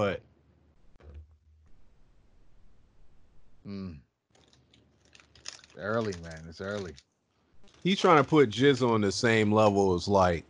but 0.00 0.22
Mm. 3.66 3.98
Early, 5.76 6.14
man. 6.14 6.46
It's 6.48 6.62
early. 6.62 6.94
he's 7.84 8.00
trying 8.00 8.16
to 8.16 8.24
put 8.24 8.48
GZA 8.48 8.88
on 8.88 9.02
the 9.02 9.12
same 9.12 9.52
level 9.52 9.94
as 9.94 10.08
like 10.08 10.44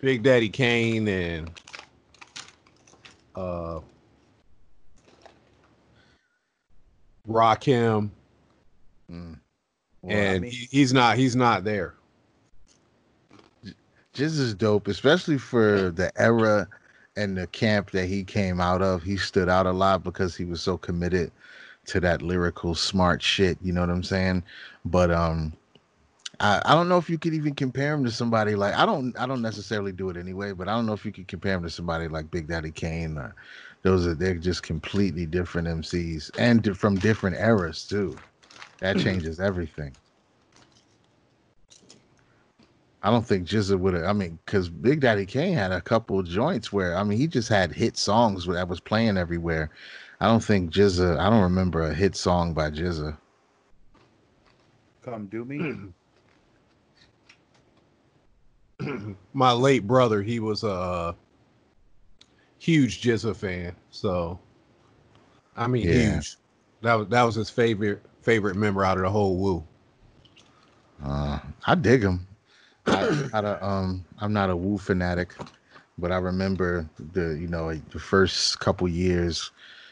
Big 0.00 0.22
Daddy 0.22 0.48
Kane 0.48 1.08
and 1.08 1.50
uh 3.34 3.80
Rakim, 7.28 8.10
Mm. 9.10 9.40
and 10.08 10.42
mean- 10.42 10.52
he's 10.70 10.92
not 10.92 11.16
he's 11.16 11.34
not 11.34 11.64
there. 11.64 11.94
GZA 14.14 14.22
is 14.40 14.54
dope, 14.54 14.86
especially 14.86 15.38
for 15.38 15.90
the 15.90 16.12
era 16.20 16.68
and 17.16 17.36
the 17.36 17.46
camp 17.48 17.90
that 17.90 18.06
he 18.06 18.24
came 18.24 18.60
out 18.60 18.82
of. 18.82 19.02
He 19.02 19.16
stood 19.16 19.48
out 19.48 19.66
a 19.66 19.72
lot 19.72 20.04
because 20.04 20.36
he 20.36 20.44
was 20.44 20.62
so 20.62 20.76
committed 20.76 21.30
to 21.86 22.00
that 22.00 22.22
lyrical 22.22 22.74
smart 22.74 23.22
shit. 23.22 23.58
You 23.62 23.72
know 23.72 23.80
what 23.80 23.90
I'm 23.90 24.02
saying? 24.02 24.42
But 24.84 25.10
um, 25.10 25.52
I, 26.40 26.62
I 26.64 26.74
don't 26.74 26.88
know 26.88 26.98
if 26.98 27.10
you 27.10 27.18
could 27.18 27.34
even 27.34 27.54
compare 27.54 27.94
him 27.94 28.04
to 28.04 28.10
somebody 28.10 28.54
like 28.54 28.74
I 28.74 28.86
don't 28.86 29.18
I 29.18 29.26
don't 29.26 29.42
necessarily 29.42 29.92
do 29.92 30.10
it 30.10 30.16
anyway, 30.16 30.52
but 30.52 30.68
I 30.68 30.74
don't 30.74 30.86
know 30.86 30.92
if 30.92 31.04
you 31.04 31.12
could 31.12 31.28
compare 31.28 31.54
him 31.54 31.62
to 31.62 31.70
somebody 31.70 32.08
like 32.08 32.30
Big 32.30 32.48
Daddy 32.48 32.70
Kane. 32.70 33.18
Or, 33.18 33.34
those 33.82 34.06
are 34.06 34.14
they're 34.14 34.34
just 34.34 34.62
completely 34.62 35.26
different 35.26 35.68
MCs 35.68 36.30
and 36.38 36.76
from 36.76 36.96
different 36.96 37.36
eras 37.36 37.84
too. 37.84 38.16
That 38.78 38.98
changes 38.98 39.38
everything. 39.40 39.92
I 43.04 43.10
don't 43.10 43.26
think 43.26 43.48
GZA 43.48 43.78
would 43.78 43.94
have. 43.94 44.04
I 44.04 44.12
mean, 44.12 44.38
because 44.46 44.68
Big 44.68 45.00
Daddy 45.00 45.26
Kane 45.26 45.54
had 45.54 45.72
a 45.72 45.80
couple 45.80 46.20
of 46.20 46.26
joints 46.26 46.72
where 46.72 46.96
I 46.96 47.02
mean 47.02 47.18
he 47.18 47.26
just 47.26 47.48
had 47.48 47.72
hit 47.72 47.96
songs 47.96 48.46
that 48.46 48.68
was 48.68 48.80
playing 48.80 49.16
everywhere. 49.16 49.70
I 50.20 50.26
don't 50.26 50.42
think 50.42 50.70
GZA. 50.72 51.18
I 51.18 51.28
don't 51.28 51.42
remember 51.42 51.82
a 51.82 51.92
hit 51.92 52.14
song 52.14 52.54
by 52.54 52.70
GZA. 52.70 53.16
Come 55.04 55.26
do 55.26 55.44
me. 55.44 55.92
My 59.32 59.52
late 59.52 59.86
brother, 59.86 60.22
he 60.22 60.38
was 60.38 60.62
a 60.62 61.16
huge 62.58 63.02
GZA 63.02 63.34
fan, 63.34 63.74
so 63.90 64.38
I 65.56 65.66
mean 65.66 65.88
Yeah. 65.88 66.14
huge. 66.14 66.36
That 66.82 66.94
was 66.94 67.08
that 67.08 67.22
was 67.24 67.34
his 67.34 67.50
favorite 67.50 68.00
favorite 68.22 68.54
member 68.54 68.84
out 68.84 68.96
of 68.96 69.02
the 69.02 69.10
whole 69.10 69.36
Wu. 69.38 69.64
Uh, 71.04 71.40
I 71.66 71.74
dig 71.74 72.02
him. 72.04 72.28
Um, 72.86 74.04
I'm 74.18 74.32
not 74.32 74.50
a 74.50 74.56
Wu 74.56 74.78
fanatic, 74.78 75.34
but 75.98 76.12
I 76.12 76.16
remember 76.16 76.88
the 77.12 77.38
you 77.38 77.48
know 77.48 77.74
the 77.74 77.98
first 77.98 78.60
couple 78.60 78.88
years 78.88 79.50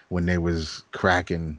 when 0.08 0.26
they 0.26 0.38
was 0.38 0.84
cracking, 0.92 1.58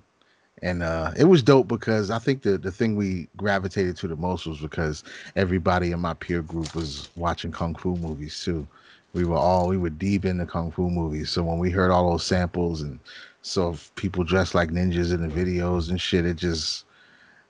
and 0.62 0.84
uh, 0.84 1.12
it 1.18 1.26
was 1.26 1.44
dope 1.44 1.68
because 1.68 2.12
I 2.12 2.20
think 2.20 2.42
the 2.44 2.58
the 2.58 2.72
thing 2.72 2.96
we 2.96 3.28
gravitated 3.38 3.98
to 3.98 4.08
the 4.08 4.16
most 4.16 4.46
was 4.46 4.60
because 4.60 5.04
everybody 5.36 5.92
in 5.92 6.00
my 6.00 6.14
peer 6.14 6.42
group 6.42 6.76
was 6.76 7.10
watching 7.16 7.52
kung 7.52 7.76
fu 7.76 7.96
movies 7.98 8.44
too. 8.44 8.68
We 9.14 9.26
were 9.26 9.38
all 9.38 9.68
we 9.68 9.78
were 9.78 9.90
deep 9.90 10.26
into 10.26 10.46
kung 10.46 10.72
fu 10.72 10.90
movies, 10.90 11.30
so 11.32 11.44
when 11.44 11.60
we 11.60 11.72
heard 11.72 11.92
all 11.92 12.12
those 12.12 12.26
samples 12.26 12.82
and 12.82 13.00
saw 13.42 13.76
people 13.96 14.24
dressed 14.24 14.54
like 14.56 14.70
ninjas 14.70 15.14
in 15.14 15.28
the 15.28 15.34
videos 15.34 15.90
and 15.90 16.00
shit, 16.00 16.26
it 16.26 16.38
just 16.38 16.86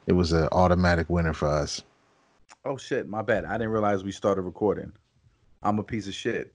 it 0.07 0.13
was 0.13 0.33
an 0.33 0.47
automatic 0.51 1.09
winner 1.09 1.33
for 1.33 1.47
us. 1.47 1.81
Oh 2.63 2.77
shit, 2.77 3.07
my 3.09 3.21
bad. 3.21 3.45
I 3.45 3.53
didn't 3.53 3.69
realize 3.69 4.03
we 4.03 4.11
started 4.11 4.41
recording. 4.43 4.91
I'm 5.63 5.79
a 5.79 5.83
piece 5.83 6.07
of 6.07 6.13
shit. 6.13 6.53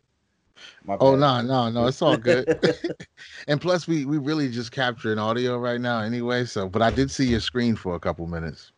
My 0.85 0.97
Oh 1.01 1.13
bad. 1.13 1.21
no, 1.21 1.41
no, 1.43 1.71
no, 1.71 1.87
it's 1.87 2.01
all 2.01 2.17
good. 2.17 2.49
and 3.49 3.61
plus, 3.61 3.89
we 3.89 4.05
we 4.05 4.19
really 4.19 4.49
just 4.51 4.73
capturing 4.73 5.19
audio 5.19 5.59
right 5.59 5.81
now 5.81 6.01
anyway. 6.01 6.45
So, 6.45 6.69
but 6.69 6.83
I 6.83 6.91
did 6.91 7.11
see 7.11 7.27
your 7.27 7.41
screen 7.41 7.75
for 7.77 7.95
a 7.95 8.01
couple 8.01 8.27
minutes. 8.27 8.73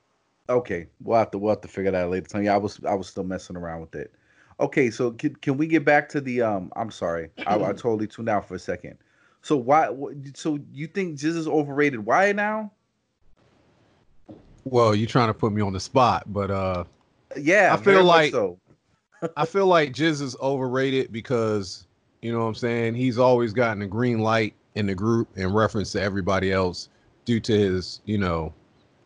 Okay, 0.48 0.86
we'll 1.02 1.18
have 1.18 1.30
to 1.32 1.38
we'll 1.38 1.52
have 1.52 1.60
to 1.60 1.68
figure 1.68 1.90
that 1.90 2.04
out 2.04 2.10
later. 2.10 2.26
Tell 2.26 2.42
you, 2.42 2.50
I 2.50 2.56
was 2.56 2.80
I 2.88 2.94
was 2.94 3.08
still 3.08 3.24
messing 3.24 3.56
around 3.56 3.82
with 3.82 3.94
it. 3.94 4.14
Okay, 4.60 4.90
so 4.90 5.12
can, 5.12 5.36
can 5.36 5.56
we 5.56 5.66
get 5.66 5.84
back 5.84 6.08
to 6.10 6.20
the 6.20 6.42
um? 6.42 6.72
I'm 6.74 6.90
sorry, 6.90 7.30
I, 7.46 7.56
I 7.56 7.72
totally 7.74 8.06
tuned 8.06 8.30
out 8.30 8.48
for 8.48 8.54
a 8.54 8.58
second. 8.58 8.96
So 9.42 9.56
why? 9.56 9.90
So 10.34 10.58
you 10.72 10.86
think 10.86 11.18
GZA 11.18 11.36
is 11.36 11.48
overrated? 11.48 12.04
Why 12.04 12.32
now? 12.32 12.72
Well, 14.64 14.94
you're 14.94 15.06
trying 15.06 15.28
to 15.28 15.34
put 15.34 15.52
me 15.52 15.62
on 15.62 15.72
the 15.74 15.80
spot, 15.80 16.24
but 16.26 16.50
uh 16.50 16.84
Yeah, 17.36 17.74
I 17.78 17.82
feel 17.82 18.04
like- 18.04 18.32
so. 18.32 18.58
I 19.36 19.46
feel 19.46 19.66
like 19.66 19.92
GZA 19.92 20.22
is 20.22 20.36
overrated 20.40 21.12
because 21.12 21.86
you 22.22 22.32
know 22.32 22.38
what 22.40 22.46
I'm 22.46 22.54
saying. 22.54 22.94
He's 22.94 23.18
always 23.18 23.52
gotten 23.52 23.82
a 23.82 23.86
green 23.86 24.20
light 24.20 24.54
in 24.74 24.86
the 24.86 24.94
group 24.94 25.28
in 25.36 25.52
reference 25.52 25.92
to 25.92 26.02
everybody 26.02 26.52
else 26.52 26.88
due 27.24 27.40
to 27.40 27.52
his, 27.52 28.00
you 28.04 28.18
know, 28.18 28.52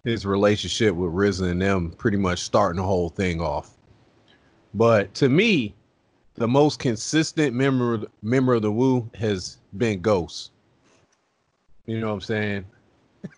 his 0.04 0.26
relationship 0.26 0.94
with 0.94 1.12
RZA 1.12 1.50
and 1.50 1.62
them 1.62 1.92
pretty 1.92 2.16
much 2.18 2.40
starting 2.40 2.76
the 2.76 2.86
whole 2.86 3.08
thing 3.08 3.40
off. 3.40 3.76
But 4.74 5.12
to 5.14 5.28
me, 5.28 5.74
the 6.34 6.48
most 6.48 6.78
consistent 6.78 7.54
member 7.54 7.94
of, 7.94 8.06
member 8.22 8.54
of 8.54 8.62
the 8.62 8.72
Wu 8.72 9.08
has 9.14 9.58
been 9.76 10.00
Ghost. 10.00 10.50
You 11.86 12.00
know 12.00 12.08
what 12.08 12.14
I'm 12.14 12.20
saying? 12.20 12.64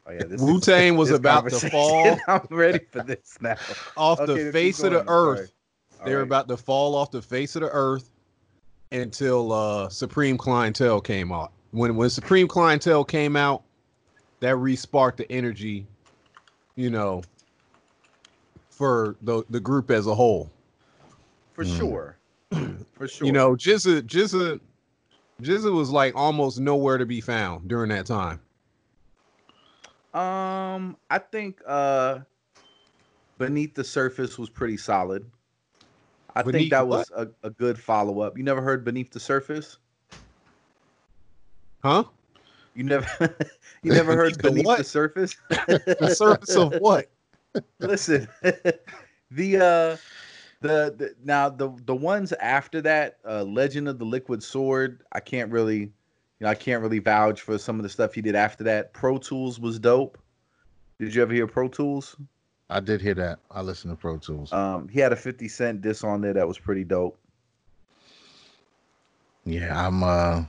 Oh, 0.07 0.13
yeah, 0.13 0.25
Wu 0.39 0.61
Tang 0.61 0.97
was 0.97 1.11
about 1.11 1.49
to 1.51 1.71
fall 1.71 2.19
I'm 2.29 2.47
ready 2.51 2.81
for 2.91 3.03
this 3.03 3.37
now. 3.41 3.57
off 3.97 4.21
Okay, 4.21 4.45
the 4.45 4.53
face 4.53 4.83
of 4.83 4.93
the 4.93 5.05
earth. 5.09 5.39
sorry. 5.39 6.05
they 6.05 6.11
were 6.13 6.19
Alright. 6.19 6.29
about 6.29 6.49
to 6.49 6.57
fall 6.57 6.95
off 6.95 7.11
the 7.11 7.23
face 7.23 7.55
of 7.57 7.63
the 7.63 7.71
earth 7.71 8.11
until 8.93 9.53
uh 9.53 9.89
Supreme 9.89 10.37
Clientele 10.39 11.01
came 11.01 11.33
out. 11.33 11.53
When 11.73 11.97
when 11.97 12.11
Supreme 12.11 12.49
Clientele 12.49 13.05
came 13.05 13.35
out, 13.37 13.63
that 14.41 14.57
re-sparked 14.57 15.19
the 15.19 15.31
energy, 15.33 15.87
you 16.77 16.91
know, 16.91 17.23
for 18.71 19.17
the 19.23 19.43
the 19.51 19.61
group 19.61 19.91
as 19.91 20.07
a 20.07 20.15
whole. 20.15 20.51
for 21.53 21.65
Mm. 21.65 21.77
sure, 21.77 22.17
for 22.93 23.09
sure. 23.09 23.27
You 23.27 23.33
know, 23.33 23.53
GZA 23.55 24.03
GZA 24.03 24.61
GZA 25.43 25.73
was 25.75 25.91
like 25.91 26.15
almost 26.15 26.61
nowhere 26.61 26.99
to 26.99 27.07
be 27.07 27.21
found 27.21 27.69
during 27.69 27.89
that 27.91 28.07
time. 28.07 28.41
Um, 30.15 30.97
I 31.11 31.19
think 31.19 31.61
uh 31.67 32.21
Beneath 33.37 33.75
the 33.75 33.83
Surface 33.83 34.39
was 34.39 34.49
pretty 34.49 34.77
solid. 34.77 35.29
I 36.37 36.43
think 36.43 36.71
that 36.71 36.87
was 36.87 37.11
a, 37.15 37.29
a 37.43 37.51
good 37.51 37.79
follow 37.79 38.21
up. 38.21 38.39
You 38.39 38.45
never 38.45 38.63
heard 38.63 38.85
Beneath 38.85 39.11
the 39.11 39.21
Surface? 39.21 39.79
Huh? 41.83 42.05
You 42.75 42.85
never 42.85 43.37
you 43.83 43.93
never 43.93 44.15
heard 44.17 44.41
Beneath 44.41 44.43
the 44.43 44.63
Beneath 44.63 44.79
the. 44.79 44.85
Surface? 44.85 45.37
The 46.01 46.15
surface 46.15 46.57
of 46.57 46.75
what? 46.81 47.11
Listen, 47.81 48.29
the 49.31 49.57
uh 49.57 49.97
the, 50.61 50.95
the 50.97 51.15
now 51.25 51.49
the 51.49 51.71
the 51.87 51.95
ones 51.95 52.33
after 52.35 52.81
that, 52.83 53.19
uh 53.29 53.43
Legend 53.43 53.89
of 53.89 53.99
the 53.99 54.05
Liquid 54.05 54.43
Sword, 54.43 55.03
I 55.13 55.21
can't 55.21 55.51
really 55.51 55.93
you 56.41 56.45
know, 56.45 56.51
I 56.51 56.55
can't 56.55 56.83
really 56.83 56.99
vouch 56.99 57.41
for 57.43 57.59
some 57.59 57.79
of 57.79 57.83
the 57.83 57.89
stuff 57.89 58.15
he 58.15 58.21
did 58.23 58.35
after 58.35 58.65
that. 58.65 58.93
Pro 58.93 59.19
Tools 59.19 59.61
was 59.61 59.79
dope. 59.79 60.19
Did 60.99 61.15
you 61.15 61.23
ever 61.23 61.33
hear 61.33 61.47
Pro 61.47 61.69
Tools? 61.69 62.17
I 62.71 62.81
did 62.81 63.01
hear 63.01 63.15
that. 63.15 63.39
I 63.51 63.61
listened 63.61 63.93
to 63.93 63.97
Pro 64.01 64.17
Tools. 64.19 64.53
Um, 64.53 64.89
he 64.89 64.99
had 65.01 65.13
a 65.13 65.17
50 65.17 65.49
cent 65.49 65.81
diss 65.83 66.03
on 66.03 66.21
there 66.21 66.33
that 66.33 66.47
was 66.49 66.59
pretty 66.59 66.85
dope. 66.85 67.19
yeah, 69.45 69.87
I'm. 69.87 70.03
uh 70.03 70.45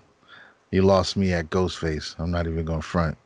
You 0.72 0.82
lost 0.82 1.18
me 1.18 1.34
at 1.34 1.50
Ghostface. 1.50 2.16
I'm 2.18 2.32
not 2.32 2.48
even 2.48 2.66
gonna 2.66 2.82
front. 2.82 3.18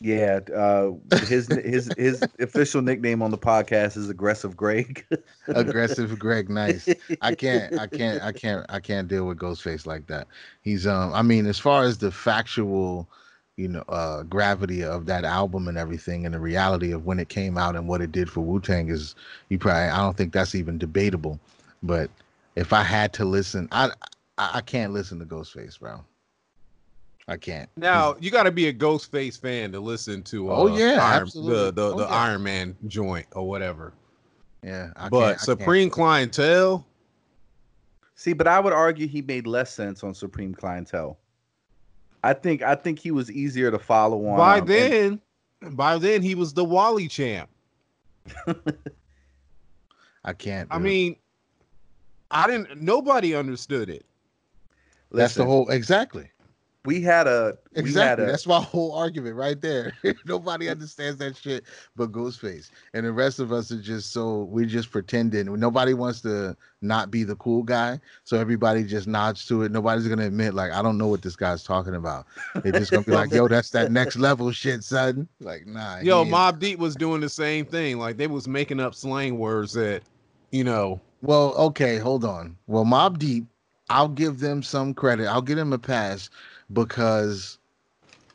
Yeah, 0.00 0.40
uh, 0.54 0.90
his 1.26 1.48
his 1.48 1.90
his 1.96 2.22
official 2.38 2.82
nickname 2.82 3.22
on 3.22 3.30
the 3.30 3.38
podcast 3.38 3.96
is 3.96 4.10
Aggressive 4.10 4.54
Greg. 4.54 5.06
Aggressive 5.48 6.18
Greg, 6.18 6.50
nice. 6.50 6.86
I 7.22 7.34
can't, 7.34 7.78
I 7.78 7.86
can't, 7.86 8.22
I 8.22 8.32
can't, 8.32 8.66
I 8.68 8.78
can't 8.78 9.08
deal 9.08 9.26
with 9.26 9.38
Ghostface 9.38 9.86
like 9.86 10.06
that. 10.08 10.28
He's 10.60 10.86
um, 10.86 11.14
I 11.14 11.22
mean, 11.22 11.46
as 11.46 11.58
far 11.58 11.84
as 11.84 11.96
the 11.96 12.10
factual, 12.12 13.08
you 13.56 13.68
know, 13.68 13.84
uh, 13.88 14.22
gravity 14.24 14.84
of 14.84 15.06
that 15.06 15.24
album 15.24 15.66
and 15.66 15.78
everything, 15.78 16.26
and 16.26 16.34
the 16.34 16.40
reality 16.40 16.92
of 16.92 17.06
when 17.06 17.18
it 17.18 17.30
came 17.30 17.56
out 17.56 17.74
and 17.74 17.88
what 17.88 18.02
it 18.02 18.12
did 18.12 18.28
for 18.28 18.40
Wu 18.42 18.60
Tang 18.60 18.90
is, 18.90 19.14
you 19.48 19.58
probably, 19.58 19.88
I 19.88 19.98
don't 19.98 20.16
think 20.16 20.34
that's 20.34 20.54
even 20.54 20.76
debatable. 20.76 21.40
But 21.82 22.10
if 22.54 22.74
I 22.74 22.82
had 22.82 23.14
to 23.14 23.24
listen, 23.24 23.66
I, 23.72 23.90
I, 24.36 24.50
I 24.54 24.60
can't 24.60 24.92
listen 24.92 25.18
to 25.20 25.24
Ghostface, 25.24 25.78
bro. 25.80 26.04
I 27.28 27.36
can't. 27.36 27.68
Now 27.76 28.14
you 28.20 28.30
got 28.30 28.44
to 28.44 28.52
be 28.52 28.68
a 28.68 28.72
Ghostface 28.72 29.40
fan 29.40 29.72
to 29.72 29.80
listen 29.80 30.22
to. 30.24 30.50
Uh, 30.52 30.54
Oh, 30.56 30.76
yeah, 30.76 30.98
Iron, 31.02 31.22
absolutely. 31.22 31.54
the 31.64 31.70
the, 31.72 31.82
Oh, 31.94 31.96
the 31.98 32.04
yeah. 32.04 32.14
Iron 32.14 32.42
Man 32.44 32.76
joint 32.86 33.26
or 33.32 33.48
whatever. 33.48 33.92
yeah, 34.62 34.90
I 34.96 35.08
but 35.08 35.18
can't, 35.18 35.24
I 35.24 35.28
can't. 35.32 35.40
Supreme 35.40 35.90
Clientele, 35.90 36.86
See, 38.14 38.32
but 38.32 38.46
I 38.46 38.60
would 38.60 38.72
argue 38.72 39.06
he 39.08 39.20
made 39.22 39.46
less 39.46 39.74
sense 39.74 40.02
on 40.04 40.14
Supreme 40.14 40.54
Clientele. 40.54 41.18
I 42.24 42.32
think 42.32 42.62
I 42.62 42.74
think 42.74 42.98
he 42.98 43.10
was 43.10 43.30
easier 43.30 43.70
to 43.70 43.78
follow 43.78 44.24
on. 44.26 44.36
by 44.38 44.54
um, 44.54 44.58
and- 44.60 44.68
then, 44.68 45.20
by 45.74 45.98
then 45.98 46.22
he 46.22 46.34
was 46.34 46.54
the 46.54 46.64
Wally 46.64 47.08
champ. 47.08 47.50
I 50.24 50.32
can't. 50.32 50.68
I 50.70 50.76
dude. 50.76 50.84
mean, 50.84 51.16
I 52.30 52.46
didn't. 52.46 52.80
Nobody 52.82 53.34
understood 53.34 53.88
it. 53.90 54.04
that's 55.12 55.34
the 55.34 55.44
whole 55.44 55.68
exactly. 55.70 56.30
We 56.86 57.02
had 57.02 57.26
a 57.26 57.58
we 57.74 57.80
Exactly. 57.82 58.24
had 58.24 58.28
a 58.28 58.32
That's 58.32 58.46
my 58.46 58.60
whole 58.60 58.92
argument 58.92 59.36
right 59.36 59.60
there. 59.60 59.92
Nobody 60.24 60.68
understands 60.68 61.18
that 61.18 61.36
shit 61.36 61.64
but 61.96 62.12
Ghostface. 62.12 62.70
And 62.94 63.04
the 63.04 63.12
rest 63.12 63.40
of 63.40 63.52
us 63.52 63.72
are 63.72 63.80
just 63.80 64.12
so 64.12 64.44
we're 64.44 64.66
just 64.66 64.90
pretending. 64.90 65.52
Nobody 65.58 65.94
wants 65.94 66.20
to 66.22 66.56
not 66.82 67.10
be 67.10 67.24
the 67.24 67.36
cool 67.36 67.62
guy. 67.62 68.00
So 68.24 68.38
everybody 68.38 68.84
just 68.84 69.06
nods 69.06 69.46
to 69.46 69.62
it. 69.62 69.72
Nobody's 69.72 70.06
gonna 70.06 70.26
admit, 70.26 70.54
like, 70.54 70.72
I 70.72 70.82
don't 70.82 70.98
know 70.98 71.08
what 71.08 71.22
this 71.22 71.36
guy's 71.36 71.64
talking 71.64 71.94
about. 71.94 72.26
They're 72.62 72.72
just 72.72 72.92
gonna 72.92 73.04
be 73.04 73.12
like, 73.12 73.32
yo, 73.32 73.48
that's 73.48 73.70
that 73.70 73.90
next 73.90 74.16
level 74.16 74.50
shit, 74.52 74.84
son. 74.84 75.28
Like, 75.40 75.66
nah. 75.66 75.98
Yo, 76.00 76.24
Mobb 76.24 76.58
Deep 76.58 76.78
was 76.78 76.94
doing 76.94 77.20
the 77.20 77.28
same 77.28 77.64
thing. 77.64 77.98
Like 77.98 78.16
they 78.16 78.26
was 78.26 78.46
making 78.46 78.80
up 78.80 78.94
slang 78.94 79.38
words 79.38 79.72
that, 79.72 80.02
you 80.52 80.64
know, 80.64 81.00
Well, 81.22 81.54
okay, 81.56 81.98
hold 81.98 82.24
on. 82.24 82.56
Well, 82.66 82.84
Mobb 82.84 83.18
Deep, 83.18 83.46
I'll 83.88 84.08
give 84.08 84.40
them 84.40 84.62
some 84.62 84.94
credit. 84.94 85.26
I'll 85.26 85.42
give 85.42 85.56
them 85.56 85.72
a 85.72 85.78
pass 85.78 86.30
because 86.72 87.58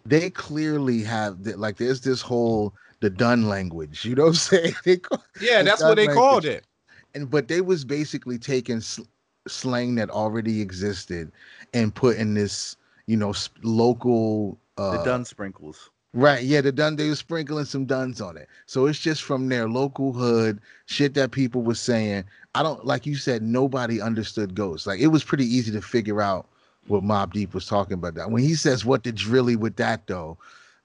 they 0.05 0.29
clearly 0.29 1.03
have 1.03 1.43
the, 1.43 1.57
like 1.57 1.77
there's 1.77 2.01
this 2.01 2.21
whole 2.21 2.73
the 3.01 3.09
dun 3.09 3.47
language. 3.49 4.05
You 4.05 4.15
know 4.15 4.23
what 4.23 4.29
I'm 4.29 4.35
saying? 4.35 4.73
They 4.85 4.97
call, 4.97 5.23
yeah, 5.39 5.61
The 5.61 5.63
that's 5.63 5.83
what 5.83 5.95
they 5.95 6.07
done 6.07 6.07
called 6.07 6.45
it. 6.45 6.65
and 7.13 7.29
but 7.29 7.47
they 7.47 7.61
was 7.61 7.85
basically 7.85 8.37
taking 8.37 8.81
sl- 8.81 9.03
slang 9.47 9.95
that 9.95 10.09
already 10.09 10.61
existed 10.61 11.31
and 11.73 11.93
putting 11.93 12.33
this, 12.35 12.75
you 13.07 13.17
know, 13.17 13.31
s- 13.31 13.49
local 13.63 14.57
uh 14.77 14.91
the 14.91 14.99
dun 14.99 15.25
sprinkles. 15.25 15.89
Right, 16.13 16.43
yeah, 16.43 16.61
the 16.61 16.71
done 16.71 16.95
they 16.97 17.09
were 17.09 17.15
sprinkling 17.15 17.65
some 17.65 17.85
duns 17.85 18.21
on 18.21 18.37
it. 18.37 18.47
So 18.65 18.85
it's 18.87 18.99
just 18.99 19.23
from 19.23 19.49
their 19.49 19.69
local 19.69 20.13
hood, 20.13 20.59
shit 20.85 21.13
that 21.15 21.31
people 21.31 21.61
were 21.63 21.75
saying. 21.75 22.25
I 22.55 22.63
don't 22.63 22.85
like 22.85 23.05
you 23.05 23.15
said 23.15 23.41
nobody 23.43 24.01
understood 24.01 24.55
ghosts. 24.55 24.87
Like 24.87 24.99
it 24.99 25.07
was 25.07 25.23
pretty 25.23 25.45
easy 25.45 25.71
to 25.71 25.81
figure 25.81 26.21
out 26.21 26.47
what 26.87 27.03
Mobb 27.03 27.33
Deep 27.33 27.53
was 27.53 27.65
talking 27.65 27.93
about 27.93 28.15
that. 28.15 28.31
When 28.31 28.43
he 28.43 28.55
says 28.55 28.85
what 28.85 29.03
the 29.03 29.11
drilly 29.11 29.55
with 29.55 29.75
that 29.77 30.07
though, 30.07 30.37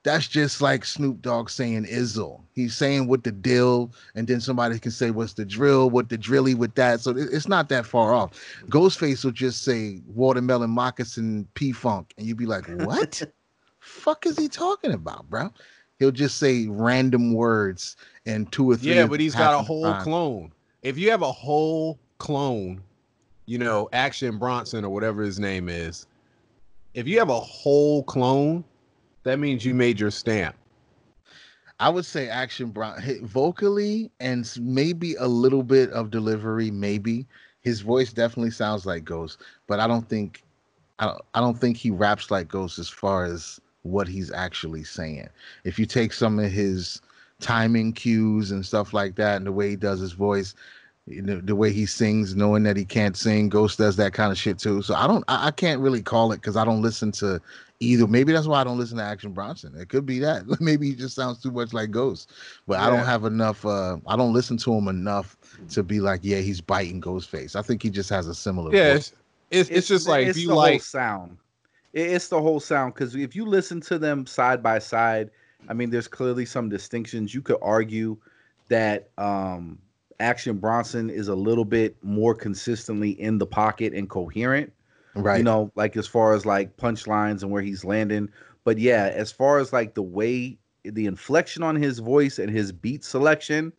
that's 0.02 0.28
just 0.28 0.60
like 0.60 0.84
Snoop 0.84 1.20
Dogg 1.20 1.50
saying 1.50 1.84
Izzle. 1.86 2.40
He's 2.52 2.76
saying 2.76 3.08
what 3.08 3.24
the 3.24 3.32
deal, 3.32 3.90
and 4.14 4.28
then 4.28 4.40
somebody 4.40 4.78
can 4.78 4.92
say 4.92 5.10
what's 5.10 5.32
the 5.32 5.44
drill, 5.44 5.90
what 5.90 6.08
the 6.08 6.16
drilly 6.16 6.54
with 6.54 6.76
that. 6.76 7.00
So 7.00 7.10
it's 7.16 7.48
not 7.48 7.68
that 7.70 7.86
far 7.86 8.14
off. 8.14 8.30
Ghostface 8.68 9.24
will 9.24 9.32
just 9.32 9.64
say 9.64 10.00
watermelon 10.06 10.70
moccasin 10.70 11.48
P 11.54 11.72
funk, 11.72 12.14
and 12.16 12.26
you'd 12.26 12.36
be 12.36 12.46
like, 12.46 12.68
what? 12.68 13.20
fuck 13.86 14.26
is 14.26 14.38
he 14.38 14.48
talking 14.48 14.92
about, 14.92 15.28
bro? 15.30 15.52
He'll 15.98 16.10
just 16.10 16.36
say 16.36 16.66
random 16.68 17.32
words 17.32 17.96
and 18.26 18.50
two 18.52 18.70
or 18.70 18.76
three. 18.76 18.94
Yeah, 18.94 19.06
but 19.06 19.20
he's 19.20 19.34
got 19.34 19.58
a 19.58 19.62
whole 19.62 19.84
rhyme. 19.84 20.02
clone. 20.02 20.52
If 20.82 20.98
you 20.98 21.10
have 21.10 21.22
a 21.22 21.32
whole 21.32 21.98
clone, 22.18 22.82
you 23.46 23.58
know, 23.58 23.88
Action 23.92 24.38
Bronson 24.38 24.84
or 24.84 24.90
whatever 24.90 25.22
his 25.22 25.38
name 25.38 25.68
is, 25.68 26.06
if 26.94 27.06
you 27.06 27.18
have 27.18 27.30
a 27.30 27.40
whole 27.40 28.02
clone, 28.02 28.64
that 29.22 29.38
means 29.38 29.64
you 29.64 29.74
made 29.74 29.98
your 29.98 30.10
stamp. 30.10 30.56
I 31.78 31.88
would 31.88 32.06
say 32.06 32.28
Action 32.28 32.70
Brown 32.70 33.00
hit 33.00 33.22
vocally 33.22 34.10
and 34.18 34.50
maybe 34.60 35.14
a 35.16 35.26
little 35.26 35.62
bit 35.62 35.90
of 35.90 36.10
delivery. 36.10 36.70
Maybe 36.70 37.26
his 37.60 37.82
voice 37.82 38.12
definitely 38.12 38.52
sounds 38.52 38.86
like 38.86 39.04
Ghost, 39.04 39.42
but 39.66 39.78
I 39.78 39.86
don't 39.86 40.08
think 40.08 40.42
I 40.98 41.06
don't, 41.06 41.22
I 41.34 41.40
don't 41.40 41.58
think 41.58 41.76
he 41.76 41.90
raps 41.90 42.30
like 42.30 42.48
Ghost 42.48 42.78
as 42.78 42.88
far 42.88 43.24
as 43.24 43.60
what 43.82 44.08
he's 44.08 44.32
actually 44.32 44.84
saying. 44.84 45.28
If 45.64 45.78
you 45.78 45.84
take 45.84 46.12
some 46.12 46.38
of 46.38 46.50
his 46.50 47.02
timing 47.40 47.92
cues 47.92 48.50
and 48.50 48.64
stuff 48.64 48.94
like 48.94 49.16
that, 49.16 49.36
and 49.36 49.46
the 49.46 49.52
way 49.52 49.70
he 49.70 49.76
does 49.76 50.00
his 50.00 50.12
voice, 50.12 50.54
you 51.06 51.22
know, 51.22 51.40
the 51.40 51.54
way 51.54 51.72
he 51.72 51.86
sings, 51.86 52.34
knowing 52.34 52.64
that 52.64 52.76
he 52.76 52.84
can't 52.84 53.16
sing, 53.16 53.48
Ghost 53.48 53.78
does 53.78 53.96
that 53.96 54.12
kind 54.12 54.32
of 54.32 54.38
shit 54.38 54.58
too. 54.58 54.82
So 54.82 54.94
I 54.94 55.06
don't, 55.06 55.24
I, 55.28 55.48
I 55.48 55.50
can't 55.52 55.80
really 55.80 56.02
call 56.02 56.32
it 56.32 56.40
because 56.40 56.56
I 56.56 56.64
don't 56.64 56.82
listen 56.82 57.12
to 57.12 57.40
either. 57.78 58.08
Maybe 58.08 58.32
that's 58.32 58.48
why 58.48 58.60
I 58.60 58.64
don't 58.64 58.78
listen 58.78 58.98
to 58.98 59.04
Action 59.04 59.32
Bronson. 59.32 59.76
It 59.76 59.88
could 59.88 60.04
be 60.04 60.18
that. 60.20 60.44
Maybe 60.60 60.88
he 60.88 60.96
just 60.96 61.14
sounds 61.14 61.40
too 61.40 61.52
much 61.52 61.72
like 61.72 61.92
Ghost. 61.92 62.32
But 62.66 62.80
I 62.80 62.90
don't 62.90 63.06
have 63.06 63.24
enough. 63.24 63.64
uh 63.64 63.98
I 64.08 64.16
don't 64.16 64.32
listen 64.32 64.56
to 64.58 64.74
him 64.74 64.88
enough 64.88 65.36
to 65.70 65.84
be 65.84 66.00
like, 66.00 66.20
yeah, 66.24 66.38
he's 66.38 66.60
biting 66.60 67.00
Ghostface. 67.00 67.54
I 67.54 67.62
think 67.62 67.82
he 67.82 67.90
just 67.90 68.10
has 68.10 68.26
a 68.26 68.34
similar. 68.34 68.74
Yeah, 68.74 68.94
voice. 68.94 69.12
it's, 69.50 69.70
it's, 69.70 69.78
it's 69.78 69.88
just 69.88 70.08
like 70.08 70.26
it's 70.26 70.36
if 70.36 70.42
you 70.42 70.48
the 70.48 70.54
whole 70.54 70.62
like 70.62 70.82
sound. 70.82 71.38
It's 71.92 72.28
the 72.28 72.42
whole 72.42 72.60
sound 72.60 72.94
because 72.94 73.14
if 73.14 73.34
you 73.34 73.46
listen 73.46 73.80
to 73.82 73.98
them 73.98 74.26
side 74.26 74.62
by 74.62 74.80
side, 74.80 75.30
I 75.68 75.72
mean, 75.72 75.88
there's 75.88 76.08
clearly 76.08 76.44
some 76.44 76.68
distinctions. 76.68 77.32
You 77.32 77.40
could 77.40 77.56
argue 77.62 78.18
that 78.68 79.08
um, 79.16 79.78
Action 80.20 80.58
Bronson 80.58 81.10
is 81.10 81.28
a 81.28 81.34
little 81.34 81.64
bit 81.64 81.96
more 82.02 82.34
consistently 82.34 83.10
in 83.20 83.38
the 83.38 83.46
pocket 83.46 83.92
and 83.92 84.08
coherent. 84.08 84.72
right. 85.14 85.38
You 85.38 85.44
know, 85.44 85.70
like 85.74 85.96
as 85.96 86.06
far 86.06 86.34
as 86.34 86.46
like 86.46 86.76
punchlines 86.76 87.42
and 87.42 87.50
where 87.50 87.62
he's 87.62 87.84
landing. 87.84 88.28
But 88.64 88.78
yeah, 88.78 89.10
as 89.14 89.30
far 89.30 89.58
as 89.58 89.72
like 89.72 89.94
the 89.94 90.02
way 90.02 90.58
the 90.84 91.06
inflection 91.06 91.62
on 91.62 91.76
his 91.76 91.98
voice 91.98 92.38
and 92.38 92.50
his 92.50 92.72
beat 92.72 93.04
selection, 93.04 93.72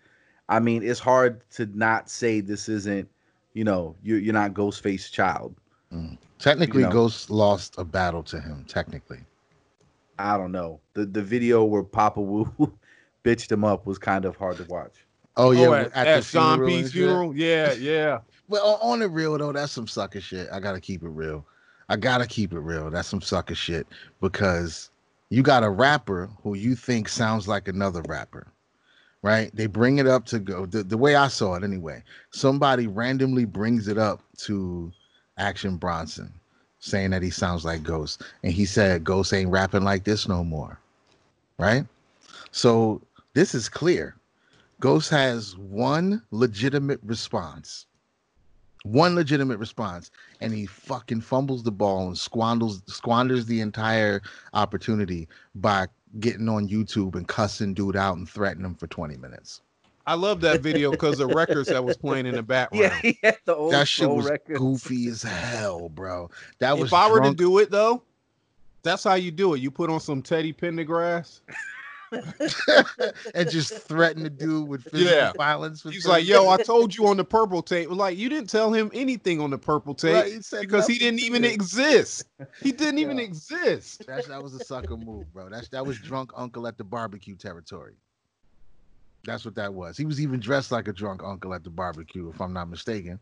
I 0.49 0.59
mean, 0.59 0.83
it's 0.83 0.99
hard 0.99 1.41
to 1.51 1.65
not 1.73 2.09
say 2.09 2.41
this 2.41 2.69
isn't, 2.69 3.09
you 3.53 3.63
know, 3.63 3.95
you're, 4.03 4.19
you're 4.19 4.33
not 4.33 4.53
Ghostface 4.53 5.11
Child. 5.11 5.55
Mm. 5.93 6.17
Technically, 6.39 6.83
know. 6.83 6.91
Ghost 6.91 7.29
lost 7.29 7.75
a 7.77 7.83
battle 7.83 8.21
to 8.23 8.39
him. 8.39 8.63
Technically, 8.67 9.19
I 10.19 10.37
don't 10.37 10.51
know. 10.51 10.79
The 10.93 11.05
the 11.05 11.23
video 11.23 11.63
where 11.63 11.83
Papa 11.83 12.21
Wu 12.21 12.51
bitched 13.23 13.51
him 13.51 13.63
up 13.63 13.85
was 13.85 13.97
kind 13.97 14.25
of 14.25 14.35
hard 14.35 14.57
to 14.57 14.63
watch. 14.65 15.06
Oh 15.37 15.51
yeah, 15.51 15.67
oh, 15.67 15.73
at, 15.73 15.85
at, 15.93 16.07
at 16.07 16.15
the 16.17 16.21
Sean 16.23 16.57
funeral 16.57 16.69
P's 16.69 16.91
funeral. 16.91 17.35
Yeah, 17.35 17.73
yeah. 17.73 18.19
But 18.49 18.61
on, 18.61 18.79
on 18.93 18.99
the 18.99 19.09
real 19.09 19.37
though, 19.37 19.51
that's 19.51 19.73
some 19.73 19.87
sucker 19.87 20.21
shit. 20.21 20.47
I 20.53 20.61
gotta 20.61 20.79
keep 20.79 21.03
it 21.03 21.09
real. 21.09 21.45
I 21.89 21.97
gotta 21.97 22.25
keep 22.25 22.53
it 22.53 22.59
real. 22.59 22.89
That's 22.89 23.07
some 23.07 23.21
sucker 23.21 23.55
shit 23.55 23.87
because 24.21 24.89
you 25.29 25.43
got 25.43 25.63
a 25.63 25.69
rapper 25.69 26.29
who 26.41 26.55
you 26.55 26.75
think 26.75 27.09
sounds 27.09 27.47
like 27.47 27.67
another 27.67 28.01
rapper, 28.07 28.47
right? 29.21 29.53
They 29.53 29.67
bring 29.67 29.97
it 29.97 30.07
up 30.07 30.25
to 30.27 30.39
go 30.39 30.65
the, 30.65 30.83
the 30.83 30.97
way 30.97 31.15
I 31.15 31.27
saw 31.27 31.55
it 31.55 31.63
anyway. 31.63 32.03
Somebody 32.31 32.87
randomly 32.87 33.45
brings 33.45 33.87
it 33.87 33.97
up 33.97 34.21
to 34.37 34.91
Action 35.37 35.77
Bronson, 35.77 36.33
saying 36.79 37.11
that 37.11 37.23
he 37.23 37.29
sounds 37.29 37.65
like 37.65 37.83
Ghost, 37.83 38.23
and 38.43 38.53
he 38.53 38.65
said 38.65 39.03
Ghost 39.03 39.33
ain't 39.33 39.51
rapping 39.51 39.83
like 39.83 40.05
this 40.05 40.27
no 40.27 40.43
more, 40.43 40.79
right? 41.57 41.85
So 42.51 43.01
this 43.33 43.53
is 43.53 43.69
clear. 43.69 44.15
Ghost 44.79 45.09
has 45.09 45.57
one 45.57 46.23
legitimate 46.31 46.99
response 47.03 47.87
one 48.83 49.15
legitimate 49.15 49.57
response 49.57 50.11
and 50.39 50.53
he 50.53 50.65
fucking 50.65 51.21
fumbles 51.21 51.63
the 51.63 51.71
ball 51.71 52.07
and 52.07 52.17
squanders 52.17 52.81
squanders 52.87 53.45
the 53.45 53.59
entire 53.59 54.21
opportunity 54.53 55.27
by 55.55 55.87
getting 56.19 56.47
on 56.47 56.67
YouTube 56.67 57.15
and 57.15 57.27
cussing 57.27 57.73
dude 57.73 57.95
out 57.95 58.17
and 58.17 58.29
threatening 58.29 58.65
him 58.65 58.75
for 58.75 58.87
20 58.87 59.17
minutes. 59.17 59.61
I 60.05 60.13
love 60.13 60.39
that 60.41 60.61
video 60.61 60.91
because 60.91 61.17
the 61.17 61.27
records 61.27 61.67
that 61.67 61.83
was 61.83 61.97
playing 61.97 62.27
in 62.27 62.35
the 62.35 62.43
background. 62.43 62.93
Yeah, 62.93 62.99
he 63.01 63.19
had 63.21 63.39
the 63.43 63.55
old 63.55 63.73
that 63.73 63.89
shit 63.89 64.09
was 64.09 64.29
records. 64.29 64.57
goofy 64.57 65.09
as 65.09 65.21
hell, 65.21 65.89
bro. 65.89 66.29
That 66.59 66.77
was 66.77 66.89
if 66.89 66.93
I 66.93 67.11
were 67.11 67.21
to 67.21 67.33
do 67.33 67.57
it 67.59 67.69
though, 67.69 68.03
that's 68.83 69.03
how 69.03 69.15
you 69.15 69.31
do 69.31 69.53
it. 69.53 69.59
You 69.59 69.69
put 69.69 69.89
on 69.89 69.99
some 69.99 70.21
Teddy 70.21 70.53
Pendergrass. 70.53 71.41
and 73.35 73.49
just 73.49 73.73
threaten 73.73 74.23
the 74.23 74.29
dude 74.29 74.67
with 74.67 74.83
physical 74.83 75.09
Yeah. 75.11 75.33
violence. 75.33 75.81
for 75.81 75.91
He's 75.91 76.03
30 76.03 76.11
like, 76.11 76.27
"Yo, 76.27 76.47
I 76.49 76.57
told 76.57 76.95
you 76.95 77.07
on 77.07 77.17
the 77.17 77.23
purple 77.23 77.61
tape." 77.61 77.89
Like, 77.89 78.17
you 78.17 78.29
didn't 78.29 78.49
tell 78.49 78.71
him 78.71 78.89
anything 78.93 79.41
on 79.41 79.49
the 79.49 79.57
purple 79.57 79.93
tape 79.93 80.13
Right, 80.13 80.31
he 80.33 80.59
because 80.59 80.87
he 80.87 80.97
didn't 80.99 81.19
even 81.21 81.43
exist. 81.43 82.25
He 82.61 82.71
didn't 82.71 82.99
even 82.99 83.19
exist. 83.19 84.05
That's, 84.07 84.27
that 84.27 84.41
was 84.41 84.53
a 84.53 84.59
sucker 84.59 84.97
move, 84.97 85.31
bro. 85.33 85.49
That's 85.49 85.69
that 85.69 85.85
was 85.85 85.97
drunk 85.99 86.31
uncle 86.35 86.67
at 86.67 86.77
the 86.77 86.83
barbecue 86.83 87.35
territory. 87.35 87.95
That's 89.25 89.43
what 89.43 89.55
that 89.55 89.73
was. 89.73 89.97
He 89.97 90.05
was 90.05 90.21
even 90.21 90.39
dressed 90.39 90.71
like 90.71 90.87
a 90.87 90.93
drunk 90.93 91.21
uncle 91.23 91.53
at 91.53 91.63
the 91.63 91.69
barbecue, 91.69 92.29
if 92.29 92.39
I'm 92.39 92.53
not 92.53 92.69
mistaken. 92.69 93.19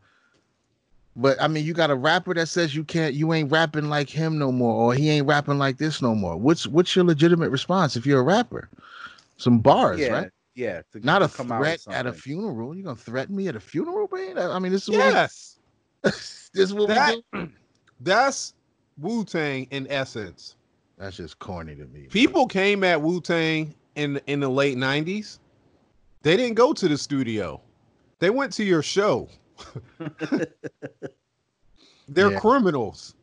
But 1.16 1.42
I 1.42 1.48
mean, 1.48 1.66
you 1.66 1.74
got 1.74 1.92
a 1.92 1.96
rapper 1.96 2.34
that 2.34 2.48
says 2.48 2.76
you 2.76 2.84
can't, 2.84 3.14
you 3.14 3.32
ain't 3.34 3.52
rapping 3.52 3.90
like 3.90 4.10
him 4.10 4.38
no 4.38 4.52
more, 4.52 4.74
or 4.74 4.94
he 4.94 5.10
ain't 5.10 5.28
rapping 5.28 5.58
like 5.58 5.78
this 5.78 6.02
no 6.02 6.14
more. 6.14 6.36
What's 6.36 6.68
what's 6.68 6.96
your 6.96 7.06
legitimate 7.06 7.50
response 7.52 7.96
if 7.96 8.06
you're 8.06 8.20
a 8.20 8.24
rapper? 8.24 8.70
Some 9.38 9.60
bars, 9.60 10.00
yeah, 10.00 10.08
right? 10.08 10.30
yeah. 10.56 10.82
to 10.92 11.06
Not 11.06 11.22
a 11.22 11.28
threat 11.28 11.80
at 11.90 12.06
a 12.06 12.14
funeral. 12.14 12.76
You 12.76 12.84
gonna 12.84 12.96
threaten 12.96 13.36
me 13.36 13.48
at 13.48 13.56
a 13.56 13.60
funeral, 13.62 14.10
man? 14.12 14.38
I 14.38 14.60
mean, 14.60 14.74
this 14.74 14.84
is 14.84 14.90
Yes, 14.90 15.58
what 16.02 16.04
we, 16.04 16.12
this 16.12 16.50
is 16.54 16.74
what 16.74 16.88
that 16.90 17.16
we 17.34 17.40
do. 17.40 17.52
that's 18.02 18.54
Wu 19.00 19.24
Tang 19.24 19.68
in 19.72 19.88
essence. 19.90 20.58
That's 20.98 21.18
just 21.18 21.40
corny 21.40 21.76
to 21.76 21.86
me. 21.86 22.08
People 22.10 22.46
came 22.46 22.84
at 22.84 23.02
Wu 23.02 23.22
Tang 23.22 23.74
in 23.96 24.20
in 24.28 24.42
the 24.42 24.50
late 24.50 24.78
'90s. 24.78 25.40
They 26.24 26.36
didn't 26.36 26.56
go 26.56 26.74
to 26.74 26.88
the 26.90 26.98
studio. 26.98 27.62
They 28.20 28.30
went 28.30 28.52
to 28.54 28.64
your 28.64 28.82
show. 28.82 29.30
They're 32.08 32.32
Yeah. 32.32 32.40
criminals. 32.40 33.16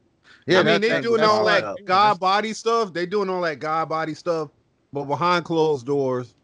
yeah, 0.47 0.59
I 0.61 0.63
mean, 0.63 0.67
that- 0.67 0.81
they 0.81 0.89
that- 0.89 1.03
doing 1.03 1.21
all 1.23 1.39
all 1.41 1.47
right. 1.47 1.63
that 1.63 1.85
god 1.85 2.19
body 2.19 2.53
stuff. 2.53 2.93
They're 2.93 3.07
doing 3.07 3.29
all 3.29 3.43
that 3.43 3.59
god 3.61 3.89
body 3.89 4.15
stuff, 4.15 4.51
but 4.93 5.05
behind 5.05 5.45
closed 5.45 5.87
doors, 5.87 6.35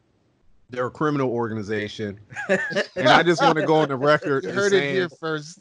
they're 0.71 0.87
a 0.87 0.91
criminal 0.91 1.31
organization. 1.31 2.19
And 2.97 3.09
I 3.09 3.23
just 3.23 3.41
want 3.43 3.57
to 3.59 3.65
go 3.67 3.77
on 3.77 3.89
the 3.89 3.97
record 3.97 4.43
You 4.45 4.51
and 4.51 4.59
heard 4.59 4.73
it 4.73 4.93
here 4.93 5.09
first. 5.09 5.61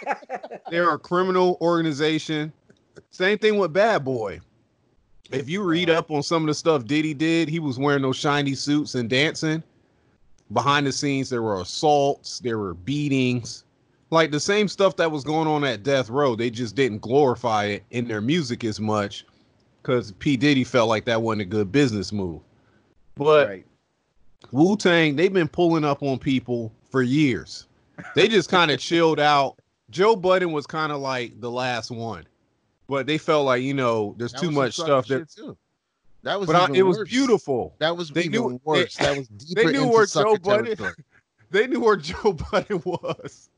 they're 0.70 0.90
a 0.90 0.98
criminal 0.98 1.58
organization. 1.60 2.52
Same 3.10 3.38
thing 3.38 3.58
with 3.58 3.72
Bad 3.72 4.04
Boy. 4.04 4.40
if 5.30 5.48
you 5.48 5.62
read 5.62 5.88
up 5.90 6.10
on 6.10 6.22
some 6.22 6.42
of 6.42 6.48
the 6.48 6.54
stuff 6.54 6.84
Diddy 6.84 7.14
did, 7.14 7.48
he 7.48 7.58
was 7.58 7.78
wearing 7.78 8.02
those 8.02 8.16
shiny 8.16 8.54
suits 8.54 8.94
and 8.96 9.08
dancing. 9.08 9.62
Behind 10.52 10.86
the 10.86 10.92
scenes, 10.92 11.30
there 11.30 11.42
were 11.42 11.60
assaults, 11.60 12.38
there 12.40 12.58
were 12.58 12.74
beatings, 12.74 13.64
like 14.10 14.30
the 14.30 14.40
same 14.40 14.68
stuff 14.68 14.96
that 14.96 15.10
was 15.10 15.24
going 15.24 15.48
on 15.48 15.64
at 15.64 15.82
Death 15.82 16.10
Row. 16.10 16.36
They 16.36 16.50
just 16.50 16.74
didn't 16.74 16.98
glorify 17.00 17.64
it 17.66 17.84
in 17.90 18.06
their 18.06 18.20
music 18.20 18.62
as 18.64 18.78
much 18.78 19.24
because 19.80 20.12
P. 20.12 20.36
Diddy 20.36 20.64
felt 20.64 20.88
like 20.88 21.04
that 21.06 21.22
wasn't 21.22 21.42
a 21.42 21.46
good 21.46 21.72
business 21.72 22.12
move. 22.12 22.42
But 23.14 23.48
right. 23.48 23.66
Wu 24.50 24.76
Tang, 24.76 25.16
they've 25.16 25.32
been 25.32 25.48
pulling 25.48 25.84
up 25.84 26.02
on 26.02 26.18
people 26.18 26.72
for 26.90 27.02
years. 27.02 27.66
They 28.14 28.28
just 28.28 28.50
kind 28.50 28.70
of 28.70 28.78
chilled 28.80 29.20
out. 29.20 29.56
Joe 29.90 30.16
Budden 30.16 30.52
was 30.52 30.66
kind 30.66 30.92
of 30.92 31.00
like 31.00 31.40
the 31.40 31.50
last 31.50 31.90
one, 31.90 32.24
but 32.88 33.06
they 33.06 33.18
felt 33.18 33.46
like 33.46 33.62
you 33.62 33.74
know 33.74 34.14
there's 34.18 34.32
That 34.32 34.40
too 34.40 34.50
much 34.50 34.74
stuff 34.74 35.06
that. 35.08 35.30
too. 35.30 35.56
That 36.22 36.38
was 36.38 36.46
But 36.46 36.70
I, 36.70 36.74
it 36.74 36.82
was 36.82 37.02
beautiful. 37.08 37.74
That 37.78 37.96
was 37.96 38.10
They 38.10 38.24
even 38.24 38.42
knew- 38.42 38.60
worse. 38.64 38.94
they- 38.96 39.04
that 39.06 39.18
was 39.18 39.28
deeper 39.54 39.72
knew 39.72 39.82
into 39.82 39.88
where 39.88 40.06
sucker 40.06 40.30
Joe 40.30 40.38
Budden-. 40.38 40.76
They 41.50 41.66
knew 41.66 41.80
where 41.80 41.96
Joe 41.96 42.32
Budden 42.32 42.82
was. 42.84 43.48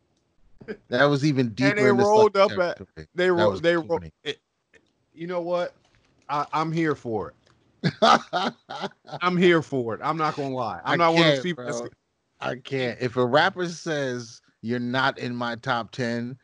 That 0.88 1.04
was 1.04 1.26
even 1.26 1.50
deeper. 1.50 1.76
And 1.76 1.78
they 1.78 1.92
rolled 1.92 2.36
up 2.38 2.50
at- 2.52 2.56
territory. 2.56 3.06
They 3.14 3.30
rolled. 3.30 3.62
They 3.62 3.74
corny. 3.76 4.10
It, 4.24 4.40
eh, 4.74 4.78
you 5.12 5.26
know 5.26 5.42
what? 5.42 5.74
I, 6.30 6.46
I'm 6.54 6.72
here 6.72 6.94
for 6.94 7.28
it. 7.28 7.34
I'm 9.20 9.36
here 9.36 9.60
for 9.60 9.94
it. 9.94 10.00
I'm 10.02 10.16
not 10.16 10.36
gonna 10.36 10.54
lie. 10.54 10.80
I'm 10.84 10.94
I 10.94 11.04
not 11.04 11.14
one 11.14 11.22
of 11.28 11.34
those 11.34 11.42
people. 11.42 11.64
Bro. 11.66 11.88
I 12.40 12.56
can't. 12.56 12.98
If 13.00 13.16
a 13.16 13.26
rapper 13.26 13.68
says 13.68 14.40
you're 14.62 14.78
not 14.78 15.18
in 15.18 15.36
my 15.36 15.56
top 15.56 15.90
ten, 15.90 16.38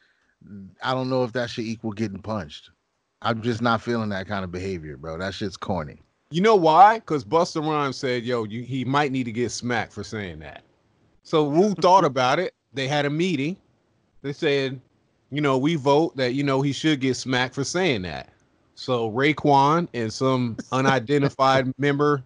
I 0.83 0.93
don't 0.93 1.09
know 1.09 1.25
if 1.25 1.33
that 1.33 1.49
should 1.49 1.65
equal 1.65 1.93
getting 1.93 2.21
punched. 2.21 2.71
I'm 3.23 3.43
just 3.43 3.61
not 3.63 3.83
feeling 3.83 4.11
that 4.11 4.27
kind 4.27 4.45
of 4.45 4.53
behavior, 4.53 4.97
bro. 4.97 5.19
That 5.19 5.35
shit's 5.35 5.57
corny. 5.57 6.03
You 6.31 6.41
know 6.41 6.55
why? 6.55 7.01
Because 7.01 7.25
Busta 7.25 7.61
Rhymes 7.61 7.97
said, 7.97 8.25
"Yo, 8.25 8.45
you, 8.45 8.63
he 8.63 8.85
might 8.85 9.11
need 9.11 9.25
to 9.25 9.33
get 9.33 9.51
smacked 9.51 9.93
for 9.93 10.05
saying 10.05 10.39
that." 10.41 10.63
So 11.25 11.45
Wu 11.45 11.75
thought 11.81 12.05
about 12.05 12.39
it. 12.39 12.55
They 12.73 12.87
had 12.87 13.05
a 13.05 13.11
meeting. 13.11 13.57
They 14.23 14.33
said, 14.33 14.81
"You 15.31 15.41
know, 15.41 15.59
we 15.59 15.75
vote 15.75 16.17
that 16.17 16.35
you 16.35 16.45
know 16.45 16.63
he 16.63 16.73
should 16.73 17.01
get 17.01 17.17
smacked 17.17 17.55
for 17.55 17.65
saying 17.65 18.03
that." 18.03 18.33
So 18.77 19.11
Raekwon 19.11 19.89
and 19.93 20.13
some 20.13 20.57
unidentified 20.73 21.73
member 21.79 22.23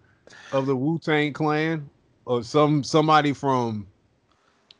of 0.51 0.67
the 0.67 0.75
Wu 0.75 0.99
Tang 0.99 1.33
Clan 1.33 1.89
or 2.25 2.43
some 2.43 2.83
somebody 2.83 3.33
from 3.33 3.87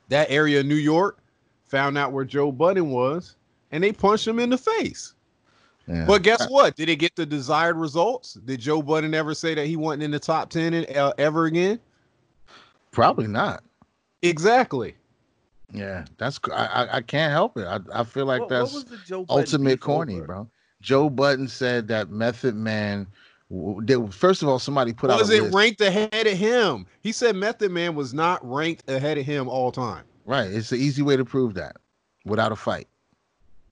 that 0.10 0.29
area 0.29 0.60
of 0.60 0.67
New 0.67 0.75
York 0.75 1.17
found 1.65 1.98
out 1.98 2.12
where 2.12 2.25
Joe 2.25 2.51
Budden 2.51 2.91
was, 2.91 3.38
and 3.72 3.84
they 3.84 3.91
punched 3.91 4.27
him 4.27 4.38
in 4.38 4.51
the 4.51 4.58
face. 4.58 5.14
Yeah. 5.88 6.06
But 6.06 6.24
guess 6.24 6.50
what? 6.50 6.75
Did 6.75 6.89
it 6.89 6.96
get 6.96 7.15
the 7.15 7.25
desired 7.25 7.77
results? 7.77 8.34
Did 8.34 8.60
Joe 8.60 8.82
Budden 8.82 9.13
ever 9.13 9.34
say 9.34 9.54
that 9.54 9.68
he 9.68 9.75
wasn't 9.75 10.04
in 10.04 10.12
the 10.12 10.20
top 10.20 10.50
ten 10.50 10.74
in, 10.74 10.98
uh, 10.98 11.13
ever 11.18 11.46
again? 11.46 11.80
Probably 12.92 13.27
not. 13.27 13.63
Exactly. 14.22 14.96
Yeah, 15.72 16.06
that's 16.18 16.39
I 16.51 16.65
I, 16.65 16.96
I 16.98 17.01
can't 17.01 17.32
help 17.32 17.58
it. 17.58 17.65
I, 17.65 17.80
I 17.94 18.04
feel 18.04 18.25
like 18.25 18.42
what, 18.42 18.50
that's 18.50 18.74
what 18.74 18.89
was 18.89 19.00
the 19.00 19.06
Joe 19.06 19.25
Budden 19.25 19.42
ultimate 19.42 19.80
corny, 19.80 20.18
over? 20.18 20.25
bro. 20.25 20.50
Joe 20.82 21.10
Budden 21.10 21.48
said 21.48 21.88
that 21.89 22.10
Method 22.10 22.56
Man. 22.56 23.08
They, 23.51 23.96
first 24.10 24.42
of 24.42 24.50
all, 24.50 24.58
somebody 24.58 24.92
put 24.92 25.12
out 25.12 25.20
was 25.20 25.30
it 25.30 25.44
list. 25.44 25.56
ranked 25.56 25.82
ahead 25.82 26.25
of 26.25 26.36
him? 26.36 26.88
He 27.01 27.12
said 27.12 27.36
Method 27.36 27.72
Man 27.72 27.94
was 27.94 28.12
not 28.12 28.44
ranked 28.50 28.89
ahead 28.89 29.20
of 29.20 29.25
him 29.25 29.48
all 29.48 29.72
time. 29.72 30.04
Right, 30.25 30.50
it's 30.51 30.72
an 30.72 30.80
easy 30.80 31.04
way 31.04 31.15
to 31.15 31.24
prove 31.24 31.54
that 31.54 31.77
without 32.25 32.51
a 32.51 32.56
fight. 32.56 32.88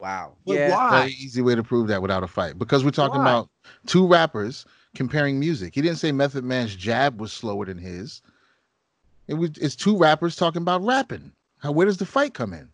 Wow. 0.03 0.33
But 0.45 0.53
yeah. 0.55 0.72
why? 0.72 1.00
Very 1.00 1.12
easy 1.13 1.41
way 1.41 1.55
to 1.55 1.63
prove 1.63 1.88
that 1.88 2.01
without 2.01 2.24
a 2.24 2.27
fight 2.27 2.60
because 2.60 2.83
we're 2.83 2.91
talking 2.91 3.22
Why? 3.22 3.31
about 3.31 3.50
two 3.88 4.05
rappers 4.05 4.65
comparing 4.95 5.39
music. 5.39 5.74
He 5.74 5.81
didn't 5.81 5.98
say 5.98 6.12
Method 6.12 6.43
Man's 6.43 6.75
jab 6.75 7.22
was 7.22 7.31
slower 7.31 7.63
than 7.65 7.77
his. 7.77 8.22
It 9.29 9.36
was 9.36 9.51
it's 9.62 9.77
two 9.77 9.98
rappers 9.98 10.36
talking 10.36 10.62
about 10.62 10.83
rapping. 10.83 11.31
How 11.60 11.72
where 11.72 11.86
does 11.86 11.95
the 11.95 12.05
fight 12.05 12.33
come 12.33 12.51
in? 12.51 12.67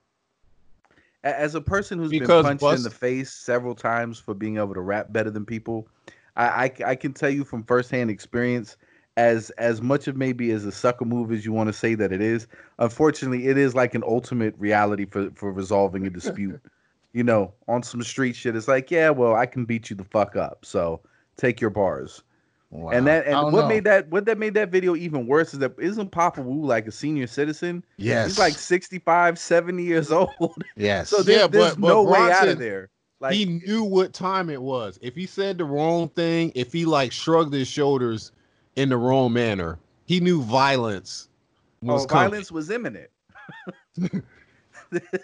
As 1.23 1.53
a 1.53 1.61
person 1.61 1.99
who's 1.99 2.09
Because 2.09 2.45
been 2.45 2.57
punched 2.57 2.61
Bus- 2.61 2.77
in 2.79 2.83
the 2.83 2.89
face 2.89 3.31
several 3.31 3.75
times 3.75 4.17
for 4.17 4.33
being 4.33 4.57
able 4.57 4.73
to 4.73 4.81
rap 4.81 5.13
better 5.13 5.29
than 5.29 5.45
people, 5.45 5.87
I, 6.35 6.47
I 6.47 6.91
I 6.91 6.95
can 6.95 7.13
tell 7.13 7.29
you 7.29 7.43
from 7.43 7.63
firsthand 7.63 8.09
experience. 8.09 8.75
As 9.17 9.51
as 9.51 9.83
much 9.83 10.07
of 10.07 10.17
maybe 10.17 10.49
as 10.49 10.65
a 10.65 10.71
sucker 10.71 11.05
move 11.05 11.31
as 11.31 11.45
you 11.45 11.51
want 11.51 11.67
to 11.67 11.73
say 11.73 11.93
that 11.93 12.11
it 12.11 12.21
is, 12.21 12.47
unfortunately, 12.79 13.47
it 13.47 13.57
is 13.57 13.75
like 13.75 13.93
an 13.93 14.03
ultimate 14.03 14.55
reality 14.57 15.05
for 15.05 15.29
for 15.35 15.51
resolving 15.51 16.07
a 16.07 16.09
dispute. 16.09 16.59
you 17.13 17.23
know, 17.23 17.53
on 17.67 17.83
some 17.83 18.03
street 18.03 18.35
shit, 18.35 18.55
it's 18.55 18.67
like, 18.67 18.91
yeah, 18.91 19.09
well, 19.09 19.35
I 19.35 19.45
can 19.45 19.65
beat 19.65 19.89
you 19.89 19.95
the 19.95 20.03
fuck 20.03 20.35
up, 20.35 20.63
so 20.65 21.01
take 21.37 21.59
your 21.59 21.69
bars. 21.69 22.23
Wow. 22.71 22.91
And 22.91 23.07
that 23.07 23.25
and 23.25 23.51
what 23.51 23.61
know. 23.61 23.67
made 23.67 23.83
that 23.85 24.07
what 24.09 24.25
that 24.25 24.37
made 24.37 24.53
that 24.53 24.69
video 24.69 24.95
even 24.95 25.25
worse 25.25 25.53
is 25.53 25.59
that 25.59 25.73
isn't 25.79 26.11
Papa 26.11 26.39
Wu 26.39 26.63
like 26.63 26.85
a 26.87 26.91
senior 26.91 27.25
citizen? 27.25 27.83
yes 27.97 28.27
He's 28.27 28.37
like 28.37 28.53
65, 28.53 29.39
70 29.39 29.83
years 29.83 30.11
old. 30.11 30.63
yes 30.75 31.09
So 31.09 31.23
there, 31.23 31.39
Yeah, 31.39 31.47
there's 31.47 31.71
but- 31.75 31.81
but 31.81 31.87
no 31.87 32.03
way 32.03 32.19
out 32.19 32.47
of 32.47 32.59
there. 32.59 32.89
Like 33.21 33.33
he 33.33 33.45
knew 33.45 33.83
what 33.83 34.13
time 34.13 34.49
it 34.51 34.61
was. 34.61 34.97
If 35.01 35.15
he 35.15 35.25
said 35.25 35.57
the 35.57 35.65
wrong 35.65 36.09
thing, 36.09 36.51
if 36.55 36.71
he 36.71 36.85
like 36.85 37.11
shrugged 37.11 37.53
his 37.53 37.67
shoulders 37.67 38.31
in 38.75 38.89
the 38.89 38.97
wrong 38.97 39.33
manner, 39.33 39.79
he 40.05 40.19
knew 40.19 40.41
violence 40.43 41.27
was 41.81 42.05
oh, 42.05 42.07
violence 42.07 42.51
was 42.51 42.69
imminent. 42.69 43.09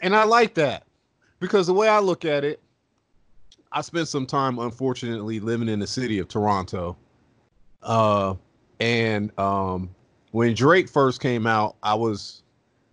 and 0.01 0.15
I 0.15 0.23
like 0.23 0.55
that 0.55 0.83
because 1.39 1.67
the 1.67 1.73
way 1.73 1.87
I 1.87 1.99
look 1.99 2.25
at 2.25 2.43
it, 2.43 2.59
I 3.71 3.81
spent 3.81 4.07
some 4.07 4.25
time, 4.25 4.59
unfortunately, 4.59 5.39
living 5.39 5.67
in 5.67 5.79
the 5.79 5.87
city 5.87 6.19
of 6.19 6.27
Toronto. 6.27 6.95
Uh, 7.83 8.35
and 8.79 9.37
um, 9.37 9.93
when 10.31 10.53
Drake 10.53 10.89
first 10.89 11.21
came 11.21 11.45
out, 11.45 11.75
I 11.83 11.93
was 11.93 12.43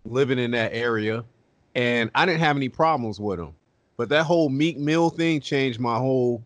living 0.04 0.38
in 0.38 0.50
that 0.52 0.72
area, 0.74 1.24
and 1.74 2.10
I 2.14 2.26
didn't 2.26 2.40
have 2.40 2.56
any 2.56 2.68
problems 2.68 3.20
with 3.20 3.38
him. 3.38 3.54
But 3.96 4.08
that 4.08 4.24
whole 4.24 4.48
Meek 4.48 4.78
Mill 4.78 5.10
thing 5.10 5.40
changed 5.40 5.78
my 5.78 5.98
whole 5.98 6.42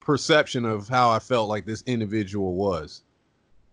perception 0.00 0.64
of 0.64 0.88
how 0.88 1.10
I 1.10 1.18
felt 1.18 1.48
like 1.48 1.66
this 1.66 1.82
individual 1.86 2.54
was. 2.54 3.02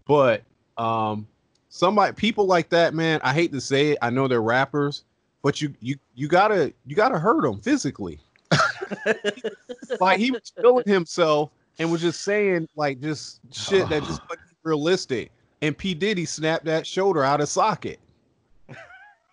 But 0.05 0.43
um, 0.77 1.27
somebody, 1.69 2.13
people 2.13 2.45
like 2.45 2.69
that, 2.69 2.93
man, 2.93 3.19
I 3.23 3.33
hate 3.33 3.51
to 3.53 3.61
say 3.61 3.91
it. 3.91 3.97
I 4.01 4.09
know 4.09 4.27
they're 4.27 4.41
rappers, 4.41 5.03
but 5.41 5.61
you 5.61 5.73
you 5.79 5.95
you 6.15 6.27
gotta 6.27 6.73
you 6.85 6.95
gotta 6.95 7.19
hurt 7.19 7.45
him 7.45 7.59
physically. 7.59 8.19
like 9.99 10.19
he 10.19 10.31
was 10.31 10.51
feeling 10.59 10.83
himself 10.85 11.51
and 11.79 11.91
was 11.91 12.01
just 12.01 12.21
saying 12.21 12.67
like 12.75 12.99
just 13.01 13.39
shit 13.51 13.87
that 13.89 14.03
just 14.03 14.21
wasn't 14.29 14.47
realistic. 14.63 15.31
And 15.61 15.77
P 15.77 15.93
Diddy 15.93 16.25
snapped 16.25 16.65
that 16.65 16.85
shoulder 16.85 17.23
out 17.23 17.41
of 17.41 17.49
socket. 17.49 17.99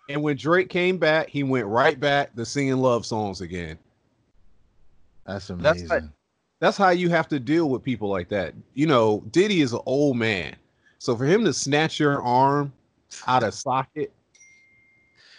and 0.09 0.21
when 0.21 0.35
Drake 0.37 0.69
came 0.69 0.97
back, 0.97 1.29
he 1.29 1.43
went 1.43 1.67
right 1.67 1.99
back 1.99 2.35
to 2.35 2.45
singing 2.45 2.77
love 2.77 3.05
songs 3.05 3.41
again. 3.41 3.77
that's 5.25 5.47
That's 5.47 5.49
amazing 5.49 5.87
like- 5.89 6.03
That's 6.59 6.77
how 6.77 6.89
you 6.89 7.09
have 7.09 7.27
to 7.29 7.39
deal 7.39 7.69
with 7.69 7.83
people 7.83 8.09
like 8.09 8.29
that. 8.29 8.53
You 8.73 8.87
know, 8.87 9.23
Diddy 9.31 9.61
is 9.61 9.73
an 9.73 9.81
old 9.85 10.17
man. 10.17 10.55
So 10.99 11.15
for 11.15 11.25
him 11.25 11.45
to 11.45 11.53
snatch 11.53 11.99
your 11.99 12.21
arm 12.23 12.73
out 13.27 13.43
of 13.43 13.53
socket, 13.53 14.11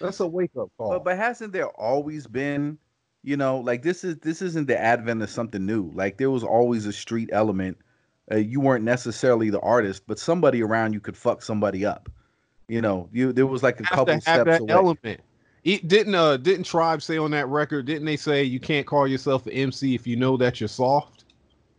that's 0.01 0.21
a 0.21 0.27
wake 0.27 0.51
up 0.59 0.71
call. 0.77 0.91
But 0.91 1.05
but 1.05 1.17
hasn't 1.17 1.53
there 1.53 1.69
always 1.69 2.27
been, 2.27 2.79
you 3.23 3.37
know, 3.37 3.59
like 3.59 3.83
this 3.83 4.05
is 4.05 4.17
this 4.19 4.43
isn't 4.43 4.67
the 4.69 4.79
advent 4.79 5.23
of 5.23 5.31
something 5.31 5.65
new. 5.65 5.91
Like 5.95 6.19
there 6.19 6.31
was 6.31 6.45
always 6.45 6.87
a 6.87 6.93
street 6.93 7.31
element. 7.33 7.79
Uh, 8.31 8.37
you 8.37 8.61
weren't 8.61 8.85
necessarily 8.85 9.51
the 9.51 9.61
artist, 9.61 10.03
but 10.07 10.19
somebody 10.19 10.63
around 10.63 10.93
you 10.93 11.01
could 11.01 11.17
fuck 11.17 11.43
somebody 11.43 11.85
up. 11.87 12.09
You 12.69 12.81
know, 12.81 13.09
you 13.13 13.33
there 13.33 13.47
was 13.47 13.63
like 13.63 13.79
a 13.81 13.85
couple 13.85 14.07
to 14.07 14.13
have 14.15 14.23
steps 14.23 14.45
that 14.47 14.61
away. 14.63 14.73
element. 14.73 15.21
It 15.63 15.87
didn't 15.89 16.15
uh 16.15 16.37
didn't 16.37 16.65
Tribe 16.65 17.03
say 17.03 17.19
on 17.19 17.31
that 17.33 17.47
record? 17.49 17.87
Didn't 17.87 18.05
they 18.05 18.17
say 18.17 18.43
you 18.43 18.61
can't 18.61 18.87
call 18.87 19.07
yourself 19.07 19.47
an 19.47 19.53
MC 19.53 19.95
if 19.95 20.07
you 20.07 20.17
know 20.17 20.37
that 20.37 20.61
you're 20.61 20.69
soft? 20.69 21.25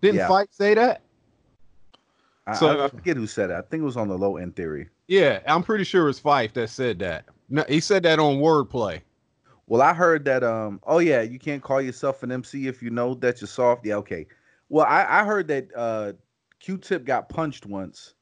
Didn't 0.01 0.17
Yeah. 0.17 0.27
Phife 0.29 0.47
say 0.51 0.73
that? 0.75 1.01
I, 2.45 2.53
So- 2.55 2.79
I, 2.79 2.85
I 2.85 2.87
forget 2.89 3.17
who 3.17 3.27
said 3.27 3.49
it. 3.49 3.53
I 3.55 3.61
think 3.61 3.81
it 3.81 3.85
was 3.85 3.97
on 3.97 4.07
the 4.07 4.17
low 4.17 4.37
end 4.37 4.55
theory. 4.55 4.89
Yeah, 5.07 5.39
I'm 5.47 5.63
pretty 5.63 5.83
sure 5.85 6.07
it's 6.09 6.19
Phife 6.19 6.53
that 6.53 6.69
said 6.69 6.99
that. 6.99 7.25
No, 7.49 7.63
he 7.67 7.79
said 7.79 8.03
that 8.03 8.19
on 8.19 8.37
Wordplay. 8.37 9.01
Well, 9.67 9.81
I 9.81 9.93
heard 9.93 10.25
that. 10.25 10.43
Um. 10.43 10.79
Oh 10.85 10.99
yeah, 10.99 11.21
you 11.21 11.39
can't 11.39 11.61
call 11.61 11.81
yourself 11.81 12.23
an 12.23 12.31
MC 12.31 12.67
if 12.67 12.81
you 12.81 12.89
know 12.89 13.13
that 13.15 13.41
you're 13.41 13.47
soft. 13.47 13.85
Yeah. 13.85 13.95
Okay. 13.95 14.25
Well, 14.69 14.85
I 14.85 15.21
I 15.21 15.23
heard 15.23 15.47
that 15.49 15.67
uh, 15.75 16.13
Q-Tip 16.59 17.05
got 17.05 17.29
punched 17.29 17.65
once, 17.65 18.13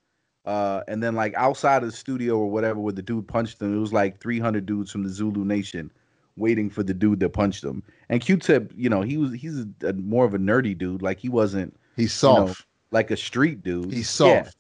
uh, 0.46 0.82
and 0.88 1.02
then 1.02 1.16
like 1.16 1.34
outside 1.36 1.84
of 1.84 1.90
the 1.90 1.96
studio 1.96 2.38
or 2.38 2.50
whatever, 2.50 2.80
where 2.80 2.94
the 2.94 3.02
dude 3.02 3.28
punched 3.28 3.62
him, 3.62 3.76
it 3.76 3.80
was 3.80 3.94
like 3.94 4.20
300 4.20 4.66
dudes 4.66 4.92
from 4.92 5.04
the 5.04 5.10
Zulu 5.10 5.44
Nation 5.46 5.92
waiting 6.38 6.70
for 6.70 6.84
the 6.84 6.94
dude 6.94 7.20
that 7.22 7.30
punched 7.30 7.64
him. 7.64 7.82
And 8.10 8.22
Q-Tip, 8.22 8.74
you 8.76 8.90
know, 8.90 9.02
he 9.02 9.18
was 9.18 9.34
he's 9.34 9.60
a, 9.60 9.88
a- 9.88 9.94
more 9.94 10.26
of 10.26 10.34
a 10.34 10.40
nerdy 10.40 10.78
dude. 10.78 11.02
Like 11.02 11.20
he 11.20 11.30
wasn't 11.30 11.76
he's 11.96 12.22
you 12.24 12.30
know, 12.30 12.48
soft 12.48 12.66
like 12.92 13.12
a 13.12 13.18
street 13.18 13.64
dude. 13.64 13.92
he's 13.92 14.20
Yeah, 14.20 14.44
soft 14.44 14.58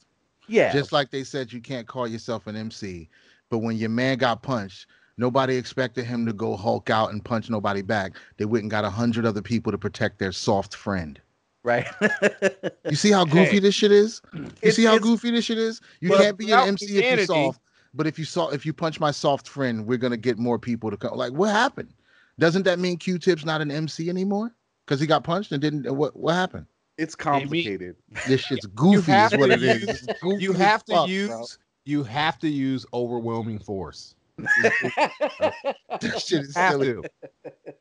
Yeah. 0.47 0.71
Just 0.71 0.91
like 0.91 1.11
they 1.11 1.23
said 1.23 1.51
you 1.51 1.61
can't 1.61 1.87
call 1.87 2.07
yourself 2.07 2.47
an 2.47 2.55
MC, 2.55 3.09
but 3.49 3.59
when 3.59 3.77
your 3.77 3.89
man 3.89 4.17
got 4.17 4.41
punched, 4.43 4.87
nobody 5.17 5.55
expected 5.55 6.05
him 6.05 6.25
to 6.25 6.33
go 6.33 6.55
Hulk 6.55 6.89
out 6.89 7.11
and 7.11 7.23
punch 7.23 7.49
nobody 7.49 7.81
back. 7.81 8.13
They 8.37 8.45
went 8.45 8.63
and 8.63 8.71
got 8.71 8.85
a 8.85 8.89
hundred 8.89 9.25
other 9.25 9.41
people 9.41 9.71
to 9.71 9.77
protect 9.77 10.19
their 10.19 10.31
soft 10.31 10.75
friend. 10.75 11.19
right? 11.63 11.87
You 12.89 12.95
see 12.95 13.11
how 13.11 13.25
goofy 13.25 13.53
Hey. 13.53 13.59
this 13.59 13.73
shit 13.75 13.91
is? 13.91 14.21
You 14.33 14.43
It's- 14.61 14.75
see 14.75 14.83
how 14.85 14.99
goofy 14.99 15.31
this 15.31 15.45
shit 15.45 15.57
is? 15.57 15.81
You 15.99 16.09
can't 16.11 16.37
be 16.37 16.51
an 16.51 16.67
MC 16.69 16.97
if 16.99 17.17
you're 17.17 17.25
soft. 17.25 17.59
But 17.95 18.05
if 18.07 18.19
you 18.19 18.25
saw 18.25 18.49
if 18.49 18.65
you 18.65 18.73
punch 18.73 18.99
my 18.99 19.09
soft 19.11 19.47
friend, 19.47 19.85
we're 19.87 19.97
gonna 19.97 20.17
get 20.17 20.37
more 20.37 20.59
people 20.59 20.91
to 20.91 20.97
come. 20.97 21.17
Like, 21.17 21.31
what 21.33 21.49
happened? 21.51 21.93
Doesn't 22.37 22.63
that 22.63 22.77
mean 22.77 22.97
Q-Tip's 22.97 23.45
not 23.45 23.61
an 23.61 23.71
MC 23.71 24.09
anymore? 24.09 24.53
Because 24.85 24.99
he 24.99 25.07
got 25.07 25.23
punched 25.23 25.51
and 25.53 25.61
didn't. 25.61 25.89
What 25.95 26.15
what 26.15 26.33
happened? 26.33 26.65
it's 26.97 27.15
complicated. 27.15 27.95
This 28.27 28.41
shit's 28.41 28.65
goofy. 28.67 29.11
is 29.11 29.35
what 29.37 29.47
to 29.47 29.53
it 29.53 29.63
is. 29.63 29.81
use- 29.81 30.03
It's 30.07 30.19
goofy 30.21 30.43
You 30.43 30.53
have 30.53 30.83
to 30.85 30.93
fuck, 30.93 31.09
use 31.09 31.29
bro. 31.29 31.45
You 31.85 32.03
have 32.03 32.39
to 32.39 32.49
use 32.49 32.85
overwhelming 32.93 33.59
force. 33.59 34.15
That 36.01 36.21
shit 36.25 36.41
is 36.43 36.55
Have 36.55 36.73
silly. 36.73 36.87
to. 36.87 37.03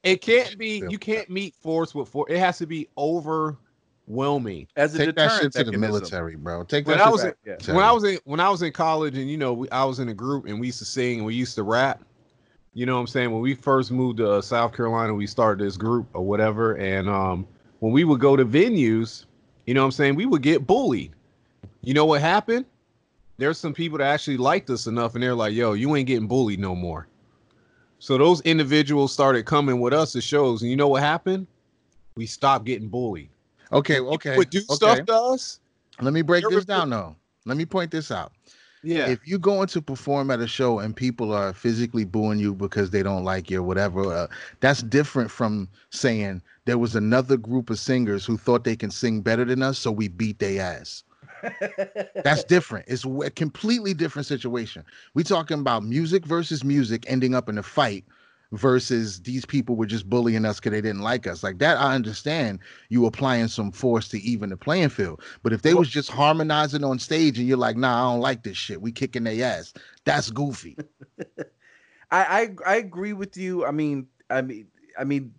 It 0.04 0.20
can't 0.20 0.56
be 0.56 0.82
you 0.88 0.98
can't 0.98 1.28
meet 1.28 1.54
force 1.56 1.94
with 1.94 2.08
force. 2.08 2.30
It 2.30 2.38
has 2.38 2.58
to 2.58 2.66
be 2.66 2.88
overwhelming. 2.96 4.68
As 4.76 4.94
a 4.94 4.98
Take 4.98 5.06
that 5.08 5.16
deterrent 5.16 5.42
shit 5.42 5.52
to 5.66 5.70
the 5.70 5.76
military, 5.78 6.36
bro. 6.36 6.62
Take 6.64 6.86
When 6.86 6.98
that 6.98 7.06
I 7.06 7.10
was 7.10 7.22
to 7.22 7.28
in- 7.28 7.34
Yeah. 7.44 7.74
when 7.74 7.84
I 7.84 7.90
was 7.92 8.04
in 8.04 8.18
when 8.24 8.38
I 8.40 8.48
was 8.50 8.62
in 8.62 8.72
college 8.72 9.16
and 9.18 9.28
you 9.28 9.36
know 9.36 9.52
we, 9.52 9.68
I 9.70 9.84
was 9.84 9.98
in 9.98 10.08
a 10.10 10.14
group 10.14 10.46
and 10.46 10.60
we 10.60 10.66
used 10.68 10.78
to 10.78 10.84
sing 10.84 11.18
and 11.18 11.26
we 11.26 11.34
used 11.34 11.54
to 11.56 11.62
rap. 11.64 12.02
You 12.72 12.86
know 12.86 12.94
what 12.94 13.00
I'm 13.00 13.06
saying? 13.08 13.30
When 13.32 13.40
we 13.40 13.54
first 13.54 13.90
moved 13.90 14.18
to 14.18 14.30
uh, 14.32 14.40
South 14.42 14.72
Carolina, 14.74 15.14
we 15.14 15.26
started 15.26 15.64
this 15.64 15.76
group 15.76 16.06
or 16.12 16.22
whatever. 16.22 16.74
And 16.76 17.08
um, 17.08 17.46
when 17.80 17.92
we 17.92 18.04
would 18.04 18.20
go 18.20 18.36
to 18.36 18.44
venues, 18.44 19.26
you 19.66 19.74
know 19.74 19.80
what 19.82 19.86
I'm 19.86 19.92
saying, 19.92 20.14
we 20.16 20.26
would 20.26 20.42
get 20.42 20.66
bullied. 20.66 21.12
You 21.82 21.94
know 21.94 22.04
what 22.04 22.20
happened? 22.20 22.64
There's 23.36 23.58
some 23.58 23.74
people 23.74 23.98
that 23.98 24.04
actually 24.04 24.36
liked 24.36 24.70
us 24.70 24.86
enough, 24.86 25.14
and 25.14 25.22
they're 25.22 25.34
like, 25.34 25.54
"Yo, 25.54 25.72
you 25.72 25.94
ain't 25.96 26.06
getting 26.06 26.28
bullied 26.28 26.60
no 26.60 26.74
more." 26.74 27.08
So 27.98 28.18
those 28.18 28.40
individuals 28.42 29.12
started 29.12 29.46
coming 29.46 29.80
with 29.80 29.92
us 29.92 30.12
to 30.12 30.20
shows, 30.20 30.62
and 30.62 30.70
you 30.70 30.76
know 30.76 30.88
what 30.88 31.02
happened? 31.02 31.46
We 32.16 32.26
stopped 32.26 32.64
getting 32.64 32.88
bullied. 32.88 33.30
okay, 33.72 33.94
People 33.94 34.14
okay, 34.14 34.36
would 34.36 34.50
do 34.50 34.58
okay. 34.58 34.74
stuff 34.74 35.06
to 35.06 35.14
us. 35.14 35.60
Let 36.00 36.12
me 36.12 36.22
break 36.22 36.44
this 36.48 36.64
down 36.64 36.90
though. 36.90 37.16
Let 37.46 37.56
me 37.56 37.64
point 37.66 37.90
this 37.90 38.10
out. 38.10 38.32
Yeah. 38.82 39.08
If 39.08 39.26
you 39.26 39.38
going 39.38 39.68
to 39.68 39.80
perform 39.80 40.30
at 40.30 40.40
a 40.40 40.46
show 40.46 40.78
and 40.78 40.94
people 40.94 41.32
are 41.32 41.54
physically 41.54 42.04
booing 42.04 42.38
you 42.38 42.54
because 42.54 42.90
they 42.90 43.02
don't 43.02 43.24
like 43.24 43.50
you 43.50 43.60
or 43.60 43.62
whatever, 43.62 44.12
uh, 44.12 44.26
that's 44.60 44.82
different 44.82 45.30
from 45.30 45.68
saying 45.90 46.42
there 46.66 46.76
was 46.76 46.94
another 46.94 47.38
group 47.38 47.70
of 47.70 47.78
singers 47.78 48.26
who 48.26 48.36
thought 48.36 48.64
they 48.64 48.76
can 48.76 48.90
sing 48.90 49.22
better 49.22 49.44
than 49.44 49.62
us, 49.62 49.78
so 49.78 49.90
we 49.90 50.08
beat 50.08 50.38
their 50.38 50.60
ass. 50.60 51.02
That's 52.22 52.44
different. 52.48 52.86
It's 52.88 53.04
a 53.04 53.30
completely 53.30 53.94
different 53.94 54.26
situation. 54.26 54.84
We 55.14 55.24
talking 55.24 55.60
about 55.60 55.84
music 55.84 56.26
versus 56.26 56.64
music 56.64 57.04
ending 57.08 57.34
up 57.34 57.48
in 57.48 57.58
a 57.58 57.62
fight 57.62 58.04
versus 58.52 59.20
these 59.22 59.44
people 59.44 59.76
were 59.76 59.86
just 59.86 60.08
bullying 60.08 60.44
us 60.44 60.60
because 60.60 60.72
they 60.72 60.80
didn't 60.80 61.02
like 61.02 61.26
us. 61.26 61.42
Like 61.42 61.58
that, 61.58 61.78
I 61.78 61.94
understand 61.94 62.60
you 62.88 63.06
applying 63.06 63.48
some 63.48 63.72
force 63.72 64.08
to 64.08 64.20
even 64.20 64.50
the 64.50 64.56
playing 64.56 64.90
field. 64.90 65.22
But 65.42 65.52
if 65.52 65.62
they 65.62 65.74
was 65.74 65.88
just 65.88 66.10
harmonizing 66.10 66.84
on 66.84 66.98
stage 66.98 67.38
and 67.38 67.48
you're 67.48 67.56
like, 67.56 67.76
nah, 67.76 68.08
I 68.08 68.12
don't 68.12 68.20
like 68.20 68.42
this 68.42 68.56
shit. 68.56 68.80
We 68.80 68.92
kicking 68.92 69.24
their 69.24 69.44
ass. 69.44 69.72
That's 70.04 70.30
goofy. 70.30 70.76
I, 72.10 72.48
I 72.66 72.72
I 72.74 72.76
agree 72.76 73.12
with 73.12 73.36
you. 73.36 73.66
I 73.66 73.70
mean, 73.70 74.06
I 74.30 74.42
mean, 74.42 74.66
I 74.98 75.04
mean, 75.04 75.34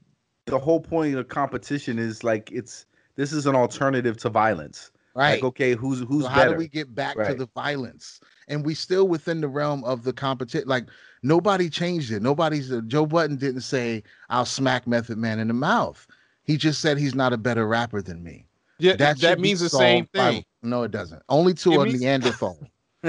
the 0.46 0.60
whole 0.60 0.82
point 0.82 1.16
of 1.16 1.28
competition 1.30 2.00
is 2.00 2.24
like 2.24 2.52
it's 2.52 2.86
this 3.16 3.32
is 3.32 3.46
an 3.46 3.56
alternative 3.56 4.18
to 4.18 4.30
violence. 4.30 4.92
Right. 5.16 5.36
Like, 5.36 5.44
okay, 5.46 5.76
who's 5.76 6.02
who's 6.02 6.24
so 6.24 6.30
how 6.30 6.40
better? 6.42 6.52
do 6.52 6.58
we 6.58 6.68
get 6.68 6.94
back 6.94 7.16
to 7.16 7.34
the 7.34 7.48
violence? 7.56 8.20
And 8.50 8.66
we 8.66 8.74
still 8.74 9.08
within 9.08 9.40
the 9.40 9.48
realm 9.48 9.84
of 9.86 10.04
the 10.04 10.12
competition. 10.12 10.68
Like 10.68 10.88
nobody 11.24 11.70
changed 11.70 12.12
it. 12.12 12.22
Nobody's 12.22 12.70
uh, 12.72 12.82
Joe 12.88 13.06
Budden 13.06 13.38
didn't 13.38 13.62
say 13.62 14.04
I'll 14.30 14.46
smack 14.46 14.86
Method 14.88 15.18
Man 15.18 15.40
in 15.40 15.48
the 15.48 15.54
mouth. 15.54 16.06
He 16.44 16.58
just 16.58 16.82
said 16.82 16.98
he's 16.98 17.16
not 17.16 17.32
a 17.32 17.38
better 17.38 17.66
rapper 17.66 18.02
than 18.02 18.22
me. 18.24 18.46
Yeah, 18.78 18.98
that, 18.98 19.18
should 19.18 19.38
be 19.38 19.42
means 19.42 19.62
the 19.62 19.70
same 19.70 20.04
solved 20.04 20.12
by- 20.12 20.32
thing. 20.32 20.46
no, 20.62 20.84
it 20.84 20.92
doesn't. 20.92 21.24
Only 21.30 21.54
to 21.54 21.72
It 21.72 21.80
a 21.80 21.86
means- 21.86 22.02
Neanderthal. 22.02 22.60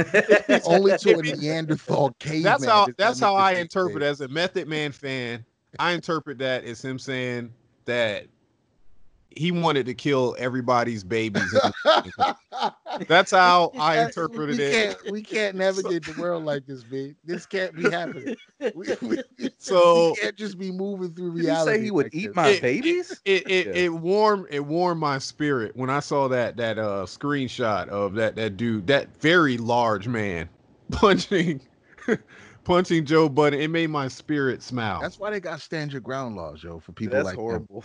Only 0.64 0.96
to 0.98 1.10
a 1.10 1.18
It 1.18 1.22
means- 1.24 1.42
Neanderthal 1.42 2.14
caveman. 2.20 2.42
That's 2.44 2.64
how 2.64 2.86
that's 2.96 3.18
how 3.18 3.34
I 3.34 3.52
interpret 3.54 3.94
thing. 4.00 4.02
as 4.04 4.20
a 4.20 4.28
Method 4.28 4.68
Man 4.68 4.92
fan. 4.92 5.44
I 5.80 5.92
interpret 5.92 6.38
that 6.38 6.64
as 6.64 6.82
him 6.84 6.98
saying 7.00 7.52
that 7.84 8.26
he 9.36 9.52
wanted 9.52 9.86
to 9.86 9.94
kill 9.94 10.34
everybody's 10.38 11.04
babies. 11.04 11.54
That's 13.08 13.30
how 13.30 13.70
I 13.78 13.96
can't- 13.96 14.08
interpreted 14.08 14.56
we 14.58 14.64
it. 14.64 14.72
Can't, 14.72 15.12
we 15.12 15.22
can't 15.34 15.56
navigate 15.56 16.04
the 16.04 16.20
world 16.20 16.44
like 16.44 16.66
this, 16.66 16.82
B. 16.82 17.14
This 17.24 17.44
can't 17.46 17.74
be 17.76 17.90
happening. 17.90 18.34
We, 18.74 18.86
we, 19.02 19.18
So- 19.58 20.10
we 20.10 20.16
can't 20.16 20.36
just 20.36 20.58
be 20.58 20.70
moving 20.72 21.12
through 21.14 21.36
Did 21.36 21.44
you 21.44 21.64
say 21.64 21.82
he 21.82 21.90
would 21.90 22.06
like 22.06 22.14
eat 22.14 22.26
this. 22.28 22.36
my 22.36 22.48
It- 22.48 22.62
babies? 22.62 23.20
It 23.24 23.48
it, 23.50 23.66
Yeah. 23.66 23.72
it 23.74 23.92
warmed 23.92 24.46
it 24.50 24.64
warmed 24.64 25.00
my 25.00 25.18
spirit 25.18 25.76
when 25.76 25.90
I 25.90 26.00
saw 26.00 26.28
that 26.28 26.56
that 26.56 26.78
uh 26.78 27.04
screenshot 27.06 27.88
of 27.88 28.14
that 28.14 28.36
that 28.36 28.56
dude 28.56 28.86
that 28.86 29.14
very 29.20 29.58
large 29.58 30.08
man 30.08 30.48
punching 30.92 31.60
punching 32.64 33.04
Joe 33.04 33.28
Budden. 33.28 33.60
It 33.60 33.68
made 33.68 33.90
my 33.90 34.08
spirit 34.08 34.62
smile. 34.62 35.00
That's 35.00 35.18
why 35.18 35.30
they 35.30 35.40
got 35.40 35.60
stand 35.60 35.92
your 35.92 36.00
ground 36.00 36.36
laws, 36.36 36.62
yo, 36.62 36.80
for 36.80 36.92
people 36.92 37.16
That's 37.16 37.26
like 37.26 37.34
him. 37.36 37.40
horrible. 37.42 37.84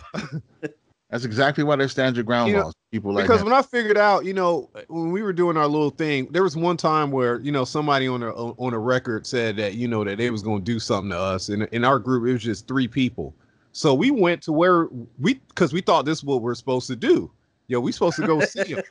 That's 1.12 1.26
exactly 1.26 1.62
why 1.62 1.76
they 1.76 1.88
stand 1.88 2.16
your 2.16 2.24
ground 2.24 2.48
You 2.48 2.56
know, 2.56 2.62
laws. 2.64 2.74
People 2.90 3.12
like 3.12 3.24
because 3.24 3.42
him. 3.42 3.48
when 3.48 3.54
I 3.54 3.60
figured 3.60 3.98
out, 3.98 4.24
you 4.24 4.32
know, 4.32 4.70
when 4.88 5.12
we 5.12 5.22
were 5.22 5.34
doing 5.34 5.58
our 5.58 5.66
little 5.66 5.90
thing, 5.90 6.26
there 6.30 6.42
was 6.42 6.56
one 6.56 6.78
time 6.78 7.10
where 7.10 7.38
you 7.40 7.52
know 7.52 7.66
somebody 7.66 8.08
on 8.08 8.22
a 8.22 8.32
on 8.32 8.72
a 8.72 8.78
record 8.78 9.26
said 9.26 9.56
that 9.56 9.74
you 9.74 9.86
know 9.86 10.04
that 10.04 10.16
they 10.16 10.30
was 10.30 10.42
going 10.42 10.64
to 10.64 10.64
do 10.64 10.80
something 10.80 11.10
to 11.10 11.18
us, 11.18 11.50
and 11.50 11.64
in 11.64 11.84
our 11.84 11.98
group 11.98 12.26
it 12.26 12.32
was 12.32 12.42
just 12.42 12.66
three 12.66 12.88
people. 12.88 13.34
So 13.72 13.92
we 13.92 14.10
went 14.10 14.42
to 14.44 14.52
where 14.52 14.88
we 15.20 15.34
because 15.34 15.74
we 15.74 15.82
thought 15.82 16.06
this 16.06 16.18
is 16.18 16.24
what 16.24 16.40
we're 16.40 16.54
supposed 16.54 16.86
to 16.86 16.96
do. 16.96 17.30
Yo, 17.68 17.78
we 17.78 17.92
supposed 17.92 18.16
to 18.16 18.26
go 18.26 18.40
see 18.40 18.64
him. 18.64 18.82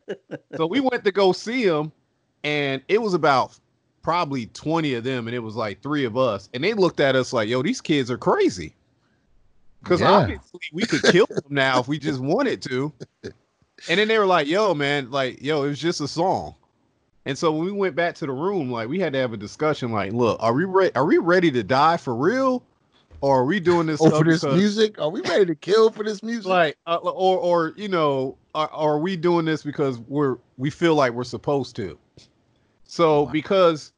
so 0.56 0.66
we 0.66 0.80
went 0.80 1.04
to 1.04 1.12
go 1.12 1.30
see 1.30 1.62
him, 1.62 1.92
and 2.42 2.82
it 2.88 3.00
was 3.00 3.14
about 3.14 3.56
probably 4.02 4.46
twenty 4.46 4.94
of 4.94 5.04
them, 5.04 5.28
and 5.28 5.34
it 5.34 5.40
was 5.40 5.54
like 5.54 5.80
three 5.80 6.04
of 6.04 6.16
us, 6.16 6.48
and 6.54 6.64
they 6.64 6.74
looked 6.74 6.98
at 6.98 7.14
us 7.14 7.32
like, 7.32 7.48
"Yo, 7.48 7.62
these 7.62 7.80
kids 7.80 8.10
are 8.10 8.18
crazy." 8.18 8.74
Because 9.82 10.00
Yeah. 10.00 10.20
obviously 10.20 10.60
we 10.72 10.86
could 10.86 11.02
kill 11.04 11.26
them 11.26 11.54
now 11.54 11.80
if 11.80 11.88
we 11.88 11.98
just 11.98 12.20
wanted 12.20 12.62
to. 12.62 12.92
And 13.88 13.98
then 13.98 14.08
they 14.08 14.18
were 14.18 14.26
like, 14.26 14.46
"Yo, 14.46 14.74
man, 14.74 15.10
like, 15.10 15.40
yo, 15.42 15.62
it 15.64 15.68
was 15.68 15.78
just 15.78 16.00
a 16.00 16.08
song." 16.08 16.54
And 17.24 17.36
so 17.36 17.52
when 17.52 17.64
we 17.66 17.72
went 17.72 17.94
back 17.94 18.14
to 18.16 18.26
the 18.26 18.32
room, 18.32 18.70
like, 18.70 18.88
we 18.88 18.98
had 18.98 19.12
to 19.12 19.18
have 19.18 19.32
a 19.32 19.36
discussion. 19.36 19.92
Like, 19.92 20.12
look, 20.12 20.42
are 20.42 20.52
we 20.52 20.64
ready? 20.64 20.94
Are 20.94 21.04
we 21.04 21.18
ready 21.18 21.50
to 21.52 21.62
die 21.62 21.96
for 21.96 22.14
real, 22.14 22.62
or 23.20 23.40
are 23.40 23.44
we 23.44 23.60
doing 23.60 23.86
this 23.86 24.00
Oh, 24.00 24.10
for 24.10 24.24
this 24.24 24.44
music? 24.44 25.00
Are 25.00 25.10
we 25.10 25.20
ready 25.22 25.46
to 25.46 25.54
kill 25.54 25.90
for 25.90 26.02
this 26.04 26.22
music? 26.22 26.46
like, 26.46 26.76
uh, 26.86 26.96
or 26.96 27.38
or 27.38 27.72
you 27.76 27.88
know, 27.88 28.36
are, 28.54 28.68
are 28.72 28.98
we 28.98 29.16
doing 29.16 29.44
this 29.44 29.62
because 29.62 29.98
we're 30.00 30.36
we 30.56 30.70
feel 30.70 30.94
like 30.94 31.12
we're 31.12 31.24
supposed 31.24 31.76
to? 31.76 31.98
So 32.84 33.24
Wow. 33.26 33.32
because 33.32 33.92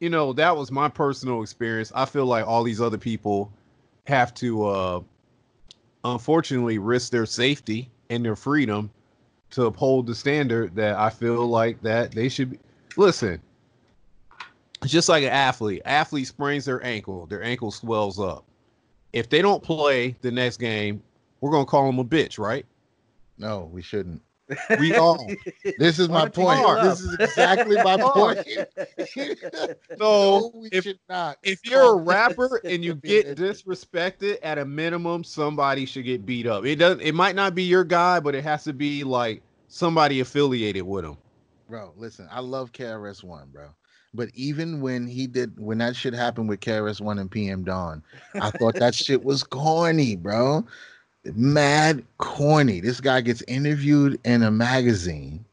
you 0.00 0.10
know 0.10 0.32
that 0.34 0.56
was 0.56 0.70
my 0.70 0.88
personal 0.88 1.42
experience, 1.42 1.92
I 1.94 2.04
feel 2.04 2.26
like 2.26 2.46
all 2.46 2.62
these 2.62 2.80
other 2.80 2.98
people 2.98 3.52
have 4.06 4.34
to 4.34 4.66
uh 4.66 5.00
unfortunately 6.04 6.78
risk 6.78 7.10
their 7.10 7.26
safety 7.26 7.90
and 8.10 8.24
their 8.24 8.36
freedom 8.36 8.90
to 9.50 9.66
uphold 9.66 10.06
the 10.06 10.14
standard 10.14 10.74
that 10.74 10.96
I 10.96 11.10
feel 11.10 11.46
like 11.46 11.80
that 11.82 12.12
they 12.12 12.28
should 12.28 12.50
be. 12.50 12.58
Listen, 12.96 13.40
just 14.84 15.08
like 15.08 15.22
an 15.24 15.30
athlete. 15.30 15.82
Athlete 15.84 16.26
sprains 16.26 16.64
their 16.64 16.84
ankle, 16.84 17.26
their 17.26 17.42
ankle 17.42 17.70
swells 17.70 18.20
up. 18.20 18.44
If 19.12 19.28
they 19.30 19.42
don't 19.42 19.62
play 19.62 20.16
the 20.20 20.30
next 20.30 20.58
game, 20.58 21.02
we're 21.40 21.50
gonna 21.50 21.64
call 21.66 21.86
them 21.86 21.98
a 21.98 22.04
bitch, 22.04 22.38
right? 22.38 22.66
no, 23.36 23.68
we 23.72 23.82
shouldn't. 23.82 24.22
We 24.78 24.94
all. 24.94 25.30
This 25.78 25.98
is 25.98 26.08
my 26.08 26.28
point. 26.28 26.64
This 26.82 27.00
is 27.00 27.14
exactly 27.18 27.76
my 27.82 27.96
point. 28.00 28.46
So 29.14 29.74
no, 29.98 30.52
we 30.54 30.68
if- 30.70 30.84
should 30.84 30.98
not. 31.08 31.38
If 31.42 31.64
you're 31.64 31.94
a 31.94 31.96
rapper 31.96 32.60
and 32.64 32.84
you 32.84 32.94
get 32.94 33.36
disrespected, 33.36 34.38
at 34.42 34.58
a 34.58 34.64
minimum, 34.64 35.24
somebody 35.24 35.86
should 35.86 36.04
get 36.04 36.26
beat 36.26 36.46
up. 36.46 36.64
It 36.64 36.76
does. 36.76 36.98
It 37.00 37.14
might 37.14 37.34
not 37.34 37.54
be 37.54 37.62
your 37.62 37.84
guy, 37.84 38.20
but 38.20 38.34
it 38.34 38.44
has 38.44 38.64
to 38.64 38.72
be 38.72 39.04
like 39.04 39.42
somebody 39.68 40.20
affiliated 40.20 40.82
with 40.82 41.04
him. 41.04 41.16
Bro, 41.68 41.94
listen, 41.96 42.28
I 42.30 42.40
love 42.40 42.72
KRS 42.72 43.22
One, 43.24 43.48
bro. 43.52 43.68
But 44.12 44.28
even 44.34 44.80
when 44.80 45.06
he 45.06 45.26
did, 45.26 45.58
when 45.58 45.78
that 45.78 45.96
shit 45.96 46.14
happened 46.14 46.48
with 46.48 46.60
KRS 46.60 47.00
One 47.00 47.18
and 47.18 47.30
PM 47.30 47.64
Dawn, 47.64 48.02
I 48.40 48.50
thought 48.50 48.74
that 48.76 48.94
shit 48.94 49.24
was 49.24 49.42
corny, 49.42 50.14
bro. 50.16 50.64
Mad 51.32 52.04
corny. 52.18 52.80
This 52.80 53.00
guy 53.00 53.20
gets 53.20 53.42
interviewed 53.48 54.20
in 54.24 54.42
a 54.42 54.50
magazine, 54.50 55.44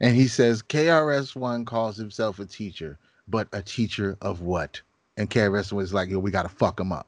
and 0.00 0.16
he 0.16 0.26
says 0.26 0.62
KRS 0.62 1.36
One 1.36 1.64
calls 1.64 1.96
himself 1.96 2.38
a 2.38 2.46
teacher, 2.46 2.98
but 3.28 3.48
a 3.52 3.62
teacher 3.62 4.16
of 4.20 4.40
what? 4.40 4.80
And 5.18 5.30
KRS-One 5.30 5.78
was 5.78 5.94
like, 5.94 6.10
"Yo, 6.10 6.18
we 6.18 6.30
gotta 6.30 6.48
fuck 6.48 6.78
him 6.78 6.92
up." 6.92 7.06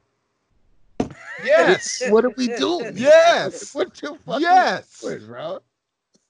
Yes. 1.45 2.03
What 2.11 2.25
are 2.25 2.33
we 2.37 2.49
doing? 2.57 2.93
Yes. 2.97 3.75
What 3.75 3.95
the 3.95 4.17
fuck? 4.27 4.41
Yes. 4.41 5.01
doing, 5.01 5.27
bro? 5.27 5.61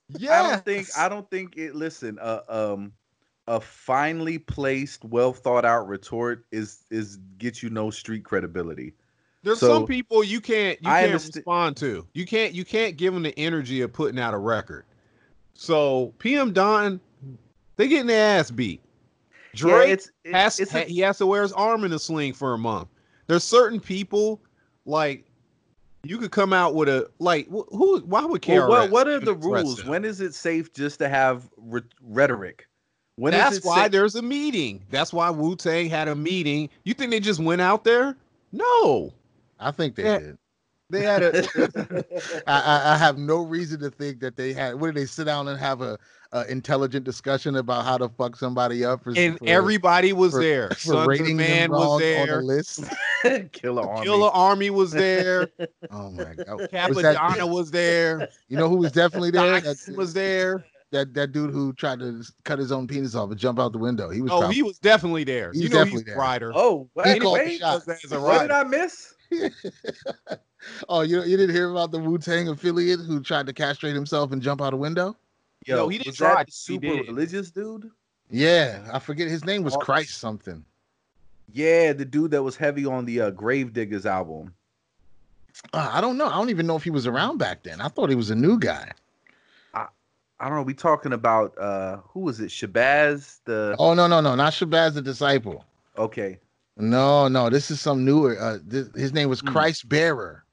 Yeah. 0.09 0.41
I 0.41 0.49
don't 0.49 0.65
think 0.65 0.87
I 0.97 1.09
don't 1.09 1.29
think 1.29 1.57
it 1.57 1.75
listen, 1.75 2.17
uh, 2.19 2.41
um 2.47 2.93
a 3.47 3.59
finely 3.59 4.37
placed, 4.37 5.03
well 5.05 5.33
thought 5.33 5.65
out 5.65 5.87
retort 5.87 6.45
is 6.51 6.83
is 6.91 7.17
gets 7.37 7.63
you 7.63 7.69
no 7.69 7.89
street 7.89 8.23
credibility. 8.23 8.93
There's 9.43 9.59
So, 9.59 9.67
some 9.67 9.85
people 9.85 10.23
you 10.23 10.41
can't 10.41 10.81
you 10.83 10.89
I 10.89 11.01
can't 11.07 11.13
underst- 11.13 11.35
respond 11.35 11.77
to. 11.77 12.05
You 12.13 12.25
can't 12.25 12.53
you 12.53 12.65
can't 12.65 12.97
give 12.97 13.13
them 13.13 13.23
the 13.23 13.37
energy 13.39 13.81
of 13.81 13.93
putting 13.93 14.19
out 14.19 14.33
a 14.33 14.37
record. 14.37 14.85
So 15.53 16.13
PM 16.19 16.51
Dawn, 16.53 16.99
they 17.77 17.87
getting 17.87 18.07
their 18.07 18.39
ass 18.39 18.51
beat. 18.51 18.81
Yeah, 19.53 19.59
Drake 19.61 19.89
it's 19.89 20.11
it- 20.23 20.33
has 20.33 20.59
it's 20.59 20.73
a- 20.75 20.81
he 20.81 20.99
has 20.99 21.17
to 21.19 21.25
wear 21.25 21.41
his 21.41 21.53
arm 21.53 21.83
in 21.83 21.93
a 21.93 21.99
sling 21.99 22.33
for 22.33 22.53
a 22.53 22.57
month. 22.57 22.89
There's 23.27 23.43
certain 23.43 23.79
people 23.79 24.41
like 24.85 25.25
you 26.03 26.17
could 26.17 26.31
come 26.31 26.53
out 26.53 26.75
with 26.75 26.87
a 26.89 27.09
like 27.19 27.47
wh- 27.47 27.67
who 27.75 27.99
why 28.01 28.25
would 28.25 28.41
KRS 28.41 28.67
well, 28.69 28.81
what, 28.81 28.91
what 28.91 29.07
are 29.07 29.19
the 29.19 29.35
rules? 29.35 29.83
When 29.85 30.05
is 30.05 30.21
it 30.21 30.33
safe 30.33 30.73
just 30.73 30.99
to 30.99 31.09
have 31.09 31.49
re- 31.57 31.81
rhetoric? 32.01 32.67
When 33.15 33.33
is 33.33 33.39
That's 33.39 33.65
why 33.65 33.87
there's 33.89 34.15
a 34.15 34.21
meeting. 34.21 34.83
That's 34.89 35.11
why 35.11 35.29
Wu 35.29 35.57
Tang 35.57 35.89
had 35.89 36.07
a 36.07 36.15
meeting. 36.15 36.69
You 36.85 36.93
think 36.93 37.11
they 37.11 37.19
just 37.19 37.41
went 37.41 37.59
out 37.59 37.83
there? 37.83 38.15
No, 38.53 39.13
I 39.59 39.71
think 39.71 39.95
they 39.95 40.03
Yeah. 40.03 40.19
did. 40.19 40.37
they 40.89 41.01
had 41.03 41.21
a 41.23 41.43
I, 42.47 42.53
I, 42.59 42.93
I 42.93 42.97
have 42.97 43.17
no 43.17 43.43
reason 43.43 43.79
to 43.81 43.89
think 43.91 44.19
that 44.21 44.35
they 44.35 44.53
had. 44.53 44.75
What 44.79 44.87
did 44.87 44.95
they 44.95 45.05
sit 45.05 45.25
down 45.25 45.47
and 45.47 45.59
have 45.59 45.81
a, 45.81 45.97
a 46.31 46.45
intelligent 46.49 47.05
discussion 47.05 47.55
about 47.57 47.85
how 47.85 47.97
to 47.97 48.09
fuck 48.09 48.35
somebody 48.35 48.83
up? 48.85 49.03
For, 49.03 49.13
and 49.15 49.37
for- 49.37 49.47
everybody 49.47 50.13
was 50.13 50.31
for- 50.33 50.41
there. 50.41 50.69
for 50.69 50.75
Sons 50.79 50.97
of 51.01 51.07
rating 51.07 51.37
them 51.37 51.47
Man 51.47 51.71
wrong 51.71 51.81
was 51.81 51.91
on 51.91 51.99
the 51.99 52.25
there. 52.25 52.41
list. 52.41 52.83
Killarmy. 53.23 54.03
Killer 54.03 54.29
Army 54.29 54.69
was 54.69 54.91
there. 54.91 55.49
Oh 55.91 56.09
my 56.11 56.33
god! 56.35 56.57
Was 56.89 57.01
that- 57.03 57.17
Cappadonna 57.17 57.49
was 57.53 57.69
there. 57.71 58.29
you 58.47 58.57
know 58.57 58.69
who 58.69 58.77
was 58.77 58.91
definitely 58.91 59.31
there? 59.31 59.59
That, 59.61 59.77
was 59.95 60.13
there. 60.13 60.65
that 60.91 61.13
that 61.13 61.33
dude 61.33 61.51
who 61.51 61.73
tried 61.73 61.99
to 61.99 62.23
cut 62.45 62.57
his 62.57 62.71
own 62.71 62.87
penis 62.87 63.13
off 63.13 63.29
and 63.29 63.39
jump 63.39 63.59
out 63.59 63.73
the 63.73 63.77
window. 63.77 64.09
He 64.09 64.21
was. 64.21 64.31
Oh, 64.31 64.39
probably- 64.39 64.55
he 64.55 64.63
was 64.63 64.79
definitely 64.79 65.23
there. 65.25 65.51
He 65.51 65.59
you 65.59 65.69
know 65.69 65.75
definitely 65.79 65.99
he's 65.99 66.05
there. 66.05 66.15
a 66.15 66.17
rider. 66.19 66.51
Oh, 66.55 66.89
He 66.95 67.01
wait, 67.11 67.21
called 67.21 67.39
the 67.39 67.43
wait. 67.43 67.59
shot. 67.59 67.87
As 67.87 68.11
a 68.11 68.19
What 68.19 68.41
did. 68.41 68.51
I 68.51 68.63
miss? 68.63 69.13
oh, 70.89 71.01
you 71.01 71.23
you 71.23 71.37
didn't 71.37 71.55
hear 71.55 71.69
about 71.71 71.91
the 71.91 71.99
Wu 71.99 72.17
Tang 72.17 72.47
affiliate 72.49 72.99
who 73.01 73.21
tried 73.21 73.45
to 73.47 73.53
castrate 73.53 73.95
himself 73.95 74.31
and 74.31 74.41
jump 74.41 74.61
out 74.61 74.73
a 74.73 74.77
window? 74.77 75.15
No, 75.67 75.87
he 75.87 75.97
didn't 75.97 76.07
was 76.07 76.17
try 76.17 76.43
to, 76.43 76.45
the 76.45 76.51
super 76.51 76.87
did. 76.87 77.07
religious 77.07 77.51
dude? 77.51 77.89
Yeah, 78.31 78.87
I 78.93 78.99
forget 78.99 79.27
his 79.27 79.45
name 79.45 79.63
was 79.63 79.75
Oh. 79.75 79.79
Christ 79.79 80.17
something. 80.17 80.63
Yeah, 81.51 81.93
the 81.93 82.05
dude 82.05 82.31
that 82.31 82.43
was 82.43 82.55
heavy 82.55 82.85
on 82.85 83.05
the 83.05 83.21
uh, 83.21 83.31
Gravediggaz 83.31 84.05
album. 84.05 84.53
Uh, 85.73 85.89
I 85.91 85.99
don't 85.99 86.17
know. 86.17 86.27
I 86.27 86.35
don't 86.35 86.49
even 86.51 86.67
know 86.67 86.75
if 86.75 86.83
he 86.83 86.91
was 86.91 87.07
around 87.07 87.37
back 87.37 87.63
then. 87.63 87.81
I 87.81 87.87
thought 87.87 88.09
he 88.09 88.15
was 88.15 88.29
a 88.29 88.35
new 88.35 88.57
guy. 88.59 88.91
I 90.41 90.47
don't 90.47 90.55
know. 90.55 90.63
We 90.63 90.73
talking 90.73 91.11
about 91.11 91.57
uh 91.57 91.97
who 92.07 92.21
was 92.21 92.39
it? 92.39 92.49
Shabazz 92.49 93.39
the 93.43 93.75
Oh 93.77 93.93
no 93.93 94.07
no 94.07 94.21
no, 94.21 94.35
not 94.35 94.53
Shabazz 94.53 94.93
the 94.93 95.01
disciple. 95.01 95.65
okay. 95.97 96.39
No 96.79 97.27
no, 97.27 97.49
this 97.49 97.69
is 97.69 97.79
some 97.81 98.05
newer. 98.05 98.39
Uh, 98.39 98.57
this, 98.63 98.89
his 98.95 99.13
name 99.13 99.29
was 99.29 99.41
Hmm. 99.41 99.49
Christ 99.49 99.87
Bearer. 99.89 100.43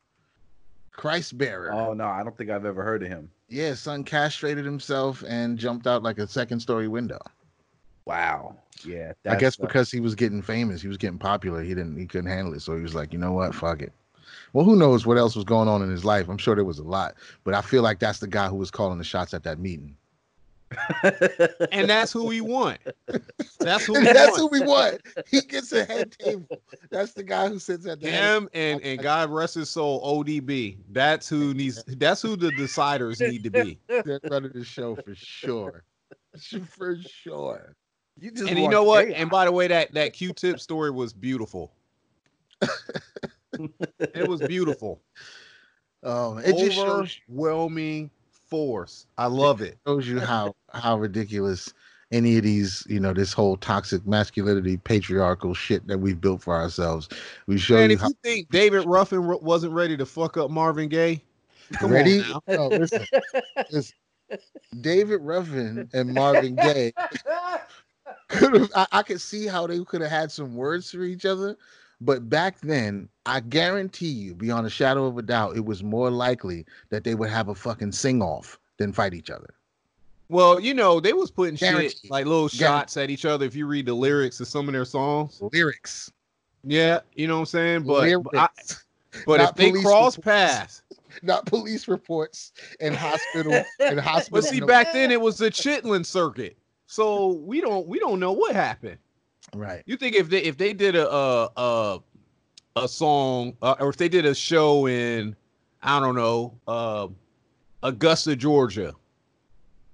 Christ 0.93 1.37
Bearer. 1.39 1.73
Oh 1.73 1.93
no, 1.95 2.07
I 2.07 2.23
don't 2.23 2.37
think 2.37 2.51
I've 2.51 2.65
ever 2.65 2.83
heard 2.83 3.03
of 3.03 3.09
him. 3.09 3.31
Yeah, 3.49 3.75
son 3.75 4.03
castrated 4.03 4.65
himself 4.65 5.23
and 5.29 5.57
jumped 5.59 5.87
out 5.87 6.03
like 6.03 6.19
a 6.19 6.27
second 6.27 6.61
story 6.61 6.89
window. 6.89 7.21
Wow. 8.07 8.57
Yeah. 8.85 9.12
I 9.29 9.37
guess 9.37 9.59
uh, 9.59 9.67
because 9.67 9.91
he 9.91 10.01
was 10.01 10.15
getting 10.15 10.43
famous, 10.43 10.83
he 10.83 10.89
was 10.89 10.97
getting 10.97 11.19
popular. 11.19 11.62
He 11.62 11.71
didn't, 11.71 11.97
he 11.99 12.07
couldn't 12.07 12.31
handle 12.31 12.55
it, 12.55 12.61
so 12.61 12.75
he 12.77 12.83
was 12.83 12.95
like, 12.95 13.12
you 13.12 13.19
know 13.19 13.33
what, 13.33 13.55
fuck 13.55 13.83
it. 13.83 13.93
Well, 14.53 14.65
who 14.65 14.77
knows 14.77 15.07
what 15.07 15.19
else 15.19 15.37
was 15.37 15.45
going 15.45 15.69
on 15.69 15.83
in 15.83 15.91
his 15.91 16.05
life? 16.05 16.29
I'm 16.29 16.39
sure 16.39 16.55
there 16.55 16.65
was 16.65 16.79
a 16.79 16.85
lot, 16.85 17.15
but 17.45 17.55
I 17.55 17.61
feel 17.62 17.83
like 17.83 17.99
that's 17.99 18.19
the 18.21 18.27
guy 18.27 18.49
who 18.49 18.57
was 18.57 18.71
calling 18.71 18.99
the 18.99 19.05
shots 19.05 19.35
at 19.35 19.43
that 19.45 19.59
meeting. 19.59 19.97
and 21.72 21.88
that's 21.88 22.12
who 22.12 22.24
we 22.24 22.40
want. 22.40 22.79
That's 23.61 23.87
who 23.87 23.92
we 23.98 24.05
that's 24.05 24.38
want. 24.38 24.52
who 24.52 24.61
we 24.61 24.66
want. 24.66 25.00
He 25.29 25.40
gets 25.40 25.72
a 25.72 25.85
head 25.85 26.12
table. 26.12 26.61
That's 26.90 27.12
the 27.12 27.22
guy 27.22 27.48
who 27.48 27.59
sits 27.59 27.87
at 27.87 28.00
the 28.00 28.11
head. 28.11 28.37
Him 28.37 28.48
and 28.52 28.81
and 28.83 29.00
God 29.00 29.31
rest 29.31 29.55
his 29.55 29.70
soul, 29.70 30.02
ODB. 30.02 30.79
That's 30.90 31.29
who 31.29 31.55
needs. 31.55 31.85
That's 31.85 32.20
who 32.20 32.37
the 32.37 32.50
deciders 32.50 33.20
need 33.20 33.44
to 33.44 33.50
be. 33.50 33.79
They're 33.88 34.20
running 34.29 34.52
the 34.52 34.64
show 34.64 34.96
for 34.96 35.14
sure. 35.14 35.85
For 36.68 36.96
sure. 36.96 37.76
you 38.18 38.31
just 38.31 38.48
And 38.48 38.59
you 38.59 38.68
know 38.68 38.83
what? 38.83 39.09
And 39.09 39.31
by 39.31 39.44
the 39.44 39.52
way, 39.52 39.68
that 39.68 39.94
that 39.94 40.12
Q-tip 40.12 40.61
story 40.61 40.90
was 40.90 41.12
beautiful. 41.12 41.72
it 44.00 44.29
was 44.29 44.40
beautiful. 44.42 45.00
Um, 46.02 46.38
it 46.38 46.57
just 46.57 46.76
shows, 46.76 47.18
Overwhelming 47.31 48.11
force. 48.48 49.06
I 49.18 49.26
love 49.26 49.61
it. 49.62 49.78
shows 49.87 50.06
you 50.09 50.20
how 50.20 50.54
how 50.72 50.98
ridiculous 50.98 51.72
any 52.12 52.37
of 52.37 52.44
these, 52.44 52.87
you 52.88 53.00
know, 53.00 53.12
this 53.12 53.32
whole 53.32 53.56
toxic 53.56 54.06
masculinity, 54.06 54.76
patriarchal 54.76 55.54
shit 55.54 55.87
that 55.88 55.98
we've 55.98 56.20
built 56.20 56.42
for 56.42 56.54
ourselves. 56.54 57.09
We 57.46 57.59
show 57.59 57.74
Man, 57.74 57.90
you 57.90 57.94
if 57.96 58.00
how 58.00 58.09
you 58.09 58.14
think 58.22 58.48
David 58.50 58.87
Ruffin 58.87 59.26
wasn't 59.42 59.72
ready 59.72 59.96
to 59.96 60.06
fuck 60.06 60.37
up 60.37 60.50
Marvin 60.50 60.88
Gaye, 60.88 61.22
come 61.74 61.90
ready. 61.90 62.20
on 62.20 62.28
now. 62.28 62.42
No, 62.48 62.68
listen, 62.68 63.04
listen. 63.70 63.94
David 64.80 65.20
Ruffin 65.22 65.88
and 65.92 66.12
Marvin 66.12 66.56
Gaye 66.56 66.92
could 68.28 68.54
have. 68.54 68.70
I, 68.74 68.87
I 68.92 69.02
could 69.02 69.20
see 69.20 69.46
how 69.46 69.66
they 69.66 69.82
could 69.85 70.00
have 70.00 70.11
had 70.11 70.30
some 70.30 70.54
words 70.54 70.90
for 70.90 71.02
each 71.02 71.24
other, 71.24 71.56
but 72.00 72.28
back 72.28 72.61
then, 72.61 73.09
I 73.24 73.40
guarantee 73.40 74.09
you, 74.09 74.35
beyond 74.35 74.66
a 74.66 74.70
shadow 74.70 75.06
of 75.06 75.16
a 75.18 75.22
doubt, 75.22 75.56
it 75.56 75.64
was 75.64 75.82
more 75.82 76.11
likely 76.11 76.66
that 76.90 77.04
they 77.04 77.14
would 77.14 77.30
have 77.30 77.48
a 77.48 77.54
fucking 77.54 77.92
sing 77.92 78.22
off 78.22 78.59
than 78.76 78.92
fight 78.92 79.14
each 79.14 79.30
other. 79.30 79.54
Well, 80.28 80.59
you 80.61 80.74
know, 80.74 81.00
they 81.00 81.12
was 81.12 81.30
putting 81.30 81.56
shit 81.56 81.94
like 82.11 82.26
little 82.26 82.48
Guaranteed. 82.48 82.59
shots 82.59 82.96
at 82.96 83.11
each 83.11 83.24
other 83.24 83.46
if 83.46 83.54
you 83.54 83.66
read 83.66 83.87
the 83.87 83.94
lyrics 83.94 84.40
of 84.40 84.48
some 84.48 84.68
of 84.68 84.72
their 84.74 84.85
songs. 84.85 85.40
Lyrics, 85.52 86.11
Yeah, 86.64 87.00
you 87.14 87.28
know 87.28 87.35
what 87.35 87.40
I'm 87.40 87.46
saying? 87.46 87.82
But 87.85 88.22
but, 88.24 88.37
I, 88.37 88.48
but 89.24 89.40
if 89.40 89.54
they 89.54 89.70
cross 89.70 90.16
reports. 90.16 90.16
paths, 90.18 90.82
not 91.22 91.46
police 91.46 91.87
reports 91.88 92.52
and 92.80 92.94
hospital 92.94 93.62
and 93.80 94.00
hospital. 94.00 94.40
but 94.40 94.44
see 94.44 94.61
back 94.61 94.92
then 94.92 95.11
it 95.11 95.20
was 95.20 95.38
the 95.38 95.50
Chitlin 95.50 96.04
circuit. 96.04 96.56
So 96.87 97.28
we 97.44 97.61
don't 97.61 97.87
we 97.87 97.98
don't 97.98 98.20
know 98.20 98.32
what 98.32 98.54
happened. 98.54 98.98
Right. 99.57 99.83
You 99.87 99.97
think 99.97 100.14
if 100.16 100.29
they 100.29 100.42
if 100.42 100.57
they 100.57 100.73
did 100.73 100.97
a 100.97 101.09
a 101.11 101.51
a, 101.57 101.99
a 102.77 102.88
song 102.88 103.57
uh, 103.62 103.75
or 103.81 103.88
if 103.88 103.97
they 103.97 104.09
did 104.09 104.25
a 104.27 104.35
show 104.35 104.87
in 104.87 105.35
I 105.83 106.01
don't 106.01 106.14
know 106.14 106.59
uh, 106.69 107.09
Augusta, 107.83 108.35
Georgia, 108.37 108.95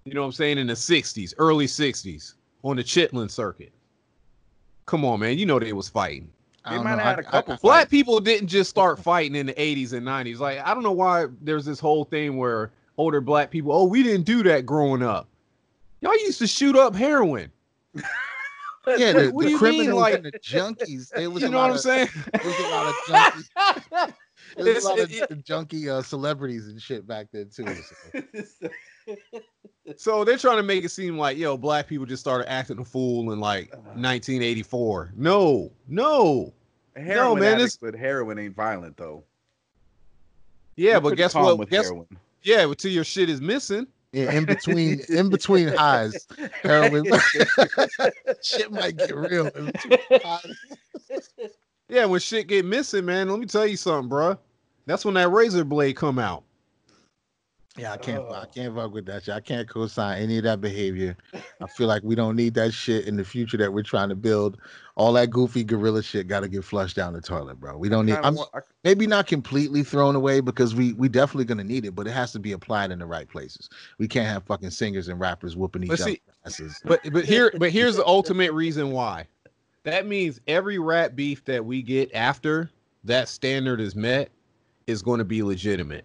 you 0.04 0.14
know 0.14 0.20
what 0.22 0.26
I'm 0.26 0.32
saying 0.32 0.58
in 0.58 0.66
the 0.66 0.72
'60s, 0.74 1.34
early 1.38 1.66
'60s 1.66 2.34
on 2.62 2.76
the 2.76 2.84
Chitlin 2.84 3.30
circuit. 3.30 3.72
Come 4.86 5.04
on, 5.04 5.20
man, 5.20 5.38
you 5.38 5.46
know 5.46 5.58
they 5.58 5.72
was 5.72 5.88
fighting. 5.88 6.30
They 6.64 6.76
don't 6.76 6.84
might 6.84 6.92
know. 6.96 7.02
have 7.02 7.16
had 7.16 7.18
I- 7.18 7.28
a 7.28 7.30
couple 7.30 7.54
I- 7.54 7.58
Black 7.62 7.90
people 7.90 8.20
didn't 8.20 8.48
just 8.48 8.70
start 8.70 8.98
fighting 8.98 9.34
in 9.36 9.46
the 9.46 9.54
80s 9.54 9.92
and 9.94 10.06
90s. 10.06 10.38
Like 10.38 10.58
I 10.60 10.74
don't 10.74 10.82
know 10.82 10.92
why 10.92 11.26
there's 11.40 11.64
this 11.64 11.80
whole 11.80 12.04
thing 12.04 12.36
where 12.36 12.70
older 12.98 13.20
black 13.20 13.50
people, 13.50 13.72
oh, 13.72 13.84
we 13.84 14.02
didn't 14.02 14.24
do 14.26 14.42
that 14.44 14.64
growing 14.66 15.02
up. 15.02 15.28
Y'all 16.00 16.12
used 16.18 16.38
to 16.38 16.46
shoot 16.46 16.76
up 16.76 16.94
heroin. 16.94 17.50
yeah, 18.86 19.12
the, 19.12 19.30
what 19.30 19.42
do 19.42 19.46
the 19.46 19.50
you 19.50 19.50
mean, 19.50 19.58
criminals 19.58 20.00
like- 20.00 20.14
and 20.14 20.24
the 20.24 20.32
junkies. 20.32 21.10
There 21.10 21.30
was 21.30 21.42
You 21.42 21.48
know 21.50 21.58
what 21.58 21.70
I'm 21.70 21.76
of, 21.76 21.80
saying? 21.80 22.08
There 22.32 22.42
was 22.44 22.58
a 22.58 22.68
lot 22.68 22.86
of 22.86 22.94
junkies. 23.06 24.14
There 24.56 24.74
was 24.74 24.84
a 24.84 24.88
lot 24.88 24.98
of 24.98 25.12
it- 25.12 25.44
junky 25.46 25.88
uh, 25.88 26.02
celebrities 26.02 26.68
and 26.68 26.80
shit 26.80 27.06
back 27.06 27.28
then 27.32 27.48
too. 27.48 27.66
so. 28.44 28.68
So 29.96 30.24
they're 30.24 30.38
trying 30.38 30.58
to 30.58 30.62
make 30.62 30.84
it 30.84 30.90
seem 30.90 31.18
like, 31.18 31.36
yo, 31.36 31.56
black 31.56 31.88
people 31.88 32.06
just 32.06 32.20
started 32.20 32.48
acting 32.50 32.78
a 32.78 32.84
fool 32.84 33.32
in 33.32 33.40
like 33.40 33.72
1984. 33.72 35.12
No, 35.16 35.72
no. 35.88 36.52
heroin 36.94 37.40
man, 37.40 37.68
but 37.80 37.94
heroin 37.94 38.38
ain't 38.38 38.54
violent 38.54 38.96
though. 38.96 39.24
Yeah, 40.76 40.92
You're 40.92 41.00
but 41.00 41.16
guess 41.16 41.34
what? 41.34 41.68
Guess 41.68 41.90
yeah, 42.42 42.66
but 42.66 42.78
till 42.78 42.92
your 42.92 43.04
shit 43.04 43.28
is 43.28 43.40
missing. 43.40 43.86
Yeah, 44.12 44.30
in 44.32 44.44
between, 44.44 45.00
in 45.08 45.30
between 45.30 45.68
highs, 45.68 46.26
heroin 46.62 47.04
shit 48.42 48.70
might 48.70 48.96
get 48.98 49.16
real. 49.16 49.46
In 49.48 49.72
highs. 50.22 50.54
Yeah, 51.88 52.04
when 52.04 52.20
shit 52.20 52.46
get 52.46 52.64
missing, 52.64 53.04
man, 53.06 53.28
let 53.30 53.38
me 53.40 53.46
tell 53.46 53.66
you 53.66 53.76
something, 53.76 54.10
bruh. 54.10 54.38
That's 54.86 55.04
when 55.04 55.14
that 55.14 55.30
razor 55.30 55.64
blade 55.64 55.96
come 55.96 56.18
out. 56.18 56.42
Yeah, 57.78 57.92
I 57.92 57.96
can't. 57.96 58.22
I 58.24 58.42
Oh. 58.42 58.44
can't 58.54 58.74
fuck 58.74 58.92
with 58.92 59.06
that 59.06 59.24
shit. 59.24 59.34
I 59.34 59.40
can't 59.40 59.66
co-sign 59.68 60.20
any 60.22 60.36
of 60.38 60.44
that 60.44 60.60
behavior. 60.60 61.16
I 61.60 61.66
feel 61.68 61.86
like 61.86 62.02
we 62.02 62.14
don't 62.14 62.36
need 62.36 62.52
that 62.54 62.74
shit 62.74 63.06
in 63.06 63.16
the 63.16 63.24
future 63.24 63.56
that 63.56 63.72
we're 63.72 63.82
trying 63.82 64.10
to 64.10 64.14
build. 64.14 64.58
All 64.94 65.12
that 65.14 65.30
goofy 65.30 65.64
gorilla 65.64 66.02
shit 66.02 66.28
got 66.28 66.40
to 66.40 66.48
get 66.48 66.64
flushed 66.64 66.96
down 66.96 67.14
the 67.14 67.20
toilet, 67.20 67.58
bro. 67.58 67.78
We 67.78 67.88
don't 67.88 68.04
need. 68.04 68.16
I'm 68.16 68.34
want- 68.34 68.50
I- 68.52 68.60
maybe 68.84 69.06
not 69.06 69.26
completely 69.26 69.82
thrown 69.82 70.14
away 70.16 70.40
because 70.40 70.74
we 70.74 70.92
we 70.92 71.08
definitely 71.08 71.46
gonna 71.46 71.64
need 71.64 71.86
it, 71.86 71.94
but 71.94 72.06
it 72.06 72.10
has 72.10 72.32
to 72.32 72.38
be 72.38 72.52
applied 72.52 72.90
in 72.90 72.98
the 72.98 73.06
right 73.06 73.26
places. 73.28 73.70
We 73.98 74.06
can't 74.06 74.26
have 74.26 74.44
fucking 74.44 74.70
singers 74.70 75.08
and 75.08 75.18
rappers 75.18 75.56
whooping 75.56 75.84
each 75.84 75.88
other 75.92 76.16
asses. 76.44 76.80
But 76.84 77.00
but 77.12 77.24
here 77.24 77.52
but 77.58 77.70
here's 77.70 77.96
the 77.96 78.04
ultimate 78.06 78.52
reason 78.52 78.90
why. 78.90 79.26
That 79.84 80.06
means 80.06 80.40
every 80.46 80.78
rap 80.78 81.16
beef 81.16 81.44
that 81.46 81.64
we 81.64 81.80
get 81.82 82.10
after 82.14 82.70
that 83.04 83.28
standard 83.28 83.80
is 83.80 83.96
met 83.96 84.30
is 84.86 85.02
going 85.02 85.18
to 85.18 85.24
be 85.24 85.42
legitimate. 85.42 86.04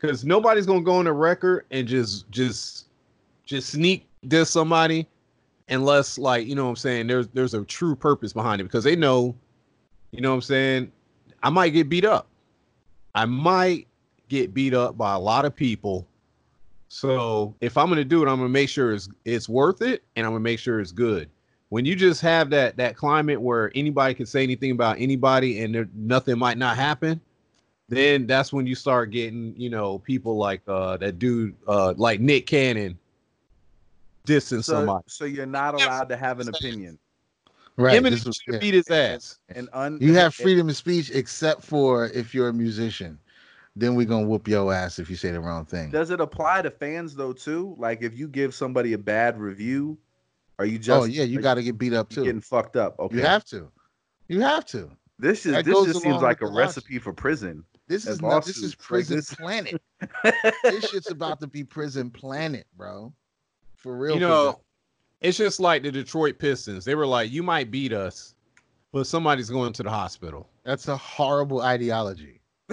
Cuz 0.00 0.24
nobody's 0.24 0.66
going 0.66 0.80
to 0.80 0.84
go 0.84 0.96
on 0.96 1.06
a 1.06 1.12
record 1.12 1.64
and 1.70 1.86
just 1.86 2.28
just 2.30 2.86
just 3.44 3.70
sneak 3.70 4.06
diss 4.26 4.50
somebody 4.50 5.06
unless 5.68 6.18
like, 6.18 6.46
you 6.46 6.54
know 6.54 6.64
what 6.64 6.70
I'm 6.70 6.76
saying, 6.76 7.06
there's 7.06 7.28
there's 7.28 7.54
a 7.54 7.64
true 7.64 7.96
purpose 7.96 8.32
behind 8.32 8.60
it 8.60 8.64
because 8.64 8.84
they 8.84 8.96
know 8.96 9.34
you 10.16 10.20
know 10.20 10.30
what 10.30 10.36
I'm 10.36 10.42
saying, 10.42 10.92
I 11.42 11.50
might 11.50 11.70
get 11.70 11.88
beat 11.88 12.04
up. 12.04 12.28
I 13.14 13.26
might 13.26 13.86
get 14.28 14.54
beat 14.54 14.74
up 14.74 14.96
by 14.96 15.14
a 15.14 15.18
lot 15.18 15.44
of 15.44 15.54
people. 15.54 16.06
So 16.88 17.54
if 17.60 17.76
I'm 17.76 17.88
gonna 17.88 18.04
do 18.04 18.22
it, 18.22 18.28
I'm 18.28 18.36
gonna 18.36 18.48
make 18.48 18.68
sure 18.68 18.92
it's 18.92 19.08
it's 19.24 19.48
worth 19.48 19.82
it, 19.82 20.02
and 20.14 20.24
I'm 20.24 20.32
gonna 20.32 20.40
make 20.40 20.58
sure 20.58 20.80
it's 20.80 20.92
good. 20.92 21.28
When 21.68 21.84
you 21.84 21.96
just 21.96 22.20
have 22.22 22.50
that 22.50 22.76
that 22.76 22.96
climate 22.96 23.40
where 23.40 23.72
anybody 23.74 24.14
can 24.14 24.26
say 24.26 24.42
anything 24.42 24.70
about 24.70 24.96
anybody 24.98 25.62
and 25.62 25.74
there, 25.74 25.88
nothing 25.94 26.38
might 26.38 26.58
not 26.58 26.76
happen, 26.76 27.20
then 27.88 28.26
that's 28.26 28.52
when 28.52 28.66
you 28.66 28.74
start 28.74 29.10
getting 29.10 29.54
you 29.56 29.68
know 29.68 29.98
people 29.98 30.36
like 30.36 30.62
uh 30.68 30.96
that 30.98 31.18
dude 31.18 31.54
uh 31.66 31.92
like 31.96 32.20
Nick 32.20 32.46
Cannon 32.46 32.98
dissing 34.26 34.62
So, 34.62 34.74
somebody. 34.74 35.04
so 35.08 35.24
you're 35.24 35.46
not 35.46 35.74
allowed 35.74 36.08
to 36.10 36.16
have 36.16 36.40
an 36.40 36.48
opinion. 36.48 36.98
Right. 37.78 38.00
Eminem 38.02 38.10
this 38.10 38.22
should 38.22 38.54
yeah. 38.54 38.58
beat 38.58 38.74
his 38.74 38.90
ass. 38.90 39.38
And 39.50 39.68
un- 39.72 39.98
You 40.00 40.14
have 40.14 40.34
freedom 40.34 40.68
of 40.68 40.76
speech 40.76 41.10
except 41.12 41.62
for 41.62 42.06
if 42.08 42.34
you're 42.34 42.48
a 42.48 42.52
musician. 42.52 43.18
Then 43.78 43.94
we're 43.94 44.06
gonna 44.06 44.26
whoop 44.26 44.48
your 44.48 44.72
ass 44.72 44.98
if 44.98 45.10
you 45.10 45.16
say 45.16 45.30
the 45.30 45.40
wrong 45.40 45.66
thing. 45.66 45.90
Does 45.90 46.10
it 46.10 46.18
apply 46.20 46.62
to 46.62 46.70
fans 46.70 47.14
though 47.14 47.34
too? 47.34 47.74
Like 47.78 48.02
if 48.02 48.16
you 48.16 48.28
give 48.28 48.54
somebody 48.54 48.94
a 48.94 48.98
bad 48.98 49.38
review, 49.38 49.98
are 50.58 50.64
you 50.64 50.76
oh, 50.76 50.80
just 50.80 51.02
oh 51.02 51.04
yeah, 51.04 51.24
you 51.24 51.42
got 51.42 51.54
to 51.54 51.62
get 51.62 51.76
beat 51.76 51.92
up 51.92 52.08
too. 52.08 52.24
getting 52.24 52.40
fucked 52.40 52.76
up? 52.76 52.98
Okay, 52.98 53.16
You 53.16 53.22
have 53.22 53.44
to. 53.46 53.70
You 54.28 54.40
have 54.40 54.64
to. 54.66 54.90
this 55.18 55.44
is 55.44 55.52
that 55.52 55.66
this 55.66 55.84
just 55.84 56.02
seems 56.02 56.22
like 56.22 56.40
a 56.40 56.44
with 56.46 56.52
the 56.52 56.56
logic. 56.56 56.76
recipe 56.76 56.98
for 56.98 57.12
prison. 57.12 57.62
This 57.86 58.06
is 58.06 58.22
not. 58.22 58.44
This 58.46 58.56
lawsuits, 58.56 58.58
is 58.58 58.72
like 58.72 58.78
prison 58.78 59.16
this- 59.16 59.34
planet. 59.34 59.82
this 60.64 60.88
shit's 60.88 61.10
about 61.10 61.40
to 61.40 61.46
be 61.46 61.62
prison 61.62 62.10
planet, 62.10 62.66
bro. 62.78 63.12
For 63.76 63.96
real. 63.96 64.14
you 64.14 64.20
know, 64.20 64.44
real. 64.44 64.64
it's 65.20 65.38
just 65.38 65.60
like 65.60 65.82
the 65.82 65.92
Detroit 65.92 66.38
Pistons. 66.38 66.84
They 66.84 66.94
were 66.94 67.06
like, 67.06 67.30
you 67.30 67.42
might 67.42 67.70
beat 67.70 67.92
us, 67.92 68.34
but 68.92 69.06
somebody's 69.06 69.50
going 69.50 69.72
to 69.74 69.82
the 69.82 69.90
hospital. 69.90 70.48
that's 70.64 70.88
a 70.88 70.96
horrible 70.96 71.62
ideology. 71.62 72.40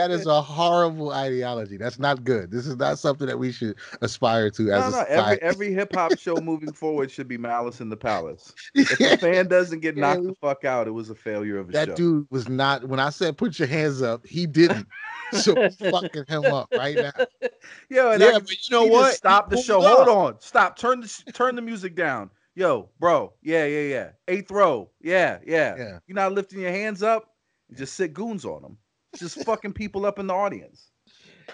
that 0.00 0.10
is 0.10 0.26
a 0.26 0.40
horrible 0.40 1.10
ideology. 1.12 1.76
That's 1.76 1.98
not 1.98 2.24
good. 2.24 2.50
This 2.50 2.66
is 2.66 2.76
not 2.76 2.98
something 2.98 3.26
that 3.26 3.38
we 3.38 3.52
should 3.52 3.76
aspire 4.00 4.50
to 4.50 4.72
as 4.72 4.92
No, 4.92 5.00
a 5.00 5.02
no. 5.02 5.04
Every 5.08 5.42
every 5.42 5.74
hip 5.74 5.94
hop 5.94 6.18
show 6.18 6.36
moving 6.36 6.72
forward 6.72 7.10
should 7.10 7.28
be 7.28 7.36
Malice 7.36 7.80
in 7.80 7.88
the 7.90 7.96
Palace. 7.96 8.54
If 8.74 9.00
a 9.00 9.16
fan 9.18 9.48
doesn't 9.48 9.80
get 9.80 9.96
knocked 9.96 10.24
the 10.24 10.34
fuck 10.40 10.64
out, 10.64 10.88
it 10.88 10.92
was 10.92 11.10
a 11.10 11.14
failure 11.14 11.58
of 11.58 11.68
a 11.68 11.72
that 11.72 11.88
show. 11.88 11.90
That 11.92 11.96
dude 11.96 12.26
was 12.30 12.48
not. 12.48 12.88
When 12.88 12.98
I 12.98 13.10
said 13.10 13.36
put 13.36 13.58
your 13.58 13.68
hands 13.68 14.00
up, 14.00 14.26
he 14.26 14.46
didn't. 14.46 14.86
so 15.32 15.54
fucking 15.90 16.24
him 16.28 16.44
up 16.46 16.68
right 16.72 16.96
now. 16.96 17.12
Yo, 17.90 18.12
and 18.12 18.22
yeah, 18.22 18.28
I, 18.28 18.38
but 18.38 18.68
you 18.68 18.76
know 18.76 18.86
what? 18.86 19.14
Stop 19.14 19.50
the 19.50 19.60
show. 19.60 19.80
Hold 19.80 20.08
on. 20.08 20.40
Stop. 20.40 20.78
Turn 20.78 21.00
the 21.00 21.32
turn 21.32 21.56
the 21.56 21.62
music 21.62 21.94
down. 21.94 22.30
Yo, 22.54 22.88
bro. 22.98 23.32
Yeah, 23.42 23.64
yeah, 23.66 23.82
yeah. 23.82 24.10
Eighth 24.28 24.50
row. 24.50 24.90
Yeah, 25.00 25.38
yeah. 25.46 25.76
Yeah. 25.76 25.98
You're 26.06 26.16
not 26.16 26.32
lifting 26.32 26.60
your 26.60 26.72
hands 26.72 27.02
up. 27.02 27.34
You 27.68 27.76
just 27.76 27.94
sit 27.94 28.12
goons 28.12 28.44
on 28.44 28.62
them. 28.62 28.78
Just 29.16 29.44
fucking 29.44 29.72
people 29.72 30.06
up 30.06 30.18
in 30.18 30.26
the 30.26 30.34
audience. 30.34 30.90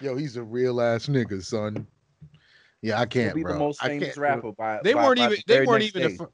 Yo, 0.00 0.16
he's 0.16 0.36
a 0.36 0.42
real 0.42 0.80
ass 0.80 1.06
nigga, 1.06 1.42
son. 1.42 1.86
Yeah, 2.82 2.96
I 2.96 2.98
He'll 3.00 3.06
can't, 3.06 3.34
be 3.34 3.42
bro. 3.42 3.54
the 3.54 3.58
most 3.58 3.82
I 3.82 3.88
famous 3.88 4.08
can't- 4.08 4.16
rapper 4.18 4.52
by. 4.52 4.80
They 4.84 4.92
by- 4.92 5.04
weren't 5.04 5.18
by 5.18 5.24
even. 5.26 5.38
the 5.46 5.54
They 5.54 5.64
weren't 5.66 5.82
even. 5.84 6.02
The, 6.02 6.10
fir- 6.10 6.30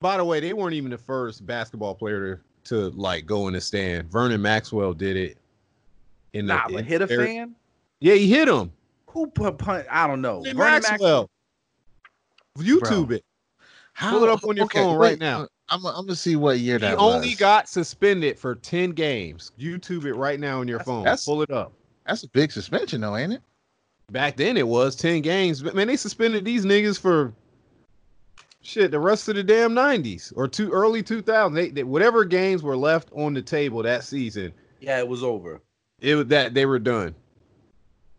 by 0.00 0.16
the 0.18 0.24
way, 0.24 0.40
they 0.40 0.52
weren't 0.52 0.74
even 0.74 0.90
the 0.90 0.98
first 0.98 1.46
basketball 1.46 1.94
player 1.94 2.42
to, 2.64 2.90
to 2.90 2.96
like 2.96 3.24
go 3.26 3.48
in 3.48 3.54
the 3.54 3.60
stand. 3.60 4.10
Vernon 4.10 4.40
Maxwell 4.42 4.92
did 4.92 5.16
it. 5.16 5.38
In 6.34 6.46
the, 6.46 6.54
Nah, 6.54 6.68
but 6.68 6.80
in 6.80 6.84
hit 6.84 7.02
a 7.02 7.06
there- 7.06 7.24
fan. 7.24 7.54
Yeah, 8.00 8.14
he 8.14 8.28
hit 8.30 8.48
him. 8.48 8.70
Who 9.08 9.26
put 9.26 9.58
punt? 9.58 9.86
I 9.90 10.06
don't 10.06 10.20
know. 10.20 10.40
Vernon 10.42 10.56
Vernon 10.56 10.82
Maxwell. 10.88 11.30
YouTube 12.58 13.10
it. 13.12 13.24
How, 13.92 14.10
Pull 14.12 14.24
it 14.24 14.30
up 14.30 14.44
on 14.44 14.56
your 14.56 14.68
phone 14.68 14.96
right 14.96 15.18
now. 15.18 15.42
Uh, 15.42 15.46
I'm, 15.70 15.84
I'm 15.86 16.04
gonna 16.06 16.16
see 16.16 16.36
what 16.36 16.58
year 16.58 16.78
that 16.78 16.86
He 16.90 16.90
that 16.96 16.98
only 17.00 17.28
was. 17.30 17.36
got 17.36 17.68
suspended 17.68 18.38
for 18.38 18.54
ten 18.56 18.90
games. 18.90 19.52
YouTube 19.58 20.04
it 20.04 20.14
right 20.14 20.40
now 20.40 20.60
on 20.60 20.68
your 20.68 20.78
That's- 20.78 20.86
phone. 20.94 21.04
that's- 21.04 21.24
Pull 21.24 21.42
it 21.42 21.50
up. 21.50 21.72
That's 22.06 22.24
a 22.24 22.28
big 22.28 22.50
suspension, 22.50 23.00
though, 23.02 23.16
ain't 23.16 23.34
it? 23.34 23.42
Back 24.10 24.36
then 24.36 24.56
it 24.56 24.66
was 24.66 24.96
ten 24.96 25.20
games, 25.22 25.62
but 25.62 25.74
man, 25.76 25.86
they 25.86 25.96
suspended 25.96 26.44
these 26.44 26.64
niggas 26.64 26.98
for 27.00 27.32
shit 28.62 28.90
the 28.90 28.98
rest 28.98 29.28
of 29.28 29.36
the 29.36 29.42
damn 29.42 29.72
nineties 29.72 30.32
or 30.36 30.48
two 30.48 30.70
early 30.70 31.02
two 31.02 31.22
thousand. 31.22 31.54
They, 31.54 31.68
they 31.70 31.84
whatever 31.84 32.24
games 32.24 32.62
were 32.62 32.76
left 32.76 33.10
on 33.14 33.32
the 33.34 33.42
table 33.42 33.82
that 33.84 34.02
season, 34.04 34.52
Yeah, 34.80 34.98
it 34.98 35.06
was 35.08 35.22
over. 35.22 35.60
it 36.00 36.14
was 36.16 36.26
that 36.26 36.52
they 36.54 36.66
were 36.66 36.78
done. 36.80 37.14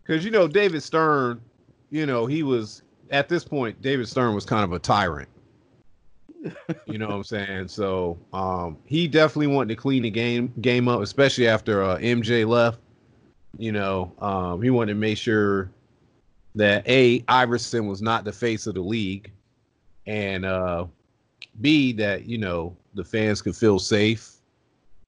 Because 0.04 0.24
you 0.26 0.32
know 0.32 0.48
David 0.48 0.82
Stern, 0.82 1.42
you 1.90 2.06
know 2.06 2.26
he 2.26 2.44
was 2.44 2.82
at 3.10 3.28
this 3.28 3.44
point. 3.44 3.82
David 3.82 4.08
Stern 4.08 4.34
was 4.34 4.46
kind 4.46 4.64
of 4.64 4.72
a 4.72 4.80
tyrant. 4.80 5.28
You 6.86 6.98
know 6.98 7.08
what 7.08 7.16
I'm 7.16 7.24
saying? 7.24 7.68
So 7.68 8.18
um, 8.34 8.78
he 8.86 9.08
definitely 9.08 9.48
wanted 9.48 9.70
to 9.70 9.76
clean 9.76 10.04
the 10.04 10.10
game 10.10 10.54
game 10.62 10.88
up, 10.88 11.02
especially 11.02 11.48
after 11.48 11.84
uh, 11.84 11.98
MJ 11.98 12.48
left. 12.48 12.80
You 13.58 13.72
know, 13.72 14.14
um, 14.20 14.62
he 14.62 14.70
wanted 14.70 14.94
to 14.94 15.00
make 15.00 15.18
sure 15.18 15.72
that 16.56 16.88
a 16.88 17.24
Iverson 17.28 17.88
was 17.88 18.02
not 18.02 18.24
the 18.24 18.32
face 18.32 18.68
of 18.68 18.76
the 18.76 18.82
league, 18.82 19.32
and 20.08 20.46
uh, 20.46 20.86
b 21.60 21.94
that 21.94 22.26
you 22.26 22.38
know 22.38 22.76
the 22.94 23.04
fans 23.04 23.42
could 23.42 23.56
feel 23.56 23.80
safe 23.80 24.34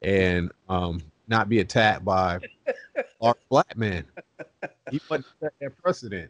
and 0.01 0.51
um, 0.69 1.01
not 1.27 1.49
be 1.49 1.59
attacked 1.59 2.05
by 2.05 2.39
our 3.21 3.35
black 3.49 3.75
man. 3.77 4.05
He 4.91 5.01
wanted 5.09 5.23
to 5.23 5.29
set 5.41 5.53
that 5.61 5.77
precedent 5.81 6.29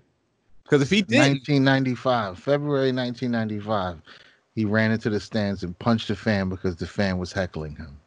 because 0.63 0.81
if 0.81 0.89
he 0.89 1.01
didn't, 1.01 1.47
1995, 1.47 2.39
February 2.39 2.91
1995. 2.91 4.01
He 4.55 4.65
ran 4.65 4.91
into 4.91 5.09
the 5.09 5.19
stands 5.19 5.63
and 5.63 5.77
punched 5.79 6.09
a 6.09 6.15
fan 6.15 6.49
because 6.49 6.75
the 6.75 6.87
fan 6.87 7.17
was 7.17 7.31
heckling 7.31 7.75
him. 7.75 7.97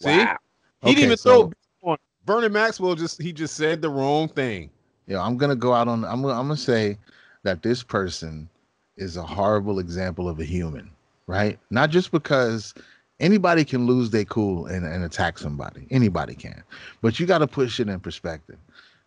see, 0.00 0.08
Wow. 0.18 0.36
he 0.82 0.94
didn't 0.94 1.04
even 1.04 1.16
so- 1.16 1.52
throw. 1.82 1.96
Vernon 2.24 2.52
Maxwell 2.52 2.94
just 2.94 3.20
he 3.20 3.32
just 3.32 3.56
said 3.56 3.82
the 3.82 3.90
wrong 3.90 4.28
thing. 4.28 4.70
Yeah, 5.08 5.20
I'm 5.20 5.36
gonna 5.36 5.56
go 5.56 5.72
out 5.74 5.88
on. 5.88 6.04
I'm 6.04 6.22
gonna, 6.22 6.34
I'm 6.38 6.46
gonna 6.46 6.56
say 6.56 6.96
that 7.42 7.62
this 7.62 7.82
person 7.82 8.48
is 8.96 9.16
a 9.16 9.22
horrible 9.24 9.80
example 9.80 10.28
of 10.28 10.38
a 10.38 10.44
human, 10.44 10.88
right? 11.26 11.58
Not 11.70 11.90
just 11.90 12.12
because 12.12 12.74
anybody 13.18 13.64
can 13.64 13.86
lose 13.86 14.10
their 14.10 14.24
cool 14.24 14.66
and, 14.66 14.86
and 14.86 15.02
attack 15.02 15.36
somebody. 15.38 15.86
Anybody 15.90 16.34
can, 16.36 16.62
but 17.00 17.18
you 17.18 17.26
got 17.26 17.38
to 17.38 17.48
push 17.48 17.80
it 17.80 17.88
in 17.88 17.98
perspective. 17.98 18.58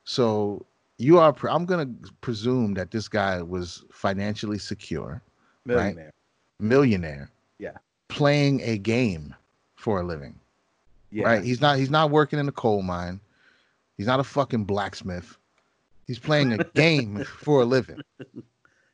So 0.04 0.66
you 0.98 1.18
are. 1.18 1.34
I'm 1.50 1.66
gonna 1.66 1.90
presume 2.20 2.74
that 2.74 2.92
this 2.92 3.08
guy 3.08 3.42
was 3.42 3.86
financially 3.94 4.60
secure, 4.60 5.22
Millionaire. 5.66 6.12
Millionaire. 6.60 7.30
Yeah. 7.60 7.78
Playing 8.08 8.62
a 8.62 8.78
game 8.78 9.36
for 9.76 10.00
a 10.00 10.04
living. 10.04 10.40
Yeah. 11.12 11.26
Right? 11.26 11.44
He's 11.44 11.62
not 11.62 11.78
he's 11.78 11.90
not 11.90 12.12
working 12.12 12.40
in 12.40 12.48
a 12.48 12.52
coal 12.52 12.82
mine. 12.82 13.20
He's 13.98 14.08
not 14.08 14.20
a 14.20 14.24
fucking 14.24 14.66
blacksmith. 14.66 15.38
He's 16.06 16.20
playing 16.20 16.54
a 16.54 16.64
game 16.76 17.24
for 17.24 17.62
a 17.62 17.66
living. 17.66 18.02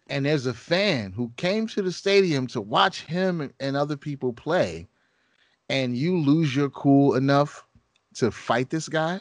And 0.07 0.25
there's 0.25 0.45
a 0.45 0.53
fan 0.53 1.11
who 1.13 1.31
came 1.37 1.67
to 1.67 1.81
the 1.81 1.91
stadium 1.91 2.45
to 2.47 2.61
watch 2.61 3.03
him 3.03 3.41
and- 3.41 3.53
and 3.59 3.75
other 3.77 3.97
people 3.97 4.33
play, 4.33 4.87
and 5.69 5.95
you 5.97 6.17
lose 6.17 6.55
your 6.55 6.69
cool 6.69 7.15
enough 7.15 7.63
to 8.15 8.29
fight 8.31 8.69
this 8.69 8.89
guy. 8.89 9.19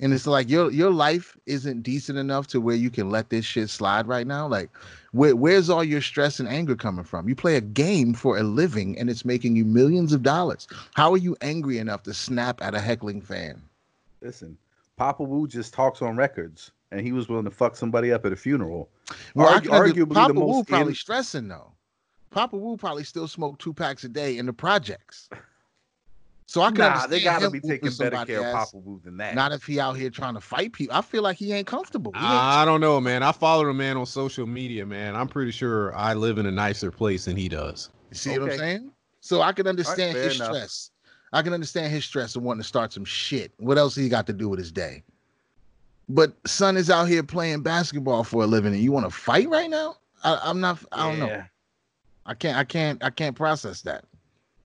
And 0.00 0.12
it's 0.12 0.26
like 0.26 0.48
your 0.50 0.70
your 0.72 0.90
life 0.90 1.36
isn't 1.46 1.82
decent 1.82 2.18
enough 2.18 2.48
to 2.48 2.60
where 2.60 2.74
you 2.74 2.90
can 2.90 3.10
let 3.10 3.30
this 3.30 3.44
shit 3.44 3.70
slide 3.70 4.08
right 4.08 4.26
now. 4.26 4.46
Like, 4.46 4.68
where, 5.12 5.36
where's 5.36 5.70
all 5.70 5.84
your 5.84 6.02
stress 6.02 6.40
and 6.40 6.48
anger 6.48 6.74
coming 6.74 7.04
from? 7.04 7.28
You 7.28 7.36
play 7.36 7.56
a 7.56 7.60
game 7.60 8.12
for 8.12 8.36
a 8.36 8.42
living, 8.42 8.98
and 8.98 9.08
it's 9.08 9.24
making 9.24 9.54
you 9.54 9.64
millions 9.64 10.12
of 10.12 10.22
dollars. 10.22 10.66
How 10.94 11.12
are 11.12 11.16
you 11.16 11.36
angry 11.42 11.78
enough 11.78 12.02
to 12.04 12.14
snap 12.14 12.60
at 12.60 12.74
a 12.74 12.80
heckling 12.80 13.20
fan? 13.20 13.62
Listen, 14.20 14.58
Papa 14.96 15.22
Wu 15.22 15.46
just 15.46 15.72
talks 15.72 16.02
on 16.02 16.16
records, 16.16 16.72
and 16.90 17.00
he 17.00 17.12
was 17.12 17.28
willing 17.28 17.44
to 17.44 17.50
fuck 17.50 17.76
somebody 17.76 18.12
up 18.12 18.24
at 18.26 18.32
a 18.32 18.36
funeral. 18.36 18.88
Well, 19.34 19.60
Argu- 19.60 19.68
arguably 19.68 20.08
the 20.08 20.14
Papa 20.14 20.40
Wu 20.40 20.64
probably 20.64 20.88
in- 20.90 20.94
stressing 20.96 21.46
though. 21.48 21.70
Papa 22.30 22.56
Wu 22.56 22.76
probably 22.76 23.04
still 23.04 23.28
smoked 23.28 23.60
two 23.60 23.72
packs 23.72 24.02
a 24.02 24.08
day 24.08 24.38
in 24.38 24.46
the 24.46 24.52
projects. 24.52 25.28
So 26.46 26.60
I 26.60 26.66
can 26.70 26.78
Nah, 26.78 26.86
understand 26.86 27.12
they 27.12 27.24
gotta 27.24 27.46
him 27.46 27.52
be 27.52 27.60
taking 27.60 27.88
better 27.88 28.16
somebody 28.16 28.32
care 28.32 28.40
of 28.40 28.46
ass. 28.46 28.70
Papa 28.70 28.76
Wu 28.76 29.00
than 29.02 29.16
that. 29.16 29.34
Not 29.34 29.52
if 29.52 29.64
he 29.64 29.80
out 29.80 29.94
here 29.96 30.10
trying 30.10 30.34
to 30.34 30.40
fight 30.40 30.72
people. 30.72 30.94
I 30.94 31.00
feel 31.00 31.22
like 31.22 31.36
he 31.36 31.52
ain't 31.52 31.66
comfortable. 31.66 32.12
He 32.12 32.18
ain't- 32.20 32.26
I 32.32 32.64
don't 32.64 32.80
know, 32.80 33.00
man. 33.00 33.22
I 33.22 33.32
follow 33.32 33.64
the 33.64 33.72
man 33.72 33.96
on 33.96 34.06
social 34.06 34.46
media, 34.46 34.84
man. 34.84 35.16
I'm 35.16 35.28
pretty 35.28 35.50
sure 35.52 35.94
I 35.96 36.14
live 36.14 36.38
in 36.38 36.46
a 36.46 36.50
nicer 36.52 36.90
place 36.90 37.24
than 37.24 37.36
he 37.36 37.48
does. 37.48 37.88
You 38.10 38.16
see 38.16 38.38
what 38.38 38.52
I'm 38.52 38.58
saying? 38.58 38.92
So 39.20 39.40
I 39.40 39.52
can 39.52 39.66
understand 39.66 40.12
fair 40.16 40.24
his 40.24 40.36
enough. 40.36 40.48
stress. 40.48 40.90
I 41.32 41.42
can 41.42 41.52
understand 41.54 41.90
his 41.92 42.04
stress 42.04 42.36
and 42.36 42.44
wanting 42.44 42.62
to 42.62 42.68
start 42.68 42.92
some 42.92 43.04
shit. 43.04 43.52
What 43.56 43.78
else 43.78 43.96
he 43.96 44.08
got 44.08 44.26
to 44.26 44.32
do 44.32 44.48
with 44.48 44.58
his 44.58 44.70
day? 44.70 45.02
But 46.08 46.34
son 46.46 46.76
is 46.76 46.90
out 46.90 47.08
here 47.08 47.22
playing 47.22 47.62
basketball 47.62 48.22
for 48.22 48.44
a 48.44 48.46
living, 48.46 48.74
and 48.74 48.82
you 48.82 48.92
want 48.92 49.06
to 49.06 49.10
fight 49.10 49.48
right 49.48 49.70
now? 49.70 49.96
I, 50.22 50.38
I'm 50.44 50.60
not. 50.60 50.78
I 50.92 51.08
don't 51.08 51.18
know. 51.18 51.42
I 52.26 52.34
can't. 52.34 52.56
I 52.58 52.64
can't. 52.64 53.02
I 53.02 53.10
can't 53.10 53.34
process 53.34 53.80
that. 53.82 54.04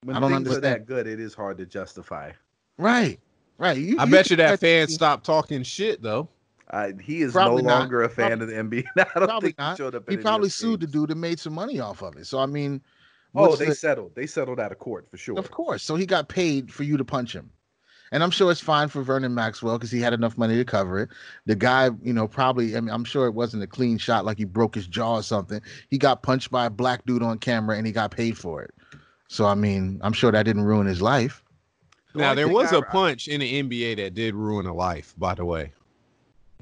When 0.03 0.15
I 0.15 0.19
don't 0.19 0.31
things 0.45 0.57
are 0.57 0.61
that 0.61 0.85
good, 0.85 1.07
it 1.07 1.19
is 1.19 1.33
hard 1.33 1.57
to 1.57 1.65
justify. 1.65 2.31
Right. 2.77 3.19
Right. 3.57 3.77
You, 3.77 3.97
I 3.99 4.05
bet 4.05 4.29
you 4.29 4.37
that 4.37 4.59
fan 4.59 4.87
me- 4.87 4.93
stopped 4.93 5.25
talking 5.25 5.63
shit 5.63 6.01
though. 6.01 6.29
Uh, 6.71 6.91
he 7.01 7.21
is 7.23 7.33
Probably 7.33 7.63
no 7.63 7.69
not. 7.69 7.79
longer 7.79 8.03
a 8.03 8.09
fan 8.09 8.41
of 8.41 8.47
the 8.47 8.53
NBA. 8.53 8.83
I 8.97 9.03
don't 9.15 9.27
Probably 9.27 9.49
think 9.49 9.57
not. 9.57 9.71
he 9.71 9.77
showed 9.77 9.95
up. 9.95 10.09
He 10.09 10.17
probably 10.17 10.47
of 10.47 10.53
sued 10.53 10.79
the 10.81 10.87
dude 10.87 11.09
and 11.11 11.19
made 11.19 11.39
some 11.39 11.53
money 11.53 11.79
off 11.79 12.03
of 12.03 12.15
it. 12.15 12.27
So 12.27 12.39
I 12.39 12.45
mean, 12.45 12.81
Oh, 13.35 13.55
they 13.55 13.65
the- 13.65 13.75
settled. 13.75 14.13
They 14.15 14.25
settled 14.27 14.59
out 14.59 14.71
of 14.71 14.79
court 14.79 15.07
for 15.09 15.17
sure. 15.17 15.37
Of 15.37 15.51
course. 15.51 15.83
So 15.83 15.95
he 15.95 16.05
got 16.05 16.29
paid 16.29 16.71
for 16.71 16.83
you 16.83 16.95
to 16.97 17.03
punch 17.05 17.33
him. 17.35 17.49
And 18.11 18.23
I'm 18.23 18.31
sure 18.31 18.49
it's 18.51 18.59
fine 18.61 18.87
for 18.87 19.03
Vernon 19.03 19.35
Maxwell 19.35 19.77
because 19.77 19.91
he 19.91 19.99
had 20.01 20.13
enough 20.13 20.35
money 20.35 20.55
to 20.55 20.65
cover 20.65 20.99
it. 20.99 21.09
The 21.45 21.55
guy, 21.55 21.91
you 22.01 22.11
know, 22.13 22.27
probably, 22.27 22.75
I 22.75 22.81
mean, 22.81 22.89
I'm 22.89 23.03
sure 23.03 23.27
it 23.27 23.35
wasn't 23.35 23.61
a 23.61 23.67
clean 23.67 23.99
shot 23.99 24.25
like 24.25 24.39
he 24.39 24.45
broke 24.45 24.73
his 24.73 24.87
jaw 24.87 25.15
or 25.17 25.23
something. 25.23 25.61
He 25.89 25.99
got 25.99 26.23
punched 26.23 26.49
by 26.49 26.65
a 26.65 26.69
black 26.71 27.05
dude 27.05 27.21
on 27.21 27.37
camera 27.37 27.77
and 27.77 27.85
he 27.85 27.93
got 27.93 28.09
paid 28.09 28.35
for 28.35 28.63
it. 28.63 28.73
So, 29.29 29.45
I 29.45 29.53
mean, 29.53 29.99
I'm 30.03 30.11
sure 30.11 30.31
that 30.31 30.43
didn't 30.43 30.63
ruin 30.63 30.87
his 30.87 31.01
life. 31.01 31.43
Now 32.15 32.33
there 32.33 32.49
was 32.49 32.71
a 32.73 32.81
punch 32.81 33.27
in 33.27 33.39
the 33.39 33.61
NBA 33.63 33.97
that 33.97 34.15
did 34.15 34.33
ruin 34.33 34.65
a 34.65 34.73
life, 34.73 35.13
by 35.19 35.35
the 35.35 35.45
way, 35.45 35.71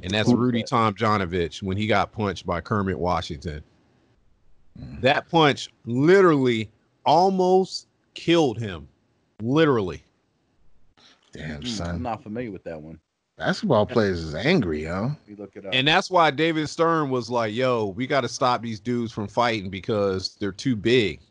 and 0.04 0.12
that's 0.12 0.30
Who- 0.30 0.36
Rudy 0.36 0.62
Tomjanovich 0.64 1.64
when 1.64 1.78
he 1.78 1.88
got 1.88 2.12
punched 2.12 2.46
by 2.46 2.60
Kermit 2.60 3.00
Washington. 3.00 3.64
Mm. 4.78 5.02
That 5.02 5.30
punch 5.30 5.70
literally 5.86 6.70
almost 7.06 7.88
killed 8.14 8.60
him. 8.60 8.90
Literally. 9.42 10.04
Damn, 11.32 11.62
Hmm, 11.62 11.82
I'm 11.84 12.02
not 12.02 12.22
familiar 12.22 12.52
with 12.52 12.64
that 12.66 12.82
one. 12.82 13.00
Basketball 13.38 13.86
players 13.86 14.20
is 14.20 14.36
angry, 14.36 14.84
yo. 14.84 15.12
We 15.28 15.36
look 15.36 15.56
it 15.56 15.66
up. 15.66 15.74
And 15.74 15.88
that's 15.88 16.10
why 16.10 16.32
David 16.32 16.68
Stern 16.68 17.10
was 17.12 17.30
like, 17.30 17.54
yo, 17.54 17.86
we 17.86 18.08
got 18.08 18.22
to 18.22 18.28
stop 18.28 18.62
these 18.64 18.80
dudes 18.80 19.12
from 19.14 19.28
fighting 19.28 19.70
because 19.70 20.36
they're 20.40 20.52
too 20.52 20.76
big. 20.76 21.22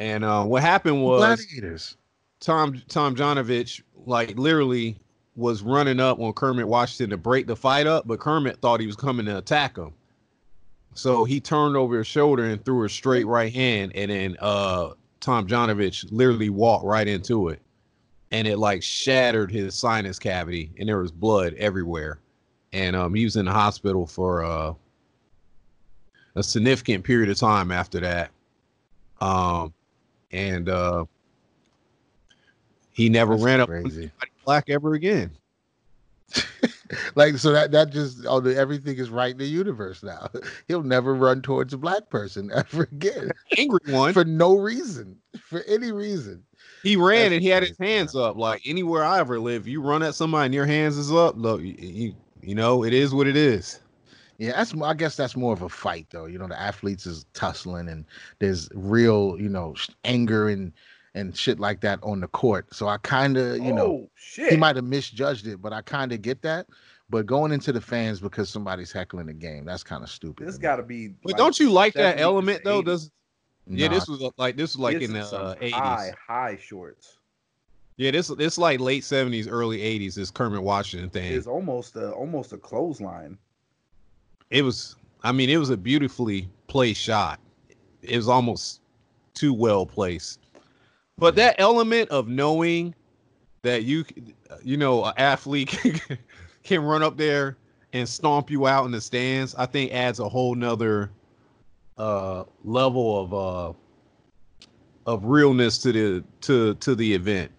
And 0.00 0.24
uh, 0.24 0.44
what 0.44 0.62
happened 0.62 1.02
was 1.04 1.44
Gladiators. 1.44 1.96
Tom 2.40 2.74
Tomjanovich 2.88 3.82
like 4.06 4.36
literally 4.38 4.98
was 5.36 5.62
running 5.62 6.00
up 6.00 6.18
on 6.18 6.32
Kermit 6.32 6.66
Washington 6.66 7.10
to 7.10 7.18
break 7.18 7.46
the 7.46 7.54
fight 7.54 7.86
up, 7.86 8.08
but 8.08 8.18
Kermit 8.18 8.60
thought 8.60 8.80
he 8.80 8.86
was 8.86 8.96
coming 8.96 9.26
to 9.26 9.38
attack 9.38 9.76
him. 9.76 9.92
So 10.94 11.24
he 11.24 11.38
turned 11.38 11.76
over 11.76 11.98
his 11.98 12.06
shoulder 12.06 12.46
and 12.46 12.64
threw 12.64 12.84
a 12.84 12.88
straight 12.88 13.26
right 13.26 13.52
hand, 13.52 13.92
and 13.94 14.10
then 14.10 14.36
uh 14.40 14.90
Tomjanovich 15.20 16.10
literally 16.10 16.48
walked 16.48 16.86
right 16.86 17.06
into 17.06 17.50
it. 17.50 17.60
And 18.32 18.48
it 18.48 18.56
like 18.58 18.82
shattered 18.82 19.50
his 19.50 19.74
sinus 19.74 20.18
cavity, 20.18 20.70
and 20.78 20.88
there 20.88 20.98
was 20.98 21.12
blood 21.12 21.52
everywhere. 21.58 22.20
And 22.72 22.96
um 22.96 23.12
he 23.12 23.24
was 23.24 23.36
in 23.36 23.44
the 23.44 23.52
hospital 23.52 24.06
for 24.06 24.44
uh 24.44 24.72
a 26.36 26.42
significant 26.42 27.04
period 27.04 27.28
of 27.28 27.36
time 27.36 27.70
after 27.70 28.00
that. 28.00 28.30
Um 29.20 29.74
and 30.32 30.68
uh 30.68 31.04
he 32.92 33.08
never 33.08 33.32
That's 33.32 33.44
ran 33.44 33.60
up 33.60 33.68
crazy. 33.68 33.86
anybody 33.96 34.30
black 34.44 34.70
ever 34.70 34.94
again. 34.94 35.30
Like 37.14 37.36
so 37.38 37.52
that 37.52 37.70
that 37.70 37.90
just 37.90 38.26
all 38.26 38.40
the, 38.40 38.56
everything 38.56 38.96
is 38.98 39.10
right 39.10 39.30
in 39.30 39.38
the 39.38 39.46
universe 39.46 40.02
now. 40.02 40.28
He'll 40.68 40.82
never 40.82 41.14
run 41.14 41.40
towards 41.40 41.72
a 41.72 41.78
black 41.78 42.08
person 42.10 42.50
ever 42.54 42.82
again 42.82 43.30
Angry 43.56 43.78
one. 43.86 44.12
for 44.12 44.24
no 44.24 44.56
reason, 44.56 45.16
for 45.40 45.62
any 45.68 45.92
reason. 45.92 46.42
He 46.82 46.96
ran 46.96 47.22
That's 47.22 47.34
and 47.34 47.42
he 47.42 47.48
had 47.48 47.62
his 47.62 47.78
hands 47.78 48.16
up. 48.16 48.36
Like 48.36 48.62
anywhere 48.66 49.04
I 49.04 49.20
ever 49.20 49.38
live, 49.38 49.68
you 49.68 49.80
run 49.82 50.02
at 50.02 50.14
somebody 50.14 50.46
and 50.46 50.54
your 50.54 50.66
hands 50.66 50.96
is 50.96 51.12
up. 51.12 51.36
Look, 51.36 51.60
you, 51.60 51.74
you, 51.78 52.14
you 52.42 52.54
know, 52.54 52.84
it 52.84 52.92
is 52.92 53.14
what 53.14 53.26
it 53.26 53.36
is. 53.36 53.80
Yeah, 54.40 54.52
that's 54.52 54.74
mo- 54.74 54.86
I 54.86 54.94
guess 54.94 55.16
that's 55.16 55.36
more 55.36 55.52
of 55.52 55.60
a 55.60 55.68
fight 55.68 56.06
though. 56.10 56.24
You 56.24 56.38
know, 56.38 56.48
the 56.48 56.58
athletes 56.58 57.04
is 57.04 57.26
tussling 57.34 57.90
and 57.90 58.06
there's 58.38 58.70
real, 58.74 59.36
you 59.38 59.50
know, 59.50 59.74
anger 60.04 60.48
and 60.48 60.72
and 61.14 61.36
shit 61.36 61.60
like 61.60 61.82
that 61.82 61.98
on 62.02 62.20
the 62.20 62.28
court. 62.28 62.74
So 62.74 62.88
I 62.88 62.96
kind 62.98 63.36
of, 63.36 63.58
you 63.58 63.72
know, 63.72 63.86
oh, 63.86 64.10
shit. 64.14 64.50
he 64.50 64.56
might 64.56 64.76
have 64.76 64.86
misjudged 64.86 65.46
it, 65.46 65.60
but 65.60 65.74
I 65.74 65.82
kind 65.82 66.10
of 66.10 66.22
get 66.22 66.40
that. 66.40 66.68
But 67.10 67.26
going 67.26 67.52
into 67.52 67.70
the 67.70 67.82
fans 67.82 68.18
because 68.18 68.48
somebody's 68.48 68.90
heckling 68.90 69.26
the 69.26 69.34
game, 69.34 69.66
that's 69.66 69.82
kind 69.82 70.02
of 70.02 70.08
stupid. 70.08 70.46
This 70.46 70.54
to 70.54 70.62
got 70.62 70.76
to 70.76 70.84
be. 70.84 71.08
But 71.08 71.32
like, 71.32 71.36
don't 71.36 71.60
you 71.60 71.70
like 71.70 71.92
that 71.94 72.18
element 72.18 72.62
though? 72.64 72.80
80s. 72.80 72.86
Does 72.86 73.10
yeah, 73.66 73.88
Nah, 73.88 73.94
this 73.94 74.08
was 74.08 74.22
uh, 74.22 74.30
like 74.38 74.56
this 74.56 74.74
was 74.74 74.80
like 74.80 74.98
this 75.00 75.08
in 75.08 75.12
the 75.12 75.20
uh, 75.20 75.54
80s. 75.56 75.72
high, 75.72 76.14
high 76.26 76.56
shorts. 76.56 77.18
Yeah, 77.98 78.10
this 78.12 78.28
this 78.28 78.56
like 78.56 78.80
late 78.80 79.02
70s, 79.02 79.48
early 79.50 79.80
80s. 79.80 80.14
This 80.14 80.30
Kermit 80.30 80.62
Washington 80.62 81.10
thing. 81.10 81.30
It's 81.30 81.46
almost 81.46 81.94
a 81.96 82.10
almost 82.12 82.54
a 82.54 82.56
clothesline. 82.56 83.36
It 84.50 84.62
was 84.62 84.96
i 85.22 85.32
mean 85.32 85.48
it 85.48 85.56
was 85.56 85.70
a 85.70 85.76
beautifully 85.76 86.48
placed 86.70 87.00
shot. 87.00 87.40
It 88.02 88.16
was 88.16 88.28
almost 88.28 88.80
too 89.34 89.52
well 89.52 89.84
placed. 89.84 90.38
But 91.18 91.36
that 91.36 91.56
element 91.58 92.08
of 92.10 92.28
knowing 92.28 92.94
that 93.62 93.84
you 93.84 94.04
you 94.62 94.76
know 94.76 95.04
an 95.04 95.12
athlete 95.18 95.78
can 96.62 96.82
run 96.82 97.02
up 97.02 97.16
there 97.16 97.58
and 97.92 98.08
stomp 98.08 98.50
you 98.50 98.66
out 98.66 98.86
in 98.86 98.92
the 98.92 99.00
stands 99.00 99.54
i 99.56 99.66
think 99.66 99.92
adds 99.92 100.20
a 100.20 100.28
whole 100.28 100.54
nother 100.54 101.10
uh 101.98 102.44
level 102.64 103.20
of 103.20 103.34
uh 103.34 103.72
of 105.06 105.24
realness 105.24 105.78
to 105.78 105.92
the 105.92 106.24
to 106.40 106.74
to 106.76 106.94
the 106.94 107.12
event. 107.14 107.50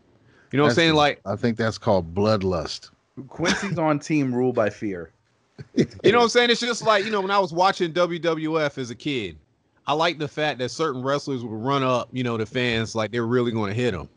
You 0.52 0.58
know 0.58 0.64
what 0.64 0.70
i'm 0.70 0.76
saying? 0.76 0.90
the- 0.92 0.96
like 0.96 1.22
I 1.26 1.36
think 1.36 1.58
that's 1.58 1.78
called 1.78 2.16
bloodlust. 2.16 2.90
Quincy's 3.28 3.78
on 3.78 4.00
team 4.00 4.34
rule 4.34 4.54
by 4.54 4.70
fear. 4.70 5.12
You 6.04 6.12
know 6.12 6.20
what 6.20 6.24
I'm 6.26 6.30
saying? 6.30 6.50
It's 6.50 6.62
just 6.62 6.84
like, 6.84 7.06
you 7.06 7.12
know, 7.12 7.22
when 7.22 7.32
I 7.32 7.40
was 7.40 7.54
watching 7.54 7.94
WWF 7.94 8.78
as 8.78 8.90
a 8.90 8.96
kid, 8.96 9.38
I 9.88 9.94
like 9.94 10.20
the 10.20 10.28
fact 10.28 10.60
that 10.60 10.70
certain 10.70 11.02
wrestlers 11.02 11.44
would 11.44 11.52
run 11.52 11.84
up, 11.84 12.10
you 12.12 12.24
know, 12.24 12.38
the 12.38 12.46
fans 12.46 12.96
like 12.96 13.12
they're 13.12 13.26
really 13.26 13.52
going 13.52 13.70
to 13.70 13.76
hit 13.76 13.92
them. 13.92 14.10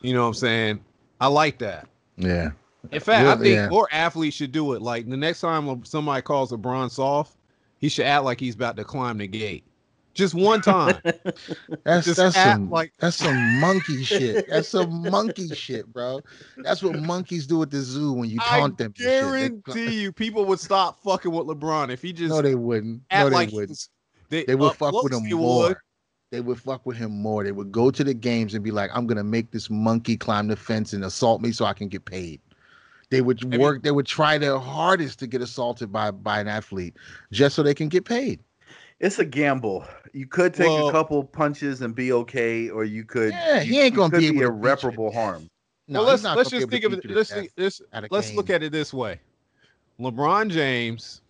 You 0.00 0.14
know 0.14 0.22
what 0.22 0.28
I'm 0.28 0.34
saying? 0.34 0.84
I 1.20 1.28
like 1.28 1.58
that. 1.58 1.88
Yeah. 2.16 2.50
In 2.90 3.00
fact, 3.00 3.24
Yeah, 3.24 3.32
I 3.32 3.36
think 3.36 3.54
yeah. 3.54 3.68
more 3.68 3.88
athletes 3.92 4.36
should 4.36 4.52
do 4.52 4.72
it. 4.72 4.82
Like 4.82 5.08
the 5.08 5.16
next 5.16 5.40
time 5.40 5.84
somebody 5.84 6.22
calls 6.22 6.50
LeBron 6.50 6.90
soft, 6.90 7.36
he 7.78 7.88
should 7.88 8.06
act 8.06 8.24
like 8.24 8.40
he's 8.40 8.54
about 8.54 8.76
to 8.76 8.84
climb 8.84 9.18
the 9.18 9.28
gate. 9.28 9.64
Just 10.14 10.34
one 10.34 10.60
time. 10.60 10.98
That's 11.84 12.04
Just 12.06 12.16
that's 12.18 12.34
some 12.34 12.70
like- 12.70 12.92
that's 12.98 13.16
some 13.16 13.60
monkey 13.60 14.04
shit. 14.04 14.46
That's 14.48 14.68
some 14.68 15.10
monkey 15.10 15.48
shit, 15.54 15.90
bro. 15.92 16.20
That's 16.58 16.82
what 16.82 17.00
monkeys 17.02 17.46
do 17.46 17.62
at 17.62 17.70
the 17.70 17.80
zoo 17.80 18.12
when 18.12 18.28
you 18.28 18.38
I 18.42 18.58
taunt 18.60 18.78
them. 18.78 18.86
and 18.88 18.96
shit. 18.96 19.06
They- 19.32 19.48
guarantee 19.48 20.00
you 20.02 20.12
people 20.12 20.44
would 20.46 20.60
stop 20.60 21.02
fucking 21.02 21.30
with 21.32 21.46
LeBron 21.46 21.90
if 21.90 22.02
he 22.02 22.12
just 22.12 22.30
no, 22.34 22.42
they 22.42 22.54
wouldn't. 22.54 23.02
No, 23.10 23.24
they 23.30 23.34
like 23.34 23.50
wouldn't. 23.52 23.88
they, 24.28 24.44
They 24.44 24.54
would 24.54 24.70
up 24.72 24.76
fuck 24.76 25.02
with 25.02 25.12
him 25.14 25.28
more. 25.30 25.68
would. 25.68 25.76
They 26.30 26.40
would 26.40 26.60
fuck 26.60 26.84
with 26.86 26.96
him 26.96 27.10
more. 27.22 27.44
They 27.44 27.52
would 27.52 27.72
go 27.72 27.90
to 27.90 28.04
the 28.04 28.14
games 28.14 28.54
and 28.54 28.62
be 28.64 28.70
like, 28.70 28.90
"I'm 28.94 29.06
gonna 29.06 29.24
make 29.24 29.50
this 29.50 29.68
monkey 29.70 30.16
climb 30.16 30.48
the 30.48 30.56
fence 30.56 30.92
and 30.92 31.04
assault 31.04 31.40
me 31.42 31.52
so 31.52 31.64
I 31.64 31.72
can 31.74 31.88
get 31.88 32.04
paid." 32.04 32.40
They 33.10 33.20
would 33.20 33.46
mean- 33.46 33.60
work. 33.60 33.82
they 33.82 33.90
would 33.90 34.06
try 34.06 34.38
their 34.38 34.58
hardest 34.58 35.18
to 35.20 35.26
get 35.26 35.42
assaulted 35.42 35.92
by 35.92 36.10
by 36.10 36.40
an 36.40 36.48
athlete 36.48 36.96
just 37.32 37.54
so 37.54 37.62
they 37.62 37.74
can 37.74 37.88
get 37.88 38.04
paid. 38.06 38.40
It's 39.02 39.18
a 39.18 39.24
gamble. 39.24 39.84
You 40.14 40.26
could 40.26 40.54
take 40.54 40.68
Well- 40.68 40.88
a 40.88 40.92
couple 40.92 41.22
punches 41.24 41.82
and 41.82 41.94
be 41.94 42.12
okay, 42.12 42.70
or 42.70 42.84
you 42.84 43.04
could. 43.04 43.32
Yeah, 43.32 43.60
you- 43.60 43.72
he 43.74 43.80
ain't 43.80 43.94
gonna 43.96 44.10
could 44.10 44.20
be 44.20 44.26
able 44.28 44.32
to 44.34 44.38
beat 44.38 44.40
you 44.40 44.46
to 44.46 44.54
irreparable 44.54 45.12
harm. 45.12 45.50
No, 45.88 46.00
well, 46.00 46.08
let's 46.08 46.22
not 46.22 46.36
let's 46.36 46.48
just 46.50 46.70
think 46.70 46.84
of 46.84 46.92
it. 46.92 47.02
beat 47.02 47.08
you 47.08 47.10
to 47.10 47.16
Let's 47.16 47.30
death 47.30 47.38
think, 47.40 47.52
let's 47.58 47.82
let's 48.10 48.32
look 48.34 48.48
at 48.48 48.62
it 48.62 48.70
this 48.72 48.94
way. 48.94 49.20
LeBron 50.00 50.48
James. 50.50 51.20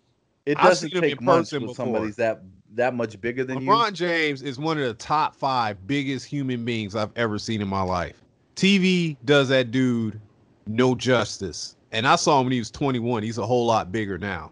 It 0.45 0.57
I've 0.57 0.65
doesn't 0.65 0.93
him 0.93 1.01
take 1.01 1.19
in 1.19 1.25
much 1.25 1.37
person 1.39 1.61
with 1.63 1.71
before. 1.71 1.85
somebody's 1.85 2.15
that 2.17 2.43
that 2.75 2.93
much 2.93 3.19
bigger 3.19 3.43
than 3.43 3.61
you. 3.61 3.67
LeBron 3.69 3.93
James 3.93 4.41
is 4.43 4.59
one 4.59 4.77
of 4.77 4.83
the 4.85 4.93
top 4.93 5.35
five 5.35 5.85
biggest 5.87 6.25
human 6.25 6.63
beings 6.65 6.95
I've 6.95 7.11
ever 7.15 7.39
seen 7.39 7.61
in 7.61 7.67
my 7.67 7.81
life. 7.81 8.21
TV 8.55 9.17
does 9.25 9.49
that 9.49 9.71
dude 9.71 10.19
no 10.67 10.93
justice. 10.95 11.75
And 11.91 12.07
I 12.07 12.15
saw 12.15 12.39
him 12.39 12.45
when 12.45 12.53
he 12.53 12.59
was 12.59 12.71
21. 12.71 13.23
He's 13.23 13.37
a 13.37 13.45
whole 13.45 13.65
lot 13.65 13.91
bigger 13.91 14.17
now. 14.17 14.51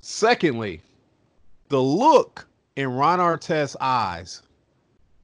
Secondly, 0.00 0.80
the 1.68 1.80
look 1.80 2.46
in 2.76 2.88
Ron 2.88 3.20
Artest's 3.20 3.76
eyes 3.80 4.42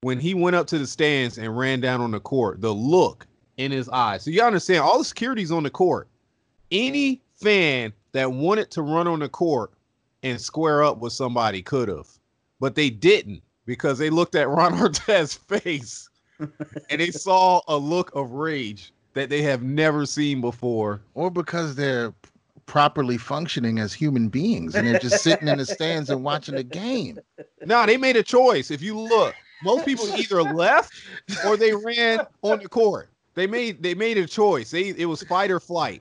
when 0.03 0.19
he 0.19 0.35
went 0.35 0.57
up 0.57 0.67
to 0.69 0.79
the 0.79 0.87
stands 0.87 1.39
and 1.39 1.57
ran 1.57 1.81
down 1.81 2.01
on 2.01 2.11
the 2.11 2.21
court, 2.21 2.61
the 2.61 2.73
look 2.73 3.27
in 3.57 3.71
his 3.71 3.89
eyes. 3.91 4.23
So 4.23 4.31
you 4.31 4.43
understand 4.43 4.81
all 4.81 4.99
the 4.99 5.05
security's 5.05 5.53
on 5.53 5.63
the 5.63 5.71
court. 5.71 6.09
Any 6.71 7.21
fan 7.35 7.93
that 8.13 8.33
wanted 8.33 8.71
to 8.73 8.83
run 8.83 9.07
on 9.07 9.19
the 9.19 9.29
court 9.29 9.73
and 10.23 10.41
square 10.41 10.83
up 10.83 10.99
with 10.99 11.13
somebody 11.13 11.63
could 11.63 11.89
have, 11.89 12.09
but 12.61 12.75
they 12.75 12.91
didn't 12.91 13.43
because 13.67 13.99
they 13.99 14.11
looked 14.11 14.35
at 14.35 14.49
Ron 14.49 14.73
Artest's 14.75 15.35
face 15.35 16.09
and 16.39 17.01
they 17.01 17.11
saw 17.11 17.61
a 17.69 17.77
look 17.77 18.15
of 18.15 18.33
rage 18.33 18.93
that 19.15 19.29
they 19.29 19.43
have 19.43 19.63
never 19.63 20.07
seen 20.07 20.41
before. 20.41 21.01
or 21.15 21.31
because 21.31 21.75
they're 21.75 22.15
properly 22.71 23.19
functioning 23.19 23.81
as 23.81 23.93
human 23.93 24.29
beings 24.29 24.77
and 24.77 24.87
they're 24.87 25.01
just 25.01 25.25
sitting 25.25 25.49
in 25.49 25.59
the 25.59 25.67
stands 25.67 26.09
and 26.09 26.23
watching 26.23 26.55
the 26.55 26.63
game. 26.63 27.19
No, 27.67 27.85
they 27.85 27.97
made 27.97 28.15
a 28.15 28.23
choice. 28.23 28.71
If 28.71 28.81
you 28.81 28.97
look, 28.97 29.35
most 29.65 29.85
people 29.85 30.07
either 30.17 30.41
left 30.41 30.93
or 31.45 31.57
they 31.57 31.75
ran 31.75 32.21
on 32.43 32.61
the 32.61 32.69
court. 32.69 33.11
They 33.35 33.49
made 33.49 33.83
they 33.83 33.95
made 33.95 34.19
a 34.19 34.27
choice. 34.27 34.71
They 34.71 34.91
it 34.91 35.07
was 35.07 35.25
fight 35.25 35.51
or 35.51 35.59
flight. 35.59 36.01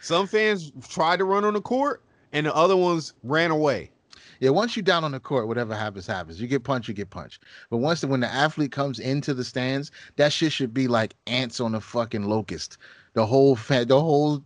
Some 0.00 0.26
fans 0.26 0.72
tried 0.88 1.18
to 1.18 1.24
run 1.24 1.44
on 1.44 1.54
the 1.54 1.60
court, 1.60 2.02
and 2.32 2.44
the 2.44 2.56
other 2.56 2.76
ones 2.76 3.14
ran 3.22 3.52
away. 3.52 3.92
Yeah, 4.40 4.50
once 4.50 4.74
you're 4.74 4.82
down 4.82 5.04
on 5.04 5.12
the 5.12 5.20
court, 5.20 5.46
whatever 5.46 5.76
happens, 5.76 6.08
happens. 6.08 6.40
You 6.40 6.48
get 6.48 6.64
punched, 6.64 6.88
you 6.88 6.94
get 6.94 7.10
punched. 7.10 7.44
But 7.70 7.76
once 7.76 8.00
the, 8.00 8.08
when 8.08 8.20
the 8.20 8.32
athlete 8.32 8.72
comes 8.72 8.98
into 8.98 9.32
the 9.32 9.44
stands, 9.44 9.92
that 10.16 10.32
shit 10.32 10.50
should 10.50 10.74
be 10.74 10.88
like 10.88 11.14
ants 11.28 11.60
on 11.60 11.76
a 11.76 11.80
fucking 11.80 12.24
locust. 12.24 12.78
The 13.12 13.24
whole 13.24 13.54
fa- 13.54 13.84
the 13.84 14.00
whole 14.00 14.42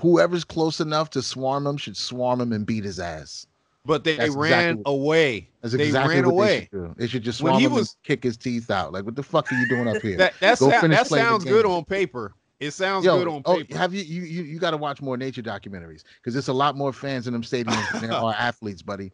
whoever's 0.00 0.44
close 0.44 0.80
enough 0.80 1.10
to 1.10 1.22
swarm 1.22 1.66
him 1.66 1.76
should 1.76 1.96
swarm 1.96 2.40
him 2.40 2.52
and 2.52 2.64
beat 2.66 2.84
his 2.84 2.98
ass. 3.00 3.46
but 3.84 4.04
they 4.04 4.16
That's 4.16 4.34
ran 4.34 4.70
exactly- 4.76 4.82
away. 4.86 5.48
That's 5.60 5.74
They 5.74 5.90
ran 5.90 6.24
what 6.24 6.32
away. 6.32 6.46
they 6.46 6.60
should 6.60 6.70
do. 6.70 6.94
They 6.96 7.06
should 7.08 7.22
just 7.24 7.42
When 7.42 7.50
swallow 7.50 7.58
he 7.58 7.64
him 7.66 7.72
was- 7.72 7.88
and 7.96 8.02
kick 8.04 8.22
his 8.22 8.36
teeth 8.36 8.70
out. 8.70 8.92
Like, 8.92 9.04
what 9.04 9.16
the 9.16 9.22
fuck 9.24 9.50
are 9.52 9.56
you 9.56 9.68
doing 9.68 9.88
up 9.88 10.00
here? 10.02 10.16
That 10.18 10.34
that, 10.40 10.58
Go 10.60 10.70
that 10.70 11.06
sounds 11.08 11.44
good 11.44 11.66
on 11.66 11.84
paper. 11.84 12.34
It 12.60 12.70
sounds 12.70 13.04
Yo, 13.04 13.18
good 13.18 13.26
on 13.26 13.42
oh, 13.44 13.56
paper. 13.56 13.76
have 13.76 13.92
you 13.92 14.02
you 14.04 14.22
you, 14.22 14.42
you 14.44 14.58
got 14.60 14.70
to 14.70 14.76
watch 14.76 15.02
more 15.02 15.16
nature 15.16 15.42
documentaries 15.42 16.04
because 16.20 16.32
there's 16.32 16.46
a 16.46 16.52
lot 16.52 16.76
more 16.76 16.92
fans 16.92 17.26
in 17.26 17.32
them 17.32 17.42
stadiums 17.42 17.90
than 18.00 18.02
there 18.10 18.12
are 18.18 18.32
athletes, 18.38 18.82
buddy. 18.82 19.10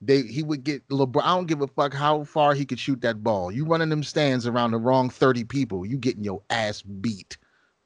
They 0.00 0.22
he 0.22 0.44
would 0.44 0.62
get 0.62 0.86
LeBron. 0.88 1.22
I 1.24 1.34
don't 1.34 1.46
give 1.46 1.60
a 1.62 1.66
fuck 1.66 1.92
how 1.92 2.22
far 2.22 2.54
he 2.54 2.64
could 2.64 2.78
shoot 2.78 3.00
that 3.00 3.24
ball. 3.24 3.50
You 3.50 3.64
running 3.64 3.88
them 3.88 4.04
stands 4.04 4.46
around 4.46 4.70
the 4.70 4.78
wrong 4.78 5.10
thirty 5.10 5.42
people, 5.42 5.84
you 5.84 5.96
getting 5.98 6.22
your 6.22 6.42
ass 6.50 6.82
beat. 6.82 7.38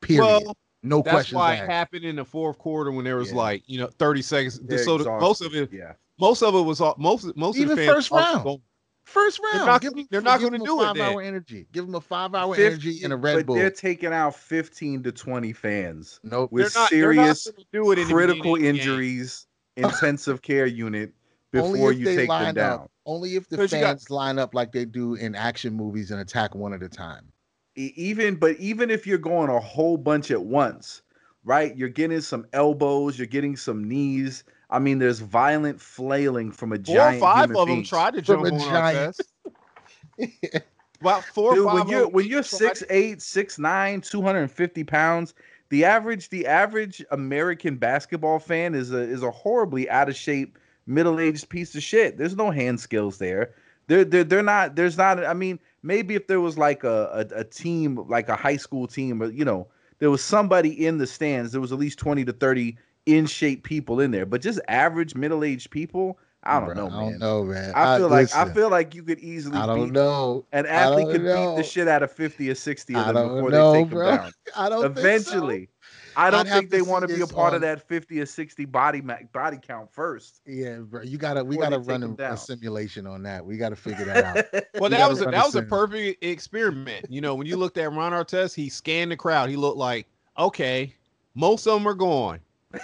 Period. 0.02 0.22
well, 0.22 0.56
no 0.82 1.02
question. 1.02 1.04
that's 1.04 1.14
questions 1.30 1.34
why 1.36 1.54
it 1.54 1.68
happened 1.70 2.04
in 2.04 2.16
the 2.16 2.24
fourth 2.24 2.58
quarter 2.58 2.90
when 2.92 3.04
there 3.04 3.16
was 3.16 3.30
Yeah. 3.30 3.36
like 3.36 3.62
you 3.66 3.78
know 3.78 3.88
30 3.98 4.22
seconds. 4.22 4.60
They're 4.60 4.78
so 4.78 4.98
the, 4.98 5.04
most 5.04 5.40
of 5.40 5.54
it, 5.54 5.72
Yeah. 5.72 5.92
most 6.18 6.42
of 6.42 6.54
it 6.54 6.60
was 6.60 6.80
all 6.80 6.94
most 6.98 7.34
most 7.36 7.56
Even 7.56 7.72
of 7.72 7.76
the 7.78 7.84
fans 7.86 7.94
first 7.96 8.10
round. 8.10 8.44
going- 8.44 8.62
First 9.04 9.40
They're 9.40 9.52
round. 9.60 9.66
not 9.68 9.80
give 9.82 9.94
them, 9.94 10.06
they're 10.10 10.20
not 10.20 10.40
give 10.40 10.48
gonna 10.50 10.58
them 10.58 10.66
do 10.66 10.80
a 10.80 10.82
it 10.82 10.86
five 10.86 10.96
then. 10.96 11.12
hour 11.14 11.22
energy. 11.22 11.68
Give 11.72 11.86
them 11.86 11.94
a 11.94 12.00
five 12.00 12.34
hour 12.34 12.56
50 12.56 12.66
energy 12.66 13.04
and 13.04 13.12
a 13.12 13.16
Red 13.16 13.36
but 13.36 13.46
Bull. 13.46 13.54
they're 13.54 13.70
taking 13.70 14.12
out 14.12 14.34
15 14.34 15.04
to 15.04 15.12
20 15.12 15.52
fans 15.52 16.18
Nope. 16.24 16.50
with 16.50 16.72
they're 16.74 16.80
not, 16.82 16.88
serious 16.90 17.46
do 17.72 17.92
it 17.92 18.00
in 18.00 18.08
critical 18.08 18.54
beginning 18.54 18.70
of 18.70 18.76
the 18.76 18.80
game. 18.82 18.90
injuries, 18.96 19.46
intensive 19.76 20.42
care 20.42 20.66
unit 20.66 21.12
before 21.52 21.92
you 21.92 22.04
take 22.04 22.28
them 22.28 22.54
down. 22.56 22.72
up. 22.80 22.90
Only 23.06 23.36
if 23.36 23.48
the 23.48 23.56
you 23.62 23.68
got- 23.68 23.70
fans 23.70 24.10
line 24.10 24.40
up 24.40 24.54
like 24.56 24.72
they 24.72 24.84
do 24.84 25.14
in 25.14 25.36
action 25.36 25.72
movies 25.72 26.10
and 26.10 26.20
attack 26.20 26.56
one 26.56 26.72
at 26.72 26.82
a 26.82 26.88
time. 26.88 27.30
Even 27.76 28.36
but 28.36 28.56
even 28.56 28.90
if 28.90 29.06
you're 29.06 29.18
going 29.18 29.50
a 29.50 29.60
whole 29.60 29.96
bunch 29.98 30.30
at 30.30 30.42
once 30.42 31.02
right 31.44 31.76
you're 31.76 31.88
getting 31.88 32.20
some 32.20 32.46
elbows 32.54 33.18
you're 33.18 33.26
getting 33.26 33.54
some 33.56 33.86
knees 33.86 34.42
i 34.70 34.78
mean 34.78 34.98
there's 34.98 35.20
violent 35.20 35.80
flailing 35.80 36.50
from 36.50 36.72
a 36.72 36.76
Four 36.76 36.94
or 36.94 36.96
giant 36.96 37.20
five 37.20 37.44
human 37.50 37.56
of 37.62 37.68
them 37.68 37.82
tried 37.84 38.14
to 38.14 38.22
From 38.22 38.44
jump 38.44 38.46
a 38.46 38.54
on 38.54 38.60
our 38.62 38.68
giant- 38.92 39.16
test. 39.16 40.64
About 41.02 41.22
four 41.24 41.54
Dude, 41.54 41.66
or 41.66 41.70
five. 41.70 41.78
when 41.80 41.88
you're 41.88 42.08
when 42.08 42.26
you're 42.26 42.42
tried- 42.42 42.58
six 42.58 42.82
eight 42.90 43.20
six 43.22 43.58
nine 43.58 44.00
250 44.00 44.82
pounds 44.84 45.34
the 45.68 45.84
average 45.84 46.30
the 46.30 46.46
average 46.46 47.04
american 47.10 47.76
basketball 47.76 48.38
fan 48.38 48.74
is 48.74 48.92
a 48.92 48.98
is 49.00 49.22
a 49.22 49.30
horribly 49.30 49.88
out 49.90 50.08
of 50.08 50.16
shape 50.16 50.58
middle-aged 50.86 51.48
piece 51.50 51.74
of 51.74 51.82
shit 51.82 52.16
there's 52.16 52.36
no 52.36 52.50
hand 52.50 52.80
skills 52.80 53.18
there 53.18 53.52
they're 53.88 54.04
they're, 54.04 54.24
they're 54.24 54.42
not 54.42 54.74
there's 54.76 54.96
not 54.96 55.22
i 55.24 55.34
mean 55.34 55.58
maybe 55.86 56.14
if 56.14 56.26
there 56.26 56.40
was 56.40 56.58
like 56.58 56.84
a, 56.84 57.26
a 57.32 57.40
a 57.40 57.44
team 57.44 57.96
like 58.08 58.28
a 58.28 58.36
high 58.36 58.56
school 58.56 58.86
team 58.86 59.22
or 59.22 59.30
you 59.30 59.44
know 59.44 59.66
there 59.98 60.10
was 60.10 60.22
somebody 60.22 60.86
in 60.86 60.98
the 60.98 61.06
stands 61.06 61.52
there 61.52 61.60
was 61.60 61.72
at 61.72 61.78
least 61.78 61.98
20 61.98 62.24
to 62.24 62.32
30 62.32 62.76
in 63.06 63.26
shape 63.26 63.62
people 63.64 64.00
in 64.00 64.10
there 64.10 64.26
but 64.26 64.42
just 64.42 64.60
average 64.68 65.14
middle-aged 65.14 65.70
people 65.70 66.18
i 66.42 66.58
don't 66.60 66.74
Bro, 66.74 66.88
know 66.88 66.96
I 66.96 67.00
don't 67.10 67.18
know, 67.18 67.44
man. 67.44 67.72
I 67.74 67.98
feel 67.98 68.08
like 68.08 68.34
I 68.34 68.52
feel 68.52 68.70
like 68.70 68.94
you 68.94 69.02
could 69.02 69.18
easily 69.20 69.56
I 69.58 69.66
don't 69.66 69.86
beat 69.86 69.92
know. 69.94 70.44
an 70.52 70.66
athlete 70.66 71.08
could 71.10 71.22
beat 71.22 71.56
the 71.56 71.62
shit 71.62 71.88
out 71.88 72.02
of 72.02 72.12
50 72.12 72.50
or 72.50 72.54
60 72.54 72.94
of 72.94 73.00
I 73.00 73.12
them 73.12 73.28
before 73.34 73.50
know, 73.50 73.72
they 73.72 73.80
take 73.82 73.90
bro. 73.90 74.06
them 74.06 74.16
down. 74.16 74.32
I 74.56 74.68
don't. 74.68 74.84
Eventually. 74.84 75.68
I 76.16 76.30
don't 76.30 76.46
I'd 76.46 76.52
think 76.52 76.70
they 76.70 76.80
want 76.80 77.02
to 77.02 77.08
be 77.08 77.14
a 77.14 77.18
this 77.18 77.32
part 77.32 77.52
of 77.52 77.62
um, 77.62 77.68
that 77.68 77.86
50 77.86 78.20
or 78.20 78.26
60 78.26 78.64
body 78.64 79.02
ma- 79.02 79.18
body 79.32 79.58
count 79.60 79.92
first. 79.92 80.40
Yeah, 80.46 80.78
bro. 80.78 81.02
You 81.02 81.18
gotta 81.18 81.44
we 81.44 81.58
gotta 81.58 81.78
run 81.78 82.02
a, 82.18 82.32
a 82.32 82.36
simulation 82.36 83.06
on 83.06 83.22
that. 83.24 83.44
We 83.44 83.58
gotta 83.58 83.76
figure 83.76 84.06
that 84.06 84.24
out. 84.24 84.64
Well, 84.80 84.90
You 84.90 84.96
that 84.96 85.08
was 85.08 85.20
a, 85.20 85.26
that 85.26 85.34
a 85.34 85.46
was 85.46 85.54
a 85.54 85.62
perfect 85.62 86.24
experiment. 86.24 87.06
You 87.10 87.20
know, 87.20 87.34
when 87.34 87.46
you 87.46 87.56
looked 87.56 87.76
at 87.78 87.92
Ron 87.92 88.12
Artest, 88.12 88.54
he 88.54 88.68
scanned 88.68 89.10
the 89.10 89.16
crowd. 89.16 89.50
He 89.50 89.56
looked 89.56 89.78
like, 89.78 90.06
okay, 90.38 90.94
most 91.34 91.66
of 91.66 91.74
them 91.74 91.86
are 91.86 91.94
gone. 91.94 92.40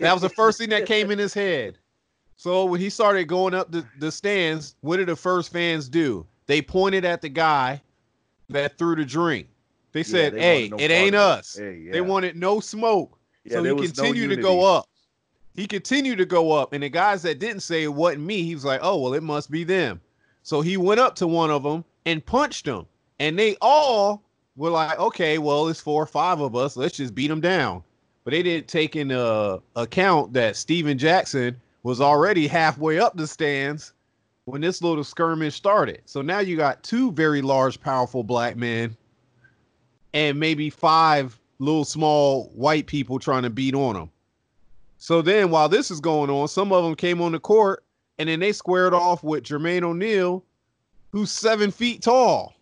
That 0.00 0.12
was 0.12 0.22
the 0.22 0.28
first 0.28 0.58
thing 0.58 0.70
that 0.70 0.84
came 0.84 1.12
in 1.12 1.18
his 1.20 1.32
head. 1.32 1.78
So 2.36 2.64
when 2.64 2.80
he 2.80 2.90
started 2.90 3.28
going 3.28 3.54
up 3.54 3.70
the, 3.70 3.86
the 4.00 4.10
stands, 4.10 4.74
what 4.80 4.96
did 4.96 5.06
the 5.06 5.14
first 5.14 5.52
fans 5.52 5.88
do? 5.88 6.26
They 6.46 6.60
pointed 6.60 7.04
at 7.04 7.22
the 7.22 7.28
guy 7.28 7.80
that 8.48 8.78
threw 8.78 8.96
the 8.96 9.04
drink. 9.04 9.46
They 9.92 10.00
Yeah, 10.00 10.04
said, 10.04 10.32
they 10.34 10.40
"Hey, 10.40 10.68
no 10.68 10.76
it 10.78 10.90
ain't 10.90 11.14
us." 11.14 11.56
Hey, 11.58 11.82
yeah. 11.84 11.92
They 11.92 12.00
wanted 12.00 12.36
no 12.36 12.60
smoke. 12.60 13.18
Yeah, 13.44 13.54
so 13.54 13.64
he 13.64 13.72
was 13.72 13.96
no 13.96 14.04
continued 14.04 14.30
to 14.30 14.42
go 14.42 14.62
up. 14.64 14.86
He 15.54 15.66
continued 15.66 16.18
to 16.18 16.26
go 16.26 16.52
up, 16.52 16.72
and 16.72 16.82
the 16.82 16.88
guys 16.88 17.22
that 17.22 17.38
didn't 17.38 17.60
say 17.60 17.82
it 17.82 17.92
wasn't 17.92 18.22
me, 18.22 18.42
he 18.42 18.54
was 18.54 18.64
like, 18.64 18.80
"Oh 18.82 18.98
well, 18.98 19.14
it 19.14 19.22
must 19.22 19.50
be 19.50 19.64
them." 19.64 20.00
So 20.42 20.60
he 20.60 20.76
went 20.76 21.00
up 21.00 21.16
to 21.16 21.26
one 21.26 21.50
of 21.50 21.62
them 21.62 21.84
and 22.06 22.24
punched 22.24 22.66
him, 22.66 22.86
and 23.18 23.38
they 23.38 23.56
all 23.60 24.22
were 24.56 24.70
like, 24.70 24.98
"Okay, 24.98 25.38
well, 25.38 25.68
it's 25.68 25.80
four 25.80 26.02
or 26.02 26.06
five 26.06 26.40
of 26.40 26.54
us. 26.54 26.76
Let's 26.76 26.96
just 26.96 27.14
beat 27.14 27.28
them 27.28 27.40
down." 27.40 27.82
But 28.24 28.32
they 28.32 28.42
didn't 28.42 28.68
take 28.68 28.96
into 28.96 29.60
account 29.76 30.32
that 30.34 30.56
Stephen 30.56 30.98
Jackson 30.98 31.60
was 31.82 32.00
already 32.00 32.46
halfway 32.46 33.00
up 33.00 33.16
the 33.16 33.26
stands 33.26 33.94
when 34.44 34.60
this 34.60 34.82
little 34.82 35.04
skirmish 35.04 35.54
started. 35.54 36.02
So 36.04 36.22
now 36.22 36.40
you 36.40 36.56
got 36.56 36.82
two 36.82 37.12
very 37.12 37.40
large, 37.40 37.80
powerful 37.80 38.22
black 38.22 38.56
men, 38.56 38.96
and 40.14 40.38
maybe 40.38 40.70
five 40.70 41.38
little 41.58 41.84
small 41.84 42.44
white 42.54 42.86
people 42.86 43.18
trying 43.18 43.42
to 43.42 43.50
beat 43.50 43.74
on 43.74 43.94
them. 43.94 44.10
So 44.98 45.22
then 45.22 45.50
while 45.50 45.68
this 45.68 45.90
is 45.90 46.00
going 46.00 46.30
on, 46.30 46.48
some 46.48 46.72
of 46.72 46.84
them 46.84 46.94
came 46.94 47.20
on 47.20 47.32
the 47.32 47.40
court 47.40 47.84
and 48.18 48.28
then 48.28 48.40
they 48.40 48.52
squared 48.52 48.94
off 48.94 49.22
with 49.22 49.44
Jermaine 49.44 49.82
O'Neal, 49.82 50.44
who's 51.10 51.30
seven 51.30 51.70
feet 51.70 52.02
tall. 52.02 52.54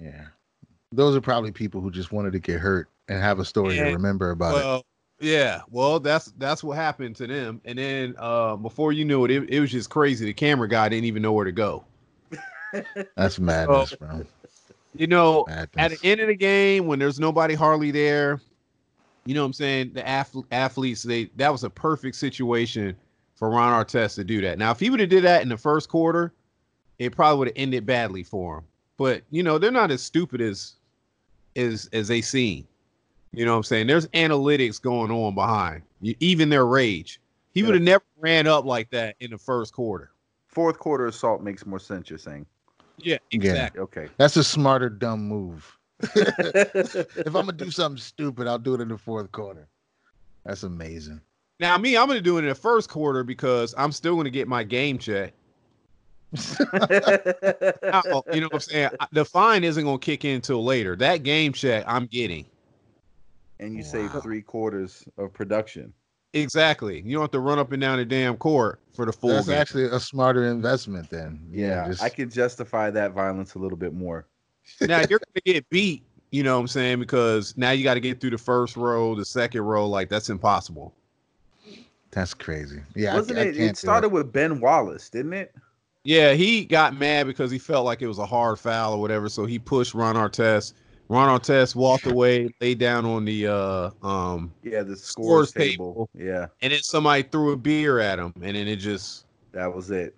Yeah. 0.00 0.26
Those 0.92 1.14
are 1.14 1.20
probably 1.20 1.52
people 1.52 1.80
who 1.80 1.90
just 1.90 2.10
wanted 2.10 2.32
to 2.32 2.40
get 2.40 2.58
hurt 2.60 2.88
and 3.08 3.20
have 3.20 3.38
a 3.38 3.44
story 3.44 3.76
to 3.76 3.84
remember 3.84 4.30
about 4.30 4.80
it. 4.80 4.86
Yeah, 5.22 5.60
well, 5.70 6.00
that's 6.00 6.32
that's 6.38 6.64
what 6.64 6.76
happened 6.76 7.14
to 7.16 7.26
them. 7.26 7.60
And 7.66 7.78
then 7.78 8.14
uh, 8.18 8.56
before 8.56 8.92
you 8.92 9.04
knew 9.04 9.26
it, 9.26 9.30
it, 9.30 9.50
it 9.50 9.60
was 9.60 9.70
just 9.70 9.90
crazy. 9.90 10.24
The 10.24 10.32
camera 10.32 10.66
guy 10.66 10.88
didn't 10.88 11.04
even 11.04 11.20
know 11.20 11.32
where 11.32 11.44
to 11.44 11.52
go. 11.52 11.84
That's 13.16 13.38
madness, 13.38 13.94
bro. 13.94 14.24
You 14.94 15.06
know, 15.06 15.44
Madness. 15.48 15.68
at 15.78 15.90
the 15.92 16.08
end 16.08 16.20
of 16.20 16.28
the 16.28 16.34
game 16.34 16.86
when 16.86 16.98
there's 16.98 17.20
nobody 17.20 17.54
hardly 17.54 17.90
there 17.90 18.40
you 19.26 19.34
know 19.34 19.42
what 19.42 19.46
i'm 19.46 19.52
saying? 19.52 19.92
The 19.92 20.06
ath- 20.08 20.34
athletes 20.50 21.02
they 21.02 21.26
that 21.36 21.52
was 21.52 21.62
a 21.62 21.70
perfect 21.70 22.16
situation 22.16 22.96
for 23.34 23.50
ron 23.50 23.72
artest 23.72 24.14
to 24.16 24.24
do 24.24 24.40
that. 24.40 24.58
Now 24.58 24.70
if 24.70 24.80
he 24.80 24.90
would 24.90 24.98
have 25.00 25.10
did 25.10 25.24
that 25.24 25.42
in 25.42 25.48
the 25.48 25.56
first 25.58 25.88
quarter 25.88 26.32
it 26.98 27.14
probably 27.14 27.38
would 27.38 27.48
have 27.48 27.56
ended 27.56 27.86
badly 27.86 28.22
for 28.22 28.58
him. 28.58 28.64
But 28.96 29.22
you 29.30 29.42
know 29.42 29.58
they're 29.58 29.70
not 29.70 29.90
as 29.90 30.02
stupid 30.02 30.40
as 30.40 30.74
as 31.54 31.88
as 31.92 32.08
they 32.08 32.22
seem. 32.22 32.66
You 33.32 33.44
know 33.44 33.52
what 33.52 33.58
i'm 33.58 33.62
saying? 33.64 33.86
There's 33.86 34.06
analytics 34.08 34.80
going 34.80 35.10
on 35.10 35.34
behind 35.34 35.82
you, 36.00 36.14
even 36.20 36.48
their 36.48 36.66
rage. 36.66 37.20
He 37.52 37.60
Yeah. 37.60 37.66
would 37.66 37.74
have 37.76 37.84
never 37.84 38.04
ran 38.18 38.46
up 38.46 38.64
like 38.64 38.90
that 38.90 39.16
in 39.20 39.30
the 39.30 39.38
first 39.38 39.72
quarter. 39.74 40.10
Fourth 40.48 40.78
quarter 40.78 41.06
assault 41.06 41.42
makes 41.42 41.64
more 41.66 41.78
sense, 41.78 42.08
you're 42.10 42.18
saying. 42.18 42.46
Yeah 43.04 43.18
Yeah. 43.30 43.36
exactly 43.36 43.80
Okay. 43.80 44.08
That's 44.16 44.36
a 44.36 44.44
smarter 44.44 44.88
dumb 44.88 45.26
move. 45.28 45.76
if 46.14 47.26
I'm 47.26 47.32
gonna 47.32 47.52
do 47.52 47.70
something 47.70 48.00
stupid, 48.00 48.46
I'll 48.46 48.58
do 48.58 48.74
it 48.74 48.80
in 48.80 48.88
the 48.88 48.96
fourth 48.98 49.30
quarter. 49.32 49.68
That's 50.44 50.62
amazing. 50.62 51.20
now 51.60 51.76
me 51.76 51.96
i'm 51.96 52.08
gonna 52.08 52.20
do 52.22 52.36
it 52.38 52.42
in 52.42 52.48
the 52.48 52.54
first 52.54 52.88
quarter 52.88 53.22
because 53.22 53.74
i'm 53.76 53.92
still 53.92 54.16
gonna 54.16 54.30
get 54.30 54.48
my 54.48 54.64
game 54.64 54.96
check 54.98 55.34
Now, 56.72 58.02
you 58.32 58.40
know 58.40 58.46
what 58.46 58.54
I'm 58.54 58.60
saying? 58.60 58.90
The 59.12 59.24
fine 59.24 59.64
isn't 59.64 59.82
going 59.82 59.98
to 59.98 60.04
kick 60.04 60.24
in 60.24 60.36
until 60.36 60.62
later. 60.64 60.94
That 60.94 61.24
game 61.24 61.52
check 61.52 61.84
I'm 61.88 62.06
getting. 62.06 62.46
and 63.58 63.74
you 63.76 63.82
save 63.82 64.12
three 64.22 64.40
quarters 64.40 65.04
of 65.18 65.32
production. 65.32 65.92
Exactly. 66.32 67.00
You 67.04 67.14
don't 67.14 67.22
have 67.22 67.30
to 67.32 67.40
run 67.40 67.58
up 67.58 67.72
and 67.72 67.80
down 67.80 67.98
the 67.98 68.04
damn 68.04 68.36
court 68.36 68.80
for 68.94 69.04
the 69.04 69.12
full 69.12 69.30
That's 69.30 69.48
game. 69.48 69.56
actually 69.56 69.84
a 69.86 69.98
smarter 69.98 70.46
investment 70.46 71.10
then. 71.10 71.40
Yeah, 71.50 71.88
just- 71.88 72.02
I 72.02 72.08
could 72.08 72.30
justify 72.30 72.90
that 72.90 73.12
violence 73.12 73.54
a 73.54 73.58
little 73.58 73.76
bit 73.78 73.92
more. 73.94 74.26
now 74.82 74.98
you're 74.98 75.18
going 75.18 75.34
to 75.34 75.40
get 75.44 75.68
beat, 75.70 76.04
you 76.30 76.42
know 76.44 76.54
what 76.54 76.60
I'm 76.60 76.68
saying? 76.68 77.00
Because 77.00 77.56
now 77.56 77.70
you 77.72 77.82
got 77.82 77.94
to 77.94 78.00
get 78.00 78.20
through 78.20 78.30
the 78.30 78.38
first 78.38 78.76
row, 78.76 79.14
the 79.16 79.24
second 79.24 79.62
row. 79.62 79.88
Like, 79.88 80.08
that's 80.08 80.28
impossible. 80.30 80.94
that's 82.12 82.34
crazy. 82.34 82.80
Yeah, 82.94 83.14
Wasn't 83.14 83.38
I 83.38 83.42
it? 83.42 83.44
can't 83.46 83.56
It 83.56 83.68
do 83.70 83.74
started 83.74 84.10
with 84.10 84.32
Ben 84.32 84.60
Wallace, 84.60 85.10
didn't 85.10 85.32
it? 85.32 85.54
Yeah, 86.04 86.32
he 86.34 86.64
got 86.64 86.96
mad 86.96 87.26
because 87.26 87.50
he 87.50 87.58
felt 87.58 87.84
like 87.84 88.00
it 88.02 88.06
was 88.06 88.18
a 88.18 88.26
hard 88.26 88.58
foul 88.58 88.94
or 88.94 89.00
whatever. 89.00 89.28
So 89.28 89.44
he 89.46 89.58
pushed 89.58 89.92
Ron 89.94 90.14
Artest. 90.14 90.74
Ron 91.10 91.40
Artest 91.40 91.74
walked 91.74 92.06
away, 92.06 92.48
laid 92.60 92.78
down 92.78 93.04
on 93.04 93.24
the 93.24 93.48
uh 93.48 93.90
um, 94.06 94.54
Yeah, 94.62 94.84
the 94.84 94.94
Scores 94.96 95.50
scores, 95.50 95.52
table. 95.52 96.08
Yeah, 96.14 96.46
and 96.62 96.72
then 96.72 96.80
somebody 96.82 97.24
threw 97.24 97.50
a 97.50 97.56
beer 97.56 97.98
at 97.98 98.20
him, 98.20 98.32
and 98.36 98.54
then 98.54 98.68
it 98.68 98.76
just 98.76 99.26
that 99.50 99.74
was 99.74 99.90
it. 99.90 100.14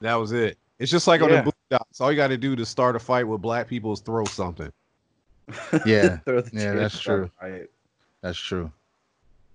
that 0.00 0.16
was 0.16 0.32
it. 0.32 0.58
It's 0.80 0.90
just 0.90 1.06
like 1.06 1.22
on 1.22 1.30
Yeah. 1.30 1.42
the 1.42 1.52
Boondocks. 1.76 2.00
All 2.00 2.10
you 2.10 2.16
got 2.16 2.28
to 2.28 2.36
do 2.36 2.56
to 2.56 2.66
start 2.66 2.96
a 2.96 2.98
fight 2.98 3.22
with 3.28 3.40
black 3.40 3.68
people 3.68 3.92
is 3.92 4.00
throw 4.00 4.26
something. 4.26 4.72
Yeah, 5.86 6.16
Throw 6.24 6.40
the 6.40 6.50
yeah, 6.52 6.74
that's 6.74 6.98
true. 7.00 7.30
right. 7.40 7.68
That's 8.22 8.38
true. 8.38 8.72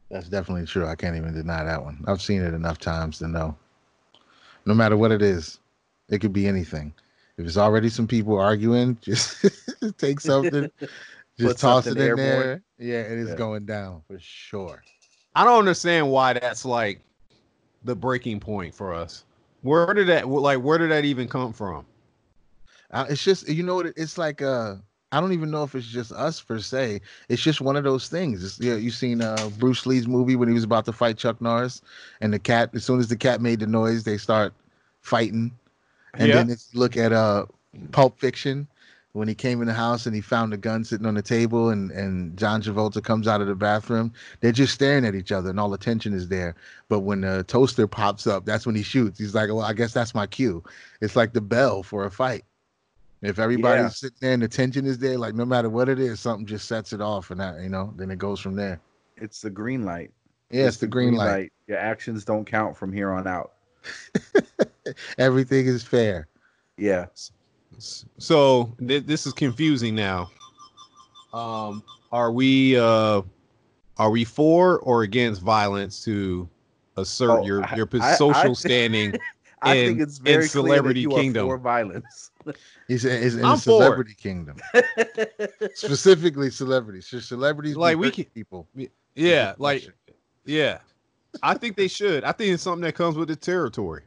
That's 0.10 0.30
definitely 0.30 0.68
true. 0.68 0.88
I 0.88 0.96
can't 0.96 1.18
even 1.18 1.34
deny 1.34 1.66
that 1.66 1.84
one. 1.84 2.02
I've 2.08 2.22
seen 2.22 2.42
it 2.42 2.54
enough 2.54 2.80
times 2.80 3.18
to 3.20 3.28
know. 3.28 3.58
No 4.66 4.74
matter 4.74 4.96
what 4.96 5.12
it 5.12 5.22
is, 5.22 5.60
it 6.10 6.20
could 6.20 6.32
be 6.32 6.48
anything. 6.48 6.94
If 7.38 7.46
it's 7.46 7.58
already 7.58 7.90
some 7.90 8.08
people 8.08 8.38
arguing, 8.38 8.98
just 9.02 9.46
take 9.98 10.20
something, 10.20 10.70
just 11.38 11.56
Put 11.56 11.58
toss 11.58 11.88
it 11.88 11.92
in 11.92 11.98
airborne. 12.00 12.26
there. 12.26 12.62
Yeah, 12.78 13.02
it 13.02 13.18
is 13.18 13.30
Yeah. 13.30 13.36
going 13.36 13.66
down 13.66 14.02
for 14.08 14.18
sure. 14.20 14.84
I 15.36 15.44
don't 15.44 15.60
understand 15.60 16.10
why 16.10 16.34
that's 16.34 16.64
like 16.64 17.02
the 17.86 17.96
breaking 17.96 18.40
point 18.40 18.74
for 18.74 18.94
us? 18.94 19.24
Where 19.62 19.94
did 19.94 20.08
that 20.08 20.28
like 20.28 20.60
where 20.60 20.78
did 20.78 20.92
that 20.92 21.06
even 21.06 21.28
come 21.28 21.54
from? 21.54 21.86
Uh, 22.92 23.06
it's 23.10 23.24
just 23.24 23.48
you 23.48 23.64
know 23.64 23.76
what 23.76 23.88
it's 23.96 24.18
like. 24.18 24.42
Uh, 24.42 24.76
I 25.12 25.22
don't 25.22 25.32
even 25.32 25.50
know 25.50 25.64
if 25.64 25.76
it's 25.76 25.88
just 25.88 26.12
us 26.12 26.42
per 26.42 26.60
se. 26.60 27.00
It's 27.30 27.42
just 27.42 27.62
one 27.62 27.78
of 27.78 27.84
those 27.86 28.10
things. 28.10 28.44
It's, 28.44 28.60
you 28.60 28.72
know, 28.72 28.78
you 28.78 28.92
seen 28.92 29.22
uh, 29.22 29.50
Bruce 29.60 29.86
Lee's 29.86 30.08
movie 30.08 30.36
when 30.36 30.50
he 30.50 30.54
was 30.54 30.64
about 30.66 30.84
to 30.86 30.92
fight 30.92 31.18
Chuck 31.18 31.40
Norris, 31.40 31.82
and 32.22 32.34
the 32.34 32.40
cat. 32.40 32.72
As 32.74 32.84
soon 32.84 33.00
as 33.00 33.08
the 33.08 33.16
cat 33.16 33.40
made 33.40 33.60
the 33.60 33.68
noise, 33.68 34.04
they 34.04 34.18
start 34.18 34.54
fighting. 35.02 35.52
And 36.18 36.30
Yeah. 36.30 36.36
then 36.36 36.50
if 36.50 36.60
you 36.72 36.80
look 36.80 36.98
at 36.98 37.12
uh, 37.12 37.46
Pulp 37.92 38.20
Fiction, 38.20 38.68
when 39.14 39.28
he 39.30 39.36
came 39.36 39.62
in 39.62 39.68
the 39.68 39.74
house 39.74 40.06
and 40.06 40.14
he 40.14 40.20
found 40.20 40.52
the 40.52 40.58
gun 40.58 40.84
sitting 40.84 41.06
on 41.06 41.14
the 41.14 41.22
table, 41.22 41.70
and 41.70 41.90
and 41.92 42.38
John 42.38 42.62
Travolta 42.62 43.02
comes 43.02 43.28
out 43.28 43.40
of 43.42 43.48
the 43.48 43.56
bathroom, 43.56 44.12
they're 44.42 44.52
just 44.52 44.74
staring 44.74 45.06
at 45.06 45.16
each 45.16 45.32
other, 45.32 45.50
and 45.50 45.60
all 45.60 45.70
the 45.70 45.78
tension 45.78 46.14
is 46.14 46.28
there. 46.28 46.56
But 46.90 47.00
when 47.02 47.22
the 47.22 47.44
toaster 47.46 47.88
pops 47.88 48.28
up, 48.28 48.46
that's 48.46 48.66
when 48.66 48.76
he 48.76 48.84
shoots. 48.84 49.18
He's 49.18 49.34
like, 49.34 49.48
"Well, 49.50 49.62
I 49.62 49.72
guess 49.74 49.94
that's 49.94 50.14
my 50.14 50.28
cue." 50.28 50.64
It's 51.00 51.16
like 51.16 51.32
the 51.32 51.42
bell 51.42 51.82
for 51.82 52.06
a 52.06 52.12
fight. 52.12 52.44
If 53.22 53.40
everybody's 53.40 53.84
Yeah. 53.84 53.90
sitting 53.90 54.18
there 54.20 54.34
and 54.34 54.44
the 54.44 54.48
tension 54.50 54.86
is 54.86 55.00
there, 55.00 55.18
like 55.18 55.34
no 55.34 55.46
matter 55.46 55.70
what 55.70 55.88
it 55.88 56.00
is, 56.00 56.20
something 56.20 56.46
just 56.46 56.68
sets 56.68 56.92
it 56.92 57.00
off, 57.02 57.32
and 57.32 57.40
that 57.40 57.62
you 57.62 57.70
know, 57.70 57.94
then 57.96 58.12
it 58.12 58.20
goes 58.20 58.42
from 58.42 58.56
there. 58.56 58.82
It's 59.16 59.40
the 59.40 59.50
green 59.50 59.86
light. 59.86 60.12
Yeah, 60.52 60.68
it's 60.68 60.78
the 60.78 60.88
green 60.88 61.16
light. 61.16 61.54
Your 61.68 61.78
actions 61.78 62.26
don't 62.26 62.46
count 62.46 62.76
from 62.76 62.92
here 62.92 63.12
on 63.12 63.28
out. 63.28 63.54
Everything 65.18 65.66
is 65.68 65.84
fair. 65.84 66.28
Yeah. 66.78 67.06
So 67.78 68.74
th- 68.86 69.06
this 69.06 69.26
is 69.28 69.34
confusing 69.34 69.96
now. 69.96 70.30
Um, 71.34 71.84
are 72.12 72.32
we 72.32 72.78
uh, 72.78 73.22
are 73.98 74.10
we 74.10 74.24
for 74.24 74.80
or 74.80 75.04
against 75.04 75.42
violence 75.42 76.04
to 76.06 76.48
assert 76.98 77.42
Oh, 77.42 77.46
your 77.46 77.66
I- 77.66 77.76
your 77.76 77.90
I- 77.94 78.12
I- 78.12 78.16
social 78.16 78.56
standing? 78.68 79.14
I 79.62 79.76
in- 79.76 79.88
think 79.88 80.02
it's 80.02 80.18
in 80.20 80.24
very 80.26 80.48
Celebrity 80.48 81.06
clear 81.06 81.10
that 81.10 81.16
you 81.18 81.24
Kingdom. 81.24 81.48
are 81.50 81.58
for 81.58 81.64
violence. 81.64 82.32
He's 82.88 83.04
it's 83.04 83.36
in 83.36 83.44
I'm 83.44 83.56
the 83.56 83.62
for 83.62 83.72
it. 83.72 83.84
celebrity 83.84 84.14
kingdom, 84.14 84.58
specifically 85.74 86.52
celebrities. 86.52 87.08
Should 87.08 87.24
celebrities 87.24 87.76
Like, 87.76 87.98
we 87.98 88.12
can- 88.12 88.26
people? 88.26 88.68
Yeah, 89.16 89.56
like 89.58 89.88
yeah. 90.46 90.80
I 91.42 91.56
think 91.56 91.76
they 91.76 91.88
should. 91.88 92.24
I 92.24 92.32
think 92.32 92.54
it's 92.54 92.64
something 92.64 92.84
that 92.84 92.94
comes 92.96 93.18
with 93.18 93.28
the 93.28 93.36
territory. 93.36 94.04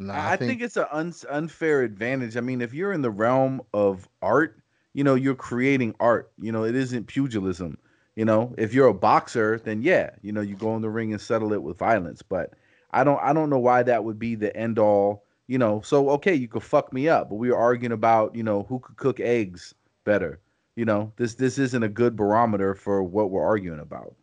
No, 0.00 0.14
I, 0.14 0.36
think, 0.36 0.62
it's 0.62 0.78
an 0.78 0.86
un- 0.90 1.12
unfair 1.28 1.82
advantage. 1.82 2.38
I 2.38 2.40
mean, 2.40 2.62
if 2.62 2.72
you're 2.72 2.94
in 2.94 3.02
the 3.02 3.10
realm 3.10 3.60
of 3.74 4.08
art, 4.22 4.58
you 4.94 5.04
know, 5.04 5.14
you're 5.14 5.34
creating 5.34 5.94
art. 6.00 6.32
You 6.40 6.52
know, 6.52 6.64
it 6.64 6.74
isn't 6.74 7.06
pugilism. 7.06 7.76
You 8.16 8.24
know, 8.24 8.54
if 8.56 8.72
you're 8.72 8.88
a 8.88 8.94
boxer, 8.94 9.60
then 9.62 9.82
yeah, 9.82 10.10
you 10.22 10.32
know, 10.32 10.40
you 10.40 10.56
go 10.56 10.74
in 10.74 10.80
the 10.80 10.88
ring 10.88 11.12
and 11.12 11.20
settle 11.20 11.52
it 11.52 11.62
with 11.62 11.76
violence. 11.76 12.22
But 12.22 12.54
I 12.92 13.04
don't, 13.04 13.20
I 13.22 13.34
don't 13.34 13.50
know 13.50 13.58
why 13.58 13.82
that 13.82 14.02
would 14.02 14.18
be 14.18 14.34
the 14.34 14.56
end 14.56 14.78
all. 14.78 15.24
You 15.48 15.58
know, 15.58 15.82
so 15.82 16.08
okay, 16.10 16.34
you 16.34 16.48
could 16.48 16.62
fuck 16.62 16.94
me 16.94 17.08
up, 17.08 17.28
but 17.28 17.34
we 17.34 17.50
were 17.50 17.58
arguing 17.58 17.92
about, 17.92 18.34
you 18.34 18.42
know, 18.42 18.62
who 18.70 18.78
could 18.78 18.96
cook 18.96 19.20
eggs 19.20 19.74
better. 20.04 20.40
You 20.76 20.86
know, 20.86 21.12
this 21.16 21.34
this 21.34 21.58
isn't 21.58 21.82
a 21.82 21.88
good 21.88 22.16
barometer 22.16 22.74
for 22.74 23.02
what 23.02 23.30
we're 23.30 23.44
arguing 23.44 23.80
about. 23.80 24.14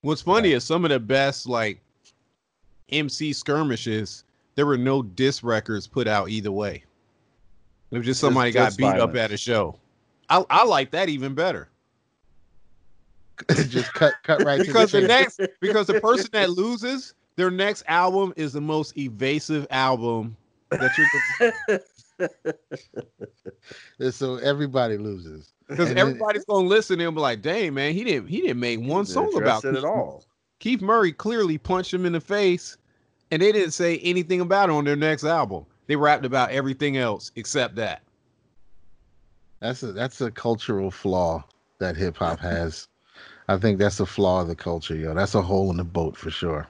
What's 0.00 0.22
funny 0.22 0.52
is 0.52 0.64
some 0.64 0.84
of 0.84 0.90
the 0.90 0.98
best 0.98 1.46
like 1.46 1.80
MC 2.90 3.32
skirmishes, 3.32 4.24
there 4.54 4.66
were 4.66 4.78
no 4.78 5.02
diss 5.02 5.42
records 5.42 5.86
put 5.86 6.06
out 6.06 6.28
either 6.28 6.52
way. 6.52 6.84
It 7.90 7.98
was 7.98 8.06
just 8.06 8.20
somebody 8.20 8.50
got 8.50 8.66
just 8.66 8.78
beat 8.78 8.86
up 8.86 9.14
at 9.16 9.30
a 9.30 9.36
show. 9.36 9.78
I, 10.28 10.44
I 10.50 10.64
like 10.64 10.90
that 10.92 11.08
even 11.08 11.34
better 11.34 11.68
just 13.68 13.92
cut 13.94 14.14
cut 14.22 14.42
right 14.44 14.60
because 14.60 14.90
to 14.90 14.96
the 14.98 15.02
the 15.02 15.08
next 15.08 15.40
because 15.60 15.86
the 15.86 16.00
person 16.00 16.28
that 16.32 16.50
loses 16.56 17.14
their 17.36 17.50
next 17.50 17.82
album 17.88 18.32
is 18.36 18.52
the 18.52 18.60
most 18.60 18.96
evasive 18.96 19.66
album 19.70 20.36
that 20.70 20.92
you're 20.96 21.08
so 24.12 24.36
everybody 24.36 24.96
loses. 24.96 25.52
because 25.68 25.90
everybody's 25.92 26.44
gonna 26.44 26.66
listen 26.66 27.00
and 27.00 27.14
be 27.14 27.20
like, 27.20 27.42
"Dang 27.42 27.74
man, 27.74 27.92
he 27.92 28.04
didn't 28.04 28.28
he 28.28 28.40
didn't 28.40 28.60
make 28.60 28.80
one 28.80 29.04
song 29.04 29.36
about 29.36 29.64
it 29.64 29.74
at 29.74 29.84
all. 29.84 30.24
Keith 30.60 30.80
Murray 30.80 31.12
clearly 31.12 31.58
punched 31.58 31.92
him 31.92 32.06
in 32.06 32.12
the 32.12 32.20
face, 32.20 32.76
and 33.30 33.42
they 33.42 33.52
didn't 33.52 33.72
say 33.72 33.98
anything 33.98 34.40
about 34.40 34.68
it 34.68 34.72
on 34.72 34.84
their 34.84 34.96
next 34.96 35.24
album. 35.24 35.66
They 35.86 35.96
rapped 35.96 36.24
about 36.24 36.50
everything 36.50 36.96
else 36.96 37.32
except 37.36 37.76
that. 37.76 38.02
That's 39.60 39.82
a 39.82 39.92
that's 39.92 40.20
a 40.20 40.30
cultural 40.30 40.90
flaw 40.90 41.44
that 41.78 41.96
hip 41.96 42.16
hop 42.16 42.38
has. 42.40 42.88
I 43.48 43.58
think 43.58 43.78
that's 43.78 44.00
a 44.00 44.06
flaw 44.06 44.42
of 44.42 44.48
the 44.48 44.54
culture, 44.54 44.96
yo. 44.96 45.14
That's 45.14 45.34
a 45.34 45.42
hole 45.42 45.70
in 45.70 45.76
the 45.76 45.84
boat 45.84 46.16
for 46.16 46.30
sure. 46.30 46.66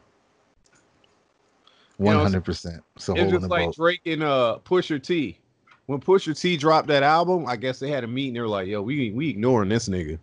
One 1.97 2.17
hundred 2.17 2.45
percent. 2.45 2.83
It's 2.97 3.09
a 3.09 3.13
hole 3.13 3.23
in 3.23 3.31
just 3.31 3.43
the 3.43 3.49
like 3.49 3.67
boat. 3.67 3.77
Drake 3.77 4.01
and 4.07 4.23
uh 4.23 4.59
Pusha 4.65 5.03
T. 5.03 5.39
When 5.87 6.01
Pusha 6.01 6.39
T 6.39 6.57
dropped 6.57 6.89
that 6.89 7.03
album, 7.03 7.47
I 7.47 7.57
guess 7.57 7.79
they 7.79 7.91
had 7.91 8.05
a 8.05 8.09
meeting. 8.09 8.35
They 8.35 8.41
were 8.41 8.49
like, 8.49 8.67
"Yo, 8.67 8.83
we 8.83 9.11
we 9.13 9.29
ignoring 9.29 9.69
this 9.69 9.89
nigga. 9.89 10.19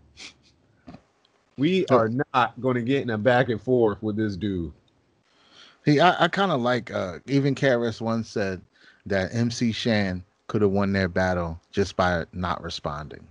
We 1.57 1.86
are 1.88 2.09
not 2.34 2.59
going 2.59 2.75
to 2.75 2.82
get 2.82 3.03
in 3.03 3.11
a 3.11 3.17
back 3.17 3.49
and 3.49 3.61
forth 3.61 4.01
with 4.01 4.15
this 4.17 4.36
dude." 4.36 4.73
He, 5.86 5.99
I, 5.99 6.25
I 6.25 6.27
kind 6.27 6.51
of 6.51 6.61
like. 6.61 6.91
Uh, 6.91 7.19
even 7.25 7.55
KRS 7.55 8.01
once 8.01 8.29
said 8.29 8.61
that 9.05 9.34
MC 9.34 9.71
Shan 9.71 10.23
could 10.47 10.61
have 10.61 10.71
won 10.71 10.93
their 10.93 11.07
battle 11.07 11.59
just 11.71 11.95
by 11.95 12.25
not 12.34 12.61
responding. 12.61 13.25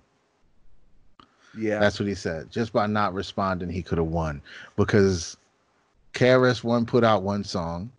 Yeah. 1.57 1.79
That's 1.79 1.99
what 1.99 2.09
he 2.09 2.15
said. 2.15 2.51
Just 2.51 2.73
by 2.73 2.87
not 2.87 3.15
responding, 3.15 3.69
he 3.69 3.83
could 3.83 3.99
have 3.99 4.07
won 4.07 4.41
because 4.77 5.37
KRS 6.15 6.65
One 6.65 6.87
put 6.87 7.05
out 7.05 7.23
one 7.23 7.45
song. 7.45 7.91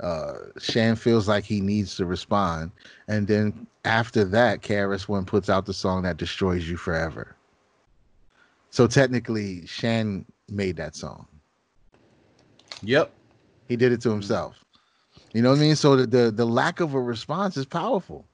Uh, 0.00 0.34
Shan 0.58 0.96
feels 0.96 1.28
like 1.28 1.44
he 1.44 1.60
needs 1.60 1.94
to 1.96 2.06
respond, 2.06 2.72
and 3.06 3.26
then 3.28 3.66
after 3.84 4.24
that, 4.24 4.60
KRS 4.62 5.06
One 5.06 5.24
puts 5.24 5.48
out 5.48 5.66
the 5.66 5.74
song 5.74 6.02
that 6.02 6.16
destroys 6.16 6.68
you 6.68 6.76
forever. 6.76 7.36
So 8.70 8.86
technically, 8.86 9.66
Shan 9.66 10.24
made 10.48 10.76
that 10.76 10.96
song. 10.96 11.26
Yep. 12.82 13.12
He 13.72 13.76
did 13.76 13.90
it 13.90 14.02
to 14.02 14.10
himself. 14.10 14.62
You 15.32 15.40
know 15.40 15.48
what 15.48 15.58
I 15.58 15.62
mean? 15.62 15.76
So 15.76 15.96
the 15.96 16.06
the, 16.06 16.30
the 16.30 16.44
lack 16.44 16.80
of 16.80 16.92
a 16.92 17.00
response 17.00 17.56
is 17.56 17.64
powerful. 17.64 18.26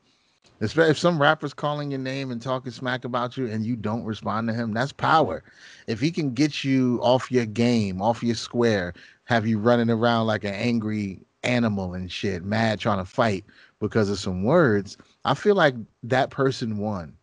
Especially 0.61 0.91
if 0.91 0.99
some 0.99 1.23
rapper's 1.23 1.55
calling 1.55 1.93
your 1.93 2.01
name 2.01 2.33
and 2.33 2.43
talking 2.43 2.73
smack 2.73 3.05
about 3.05 3.37
you 3.37 3.47
and 3.47 3.65
you 3.65 3.77
don't 3.77 4.03
respond 4.03 4.49
to 4.49 4.53
him, 4.53 4.75
that's 4.75 4.91
power. 4.91 5.45
If 5.87 6.01
he 6.01 6.11
can 6.11 6.35
get 6.35 6.65
you 6.65 6.99
off 7.01 7.31
your 7.31 7.47
game, 7.47 8.03
off 8.03 8.21
your 8.25 8.35
square, 8.35 8.95
have 9.27 9.47
you 9.47 9.61
running 9.61 9.91
around 9.91 10.27
like 10.27 10.43
an 10.43 10.55
angry 10.55 11.21
animal 11.45 11.95
and 11.95 12.11
shit, 12.11 12.45
mad 12.45 12.81
trying 12.81 12.99
to 12.99 13.05
fight 13.05 13.45
because 13.79 14.11
of 14.11 14.19
some 14.19 14.43
words, 14.43 14.97
I 15.25 15.35
feel 15.35 15.55
like 15.55 15.77
that 16.03 16.31
person 16.31 16.79
won. 16.79 17.17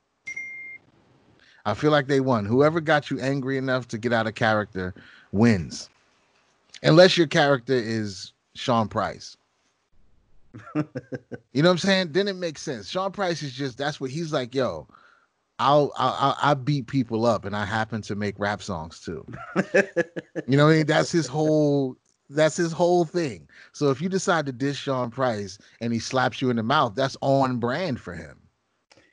I 1.66 1.74
feel 1.74 1.91
like 1.91 2.07
they 2.07 2.22
won. 2.22 2.45
Whoever 2.45 2.80
got 2.80 3.11
you 3.11 3.20
angry 3.20 3.57
enough 3.57 3.89
to 3.89 3.97
get 3.97 4.13
out 4.13 4.28
of 4.28 4.36
character 4.36 4.95
wins. 5.34 5.89
Unless 6.86 7.18
your 7.18 7.28
character 7.28 7.74
is 7.74 8.34
Sean 8.56 8.88
Price. 8.88 9.36
you 10.76 10.84
know 11.62 11.70
what 11.70 11.72
I'm 11.72 11.78
saying? 11.78 12.12
Then 12.14 12.28
it 12.28 12.36
makes 12.36 12.62
sense. 12.62 12.90
Sean 12.90 13.12
Price 13.12 13.44
is 13.44 13.54
just 13.54 13.78
that's 13.78 14.00
what 14.00 14.10
he's 14.10 14.32
like, 14.32 14.56
yo. 14.56 14.88
I'll 15.58 15.94
I'll 15.98 16.38
I 16.42 16.54
beat 16.54 16.88
people 16.88 17.26
up 17.26 17.46
and 17.46 17.56
I 17.56 17.66
happen 17.66 18.02
to 18.04 18.16
make 18.16 18.38
rap 18.40 18.62
songs 18.62 19.00
too. 19.00 19.26
You 20.48 20.58
know 20.58 20.66
what 20.66 20.74
I 20.74 20.78
mean? 20.78 20.86
That's 20.86 21.12
his 21.12 21.28
whole 21.28 21.96
that's 22.30 22.58
his 22.58 22.72
whole 22.72 23.06
thing. 23.06 23.48
So 23.72 23.90
if 23.90 24.02
you 24.02 24.10
decide 24.10 24.46
to 24.48 24.52
dish 24.52 24.78
Sean 24.78 25.10
Price 25.10 25.58
and 25.82 25.94
he 25.94 26.00
slaps 26.00 26.42
you 26.42 26.50
in 26.50 26.58
the 26.58 26.64
mouth, 26.64 26.94
that's 26.94 27.16
on 27.22 27.58
brand 27.58 28.00
for 28.00 28.14
him. 28.14 28.40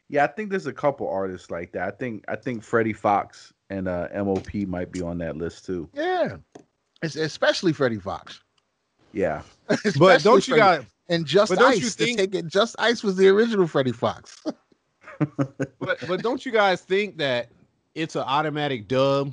Yeah, 0.09 0.25
I 0.25 0.27
think 0.27 0.51
there's 0.51 0.66
a 0.66 0.73
couple 0.73 1.09
artists 1.09 1.51
like 1.51 1.73
that. 1.73 1.89
I 1.89 1.97
think 1.97 2.25
I 2.29 2.37
think 2.37 2.62
Freddie 2.62 2.93
Foxxx 2.93 3.53
and 3.70 3.89
uh, 3.89 4.09
MOP 4.14 4.53
might 4.66 4.93
be 4.93 5.01
on 5.01 5.18
that 5.18 5.37
list 5.37 5.64
too. 5.64 5.89
Yeah. 5.95 6.37
It's 7.03 7.16
especially 7.16 7.72
Freddie 7.72 7.98
Foxxx. 7.98 8.40
Yeah, 9.12 9.42
But 9.98 10.22
don't 10.22 10.46
you 10.46 10.55
Freddie- 10.55 10.78
got 10.78 10.86
and 11.09 11.26
Just 11.26 11.50
but 11.50 11.59
don't 11.59 11.72
Ice 11.72 11.78
you 11.80 11.90
to 11.90 11.90
think- 11.90 12.18
take 12.18 12.34
it 12.34 12.46
Just 12.46 12.76
Ice 12.78 13.03
was 13.03 13.16
the 13.16 13.28
original 13.28 13.66
Freddie 13.66 13.92
Foxxx. 13.92 14.42
but 15.18 15.98
but 16.09 16.22
don't 16.22 16.44
you 16.46 16.50
guys 16.53 16.80
think 16.80 17.16
that 17.18 17.48
it's 17.94 18.16
an 18.16 18.22
automatic 18.22 18.88
dub 18.88 19.32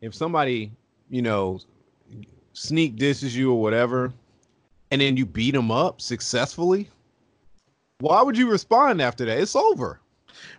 if 0.00 0.14
somebody 0.14 0.72
you 1.08 1.22
know 1.22 1.58
sneak 2.52 2.96
disses 2.96 3.34
you 3.36 3.50
or 3.52 3.60
whatever 3.60 4.12
and 4.90 5.00
then 5.00 5.16
you 5.16 5.24
beat 5.24 5.52
them 5.52 5.70
up 5.70 6.00
successfully 6.02 6.86
why 8.00 8.20
would 8.20 8.36
you 8.36 8.50
respond 8.50 9.00
after 9.00 9.24
that 9.24 9.38
it's 9.38 9.56
over 9.56 10.00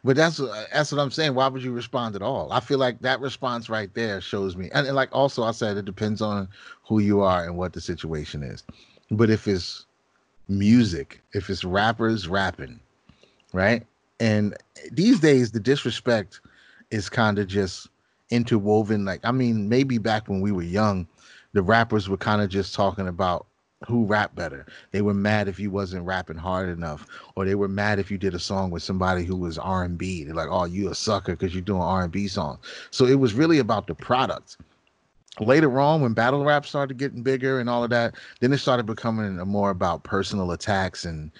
But 0.03 0.15
that's 0.15 0.39
uh, 0.39 0.65
that's 0.71 0.91
what 0.91 1.01
I'm 1.01 1.11
saying. 1.11 1.36
Why 1.36 1.47
would 1.47 1.63
you 1.63 1.71
respond 1.71 2.15
at 2.15 2.21
all? 2.21 2.51
I 2.51 2.59
feel 2.59 2.77
like 2.77 2.99
that 3.01 3.19
response 3.19 3.69
right 3.69 3.93
there 3.93 4.21
shows 4.21 4.55
me, 4.55 4.69
and, 4.73 4.88
and 4.88 4.95
like 4.95 5.09
also 5.11 5.43
I 5.43 5.51
said, 5.51 5.77
it 5.77 5.86
depends 5.86 6.21
on 6.21 6.47
who 6.88 6.99
you 6.99 7.21
are 7.21 7.43
and 7.43 7.57
what 7.57 7.73
the 7.73 7.81
situation 7.81 8.43
is. 8.43 8.63
But 9.11 9.29
if 9.29 9.47
it's 9.47 9.86
music, 10.47 11.21
if 11.34 11.49
it's 11.49 11.63
rappers 11.63 12.27
rapping, 12.27 12.79
right? 13.53 13.86
And 14.19 14.55
these 14.91 15.19
days 15.19 15.51
the 15.51 15.59
disrespect 15.59 16.41
is 16.91 17.09
kind 17.09 17.39
of 17.39 17.47
just 17.47 17.89
interwoven. 18.29 19.05
Like 19.05 19.21
I 19.23 19.31
mean, 19.31 19.69
maybe 19.69 19.97
back 19.97 20.27
when 20.27 20.41
we 20.41 20.51
were 20.51 20.63
young, 20.63 21.07
the 21.53 21.61
rappers 21.61 22.09
were 22.09 22.17
kind 22.17 22.41
of 22.41 22.49
just 22.49 22.73
talking 22.73 23.07
about 23.07 23.47
who 23.88 24.05
rap 24.05 24.36
better. 24.36 24.65
They 24.91 25.01
were 25.01 25.13
mad 25.13 25.47
if 25.47 25.59
you 25.59 25.71
wasn't 25.71 26.05
rapping 26.05 26.38
hard 26.38 26.69
enough, 26.69 27.05
or 27.36 27.45
they 27.45 27.55
were 27.55 27.67
mad 27.67 27.99
if 27.99 28.09
you 28.09 28.17
did 28.17 28.34
a 28.34 28.39
song 28.39 28.71
with 28.71 28.84
somebody 28.84 29.23
who 29.23 29.36
was 29.36 29.57
R 29.57 29.84
and 29.84 29.97
B. 29.97 30.23
They're 30.23 30.36
like, 30.36 30.49
"Oh, 30.49 30.65
you 30.65 30.89
a 30.89 30.95
sucker 30.95 31.34
because 31.36 31.53
you're 31.53 31.61
doing 31.61 31.81
R 31.81 32.03
and 32.03 32.11
B 32.11 32.27
songs." 32.27 32.59
So 32.91 33.05
it 33.05 33.19
was 33.19 33.34
really 33.34 33.59
about 33.59 33.88
the 33.88 33.95
product. 33.95 34.57
Later 35.39 35.79
on, 35.79 36.01
when 36.01 36.13
battle 36.13 36.45
rap 36.45 36.65
started 36.65 36.97
getting 36.97 37.23
bigger 37.23 37.59
and 37.59 37.69
all 37.69 37.84
of 37.84 37.89
that, 37.89 38.15
then 38.39 38.53
it 38.53 38.59
started 38.59 38.86
becoming 38.86 39.38
more 39.38 39.71
about 39.71 40.03
personal 40.03 40.51
attacks 40.51 41.05
and 41.05 41.31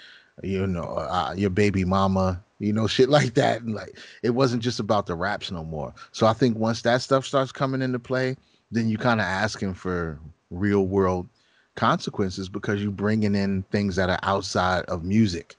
you 0.42 0.66
know 0.66 0.84
uh, 0.84 1.34
your 1.38 1.52
baby 1.52 1.86
mama, 1.86 2.44
you 2.60 2.74
know, 2.74 2.88
shit 2.88 3.10
like 3.10 3.36
that. 3.36 3.62
And 3.62 3.76
like 3.76 3.98
it 4.24 4.32
wasn't 4.32 4.64
just 4.64 4.80
about 4.80 5.06
the 5.06 5.16
raps 5.16 5.52
no 5.52 5.64
more. 5.64 5.94
So 6.12 6.26
I 6.26 6.34
think 6.34 6.58
once 6.58 6.82
that 6.82 7.02
stuff 7.02 7.26
starts 7.26 7.52
coming 7.52 7.82
into 7.82 8.00
play, 8.00 8.36
then 8.72 8.90
you 8.90 8.98
kind 8.98 9.22
of 9.22 9.26
asking 9.26 9.76
for 9.76 10.20
real 10.50 10.88
world 10.88 11.28
consequences 11.76 12.50
because 12.50 12.82
you're 12.82 12.92
bringing 12.92 13.36
in 13.36 13.64
things 13.72 13.96
that 13.96 14.10
are 14.10 14.20
outside 14.24 14.86
of 14.86 15.04
music. 15.04 15.56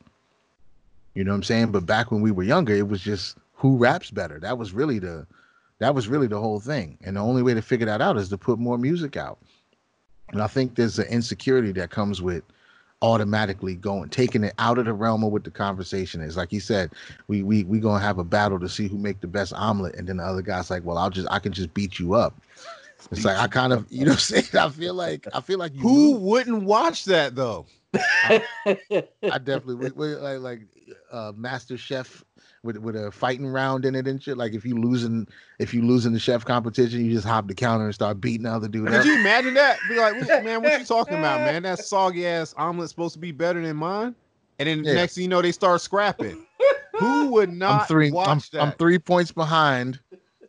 You 1.14 1.24
know 1.24 1.32
what 1.32 1.36
I'm 1.36 1.42
saying? 1.44 1.72
But 1.72 1.86
back 1.86 2.10
when 2.10 2.20
we 2.20 2.30
were 2.30 2.42
younger, 2.42 2.74
it 2.74 2.88
was 2.88 3.00
just 3.00 3.36
who 3.54 3.76
raps 3.76 4.10
better. 4.10 4.38
That 4.40 4.58
was 4.58 4.72
really 4.72 4.98
the 4.98 5.26
that 5.78 5.94
was 5.94 6.08
really 6.08 6.26
the 6.26 6.40
whole 6.40 6.60
thing. 6.60 6.98
And 7.02 7.16
the 7.16 7.20
only 7.20 7.42
way 7.42 7.54
to 7.54 7.62
figure 7.62 7.86
that 7.86 8.00
out 8.00 8.16
is 8.16 8.28
to 8.30 8.38
put 8.38 8.58
more 8.58 8.78
music 8.78 9.16
out. 9.16 9.38
And 10.30 10.40
I 10.40 10.46
think 10.46 10.74
there's 10.74 10.98
an 10.98 11.06
insecurity 11.06 11.72
that 11.72 11.90
comes 11.90 12.22
with 12.22 12.42
automatically 13.02 13.74
going 13.74 14.08
taking 14.08 14.44
it 14.44 14.54
out 14.58 14.78
of 14.78 14.86
the 14.86 14.92
realm 14.92 15.22
of 15.24 15.30
what 15.30 15.44
the 15.44 15.50
conversation 15.50 16.20
is. 16.20 16.36
Like 16.36 16.50
he 16.50 16.58
said, 16.58 16.90
we 17.28 17.42
we 17.42 17.64
we 17.64 17.78
gonna 17.78 18.02
have 18.02 18.18
a 18.18 18.24
battle 18.24 18.58
to 18.60 18.68
see 18.68 18.88
who 18.88 18.98
make 18.98 19.20
the 19.20 19.26
best 19.26 19.52
omelet, 19.52 19.94
and 19.96 20.08
then 20.08 20.16
the 20.16 20.24
other 20.24 20.42
guy's 20.42 20.70
like, 20.70 20.84
Well, 20.84 20.98
I'll 20.98 21.10
just 21.10 21.28
I 21.30 21.38
can 21.38 21.52
just 21.52 21.74
beat 21.74 21.98
you 21.98 22.14
up. 22.14 22.34
It's 23.10 23.24
like 23.24 23.36
I 23.36 23.46
kind 23.46 23.72
of 23.72 23.86
you 23.90 24.04
know 24.04 24.12
what 24.12 24.14
I'm 24.14 24.42
saying? 24.42 24.44
I 24.54 24.68
feel 24.70 24.94
like 24.94 25.26
I 25.32 25.40
feel 25.40 25.58
like 25.58 25.74
who 25.74 26.12
lose. 26.12 26.20
wouldn't 26.20 26.64
watch 26.64 27.04
that 27.06 27.34
though? 27.34 27.66
I, 28.24 28.42
I 28.66 29.38
definitely 29.38 29.76
would, 29.76 29.96
would 29.96 30.20
like 30.20 30.40
like 30.40 30.60
uh 31.12 31.32
Master 31.36 31.76
Chef 31.76 32.24
with 32.64 32.78
with 32.78 32.96
a 32.96 33.12
fighting 33.12 33.46
round 33.46 33.84
in 33.84 33.94
it 33.94 34.08
and 34.08 34.20
shit. 34.20 34.36
Like 34.36 34.54
if 34.54 34.64
you 34.64 34.76
losing 34.76 35.28
if 35.58 35.72
you 35.72 35.82
losing 35.82 36.12
the 36.12 36.18
chef 36.18 36.44
competition, 36.44 37.04
you 37.04 37.12
just 37.12 37.26
hop 37.26 37.46
the 37.46 37.54
counter 37.54 37.84
and 37.84 37.94
start 37.94 38.20
beating 38.20 38.44
the 38.44 38.52
other 38.52 38.66
dude. 38.66 38.88
Could 38.88 39.04
you 39.04 39.18
imagine 39.18 39.54
that? 39.54 39.78
Be 39.88 39.96
like, 39.96 40.18
man, 40.44 40.62
what 40.62 40.78
you 40.80 40.84
talking 40.86 41.18
about, 41.18 41.40
man? 41.40 41.62
That 41.62 41.78
soggy 41.78 42.26
ass 42.26 42.54
omelet's 42.58 42.90
supposed 42.90 43.12
to 43.14 43.20
be 43.20 43.30
better 43.30 43.60
than 43.60 43.76
mine. 43.76 44.14
And 44.58 44.68
then 44.68 44.84
yeah. 44.84 44.94
next 44.94 45.14
thing 45.14 45.22
you 45.22 45.28
know, 45.28 45.42
they 45.42 45.52
start 45.52 45.80
scrapping. 45.80 46.44
Who 46.98 47.26
would 47.32 47.52
not 47.52 47.82
I'm 47.82 47.86
three, 47.86 48.12
watch 48.12 48.28
I'm, 48.28 48.40
that? 48.52 48.62
I'm 48.62 48.72
three 48.72 48.98
points 49.00 49.32
behind 49.32 49.98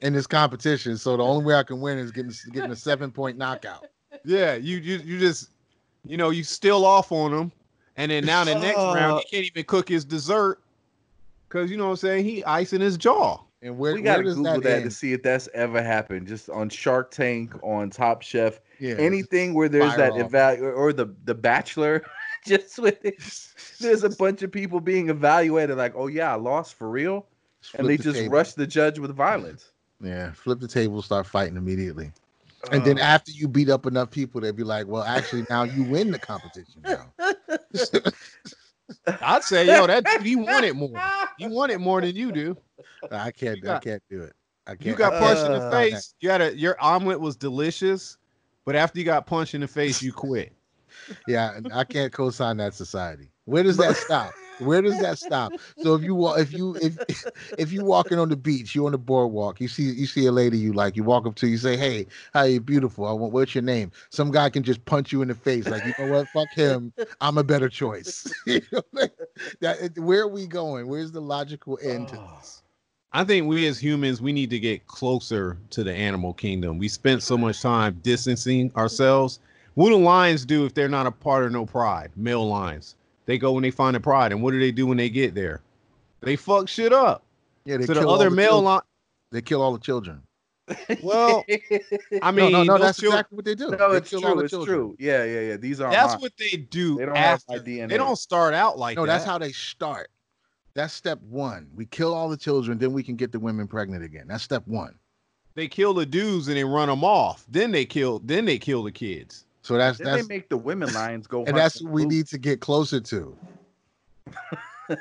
in 0.02 0.14
this 0.14 0.28
competition, 0.28 0.98
so 0.98 1.18
the 1.18 1.24
only 1.24 1.44
way 1.44 1.56
I 1.56 1.64
can 1.64 1.82
win 1.82 1.98
is 1.98 2.12
getting 2.12 2.34
getting 2.52 2.72
a 2.72 2.76
seven 2.76 3.12
point 3.12 3.38
knockout. 3.38 3.88
Yeah, 4.24 4.56
you 4.56 4.78
you 4.78 4.98
you 4.98 5.20
just 5.20 5.50
you 6.06 6.18
know 6.18 6.30
you 6.30 6.44
still 6.44 6.86
off 6.86 7.12
on 7.12 7.32
them, 7.32 7.52
and 7.98 8.12
then 8.12 8.26
now 8.26 8.44
the 8.44 8.56
next 8.56 8.80
uh, 8.80 8.94
round 8.96 9.24
he 9.26 9.36
can't 9.36 9.46
even 9.46 9.64
cook 9.66 9.90
his 9.90 10.06
dessert 10.06 10.60
because 11.48 11.72
you 11.72 11.78
know 11.78 11.86
what 11.86 11.92
I'm 11.92 11.98
saying 11.98 12.26
he 12.26 12.44
icing 12.44 12.82
his 12.82 12.98
jaw. 12.98 13.40
And 13.62 13.80
where 13.80 13.94
we 13.96 14.02
gotta 14.02 14.24
where 14.24 14.36
Google 14.36 14.62
that, 14.62 14.64
that 14.64 14.84
to 14.84 14.92
see 14.92 15.14
if 15.14 15.24
that's 15.24 15.50
ever 15.54 15.82
happened. 15.82 16.28
Just 16.28 16.50
on 16.50 16.70
Shark 16.70 17.10
Tank, 17.10 17.54
on 17.64 17.90
Top 17.90 18.22
Chef, 18.22 18.60
yeah, 18.80 18.96
anything 18.96 19.54
where 19.54 19.70
there's 19.70 19.96
that 19.96 20.16
evaluate 20.18 20.74
or 20.74 20.94
the 20.94 21.08
the 21.24 21.34
Bachelor. 21.34 22.06
just 22.46 22.78
with 22.78 23.04
it, 23.04 23.18
there's 23.80 24.04
a 24.04 24.10
bunch 24.10 24.44
of 24.44 24.52
people 24.52 24.80
being 24.80 25.10
evaluated. 25.10 25.78
Like, 25.78 25.94
oh 25.96 26.08
yeah, 26.08 26.32
I 26.32 26.36
lost 26.36 26.76
for 26.76 26.90
real, 26.90 27.26
and 27.78 27.88
they 27.90 27.98
the 27.98 28.04
just 28.04 28.20
table. 28.20 28.34
rush 28.34 28.54
the 28.54 28.68
judge 28.68 29.00
with 29.00 29.16
violence. 29.16 29.72
Yeah, 30.02 30.32
flip 30.32 30.60
the 30.60 30.68
table, 30.68 31.02
start 31.02 31.26
fighting 31.26 31.58
immediately. 31.58 32.12
And 32.72 32.84
then 32.84 32.98
uh. 32.98 33.04
after 33.04 33.32
you 33.32 33.48
beat 33.48 33.70
up 33.70 33.86
enough 33.86 34.12
people, 34.12 34.42
they'd 34.42 34.56
be 34.56 34.64
like, 34.64 34.88
"Well, 34.88 35.04
actually, 35.04 35.46
now 35.50 35.64
you 35.64 35.84
win 35.84 36.12
the 36.12 36.20
competition." 36.20 36.82
Now. 36.84 37.14
I'd 39.22 39.44
say, 39.44 39.66
yo, 39.66 39.88
that 39.88 40.22
he 40.22 40.36
want 40.36 40.66
it 40.66 40.76
more. 40.76 40.92
He 41.38 41.48
want 41.48 41.72
it 41.72 41.80
more 41.80 42.02
than 42.02 42.16
you 42.16 42.32
do. 42.32 42.58
I 43.12 43.32
can't. 43.32 43.62
Got, 43.62 43.78
I 43.78 43.80
can't 43.80 44.04
do 44.10 44.22
it. 44.22 44.34
I 44.68 44.72
can't. 44.72 44.86
You 44.86 44.96
got 44.96 45.14
punched 45.20 45.44
uh, 45.44 45.54
in 45.54 45.60
the 45.60 45.72
face. 45.72 46.14
You 46.20 46.30
had 46.30 46.42
a 46.42 46.56
your 46.56 46.80
omelet 46.82 47.20
was 47.20 47.36
delicious, 47.36 48.18
but 48.64 48.76
after 48.76 49.00
you 49.00 49.06
got 49.06 49.26
punched 49.26 49.56
in 49.56 49.62
the 49.62 49.68
face, 49.68 50.02
you 50.02 50.12
quit. 50.12 50.54
Yeah, 51.28 51.60
I 51.74 51.84
can't 51.84 52.12
co-sign 52.12 52.58
that 52.58 52.74
society. 52.74 53.30
Where 53.46 53.64
does 53.64 53.78
that 53.78 53.96
stop? 53.96 54.34
Where 54.60 54.82
does 54.82 55.00
that 55.00 55.20
stop? 55.20 55.54
So 55.82 55.96
if 55.96 56.04
you 56.04 56.16
walk, 56.16 56.40
if 56.40 56.54
you 56.54 56.76
if 56.82 56.98
if 57.58 57.72
you 57.72 57.84
walking 57.84 58.18
on 58.20 58.30
the 58.30 58.36
beach, 58.36 58.74
you 58.76 58.86
on 58.86 58.92
the 58.92 58.98
boardwalk, 58.98 59.60
you 59.60 59.68
see 59.68 59.84
you 59.84 60.08
see 60.08 60.26
a 60.26 60.32
lady 60.32 60.58
you 60.58 60.74
like, 60.74 60.96
you 60.96 61.04
walk 61.04 61.26
up 61.26 61.36
to, 61.36 61.48
you 61.48 61.58
say, 61.58 61.78
"Hey, 61.78 62.08
hi, 62.34 62.46
you 62.46 62.62
beautiful. 62.62 63.06
I 63.06 63.12
want 63.14 63.34
what's 63.34 63.54
your 63.54 63.64
name?" 63.64 63.92
Some 64.10 64.32
guy 64.32 64.50
can 64.50 64.64
just 64.64 64.84
punch 64.86 65.12
you 65.12 65.22
in 65.22 65.28
the 65.28 65.36
face, 65.36 65.68
like 65.70 65.86
you 65.86 65.94
know 65.98 66.08
what? 66.08 66.30
Fuck 66.30 66.54
him. 66.54 66.94
I'm 67.22 67.38
a 67.38 67.44
better 67.44 67.70
choice. 67.70 68.24
that 68.46 69.92
where 69.98 70.22
are 70.22 70.28
we 70.28 70.48
going? 70.48 70.88
Where's 70.88 71.12
the 71.12 71.22
logical 71.22 71.78
end 71.82 72.08
to 72.10 72.16
this? 72.16 72.64
I 73.12 73.24
think 73.24 73.48
we 73.48 73.66
as 73.68 73.80
humans, 73.80 74.22
we 74.22 74.34
need 74.34 74.50
to 74.50 74.60
get 74.60 74.88
closer 74.88 75.58
to 75.70 75.84
the 75.84 75.94
animal 75.94 76.34
kingdom. 76.34 76.78
We 76.78 76.90
spent 76.90 77.24
so 77.24 77.38
much 77.38 77.62
time 77.62 78.00
distancing 78.04 78.72
ourselves. 78.76 79.40
What 79.76 79.90
do 79.90 79.98
lions 79.98 80.46
do 80.46 80.66
if 80.66 80.74
they're 80.74 80.90
not 80.90 81.08
a 81.08 81.12
part 81.12 81.46
of 81.46 81.52
no 81.52 81.66
pride? 81.66 82.12
Male 82.16 82.48
lions 82.48 82.96
they 83.26 83.38
go 83.38 83.54
when 83.54 83.64
they 83.64 83.72
find 83.72 83.96
the 83.96 84.00
pride, 84.00 84.32
and 84.32 84.42
what 84.42 84.52
do 84.52 84.60
they 84.60 84.72
do 84.72 84.88
when 84.88 84.98
they 84.98 85.10
get 85.10 85.36
there? 85.36 85.62
They 86.22 86.36
fuck 86.36 86.68
shit 86.68 86.94
up. 86.94 87.24
Yeah, 87.66 87.78
they 87.78 87.86
so 87.86 87.94
the 87.94 88.08
other 88.08 88.30
the 88.30 88.36
male 88.36 88.62
line. 88.62 88.82
They 89.32 89.42
kill 89.42 89.62
all 89.62 89.74
the 89.74 89.80
children. 89.80 90.22
Well, 91.04 91.44
I 92.22 92.32
mean, 92.32 92.52
no, 92.52 92.64
no, 92.64 92.64
no 92.64 92.78
that's 92.78 93.00
children, 93.00 93.20
exactly 93.20 93.36
what 93.36 93.46
they 93.46 93.56
do. 93.56 93.70
No, 93.72 93.92
they 93.92 93.98
it's 93.98 94.10
true. 94.10 94.40
It's 94.40 94.52
true. 94.52 94.96
Yeah, 95.00 95.24
yeah, 95.24 95.40
yeah. 95.42 95.58
These 95.58 95.80
are 95.82 95.92
that's 95.92 96.20
what 96.22 96.34
they 96.38 96.58
do. 96.58 96.98
They 96.98 97.06
don't 97.06 97.16
after. 97.16 97.54
have 97.54 97.62
my 97.62 97.72
DNA. 97.72 97.90
They 97.90 97.98
don't 97.98 98.16
start 98.16 98.54
out 98.54 98.78
like 98.78 98.98
no. 98.98 99.06
That. 99.06 99.14
That's 99.14 99.26
how 99.26 99.38
they 99.38 99.52
start. 99.52 100.10
That's 100.74 100.94
step 100.94 101.22
one. 101.22 101.70
We 101.76 101.86
kill 101.86 102.14
all 102.14 102.30
the 102.30 102.38
children, 102.38 102.78
then 102.78 102.94
we 102.94 103.04
can 103.04 103.16
get 103.16 103.32
the 103.32 103.40
women 103.40 103.68
pregnant 103.68 104.04
again. 104.04 104.26
That's 104.28 104.44
step 104.44 104.64
one. 104.66 104.96
They 105.54 105.70
kill 105.70 105.94
the 105.94 106.06
dudes 106.06 106.50
and 106.50 106.58
they 106.58 106.66
run 106.66 106.90
them 106.90 107.04
off. 107.04 107.46
Then 107.48 107.72
they 107.72 107.86
kill. 107.86 108.20
Then 108.20 108.46
they 108.46 108.58
kill 108.58 108.84
the 108.84 108.92
kids. 108.92 109.45
So 109.66 109.78
that's 109.78 109.98
then 109.98 110.06
that's 110.06 110.28
they 110.28 110.36
make 110.36 110.48
the 110.48 110.58
women 110.58 110.94
lions 110.94 111.26
go, 111.26 111.44
and 111.48 111.58
that's 111.58 111.82
what 111.82 111.92
we 111.92 112.06
need 112.06 112.28
to 112.28 112.38
get 112.38 112.60
closer 112.60 113.00
to. 113.00 113.36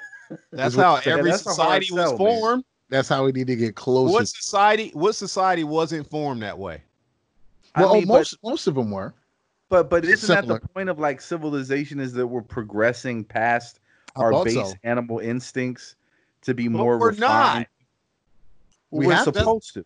that's 0.53 0.75
how 0.75 1.03
every 1.05 1.33
yeah, 1.33 1.37
society 1.37 1.93
was 1.93 2.09
sell, 2.09 2.17
formed. 2.17 2.57
Man. 2.57 2.65
That's 2.89 3.07
how 3.11 3.27
we 3.27 3.33
need 3.33 3.47
to 3.49 3.57
get 3.57 3.75
closer. 3.77 4.11
What 4.11 4.27
society? 4.27 4.91
What 4.95 5.17
society 5.17 5.65
wasn't 5.65 6.09
formed 6.09 6.41
that 6.45 6.59
way? 6.59 6.83
Well, 7.77 7.91
I 7.91 7.99
mean, 7.99 8.09
most 8.09 8.39
but, 8.41 8.49
most 8.49 8.67
of 8.67 8.75
them 8.75 8.91
were. 8.91 9.12
But 9.69 9.91
but 9.91 10.07
isn't 10.07 10.29
Similar. 10.29 10.55
that 10.55 10.62
the 10.62 10.69
point 10.69 10.89
of 10.89 10.99
like 10.99 11.21
civilization? 11.21 12.01
Is 12.01 12.15
that 12.15 12.27
we're 12.27 12.41
progressing 12.41 13.23
past 13.23 13.81
our 14.17 14.45
base 14.45 14.55
so. 14.55 14.73
animal 14.83 15.19
instincts 15.19 15.97
to 16.41 16.55
be 16.55 16.69
but 16.69 16.79
more 16.79 16.99
we're 16.99 17.11
refined? 17.11 17.21
Not. 17.21 17.67
We 18.91 19.12
are 19.12 19.25
supposed 19.25 19.75
to. 19.75 19.85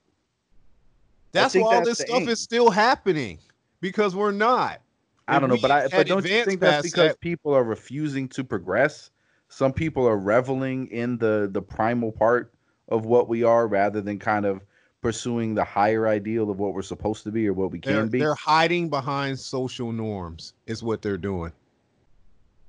That's 1.33 1.57
why 1.57 1.63
all 1.63 1.85
this 1.85 1.99
stuff 1.99 2.23
aim. 2.23 2.29
is 2.29 2.41
still 2.41 2.71
happening 2.71 3.41
because 3.81 4.15
we're 4.15 4.33
not. 4.33 4.81
I 5.27 5.39
don't 5.39 5.51
know, 5.51 5.59
but 5.61 5.71
I 5.71 5.89
but 5.89 6.07
don't 6.07 6.27
you 6.27 6.45
think 6.45 6.61
that's 6.61 6.83
because 6.83 7.11
that, 7.11 7.21
people 7.21 7.55
are 7.55 7.65
refusing 7.65 8.29
to 8.29 8.45
progress? 8.45 9.11
Some 9.49 9.73
people 9.73 10.07
are 10.09 10.19
reveling 10.19 10.89
in 10.89 11.19
the 11.19 11.49
the 11.53 11.61
primal 11.61 12.13
part 12.13 12.53
of 12.89 13.05
what 13.05 13.29
we 13.29 13.43
are 13.43 13.69
rather 13.69 14.01
than 14.01 14.19
kind 14.19 14.47
of 14.47 14.63
pursuing 15.03 15.55
the 15.55 15.65
higher 15.65 16.09
ideal 16.09 16.51
of 16.51 16.59
what 16.59 16.75
we're 16.75 16.83
supposed 16.83 17.23
to 17.25 17.31
be 17.31 17.47
or 17.47 17.53
what 17.53 17.71
we 17.71 17.79
can 17.79 18.09
be. 18.09 18.19
They're 18.19 18.35
hiding 18.35 18.89
behind 18.89 19.39
social 19.39 19.93
norms 19.93 20.55
is 20.67 20.83
what 20.83 21.03
they're 21.03 21.19
doing. 21.19 21.53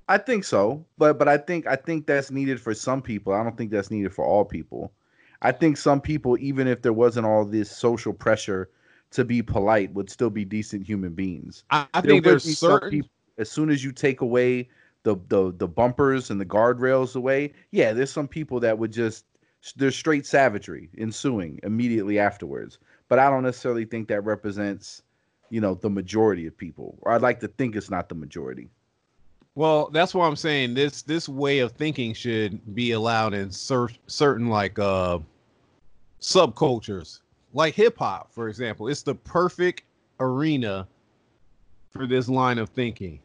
I 0.10 0.18
think 0.18 0.43
so. 0.43 0.86
But 0.97 1.18
but 1.18 1.28
I 1.28 1.38
think 1.38 1.66
I 1.66 1.76
think 1.76 2.07
that's 2.07 2.32
needed 2.32 2.60
for 2.60 2.74
some 2.74 3.01
people. 3.01 3.34
I 3.34 3.43
don't 3.43 3.57
think 3.57 3.72
that's 3.72 3.91
needed 3.91 4.14
for 4.14 4.26
all 4.26 4.43
people. 4.43 4.91
I 5.41 5.53
think 5.53 5.78
some 5.78 6.01
people 6.01 6.38
even 6.39 6.68
if 6.68 6.82
there 6.82 6.93
wasn't 6.93 7.26
all 7.26 7.45
this 7.45 7.72
social 7.72 8.14
pressure 8.14 8.70
to 9.12 9.26
be 9.26 9.41
polite 9.41 9.93
would 9.93 10.10
still 10.10 10.30
be 10.30 10.45
decent 10.45 10.86
human 10.86 11.14
beings. 11.14 11.64
I, 11.72 11.88
I 11.93 12.01
think 12.01 12.24
there's 12.24 12.57
certain 12.57 12.89
people, 12.89 13.10
as 13.38 13.49
soon 13.49 13.70
as 13.70 13.84
you 13.84 13.91
take 13.91 14.22
away 14.22 14.70
the, 15.03 15.16
the 15.30 15.53
the 15.57 15.68
bumpers 15.68 16.30
and 16.30 16.39
the 16.39 16.45
guardrails 16.45 17.16
away, 17.16 17.53
yeah, 17.72 17.93
there's 17.93 18.12
some 18.12 18.28
people 18.28 18.60
that 18.60 18.78
would 18.78 18.91
just 18.91 19.26
there's 19.76 19.95
straight 19.95 20.26
savagery 20.26 20.89
ensuing 20.97 21.60
immediately 21.64 22.20
afterwards. 22.20 22.80
But 23.07 23.20
I 23.20 23.30
don't 23.30 23.43
necessarily 23.43 23.86
think 23.86 24.07
that 24.10 24.22
represents, 24.22 25.01
you 25.49 25.62
know, 25.62 25.74
the 25.74 25.89
majority 25.89 26.45
of 26.45 26.55
people. 26.55 26.97
Or 27.01 27.14
I'd 27.14 27.22
like 27.22 27.39
to 27.39 27.47
think 27.47 27.76
it's 27.76 27.89
not 27.89 28.07
the 28.07 28.16
majority. 28.16 28.70
Well, 29.55 29.89
that's 29.91 30.14
why 30.14 30.28
I'm 30.28 30.36
saying 30.36 30.76
this 30.76 31.01
this 31.01 31.28
way 31.28 31.60
of 31.60 31.72
thinking 31.72 32.14
should 32.14 32.76
be 32.76 32.91
allowed 32.91 33.34
in 33.34 33.51
cer- 33.51 33.89
certain 34.07 34.49
like 34.49 34.78
uh 34.78 35.20
subcultures 36.22 37.22
like 37.53 37.73
hip 37.73 37.97
hop, 37.97 38.31
for 38.31 38.47
example, 38.49 38.87
it's 38.87 39.03
the 39.03 39.15
perfect 39.15 39.83
arena 40.19 40.87
for 41.89 42.05
this 42.05 42.29
line 42.29 42.57
of 42.57 42.69
thinking. 42.69 43.19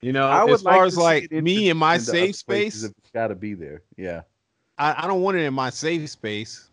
You 0.00 0.12
know, 0.12 0.28
I 0.28 0.44
as 0.52 0.60
far 0.60 0.78
like 0.78 0.86
as 0.86 0.96
like 0.98 1.32
me 1.32 1.70
in 1.70 1.78
my 1.78 1.96
safe 1.96 2.36
space, 2.36 2.82
it's 2.82 3.10
got 3.14 3.28
to 3.28 3.34
be 3.34 3.54
there. 3.54 3.80
Yeah, 3.96 4.20
I, 4.76 5.04
I, 5.04 5.06
don't 5.06 5.22
want 5.22 5.38
it 5.38 5.44
in 5.44 5.54
my 5.54 5.70
safe 5.70 6.10
space. 6.10 6.68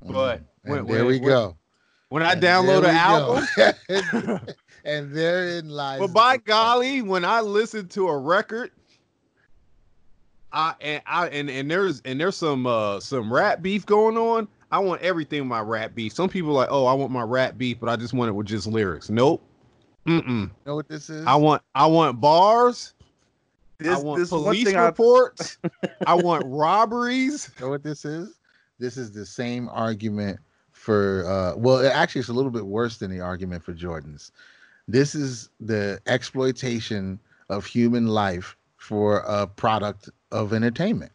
But 0.00 0.38
mm, 0.38 0.44
when, 0.62 0.86
there 0.86 0.98
when, 0.98 1.06
we 1.06 1.18
when, 1.18 1.28
go. 1.28 1.56
when 2.10 2.22
I 2.22 2.32
And 2.32 2.42
download 2.42 2.84
an 2.84 2.94
we 2.94 3.00
album. 3.00 3.46
go. 3.56 4.40
and 4.84 5.12
therein 5.12 5.68
lies. 5.68 5.98
But 5.98 6.12
by 6.12 6.36
golly, 6.36 7.02
when 7.02 7.24
I 7.24 7.40
listen 7.40 7.88
to 7.88 8.06
a 8.06 8.16
record, 8.16 8.70
I 10.52 10.74
and 10.80 11.02
I 11.06 11.26
and, 11.28 11.50
and 11.50 11.68
there's 11.68 12.02
and 12.04 12.20
there's 12.20 12.36
some 12.36 12.68
uh 12.68 13.00
some 13.00 13.32
rap 13.32 13.62
beef 13.62 13.84
going 13.84 14.16
on. 14.16 14.46
I 14.74 14.78
want 14.78 15.02
everything 15.02 15.46
my 15.46 15.60
rap 15.60 15.94
beef. 15.94 16.14
Some 16.14 16.28
people 16.28 16.50
are 16.50 16.54
like, 16.54 16.68
oh, 16.68 16.86
I 16.86 16.94
want 16.94 17.12
my 17.12 17.22
rap 17.22 17.56
beef, 17.56 17.78
but 17.78 17.88
I 17.88 17.94
just 17.94 18.12
want 18.12 18.28
it 18.28 18.32
with 18.32 18.48
just 18.48 18.66
lyrics. 18.66 19.08
Nope. 19.08 19.40
Mm-mm. 20.04 20.26
You 20.26 20.50
know 20.66 20.74
what 20.74 20.88
this 20.88 21.08
is? 21.08 21.24
I 21.26 21.36
want 21.36 21.62
I 21.76 21.86
want 21.86 22.20
bars. 22.20 22.94
This, 23.78 23.96
I 23.96 24.02
want 24.02 24.18
this 24.18 24.30
police 24.30 24.74
I, 24.74 24.84
reports. 24.84 25.58
I 26.08 26.14
want 26.14 26.42
robberies. 26.48 27.52
You 27.56 27.66
know 27.66 27.70
what 27.70 27.84
this 27.84 28.04
is? 28.04 28.40
This 28.80 28.96
is 28.96 29.12
the 29.12 29.24
same 29.24 29.68
argument 29.68 30.40
for 30.72 31.24
uh 31.28 31.56
well 31.56 31.78
it 31.78 31.92
actually 31.92 32.18
it's 32.18 32.28
a 32.28 32.32
little 32.32 32.50
bit 32.50 32.66
worse 32.66 32.96
than 32.96 33.12
the 33.12 33.20
argument 33.20 33.62
for 33.62 33.74
Jordans. 33.74 34.32
This 34.88 35.14
is 35.14 35.50
the 35.60 36.00
exploitation 36.08 37.20
of 37.48 37.64
human 37.64 38.08
life 38.08 38.56
for 38.76 39.18
a 39.18 39.46
product 39.46 40.10
of 40.32 40.52
entertainment. 40.52 41.12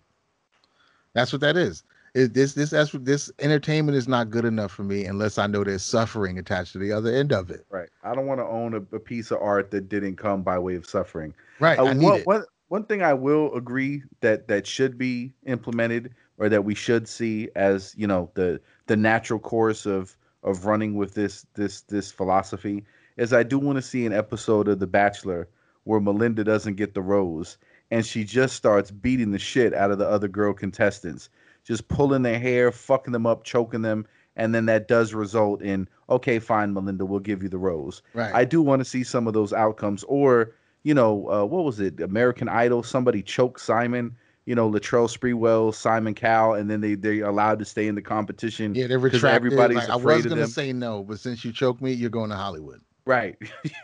That's 1.14 1.34
what 1.34 1.42
that 1.42 1.58
is. 1.58 1.84
It, 2.14 2.34
this 2.34 2.54
this 2.54 2.72
this 2.72 3.32
entertainment 3.40 3.98
is 3.98 4.08
not 4.08 4.30
good 4.30 4.46
enough 4.46 4.72
for 4.72 4.84
me 4.84 5.06
unless 5.06 5.38
I 5.38 5.48
know 5.48 5.64
there's 5.64 5.84
suffering 5.84 6.38
attached 6.40 6.74
to 6.74 6.80
the 6.80 6.92
other 6.92 7.14
end 7.14 7.32
of 7.32 7.50
it. 7.52 7.66
right. 7.70 7.90
I 8.04 8.16
don't 8.16 8.26
want 8.26 8.40
to 8.40 8.46
own 8.46 8.74
a, 8.74 8.96
a 8.96 9.00
piece 9.00 9.32
of 9.32 9.40
art 9.42 9.72
that 9.72 9.90
didn't 9.90 10.16
come 10.16 10.42
by 10.42 10.58
way 10.58 10.76
of 10.76 10.86
suffering. 10.86 11.34
Right. 11.60 11.78
Uh, 11.78 11.86
I 11.86 11.94
need 11.94 12.06
one, 12.06 12.20
it. 12.20 12.28
one, 12.28 12.44
one 12.70 12.84
thing 12.86 13.02
I 13.02 13.14
will 13.14 13.54
agree 13.54 14.04
that 14.22 14.48
that 14.48 14.66
should 14.66 14.98
be 14.98 15.34
implemented 15.46 16.14
or 16.38 16.50
that 16.50 16.64
we 16.64 16.74
should 16.74 17.08
see 17.08 17.50
as 17.56 17.94
you 17.98 18.08
know 18.08 18.32
the 18.34 18.60
the 18.88 18.98
natural 18.98 19.40
course 19.40 19.86
of 19.86 20.16
of 20.44 20.66
running 20.66 20.96
with 20.96 21.14
this 21.14 21.46
this 21.54 21.82
this 21.82 22.12
philosophy 22.12 22.86
is 23.18 23.34
I 23.34 23.44
do 23.44 23.60
want 23.60 23.76
to 23.76 23.82
see 23.82 24.06
an 24.06 24.14
episode 24.14 24.68
of 24.68 24.80
The 24.80 24.88
Bachelor 24.88 25.50
where 25.84 26.00
Melinda 26.00 26.44
doesn't 26.44 26.76
get 26.76 26.94
the 26.94 27.02
rose 27.02 27.58
and 27.92 28.06
she 28.06 28.24
just 28.24 28.56
starts 28.56 28.92
beating 28.92 29.32
the 29.32 29.40
shit 29.40 29.74
out 29.74 29.92
of 29.92 29.98
the 29.98 30.08
other 30.08 30.28
girl 30.28 30.54
contestants, 30.54 31.30
just 31.70 31.88
pulling 31.88 32.24
their 32.24 32.40
hair, 32.40 32.72
fucking 32.72 33.14
them 33.14 33.28
up, 33.28 33.44
choking 33.44 33.84
them, 33.84 34.08
and 34.36 34.56
then 34.56 34.66
that 34.66 34.88
does 34.88 35.14
result 35.14 35.62
in 35.62 35.88
okay, 36.10 36.40
fine, 36.40 36.74
Melinda, 36.74 37.06
we'll 37.06 37.20
give 37.20 37.44
you 37.44 37.50
the 37.50 37.60
rose. 37.60 38.02
Right. 38.16 38.34
I 38.34 38.44
do 38.44 38.64
want 38.64 38.80
to 38.80 38.86
see 38.86 39.04
some 39.04 39.28
of 39.28 39.34
those 39.36 39.54
outcomes. 39.54 40.04
Or, 40.06 40.54
you 40.82 40.96
know, 40.96 41.30
uh, 41.30 41.46
what 41.46 41.64
was 41.64 41.80
it? 41.80 42.02
American 42.02 42.50
Idol, 42.50 42.82
somebody 42.82 43.22
choked 43.22 43.62
Simon, 43.62 44.16
you 44.48 44.56
know, 44.56 44.68
Latrell 44.68 45.08
Sprewell, 45.08 45.72
Simon 45.72 46.16
Cowell, 46.16 46.56
and 46.56 46.72
then 46.72 46.82
they, 46.82 46.96
they're 46.96 47.26
allowed 47.26 47.60
to 47.60 47.66
stay 47.66 47.88
in 47.88 47.94
the 47.94 48.02
competition. 48.02 48.74
yeah, 48.74 48.88
'cause 48.88 49.04
retracted. 49.04 49.26
everybody's 49.26 49.78
Like, 49.78 49.90
I 49.90 49.96
was 49.98 50.26
gonna 50.26 50.48
say 50.48 50.74
no, 50.74 51.04
but 51.04 51.20
since 51.20 51.46
you 51.46 51.52
choked 51.54 51.84
me, 51.84 51.92
you're 51.92 52.10
going 52.10 52.32
to 52.32 52.36
Hollywood. 52.36 52.82
Right. 53.06 53.38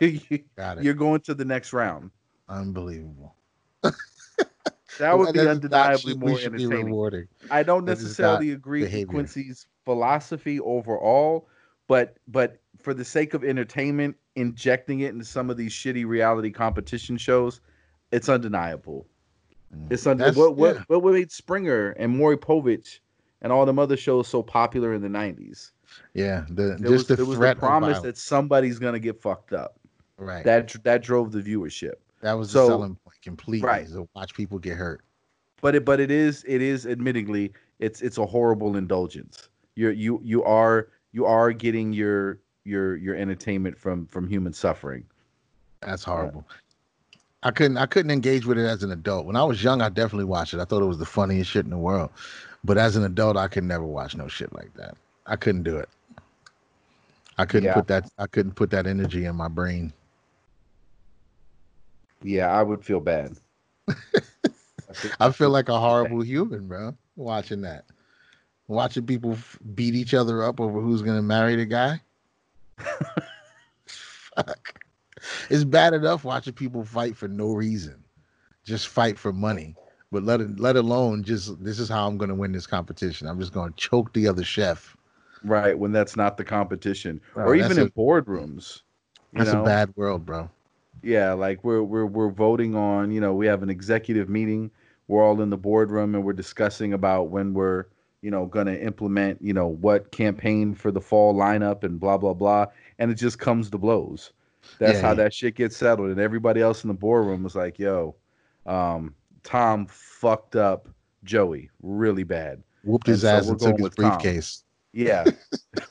Got 0.56 0.78
it. 0.78 0.84
You're 0.84 0.94
going 0.94 1.20
to 1.20 1.34
the 1.34 1.44
next 1.44 1.72
round. 1.72 2.10
Unbelievable. 2.48 3.36
That 4.98 5.18
would 5.18 5.32
be 5.32 5.40
That 5.40 5.48
is 5.56 5.62
not 5.62 5.90
undeniably 5.90 6.14
more 6.16 6.38
entertaining. 6.38 7.28
I 7.50 7.62
don't 7.62 7.84
necessarily 7.84 8.52
agree 8.52 8.82
with. 8.82 9.08
Quincy's 9.08 9.66
philosophy 9.84 10.60
overall, 10.60 11.48
but 11.86 12.16
but 12.28 12.58
for 12.80 12.94
the 12.94 13.04
sake 13.04 13.34
of 13.34 13.44
entertainment, 13.44 14.16
injecting 14.36 15.00
it 15.00 15.10
into 15.12 15.24
some 15.24 15.50
of 15.50 15.56
these 15.56 15.72
shitty 15.72 16.06
reality 16.06 16.50
competition 16.50 17.16
shows, 17.16 17.60
it's 18.12 18.28
undeniable. 18.28 19.06
Mm. 19.74 19.92
It's 19.92 20.04
That's- 20.04 20.36
what 20.36 20.56
what 20.56 20.76
yeah. 20.76 20.82
what 20.88 21.12
made 21.12 21.30
Springer 21.32 21.90
and 21.92 22.16
Maury 22.16 22.36
Povich 22.36 23.00
and 23.42 23.52
all 23.52 23.66
them 23.66 23.78
other 23.78 23.96
shows 23.96 24.28
so 24.28 24.42
popular 24.42 24.94
in 24.94 25.02
the 25.02 25.08
nineties. 25.08 25.72
Yeah, 26.14 26.44
the 26.48 26.76
There 26.80 26.90
was, 26.90 27.00
just 27.02 27.08
the 27.08 27.16
there 27.16 27.24
was 27.24 27.38
threat 27.38 27.56
the 27.56 27.60
promise 27.66 28.00
that 28.00 28.16
somebody's 28.18 28.78
gonna 28.78 28.98
get 28.98 29.20
fucked 29.20 29.52
up. 29.52 29.78
right. 30.18 30.44
That 30.44 30.74
that 30.84 31.02
drove 31.02 31.32
the 31.32 31.40
viewership. 31.40 31.94
that 32.22 32.32
was 32.34 32.50
so- 32.50 32.62
the 32.62 32.68
selling 32.68 32.96
completely. 33.26 33.66
right. 33.66 33.88
To 33.88 34.08
watch 34.14 34.34
people 34.34 34.58
get 34.58 34.76
hurt. 34.76 35.02
but 35.60 35.74
it 35.74 35.84
but 35.84 35.98
it 36.00 36.10
is 36.10 36.44
it 36.46 36.62
is 36.62 36.86
admittingly 36.86 37.52
it's 37.80 38.00
it's 38.00 38.18
a 38.18 38.24
horrible 38.24 38.76
indulgence 38.76 39.48
you're 39.74 39.90
you 39.92 40.20
you 40.22 40.42
are 40.44 40.88
you 41.12 41.26
are 41.26 41.52
getting 41.52 41.92
your 41.92 42.38
your 42.64 42.96
your 42.96 43.16
entertainment 43.16 43.76
from 43.76 44.06
from 44.06 44.28
human 44.28 44.52
suffering 44.52 45.04
That's 45.82 46.04
horrible. 46.04 46.44
I 47.42 47.50
couldn't 47.50 47.76
I 47.78 47.86
couldn't 47.86 48.10
engage 48.12 48.46
with 48.46 48.58
it 48.58 48.66
as 48.66 48.82
an 48.82 48.90
adult. 48.92 49.26
When 49.26 49.36
I 49.36 49.44
was 49.44 49.62
young, 49.62 49.80
I 49.82 49.88
definitely 49.88 50.24
watched 50.24 50.54
it. 50.54 50.60
I 50.60 50.64
thought 50.64 50.82
it 50.82 50.86
was 50.86 50.98
the 50.98 51.04
funniest 51.06 51.50
shit 51.50 51.64
in 51.64 51.70
the 51.70 51.78
world. 51.78 52.10
But 52.64 52.76
as 52.78 52.96
an 52.96 53.04
adult, 53.04 53.36
I 53.36 53.46
could 53.48 53.62
never 53.64 53.84
watch 53.84 54.16
no 54.16 54.26
shit 54.26 54.52
like 54.52 54.72
that. 54.74 54.94
I 55.26 55.36
couldn't 55.36 55.62
do 55.64 55.76
it. 55.76 55.88
I 57.38 57.44
couldn't 57.44 57.66
Yeah. 57.68 57.74
put 57.74 57.86
that 57.88 58.10
I 58.18 58.26
couldn't 58.26 58.52
put 58.54 58.70
that 58.70 58.86
energy 58.86 59.26
in 59.26 59.36
my 59.36 59.48
brain. 59.48 59.92
Yeah 62.26 62.48
i 62.52 62.62
would 62.62 62.84
feel 62.84 63.00
bad 63.00 63.36
I 65.20 65.30
feel 65.30 65.50
like 65.50 65.68
a 65.68 65.78
horrible 65.78 66.22
human, 66.22 66.66
bro, 66.68 66.96
watching 67.16 67.60
that. 67.62 67.84
Watching 68.66 69.04
people 69.06 69.32
f- 69.32 69.58
beat 69.74 69.94
each 69.94 70.14
other 70.14 70.42
up 70.42 70.58
over 70.58 70.80
who's 70.80 71.02
gonna 71.02 71.22
marry 71.22 71.54
the 71.54 71.66
guy. 71.66 72.00
Fuck. 73.86 74.80
It's 75.50 75.64
bad 75.64 75.92
enough 75.94 76.24
watching 76.24 76.54
people 76.54 76.84
fight 76.84 77.16
for 77.16 77.28
no 77.28 77.52
reason, 77.52 78.02
just 78.64 78.88
fight 78.88 79.18
for 79.18 79.32
money. 79.32 79.74
But 80.12 80.22
let 80.22 80.40
it, 80.40 80.58
let 80.60 80.76
alone 80.76 81.22
just 81.24 81.62
this 81.62 81.78
is 81.78 81.88
how 81.88 82.06
I'm 82.06 82.16
gonna 82.16 82.34
win 82.34 82.52
this 82.52 82.66
competition. 82.66 83.26
I'm 83.28 83.38
just 83.40 83.52
gonna 83.52 83.72
choke 83.76 84.12
the 84.14 84.26
other 84.28 84.44
chef. 84.44 84.96
right 85.44 85.78
when 85.78 85.92
that's 85.92 86.16
not 86.16 86.36
the 86.36 86.44
competition 86.44 87.20
or 87.34 87.54
even 87.54 87.72
in 87.72 87.86
a- 87.86 87.90
boardrooms 87.90 88.80
That's 89.34 89.52
know? 89.52 89.62
a 89.62 89.64
bad 89.64 89.92
world, 89.96 90.24
bro. 90.24 90.48
Yeah 91.06 91.32
like 91.32 91.62
we're 91.64 91.82
we're 91.82 92.06
we're 92.06 92.30
voting 92.30 92.74
on 92.74 93.10
you 93.12 93.20
know 93.20 93.32
we 93.34 93.46
have 93.46 93.62
an 93.62 93.70
executive 93.70 94.28
meeting. 94.28 94.70
We're 95.08 95.24
all 95.24 95.40
in 95.40 95.50
the 95.50 95.56
boardroom 95.56 96.16
and 96.16 96.24
we're 96.24 96.32
discussing 96.32 96.92
about 96.92 97.30
when 97.30 97.54
we're 97.54 97.86
you 98.22 98.30
know 98.30 98.46
going 98.46 98.66
to 98.66 98.82
implement 98.82 99.40
you 99.40 99.52
know 99.54 99.68
what 99.68 100.10
campaign 100.10 100.74
for 100.74 100.90
the 100.90 101.00
fall 101.00 101.34
lineup 101.34 101.84
and 101.84 102.00
blah 102.00 102.18
blah 102.18 102.34
blah. 102.34 102.66
And 102.98 103.10
it 103.10 103.14
just 103.14 103.38
comes 103.38 103.70
to 103.70 103.78
blows. 103.78 104.32
That's 104.78 105.00
Yeah, 105.00 105.00
how 105.00 105.08
yeah. 105.10 105.14
that 105.14 105.34
shit 105.34 105.54
gets 105.54 105.76
settled. 105.76 106.10
And 106.10 106.20
everybody 106.20 106.60
else 106.60 106.82
in 106.84 106.88
the 106.88 106.94
boardroom 106.94 107.44
was 107.44 107.54
like 107.54 107.78
yo 107.78 108.16
um 108.66 109.14
tom 109.44 109.86
fucked 109.86 110.56
up 110.56 110.88
joey 111.22 111.70
really 111.82 112.24
bad. 112.24 112.62
Whooped 112.82 113.06
his 113.06 113.24
ass 113.24 113.48
and 113.50 113.60
took 113.60 113.78
his 113.78 113.84
with 113.84 113.94
Tom. 113.96 114.34
Yeah 114.96 115.24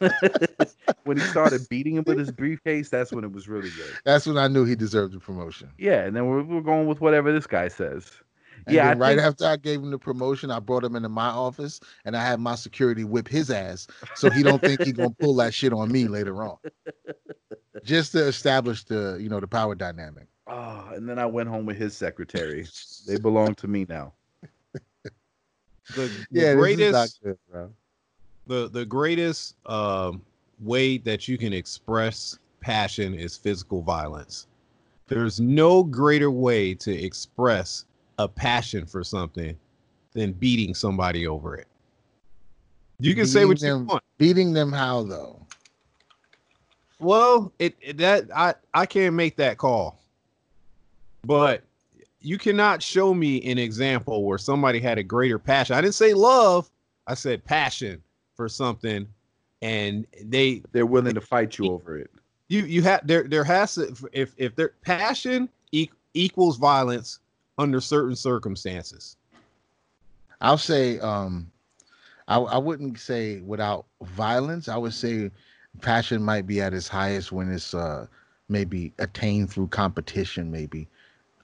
when 1.04 1.18
he 1.18 1.24
started 1.28 1.62
beating 1.70 1.96
him 1.96 2.04
with 2.08 2.18
his 2.18 2.32
briefcase 2.32 2.90
that's 2.90 3.12
when 3.12 3.24
it 3.24 3.32
was 3.32 3.48
really 3.48 3.70
good 3.70 3.94
That's 4.04 4.26
when 4.26 4.38
I 4.38 4.48
knew 4.48 4.66
he 4.66 4.76
deserved 4.76 5.14
the 5.14 5.20
promotion. 5.20 5.70
yeah 5.78 6.04
and 6.06 6.16
then 6.16 6.26
we're, 6.26 6.42
we're 6.44 6.62
going 6.62 6.88
with 6.88 7.02
whatever 7.02 7.32
this 7.32 7.46
guy 7.46 7.68
says 7.68 8.12
And 8.66 8.76
yeah 8.76 8.94
right 8.98 9.18
think- 9.18 9.22
after 9.28 9.46
I 9.46 9.58
gave 9.58 9.80
him 9.82 9.92
the 9.92 10.00
promotion, 10.00 10.50
I 10.50 10.60
brought 10.60 10.84
him 10.84 10.96
into 10.96 11.10
my 11.10 11.28
office 11.28 11.80
and 12.04 12.18
I 12.18 12.26
had 12.26 12.40
my 12.40 12.56
security 12.56 13.04
whip 13.04 13.28
his 13.28 13.52
ass 13.52 13.86
so 14.16 14.30
he 14.32 14.42
don't 14.42 14.62
think 14.62 14.82
he 14.82 14.92
gonna 14.92 15.12
pull 15.12 15.36
that 15.36 15.54
shit 15.54 15.72
on 15.72 15.92
me 15.92 16.08
later 16.08 16.44
on. 16.44 16.58
Just 17.84 18.12
to 18.14 18.26
establish 18.26 18.84
the 18.86 19.18
you 19.22 19.30
know 19.30 19.40
the 19.40 19.48
power 19.48 19.76
dynamic. 19.76 20.28
Oh, 20.48 20.90
and 20.94 21.08
then 21.08 21.20
I 21.20 21.26
went 21.28 21.50
home 21.50 21.66
with 21.68 21.78
his 21.78 21.96
secretary. 21.96 22.66
They 23.08 23.18
belong 23.20 23.54
to 23.56 23.68
me 23.68 23.86
now. 23.88 24.14
The, 25.96 26.08
the 26.08 26.26
yeah, 26.32 26.54
greatest 26.56 26.80
this 26.80 26.88
is 26.88 26.94
not 26.94 27.10
good, 27.24 27.38
bro. 27.52 27.70
The 28.48 28.70
the 28.70 28.86
greatest 28.86 29.56
um, 29.66 30.22
way 30.60 30.98
that 31.00 31.28
you 31.28 31.38
can 31.38 31.54
express 31.54 32.38
passion 32.62 33.14
is 33.14 33.38
physical 33.38 33.82
violence. 33.82 34.48
There's 35.08 35.40
no 35.40 35.84
greater 35.84 36.32
way 36.32 36.74
to 36.76 36.92
express 36.92 37.86
a 38.18 38.28
passion 38.28 38.86
for 38.86 39.04
something 39.04 39.58
than 40.14 40.32
beating 40.34 40.74
somebody 40.74 41.28
over 41.28 41.56
it. 41.56 41.68
You 43.00 43.14
can 43.14 43.28
say 43.28 43.46
what 43.46 43.60
Beating 43.60 43.78
you 43.78 43.84
want. 43.84 44.04
Beating 44.18 44.54
them 44.54 44.72
how 44.72 45.04
though? 45.04 45.46
Well, 47.00 47.52
it, 47.60 47.76
it 47.82 47.98
that 47.98 48.26
I 48.36 48.56
I 48.74 48.86
can't 48.86 49.16
make 49.16 49.36
that 49.38 49.58
call. 49.58 50.00
But 51.24 51.64
you 52.22 52.38
cannot 52.38 52.82
show 52.82 53.14
me 53.14 53.42
an 53.44 53.58
example 53.58 54.24
where 54.24 54.38
somebody 54.38 54.80
had 54.80 54.98
a 54.98 55.04
greater 55.04 55.38
passion. 55.38 55.76
I 55.76 55.82
didn't 55.82 55.96
say 55.96 56.14
love. 56.14 56.70
I 57.08 57.14
said 57.14 57.44
passion 57.44 58.02
for 58.36 58.50
something 58.50 59.08
and 59.62 60.06
they 60.24 60.64
They're 60.72 60.86
willing 60.86 61.16
to 61.16 61.22
fight 61.22 61.58
you 61.58 61.72
over 61.72 61.98
it. 61.98 62.12
you 62.48 62.62
you 62.64 62.82
have 62.84 63.06
there 63.08 63.24
there 63.24 63.44
has 63.44 63.76
to 63.76 63.96
if 64.14 64.34
if 64.38 64.56
their 64.56 64.74
passion 64.82 65.50
e- 65.72 65.90
equals 66.14 66.58
violence 66.58 67.20
under 67.58 67.80
certain 67.82 68.16
circumstances. 68.16 69.18
I'll 70.42 70.58
say 70.58 71.00
um 71.00 71.52
I, 72.28 72.38
I 72.38 72.58
wouldn't 72.58 73.00
say 73.00 73.40
without 73.42 73.86
violence. 74.02 74.68
I 74.68 74.78
would 74.78 74.94
say 74.94 75.32
passion 75.82 76.24
might 76.24 76.48
be 76.48 76.62
at 76.62 76.74
its 76.74 76.88
highest 76.88 77.32
when 77.32 77.52
it's 77.52 77.74
uh 77.74 78.08
maybe 78.50 78.94
attained 79.00 79.50
through 79.52 79.68
competition, 79.68 80.52
maybe 80.52 80.88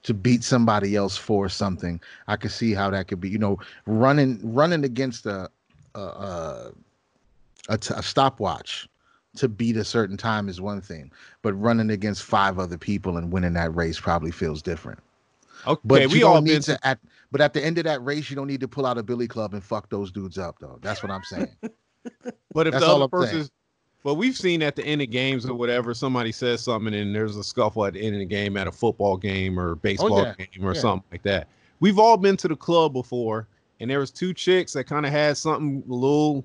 to 0.04 0.14
beat 0.14 0.42
somebody 0.44 0.96
else 0.96 1.16
for 1.16 1.48
something. 1.48 2.00
I 2.28 2.36
could 2.36 2.50
see 2.52 2.74
how 2.74 2.90
that 2.90 3.08
could 3.08 3.20
be. 3.20 3.28
You 3.30 3.38
know, 3.38 3.58
running 3.86 4.40
running 4.42 4.84
against 4.84 5.26
a 5.26 5.50
a, 5.94 6.00
a, 6.00 6.72
a, 7.68 7.78
t- 7.78 7.94
a 7.96 8.02
stopwatch 8.02 8.88
to 9.36 9.48
beat 9.48 9.76
a 9.76 9.84
certain 9.84 10.16
time 10.16 10.48
is 10.48 10.60
one 10.60 10.80
thing, 10.80 11.10
but 11.42 11.54
running 11.54 11.90
against 11.90 12.22
five 12.22 12.58
other 12.58 12.76
people 12.78 13.16
and 13.16 13.32
winning 13.32 13.54
that 13.54 13.74
race 13.74 13.98
probably 13.98 14.30
feels 14.30 14.60
different. 14.62 14.98
Okay, 15.66 15.80
But 15.84 16.10
we 16.10 16.22
all 16.22 16.34
don't 16.34 16.44
been 16.44 16.54
need 16.54 16.62
to 16.64 16.86
at 16.86 16.98
but 17.30 17.40
at 17.40 17.54
the 17.54 17.64
end 17.64 17.78
of 17.78 17.84
that 17.84 18.04
race, 18.04 18.28
you 18.28 18.36
don't 18.36 18.48
need 18.48 18.60
to 18.60 18.68
pull 18.68 18.84
out 18.84 18.98
a 18.98 19.02
billy 19.02 19.26
club 19.28 19.54
and 19.54 19.62
fuck 19.64 19.88
those 19.88 20.10
dudes 20.10 20.36
up 20.36 20.58
though. 20.60 20.78
That's 20.82 21.02
what 21.02 21.12
I'm 21.12 21.22
saying. 21.24 21.56
But 22.54 22.66
if 22.66 22.72
That's 22.72 22.84
the 22.84 22.90
other 22.96 23.08
person's, 23.08 23.50
but 24.04 24.14
we've 24.14 24.36
seen 24.36 24.62
at 24.62 24.76
the 24.76 24.84
end 24.84 25.00
of 25.00 25.08
games 25.10 25.46
or 25.46 25.54
whatever, 25.54 25.94
somebody 25.94 26.32
says 26.32 26.60
something 26.60 26.92
and 26.92 27.14
there's 27.14 27.36
a 27.36 27.44
scuffle 27.44 27.86
at 27.86 27.94
the 27.94 28.00
end 28.04 28.14
of 28.14 28.18
the 28.18 28.26
game 28.26 28.56
at 28.58 28.66
a 28.66 28.72
football 28.72 29.16
game 29.16 29.58
or 29.58 29.76
baseball 29.76 30.18
Oh, 30.18 30.22
yeah. 30.24 30.34
game 30.34 30.66
or 30.66 30.74
Yeah. 30.74 30.80
something 30.80 31.08
like 31.12 31.22
that. 31.22 31.48
We've 31.80 31.98
all 31.98 32.16
been 32.18 32.36
to 32.38 32.48
the 32.48 32.56
club 32.56 32.92
before, 32.92 33.46
and 33.82 33.90
there 33.90 33.98
was 33.98 34.10
two 34.12 34.32
chicks 34.32 34.72
that 34.72 34.84
kind 34.84 35.04
of 35.04 35.12
had 35.12 35.36
something 35.36 35.82
a 35.90 35.92
little, 35.92 36.44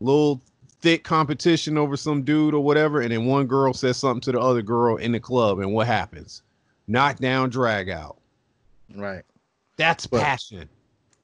little 0.00 0.40
thick 0.80 1.02
competition 1.04 1.76
over 1.76 1.96
some 1.96 2.22
dude 2.22 2.54
or 2.54 2.62
whatever, 2.62 3.00
and 3.00 3.10
then 3.10 3.26
one 3.26 3.46
girl 3.46 3.74
says 3.74 3.96
something 3.96 4.20
to 4.20 4.32
the 4.32 4.40
other 4.40 4.62
girl 4.62 4.96
in 4.96 5.12
the 5.12 5.20
club, 5.20 5.58
and 5.58 5.74
what 5.74 5.88
happens? 5.88 6.42
Knockdown, 6.86 7.50
drag 7.50 7.90
out. 7.90 8.16
right. 8.94 9.24
That's 9.76 10.06
But 10.06 10.22
passion. 10.22 10.68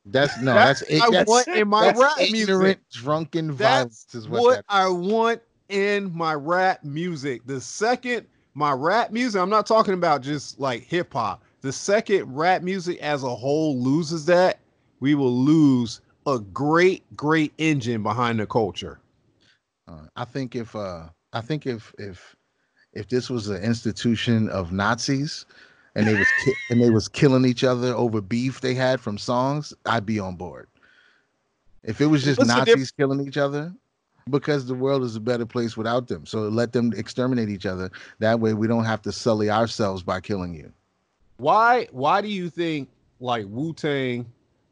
That's 0.07 0.40
no, 0.40 0.55
That's 0.55 0.80
that's, 0.80 1.03
I 1.03 1.11
that's, 1.11 1.28
want 1.28 1.49
in 1.49 1.68
my 1.68 1.86
that's 1.86 2.01
rap 2.01 2.16
music. 2.18 2.40
ignorant, 2.40 2.90
drunken 2.90 3.49
That's 3.49 3.59
violence 3.59 4.14
is 4.14 4.28
what, 4.28 4.42
what 4.42 4.64
I 4.68 4.88
want 4.88 5.40
in 5.68 6.16
my 6.16 6.34
rap 6.34 6.82
music. 6.84 7.42
The 7.47 7.61
second 7.61 8.26
my 8.55 8.72
rap 8.72 9.11
music, 9.12 9.40
I'm 9.40 9.51
not 9.51 9.66
talking 9.66 9.94
about 9.94 10.22
just 10.22 10.59
like 10.59 10.82
hip 10.82 11.12
hop. 11.12 11.42
The 11.61 11.72
second 11.72 12.34
rap 12.34 12.62
music 12.62 12.99
as 12.99 13.22
a 13.24 13.34
whole 13.34 13.78
loses 13.78 14.24
that, 14.26 14.59
we 15.07 15.14
will 15.14 15.32
lose 15.32 16.00
a 16.26 16.40
great, 16.40 17.04
great 17.16 17.52
engine 17.59 18.02
behind 18.02 18.40
the 18.40 18.46
culture. 18.46 18.98
Uh, 19.86 20.07
I 20.16 20.24
think 20.24 20.57
if 20.57 20.74
uh, 20.74 21.04
I 21.32 21.40
think 21.40 21.64
if 21.64 21.94
if 21.96 22.34
if 22.92 23.09
this 23.09 23.30
was 23.30 23.48
an 23.48 23.62
institution 23.62 24.48
of 24.48 24.72
Nazis 24.72 25.46
and 25.94 26.09
they 26.09 26.16
was 26.16 26.28
ki- 26.44 26.57
and 26.70 26.82
they 26.82 26.90
was 26.90 27.07
killing 27.07 27.44
each 27.44 27.62
other 27.62 27.94
over 27.94 28.20
beef 28.20 28.61
they 28.61 28.74
had 28.74 29.00
from 29.00 29.16
songs, 29.16 29.72
I'd 29.84 30.07
be 30.07 30.18
on 30.18 30.34
board. 30.34 30.66
If 31.84 32.00
it 32.00 32.07
was 32.07 32.24
just 32.24 32.40
What's 32.40 32.48
Nazis 32.48 32.90
killing 32.90 33.24
each 33.24 33.36
other, 33.36 33.72
because 34.28 34.66
the 34.66 34.74
world 34.74 35.04
is 35.04 35.14
a 35.14 35.20
better 35.20 35.46
place 35.46 35.76
without 35.76 36.09
them. 36.09 36.26
So 36.26 36.48
let 36.48 36.72
them 36.72 36.92
exterminate 36.96 37.48
each 37.48 37.64
other. 37.64 37.92
That 38.18 38.40
way 38.40 38.54
we 38.54 38.66
don't 38.66 38.86
have 38.86 39.02
to 39.02 39.12
sully 39.12 39.50
ourselves 39.50 40.02
by 40.02 40.20
killing 40.20 40.52
you. 40.52 40.72
Why 41.36 41.86
why 41.92 42.22
do 42.22 42.28
you 42.28 42.50
think 42.50 42.88
like 43.20 43.46
Wu-Tang 43.48 44.26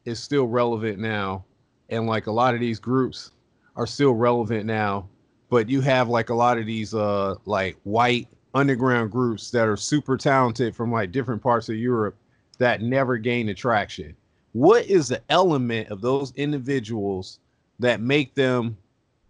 is 0.05 0.19
still 0.19 0.47
relevant 0.47 0.99
now 0.99 1.43
and 1.89 2.07
like 2.07 2.27
a 2.27 2.31
lot 2.31 2.53
of 2.53 2.59
these 2.59 2.79
groups 2.79 3.31
are 3.75 3.87
still 3.87 4.13
relevant 4.13 4.65
now, 4.65 5.07
but 5.49 5.69
you 5.69 5.81
have 5.81 6.09
like 6.09 6.29
a 6.29 6.33
lot 6.33 6.57
of 6.57 6.65
these 6.65 6.93
uh 6.93 7.35
like 7.45 7.77
white 7.83 8.27
underground 8.53 9.11
groups 9.11 9.51
that 9.51 9.67
are 9.67 9.77
super 9.77 10.17
talented 10.17 10.75
from 10.75 10.91
like 10.91 11.11
different 11.11 11.41
parts 11.41 11.69
of 11.69 11.75
Europe 11.75 12.15
that 12.57 12.81
never 12.81 13.17
gain 13.17 13.49
attraction. 13.49 14.15
What 14.53 14.85
is 14.85 15.09
the 15.09 15.21
element 15.29 15.89
of 15.89 16.01
those 16.01 16.31
individuals 16.35 17.39
that 17.79 17.99
make 17.99 18.33
them 18.33 18.77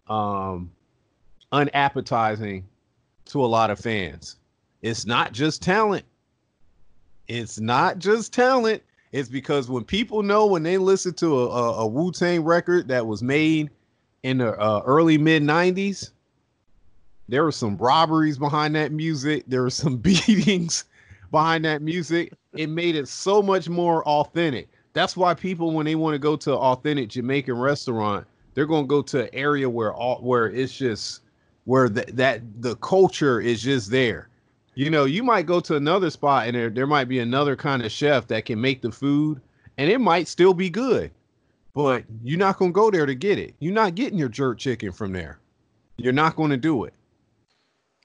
um 0.08 0.72
unappetizing 1.52 2.66
to 3.26 3.44
a 3.44 3.48
lot 3.48 3.72
of 3.72 3.80
fans? 3.80 4.38
It's 4.82 5.06
not 5.06 5.32
just 5.32 5.64
talent. 5.64 6.06
It's 7.28 7.60
not 7.60 7.98
just 7.98 8.32
talent. 8.34 8.84
It's 9.16 9.30
because 9.30 9.70
when 9.70 9.86
people 9.86 10.24
know 10.24 10.46
when 10.46 10.64
they 10.64 10.78
listen 10.78 11.14
to 11.14 11.40
a, 11.40 11.48
a, 11.48 11.74
a 11.84 11.88
Wu 11.88 12.12
Tang 12.12 12.44
record 12.44 12.90
that 12.90 13.08
was 13.08 13.24
made 13.24 13.70
in 14.24 14.40
the 14.40 14.60
uh, 14.60 14.82
early 14.86 15.18
mid 15.18 15.42
90s, 15.42 16.10
there 17.30 17.46
were 17.46 17.54
some 17.54 17.78
robberies 17.78 18.38
behind 18.38 18.76
that 18.76 18.92
music. 18.92 19.46
There 19.48 19.62
were 19.62 19.70
some 19.70 19.96
beatings 20.00 20.84
behind 21.32 21.64
that 21.64 21.82
music. 21.82 22.34
It 22.56 22.68
made 22.68 22.98
it 22.98 23.08
so 23.08 23.42
much 23.42 23.70
more 23.70 24.06
authentic. 24.06 24.68
That's 24.92 25.16
why 25.16 25.34
people, 25.34 25.72
when 25.72 25.86
they 25.86 25.96
want 25.96 26.16
to 26.16 26.20
go 26.20 26.36
to 26.36 26.52
an 26.52 26.58
authentic 26.58 27.08
Jamaican 27.08 27.58
restaurant, 27.58 28.28
they're 28.54 28.66
going 28.66 28.84
to 28.84 28.90
go 28.90 29.02
to 29.02 29.24
an 29.24 29.30
area 29.32 29.70
where 29.70 29.94
all 29.94 30.18
where 30.18 30.48
it's 30.48 30.76
just 30.76 31.22
where 31.64 31.88
the, 31.88 32.04
that 32.12 32.42
the 32.62 32.76
culture 32.78 33.40
is 33.40 33.62
just 33.62 33.90
there. 33.90 34.28
You 34.76 34.90
know, 34.90 35.06
you 35.06 35.24
might 35.24 35.46
go 35.46 35.62
to 35.62 35.76
another 35.76 36.10
spot 36.10 36.48
and 36.48 36.56
there, 36.56 36.70
there 36.70 36.88
might 36.88 37.08
be 37.08 37.20
another 37.20 37.56
kind 37.56 37.82
of 37.84 37.92
chef 37.92 38.28
that 38.28 38.46
can 38.46 38.60
make 38.60 38.82
the 38.82 38.92
food 38.92 39.42
and 39.78 39.90
it 39.90 40.00
might 40.00 40.28
still 40.28 40.54
be 40.54 40.70
good, 40.70 41.12
but 41.74 42.04
you're 42.24 42.38
not 42.38 42.58
going 42.58 42.72
to 42.72 42.76
go 42.76 42.92
there 42.92 43.06
to 43.06 43.16
get 43.16 43.40
it. 43.40 43.56
You're 43.60 43.74
not 43.74 43.96
getting 43.96 44.20
your 44.20 44.30
jerk 44.30 44.58
chicken 44.58 44.92
from 44.92 45.14
there. 45.14 45.40
You're 45.98 46.14
not 46.14 46.36
going 46.36 46.52
to 46.52 46.58
do 46.58 46.84
it. 46.84 46.94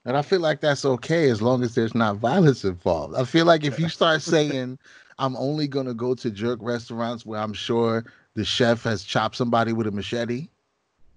And 0.04 0.16
I 0.16 0.22
feel 0.22 0.40
like 0.40 0.60
that's 0.60 0.84
okay 0.84 1.28
as 1.28 1.42
long 1.42 1.62
as 1.62 1.74
there's 1.74 1.94
not 1.94 2.16
violence 2.16 2.64
involved. 2.64 3.16
I 3.16 3.24
feel 3.24 3.46
like 3.46 3.64
if 3.64 3.78
you 3.78 3.88
start 3.88 4.22
saying, 4.22 4.78
I'm 5.18 5.36
only 5.36 5.66
going 5.66 5.86
to 5.86 5.94
go 5.94 6.14
to 6.14 6.30
jerk 6.30 6.60
restaurants 6.62 7.26
where 7.26 7.40
I'm 7.40 7.52
sure 7.52 8.04
the 8.34 8.44
chef 8.44 8.84
has 8.84 9.02
chopped 9.02 9.36
somebody 9.36 9.72
with 9.72 9.88
a 9.88 9.90
machete, 9.90 10.48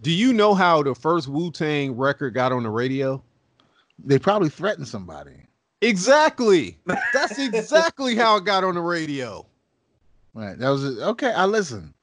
Do 0.01 0.12
you 0.12 0.34
know 0.34 0.56
how 0.56 0.82
the 0.82 0.95
first 0.95 1.28
Wu 1.28 1.51
Tang 1.51 1.95
record 1.95 2.34
got 2.34 2.51
on 2.51 2.64
the 2.64 2.70
radio? 2.72 3.24
they 4.04 4.20
probably 4.20 4.49
threatened 4.49 4.88
somebody. 4.88 5.43
Exactly. 5.84 6.77
That's 7.13 7.38
exactly 7.38 8.15
how 8.15 8.38
it 8.38 8.45
got 8.45 8.63
on 8.63 8.75
the 8.75 8.81
radio. 8.81 9.45
Right. 10.34 10.57
That 10.57 10.69
was 10.69 10.99
okay. 10.99 11.31
I 11.34 11.45
listen. 11.45 11.93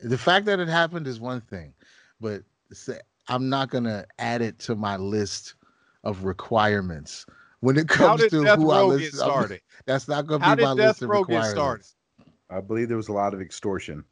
The 0.00 0.16
fact 0.16 0.46
that 0.46 0.60
it 0.60 0.68
happened 0.68 1.06
is 1.06 1.18
one 1.20 1.40
thing, 1.40 1.74
but 2.20 2.42
I'm 3.28 3.48
not 3.48 3.70
going 3.70 3.84
to 3.84 4.06
add 4.18 4.42
it 4.42 4.58
to 4.60 4.74
my 4.74 4.96
list 4.96 5.54
of 6.04 6.24
requirements. 6.24 7.26
When 7.60 7.76
it 7.78 7.88
comes 7.88 8.26
to 8.28 8.44
Death 8.44 8.58
who 8.58 8.70
I 8.70 8.80
Row 8.80 8.86
listen, 8.88 9.02
get 9.04 9.14
started? 9.14 9.60
that's 9.86 10.06
not 10.06 10.26
going 10.26 10.40
to 10.40 10.46
How 10.46 10.54
be 10.54 10.62
my 10.62 10.74
Death 10.74 10.86
list 10.86 11.02
of 11.02 11.08
Row 11.10 11.24
get 11.24 11.34
requirements. 11.36 11.50
started? 11.54 11.86
I 12.50 12.60
believe 12.60 12.88
there 12.88 12.96
was 12.96 13.08
a 13.08 13.12
lot 13.12 13.34
of 13.34 13.40
extortion. 13.40 14.04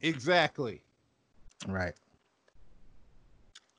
Exactly. 0.00 0.82
Right. 1.66 1.94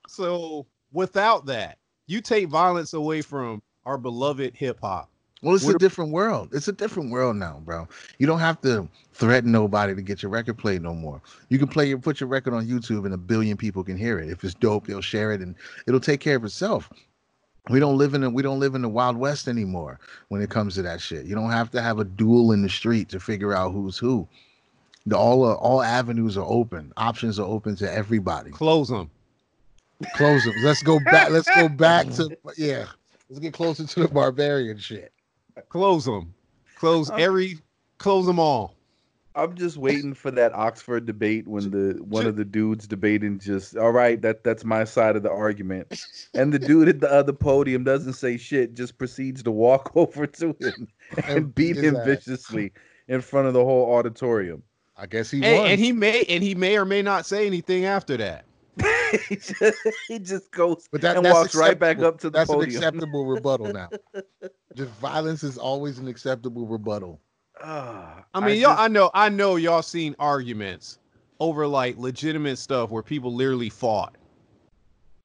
So 0.07 0.65
without 0.93 1.45
that, 1.47 1.77
you 2.07 2.21
take 2.21 2.47
violence 2.47 2.93
away 2.93 3.21
from 3.21 3.61
our 3.89 3.97
beloved 3.97 4.53
hip 4.55 4.77
hop. 4.81 5.09
Well, 5.41 5.55
it's 5.55 5.63
What 5.63 5.73
a 5.73 5.75
a- 5.77 5.79
different 5.79 6.11
world. 6.11 6.49
It's 6.53 6.67
a 6.67 6.71
different 6.73 7.09
world 7.11 7.35
now, 7.37 7.61
bro. 7.65 7.87
You 8.19 8.27
don't 8.27 8.39
have 8.39 8.61
to 8.61 8.87
threaten 9.13 9.51
nobody 9.51 9.95
to 9.95 10.01
get 10.01 10.21
your 10.21 10.29
record 10.31 10.57
played 10.59 10.83
no 10.83 10.93
more. 10.93 11.21
You 11.49 11.57
can 11.57 11.67
play 11.67 11.87
your 11.87 11.97
put 11.97 12.19
your 12.19 12.29
record 12.29 12.53
on 12.53 12.67
YouTube 12.67 13.05
and 13.05 13.13
a 13.13 13.17
billion 13.17 13.57
people 13.57 13.83
can 13.83 13.97
hear 13.97 14.19
it. 14.19 14.29
If 14.29 14.43
it's 14.43 14.53
dope, 14.53 14.85
they'll 14.85 15.01
share 15.01 15.31
it 15.31 15.41
and 15.41 15.55
it'll 15.87 15.99
take 15.99 16.19
care 16.19 16.35
of 16.35 16.45
itself. 16.45 16.89
We 17.69 17.79
don't 17.79 17.97
live 17.97 18.13
in 18.13 18.23
a, 18.23 18.29
we 18.29 18.43
don't 18.43 18.59
live 18.59 18.75
in 18.75 18.81
the 18.81 18.89
Wild 18.89 19.17
West 19.17 19.47
anymore 19.47 19.99
when 20.27 20.41
it 20.41 20.49
comes 20.49 20.75
to 20.75 20.81
that 20.83 21.01
shit. 21.01 21.25
You 21.25 21.35
don't 21.35 21.51
have 21.51 21.71
to 21.71 21.81
have 21.81 21.99
a 21.99 22.05
duel 22.05 22.51
in 22.51 22.61
the 22.61 22.69
street 22.69 23.09
to 23.09 23.19
figure 23.19 23.53
out 23.55 23.71
who's 23.71 23.97
who. 23.97 24.27
The 25.07 25.17
all 25.17 25.43
uh, 25.45 25.53
all 25.55 25.81
avenues 25.81 26.37
are 26.37 26.45
open. 26.45 26.93
Options 26.97 27.39
are 27.39 27.47
open 27.47 27.75
to 27.77 27.91
everybody. 27.91 28.51
Close 28.51 28.89
them. 28.89 29.09
Close 30.15 30.43
them. 30.45 30.53
Let's 30.63 30.83
go 30.83 30.99
back. 30.99 31.29
Let's 31.29 31.49
go 31.55 31.69
back 31.69 32.09
to 32.11 32.29
yeah. 32.57 32.85
Let's 33.30 33.39
get 33.39 33.53
closer 33.53 33.86
to 33.86 33.99
the 34.01 34.07
barbarian 34.07 34.77
shit. 34.77 35.13
Close 35.69 36.05
them. 36.05 36.34
Close 36.75 37.11
every. 37.11 37.59
Close 37.97 38.25
them 38.25 38.39
all. 38.39 38.75
I'm 39.36 39.55
just 39.55 39.77
waiting 39.77 40.13
for 40.15 40.32
that 40.32 40.53
Oxford 40.53 41.05
debate 41.05 41.47
when 41.47 41.69
the 41.69 42.01
one 42.03 42.25
of 42.25 42.36
the 42.36 42.43
dudes 42.43 42.88
debating 42.88 43.38
just 43.39 43.77
all 43.77 43.91
right, 43.91 44.19
that 44.21 44.43
that's 44.43 44.65
my 44.65 44.84
side 44.84 45.15
of 45.15 45.23
the 45.23 45.32
argument. 45.32 46.01
And 46.34 46.51
the 46.51 46.59
dude 46.59 46.89
at 46.89 46.99
the 46.99 47.11
other 47.11 47.32
podium 47.34 47.84
doesn't 47.84 48.13
say 48.13 48.38
shit, 48.38 48.73
just 48.73 48.97
proceeds 48.97 49.43
to 49.43 49.51
walk 49.51 49.91
over 49.95 50.25
to 50.25 50.55
him 50.59 50.88
and 51.27 51.53
beat 51.53 51.77
him 51.77 51.95
ass. 51.95 52.05
viciously 52.05 52.73
in 53.07 53.21
front 53.21 53.47
of 53.47 53.53
the 53.53 53.63
whole 53.63 53.93
auditorium. 53.93 54.63
I 54.97 55.05
guess 55.05 55.30
he 55.32 55.43
And, 55.43 55.57
won. 55.59 55.67
and 55.71 55.80
he 55.80 55.91
may 55.91 56.23
and 56.23 56.43
he 56.43 56.55
may 56.55 56.77
or 56.77 56.86
may 56.86 57.01
not 57.01 57.25
say 57.25 57.45
anything 57.45 57.86
after 57.86 58.17
that. 58.17 58.45
he, 59.30 59.36
just, 59.36 59.88
he 60.07 60.20
just 60.20 60.51
goes 60.51 60.88
but 60.91 61.01
that, 61.01 61.18
and 61.18 61.26
that's 61.26 61.34
walks 61.34 61.55
right 61.55 61.78
back 61.78 61.99
up 61.99 62.20
to 62.20 62.30
the 62.30 62.38
That's 62.38 62.49
an 62.49 62.62
acceptable 62.62 63.26
rebuttal 63.26 63.68
now. 63.74 63.89
Just 64.76 64.91
violence 64.93 65.43
is 65.43 65.57
always 65.57 65.99
an 65.99 66.07
acceptable 66.07 66.68
rebuttal. 66.68 67.20
Ah, 67.62 68.24
I 68.34 68.39
mean, 68.39 68.60
y'all. 68.60 68.72
just- 68.72 68.82
I 68.82 68.88
know. 68.88 69.12
I 69.14 69.30
know 69.30 69.55
y'all 69.55 69.82
seen 69.82 70.16
arguments 70.20 70.99
over 71.39 71.66
like 71.68 71.97
legitimate 71.97 72.57
stuff 72.57 72.89
where 72.89 73.03
people 73.03 73.34
literally 73.34 73.70
fought 73.70 74.16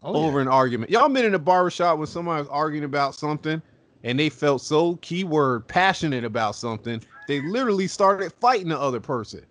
Oh, 0.02 0.26
over 0.26 0.40
an 0.40 0.48
argument. 0.48 0.90
Y'all 0.90 1.08
been 1.08 1.24
in 1.24 1.34
a 1.34 1.38
barbershop 1.38 1.98
when 1.98 2.06
somebody 2.06 2.40
was 2.40 2.48
arguing 2.48 2.84
about 2.84 3.14
something 3.14 3.60
and 4.02 4.18
they 4.18 4.28
felt 4.28 4.60
so 4.60 4.96
keyword 4.96 5.66
passionate 5.66 6.24
about 6.24 6.54
something, 6.56 7.02
they 7.26 7.40
literally 7.40 7.86
started 7.86 8.32
fighting 8.34 8.68
the 8.68 8.78
other 8.78 9.00
person. 9.00 9.44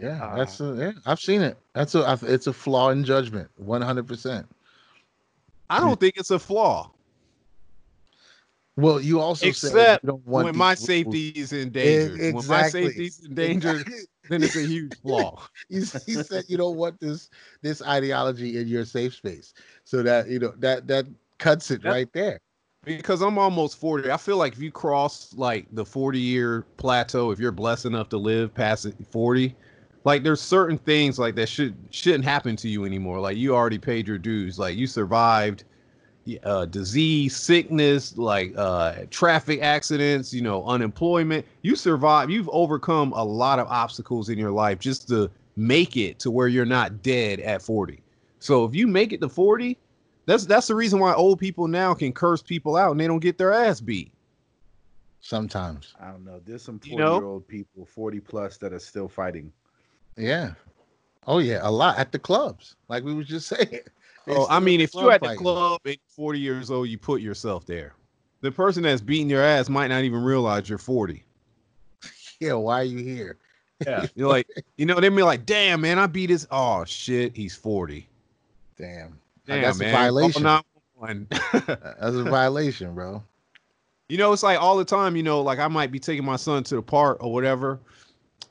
Yeah, 0.00 0.20
Ah. 0.22 0.36
that's 0.36 0.60
a, 0.60 0.74
yeah. 0.78 0.92
I've 1.06 1.20
seen 1.20 1.40
it. 1.42 1.56
That's 1.74 1.94
a 1.94 2.18
it's 2.22 2.46
a 2.46 2.52
flaw 2.52 2.90
in 2.90 3.04
judgment. 3.04 3.50
One 3.56 3.82
hundred 3.82 4.06
percent. 4.06 4.46
I 5.70 5.80
don't 5.80 5.98
think 5.98 6.14
it's 6.16 6.30
a 6.30 6.38
flaw. 6.38 6.90
Well, 8.76 9.00
you 9.00 9.20
also 9.20 9.50
said 9.52 9.68
Except 9.70 10.04
you 10.04 10.08
don't 10.08 10.26
want 10.26 10.44
when 10.44 10.56
my 10.56 10.70
rules- 10.72 10.80
safety 10.80 11.28
is 11.28 11.52
endangered. 11.54 12.20
E- 12.20 12.32
When 12.32 12.46
my 12.46 12.68
safety 12.68 13.06
is 13.06 13.24
endangered, 13.24 13.86
then 14.28 14.42
it's 14.42 14.54
a 14.56 14.60
huge 14.66 14.92
flaw. 15.00 15.42
he, 15.70 15.76
he 15.76 15.82
said 16.22 16.44
you 16.48 16.58
don't 16.58 16.76
want 16.76 17.00
this 17.00 17.30
this 17.62 17.80
ideology 17.80 18.58
in 18.58 18.68
your 18.68 18.84
safe 18.84 19.14
space. 19.14 19.54
So 19.84 20.02
that 20.02 20.28
you 20.28 20.38
know 20.38 20.52
that 20.58 20.86
that 20.88 21.06
cuts 21.38 21.70
it 21.70 21.82
That- 21.82 21.90
right 21.90 22.12
there. 22.12 22.38
because 22.84 23.22
I'm 23.22 23.38
almost 23.38 23.78
40. 23.78 24.10
I 24.10 24.16
feel 24.18 24.36
like 24.36 24.52
if 24.52 24.60
you 24.60 24.70
cross 24.70 25.32
like 25.34 25.66
the 25.72 25.84
40 25.84 26.20
year 26.20 26.66
plateau, 26.76 27.30
if 27.30 27.38
you're 27.40 27.52
blessed 27.52 27.86
enough 27.86 28.10
to 28.10 28.18
live 28.18 28.54
past 28.54 28.86
40, 29.10 29.56
like 30.06 30.22
there's 30.22 30.40
certain 30.40 30.78
things 30.78 31.18
like 31.18 31.34
that 31.34 31.48
should 31.48 31.76
shouldn't 31.90 32.24
happen 32.24 32.54
to 32.54 32.68
you 32.68 32.84
anymore. 32.84 33.18
Like 33.18 33.36
you 33.36 33.56
already 33.56 33.76
paid 33.76 34.06
your 34.06 34.18
dues. 34.18 34.56
Like 34.56 34.76
you 34.76 34.86
survived 34.86 35.64
uh, 36.44 36.64
disease, 36.66 37.36
sickness, 37.36 38.16
like 38.16 38.54
uh, 38.56 38.98
traffic 39.10 39.62
accidents, 39.62 40.32
you 40.32 40.42
know, 40.42 40.64
unemployment. 40.64 41.44
You 41.62 41.74
survive. 41.74 42.30
You've 42.30 42.48
overcome 42.50 43.12
a 43.14 43.24
lot 43.24 43.58
of 43.58 43.66
obstacles 43.66 44.28
in 44.28 44.38
your 44.38 44.52
life 44.52 44.78
just 44.78 45.08
to 45.08 45.28
make 45.56 45.96
it 45.96 46.20
to 46.20 46.30
where 46.30 46.46
you're 46.46 46.64
not 46.64 47.02
dead 47.02 47.40
at 47.40 47.60
40. 47.60 48.00
So 48.38 48.64
if 48.64 48.76
you 48.76 48.86
make 48.86 49.12
it 49.12 49.20
to 49.22 49.28
40, 49.28 49.76
that's 50.24 50.46
that's 50.46 50.68
the 50.68 50.76
reason 50.76 51.00
why 51.00 51.14
old 51.14 51.40
people 51.40 51.66
now 51.66 51.94
can 51.94 52.12
curse 52.12 52.42
people 52.42 52.76
out 52.76 52.92
and 52.92 53.00
they 53.00 53.08
don't 53.08 53.18
get 53.18 53.38
their 53.38 53.52
ass 53.52 53.80
beat. 53.80 54.12
Sometimes. 55.20 55.96
I 56.00 56.12
don't 56.12 56.24
know. 56.24 56.40
There's 56.44 56.62
some 56.62 56.78
40 56.78 56.90
You 56.90 56.96
know? 56.96 57.16
year 57.16 57.24
old 57.24 57.48
people, 57.48 57.84
40 57.84 58.20
plus, 58.20 58.56
that 58.58 58.72
are 58.72 58.78
still 58.78 59.08
fighting. 59.08 59.52
Yeah. 60.16 60.52
Oh 61.26 61.38
yeah, 61.38 61.60
a 61.62 61.70
lot 61.70 61.98
at 61.98 62.12
the 62.12 62.18
clubs, 62.18 62.76
like 62.88 63.04
we 63.04 63.14
was 63.14 63.26
just 63.26 63.48
saying. 63.48 63.80
Oh, 64.28 64.46
I 64.50 64.58
mean, 64.58 64.80
if 64.80 64.92
you're 64.94 65.12
at 65.12 65.20
the 65.20 65.28
fighting. 65.28 65.42
club 65.42 65.80
at 65.86 65.98
40 66.08 66.40
years 66.40 66.70
old, 66.70 66.88
you 66.88 66.98
put 66.98 67.20
yourself 67.20 67.64
there. 67.64 67.94
The 68.40 68.50
person 68.50 68.82
that's 68.82 69.00
beating 69.00 69.30
your 69.30 69.42
ass 69.42 69.68
might 69.68 69.86
not 69.86 70.02
even 70.02 70.22
realize 70.22 70.68
you're 70.68 70.78
40. 70.78 71.24
yeah, 72.40 72.54
why 72.54 72.80
are 72.80 72.84
you 72.84 72.98
here? 72.98 73.38
Yeah. 73.86 74.06
You're 74.14 74.28
like, 74.28 74.48
you 74.78 74.86
know, 74.86 74.98
they 75.00 75.10
be 75.10 75.22
like, 75.22 75.44
damn, 75.44 75.82
man, 75.82 75.98
I 75.98 76.06
beat 76.06 76.30
his. 76.30 76.46
Oh, 76.50 76.84
shit, 76.86 77.36
he's 77.36 77.54
40. 77.54 78.08
Damn, 78.78 79.18
Damn, 79.46 79.62
that's 79.62 79.78
man. 79.78 79.90
a 79.90 79.92
violation. 79.92 80.42
Call 80.44 80.62
911. 80.98 81.26
That's 82.00 82.16
a 82.16 82.22
violation, 82.24 82.94
bro. 82.94 83.22
you 84.08 84.16
know, 84.16 84.32
it's 84.32 84.42
like 84.42 84.58
all 84.60 84.78
the 84.78 84.84
time, 84.84 85.14
you 85.14 85.22
know, 85.22 85.42
like 85.42 85.58
I 85.58 85.68
might 85.68 85.92
be 85.92 85.98
taking 85.98 86.24
my 86.24 86.36
son 86.36 86.64
to 86.64 86.76
the 86.76 86.82
park 86.82 87.18
or 87.22 87.30
whatever, 87.32 87.78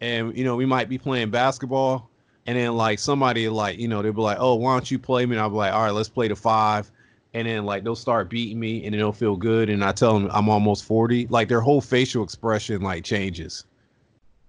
and 0.02 0.38
you 0.38 0.43
know, 0.43 0.56
we 0.56 0.66
might 0.66 0.89
be 0.89 0.98
playing 0.98 1.30
basketball, 1.30 2.10
and 2.46 2.58
then 2.58 2.76
like 2.76 3.00
somebody 3.00 3.50
like, 3.50 3.80
you 3.80 3.88
know, 3.88 4.02
they'll 4.02 4.14
be 4.14 4.22
like, 4.22 4.38
Oh, 4.39 4.56
why 4.56 4.74
don't 4.74 4.89
you 4.89 5.00
play 5.00 5.26
me? 5.26 5.36
And 5.36 5.41
I'll 5.41 5.50
be 5.50 5.56
like, 5.56 5.74
All 5.74 5.84
right, 5.84 5.91
let's 5.91 6.10
play 6.10 6.28
the 6.28 6.36
five. 6.36 6.91
And 7.34 7.48
then 7.48 7.66
like 7.66 7.84
they'll 7.84 7.96
start 7.96 8.30
beating 8.30 8.60
me 8.60 8.86
and 8.86 8.93
then 8.93 9.00
they'll 9.00 9.12
feel 9.12 9.36
good. 9.36 9.70
And 9.70 9.84
I 9.84 9.91
tell 9.91 10.18
them 10.18 10.30
I'm 10.32 10.48
almost 10.48 10.86
40. 10.86 11.28
Like 11.28 11.50
their 11.50 11.60
whole 11.60 11.82
facial 11.82 12.24
expression 12.24 12.82
like 12.82 13.04
changes. 13.04 13.66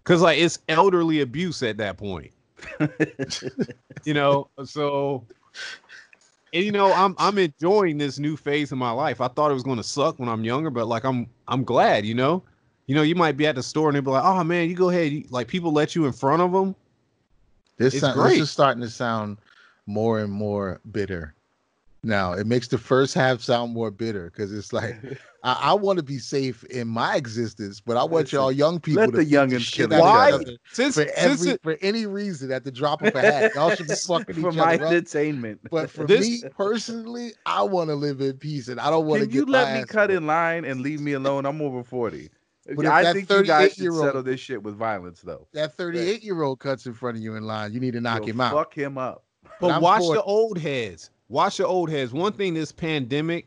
Cause 0.04 0.22
like 0.22 0.38
it's 0.38 0.60
elderly 0.68 1.20
abuse 1.20 1.62
at 1.64 1.78
that 1.78 1.96
point. 1.96 2.30
you 4.04 4.14
know, 4.14 4.48
so 4.64 5.24
and 6.52 6.64
you 6.64 6.72
know, 6.72 6.92
I'm 6.92 7.14
I'm 7.18 7.38
enjoying 7.38 7.98
this 7.98 8.18
new 8.18 8.36
phase 8.36 8.72
in 8.72 8.78
my 8.78 8.90
life. 8.90 9.20
I 9.20 9.28
thought 9.28 9.50
it 9.50 9.54
was 9.54 9.62
gonna 9.62 9.82
suck 9.82 10.18
when 10.18 10.28
I'm 10.28 10.44
younger, 10.44 10.70
but 10.70 10.86
like 10.86 11.04
I'm 11.04 11.26
I'm 11.48 11.64
glad, 11.64 12.06
you 12.06 12.14
know. 12.14 12.42
You 12.86 12.94
know, 12.94 13.02
you 13.02 13.14
might 13.14 13.36
be 13.36 13.46
at 13.46 13.56
the 13.56 13.62
store 13.62 13.88
and 13.88 13.96
they'll 13.96 14.02
be 14.02 14.10
like, 14.10 14.24
"Oh 14.24 14.44
man, 14.44 14.68
you 14.68 14.74
go 14.76 14.90
ahead." 14.90 15.24
Like 15.30 15.48
people 15.48 15.72
let 15.72 15.94
you 15.94 16.06
in 16.06 16.12
front 16.12 16.40
of 16.42 16.52
them. 16.52 16.74
This, 17.78 17.94
It's 17.94 18.00
sound, 18.00 18.14
great. 18.14 18.34
this 18.34 18.42
is 18.42 18.50
starting 18.50 18.80
to 18.82 18.88
sound 18.88 19.38
more 19.86 20.20
and 20.20 20.32
more 20.32 20.80
bitter. 20.92 21.34
Now 22.02 22.32
it 22.34 22.46
makes 22.46 22.68
the 22.68 22.78
first 22.78 23.14
half 23.14 23.40
sound 23.40 23.72
more 23.74 23.90
bitter 23.90 24.30
because 24.30 24.52
it's 24.54 24.72
like 24.72 24.96
I, 25.42 25.58
I 25.70 25.74
want 25.74 25.96
to 25.98 26.04
be 26.04 26.18
safe 26.18 26.62
in 26.64 26.86
my 26.86 27.16
existence, 27.16 27.80
but 27.80 27.96
I 27.96 28.04
want 28.04 28.30
y'all 28.32 28.52
young 28.52 28.78
people 28.78 29.00
let 29.00 29.06
to 29.10 29.16
the 29.16 29.24
beat 29.24 29.32
youngins 29.32 29.60
shit 29.60 29.90
kill 29.90 30.00
out 30.04 30.28
each 30.28 30.34
of 30.34 30.40
other. 30.40 30.50
each 30.52 30.60
Since 30.70 30.94
for 30.94 31.06
since 31.16 31.44
it, 31.46 31.60
for 31.64 31.76
any 31.82 32.06
reason 32.06 32.52
at 32.52 32.62
the 32.62 32.70
drop 32.70 33.02
of 33.02 33.12
a 33.14 33.20
hat. 33.20 33.52
Y'all 33.56 33.74
should 33.74 33.88
be 33.88 33.94
fucking 34.06 34.36
for 34.36 34.50
each 34.50 34.56
my 34.56 34.74
other 34.74 34.86
up. 34.86 34.92
entertainment. 34.92 35.60
But 35.68 35.90
for 35.90 36.06
This- 36.06 36.20
me 36.44 36.48
personally, 36.50 37.32
I 37.44 37.62
want 37.62 37.90
to 37.90 37.96
live 37.96 38.20
in 38.20 38.34
peace, 38.34 38.68
and 38.68 38.78
I 38.78 38.88
don't 38.90 39.06
want 39.06 39.20
to 39.22 39.26
Can 39.26 39.32
get 39.32 39.46
you 39.48 39.52
let 39.52 39.68
my 39.68 39.74
me 39.74 39.80
ass 39.80 39.86
cut 39.86 40.10
in 40.12 40.26
line 40.28 40.64
and 40.64 40.80
leave 40.82 41.00
me 41.00 41.14
alone? 41.14 41.44
I'm 41.44 41.60
over 41.60 41.82
40. 41.82 42.30
But 42.74 42.84
if 42.84 42.90
I 42.90 43.02
that 43.04 43.14
think 43.14 43.30
you 43.30 43.44
guys 43.44 43.74
should 43.74 43.78
38-year-old 43.78 44.04
settle 44.04 44.22
this 44.22 44.40
shit 44.40 44.62
with 44.62 44.76
violence, 44.76 45.20
though. 45.20 45.46
That 45.52 45.74
38 45.74 46.22
year 46.22 46.42
old 46.42 46.58
cuts 46.58 46.86
in 46.86 46.94
front 46.94 47.16
of 47.16 47.22
you 47.22 47.36
in 47.36 47.44
line. 47.44 47.72
You 47.72 47.80
need 47.80 47.92
to 47.92 48.00
knock 48.00 48.20
Yo, 48.20 48.32
him 48.32 48.40
out. 48.40 48.52
Fuck 48.52 48.74
him 48.74 48.98
up. 48.98 49.24
but 49.60 49.80
watch 49.80 50.00
for 50.00 50.14
the 50.14 50.22
old 50.22 50.58
heads. 50.58 51.10
Watch 51.28 51.58
the 51.58 51.66
old 51.66 51.90
heads. 51.90 52.12
One 52.12 52.32
thing 52.32 52.54
this 52.54 52.72
pandemic 52.72 53.46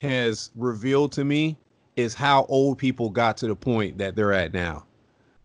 has 0.00 0.50
revealed 0.54 1.12
to 1.12 1.24
me 1.24 1.56
is 1.96 2.14
how 2.14 2.44
old 2.48 2.78
people 2.78 3.10
got 3.10 3.36
to 3.38 3.46
the 3.46 3.56
point 3.56 3.98
that 3.98 4.16
they're 4.16 4.32
at 4.32 4.52
now. 4.52 4.84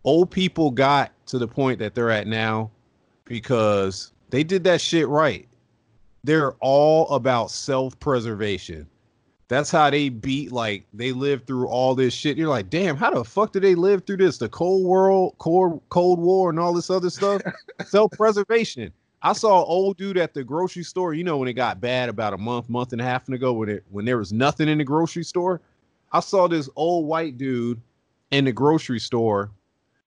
Old 0.04 0.30
people 0.30 0.72
got 0.72 1.12
to 1.28 1.40
the 1.40 1.48
point 1.48 1.80
that 1.80 1.96
they're 1.96 2.12
at 2.12 2.28
now 2.28 2.70
because 3.26 4.12
they 4.30 4.44
did 4.44 4.64
that 4.66 4.80
shit 4.82 5.08
right. 5.08 5.48
They're 6.24 6.54
all 6.60 7.10
about 7.10 7.52
self-preservation. 7.52 8.88
That's 9.48 9.70
how 9.70 9.90
they 9.92 10.10
beat 10.10 10.52
like 10.52 10.86
they 10.94 11.12
lived 11.12 11.46
through 11.46 11.68
all 11.68 11.94
this 11.94 12.14
shit. 12.14 12.38
You're 12.38 12.50
like, 12.50 12.70
damn, 12.70 12.96
how 12.96 13.12
the 13.12 13.24
fuck 13.24 13.52
did 13.54 13.62
they 13.62 13.76
live 13.76 14.06
through 14.06 14.18
this? 14.18 14.40
The 14.40 14.50
Cold 14.50 14.86
World, 14.86 15.36
Cold, 15.38 15.82
Cold 15.90 16.20
War, 16.20 16.50
and 16.50 16.60
all 16.60 16.74
this 16.74 16.90
other 16.90 17.12
stuff. 17.12 17.42
Self-preservation. 17.86 18.92
I 19.22 19.34
saw 19.34 19.62
an 19.62 19.66
old 19.68 19.98
dude 19.98 20.18
at 20.18 20.34
the 20.34 20.44
grocery 20.44 20.84
store. 20.84 21.14
You 21.14 21.24
know 21.24 21.38
when 21.38 21.48
it 21.48 21.54
got 21.54 21.80
bad 21.80 22.10
about 22.10 22.34
a 22.34 22.38
month, 22.38 22.70
month 22.70 22.92
and 22.92 23.02
a 23.02 23.04
half 23.04 23.28
ago, 23.30 23.54
when 23.54 23.70
it 23.70 23.84
when 23.90 24.06
there 24.06 24.18
was 24.18 24.34
nothing 24.34 24.68
in 24.68 24.80
the 24.80 24.84
grocery 24.84 25.24
store. 25.24 25.62
I 26.12 26.20
saw 26.22 26.48
this 26.48 26.70
old 26.76 27.08
white 27.08 27.38
dude 27.38 27.82
in 28.32 28.46
the 28.46 28.52
grocery 28.52 29.00
store. 29.00 29.52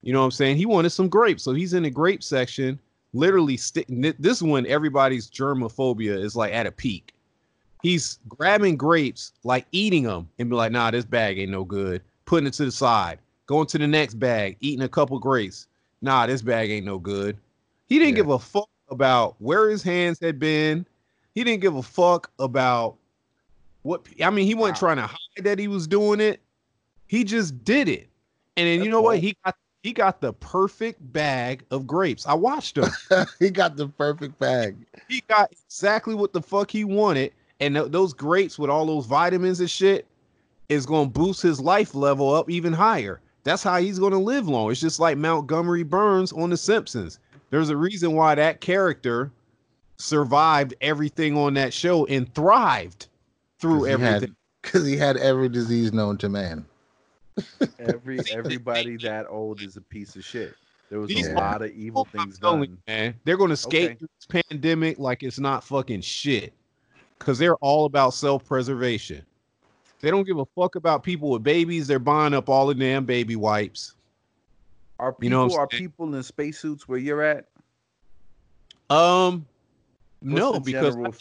You 0.02 0.12
know 0.12 0.20
what 0.20 0.26
I'm 0.26 0.30
saying? 0.30 0.56
He 0.56 0.66
wanted 0.66 0.90
some 0.90 1.08
grapes, 1.08 1.42
so 1.42 1.52
he's 1.52 1.74
in 1.74 1.82
the 1.82 1.90
grape 1.90 2.22
section, 2.22 2.78
literally 3.12 3.56
sticking. 3.56 4.00
This 4.00 4.38
is 4.38 4.42
when 4.42 4.66
everybody's 4.66 5.30
germophobia 5.30 6.16
is 6.22 6.36
like 6.36 6.52
at 6.52 6.66
a 6.66 6.72
peak. 6.72 7.12
He's 7.82 8.18
grabbing 8.28 8.76
grapes, 8.76 9.32
like 9.44 9.66
eating 9.72 10.04
them, 10.04 10.28
and 10.38 10.48
be 10.50 10.56
like, 10.56 10.72
"Nah, 10.72 10.90
this 10.90 11.04
bag 11.04 11.38
ain't 11.38 11.50
no 11.50 11.64
good." 11.64 12.02
Putting 12.24 12.46
it 12.46 12.54
to 12.54 12.64
the 12.64 12.72
side, 12.72 13.18
going 13.46 13.66
to 13.68 13.78
the 13.78 13.86
next 13.86 14.14
bag, 14.14 14.56
eating 14.60 14.82
a 14.84 14.88
couple 14.88 15.18
grapes. 15.18 15.66
Nah, 16.02 16.26
this 16.26 16.42
bag 16.42 16.70
ain't 16.70 16.86
no 16.86 16.98
good. 16.98 17.36
He 17.86 17.98
didn't 17.98 18.10
Yeah. 18.10 18.16
give 18.22 18.28
a 18.30 18.38
fuck 18.38 18.68
about 18.90 19.36
where 19.40 19.68
his 19.70 19.82
hands 19.82 20.18
had 20.20 20.38
been. 20.38 20.86
He 21.34 21.44
didn't 21.44 21.60
give 21.60 21.76
a 21.76 21.82
fuck 21.82 22.30
about 22.38 22.96
what 23.82 24.06
I 24.22 24.30
mean, 24.30 24.46
he 24.46 24.54
wasn't 24.54 24.76
Wow. 24.76 24.80
trying 24.80 24.96
to 24.96 25.06
hide 25.06 25.44
that 25.44 25.58
he 25.58 25.68
was 25.68 25.86
doing 25.86 26.20
it. 26.20 26.40
He 27.06 27.24
just 27.24 27.64
did 27.64 27.88
it. 27.88 28.08
And 28.56 28.66
then 28.66 28.78
you 28.80 28.84
That's 28.86 28.90
know 28.90 29.00
what? 29.02 29.18
He 29.18 29.36
got 29.44 29.56
he 29.84 29.92
got 29.92 30.20
the 30.20 30.32
perfect 30.34 31.12
bag 31.12 31.64
of 31.70 31.86
grapes. 31.86 32.26
I 32.26 32.34
watched 32.34 32.76
him. 32.76 32.90
he 33.38 33.48
got 33.50 33.76
the 33.76 33.88
perfect 33.88 34.38
bag. 34.38 34.76
he 35.08 35.22
got 35.28 35.50
exactly 35.52 36.14
what 36.14 36.32
the 36.32 36.42
fuck 36.42 36.70
he 36.70 36.84
wanted. 36.84 37.32
And 37.60 37.74
th- 37.74 37.90
those 37.90 38.12
grapes 38.12 38.58
with 38.58 38.70
all 38.70 38.86
those 38.86 39.06
vitamins 39.06 39.60
and 39.60 39.70
shit 39.70 40.06
is 40.68 40.86
going 40.86 41.06
to 41.12 41.18
boost 41.18 41.42
his 41.42 41.60
life 41.60 41.94
level 41.94 42.32
up 42.34 42.48
even 42.50 42.72
higher. 42.72 43.20
That's 43.44 43.62
how 43.62 43.78
he's 43.78 43.98
going 43.98 44.12
to 44.12 44.18
live 44.18 44.46
long. 44.48 44.70
It's 44.70 44.80
just 44.80 45.00
like 45.00 45.16
Montgomery 45.16 45.82
Burns 45.82 46.32
on 46.32 46.50
The 46.50 46.56
Simpsons. 46.56 47.18
There's 47.50 47.70
a 47.70 47.76
reason 47.76 48.12
why 48.12 48.34
that 48.34 48.60
character 48.60 49.30
survived 49.96 50.74
everything 50.80 51.36
on 51.36 51.54
that 51.54 51.72
show 51.72 52.04
and 52.06 52.32
thrived 52.34 53.06
through 53.58 53.80
'Cause 53.80 53.86
he 53.86 53.92
everything. 53.92 54.36
Because 54.62 54.86
he 54.86 54.96
had 54.96 55.16
every 55.16 55.48
disease 55.48 55.92
known 55.92 56.18
to 56.18 56.28
man. 56.28 56.66
Every 57.78 58.20
everybody 58.30 58.96
that 58.98 59.26
old 59.28 59.62
is 59.62 59.76
a 59.76 59.80
piece 59.80 60.14
of 60.16 60.24
shit. 60.24 60.54
There 60.90 61.00
was 61.00 61.08
These 61.08 61.28
a 61.28 61.32
lot 61.34 61.62
of 61.62 61.70
evil 61.70 62.04
things 62.04 62.38
telling 62.38 62.60
done. 62.60 62.70
you, 62.70 62.78
man. 62.86 63.14
They're 63.24 63.36
going 63.36 63.50
to 63.50 63.56
skate 63.56 63.84
Okay. 63.90 63.94
through 63.94 64.08
this 64.18 64.42
pandemic 64.50 64.98
like 64.98 65.22
it's 65.22 65.38
not 65.38 65.64
fucking 65.64 66.00
shit 66.02 66.52
because 67.18 67.38
they're 67.38 67.56
all 67.56 67.84
about 67.84 68.14
self 68.14 68.44
preservation. 68.44 69.24
They 70.00 70.10
don't 70.10 70.24
give 70.24 70.38
a 70.38 70.46
fuck 70.46 70.76
about 70.76 71.02
people 71.02 71.30
with 71.30 71.42
babies. 71.42 71.86
They're 71.86 71.98
buying 71.98 72.34
up 72.34 72.48
all 72.48 72.66
the 72.66 72.74
damn 72.74 73.04
baby 73.04 73.36
wipes. 73.36 73.94
Are 75.00 75.12
people 75.12 75.24
You 75.24 75.30
know 75.30 75.54
are 75.56 75.68
saying? 75.70 75.82
people 75.82 76.14
in 76.14 76.22
spacesuits 76.22 76.88
where 76.88 76.98
you're 76.98 77.22
at? 77.22 77.46
Um, 78.90 79.46
What's 80.20 80.34
no, 80.40 80.60
because 80.60 80.96
f- 80.96 81.18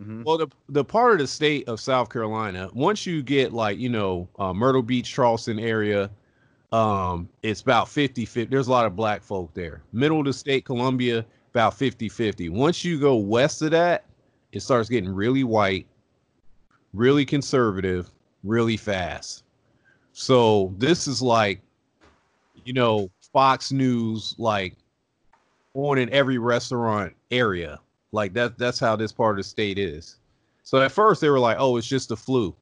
Mhm. 0.00 0.24
well, 0.24 0.38
the 0.38 0.48
the 0.70 0.84
part 0.84 1.12
of 1.12 1.18
the 1.18 1.26
state 1.26 1.68
of 1.68 1.78
South 1.80 2.10
Carolina, 2.10 2.68
once 2.72 3.06
you 3.06 3.22
get 3.22 3.52
like 3.52 3.78
you 3.78 3.88
know 3.88 4.28
uh, 4.38 4.52
Myrtle 4.52 4.82
Beach, 4.82 5.10
Charleston 5.10 5.58
area, 5.58 6.10
um, 6.72 7.28
it's 7.42 7.60
about 7.62 7.88
50 7.88 8.24
50. 8.24 8.50
There's 8.50 8.68
a 8.68 8.70
lot 8.70 8.86
of 8.86 8.96
black 8.96 9.22
folk 9.22 9.52
there. 9.54 9.82
Middle 9.92 10.20
of 10.20 10.26
the 10.26 10.32
state, 10.32 10.64
Columbia, 10.64 11.24
about 11.50 11.74
50 11.74 12.08
50. 12.08 12.48
Once 12.48 12.84
you 12.84 12.98
go 12.98 13.16
west 13.16 13.62
of 13.62 13.70
that, 13.72 14.04
it 14.54 14.62
starts 14.62 14.88
getting 14.88 15.10
really 15.10 15.42
white, 15.42 15.86
really 16.92 17.26
conservative, 17.26 18.10
really 18.44 18.76
fast. 18.76 19.42
So 20.12 20.72
this 20.78 21.08
is 21.08 21.20
like, 21.20 21.60
you 22.64 22.72
know, 22.72 23.10
Fox 23.32 23.72
News, 23.72 24.36
like 24.38 24.76
on 25.74 25.98
in 25.98 26.08
every 26.10 26.38
restaurant 26.38 27.12
area. 27.32 27.80
Like 28.12 28.32
that 28.34 28.56
that's 28.56 28.78
how 28.78 28.94
this 28.94 29.10
part 29.10 29.32
of 29.32 29.38
the 29.38 29.48
state 29.48 29.76
is. 29.76 30.18
So 30.62 30.80
at 30.80 30.92
first 30.92 31.20
they 31.20 31.28
were 31.28 31.40
like, 31.40 31.56
"Oh, 31.58 31.76
it's 31.76 31.86
just 31.86 32.10
the 32.10 32.16
flu. 32.16 32.54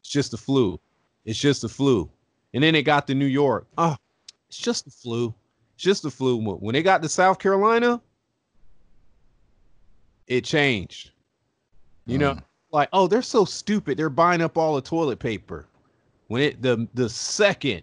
It's 0.00 0.10
just 0.10 0.32
the 0.32 0.36
flu. 0.36 0.80
It's 1.24 1.38
just 1.38 1.62
the 1.62 1.68
flu." 1.68 2.10
And 2.54 2.64
then 2.64 2.74
it 2.74 2.82
got 2.82 3.06
to 3.06 3.14
New 3.14 3.26
York. 3.26 3.68
Oh, 3.78 3.96
it's 4.48 4.58
just 4.58 4.84
the 4.84 4.90
flu. 4.90 5.32
It's 5.76 5.84
just 5.84 6.02
the 6.02 6.10
flu. 6.10 6.38
When 6.38 6.72
they 6.72 6.82
got 6.82 7.02
to 7.02 7.08
South 7.08 7.38
Carolina, 7.38 8.00
it 10.26 10.44
changed. 10.44 11.12
You 12.06 12.18
know, 12.18 12.34
Mm. 12.34 12.42
like 12.72 12.88
oh, 12.92 13.06
they're 13.06 13.22
so 13.22 13.44
stupid. 13.44 13.98
They're 13.98 14.08
buying 14.10 14.40
up 14.40 14.56
all 14.56 14.74
the 14.76 14.80
toilet 14.82 15.18
paper. 15.18 15.66
When 16.28 16.42
it 16.42 16.62
the 16.62 16.88
the 16.94 17.08
second, 17.08 17.82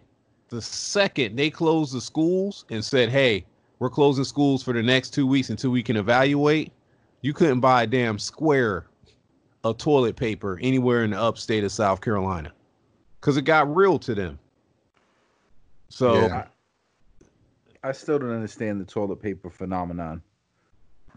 the 0.49 0.61
second 0.61 1.35
they 1.35 1.49
closed 1.49 1.93
the 1.93 2.01
schools 2.01 2.65
and 2.69 2.83
said, 2.83 3.09
"Hey, 3.09 3.45
we're 3.79 3.89
closing 3.89 4.23
schools 4.23 4.63
for 4.63 4.73
the 4.73 4.81
next 4.83 5.11
two 5.13 5.27
weeks 5.27 5.49
until 5.49 5.71
we 5.71 5.83
can 5.83 5.97
evaluate," 5.97 6.71
you 7.21 7.33
couldn't 7.33 7.59
buy 7.59 7.83
a 7.83 7.87
damn 7.87 8.17
square 8.17 8.85
of 9.63 9.77
toilet 9.77 10.15
paper 10.15 10.59
anywhere 10.61 11.03
in 11.03 11.11
the 11.11 11.19
upstate 11.19 11.63
of 11.63 11.71
South 11.71 12.01
Carolina 12.01 12.51
because 13.19 13.37
it 13.37 13.43
got 13.43 13.73
real 13.73 13.97
to 13.99 14.13
them. 14.15 14.37
So 15.89 16.15
Yeah. 16.15 16.47
I 17.83 17.91
still 17.91 18.19
don't 18.19 18.31
understand 18.31 18.79
the 18.81 18.85
toilet 18.85 19.21
paper 19.21 19.49
phenomenon 19.49 20.21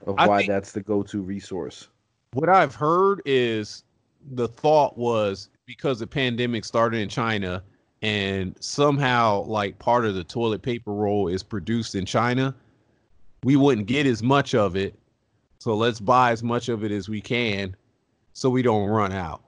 of 0.07 0.17
I 0.19 0.27
why 0.29 0.39
think- 0.39 0.49
that's 0.51 0.73
the 0.73 0.81
go-to 0.83 1.23
resource. 1.23 1.89
What 2.33 2.49
I've 2.49 2.75
heard 2.75 3.23
is 3.25 3.85
the 4.33 4.49
thought 4.49 4.97
was 4.99 5.49
because 5.67 5.99
the 5.99 6.07
pandemic 6.07 6.65
started 6.65 6.99
in 6.99 7.09
China 7.09 7.63
and 8.03 8.57
somehow 8.61 9.43
like 9.45 9.79
part 9.79 10.05
of 10.05 10.15
the 10.15 10.25
toilet 10.25 10.63
paper 10.63 10.93
roll 10.93 11.29
is 11.29 11.43
produced 11.43 11.95
in 11.95 12.05
China, 12.05 12.55
we 13.43 13.57
wouldn't 13.57 13.87
get 13.87 14.07
as 14.07 14.23
much 14.23 14.55
of 14.55 14.77
it. 14.77 14.95
So 15.59 15.75
let's 15.75 16.01
buy 16.01 16.31
as 16.33 16.43
much 16.43 16.69
of 16.69 16.85
it 16.85 16.93
as 16.93 17.09
we 17.09 17.21
can 17.21 17.75
so 18.33 18.51
we 18.51 18.63
don't 18.63 18.89
run 18.89 19.13
out. 19.13 19.43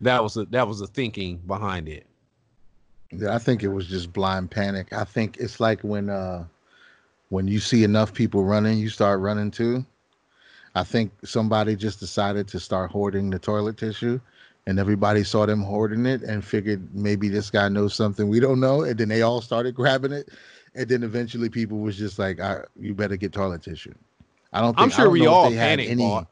That 0.00 0.22
was 0.22 0.36
a, 0.36 0.46
that 0.46 0.66
was 0.66 0.80
the 0.80 0.86
thinking 0.86 1.38
behind 1.46 1.88
it. 1.88 2.06
Yeah, 3.12 3.34
I 3.34 3.38
think 3.38 3.62
it 3.62 3.68
was 3.68 3.86
just 3.86 4.12
blind 4.12 4.50
panic. 4.50 4.92
I 4.92 5.04
think 5.04 5.36
it's 5.38 5.60
like 5.60 5.80
when 5.82 6.10
uh 6.10 6.44
when 7.28 7.46
you 7.46 7.60
see 7.60 7.84
enough 7.84 8.12
people 8.12 8.44
running, 8.44 8.78
you 8.78 8.88
start 8.88 9.20
running 9.20 9.50
too. 9.50 9.84
I 10.74 10.84
think 10.84 11.12
somebody 11.24 11.76
just 11.76 12.00
decided 12.00 12.46
to 12.48 12.60
start 12.60 12.90
hoarding 12.90 13.30
the 13.30 13.38
toilet 13.38 13.76
tissue 13.76 14.20
and 14.66 14.78
everybody 14.78 15.24
saw 15.24 15.46
them 15.46 15.62
hoarding 15.62 16.06
it 16.06 16.22
and 16.22 16.44
figured 16.44 16.94
maybe 16.94 17.28
this 17.28 17.50
guy 17.50 17.68
knows 17.68 17.94
something 17.94 18.28
we 18.28 18.40
don't 18.40 18.60
know 18.60 18.82
and 18.82 18.98
then 18.98 19.08
they 19.08 19.22
all 19.22 19.40
started 19.40 19.74
grabbing 19.74 20.12
it 20.12 20.28
and 20.74 20.88
then 20.88 21.02
eventually 21.02 21.48
people 21.48 21.78
was 21.78 21.96
just 21.96 22.18
like 22.18 22.40
I, 22.40 22.62
you 22.78 22.94
better 22.94 23.16
get 23.16 23.32
toilet 23.32 23.62
tissue. 23.62 23.94
I 24.52 24.60
don't 24.60 24.74
think 24.74 24.82
I'm 24.82 24.90
sure 24.90 25.04
don't 25.06 25.12
we 25.12 25.26
all 25.26 25.50
they 25.50 25.56
had 25.56 25.78
panic 25.78 25.98
bought. 25.98 26.28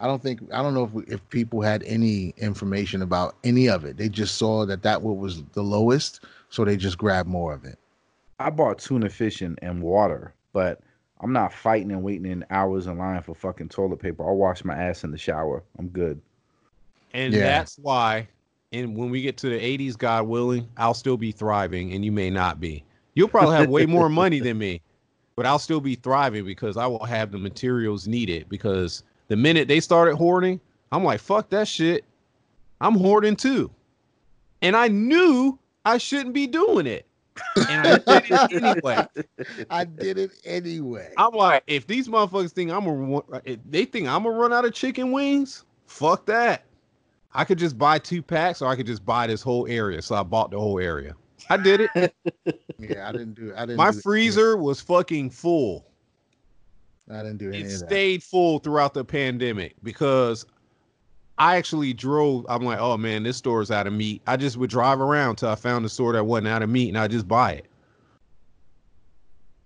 I 0.00 0.06
don't 0.06 0.22
think 0.22 0.40
I 0.52 0.62
don't 0.62 0.74
know 0.74 0.84
if 0.84 0.92
we, 0.92 1.04
if 1.04 1.28
people 1.30 1.60
had 1.60 1.82
any 1.84 2.34
information 2.36 3.02
about 3.02 3.36
any 3.44 3.68
of 3.68 3.84
it. 3.84 3.96
They 3.96 4.08
just 4.08 4.36
saw 4.36 4.64
that 4.66 4.82
that 4.82 5.02
what 5.02 5.16
was 5.16 5.42
the 5.54 5.62
lowest, 5.62 6.24
so 6.50 6.64
they 6.64 6.76
just 6.76 6.98
grabbed 6.98 7.28
more 7.28 7.52
of 7.52 7.64
it. 7.64 7.78
I 8.38 8.50
bought 8.50 8.78
tuna 8.78 9.10
fish 9.10 9.42
and, 9.42 9.58
and 9.62 9.82
water, 9.82 10.32
but 10.52 10.80
I'm 11.20 11.32
not 11.32 11.52
fighting 11.52 11.90
and 11.90 12.02
waiting 12.02 12.30
in 12.30 12.44
hours 12.50 12.86
in 12.86 12.98
line 12.98 13.22
for 13.22 13.34
fucking 13.34 13.68
toilet 13.70 13.98
paper. 13.98 14.26
I'll 14.26 14.36
wash 14.36 14.64
my 14.64 14.74
ass 14.74 15.04
in 15.04 15.10
the 15.10 15.18
shower. 15.18 15.62
I'm 15.78 15.88
good. 15.88 16.20
And 17.12 17.34
Yeah. 17.34 17.40
that's 17.40 17.76
why 17.78 18.28
and 18.72 18.96
when 18.96 19.10
we 19.10 19.22
get 19.22 19.36
to 19.38 19.48
the 19.48 19.58
80s, 19.58 19.96
God 19.96 20.26
willing, 20.26 20.68
I'll 20.76 20.94
still 20.94 21.16
be 21.16 21.32
thriving 21.32 21.92
and 21.92 22.04
you 22.04 22.12
may 22.12 22.28
not 22.30 22.60
be. 22.60 22.84
You'll 23.14 23.28
probably 23.28 23.56
have 23.56 23.70
way 23.70 23.86
more 23.86 24.08
money 24.08 24.40
than 24.40 24.58
me, 24.58 24.82
but 25.36 25.46
I'll 25.46 25.58
still 25.58 25.80
be 25.80 25.94
thriving 25.94 26.44
because 26.44 26.76
I 26.76 26.86
will 26.86 27.04
have 27.04 27.32
the 27.32 27.38
materials 27.38 28.06
needed. 28.06 28.48
Because 28.48 29.02
the 29.28 29.36
minute 29.36 29.68
they 29.68 29.80
started 29.80 30.16
hoarding, 30.16 30.60
I'm 30.92 31.02
like, 31.02 31.20
fuck 31.20 31.48
that 31.50 31.66
shit. 31.66 32.04
I'm 32.80 32.94
hoarding 32.94 33.36
too. 33.36 33.70
And 34.60 34.76
I 34.76 34.88
knew 34.88 35.58
I 35.84 35.98
shouldn't 35.98 36.34
be 36.34 36.46
doing 36.46 36.86
it. 36.86 37.06
And 37.68 37.86
I 37.86 37.98
did 37.98 38.30
it 38.30 38.62
anyway. 38.62 39.06
I 39.70 39.84
did 39.84 40.18
it 40.18 40.30
anyway. 40.44 41.12
I'm 41.16 41.32
like, 41.32 41.62
if 41.66 41.86
these 41.86 42.08
motherfuckers 42.08 42.52
think 42.52 42.70
I'm 42.70 42.86
a, 42.86 43.22
if 43.44 43.58
they 43.68 43.84
think 43.84 44.08
I'm 44.08 44.24
gonna 44.24 44.36
run 44.36 44.52
out 44.52 44.64
of 44.64 44.72
chicken 44.72 45.12
wings, 45.12 45.64
fuck 45.86 46.26
that. 46.26 46.64
I 47.34 47.44
could 47.44 47.58
just 47.58 47.78
buy 47.78 47.98
two 47.98 48.22
packs, 48.22 48.62
or 48.62 48.68
I 48.68 48.76
could 48.76 48.86
just 48.86 49.04
buy 49.04 49.26
this 49.26 49.42
whole 49.42 49.66
area. 49.68 50.00
So 50.02 50.14
I 50.14 50.22
bought 50.22 50.50
the 50.50 50.58
whole 50.58 50.78
area. 50.78 51.14
I 51.50 51.56
did 51.56 51.88
it. 51.94 52.14
yeah, 52.78 53.08
I 53.08 53.12
didn't 53.12 53.34
do. 53.34 53.52
I 53.56 53.60
didn't. 53.60 53.76
My 53.76 53.90
do, 53.90 54.00
freezer 54.00 54.56
was 54.56 54.80
fucking 54.80 55.30
full. 55.30 55.86
I 57.10 57.22
didn't 57.22 57.38
do 57.38 57.48
any 57.48 57.60
It 57.60 57.64
of 57.66 57.70
that. 57.70 57.86
stayed 57.88 58.22
full 58.22 58.58
throughout 58.58 58.94
the 58.94 59.04
pandemic 59.04 59.74
because 59.82 60.44
I 61.38 61.56
actually 61.56 61.92
drove. 61.92 62.44
I'm 62.48 62.64
like, 62.64 62.78
oh 62.80 62.96
man, 62.96 63.22
this 63.22 63.36
store's 63.36 63.70
out 63.70 63.86
of 63.86 63.92
meat. 63.92 64.22
I 64.26 64.36
just 64.36 64.56
would 64.56 64.70
drive 64.70 65.00
around 65.00 65.36
till 65.36 65.48
I 65.48 65.54
found 65.54 65.84
a 65.84 65.88
store 65.88 66.12
that 66.14 66.24
wasn't 66.24 66.48
out 66.48 66.62
of 66.62 66.68
meat, 66.70 66.88
and 66.88 66.98
I 66.98 67.06
just 67.08 67.28
buy 67.28 67.52
it. 67.52 67.66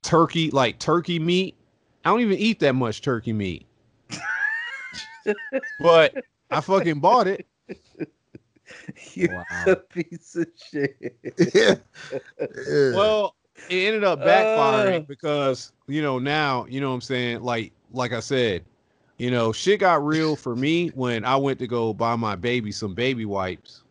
Turkey, 0.02 0.50
like 0.50 0.78
turkey 0.78 1.18
meat. 1.18 1.54
I 2.04 2.10
don't 2.10 2.20
even 2.20 2.36
eat 2.38 2.58
that 2.60 2.74
much 2.74 3.00
turkey 3.00 3.32
meat, 3.32 3.66
but 5.80 6.14
I 6.50 6.60
fucking 6.60 6.98
bought 7.00 7.28
it. 7.28 7.46
You're 9.14 9.34
Wow. 9.34 9.44
a 9.66 9.76
piece 9.76 10.34
of 10.36 10.46
shit. 10.70 11.16
Yeah. 11.54 11.74
Well, 12.94 13.36
it 13.70 13.86
ended 13.86 14.02
up 14.02 14.18
backfiring 14.20 15.02
Uh. 15.02 15.06
because 15.06 15.72
you 15.86 16.02
know 16.02 16.18
now 16.18 16.66
you 16.68 16.80
know 16.80 16.88
what 16.88 16.96
I'm 16.96 17.00
saying. 17.00 17.42
Like 17.42 17.72
like 17.92 18.12
I 18.12 18.20
said, 18.20 18.64
you 19.18 19.30
know 19.30 19.52
shit 19.52 19.80
got 19.80 20.04
real 20.04 20.36
for 20.36 20.54
me 20.56 20.88
when 20.88 21.24
I 21.24 21.36
went 21.36 21.58
to 21.60 21.66
go 21.66 21.92
buy 21.92 22.16
my 22.16 22.34
baby 22.36 22.72
some 22.72 22.94
baby 22.94 23.24
wipes, 23.24 23.82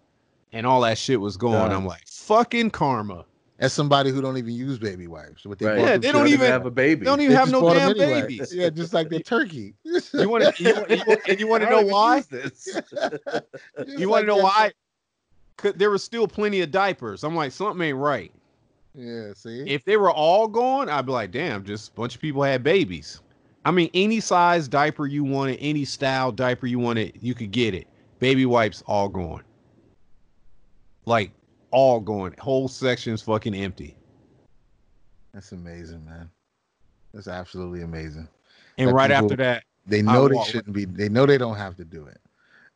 and 0.54 0.66
all 0.66 0.82
that 0.82 0.98
shit 0.98 1.20
was 1.20 1.38
going. 1.38 1.54
Yeah. 1.72 1.76
I'm 1.76 1.86
like 1.86 2.08
fucking 2.08 2.72
karma. 2.72 3.26
as 3.60 3.72
somebody 3.74 4.10
who 4.10 4.22
don't 4.22 4.38
even 4.38 4.54
use 4.56 4.80
baby 4.80 5.06
wipes, 5.08 5.46
what 5.46 5.60
they 5.60 5.68
Right. 5.68 5.78
Yeah, 5.80 5.98
they 5.98 6.12
don't 6.12 6.28
even- 6.28 6.48
have 6.48 6.66
a 6.66 6.72
baby. 6.72 7.02
They 7.02 7.06
don't 7.06 7.20
they 7.20 7.26
even 7.26 7.38
have 7.38 7.52
no 7.52 7.62
damn 7.74 7.92
anyway. 7.92 8.22
babies. 8.22 8.52
Yeah, 8.56 8.70
just 8.72 8.92
like 8.94 9.10
the 9.10 9.20
turkey. 9.24 9.76
You 9.84 10.28
want 10.30 10.56
to 10.56 10.64
you, 10.64 10.74
want- 10.74 10.90
you, 10.90 11.18
and 11.28 11.40
you 11.40 11.48
want 11.48 11.64
to 11.64 11.70
know 11.76 11.82
why? 11.84 12.24
You 13.88 14.10
want 14.10 14.24
to 14.24 14.28
know 14.28 14.38
why? 14.38 14.72
'Cause 15.58 15.74
there 15.76 15.92
was 15.92 16.04
still 16.04 16.28
plenty 16.28 16.62
of 16.62 16.72
diapers. 16.72 17.24
I'm 17.24 17.36
like 17.36 17.52
something 17.52 17.86
ain't 17.86 17.98
right. 17.98 18.32
Yeah, 18.96 19.34
see. 19.36 19.64
If 19.68 19.86
they 19.86 19.96
were 19.96 20.12
all 20.12 20.48
gone, 20.48 20.90
I'd 20.90 21.06
be 21.06 21.12
like, 21.12 21.30
damn, 21.32 21.64
just 21.64 21.92
a 21.92 21.94
bunch 21.94 22.16
of 22.16 22.22
people 22.22 22.42
had 22.42 22.64
babies. 22.64 23.22
I 23.64 23.72
mean, 23.72 23.90
any 23.94 24.20
size 24.20 24.68
diaper 24.68 25.06
you 25.06 25.24
wanted, 25.24 25.58
any 25.60 25.86
style 25.86 26.32
diaper 26.32 26.66
you 26.68 26.80
wanted, 26.80 27.18
you 27.22 27.34
could 27.34 27.52
get 27.52 27.74
it. 27.74 27.88
Baby 28.20 28.46
wipes 28.46 28.84
all 28.88 29.10
gone. 29.10 29.44
Like 31.06 31.32
all 31.72 32.00
gone. 32.00 32.36
Whole 32.40 32.68
sections 32.68 33.22
fucking 33.22 33.54
empty. 33.54 33.96
That's 35.34 35.52
amazing, 35.52 36.04
man. 36.06 36.30
That's 37.14 37.28
absolutely 37.28 37.82
amazing. 37.82 38.28
And 38.78 38.90
That 38.90 38.94
right 38.94 39.10
people- 39.10 39.26
after 39.26 39.36
that, 39.38 39.64
They 39.88 40.02
know 40.04 40.28
they 40.28 40.44
shouldn't 40.44 40.74
be. 40.74 40.86
They 40.86 41.10
know 41.10 41.26
they 41.26 41.40
don't 41.40 41.56
have 41.58 41.76
to 41.78 41.84
do 41.84 42.06
it, 42.06 42.20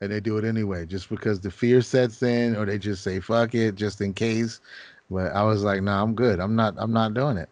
and 0.02 0.12
they 0.12 0.20
do 0.20 0.38
it 0.38 0.44
anyway, 0.44 0.88
just 0.88 1.08
because 1.08 1.40
the 1.40 1.52
fear 1.52 1.82
sets 1.84 2.24
in, 2.24 2.56
or 2.56 2.66
they 2.66 2.80
just 2.80 3.04
say 3.04 3.20
"fuck 3.20 3.54
it" 3.54 3.76
just 3.76 4.02
in 4.02 4.12
case. 4.12 4.60
But 5.12 5.32
I 5.34 5.44
was 5.44 5.64
like, 5.64 5.84
"No, 5.84 5.92
nah, 5.92 6.02
I'm 6.02 6.16
good. 6.16 6.40
I'm 6.40 6.56
not. 6.56 6.74
I'm 6.78 6.92
not 6.92 7.14
doing 7.14 7.38
it." 7.38 7.48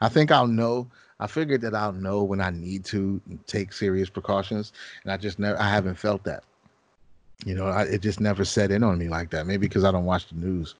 I 0.00 0.08
think 0.08 0.32
I'll 0.32 0.46
know. 0.46 0.88
I 1.24 1.26
figured 1.26 1.62
that 1.62 1.74
I'll 1.74 1.92
know 1.92 2.22
when 2.22 2.42
I 2.42 2.50
need 2.50 2.84
to 2.86 3.18
take 3.46 3.72
serious 3.72 4.10
precautions, 4.10 4.74
and 5.02 5.10
I 5.10 5.16
just 5.16 5.38
never. 5.38 5.58
I 5.58 5.70
haven't 5.70 5.94
felt 5.94 6.22
that. 6.24 6.44
You 7.46 7.54
know, 7.54 7.66
I, 7.66 7.84
it 7.84 8.02
just 8.02 8.20
never 8.20 8.44
set 8.44 8.70
in 8.70 8.84
on 8.84 8.98
me 8.98 9.08
like 9.08 9.30
that. 9.30 9.46
Maybe 9.46 9.66
because 9.66 9.84
I 9.84 9.90
don't 9.90 10.04
watch 10.04 10.28
the 10.28 10.34
news. 10.34 10.74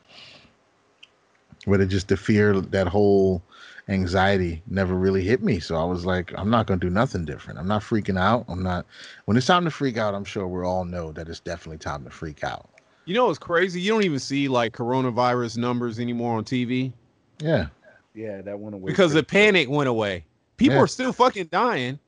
But 1.67 1.81
it 1.81 1.87
just 1.87 2.09
the 2.09 2.19
fear, 2.19 2.61
that 2.61 2.87
whole 2.87 3.43
anxiety 3.89 4.63
never 4.67 4.95
really 4.95 5.25
hit 5.25 5.43
me. 5.43 5.61
So 5.61 5.77
I 5.77 5.85
was 5.85 6.05
like, 6.05 6.31
I'm 6.37 6.51
not 6.51 6.67
gonna 6.67 6.79
do 6.79 6.91
nothing 6.91 7.25
different. 7.25 7.59
I'm 7.59 7.67
not 7.67 7.81
freaking 7.81 8.21
out. 8.21 8.45
I'm 8.47 8.63
not 8.63 8.85
when 9.25 9.39
it's 9.39 9.47
time 9.47 9.65
to 9.65 9.71
freak 9.71 9.97
out, 9.97 10.15
I'm 10.15 10.27
sure 10.27 10.47
we 10.47 10.63
all 10.63 10.85
know 10.85 11.11
that 11.13 11.27
it's 11.27 11.41
definitely 11.41 11.79
time 11.79 12.05
to 12.05 12.11
freak 12.11 12.45
out. 12.45 12.69
you 13.07 13.15
know 13.15 13.29
what's 13.29 13.39
crazy? 13.39 13.81
You 13.81 13.93
don't 13.93 14.05
even 14.05 14.19
see 14.19 14.49
like 14.49 14.75
coronavirus 14.75 15.57
numbers 15.57 15.99
anymore 15.99 16.37
on 16.37 16.45
TV 16.45 16.93
Yeah. 17.41 17.69
Yeah, 18.15 18.43
that 18.43 18.59
went 18.61 18.75
away. 18.75 18.93
because 18.93 19.15
the 19.15 19.23
panic 19.23 19.71
went 19.71 19.89
away. 19.89 20.25
People 20.57 20.77
Yeah. 20.77 20.83
are 20.83 20.87
still 20.89 21.13
fucking 21.13 21.49
dying. 21.51 21.99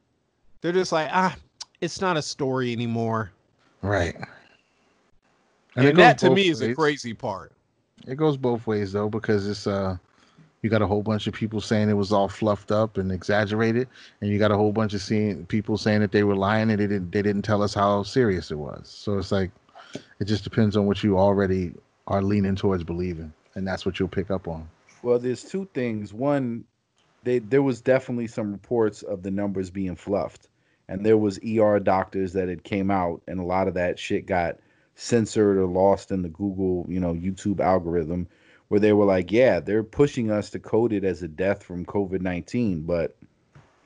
They're 0.60 0.72
just 0.72 0.92
like, 0.92 1.08
ah, 1.12 1.36
it's 1.80 2.00
not 2.00 2.16
a 2.16 2.22
story 2.22 2.72
anymore. 2.72 3.30
Right. 3.82 4.16
And, 5.76 5.86
it 5.86 5.94
goes 5.94 5.96
that 6.04 6.18
to 6.18 6.26
both 6.28 6.36
me 6.36 6.48
is 6.48 6.60
the 6.60 6.74
crazy 6.74 7.12
part. 7.12 7.52
It 8.06 8.16
goes 8.16 8.36
both 8.36 8.66
ways 8.66 8.92
though, 8.92 9.08
because 9.08 9.46
it's 9.46 9.66
uh 9.66 9.96
you 10.62 10.70
got 10.70 10.82
a 10.82 10.86
whole 10.86 11.02
bunch 11.02 11.26
of 11.26 11.34
people 11.34 11.60
saying 11.60 11.90
it 11.90 11.94
was 11.94 12.12
all 12.12 12.28
fluffed 12.28 12.72
up 12.72 12.96
and 12.98 13.12
exaggerated, 13.12 13.88
and 14.20 14.30
you 14.30 14.38
got 14.38 14.50
a 14.50 14.56
whole 14.56 14.72
bunch 14.72 14.94
of 14.94 15.02
seeing 15.02 15.44
people 15.46 15.76
saying 15.76 16.00
that 16.00 16.12
they 16.12 16.24
were 16.24 16.34
lying 16.34 16.70
and 16.70 16.80
they 16.80 16.86
didn't 16.86 17.10
they 17.12 17.22
didn't 17.22 17.42
tell 17.42 17.62
us 17.62 17.74
how 17.74 18.02
serious 18.02 18.50
it 18.50 18.56
was. 18.58 18.88
So 18.88 19.18
it's 19.18 19.30
like 19.32 19.50
it 20.18 20.24
just 20.24 20.44
depends 20.44 20.76
on 20.76 20.86
what 20.86 21.04
you 21.04 21.18
already 21.18 21.74
are 22.06 22.22
leaning 22.22 22.56
towards 22.56 22.82
believing, 22.84 23.32
and 23.54 23.66
that's 23.66 23.84
what 23.84 23.98
you'll 23.98 24.08
pick 24.08 24.30
up 24.30 24.48
on. 24.48 24.66
Well, 25.02 25.18
there's 25.18 25.44
two 25.44 25.68
things. 25.74 26.14
One, 26.14 26.64
they 27.26 27.40
there 27.40 27.62
was 27.62 27.80
definitely 27.80 28.28
some 28.28 28.52
reports 28.52 29.02
of 29.02 29.22
the 29.24 29.30
numbers 29.32 29.68
being 29.68 29.96
fluffed, 29.96 30.48
and 30.88 31.04
there 31.04 31.18
was 31.18 31.40
ER 31.44 31.80
doctors 31.80 32.32
that 32.32 32.48
had 32.48 32.62
came 32.62 32.90
out, 32.90 33.20
and 33.26 33.40
a 33.40 33.44
lot 33.44 33.66
of 33.66 33.74
that 33.74 33.98
shit 33.98 34.26
got 34.26 34.58
censored 34.94 35.58
or 35.58 35.66
lost 35.66 36.12
in 36.12 36.22
the 36.22 36.28
Google, 36.28 36.86
you 36.88 37.00
know, 37.00 37.12
YouTube 37.14 37.58
algorithm, 37.58 38.28
where 38.68 38.78
they 38.78 38.92
were 38.92 39.04
like, 39.04 39.32
yeah, 39.32 39.58
they're 39.58 39.82
pushing 39.82 40.30
us 40.30 40.50
to 40.50 40.60
code 40.60 40.92
it 40.92 41.04
as 41.04 41.22
a 41.22 41.28
death 41.28 41.64
from 41.64 41.84
COVID 41.84 42.20
19, 42.20 42.82
but 42.82 43.16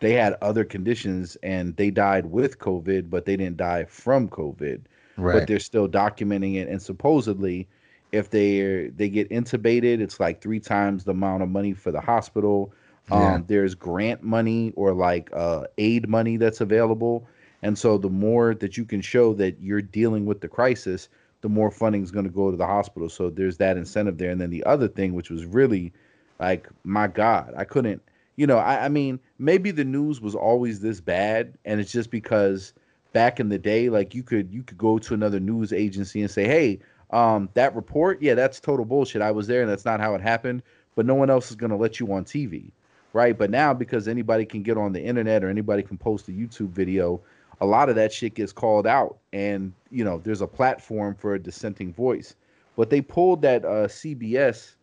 they 0.00 0.12
had 0.12 0.36
other 0.42 0.64
conditions 0.64 1.36
and 1.42 1.74
they 1.76 1.90
died 1.90 2.26
with 2.26 2.58
COVID, 2.58 3.08
but 3.08 3.24
they 3.24 3.36
didn't 3.36 3.56
die 3.56 3.84
from 3.84 4.28
COVID. 4.28 4.82
Right. 5.16 5.32
But 5.32 5.46
they're 5.46 5.58
still 5.58 5.88
documenting 5.88 6.56
it. 6.56 6.68
And 6.68 6.80
supposedly, 6.80 7.68
if 8.12 8.28
they 8.28 8.90
they 8.94 9.08
get 9.08 9.30
intubated, 9.30 10.00
it's 10.00 10.20
like 10.20 10.42
three 10.42 10.60
times 10.60 11.04
the 11.04 11.12
amount 11.12 11.42
of 11.42 11.48
money 11.48 11.72
for 11.72 11.90
the 11.90 12.00
hospital. 12.00 12.72
Um, 13.12 13.44
there's 13.46 13.74
grant 13.74 14.22
money 14.22 14.72
or 14.76 14.92
like 14.92 15.30
uh, 15.32 15.64
aid 15.78 16.08
money 16.08 16.36
that's 16.36 16.60
available. 16.60 17.26
And 17.62 17.78
so 17.78 17.98
the 17.98 18.08
more 18.10 18.54
that 18.54 18.76
you 18.76 18.84
can 18.84 19.00
show 19.00 19.34
that 19.34 19.60
you're 19.60 19.82
dealing 19.82 20.26
with 20.26 20.40
the 20.40 20.48
crisis, 20.48 21.08
the 21.42 21.48
more 21.48 21.70
funding 21.70 22.02
is 22.02 22.10
going 22.10 22.24
to 22.24 22.30
go 22.30 22.50
to 22.50 22.56
the 22.56 22.66
hospital. 22.66 23.08
So 23.08 23.30
there's 23.30 23.56
that 23.58 23.76
incentive 23.76 24.18
there. 24.18 24.30
And 24.30 24.40
then 24.40 24.50
the 24.50 24.64
other 24.64 24.88
thing, 24.88 25.14
which 25.14 25.30
was 25.30 25.44
really 25.44 25.92
like, 26.38 26.68
my 26.84 27.06
God, 27.06 27.52
I 27.56 27.64
couldn't, 27.64 28.02
you 28.36 28.46
know, 28.46 28.58
I, 28.58 28.86
I 28.86 28.88
mean, 28.88 29.20
maybe 29.38 29.70
the 29.70 29.84
news 29.84 30.20
was 30.20 30.34
always 30.34 30.80
this 30.80 31.00
bad, 31.00 31.58
and 31.66 31.78
it's 31.80 31.92
just 31.92 32.10
because 32.10 32.72
back 33.12 33.40
in 33.40 33.48
the 33.50 33.58
day, 33.58 33.90
like 33.90 34.14
you 34.14 34.22
could 34.22 34.50
you 34.50 34.62
could 34.62 34.78
go 34.78 34.98
to 34.98 35.14
another 35.14 35.40
news 35.40 35.72
agency 35.72 36.22
and 36.22 36.30
say, 36.30 36.46
hey, 36.46 36.80
um, 37.10 37.50
that 37.54 37.74
report, 37.74 38.22
yeah, 38.22 38.34
that's 38.34 38.60
total 38.60 38.84
bullshit. 38.86 39.20
I 39.20 39.30
was 39.30 39.46
there, 39.46 39.60
and 39.60 39.70
that's 39.70 39.84
not 39.84 40.00
how 40.00 40.14
it 40.14 40.22
happened. 40.22 40.62
But 40.94 41.06
no 41.06 41.14
one 41.14 41.28
else 41.30 41.50
is 41.50 41.56
going 41.56 41.70
to 41.70 41.76
let 41.76 42.00
you 42.00 42.10
on 42.12 42.24
TV, 42.24 42.70
right? 43.12 43.36
But 43.36 43.50
now 43.50 43.74
because 43.74 44.08
anybody 44.08 44.44
can 44.44 44.62
get 44.62 44.76
on 44.76 44.92
the 44.92 45.02
internet 45.02 45.44
or 45.44 45.48
anybody 45.48 45.82
can 45.82 45.98
post 45.98 46.28
a 46.28 46.32
YouTube 46.32 46.70
video, 46.70 47.20
a 47.60 47.66
lot 47.66 47.88
of 47.88 47.96
that 47.96 48.12
shit 48.12 48.34
gets 48.34 48.52
called 48.52 48.86
out, 48.86 49.18
and 49.32 49.72
you 49.90 50.04
know, 50.04 50.18
there's 50.18 50.40
a 50.40 50.46
platform 50.46 51.14
for 51.14 51.34
a 51.34 51.38
dissenting 51.38 51.92
voice. 51.92 52.34
But 52.76 52.88
they 52.88 53.02
pulled 53.02 53.42
that 53.42 53.64
uh, 53.64 53.88
CBS, 53.88 54.74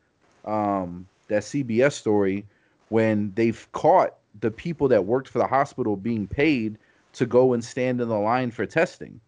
um, 0.45 1.07
that 1.27 1.43
CBS 1.43 1.93
story 1.93 2.45
when 2.89 3.31
they've 3.35 3.67
caught 3.71 4.15
the 4.39 4.51
people 4.51 4.87
that 4.89 5.05
worked 5.05 5.29
for 5.29 5.39
the 5.39 5.47
hospital 5.47 5.95
being 5.95 6.27
paid 6.27 6.77
to 7.13 7.25
go 7.25 7.53
and 7.53 7.63
stand 7.63 7.99
in 7.99 8.07
the 8.07 8.17
line 8.17 8.51
for 8.51 8.65
testing. 8.65 9.19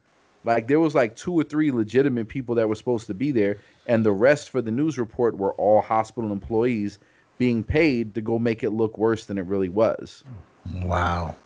Like 0.46 0.68
there 0.68 0.80
was 0.80 0.96
like 0.96 1.16
two 1.16 1.34
or 1.34 1.44
three 1.44 1.72
legitimate 1.72 2.28
people 2.28 2.56
that 2.56 2.70
were 2.70 2.76
supposed 2.76 3.08
to 3.08 3.14
be 3.14 3.32
there, 3.32 3.58
and 3.88 4.06
the 4.06 4.12
rest 4.12 4.50
for 4.50 4.62
the 4.62 4.72
news 4.72 4.98
report 4.98 5.38
were 5.38 5.54
all 5.54 5.82
hospital 5.82 6.32
employees 6.32 7.00
being 7.40 7.64
paid 7.64 8.16
to 8.16 8.22
go 8.22 8.40
make 8.40 8.64
it 8.64 8.72
look 8.72 9.00
worse 9.00 9.26
than 9.26 9.40
it 9.40 9.48
really 9.48 9.70
was. 9.70 10.26
Wow. 10.84 11.38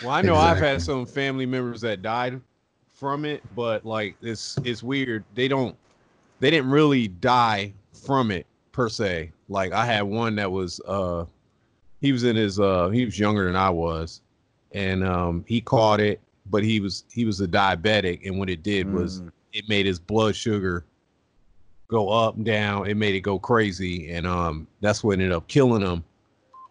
Well, 0.00 0.12
I 0.14 0.22
know 0.22 0.36
I've 0.36 0.58
had 0.58 0.82
some 0.82 1.06
family 1.06 1.46
members 1.46 1.82
that 1.82 2.02
died 2.02 2.40
from 2.94 3.24
it, 3.24 3.44
but 3.54 3.84
like 3.84 4.16
it's 4.22 4.58
it's 4.64 4.82
weird. 4.82 5.26
They 5.34 5.48
don't 5.48 5.76
they 6.40 6.50
didn't 6.50 6.70
really 6.70 7.08
die 7.08 7.74
from 7.92 8.30
it 8.32 8.46
per 8.72 8.88
se. 8.88 9.32
Like 9.48 9.72
I 9.72 9.86
had 9.86 10.02
one 10.02 10.36
that 10.36 10.50
was 10.50 10.80
uh 10.86 11.26
he 12.00 12.12
was 12.12 12.24
in 12.24 12.36
his 12.36 12.58
uh 12.60 12.88
he 12.90 13.04
was 13.04 13.18
younger 13.18 13.46
than 13.46 13.56
I 13.56 13.70
was 13.70 14.22
and 14.72 15.04
um 15.04 15.44
he 15.46 15.60
caught 15.60 16.00
it, 16.00 16.20
but 16.46 16.64
he 16.64 16.80
was 16.80 17.04
he 17.12 17.24
was 17.24 17.40
a 17.40 17.48
diabetic 17.48 18.26
and 18.26 18.38
what 18.38 18.50
it 18.50 18.62
did 18.62 18.88
was 18.90 19.22
Mm. 19.22 19.32
it 19.52 19.68
made 19.68 19.86
his 19.86 19.98
blood 20.00 20.34
sugar 20.36 20.86
go 21.90 22.08
up 22.08 22.36
and 22.36 22.44
down. 22.44 22.88
It 22.88 22.96
made 22.96 23.14
it 23.14 23.20
go 23.20 23.38
crazy, 23.38 24.10
and 24.10 24.26
um, 24.26 24.66
that's 24.80 25.02
what 25.04 25.14
ended 25.14 25.32
up 25.32 25.48
killing 25.48 25.82
him. 25.82 26.04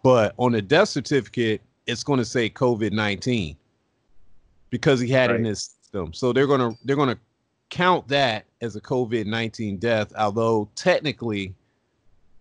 But 0.02 0.34
on 0.38 0.52
the 0.52 0.62
death 0.62 0.88
certificate, 0.88 1.60
it's 1.86 2.02
going 2.02 2.18
to 2.18 2.24
say 2.24 2.48
COVID 2.48 2.92
nineteen 2.92 3.56
because 4.70 5.00
he 5.00 5.08
had 5.08 5.30
it 5.30 5.36
in 5.36 5.44
his 5.44 5.76
system. 5.82 6.12
So 6.12 6.32
they're 6.32 6.46
gonna 6.46 6.72
they're 6.84 6.96
gonna 6.96 7.18
count 7.68 8.08
that 8.08 8.46
as 8.60 8.76
a 8.76 8.80
COVID 8.80 9.26
nineteen 9.26 9.76
death, 9.76 10.12
although 10.16 10.68
technically 10.74 11.54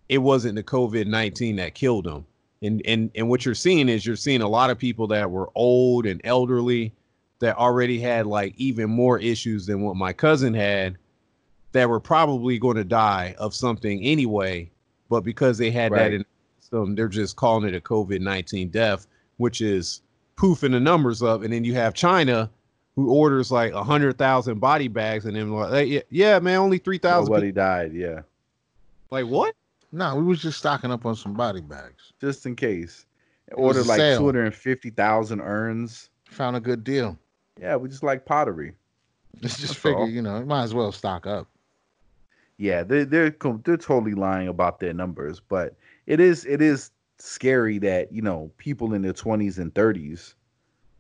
it 0.07 0.19
wasn't 0.19 0.55
the 0.55 0.63
COVID 0.63 1.07
nineteen 1.07 1.57
that 1.57 1.75
killed 1.75 2.07
him. 2.07 2.25
And 2.61 2.81
and 2.85 3.11
and 3.15 3.29
what 3.29 3.45
you're 3.45 3.55
seeing 3.55 3.89
is 3.89 4.05
you're 4.05 4.15
seeing 4.15 4.41
a 4.41 4.47
lot 4.47 4.69
of 4.69 4.77
people 4.77 5.07
that 5.07 5.29
were 5.29 5.49
old 5.55 6.05
and 6.05 6.21
elderly 6.23 6.93
that 7.39 7.57
already 7.57 7.99
had 7.99 8.25
like 8.25 8.53
even 8.57 8.89
more 8.89 9.17
issues 9.19 9.65
than 9.65 9.81
what 9.81 9.95
my 9.95 10.11
cousin 10.11 10.53
had 10.53 10.97
that 11.71 11.87
were 11.89 11.99
probably 11.99 12.57
going 12.57 12.77
to 12.77 12.83
die 12.83 13.35
of 13.37 13.53
something 13.53 14.03
anyway 14.03 14.69
but 15.09 15.21
because 15.21 15.57
they 15.57 15.71
had 15.71 15.91
Right. 15.91 16.09
that 16.09 16.13
in 16.13 16.25
them 16.71 16.95
they're 16.95 17.07
just 17.07 17.35
calling 17.35 17.67
it 17.67 17.75
a 17.75 17.81
covid-19 17.81 18.71
death 18.71 19.07
which 19.37 19.61
is 19.61 20.01
poofing 20.37 20.71
the 20.71 20.79
numbers 20.79 21.21
up 21.23 21.41
and 21.43 21.51
then 21.51 21.63
you 21.63 21.73
have 21.73 21.93
china 21.93 22.49
who 22.95 23.09
orders 23.11 23.51
like 23.51 23.71
a 23.73 23.83
hundred 23.83 24.17
thousand 24.17 24.59
body 24.59 24.87
bags 24.87 25.25
and 25.25 25.35
then 25.35 25.51
like 25.51 25.71
hey, 25.71 25.83
yeah, 25.85 26.01
yeah 26.09 26.39
man 26.39 26.57
only 26.57 26.77
3000 26.77 27.31
Nobody 27.31 27.51
died. 27.51 27.93
Yeah, 27.93 28.21
like 29.09 29.25
what 29.25 29.55
No, 29.91 30.15
we 30.15 30.23
was 30.23 30.41
just 30.41 30.57
stocking 30.59 30.91
up 30.91 31.05
on 31.05 31.15
some 31.15 31.33
body 31.33 31.61
bags. 31.61 32.13
just 32.21 32.45
in 32.45 32.55
case. 32.55 33.05
was 33.55 33.77
Ordered 33.77 33.87
like 33.87 34.17
two 34.17 34.25
hundred 34.25 34.45
and 34.45 34.53
fifty 34.55 34.89
thousand 34.89 35.39
urns. 35.41 36.09
Found 36.31 36.55
a 36.55 36.59
good 36.59 36.83
deal. 36.83 37.17
Yeah, 37.59 37.75
we 37.77 37.89
just 37.89 38.03
like 38.03 38.25
pottery. 38.25 38.73
Let's 39.41 39.55
just 39.57 39.69
That's 39.69 39.79
figure, 39.79 39.97
all. 39.99 40.09
you 40.09 40.21
know, 40.21 40.43
might 40.45 40.63
as 40.63 40.73
well 40.73 40.91
stock 40.91 41.25
up. 41.25 41.47
Yeah, 42.59 42.83
they're 42.83 43.05
they're 43.05 43.35
they're 43.63 43.77
totally 43.77 44.13
lying 44.13 44.49
about 44.49 44.81
their 44.81 44.93
numbers, 44.93 45.39
but 45.39 45.77
it 46.07 46.19
is 46.19 46.43
it 46.45 46.61
is 46.61 46.91
scary 47.17 47.77
that 47.79 48.11
you 48.11 48.21
know 48.21 48.51
people 48.57 48.93
in 48.93 49.01
their 49.01 49.13
twenties 49.13 49.57
and 49.57 49.73
thirties, 49.73 50.35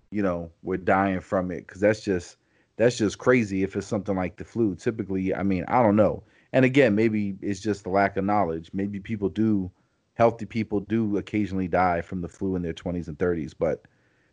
you 0.09 0.21
know, 0.21 0.49
were 0.63 0.77
dying 0.77 1.19
from 1.19 1.51
it 1.51 1.67
because 1.67 1.81
that's 1.81 1.99
just 1.99 2.37
that's 2.77 2.97
just 2.97 3.17
crazy. 3.17 3.61
If 3.63 3.75
it's 3.75 3.87
something 3.87 4.15
like 4.15 4.37
the 4.37 4.45
flu, 4.45 4.73
typically, 4.73 5.35
I 5.35 5.43
mean, 5.43 5.65
I 5.67 5.83
don't 5.83 5.97
know. 5.97 6.23
And 6.53 6.63
again, 6.63 6.95
maybe 6.95 7.35
it's 7.41 7.59
just 7.59 7.83
the 7.83 7.89
lack 7.89 8.15
of 8.15 8.23
knowledge. 8.23 8.69
Maybe 8.73 9.01
people 9.01 9.27
do, 9.27 9.69
healthy 10.13 10.45
people 10.45 10.79
do 10.79 11.17
occasionally 11.17 11.67
die 11.67 11.99
from 11.99 12.21
the 12.21 12.29
flu 12.29 12.55
in 12.55 12.61
their 12.61 12.71
twenties 12.71 13.09
and 13.09 13.19
thirties, 13.19 13.53
but 13.53 13.83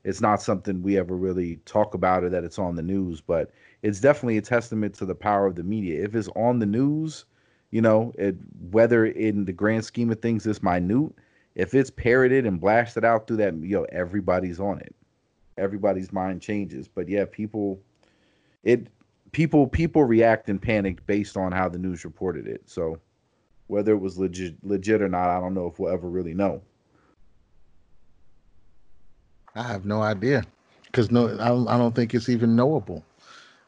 it's 0.06 0.20
not 0.20 0.40
something 0.40 0.82
we 0.82 0.96
ever 0.96 1.16
really 1.16 1.56
talk 1.64 1.92
about 1.92 2.22
or 2.22 2.28
that 2.28 2.44
it's 2.44 2.60
on 2.60 2.76
the 2.76 2.82
news. 2.82 3.20
But 3.20 3.50
it's 3.82 3.98
definitely 3.98 4.38
a 4.38 4.42
testament 4.42 4.94
to 4.94 5.04
the 5.04 5.16
power 5.16 5.48
of 5.48 5.56
the 5.56 5.64
media. 5.64 6.04
If 6.04 6.14
it's 6.14 6.28
on 6.36 6.60
the 6.60 6.66
news, 6.66 7.24
you 7.72 7.80
know, 7.80 8.12
it, 8.16 8.36
whether 8.70 9.04
in 9.04 9.46
the 9.46 9.52
grand 9.52 9.84
scheme 9.84 10.12
of 10.12 10.22
things 10.22 10.46
it's 10.46 10.62
minute, 10.62 11.12
if 11.56 11.74
it's 11.74 11.90
parroted 11.90 12.46
and 12.46 12.60
blasted 12.60 13.04
out 13.04 13.26
through 13.26 13.38
that, 13.38 13.54
you 13.54 13.76
know, 13.76 13.86
everybody's 13.90 14.60
on 14.60 14.78
it. 14.78 14.94
Everybody's 15.58 16.12
mind 16.12 16.40
changes. 16.40 16.86
But 16.86 17.08
yeah, 17.08 17.24
people, 17.24 17.80
it, 18.62 18.86
people, 19.32 19.66
people 19.66 20.04
react 20.04 20.48
and 20.48 20.62
panic 20.62 21.04
based 21.08 21.36
on 21.36 21.50
how 21.50 21.68
the 21.68 21.78
news 21.78 22.04
reported 22.04 22.46
it. 22.46 22.62
So 22.66 23.00
whether 23.66 23.90
it 23.90 24.00
was 24.00 24.18
legit, 24.18 24.54
legit 24.62 25.02
or 25.02 25.08
not, 25.08 25.30
I 25.30 25.40
don't 25.40 25.54
know 25.54 25.66
if 25.66 25.80
we'll 25.80 25.92
ever 25.92 26.08
really 26.08 26.34
know. 26.34 26.62
I 29.56 29.62
have 29.62 29.84
no 29.86 30.02
idea 30.02 30.44
because 30.84 31.10
no, 31.10 31.28
I 31.40 31.48
don't, 31.48 31.66
I 31.68 31.78
don't 31.78 31.94
think 31.94 32.14
it's 32.14 32.28
even 32.28 32.54
knowable 32.54 33.02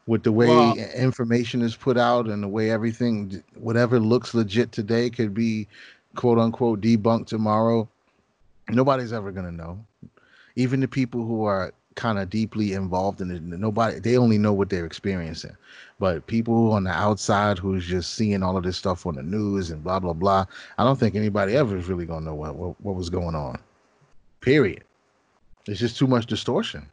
with 0.07 0.23
the 0.23 0.33
way 0.33 0.49
Well- 0.49 0.77
information 0.95 1.63
is 1.63 1.75
put 1.75 1.97
out 1.97 2.27
and 2.27 2.43
the 2.43 2.49
way 2.49 2.71
everything, 2.71 3.43
whatever 3.55 3.99
looks 3.99 4.35
legit 4.35 4.71
today, 4.71 5.11
could 5.11 5.35
be 5.35 5.67
quote 6.15 6.39
unquote 6.39 6.81
debunked 6.81 7.27
tomorrow. 7.27 7.89
Nobody's 8.71 9.13
ever 9.13 9.33
gonna 9.33 9.53
know. 9.53 9.79
Even 10.57 10.81
the 10.81 10.89
people 10.89 11.25
who 11.25 11.45
are 11.45 11.73
kind 11.95 12.19
of 12.19 12.31
deeply 12.31 12.75
involved 12.75 13.21
in 13.21 13.31
it, 13.31 13.43
nobody 13.43 13.99
they 13.99 14.17
only 14.17 14.39
know 14.39 14.53
what 14.53 14.69
they're 14.71 14.85
experiencing. 14.87 15.57
But 15.99 16.27
people 16.27 16.73
on 16.73 16.85
the 16.85 16.91
outside 16.91 17.59
who's 17.59 17.87
just 17.87 18.15
seeing 18.15 18.43
all 18.43 18.57
of 18.57 18.63
this 18.65 18.77
stuff 18.77 19.07
on 19.07 19.17
the 19.17 19.23
news 19.23 19.71
and 19.71 19.83
blah 19.83 19.99
blah 19.99 20.13
blah, 20.13 20.45
I 20.77 20.85
don't 20.85 20.99
think 20.99 21.15
anybody 21.15 21.57
ever 21.57 21.77
is 21.77 21.89
really 21.89 22.07
gonna 22.07 22.27
know 22.27 22.35
what 22.35 22.57
what, 22.57 22.81
what 22.83 22.95
was 22.95 23.09
going 23.11 23.35
on. 23.35 23.59
Period. 24.41 24.85
It's 25.69 25.81
just 25.81 25.99
too 25.99 26.09
much 26.09 26.27
distortion. 26.27 26.89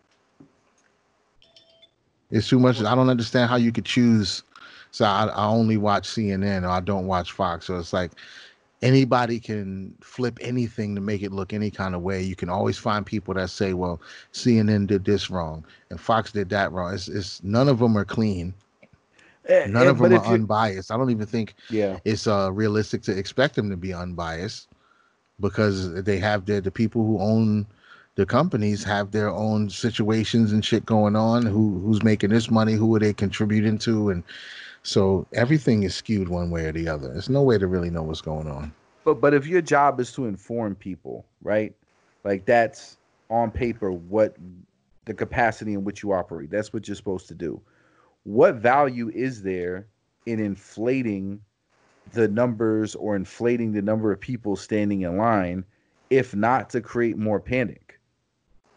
It's 2.31 2.49
too 2.49 2.60
much. 2.60 2.81
I 2.81 2.95
don't 2.95 3.10
understand 3.10 3.49
how 3.49 3.57
you 3.57 3.72
could 3.72 3.85
choose. 3.85 4.43
So 4.91 5.06
I, 5.06 5.27
I 5.27 5.47
only 5.47 5.77
watch 5.77 6.07
CNN 6.07 6.64
or 6.64 6.69
I 6.69 6.81
don't 6.81 7.07
watch 7.07 7.31
Fox. 7.31 7.68
So 7.68 7.77
it's 7.77 7.93
like 7.93 8.11
anybody 8.81 9.39
can 9.39 9.95
flip 10.02 10.38
anything 10.41 10.95
to 10.95 11.02
make 11.02 11.23
it 11.23 11.31
look 11.31 11.53
any 11.53 11.72
kind 11.72 11.95
of 11.95 12.02
way. 12.02 12.22
You 12.22 12.35
can 12.35 12.49
always 12.49 12.77
find 12.77 13.06
people 13.06 13.34
that 13.35 13.49
say, 13.49 13.73
"Well, 13.73 14.02
CNN 14.34 14.88
did 14.88 15.06
this 15.06 15.30
wrong 15.31 15.65
and 15.89 15.99
Fox 15.99 16.31
did 16.31 16.49
that 16.49 16.72
wrong." 16.72 16.93
It's, 16.93 17.07
it's 17.07 17.43
none 17.43 17.69
of 17.69 17.80
them 17.80 17.97
are 17.97 18.06
clean. 18.06 18.53
Eh, 19.47 19.68
None 19.68 19.88
eh, 19.88 19.89
of 19.89 19.97
them 19.99 20.14
are 20.14 20.26
unbiased. 20.26 20.91
I 20.91 20.97
don't 20.97 21.11
even 21.11 21.26
think 21.27 21.56
Yeah. 21.69 21.99
it's 22.06 22.27
uh, 22.27 22.52
realistic 22.53 23.02
to 23.03 23.18
expect 23.18 23.56
them 23.56 23.69
to 23.72 23.77
be 23.77 23.93
unbiased 23.93 24.69
because 25.39 25.93
they 26.03 26.18
have 26.19 26.45
their 26.45 26.61
the 26.61 26.72
people 26.72 27.06
who 27.06 27.19
own 27.19 27.68
the 28.16 28.26
companies 28.26 28.84
have 28.84 29.12
their 29.12 29.30
own 29.30 29.70
situations 29.70 30.52
and 30.52 30.64
shit 30.64 30.86
going 30.86 31.16
on. 31.16 31.46
Who 31.46 31.80
who's 31.80 32.04
making 32.04 32.32
this 32.32 32.50
money? 32.50 32.74
Who 32.74 32.96
are 32.96 33.00
they 33.00 33.14
contributing 33.14 33.78
to? 33.80 34.10
And 34.10 34.24
so 34.84 35.28
everything 35.34 35.84
is 35.84 35.96
skewed 35.96 36.30
one 36.30 36.50
way 36.50 36.66
or 36.66 36.72
the 36.72 36.88
other. 36.88 37.10
There's 37.10 37.30
no 37.30 37.44
way 37.44 37.58
to 37.58 37.68
really 37.68 37.90
know 37.90 38.04
what's 38.04 38.22
going 38.22 38.48
on. 38.48 38.74
But 39.04 39.22
but 39.22 39.34
if 39.34 39.46
your 39.46 39.62
job 39.62 40.00
is 40.00 40.12
to 40.14 40.26
inform 40.26 40.76
people, 40.76 41.26
right? 41.44 41.74
Like 42.24 42.46
that's 42.46 42.98
on 43.30 43.52
paper 43.52 43.92
what 43.92 44.36
the 45.06 45.14
capacity 45.14 45.74
in 45.74 45.84
which 45.84 46.04
you 46.04 46.14
operate. 46.14 46.50
That's 46.50 46.74
what 46.74 46.88
you're 46.88 46.96
supposed 46.96 47.28
to 47.28 47.36
do. 47.36 47.62
What 48.24 48.56
value 48.56 49.12
is 49.14 49.44
there 49.44 49.86
in 50.26 50.40
inflating 50.40 51.40
the 52.14 52.28
numbers 52.28 52.96
or 52.96 53.16
inflating 53.16 53.72
the 53.72 53.82
number 53.82 54.12
of 54.12 54.20
people 54.20 54.56
standing 54.56 55.02
in 55.02 55.18
line, 55.18 55.64
if 56.10 56.36
not 56.36 56.70
to 56.72 56.82
create 56.82 57.18
more 57.18 57.40
panic. 57.40 57.94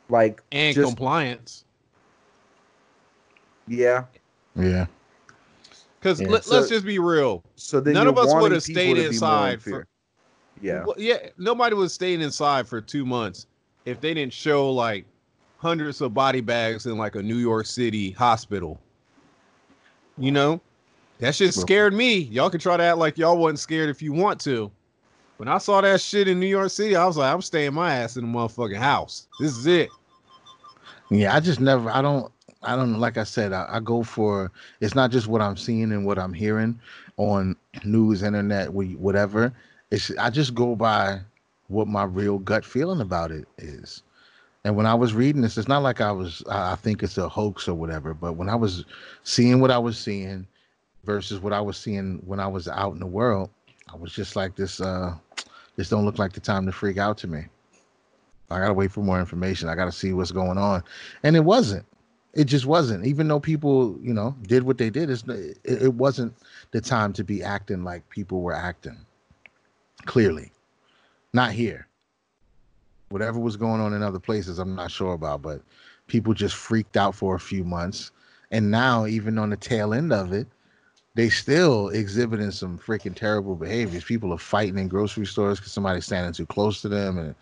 Like 0.09 0.43
and 0.53 0.75
just- 0.75 0.87
compliance. 0.87 1.65
yeah. 3.67 4.05
Yeah. 4.57 4.87
Because 6.01 6.21
Yeah, 6.21 6.29
let, 6.29 6.45
so- 6.45 6.59
us 6.59 6.69
just 6.69 6.85
be 6.85 6.99
real. 6.99 7.43
So 7.57 7.81
then 7.81 7.95
None 7.95 8.07
of 8.07 8.19
us 8.19 8.33
would've 8.33 8.63
stayed 8.63 8.75
to 8.75 8.81
be 8.81 8.87
more 8.95 8.99
in 9.01 9.07
inside 9.07 9.63
for- 9.63 9.87
yeah. 10.61 10.85
Well, 10.85 10.97
yeah, 10.99 11.29
nobody 11.37 11.75
was 11.75 11.93
staying 11.93 12.21
inside 12.21 12.67
for 12.67 12.81
two 12.81 13.05
months 13.05 13.47
if 13.85 14.01
they 14.01 14.15
didn't 14.15 14.33
show 14.33 14.71
like 14.71 15.05
hundreds 15.59 16.01
of 16.01 16.15
body 16.15 16.41
bags 16.41 16.87
in 16.87 16.97
like 16.99 17.15
a 17.17 17.23
New 17.23 17.37
York 17.37 17.67
City 17.67 18.11
hospital. 18.13 18.81
You 20.17 20.33
know, 20.33 20.61
that 21.19 21.35
shit 21.35 21.55
Well- 21.55 21.63
scared 21.65 21.95
me. 21.95 22.17
Y'all 22.19 22.51
can 22.51 22.61
try 22.61 22.77
to 22.77 22.83
act 22.83 22.99
like 22.99 23.19
y'all 23.19 23.37
wasn't 23.37 23.59
scared 23.61 23.91
if 23.91 24.01
you 24.03 24.13
want 24.13 24.41
to. 24.43 24.71
When 25.39 25.47
I 25.47 25.59
saw 25.59 25.81
that 25.81 26.01
shit 26.01 26.27
in 26.27 26.41
New 26.41 26.47
York 26.47 26.69
City, 26.71 26.97
I 26.97 27.07
was 27.07 27.17
like, 27.17 27.33
I'm 27.33 27.43
staying 27.43 27.73
my 27.73 27.95
ass 27.95 28.17
in 28.17 28.25
the 28.25 28.39
motherfucking 28.39 28.77
house. 28.77 29.29
This 29.39 29.57
is 29.57 29.67
it. 29.67 29.89
Yeah, 31.11 31.35
I 31.35 31.39
just 31.39 31.61
never. 31.61 31.89
I 31.91 32.03
don't. 32.03 32.31
I 32.65 32.75
don't. 32.75 32.99
Like 32.99 33.17
I 33.17 33.23
said, 33.23 33.53
I, 33.53 33.67
I 33.71 33.81
go 33.81 34.03
for. 34.03 34.51
It's 34.81 34.97
not 34.97 35.13
just 35.13 35.29
what 35.29 35.41
I'm 35.41 35.57
seeing 35.57 35.93
and 35.93 36.05
what 36.05 36.19
I'm 36.19 36.33
hearing 36.33 36.81
on 37.19 37.55
news, 37.85 38.25
internet, 38.25 38.73
whatever. 38.73 39.53
It's. 39.93 40.11
I 40.19 40.29
just 40.31 40.57
go 40.57 40.75
by 40.75 41.21
what 41.69 41.87
my 41.87 42.03
real 42.03 42.39
gut 42.39 42.65
feeling 42.65 43.01
about 43.01 43.31
it 43.31 43.47
is. 43.59 44.03
And 44.65 44.75
when 44.75 44.87
I 44.87 44.95
was 44.95 45.15
reading 45.15 45.43
this, 45.43 45.57
it's 45.57 45.69
not 45.69 45.85
like 45.85 46.01
I 46.01 46.11
was. 46.11 46.43
I 46.51 46.75
think 46.75 47.05
it's 47.05 47.17
a 47.17 47.29
hoax 47.29 47.69
or 47.69 47.75
whatever. 47.75 48.13
But 48.13 48.33
when 48.33 48.49
I 48.49 48.57
was 48.57 48.85
seeing 49.23 49.61
what 49.61 49.71
I 49.71 49.79
was 49.79 49.97
seeing 49.97 50.49
versus 51.05 51.39
what 51.39 51.53
I 51.53 51.61
was 51.61 51.77
seeing 51.77 52.17
when 52.27 52.41
I 52.41 52.49
was 52.49 52.67
out 52.67 52.93
in 52.93 52.99
the 52.99 53.07
world, 53.07 53.51
I 53.91 53.97
was 53.97 54.13
just 54.13 54.35
like 54.35 54.57
this. 54.57 54.81
uh 54.81 55.15
This 55.79 55.89
don't 55.89 56.05
look 56.05 56.19
like 56.19 56.33
the 56.33 56.41
time 56.41 56.67
to 56.67 56.73
freak 56.73 56.99
out 56.99 57.17
to 57.19 57.29
me. 57.29 57.45
I 58.51 58.59
gotta 58.59 58.75
wait 58.75 58.91
for 58.91 59.01
more 59.01 59.21
information. 59.21 59.69
I 59.69 59.77
gotta 59.77 59.93
see 59.93 60.13
what's 60.13 60.33
going 60.33 60.59
on, 60.59 60.83
and 61.23 61.37
it 61.37 61.45
wasn't. 61.45 61.87
It 62.35 62.47
just 62.47 62.67
wasn't. 62.67 63.07
Even 63.07 63.29
though 63.29 63.39
people, 63.39 63.97
you 64.03 64.13
know, 64.13 64.35
did 64.43 64.65
what 64.65 64.77
they 64.77 64.91
did, 64.91 65.09
it, 65.09 65.23
it 65.65 65.95
wasn't 65.95 66.35
the 66.73 66.81
time 66.81 67.13
to 67.13 67.23
be 67.23 67.45
acting 67.45 67.85
like 67.85 68.09
people 68.11 68.43
were 68.43 68.57
acting. 68.57 68.97
Clearly, 70.05 70.51
not 71.33 71.53
here. 71.53 71.87
Whatever 73.11 73.39
was 73.39 73.57
going 73.57 73.81
on 73.81 73.95
in 73.95 74.03
other 74.03 74.19
places, 74.19 74.59
I'm 74.59 74.75
not 74.75 74.91
sure 74.91 75.13
about, 75.13 75.43
but 75.43 75.63
people 76.09 76.35
just 76.35 76.57
freaked 76.57 76.97
out 76.97 77.15
for 77.15 77.37
a 77.37 77.41
few 77.41 77.63
months, 77.63 78.11
and 78.51 78.69
now 78.69 79.07
even 79.07 79.39
on 79.39 79.51
the 79.51 79.57
tail 79.57 79.95
end 79.95 80.13
of 80.13 80.33
it, 80.33 80.49
they 81.19 81.29
still 81.29 81.89
exhibiting 81.89 82.53
some 82.53 82.79
freaking 82.79 83.13
terrible 83.13 83.57
behaviors. 83.57 84.05
People 84.05 84.33
are 84.33 84.39
fighting 84.39 84.79
in 84.79 84.87
grocery 84.87 85.27
stores 85.27 85.59
because 85.59 85.73
somebody's 85.73 86.05
standing 86.05 86.33
too 86.33 86.47
close 86.47 86.81
to 86.81 86.89
them, 86.89 87.19
and 87.19 87.35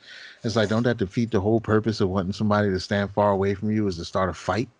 it's 0.42 0.56
like, 0.56 0.70
don't 0.70 0.82
that 0.84 0.96
defeat 0.96 1.30
the 1.30 1.38
whole 1.38 1.60
purpose 1.60 2.00
of 2.00 2.08
wanting 2.08 2.32
somebody 2.32 2.70
to 2.70 2.80
stand 2.80 3.10
far 3.10 3.32
away 3.32 3.52
from 3.52 3.70
you 3.70 3.86
is 3.86 3.98
to 3.98 4.04
start 4.06 4.30
a 4.30 4.32
fight? 4.32 4.70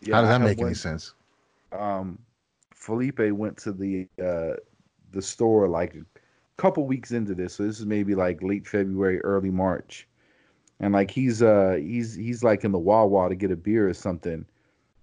Yeah, 0.00 0.16
How 0.16 0.22
does 0.22 0.30
that 0.30 0.40
make 0.40 0.60
any 0.60 0.74
sense? 0.74 1.14
um 1.70 2.18
Felipe 2.72 3.20
went 3.30 3.56
to 3.58 3.70
the 3.70 4.08
uh 4.20 4.54
the 5.12 5.22
store 5.22 5.68
like 5.68 5.94
a 5.94 6.04
couple 6.56 6.84
weeks 6.84 7.12
into 7.12 7.32
this. 7.32 7.54
So 7.54 7.62
this 7.62 7.78
is 7.78 7.86
maybe 7.86 8.16
like 8.16 8.42
late 8.42 8.66
February, 8.66 9.20
early 9.20 9.52
March. 9.52 10.08
And 10.80 10.92
like 10.92 11.12
he's 11.12 11.42
uh 11.42 11.78
he's 11.80 12.16
he's 12.16 12.42
like 12.42 12.64
in 12.64 12.72
the 12.72 12.78
Wawa 12.80 13.28
to 13.28 13.36
get 13.36 13.52
a 13.52 13.56
beer 13.56 13.88
or 13.88 13.94
something. 13.94 14.44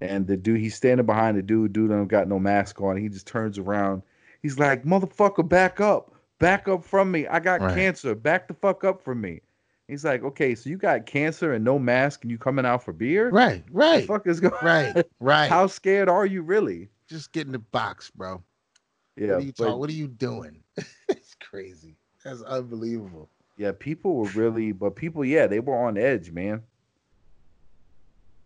And 0.01 0.25
the 0.27 0.35
dude 0.35 0.59
he's 0.59 0.75
standing 0.75 1.05
behind 1.05 1.37
the 1.37 1.43
dude, 1.43 1.73
dude 1.73 1.89
don't 1.91 2.07
got 2.07 2.27
no 2.27 2.39
mask 2.39 2.81
on. 2.81 2.97
He 2.97 3.07
just 3.07 3.27
turns 3.27 3.57
around. 3.59 4.01
He's 4.41 4.57
like, 4.57 4.83
"Motherfucker, 4.83 5.47
back 5.47 5.79
up. 5.79 6.15
Back 6.39 6.67
up 6.67 6.83
from 6.83 7.11
me. 7.11 7.27
I 7.27 7.39
got 7.39 7.61
Right. 7.61 7.75
cancer. 7.75 8.15
Back 8.15 8.47
the 8.47 8.55
fuck 8.55 8.83
up 8.83 9.03
from 9.03 9.21
me." 9.21 9.41
He's 9.87 10.03
like, 10.03 10.23
"Okay, 10.23 10.55
so 10.55 10.69
you 10.69 10.77
got 10.77 11.05
cancer 11.05 11.53
and 11.53 11.63
no 11.63 11.77
mask 11.77 12.23
and 12.23 12.31
you 12.31 12.37
coming 12.39 12.65
out 12.65 12.83
for 12.83 12.93
beer? 12.93 13.29
Right, 13.29 13.63
right, 13.71 14.01
the 14.01 14.07
fuck 14.07 14.25
is 14.25 14.39
going 14.39 14.53
right, 14.63 15.05
right. 15.19 15.49
How 15.49 15.67
scared 15.67 16.09
are 16.09 16.25
you 16.25 16.41
really?" 16.41 16.89
Just 17.07 17.31
get 17.33 17.45
in 17.45 17.51
the 17.51 17.59
box, 17.59 18.09
bro. 18.09 18.41
Yeah, 19.17 19.33
what 19.33 19.37
are 19.37 19.41
you 19.41 19.53
but- 19.57 19.79
What 19.79 19.89
are 19.89 19.93
you 19.93 20.07
doing? 20.07 20.63
it's 21.09 21.35
crazy. 21.41 21.95
That's 22.23 22.41
unbelievable. 22.41 23.29
Yeah, 23.57 23.73
people 23.77 24.15
were 24.15 24.29
really, 24.29 24.71
but 24.71 24.95
people, 24.95 25.23
yeah, 25.25 25.45
they 25.45 25.59
were 25.59 25.75
on 25.75 25.97
edge, 25.97 26.31
man. 26.31 26.63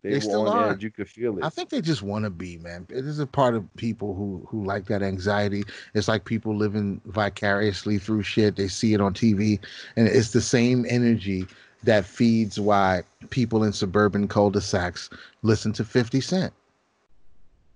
They, 0.05 0.11
They 0.13 0.19
still 0.19 0.47
are. 0.47 0.71
edge. 0.71 0.83
You 0.83 0.91
could 0.91 1.09
feel 1.09 1.39
it. 1.39 1.43
I 1.43 1.49
think 1.49 1.69
they 1.69 1.81
just 1.81 2.03
want 2.03 2.25
to 2.25 2.29
be, 2.29 2.57
man. 2.57 2.85
It 2.89 3.05
is 3.05 3.17
a 3.17 3.25
part 3.25 3.55
of 3.55 3.65
people 3.75 4.13
who 4.13 4.45
who 4.47 4.63
like 4.63 4.85
that 4.85 5.01
anxiety. 5.01 5.63
It's 5.95 6.07
like 6.07 6.25
people 6.25 6.55
living 6.55 7.01
vicariously 7.05 7.97
through 7.97 8.21
shit. 8.21 8.55
They 8.55 8.67
see 8.67 8.93
it 8.93 9.01
on 9.01 9.15
TV, 9.15 9.59
and 9.95 10.07
it's 10.07 10.31
the 10.31 10.41
same 10.41 10.85
energy 10.87 11.47
that 11.83 12.05
feeds 12.05 12.59
why 12.59 13.01
people 13.31 13.63
in 13.63 13.73
suburban 13.73 14.27
cul-de-sacs 14.27 15.09
listen 15.41 15.73
to 15.73 15.83
50 15.83 16.21
Cent. 16.21 16.53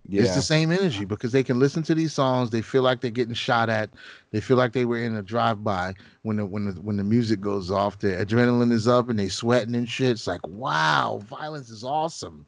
Yeah, 0.07 0.23
It's 0.23 0.35
the 0.35 0.41
same 0.41 0.71
energy 0.71 1.05
because 1.05 1.31
they 1.31 1.43
can 1.43 1.59
listen 1.59 1.83
to 1.83 1.95
these 1.95 2.13
songs. 2.13 2.49
They 2.49 2.61
feel 2.61 2.81
like 2.81 3.01
they're 3.01 3.11
getting 3.11 3.33
shot 3.33 3.69
at. 3.69 3.89
They 4.31 4.41
feel 4.41 4.57
like 4.57 4.73
they 4.73 4.85
were 4.85 4.97
in 4.97 5.15
a 5.15 5.21
drive-by 5.21 5.93
when 6.23 6.37
the 6.37 6.45
when 6.45 6.65
the 6.65 6.71
when 6.81 6.97
the 6.97 7.03
music 7.03 7.41
goes 7.41 7.69
off. 7.69 7.99
The 7.99 8.07
adrenaline 8.09 8.71
is 8.71 8.87
up 8.87 9.09
and 9.09 9.19
they 9.19 9.29
sweating 9.29 9.75
and 9.75 9.87
shit. 9.87 10.11
It's 10.11 10.27
like 10.27 10.45
wow, 10.47 11.21
violence 11.29 11.69
is 11.69 11.83
awesome. 11.83 12.45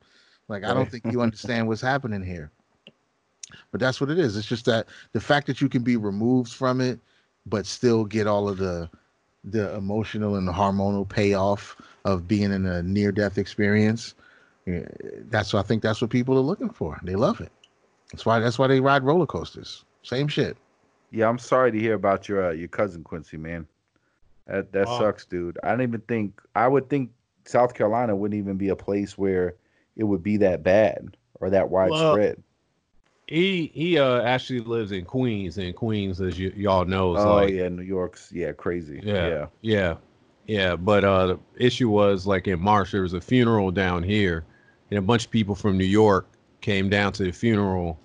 Like 0.48 0.64
I 0.64 0.74
don't 0.74 0.90
think 0.90 1.06
you 1.12 1.22
understand 1.22 1.68
what's 1.68 1.82
happening 1.82 2.24
here. 2.24 2.52
But 3.72 3.80
that's 3.80 4.00
what 4.00 4.10
it 4.10 4.18
is. 4.18 4.38
It's 4.38 4.48
just 4.48 4.66
that 4.66 4.88
the 5.12 5.20
fact 5.22 5.48
that 5.48 5.62
you 5.62 5.70
can 5.70 5.84
be 5.84 5.98
removed 5.98 6.52
from 6.54 6.82
it, 6.82 7.00
but 7.46 7.66
still 7.66 8.06
get 8.06 8.28
all 8.28 8.48
of 8.50 8.58
the 8.58 8.90
the 9.44 9.76
emotional 9.76 10.36
and 10.36 10.48
the 10.48 10.52
hormonal 10.52 11.08
payoff 11.08 11.76
of 12.06 12.28
being 12.28 12.52
in 12.52 12.66
a 12.66 12.84
near-death 12.84 13.38
experience. 13.38 14.14
Yeah, 14.66 14.86
that's 15.30 15.54
what 15.54 15.60
I 15.66 15.68
think. 15.68 15.82
That's 15.82 16.02
what 16.02 16.10
people 16.12 16.38
are 16.38 16.42
looking 16.42 16.70
for. 16.70 17.00
They 17.04 17.16
love 17.16 17.42
it. 17.42 17.52
That's 18.12 18.26
why. 18.26 18.40
That's 18.40 18.60
why 18.60 18.68
they 18.68 18.80
ride 18.80 19.04
roller 19.04 19.26
coasters. 19.26 19.86
Same 20.04 20.28
shit. 20.28 20.58
yeah. 21.12 21.28
I'm 21.28 21.40
sorry 21.40 21.72
to 21.72 21.80
hear 21.80 21.94
about 21.96 22.28
your 22.30 22.50
uh, 22.50 22.52
your 22.52 22.68
cousin 22.68 23.04
Quincy, 23.04 23.38
man. 23.38 23.66
That 24.48 24.72
that 24.74 24.88
Oh. 24.88 25.00
sucks, 25.00 25.26
dude. 25.26 25.58
I 25.64 25.70
don't 25.70 25.82
even 25.82 26.02
think 26.02 26.42
I 26.56 26.68
would 26.68 26.90
think 26.90 27.12
South 27.46 27.74
Carolina 27.74 28.16
wouldn't 28.16 28.38
even 28.38 28.58
be 28.58 28.70
a 28.70 28.76
place 28.76 29.18
where 29.18 29.56
it 29.96 30.04
would 30.04 30.22
be 30.24 30.38
that 30.38 30.62
bad 30.64 31.18
or 31.40 31.50
that 31.50 31.70
widespread. 31.70 32.42
He 33.28 33.72
he 33.74 33.98
uh 33.98 34.22
actually 34.22 34.60
lives 34.60 34.92
in 34.92 35.06
Queens, 35.06 35.58
and 35.58 35.76
Queens, 35.76 36.20
as 36.20 36.38
you 36.38 36.52
y'all 36.56 36.86
know, 36.86 37.16
is 37.16 37.24
oh 37.24 37.36
like 37.36 37.54
yeah, 37.54 37.70
New 37.70 37.84
York's 37.84 38.32
yeah 38.32 38.52
crazy. 38.52 39.00
Yeah. 39.04 39.28
yeah. 39.28 39.46
Yeah, 39.62 39.96
yeah. 40.48 40.76
But 40.76 41.04
uh, 41.06 41.28
the 41.28 41.40
issue 41.58 41.90
was 41.90 42.28
like 42.28 42.48
in 42.48 42.60
March 42.60 42.92
there 42.92 43.04
was 43.04 43.14
a 43.14 43.22
funeral 43.22 43.72
down 43.72 44.04
here, 44.04 44.44
and 44.92 45.00
a 45.00 45.02
bunch 45.02 45.26
of 45.26 45.32
people 45.32 45.56
from 45.56 45.78
New 45.78 45.86
York 45.86 46.28
came 46.60 46.90
down 46.90 47.14
to 47.14 47.24
the 47.24 47.32
funeral, 47.32 47.98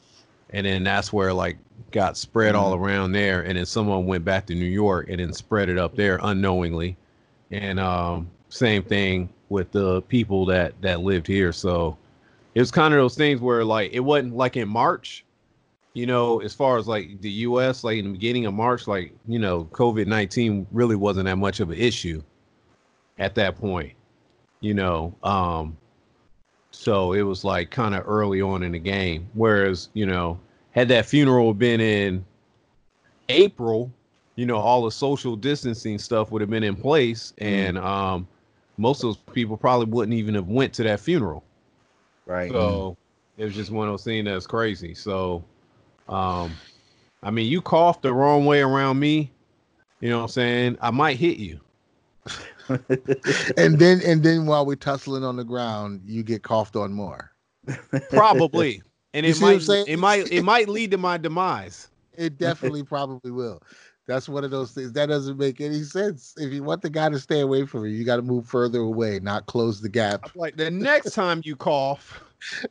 and 0.51 0.67
then 0.67 0.85
that's 0.85 1.13
where 1.13 1.33
like 1.33 1.59
got 1.91 2.17
spread 2.17 2.55
all 2.55 2.75
around 2.75 3.13
there, 3.13 3.43
and 3.43 3.59
then 3.59 3.67
someone 3.67 4.07
went 4.07 4.25
back 4.25 4.47
to 4.47 4.55
New 4.55 4.65
York 4.65 5.09
and 5.11 5.21
then 5.21 5.33
spread 5.33 5.69
it 5.69 5.79
up 5.79 5.95
there 5.97 6.19
unknowingly, 6.23 6.97
and 7.51 7.79
um, 7.79 8.31
same 8.49 8.83
thing 8.83 9.29
with 9.49 9.71
the 9.73 10.03
people 10.03 10.47
that 10.47 10.81
that 10.81 11.01
lived 11.01 11.27
here. 11.27 11.53
So 11.53 11.97
it 12.55 12.61
was 12.61 12.71
kind 12.71 12.95
of 12.95 12.99
those 12.99 13.17
things 13.17 13.41
where 13.41 13.65
like 13.65 13.93
it 13.93 14.01
wasn't 14.01 14.37
like 14.37 14.57
in 14.57 14.69
March. 14.69 15.25
You 15.95 16.05
know, 16.05 16.41
as 16.41 16.53
far 16.53 16.77
as 16.77 16.87
like 16.87 17.23
the 17.23 17.31
U.S., 17.31 17.83
like 17.83 17.97
in 17.99 18.05
the 18.05 18.13
beginning 18.13 18.45
of 18.45 18.53
March, 18.53 18.87
like 18.87 19.13
you 19.27 19.39
know, 19.39 19.65
COVID 19.73 20.07
nineteen 20.07 20.67
really 20.71 20.97
wasn't 20.97 21.25
that 21.27 21.37
much 21.37 21.61
of 21.61 21.71
an 21.71 21.79
issue 21.79 22.23
at 23.19 23.35
that 23.37 23.57
point. 23.57 23.95
You 24.61 24.75
know, 24.75 25.15
um, 25.23 25.77
so 26.79 27.15
it 27.15 27.23
was 27.23 27.43
like 27.43 27.71
kind 27.71 27.95
of 27.95 28.07
early 28.07 28.43
on 28.43 28.63
in 28.63 28.73
the 28.73 28.79
game. 28.79 29.27
Whereas, 29.33 29.89
you 29.95 30.05
know, 30.05 30.39
had 30.73 30.89
that 30.89 31.07
funeral 31.07 31.55
been 31.55 31.81
in 31.81 32.23
April, 33.31 33.91
you 34.35 34.45
know, 34.45 34.59
all 34.59 34.85
the 34.85 34.91
social 34.91 35.37
distancing 35.37 35.99
stuff 35.99 36.31
would 36.31 36.43
have 36.43 36.51
been 36.51 36.63
in 36.63 36.77
place, 36.77 37.33
and 37.39 37.79
um, 37.79 38.29
most 38.77 39.03
of 39.03 39.09
those 39.09 39.17
people 39.33 39.57
probably 39.57 39.87
wouldn't 39.87 40.13
even 40.13 40.35
have 40.35 40.49
went 40.49 40.75
to 40.75 40.83
that 40.83 41.01
funeral. 41.01 41.43
Right. 42.27 42.53
So 42.53 42.99
it 43.39 43.47
was 43.47 43.55
just 43.55 43.71
one 43.71 43.89
of 43.89 43.95
those 43.95 44.05
things 44.05 44.27
that's 44.27 44.47
crazy. 44.47 44.93
So, 44.93 45.43
um, 46.11 46.53
I 47.23 47.31
mean, 47.31 47.51
you 47.51 47.63
coughed 47.63 48.03
the 48.03 48.13
wrong 48.13 48.45
way 48.45 48.61
around 48.61 48.99
me. 48.99 49.33
You 50.01 50.11
know 50.11 50.19
what 50.19 50.25
I'm 50.25 50.29
saying? 50.29 50.79
I 50.83 50.91
might 50.91 51.17
hit 51.17 51.39
you. 51.39 51.59
And 53.57 53.79
then 53.79 54.01
and 54.05 54.23
then 54.23 54.47
while 54.47 54.67
we're 54.67 54.77
tussling 54.77 55.25
on 55.25 55.37
the 55.37 55.45
ground, 55.45 56.03
you 56.05 56.23
get 56.23 56.43
coughed 56.43 56.77
on 56.77 56.93
more. 56.93 57.33
Probably. 58.11 58.83
And 59.15 59.25
You 59.25 59.33
it 59.33 59.37
see 59.37 59.45
what 59.45 59.51
I'm 59.63 59.67
might 59.67 59.89
it 59.89 59.99
might 59.99 60.33
it 60.33 60.43
might 60.43 60.69
lead 60.69 60.91
to 60.91 60.99
my 60.99 61.17
demise. 61.17 61.89
It 62.19 62.37
definitely 62.37 62.83
probably 62.83 63.31
will. 63.31 63.63
That's 64.07 64.29
one 64.29 64.45
of 64.45 64.51
those 64.51 64.73
things 64.73 64.93
that 64.93 65.07
doesn't 65.07 65.39
make 65.39 65.59
any 65.61 65.83
sense. 65.85 66.35
If 66.37 66.53
you 66.53 66.63
want 66.63 66.83
the 66.83 66.91
guy 66.91 67.09
to 67.09 67.19
stay 67.19 67.41
away 67.41 67.65
from 67.65 67.87
you, 67.87 67.93
you 67.93 68.05
got 68.05 68.17
to 68.17 68.23
move 68.23 68.47
further 68.47 68.81
away, 68.81 69.19
not 69.21 69.47
close 69.47 69.81
the 69.81 69.89
gap. 69.89 70.31
Like 70.37 70.59
the 70.59 70.71
next 70.71 71.15
time 71.15 71.41
you 71.45 71.57
cough, 71.57 72.23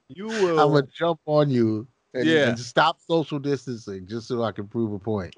you 0.09 0.27
will 0.27 0.59
I'm 0.59 0.73
gonna 0.73 0.87
jump 0.95 1.19
on 1.25 1.49
you 1.49 1.87
and, 2.13 2.25
Yeah. 2.27 2.49
and 2.49 2.59
stop 2.59 2.99
social 3.01 3.39
distancing 3.39 4.05
just 4.07 4.27
so 4.27 4.43
I 4.43 4.51
can 4.51 4.67
prove 4.67 4.93
a 4.93 4.99
point. 4.99 5.35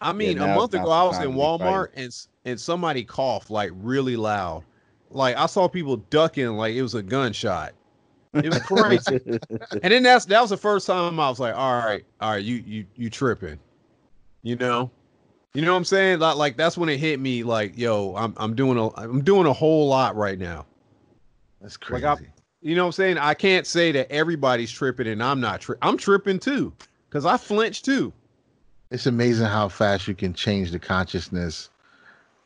I 0.00 0.12
mean, 0.12 0.38
now 0.38 0.52
a 0.52 0.54
month 0.54 0.74
ago 0.74 0.90
I 0.90 1.02
was 1.04 1.16
in 1.18 1.22
to 1.24 1.28
be 1.30 1.34
fighting. 1.34 1.66
Walmart 1.66 1.88
and 1.96 2.26
and 2.44 2.60
somebody 2.60 3.04
coughed 3.04 3.50
like 3.50 3.70
really 3.74 4.16
loud. 4.16 4.64
Like 5.10 5.36
I 5.36 5.46
saw 5.46 5.68
people 5.68 5.96
ducking 5.96 6.48
like 6.56 6.74
it 6.74 6.82
was 6.82 6.94
a 6.94 7.02
gunshot. 7.02 7.72
It 8.34 8.50
was 8.50 8.60
crazy. 8.60 9.18
and 9.82 9.92
then 9.92 10.02
that's 10.02 10.26
that 10.26 10.40
was 10.40 10.50
the 10.50 10.56
first 10.58 10.86
time 10.86 11.18
I 11.18 11.30
was 11.30 11.40
like, 11.40 11.56
all 11.56 11.78
right, 11.78 12.04
all 12.20 12.32
right, 12.32 12.44
you 12.44 12.56
you 12.66 12.84
you 12.94 13.08
tripping. 13.10 13.58
You 14.42 14.56
know? 14.56 14.90
You 15.54 15.62
know 15.64 15.72
what 15.72 15.78
I'm 15.78 15.84
saying? 15.84 16.18
Like 16.20 16.36
like 16.36 16.56
that's 16.56 16.76
when 16.76 16.90
it 16.90 16.98
hit 16.98 17.18
me 17.18 17.42
like, 17.42 17.76
yo, 17.76 18.14
I'm 18.14 18.34
I'm 18.36 18.54
doing 18.54 18.76
a 18.78 18.88
I'm 18.96 19.24
doing 19.24 19.46
a 19.46 19.52
whole 19.52 19.88
lot 19.88 20.14
right 20.14 20.38
now. 20.38 20.66
That's 21.60 21.76
Like, 21.88 22.02
crazy. 22.02 22.06
I- 22.06 22.16
You 22.60 22.76
know 22.76 22.82
what 22.82 22.88
I'm 22.88 22.92
saying? 22.92 23.18
I 23.18 23.32
can't 23.34 23.66
say 23.66 23.92
that 23.92 24.12
everybody's 24.12 24.70
tripping 24.70 25.06
and 25.08 25.22
I'm 25.22 25.40
not 25.40 25.62
tri- 25.62 25.76
I'm 25.80 25.96
tripping 25.96 26.38
too 26.38 26.72
cuz 27.10 27.24
I 27.24 27.38
flinch 27.38 27.82
too. 27.82 28.12
It's 28.90 29.06
amazing 29.06 29.46
how 29.46 29.68
fast 29.68 30.08
you 30.08 30.14
can 30.14 30.32
change 30.32 30.70
the 30.70 30.78
consciousness 30.78 31.70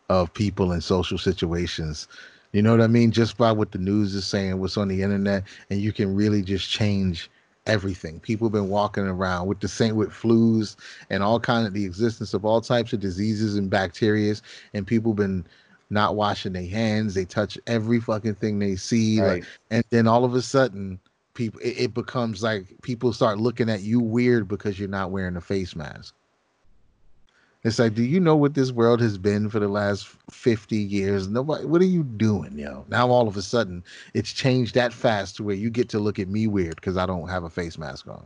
of 0.09 0.33
people 0.35 0.73
in 0.73 0.81
social 0.81 1.19
situations. 1.19 2.09
You 2.53 2.63
know 2.63 2.73
what 2.73 2.83
I 2.83 2.87
mean? 2.87 3.13
Just 3.13 3.39
by 3.39 3.53
what 3.53 3.73
the 3.73 3.79
news 3.79 4.15
is 4.15 4.27
saying, 4.27 4.59
what's 4.61 4.77
on 4.77 4.89
the 4.89 5.03
internet, 5.03 5.45
and 5.71 5.81
you 5.81 5.93
can 5.93 6.15
really 6.15 6.43
just 6.43 6.69
change 6.69 7.31
everything. 7.67 8.21
People 8.21 8.49
have 8.49 8.53
been 8.53 8.69
walking 8.69 9.05
around 9.05 9.47
with 9.47 9.61
the 9.61 9.69
same 9.69 9.95
with 9.95 10.11
flus 10.11 10.77
and 11.09 11.23
all 11.23 11.39
kind 11.39 11.67
of 11.67 11.73
the 11.73 11.85
existence 11.85 12.35
of 12.35 12.45
all 12.45 12.61
types 12.61 12.93
of 12.93 13.01
diseases 13.01 13.57
and 13.57 13.71
bacterias, 13.71 14.43
and 14.75 14.87
people 14.87 15.15
been 15.15 15.47
not 15.91 16.17
washing 16.17 16.53
their 16.53 16.67
hands. 16.67 17.15
They 17.15 17.25
touch 17.25 17.57
every 17.67 18.01
fucking 18.01 18.35
thing 18.35 18.59
they 18.59 18.77
see, 18.77 19.23
like 19.23 19.45
and 19.71 19.85
then 19.91 20.09
all 20.09 20.25
of 20.25 20.35
a 20.35 20.43
sudden 20.43 20.99
people 21.35 21.61
it, 21.61 21.79
it 21.79 21.95
becomes 21.95 22.43
like 22.43 22.67
people 22.83 23.13
start 23.13 23.39
looking 23.39 23.71
at 23.71 23.83
you 23.83 24.01
weird 24.01 24.49
because 24.49 24.79
you're 24.79 24.89
not 24.89 25.11
wearing 25.11 25.37
a 25.37 25.41
face 25.41 25.75
mask 25.77 26.15
it's 27.65 27.79
like 27.79 27.95
do 27.95 28.03
you 28.03 28.19
know 28.21 28.37
what 28.37 28.55
this 28.55 28.73
world 28.73 29.01
has 29.01 29.19
been 29.19 29.49
for 29.49 29.61
the 29.61 29.69
last 29.69 30.07
50 30.31 30.77
years 30.77 31.29
nobody 31.29 31.65
what 31.65 31.81
are 31.81 31.87
you 31.87 32.03
doing 32.03 32.59
yo 32.59 32.85
now 32.89 33.09
all 33.09 33.29
of 33.29 33.37
a 33.37 33.43
sudden 33.43 33.85
it's 34.15 34.33
changed 34.33 34.75
that 34.75 34.93
fast 34.93 35.37
to 35.37 35.45
where 35.45 35.55
you 35.55 35.71
get 35.71 35.89
to 35.89 35.99
look 35.99 36.19
at 36.19 36.29
me 36.29 36.47
weird 36.47 36.77
because 36.77 36.97
i 36.97 37.07
don't 37.07 37.29
have 37.29 37.45
a 37.45 37.51
face 37.51 37.79
mask 37.79 38.07
on 38.09 38.25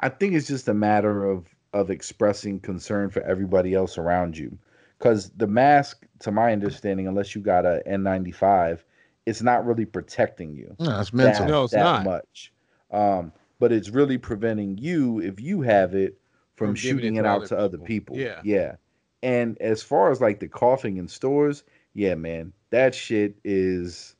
I 0.00 0.08
think 0.08 0.34
it's 0.34 0.46
just 0.46 0.68
a 0.68 0.74
matter 0.74 1.24
of 1.24 1.46
of 1.72 1.90
expressing 1.90 2.60
concern 2.60 3.10
for 3.10 3.22
everybody 3.22 3.74
else 3.74 3.98
around 3.98 4.36
you. 4.38 4.56
Because 4.98 5.30
the 5.36 5.46
mask, 5.46 6.06
to 6.20 6.30
my 6.30 6.52
understanding, 6.52 7.06
unless 7.06 7.34
you 7.34 7.42
got 7.42 7.66
a 7.66 7.82
N95, 7.86 8.80
it's 9.26 9.42
not 9.42 9.66
really 9.66 9.84
protecting 9.84 10.54
you 10.54 10.74
no 10.78 11.00
it's 11.00 11.12
mental 11.12 11.44
that, 11.44 11.50
No, 11.50 11.64
it's 11.64 11.72
that 11.72 11.82
not. 11.82 12.04
much. 12.04 12.52
Um, 12.92 13.32
but 13.58 13.72
it's 13.72 13.90
really 13.90 14.16
preventing 14.16 14.78
you, 14.78 15.20
if 15.20 15.40
you 15.40 15.62
have 15.62 15.94
it, 15.94 16.18
from, 16.56 16.68
From 16.68 16.74
shooting 16.74 17.16
it 17.16 17.20
it, 17.20 17.26
out 17.26 17.38
other 17.38 17.48
to 17.48 17.58
other 17.58 17.78
people. 17.78 18.16
people. 18.16 18.18
Yeah. 18.18 18.40
Yeah. 18.44 18.76
And 19.22 19.58
as 19.60 19.82
far 19.82 20.10
as 20.10 20.20
like 20.20 20.40
the 20.40 20.48
coughing 20.48 20.96
in 20.96 21.08
stores, 21.08 21.64
yeah, 21.94 22.14
man, 22.14 22.52
that 22.70 22.94
shit 22.94 23.36
is 23.44 24.14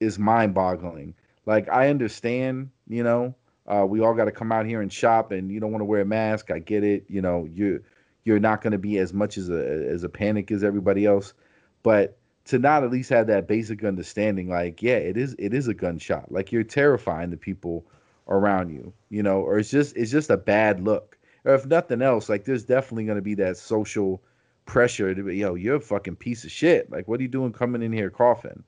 is 0.00 0.18
mind 0.18 0.54
boggling. 0.54 1.14
Like 1.46 1.68
I 1.68 1.88
understand, 1.88 2.70
you 2.88 3.02
know, 3.02 3.34
uh, 3.66 3.84
we 3.86 4.00
all 4.00 4.14
got 4.14 4.26
to 4.26 4.32
come 4.32 4.52
out 4.52 4.66
here 4.66 4.80
and 4.80 4.92
shop, 4.92 5.32
and 5.32 5.50
you 5.50 5.60
don't 5.60 5.72
want 5.72 5.80
to 5.80 5.86
wear 5.86 6.02
a 6.02 6.06
mask. 6.06 6.50
I 6.50 6.58
get 6.58 6.84
it. 6.84 7.04
You 7.08 7.22
know, 7.22 7.48
you 7.52 7.82
you're 8.24 8.38
not 8.38 8.62
going 8.62 8.72
to 8.72 8.78
be 8.78 8.98
as 8.98 9.12
much 9.12 9.38
as 9.38 9.48
a 9.48 9.88
as 9.88 10.04
a 10.04 10.08
panic 10.08 10.50
as 10.50 10.62
everybody 10.62 11.06
else, 11.06 11.32
but 11.82 12.18
to 12.46 12.58
not 12.58 12.82
at 12.82 12.90
least 12.90 13.10
have 13.10 13.26
that 13.26 13.46
basic 13.46 13.84
understanding, 13.84 14.48
like, 14.48 14.82
yeah, 14.82 14.96
it 14.96 15.18
is 15.18 15.34
it 15.38 15.52
is 15.52 15.68
a 15.68 15.74
gunshot. 15.74 16.32
Like 16.32 16.50
you're 16.50 16.64
terrifying 16.64 17.30
the 17.30 17.36
people 17.36 17.84
around 18.28 18.70
you, 18.70 18.92
you 19.10 19.22
know, 19.22 19.40
or 19.40 19.58
it's 19.58 19.70
just 19.70 19.96
it's 19.96 20.10
just 20.10 20.30
a 20.30 20.36
bad 20.36 20.80
look. 20.80 21.17
Or 21.48 21.54
if 21.54 21.64
nothing 21.64 22.02
else, 22.02 22.28
like 22.28 22.44
there's 22.44 22.62
definitely 22.62 23.06
going 23.06 23.16
to 23.16 23.22
be 23.22 23.34
that 23.36 23.56
social 23.56 24.22
pressure 24.66 25.14
to 25.14 25.22
be, 25.22 25.38
yo, 25.38 25.54
you're 25.54 25.76
a 25.76 25.80
fucking 25.80 26.16
piece 26.16 26.44
of 26.44 26.50
shit. 26.50 26.92
Like, 26.92 27.08
what 27.08 27.20
are 27.20 27.22
you 27.22 27.28
doing 27.28 27.54
coming 27.54 27.80
in 27.80 27.90
here 27.90 28.10
coughing? 28.10 28.62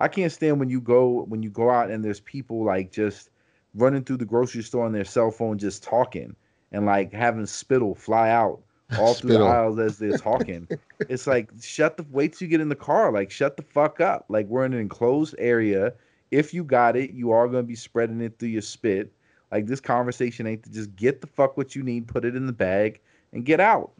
I 0.00 0.08
can't 0.08 0.32
stand 0.32 0.58
when 0.58 0.68
you 0.68 0.80
go 0.80 1.24
when 1.28 1.44
you 1.44 1.50
go 1.50 1.70
out 1.70 1.88
and 1.88 2.04
there's 2.04 2.18
people 2.18 2.64
like 2.64 2.90
just 2.90 3.30
running 3.76 4.02
through 4.02 4.16
the 4.16 4.24
grocery 4.24 4.62
store 4.62 4.84
on 4.84 4.92
their 4.92 5.04
cell 5.04 5.30
phone 5.30 5.56
just 5.56 5.84
talking 5.84 6.34
and 6.72 6.84
like 6.84 7.12
having 7.12 7.46
spittle 7.46 7.94
fly 7.94 8.28
out 8.30 8.60
all 8.98 9.14
through 9.14 9.38
the 9.38 9.44
aisles 9.44 9.78
as 9.78 9.96
they're 9.96 10.18
talking. 10.18 10.66
it's 11.08 11.28
like 11.28 11.48
shut 11.62 11.96
the 11.96 12.04
wait 12.10 12.32
till 12.32 12.46
you 12.46 12.50
get 12.50 12.60
in 12.60 12.68
the 12.68 12.74
car. 12.74 13.12
Like 13.12 13.30
shut 13.30 13.56
the 13.56 13.62
fuck 13.62 14.00
up. 14.00 14.24
Like 14.28 14.48
we're 14.48 14.64
in 14.64 14.72
an 14.72 14.80
enclosed 14.80 15.36
area. 15.38 15.92
If 16.32 16.52
you 16.52 16.64
got 16.64 16.96
it, 16.96 17.12
you 17.12 17.30
are 17.30 17.46
gonna 17.46 17.62
be 17.62 17.76
spreading 17.76 18.20
it 18.20 18.36
through 18.40 18.48
your 18.48 18.62
spit. 18.62 19.12
Like 19.52 19.66
this 19.66 19.80
conversation 19.80 20.46
ain't 20.46 20.62
to 20.64 20.70
just 20.70 20.94
get 20.96 21.20
the 21.20 21.26
fuck 21.26 21.56
what 21.56 21.74
you 21.74 21.82
need, 21.82 22.08
put 22.08 22.24
it 22.24 22.34
in 22.34 22.46
the 22.46 22.52
bag, 22.52 23.00
and 23.32 23.44
get 23.44 23.60
out. 23.60 23.92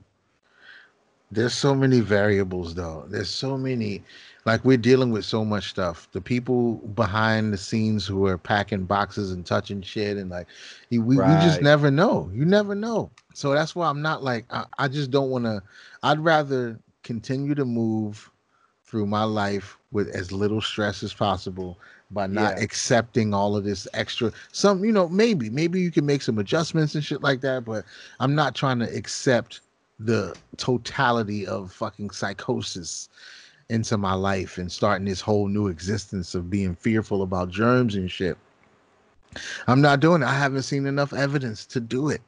There's 1.31 1.55
so 1.55 1.75
many 1.75 2.01
variables 2.01 2.75
though. 2.75 3.05
There's 3.09 3.31
so 3.31 3.59
many 3.59 4.03
like 4.45 4.65
we're 4.65 4.77
dealing 4.77 5.11
with 5.11 5.25
so 5.25 5.45
much 5.45 5.71
stuff. 5.71 6.09
The 6.13 6.21
people 6.21 6.75
behind 6.95 7.53
the 7.53 7.59
scenes 7.59 8.07
who 8.07 8.27
are 8.27 8.39
packing 8.39 8.85
boxes 8.85 9.33
and 9.33 9.45
touching 9.45 9.83
shit 9.83 10.17
and 10.17 10.31
like 10.31 10.47
we, 10.91 10.99
we 10.99 11.17
just 11.17 11.63
never 11.63 11.91
know. 11.91 12.31
You 12.33 12.45
never 12.45 12.77
know. 12.77 13.11
So 13.35 13.53
that's 13.53 13.75
why 13.75 13.89
I'm 13.89 14.03
not 14.03 14.23
like 14.23 14.47
I, 14.51 14.67
I 14.79 14.89
just 14.89 15.11
don't 15.11 15.31
want 15.31 15.45
to 15.47 15.63
I'd 16.05 16.21
rather 16.21 16.79
continue 17.03 17.55
to 17.57 17.65
move 17.65 18.31
through 18.97 19.05
my 19.07 19.25
life 19.25 19.77
with 19.93 20.09
as 20.17 20.33
little 20.33 20.63
stress 20.63 21.03
as 21.03 21.13
possible 21.13 21.79
by 22.13 22.27
not 22.27 22.57
Yeah. 22.57 22.65
accepting 22.65 23.35
all 23.35 23.55
of 23.55 23.65
this 23.65 23.87
extra 23.93 24.33
some 24.53 24.83
you 24.87 24.91
know 24.91 25.07
maybe 25.11 25.51
maybe 25.51 25.79
you 25.83 25.91
can 25.91 26.07
make 26.07 26.23
some 26.23 26.39
adjustments 26.39 26.95
and 26.95 27.05
shit 27.05 27.21
like 27.23 27.43
that 27.43 27.67
but 27.67 27.85
i'm 28.21 28.35
not 28.35 28.55
trying 28.55 28.79
to 28.79 28.97
accept 28.97 29.61
the 29.99 30.35
totality 30.57 31.47
of 31.47 31.71
fucking 31.71 32.09
psychosis 32.09 33.11
into 33.69 33.99
my 33.99 34.15
life 34.15 34.57
and 34.57 34.73
starting 34.73 35.05
this 35.07 35.21
whole 35.21 35.47
new 35.47 35.67
existence 35.67 36.35
of 36.35 36.49
being 36.49 36.75
fearful 36.75 37.23
about 37.23 37.51
germs 37.51 37.97
and 37.97 38.11
shit. 38.11 38.39
I'm 39.67 39.83
not 39.83 40.01
doing 40.01 40.23
it. 40.23 40.27
I 40.27 40.33
haven't 40.39 40.63
seen 40.63 40.87
enough 40.87 41.13
evidence 41.13 41.67
to 41.67 41.81
do 41.81 42.09
it. 42.09 42.23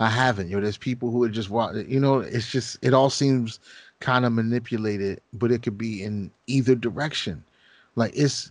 I 0.00 0.08
haven't. 0.08 0.48
You 0.48 0.56
know 0.56 0.62
there's 0.62 0.76
people 0.78 1.10
who 1.10 1.24
are 1.24 1.28
just 1.28 1.50
you 1.88 1.98
know 1.98 2.20
it's 2.20 2.50
just 2.50 2.78
it 2.82 2.94
all 2.94 3.10
seems 3.10 3.58
kind 4.00 4.24
of 4.24 4.32
manipulated 4.32 5.20
but 5.32 5.50
it 5.50 5.62
could 5.62 5.78
be 5.78 6.02
in 6.02 6.30
either 6.46 6.74
direction. 6.74 7.42
Like 7.96 8.12
it's 8.14 8.50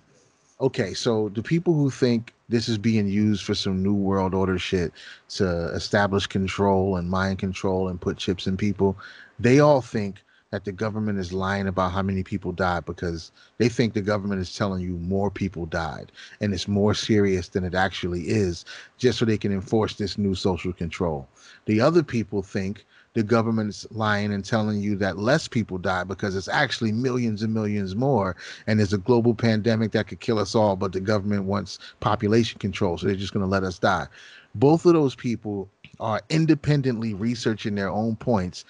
okay 0.59 0.93
so 0.93 1.29
the 1.29 1.43
people 1.43 1.73
who 1.73 1.89
think 1.89 2.33
this 2.49 2.67
is 2.67 2.77
being 2.77 3.07
used 3.07 3.43
for 3.43 3.53
some 3.53 3.83
new 3.83 3.93
world 3.93 4.33
order 4.33 4.57
shit 4.57 4.91
to 5.29 5.67
establish 5.75 6.25
control 6.25 6.95
and 6.95 7.09
mind 7.09 7.37
control 7.37 7.87
and 7.87 8.01
put 8.01 8.17
chips 8.17 8.47
in 8.47 8.57
people 8.57 8.97
they 9.39 9.59
all 9.59 9.81
think 9.81 10.23
that 10.51 10.63
the 10.63 10.71
government 10.71 11.19
is 11.19 11.33
lying 11.33 11.67
about 11.67 11.91
how 11.91 12.01
many 12.01 12.23
people 12.23 12.51
died 12.51 12.85
because 12.85 13.31
they 13.57 13.67
think 13.67 13.93
the 13.93 14.01
government 14.01 14.41
is 14.41 14.55
telling 14.55 14.81
you 14.81 14.93
more 14.97 15.29
people 15.29 15.65
died 15.65 16.11
and 16.39 16.53
it's 16.53 16.67
more 16.67 16.93
serious 16.93 17.49
than 17.49 17.63
it 17.63 17.75
actually 17.75 18.21
is 18.29 18.63
just 18.97 19.19
so 19.19 19.25
they 19.25 19.37
can 19.37 19.51
enforce 19.51 19.95
this 19.95 20.17
new 20.17 20.33
social 20.33 20.71
control. 20.71 21.27
The 21.65 21.81
other 21.81 22.01
people 22.01 22.41
think 22.41 22.85
the 23.17 23.23
government's 23.23 23.87
lying 23.89 24.31
and 24.31 24.45
telling 24.45 24.79
you 24.79 24.95
that 24.95 25.17
less 25.17 25.47
people 25.47 25.79
die 25.79 26.03
because 26.03 26.35
it's 26.35 26.47
actually 26.47 26.91
millions 26.91 27.41
and 27.41 27.51
millions 27.51 27.95
more 27.95 28.35
and 28.67 28.77
there's 28.77 28.93
a 28.93 28.99
global 28.99 29.33
pandemic 29.33 29.91
that 29.91 30.05
could 30.05 30.19
kill 30.19 30.37
us 30.37 30.53
all 30.53 30.75
but 30.75 30.91
the 30.91 30.99
government 30.99 31.45
wants 31.45 31.79
population 31.99 32.59
control 32.59 32.95
so 32.95 33.07
they're 33.07 33.15
just 33.15 33.33
going 33.33 33.43
to 33.43 33.49
let 33.49 33.63
us 33.63 33.79
die. 33.79 34.05
Both 34.53 34.85
of 34.85 34.93
those 34.93 35.15
people 35.15 35.67
are 35.99 36.21
independently 36.29 37.15
researching 37.15 37.73
their 37.73 37.89
own 37.89 38.15
points 38.17 38.65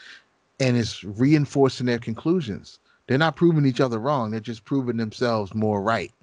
and 0.61 0.78
it's 0.78 1.03
reinforcing 1.03 1.88
their 1.88 1.99
conclusions. 1.99 2.80
They're 3.07 3.18
not 3.18 3.36
proving 3.36 3.65
each 3.65 3.82
other 3.82 3.99
wrong 3.99 4.32
they're 4.32 4.40
just 4.40 4.64
proving 4.64 4.95
themselves 4.95 5.53
more 5.53 5.82
right. 5.82 6.14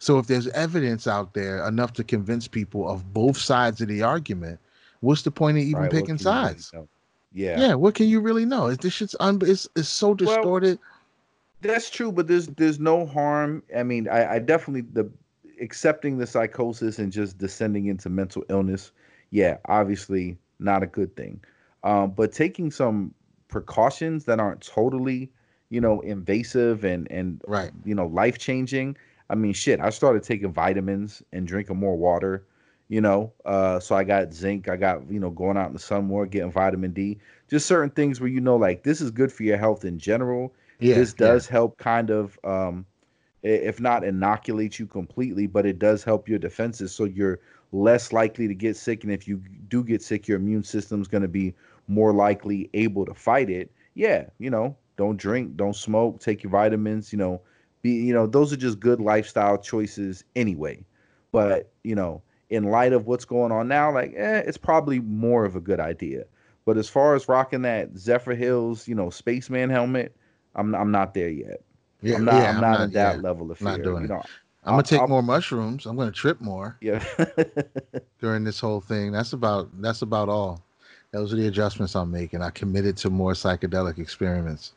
So 0.00 0.18
if 0.18 0.26
there's 0.26 0.48
evidence 0.48 1.06
out 1.06 1.32
there 1.32 1.66
enough 1.66 1.94
to 1.94 2.04
convince 2.04 2.46
people 2.46 2.86
of 2.90 3.14
both 3.14 3.38
sides 3.38 3.80
of 3.80 3.88
the 3.88 4.02
argument 4.02 4.60
what's 5.00 5.22
the 5.22 5.30
point 5.30 5.56
of 5.56 5.62
even 5.64 5.80
Right, 5.80 5.88
picking 5.88 6.18
really 6.18 6.18
sides? 6.18 6.74
Yeah. 7.34 7.60
yeah. 7.60 7.74
what 7.74 7.94
can 7.94 8.06
you 8.06 8.20
really 8.20 8.44
know? 8.44 8.68
Is 8.68 8.78
this 8.78 8.92
shit's 8.92 9.16
un- 9.20 9.40
it's, 9.42 9.68
it's 9.76 9.88
so 9.88 10.14
distorted. 10.14 10.78
That's 11.60 11.90
true, 11.90 12.12
but 12.12 12.28
there's 12.28 12.46
there's 12.48 12.78
no 12.78 13.04
harm. 13.04 13.62
I 13.76 13.82
mean, 13.82 14.08
I, 14.08 14.34
I 14.34 14.38
definitely 14.38 14.82
the 14.82 15.10
accepting 15.60 16.18
the 16.18 16.26
psychosis 16.26 16.98
and 16.98 17.10
just 17.12 17.38
descending 17.38 17.86
into 17.86 18.08
mental 18.08 18.44
illness. 18.48 18.92
Yeah, 19.30 19.56
obviously 19.66 20.36
not 20.58 20.82
a 20.82 20.86
good 20.86 21.16
thing. 21.16 21.40
Um, 21.82 22.12
but 22.12 22.32
taking 22.32 22.70
some 22.70 23.12
precautions 23.48 24.24
that 24.24 24.40
aren't 24.40 24.60
totally, 24.60 25.30
you 25.70 25.80
know, 25.80 26.00
invasive 26.00 26.84
and 26.84 27.10
and 27.10 27.40
right. 27.48 27.72
you 27.84 27.94
know 27.94 28.06
life 28.06 28.38
changing. 28.38 28.96
I 29.30 29.34
mean, 29.34 29.54
shit. 29.54 29.80
I 29.80 29.90
started 29.90 30.22
taking 30.22 30.52
vitamins 30.52 31.22
and 31.32 31.48
drinking 31.48 31.78
more 31.78 31.96
water. 31.96 32.44
You 32.88 33.00
know, 33.00 33.32
uh, 33.44 33.80
so 33.80 33.96
I 33.96 34.04
got 34.04 34.32
zinc. 34.32 34.68
I 34.68 34.76
got 34.76 35.10
you 35.10 35.18
know 35.20 35.30
going 35.30 35.56
out 35.56 35.68
in 35.68 35.72
the 35.72 35.78
sun 35.78 36.04
more, 36.06 36.26
getting 36.26 36.52
vitamin 36.52 36.92
D. 36.92 37.18
Just 37.48 37.66
certain 37.66 37.90
things 37.90 38.20
where 38.20 38.28
you 38.28 38.40
know, 38.40 38.56
like 38.56 38.82
this 38.82 39.00
is 39.00 39.10
good 39.10 39.32
for 39.32 39.42
your 39.44 39.56
health 39.56 39.84
in 39.84 39.98
general 39.98 40.52
Yeah. 40.78 40.92
this 40.92 41.12
yeah. 41.20 41.36
does 41.36 41.46
help 41.48 41.76
kind 41.78 42.10
of 42.10 42.38
um 42.44 42.86
if 43.42 43.80
not 43.80 44.04
inoculate 44.04 44.78
you 44.78 44.86
completely 44.86 45.46
but 45.46 45.66
it 45.66 45.78
does 45.78 46.04
help 46.04 46.28
your 46.28 46.38
defenses 46.38 46.92
so 46.92 47.04
you're 47.04 47.40
less 47.72 48.12
likely 48.12 48.46
to 48.46 48.54
get 48.54 48.76
sick, 48.76 49.02
and 49.02 49.12
if 49.12 49.26
you 49.26 49.42
do 49.68 49.82
get 49.82 50.02
sick, 50.02 50.28
your 50.28 50.38
immune 50.38 50.62
system's 50.62 51.08
going 51.08 51.22
to 51.22 51.28
be 51.28 51.54
more 51.88 52.12
likely 52.12 52.70
able 52.74 53.04
to 53.04 53.14
fight 53.14 53.50
it. 53.50 53.70
Yeah, 53.94 54.26
you 54.38 54.50
know, 54.50 54.76
don't 54.96 55.16
drink, 55.16 55.56
don't 55.56 55.74
smoke, 55.74 56.20
take 56.20 56.42
your 56.42 56.50
vitamins. 56.52 57.12
You 57.12 57.18
know, 57.18 57.40
be 57.82 57.90
you 57.90 58.14
know 58.14 58.26
those 58.26 58.52
are 58.52 58.56
just 58.56 58.78
good 58.80 59.00
lifestyle 59.00 59.58
choices 59.58 60.24
anyway. 60.36 60.84
But 61.32 61.72
you 61.82 61.94
know, 61.96 62.22
in 62.54 62.64
light 62.64 62.92
of 62.92 63.06
what's 63.06 63.24
going 63.24 63.52
on 63.52 63.68
now, 63.68 63.92
like 63.92 64.14
eh, 64.16 64.42
it's 64.46 64.58
probably 64.58 65.00
more 65.00 65.44
of 65.44 65.56
a 65.56 65.60
good 65.60 65.80
idea. 65.80 66.24
But 66.64 66.78
as 66.78 66.88
far 66.88 67.14
as 67.14 67.28
rocking 67.28 67.62
that 67.62 67.94
Zephyrhills, 67.94 68.88
you 68.88 68.94
know, 68.94 69.10
spaceman 69.10 69.70
helmet, 69.70 70.14
I'm 70.54 70.74
I'm 70.74 70.90
not 70.90 71.14
there 71.14 71.28
yet. 71.28 71.62
Yeah, 72.02 72.16
I'm 72.16 72.24
not. 72.24 72.34
yeah, 72.34 72.50
I'm, 72.50 72.60
not, 72.60 72.80
at 72.80 72.92
that 72.92 73.16
yeah, 73.16 73.22
level 73.22 73.50
of 73.50 73.60
I'm 73.60 73.64
not 73.66 73.74
fear. 73.76 73.84
doing 73.84 73.98
you 74.00 74.04
it. 74.04 74.08
know, 74.08 74.22
I'm 74.64 74.70
gonna 74.70 74.76
I'll- 74.78 74.82
take 74.82 75.00
I'll- 75.00 75.08
more 75.08 75.22
mushrooms. 75.22 75.86
I'm 75.86 75.96
gonna 75.96 76.10
trip 76.12 76.40
more 76.40 76.76
yeah. 76.80 77.04
during 78.20 78.44
this 78.44 78.60
whole 78.60 78.80
thing. 78.80 79.12
That's 79.12 79.32
about 79.32 79.68
that's 79.82 80.02
about 80.02 80.28
all. 80.28 80.62
Those 81.12 81.32
are 81.32 81.36
the 81.36 81.46
adjustments 81.46 81.94
I'm 81.94 82.10
making. 82.10 82.42
I 82.42 82.50
committed 82.50 82.96
to 82.98 83.10
more 83.10 83.32
psychedelic 83.34 83.98
experiments. 83.98 84.72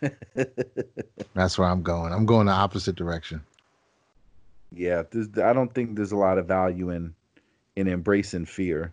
That's 1.34 1.56
where 1.58 1.68
I'm 1.68 1.82
going. 1.82 2.12
I'm 2.12 2.26
going 2.26 2.46
the 2.46 2.52
opposite 2.52 2.96
direction. 2.96 3.40
Yeah. 4.74 5.02
There's, 5.10 5.28
I 5.38 5.52
don't 5.52 5.72
think 5.74 5.96
there's 5.96 6.12
a 6.12 6.16
lot 6.16 6.38
of 6.38 6.46
value 6.46 6.90
in 6.90 7.14
in 7.76 7.88
embracing 7.88 8.46
fear, 8.46 8.92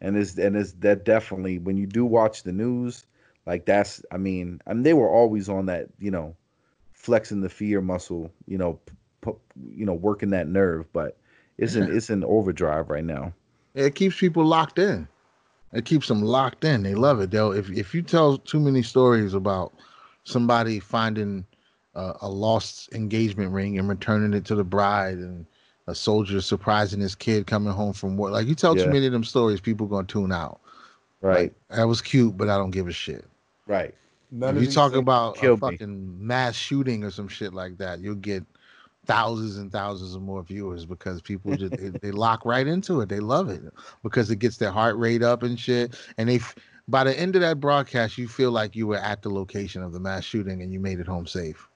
and 0.00 0.16
is 0.16 0.38
and 0.38 0.56
is 0.56 0.74
that 0.80 1.04
definitely 1.04 1.58
when 1.58 1.76
you 1.76 1.86
do 1.86 2.04
watch 2.04 2.42
the 2.42 2.52
news, 2.52 3.06
like 3.46 3.66
that's. 3.66 4.02
I 4.12 4.16
mean, 4.16 4.60
I 4.66 4.74
mean 4.74 4.82
they 4.82 4.94
were 4.94 5.10
always 5.10 5.48
on 5.48 5.66
that. 5.66 5.88
You 5.98 6.10
know, 6.10 6.36
flexing 6.92 7.40
the 7.40 7.48
fear 7.48 7.80
muscle. 7.80 8.30
You 8.46 8.58
know, 8.58 8.80
p- 8.86 8.92
p- 9.22 9.74
you 9.76 9.86
know, 9.86 9.94
working 9.94 10.30
that 10.30 10.48
nerve, 10.48 10.92
but 10.92 11.16
it's 11.58 11.74
in 11.74 11.88
Yeah. 11.88 11.94
it's 11.96 12.10
in 12.10 12.24
overdrive 12.24 12.90
right 12.90 13.04
now. 13.04 13.32
It 13.74 13.94
keeps 13.94 14.18
people 14.18 14.44
locked 14.44 14.78
in. 14.78 15.06
It 15.72 15.84
keeps 15.84 16.08
them 16.08 16.22
locked 16.22 16.64
in. 16.64 16.82
They 16.82 16.94
love 16.94 17.20
it. 17.20 17.30
They'll 17.30 17.52
if 17.52 17.70
if 17.70 17.94
you 17.94 18.02
tell 18.02 18.38
too 18.38 18.58
many 18.60 18.82
stories 18.82 19.34
about 19.34 19.72
somebody 20.24 20.80
finding 20.80 21.46
uh, 22.00 22.16
a 22.22 22.28
lost 22.28 22.92
engagement 22.92 23.52
ring 23.52 23.78
and 23.78 23.88
returning 23.88 24.32
it 24.32 24.44
to 24.46 24.54
the 24.54 24.64
bride 24.64 25.18
and 25.18 25.46
a 25.86 25.94
soldier 25.94 26.40
surprising 26.40 27.00
his 27.00 27.14
kid 27.14 27.46
coming 27.46 27.72
home 27.72 27.92
from 27.92 28.16
work. 28.16 28.32
Like 28.32 28.46
you 28.46 28.54
tell 28.54 28.76
Yeah. 28.76 28.84
too 28.84 28.90
many 28.90 29.06
of 29.06 29.12
them 29.12 29.24
stories, 29.24 29.60
people 29.60 29.86
gonna 29.86 30.06
tune 30.06 30.32
out. 30.32 30.60
Right. 31.20 31.52
Like, 31.70 31.78
that 31.78 31.84
was 31.88 32.00
cute, 32.00 32.36
but 32.36 32.48
I 32.48 32.56
don't 32.56 32.70
give 32.70 32.88
a 32.88 32.92
shit. 32.92 33.24
Right. 33.66 33.94
None 34.30 34.56
If 34.56 34.60
you 34.62 34.66
these 34.68 34.74
talk 34.74 34.94
about 34.94 35.36
a 35.36 35.40
killed 35.40 35.60
me. 35.62 35.70
fucking 35.72 36.26
mass 36.26 36.54
shooting 36.54 37.04
or 37.04 37.10
some 37.10 37.28
shit 37.28 37.52
like 37.52 37.76
that, 37.78 38.00
you'll 38.00 38.14
get 38.14 38.44
thousands 39.06 39.56
and 39.56 39.72
thousands 39.72 40.14
of 40.14 40.22
more 40.22 40.42
viewers 40.42 40.86
because 40.86 41.20
people 41.20 41.56
just 41.56 41.76
they, 41.76 41.88
they 41.88 42.10
lock 42.12 42.44
right 42.44 42.66
into 42.66 43.00
it. 43.00 43.08
They 43.08 43.18
love 43.20 43.48
it 43.50 43.62
because 44.02 44.30
it 44.30 44.36
gets 44.36 44.56
their 44.58 44.70
heart 44.70 44.96
rate 44.96 45.22
up 45.22 45.42
and 45.42 45.58
shit. 45.58 45.96
And 46.16 46.28
they, 46.28 46.40
by 46.86 47.02
the 47.04 47.18
end 47.18 47.34
of 47.34 47.42
that 47.42 47.58
broadcast, 47.60 48.18
you 48.18 48.28
feel 48.28 48.52
like 48.52 48.76
you 48.76 48.86
were 48.86 48.98
at 48.98 49.22
the 49.22 49.30
location 49.30 49.82
of 49.82 49.92
the 49.92 50.00
mass 50.00 50.24
shooting 50.24 50.62
and 50.62 50.72
you 50.72 50.78
made 50.80 51.00
it 51.00 51.06
home 51.08 51.26
safe. 51.26 51.68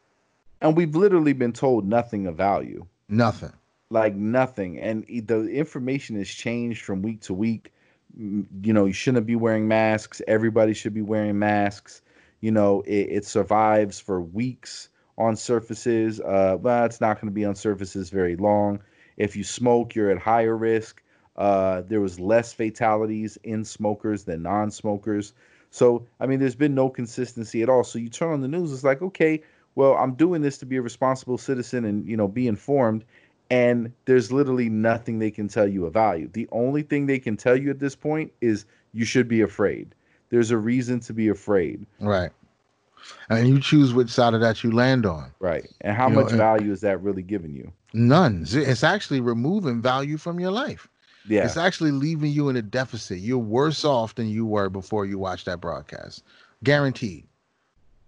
And 0.64 0.76
we've 0.76 0.96
literally 0.96 1.34
been 1.34 1.52
told 1.52 1.86
nothing 1.86 2.26
of 2.26 2.36
value. 2.36 2.86
Nothing. 3.08 3.52
like 3.90 4.16
nothing. 4.16 4.80
And 4.80 5.04
the 5.06 5.46
information 5.48 6.16
has 6.16 6.28
changed 6.30 6.82
from 6.82 7.02
week 7.02 7.20
to 7.22 7.34
week. 7.34 7.72
You 8.16 8.72
know 8.72 8.86
you 8.86 8.94
shouldn't 8.94 9.26
be 9.26 9.36
wearing 9.36 9.68
masks. 9.68 10.22
Everybody 10.26 10.74
should 10.74 10.94
be 10.94 11.02
wearing 11.02 11.38
masks. 11.38 12.02
You 12.40 12.50
know 12.52 12.82
it, 12.86 13.08
it 13.10 13.26
survives 13.26 14.00
for 14.00 14.22
weeks 14.22 14.88
on 15.18 15.36
surfaces. 15.36 16.20
Uh 16.20 16.56
well 16.60 16.86
it's 16.86 17.00
not 17.00 17.20
going 17.20 17.28
to 17.28 17.34
be 17.34 17.44
on 17.44 17.54
surfaces 17.56 18.10
very 18.10 18.36
long. 18.36 18.80
If 19.18 19.36
you 19.36 19.44
smoke 19.44 19.94
you're 19.94 20.10
at 20.10 20.18
higher 20.18 20.56
risk. 20.56 21.02
Uh 21.36 21.82
there 21.82 22.00
was 22.00 22.18
less 22.18 22.54
fatalities 22.54 23.36
in 23.44 23.64
smokers 23.64 24.24
than 24.24 24.42
non-smokers. 24.42 25.34
So 25.70 26.06
i 26.20 26.26
mean 26.26 26.40
there's 26.40 26.54
been 26.54 26.74
no 26.74 26.88
consistency 26.88 27.62
at 27.62 27.68
all. 27.68 27.84
So 27.84 27.98
you 27.98 28.08
turn 28.08 28.32
on 28.32 28.40
the 28.40 28.48
news 28.48 28.72
it's 28.72 28.84
like 28.84 29.02
okay 29.02 29.42
well 29.74 29.94
i'm 29.96 30.14
doing 30.14 30.42
this 30.42 30.58
to 30.58 30.66
be 30.66 30.76
a 30.76 30.82
responsible 30.82 31.38
citizen 31.38 31.84
and 31.84 32.06
you 32.08 32.16
know 32.16 32.28
be 32.28 32.46
informed 32.48 33.04
and 33.50 33.92
there's 34.06 34.32
literally 34.32 34.68
nothing 34.70 35.18
they 35.18 35.30
can 35.30 35.48
tell 35.48 35.68
you 35.68 35.84
of 35.84 35.92
value. 35.92 36.30
The 36.32 36.48
only 36.50 36.80
thing 36.82 37.04
they 37.06 37.18
can 37.18 37.36
tell 37.36 37.54
you 37.54 37.68
at 37.68 37.78
this 37.78 37.94
point 37.94 38.32
is 38.40 38.64
you 38.94 39.04
should 39.04 39.28
be 39.28 39.42
afraid. 39.42 39.94
There's 40.30 40.50
a 40.50 40.56
reason 40.56 40.98
to 41.00 41.12
be 41.12 41.28
afraid, 41.28 41.84
Right. 42.00 42.30
And 43.28 43.46
you 43.46 43.60
choose 43.60 43.92
which 43.92 44.08
side 44.08 44.32
of 44.32 44.40
that 44.40 44.64
you 44.64 44.72
land 44.72 45.04
on. 45.04 45.30
right? 45.40 45.68
And 45.82 45.94
how 45.94 46.08
You 46.08 46.14
much 46.14 46.30
and- 46.30 46.38
value 46.38 46.72
is 46.72 46.80
that 46.80 47.02
really 47.02 47.22
giving 47.22 47.54
you? 47.54 47.70
None. 47.92 48.46
It's 48.48 48.82
actually 48.82 49.20
removing 49.20 49.82
value 49.82 50.16
from 50.16 50.40
your 50.40 50.50
life. 50.50 50.88
Yeah, 51.28 51.44
It's 51.44 51.58
actually 51.58 51.90
leaving 51.92 52.32
you 52.32 52.48
in 52.48 52.56
a 52.56 52.62
deficit. 52.62 53.18
You're 53.18 53.36
worse 53.38 53.84
off 53.84 54.14
than 54.14 54.28
you 54.28 54.46
were 54.46 54.70
before 54.70 55.04
you 55.04 55.18
watched 55.18 55.44
that 55.44 55.60
broadcast. 55.60 56.22
Guaranteed. 56.64 57.24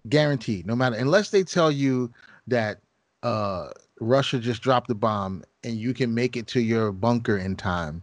Guaranteed. 0.09 0.67
No 0.67 0.77
matter 0.77 0.97
unless 0.97 1.31
they 1.31 1.43
tell 1.43 1.71
you 1.71 2.13
that 2.47 2.81
uh 3.23 3.71
Russia 4.01 4.39
just 4.39 4.63
dropped 4.63 4.89
the 4.89 4.95
bomb 4.95 5.43
and 5.65 5.77
you 5.77 5.95
can 5.95 6.15
make 6.15 6.37
it 6.37 6.47
to 6.49 6.61
your 6.61 6.93
bunker 6.93 7.37
in 7.37 7.57
time. 7.57 8.03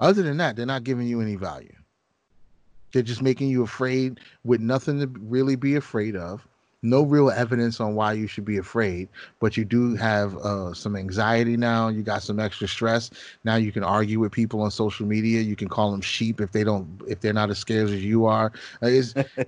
Other 0.00 0.22
than 0.22 0.38
that, 0.38 0.56
they're 0.56 0.66
not 0.66 0.84
giving 0.84 1.06
you 1.06 1.20
any 1.20 1.36
value. 1.36 1.74
They're 2.92 3.02
just 3.02 3.22
making 3.22 3.50
you 3.50 3.62
afraid 3.62 4.20
with 4.44 4.60
nothing 4.60 5.00
to 5.00 5.06
really 5.20 5.56
be 5.56 5.76
afraid 5.76 6.16
of. 6.16 6.46
No 6.82 7.02
real 7.02 7.30
evidence 7.30 7.80
on 7.80 7.94
why 7.94 8.12
you 8.12 8.26
should 8.26 8.44
be 8.44 8.58
afraid, 8.58 9.08
but 9.40 9.56
you 9.56 9.64
do 9.64 9.96
have 9.96 10.36
uh, 10.36 10.72
some 10.74 10.94
anxiety 10.94 11.56
now. 11.56 11.88
You 11.88 12.02
got 12.02 12.22
some 12.22 12.38
extra 12.38 12.68
stress. 12.68 13.10
Now 13.44 13.56
you 13.56 13.72
can 13.72 13.82
argue 13.82 14.20
with 14.20 14.32
people 14.32 14.60
on 14.60 14.70
social 14.70 15.06
media. 15.06 15.40
You 15.40 15.56
can 15.56 15.68
call 15.68 15.90
them 15.90 16.00
sheep 16.00 16.40
if 16.40 16.52
they 16.52 16.64
don't, 16.64 16.86
if 17.08 17.20
they're 17.20 17.32
not 17.32 17.50
as 17.50 17.58
scared 17.58 17.90
as 17.90 18.04
you 18.04 18.26
are. 18.26 18.52
Uh, 18.82 18.86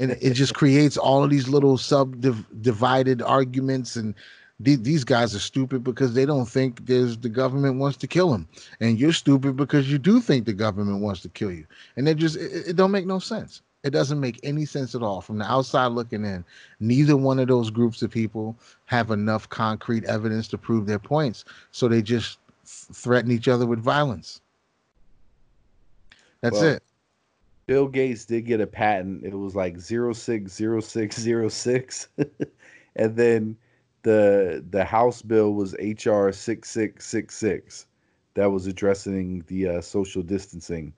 and 0.01 0.13
it 0.21 0.35
just 0.35 0.55
creates 0.55 0.97
all 0.97 1.23
of 1.23 1.31
these 1.31 1.49
little 1.49 1.79
sub-divided 1.79 3.23
arguments 3.23 3.97
and 3.97 4.15
the- 4.61 4.77
these 4.77 5.05
guys 5.05 5.35
are 5.35 5.41
stupid 5.41 5.85
because 5.85 6.15
they 6.15 6.27
don't 6.27 6.47
think 6.49 6.87
there's 6.87 7.17
the 7.19 7.29
government 7.29 7.79
wants 7.79 7.97
to 7.99 8.07
kill 8.07 8.31
them 8.31 8.49
and 8.81 8.99
you're 8.99 9.13
stupid 9.13 9.57
because 9.57 9.91
you 9.91 9.99
do 9.99 10.21
think 10.21 10.47
the 10.47 10.53
government 10.53 11.01
wants 11.01 11.21
to 11.21 11.29
kill 11.29 11.53
you 11.53 11.65
and 11.97 12.07
they 12.07 12.15
just 12.15 12.37
it, 12.37 12.69
it 12.69 12.77
don't 12.77 12.91
make 12.91 13.07
no 13.07 13.19
sense 13.19 13.63
it 13.85 13.91
doesn't 13.91 14.21
make 14.21 14.41
any 14.43 14.65
sense 14.65 14.95
at 14.95 15.03
all 15.03 15.21
from 15.21 15.39
the 15.39 15.45
outside 15.45 15.89
looking 15.89 16.25
in 16.25 16.45
neither 16.81 17.17
one 17.17 17.39
of 17.39 17.49
those 17.49 17.71
groups 17.71 18.03
of 18.03 18.11
people 18.11 18.57
have 18.87 19.11
enough 19.11 19.49
concrete 19.49 20.05
evidence 20.05 20.49
to 20.49 20.59
prove 20.59 20.87
their 20.87 20.99
points 20.99 21.45
so 21.71 21.89
they 21.89 22.03
just 22.03 22.39
th- 22.65 22.97
threaten 22.97 23.31
each 23.31 23.49
other 23.49 23.67
with 23.67 23.79
violence 23.79 24.41
that's 26.41 26.61
Well, 26.61 26.75
it 26.75 26.83
Bill 27.69 27.87
Gates 27.87 28.25
did 28.25 28.47
get 28.47 28.61
a 28.63 28.67
patent. 28.67 29.25
It 29.25 29.35
was 29.35 29.55
like 29.55 29.79
060606. 29.79 32.09
and 32.97 33.15
then 33.15 33.59
the 34.03 34.65
the 34.71 34.85
House 34.85 35.21
bill 35.21 35.53
was 35.53 35.75
HR 35.75 36.33
6666 36.33 37.87
that 38.35 38.51
was 38.51 38.67
addressing 38.67 39.45
the 39.49 39.69
uh, 39.69 39.83
social 39.83 40.23
distancing. 40.23 40.95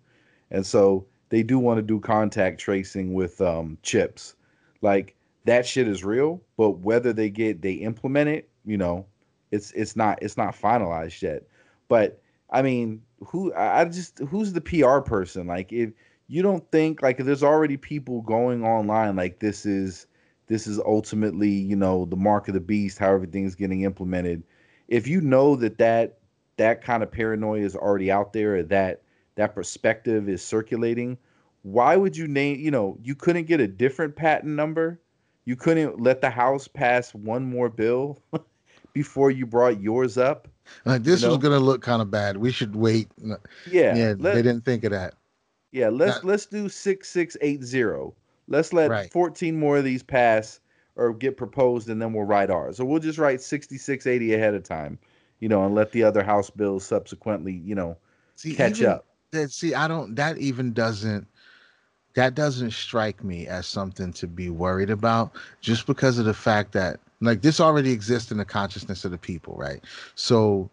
And 0.53 0.65
so 0.65 1.05
they 1.31 1.43
do 1.43 1.59
want 1.59 1.79
to 1.79 1.83
do 1.83 1.99
contact 1.99 2.61
tracing 2.61 3.15
with 3.15 3.41
um, 3.41 3.79
chips. 3.83 4.35
Like 4.83 5.17
that 5.45 5.67
shit 5.67 5.89
is 5.89 6.05
real, 6.05 6.41
but 6.57 6.79
whether 6.79 7.13
they 7.13 7.31
get 7.31 7.63
they 7.63 7.75
implement 7.75 8.29
it, 8.29 8.49
you 8.65 8.77
know, 8.77 9.07
it's 9.51 9.73
it's 9.73 9.97
not 9.97 10.23
it's 10.23 10.37
not 10.37 10.55
finalized 10.55 11.23
yet. 11.23 11.45
But 11.89 12.21
I 12.51 12.63
mean, 12.63 13.03
who 13.25 13.55
I 13.55 13.85
just 13.87 14.19
who's 14.19 14.53
the 14.53 14.61
PR 14.61 14.99
person? 14.99 15.47
Like 15.47 15.73
if 15.73 15.93
you 16.31 16.43
don't 16.43 16.69
think 16.71 17.03
like 17.03 17.19
there's 17.19 17.43
already 17.43 17.77
people 17.77 18.23
going 18.23 18.65
online 18.65 19.17
like 19.17 19.41
this 19.41 19.67
is 19.67 20.07
this 20.47 20.69
is 20.69 20.79
ultimately 20.79 21.49
you 21.49 21.75
know 21.75 22.05
the 22.05 22.17
mark 22.17 22.47
of 22.47 22.55
the 22.55 22.61
beast 22.61 22.99
how 22.99 23.13
everything's 23.13 23.57
getting 23.57 23.83
implemented 23.83 24.45
if 24.87 25.09
you 25.09 25.21
know 25.21 25.57
that 25.57 25.77
that 25.79 26.19
that 26.57 26.83
kind 26.83 27.03
of 27.03 27.11
paranoia 27.11 27.61
is 27.63 27.75
already 27.75 28.13
out 28.13 28.33
there 28.33 28.63
that 28.63 29.03
that 29.41 29.55
perspective 29.55 30.29
is 30.29 30.43
circulating 30.45 31.17
why 31.63 31.97
would 31.97 32.15
you 32.15 32.29
name 32.29 32.59
you 32.61 32.71
know 32.71 32.99
you 33.03 33.15
couldn't 33.15 33.45
get 33.47 33.59
a 33.59 33.67
different 33.67 34.15
patent 34.15 34.55
number 34.55 35.01
you 35.47 35.57
couldn't 35.57 35.99
let 35.99 36.21
the 36.21 36.29
house 36.29 36.69
pass 36.69 37.15
one 37.15 37.43
more 37.43 37.71
bill 37.71 38.19
before 38.93 39.31
you 39.31 39.47
brought 39.47 39.81
yours 39.81 40.19
up 40.19 40.47
uh, 40.87 40.91
like 40.91 41.03
this 41.03 41.23
you 41.23 41.29
was 41.29 41.39
gonna 41.39 41.59
look 41.59 41.81
kind 41.81 42.03
of 42.03 42.11
bad 42.11 42.37
we 42.37 42.53
should 42.53 42.77
wait 42.77 43.09
yeah 43.67 43.97
yeah, 43.97 44.15
let- 44.19 44.35
they 44.35 44.43
didn't 44.43 44.65
think 44.65 44.85
of 44.85 44.91
that 44.93 45.15
Yeah, 45.73 45.89
let's 45.89 46.17
That- 46.21 46.27
let's 46.27 46.45
do 46.47 46.69
six 46.69 47.09
six 47.09 47.37
eight 47.41 47.63
zero. 47.63 48.13
Let's 48.49 48.73
let 48.73 48.91
Right. 48.91 49.11
fourteen 49.11 49.59
more 49.59 49.79
of 49.79 49.85
these 49.85 50.03
pass 50.03 50.61
or 50.97 51.15
get 51.15 51.37
proposed, 51.37 51.89
and 51.89 52.03
then 52.03 52.13
we'll 52.13 52.27
write 52.27 52.51
ours. 52.51 52.81
Or 52.81 52.85
we'll 52.85 52.99
just 52.99 53.19
write 53.19 53.41
sixty 53.41 53.79
six 53.79 54.07
eighty 54.07 54.35
ahead 54.35 54.55
of 54.55 54.65
time, 54.65 54.99
you 55.39 55.49
know, 55.49 55.65
and 55.65 55.73
let 55.75 55.93
the 55.93 56.03
other 56.03 56.25
House 56.25 56.51
bills 56.51 56.85
subsequently, 56.85 57.55
you 57.65 57.77
know, 57.77 57.97
See, 58.35 58.53
catch 58.55 58.81
even 58.81 58.91
up. 58.91 59.07
That 59.33 59.51
see 59.53 59.75
i 59.75 59.87
don't 59.87 60.15
that 60.15 60.39
even 60.39 60.73
doesn't 60.73 61.27
that 62.15 62.35
doesn't 62.35 62.73
strike 62.73 63.23
me 63.23 63.47
as 63.47 63.67
something 63.67 64.13
to 64.13 64.27
be 64.27 64.51
worried 64.51 64.91
about 64.91 65.33
just 65.61 65.87
because 65.87 66.19
of 66.19 66.25
the 66.25 66.35
fact 66.35 66.73
that 66.73 66.99
like 67.21 67.43
this 67.43 67.61
already 67.61 67.93
exists 67.93 68.31
in 68.33 68.39
the 68.39 68.45
consciousness 68.45 69.05
of 69.05 69.11
the 69.11 69.19
people 69.19 69.55
right? 69.57 69.85
So 70.15 70.71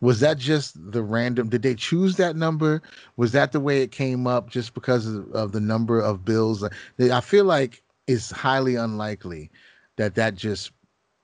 was 0.00 0.20
that 0.20 0.38
just 0.38 0.74
the 0.92 1.02
random 1.02 1.48
did 1.48 1.62
they 1.62 1.74
choose 1.74 2.16
that 2.16 2.36
number? 2.36 2.82
Was 3.16 3.32
that 3.32 3.52
the 3.52 3.60
way 3.60 3.82
it 3.82 3.90
came 3.92 4.26
up 4.26 4.50
just 4.50 4.74
because 4.74 5.06
of, 5.06 5.30
of 5.32 5.52
the 5.52 5.60
number 5.60 6.00
of 6.00 6.24
bills? 6.24 6.64
I 7.00 7.20
feel 7.20 7.44
like 7.44 7.82
it's 8.06 8.30
highly 8.30 8.74
unlikely 8.74 9.50
that 9.96 10.14
that 10.16 10.34
just 10.34 10.72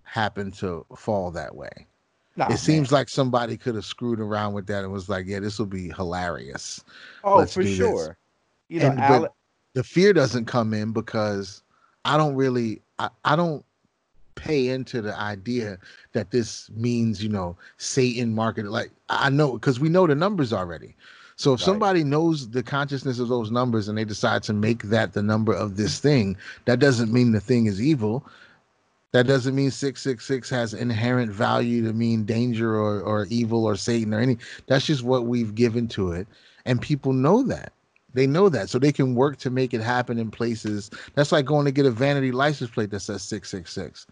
happened 0.04 0.54
to 0.54 0.86
fall 0.96 1.30
that 1.32 1.54
way 1.54 1.86
nah, 2.36 2.48
it 2.48 2.58
seems 2.58 2.92
like 2.92 3.08
somebody 3.08 3.56
could 3.56 3.74
have 3.74 3.84
screwed 3.84 4.20
around 4.20 4.52
with 4.52 4.66
that 4.66 4.84
and 4.84 4.92
was 4.92 5.08
like 5.08 5.26
yeah 5.26 5.40
this 5.40 5.58
will 5.58 5.66
be 5.66 5.90
hilarious 5.90 6.82
oh 7.24 7.38
Let's 7.38 7.54
for 7.54 7.64
sure 7.64 8.16
you 8.68 8.80
know 8.80 8.90
and, 8.90 9.00
Ale- 9.00 9.36
the 9.74 9.84
fear 9.84 10.12
doesn't 10.12 10.46
come 10.46 10.74
in 10.74 10.92
because 10.92 11.62
i 12.04 12.16
don't 12.16 12.34
really 12.34 12.80
I, 12.98 13.08
I 13.24 13.36
don't 13.36 13.64
pay 14.40 14.68
into 14.68 15.02
the 15.02 15.18
idea 15.18 15.78
that 16.12 16.30
this 16.30 16.70
means, 16.70 17.22
you 17.22 17.28
know, 17.28 17.56
Satan 17.76 18.34
market. 18.34 18.66
Like 18.66 18.90
I 19.08 19.30
know 19.30 19.52
because 19.52 19.78
we 19.78 19.88
know 19.88 20.06
the 20.06 20.14
numbers 20.14 20.52
already. 20.52 20.96
So 21.36 21.54
if 21.54 21.60
right. 21.60 21.64
somebody 21.64 22.04
knows 22.04 22.50
the 22.50 22.62
consciousness 22.62 23.18
of 23.18 23.28
those 23.28 23.50
numbers 23.50 23.88
and 23.88 23.96
they 23.96 24.04
decide 24.04 24.42
to 24.44 24.52
make 24.52 24.82
that 24.84 25.12
the 25.12 25.22
number 25.22 25.52
of 25.52 25.76
this 25.76 25.98
thing, 25.98 26.36
that 26.66 26.80
doesn't 26.80 27.12
mean 27.12 27.32
the 27.32 27.40
thing 27.40 27.66
is 27.66 27.80
evil. 27.80 28.26
That 29.12 29.26
doesn't 29.26 29.54
mean 29.54 29.70
666 29.70 30.48
has 30.50 30.72
inherent 30.72 31.32
value 31.32 31.84
to 31.84 31.92
mean 31.92 32.24
danger 32.24 32.76
or, 32.76 33.00
or 33.00 33.26
evil 33.28 33.64
or 33.64 33.76
Satan 33.76 34.14
or 34.14 34.20
any. 34.20 34.38
That's 34.66 34.86
just 34.86 35.02
what 35.02 35.26
we've 35.26 35.54
given 35.54 35.88
to 35.88 36.12
it. 36.12 36.28
And 36.64 36.80
people 36.80 37.12
know 37.12 37.42
that. 37.44 37.72
They 38.14 38.26
know 38.26 38.48
that. 38.48 38.68
So 38.68 38.78
they 38.78 38.92
can 38.92 39.14
work 39.14 39.36
to 39.38 39.50
make 39.50 39.74
it 39.74 39.80
happen 39.80 40.18
in 40.18 40.30
places. 40.30 40.90
That's 41.14 41.32
like 41.32 41.44
going 41.44 41.64
to 41.64 41.72
get 41.72 41.86
a 41.86 41.90
vanity 41.90 42.32
license 42.32 42.70
plate 42.70 42.90
that 42.90 43.00
says 43.00 43.22
666. 43.22 44.06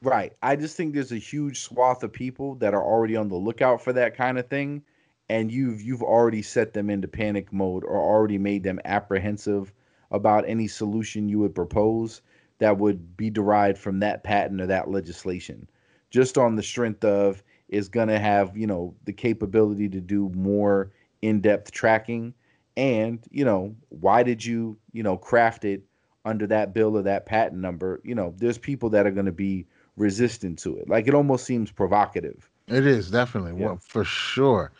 Right. 0.00 0.32
I 0.42 0.56
just 0.56 0.76
think 0.76 0.94
there's 0.94 1.12
a 1.12 1.18
huge 1.18 1.60
swath 1.60 2.02
of 2.02 2.12
people 2.12 2.54
that 2.56 2.72
are 2.72 2.82
already 2.82 3.16
on 3.16 3.28
the 3.28 3.36
lookout 3.36 3.82
for 3.82 3.92
that 3.94 4.16
kind 4.16 4.38
of 4.38 4.48
thing 4.48 4.82
and 5.28 5.52
you've 5.52 5.82
you've 5.82 6.02
already 6.02 6.42
set 6.42 6.72
them 6.72 6.88
into 6.90 7.08
panic 7.08 7.52
mode 7.52 7.84
or 7.84 7.96
already 7.96 8.38
made 8.38 8.62
them 8.62 8.80
apprehensive 8.84 9.72
about 10.10 10.48
any 10.48 10.66
solution 10.66 11.28
you 11.28 11.38
would 11.38 11.54
propose 11.54 12.22
that 12.58 12.78
would 12.78 13.16
be 13.16 13.30
derived 13.30 13.78
from 13.78 14.00
that 14.00 14.24
patent 14.24 14.60
or 14.60 14.66
that 14.66 14.90
legislation 14.90 15.68
just 16.10 16.38
on 16.38 16.56
the 16.56 16.62
strength 16.62 17.04
of 17.04 17.42
is 17.68 17.88
going 17.88 18.08
to 18.08 18.18
have 18.18 18.56
you 18.56 18.66
know 18.66 18.94
the 19.04 19.12
capability 19.12 19.88
to 19.88 20.00
do 20.00 20.28
more 20.30 20.90
in-depth 21.22 21.70
tracking 21.70 22.32
and 22.76 23.20
you 23.30 23.44
know 23.44 23.74
why 23.88 24.22
did 24.22 24.44
you 24.44 24.76
you 24.92 25.02
know 25.02 25.16
craft 25.16 25.64
it 25.64 25.82
under 26.24 26.46
that 26.46 26.74
bill 26.74 26.96
or 26.96 27.02
that 27.02 27.26
patent 27.26 27.60
number 27.60 28.00
you 28.04 28.14
know 28.14 28.34
there's 28.38 28.58
people 28.58 28.90
that 28.90 29.06
are 29.06 29.10
going 29.10 29.26
to 29.26 29.32
be 29.32 29.66
resistant 29.98 30.58
to 30.60 30.76
it. 30.78 30.88
Like 30.88 31.06
it 31.06 31.14
almost 31.14 31.44
seems 31.44 31.70
provocative. 31.70 32.48
It 32.68 32.86
is 32.86 33.10
definitely 33.10 33.60
yeah. 33.60 33.66
well, 33.66 33.80
for 33.82 34.04
sure, 34.04 34.72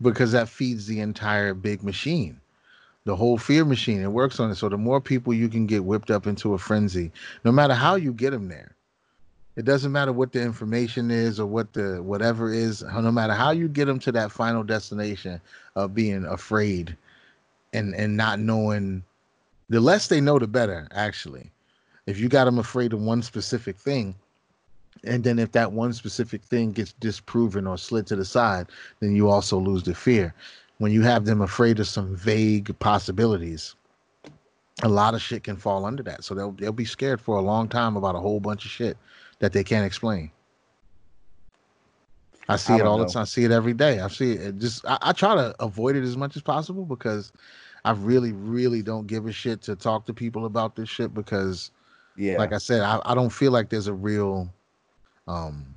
because 0.00 0.32
that 0.32 0.48
feeds 0.48 0.86
the 0.86 1.00
entire 1.00 1.54
big 1.54 1.82
machine, 1.82 2.40
the 3.06 3.16
whole 3.16 3.38
fear 3.38 3.64
machine. 3.64 4.02
It 4.02 4.12
works 4.12 4.38
on 4.38 4.50
it. 4.50 4.56
So 4.56 4.68
the 4.68 4.76
more 4.76 5.00
people 5.00 5.32
you 5.32 5.48
can 5.48 5.64
get 5.66 5.84
whipped 5.84 6.10
up 6.10 6.26
into 6.26 6.52
a 6.52 6.58
frenzy, 6.58 7.12
no 7.44 7.52
matter 7.52 7.72
how 7.72 7.94
you 7.94 8.12
get 8.12 8.32
them 8.32 8.48
there, 8.48 8.74
it 9.54 9.64
doesn't 9.64 9.92
matter 9.92 10.12
what 10.12 10.32
the 10.32 10.42
information 10.42 11.10
is 11.10 11.40
or 11.40 11.46
what 11.46 11.72
the 11.72 12.02
whatever 12.02 12.52
is. 12.52 12.82
No 12.82 13.12
matter 13.12 13.32
how 13.32 13.52
you 13.52 13.68
get 13.68 13.86
them 13.86 14.00
to 14.00 14.12
that 14.12 14.32
final 14.32 14.64
destination 14.64 15.40
of 15.76 15.94
being 15.94 16.26
afraid, 16.26 16.94
and 17.72 17.94
and 17.94 18.16
not 18.16 18.40
knowing, 18.40 19.02
the 19.70 19.80
less 19.80 20.08
they 20.08 20.20
know, 20.20 20.38
the 20.38 20.48
better. 20.48 20.88
Actually, 20.90 21.50
if 22.06 22.18
you 22.18 22.28
got 22.28 22.44
them 22.44 22.58
afraid 22.58 22.92
of 22.92 23.00
one 23.00 23.22
specific 23.22 23.78
thing 23.78 24.14
and 25.04 25.22
then 25.22 25.38
if 25.38 25.52
that 25.52 25.72
one 25.72 25.92
specific 25.92 26.42
thing 26.42 26.72
gets 26.72 26.92
disproven 26.94 27.66
or 27.66 27.78
slid 27.78 28.06
to 28.08 28.16
the 28.16 28.24
side, 28.24 28.66
then 29.00 29.14
you 29.14 29.28
also 29.28 29.58
lose 29.58 29.82
the 29.82 29.94
fear. 29.94 30.34
When 30.78 30.92
you 30.92 31.02
have 31.02 31.24
them 31.24 31.40
afraid 31.40 31.80
of 31.80 31.88
some 31.88 32.14
vague 32.14 32.78
possibilities, 32.78 33.74
a 34.82 34.88
lot 34.88 35.14
of 35.14 35.22
shit 35.22 35.42
can 35.44 35.56
fall 35.56 35.84
under 35.86 36.02
that. 36.02 36.24
So 36.24 36.34
they'll 36.34 36.52
they'll 36.52 36.72
be 36.72 36.84
scared 36.84 37.20
for 37.20 37.36
a 37.36 37.40
long 37.42 37.68
time 37.68 37.96
about 37.96 38.14
a 38.14 38.20
whole 38.20 38.40
bunch 38.40 38.64
of 38.64 38.70
shit 38.70 38.96
that 39.38 39.52
they 39.52 39.64
can't 39.64 39.86
explain. 39.86 40.30
I 42.48 42.56
see 42.56 42.74
I 42.74 42.78
it 42.78 42.82
all 42.82 42.98
know. 42.98 43.04
the 43.04 43.12
time. 43.12 43.22
I 43.22 43.24
see 43.24 43.44
it 43.44 43.50
every 43.50 43.74
day. 43.74 44.00
I 44.00 44.08
see 44.08 44.32
it. 44.32 44.58
Just 44.58 44.84
I, 44.86 44.98
I 45.00 45.12
try 45.12 45.34
to 45.34 45.54
avoid 45.60 45.96
it 45.96 46.04
as 46.04 46.16
much 46.16 46.36
as 46.36 46.42
possible 46.42 46.84
because 46.84 47.32
I 47.86 47.92
really, 47.92 48.32
really 48.32 48.82
don't 48.82 49.06
give 49.06 49.26
a 49.26 49.32
shit 49.32 49.62
to 49.62 49.76
talk 49.76 50.06
to 50.06 50.12
people 50.12 50.44
about 50.44 50.74
this 50.74 50.88
shit 50.88 51.14
because, 51.14 51.70
yeah, 52.16 52.36
like 52.36 52.52
I 52.52 52.58
said, 52.58 52.82
I, 52.82 53.00
I 53.04 53.14
don't 53.14 53.30
feel 53.30 53.52
like 53.52 53.68
there's 53.68 53.86
a 53.86 53.94
real 53.94 54.52
um, 55.28 55.75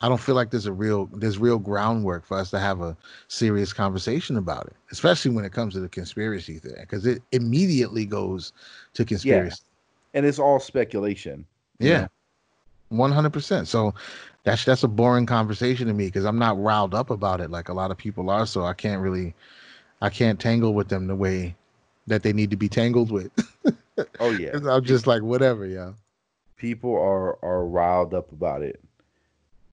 I 0.00 0.08
don't 0.08 0.20
feel 0.20 0.34
like 0.34 0.50
there's 0.50 0.66
a 0.66 0.72
real 0.72 1.06
there's 1.12 1.38
real 1.38 1.58
groundwork 1.58 2.24
for 2.24 2.38
us 2.38 2.50
to 2.50 2.58
have 2.58 2.80
a 2.80 2.96
serious 3.28 3.72
conversation 3.72 4.36
about 4.36 4.66
it, 4.66 4.74
especially 4.90 5.32
when 5.32 5.44
it 5.44 5.52
comes 5.52 5.74
to 5.74 5.80
the 5.80 5.88
conspiracy 5.88 6.58
thing, 6.58 6.74
because 6.80 7.06
it 7.06 7.22
immediately 7.32 8.06
goes 8.06 8.52
to 8.94 9.04
conspiracy. 9.04 9.62
Yeah. 9.62 10.18
And 10.18 10.26
it's 10.26 10.38
all 10.38 10.58
speculation. 10.58 11.44
Yeah. 11.78 12.08
One 12.88 13.12
hundred 13.12 13.32
percent. 13.32 13.68
So 13.68 13.94
that's 14.44 14.64
that's 14.64 14.82
a 14.82 14.88
boring 14.88 15.26
conversation 15.26 15.86
to 15.86 15.92
me 15.92 16.06
because 16.06 16.24
I'm 16.24 16.38
not 16.38 16.60
riled 16.60 16.94
up 16.94 17.10
about 17.10 17.40
it 17.40 17.50
like 17.50 17.68
a 17.68 17.74
lot 17.74 17.90
of 17.90 17.98
people 17.98 18.30
are. 18.30 18.46
So 18.46 18.64
I 18.64 18.72
can't 18.72 19.02
really 19.02 19.34
I 20.00 20.10
can't 20.10 20.40
tangle 20.40 20.74
with 20.74 20.88
them 20.88 21.06
the 21.06 21.14
way 21.14 21.54
that 22.06 22.22
they 22.22 22.32
need 22.32 22.50
to 22.50 22.56
be 22.56 22.68
tangled 22.68 23.12
with. 23.12 23.30
oh 24.18 24.30
yeah. 24.30 24.56
I'm 24.68 24.84
just 24.84 25.06
like 25.06 25.22
whatever, 25.22 25.66
yeah 25.66 25.92
people 26.60 26.94
are 26.94 27.42
are 27.42 27.64
riled 27.64 28.14
up 28.14 28.30
about 28.30 28.62
it. 28.62 28.80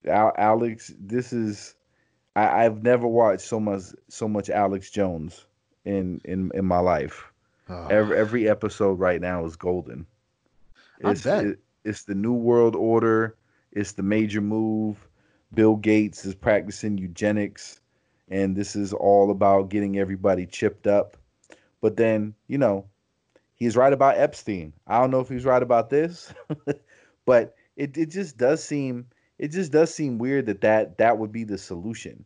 Al- 0.08 0.36
Alex, 0.38 0.94
this 1.00 1.34
is 1.34 1.76
I, 2.36 2.64
have 2.64 2.84
never 2.84 3.08
watched 3.08 3.42
so 3.42 3.60
much 3.60 3.84
so 4.10 4.28
much 4.28 4.50
Alex 4.50 4.92
Jones 4.92 5.46
in 5.86 6.22
in 6.26 6.52
in 6.54 6.66
my 6.66 6.80
life. 6.80 7.32
Oh. 7.70 7.88
Every 7.88 8.18
every 8.18 8.50
episode 8.50 9.00
right 9.00 9.20
now 9.20 9.46
is 9.46 9.56
golden. 9.56 10.06
It's, 11.00 11.26
it, 11.26 11.60
it's 11.84 12.04
the 12.04 12.16
new 12.16 12.34
world 12.34 12.76
order. 12.76 13.36
It's 13.72 13.94
the 13.94 14.04
major 14.04 14.42
move. 14.42 15.08
Bill 15.54 15.76
Gates 15.76 16.26
is 16.26 16.36
practicing 16.36 16.98
eugenics, 16.98 17.82
and 18.30 18.56
this 18.56 18.76
is 18.76 18.94
all 18.94 19.32
about 19.32 19.70
getting 19.70 19.98
everybody 19.98 20.46
chipped 20.46 20.88
up. 20.88 21.18
But 21.82 21.96
then, 21.96 22.34
you 22.48 22.58
know, 22.58 22.86
he's 23.56 23.78
right 23.78 23.94
about 23.94 24.18
Epstein. 24.18 24.74
I 24.88 25.00
don't 25.00 25.12
know 25.12 25.20
if 25.20 25.30
he's 25.30 25.46
right 25.46 25.62
about 25.62 25.90
this, 25.90 26.34
but 27.26 27.56
it, 27.76 27.98
it 27.98 28.08
just 28.08 28.38
does 28.38 28.64
seem 28.64 29.06
it 29.40 29.50
just 29.50 29.72
does 29.72 29.94
seem 29.94 30.18
weird 30.18 30.48
that, 30.48 30.62
that 30.62 30.98
that 30.98 31.18
would 31.18 31.32
be 31.32 31.44
the 31.44 31.58
solution. 31.58 32.26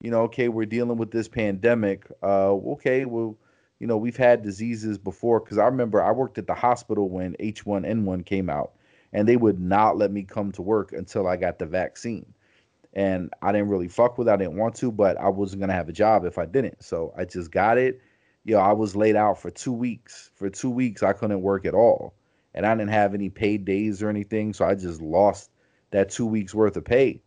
You 0.00 0.10
know, 0.10 0.22
okay, 0.22 0.48
we're 0.48 0.66
dealing 0.66 0.98
with 0.98 1.10
this 1.10 1.28
pandemic. 1.28 2.06
Uh, 2.22 2.52
okay, 2.52 3.04
well, 3.04 3.36
you 3.80 3.86
know, 3.86 3.96
we've 3.96 4.16
had 4.16 4.42
diseases 4.42 4.98
before 4.98 5.40
because 5.40 5.58
I 5.58 5.64
remember 5.64 6.02
I 6.02 6.12
worked 6.12 6.38
at 6.38 6.46
the 6.46 6.54
hospital 6.54 7.08
when 7.08 7.34
H1N1 7.40 8.26
came 8.26 8.50
out, 8.50 8.72
and 9.12 9.26
they 9.26 9.36
would 9.36 9.60
not 9.60 9.96
let 9.96 10.12
me 10.12 10.22
come 10.22 10.52
to 10.52 10.62
work 10.62 10.92
until 10.92 11.26
I 11.26 11.36
got 11.36 11.58
the 11.58 11.66
vaccine. 11.66 12.26
And 12.92 13.30
I 13.42 13.50
didn't 13.50 13.68
really 13.68 13.88
fuck 13.88 14.18
with 14.18 14.28
it. 14.28 14.32
I 14.32 14.36
didn't 14.36 14.56
want 14.56 14.76
to, 14.76 14.92
but 14.92 15.16
I 15.18 15.28
wasn't 15.28 15.60
gonna 15.60 15.72
have 15.72 15.88
a 15.88 15.92
job 15.92 16.24
if 16.24 16.38
I 16.38 16.46
didn't. 16.46 16.84
So 16.84 17.12
I 17.16 17.24
just 17.24 17.50
got 17.50 17.78
it 17.78 18.00
yo, 18.44 18.58
know, 18.58 18.62
I 18.62 18.72
was 18.72 18.94
laid 18.94 19.16
out 19.16 19.40
for 19.40 19.50
two 19.50 19.72
weeks. 19.72 20.30
For 20.36 20.48
two 20.48 20.70
weeks, 20.70 21.02
I 21.02 21.12
couldn't 21.12 21.42
work 21.42 21.66
at 21.66 21.74
all. 21.74 22.14
And 22.54 22.64
I 22.64 22.74
didn't 22.74 22.90
have 22.90 23.14
any 23.14 23.30
paid 23.30 23.64
days 23.64 24.02
or 24.02 24.08
anything. 24.08 24.52
So 24.52 24.64
I 24.64 24.74
just 24.74 25.00
lost 25.00 25.50
that 25.94 26.10
two 26.10 26.26
weeks 26.26 26.52
worth 26.52 26.76
of 26.76 26.84
pay, 26.84 27.22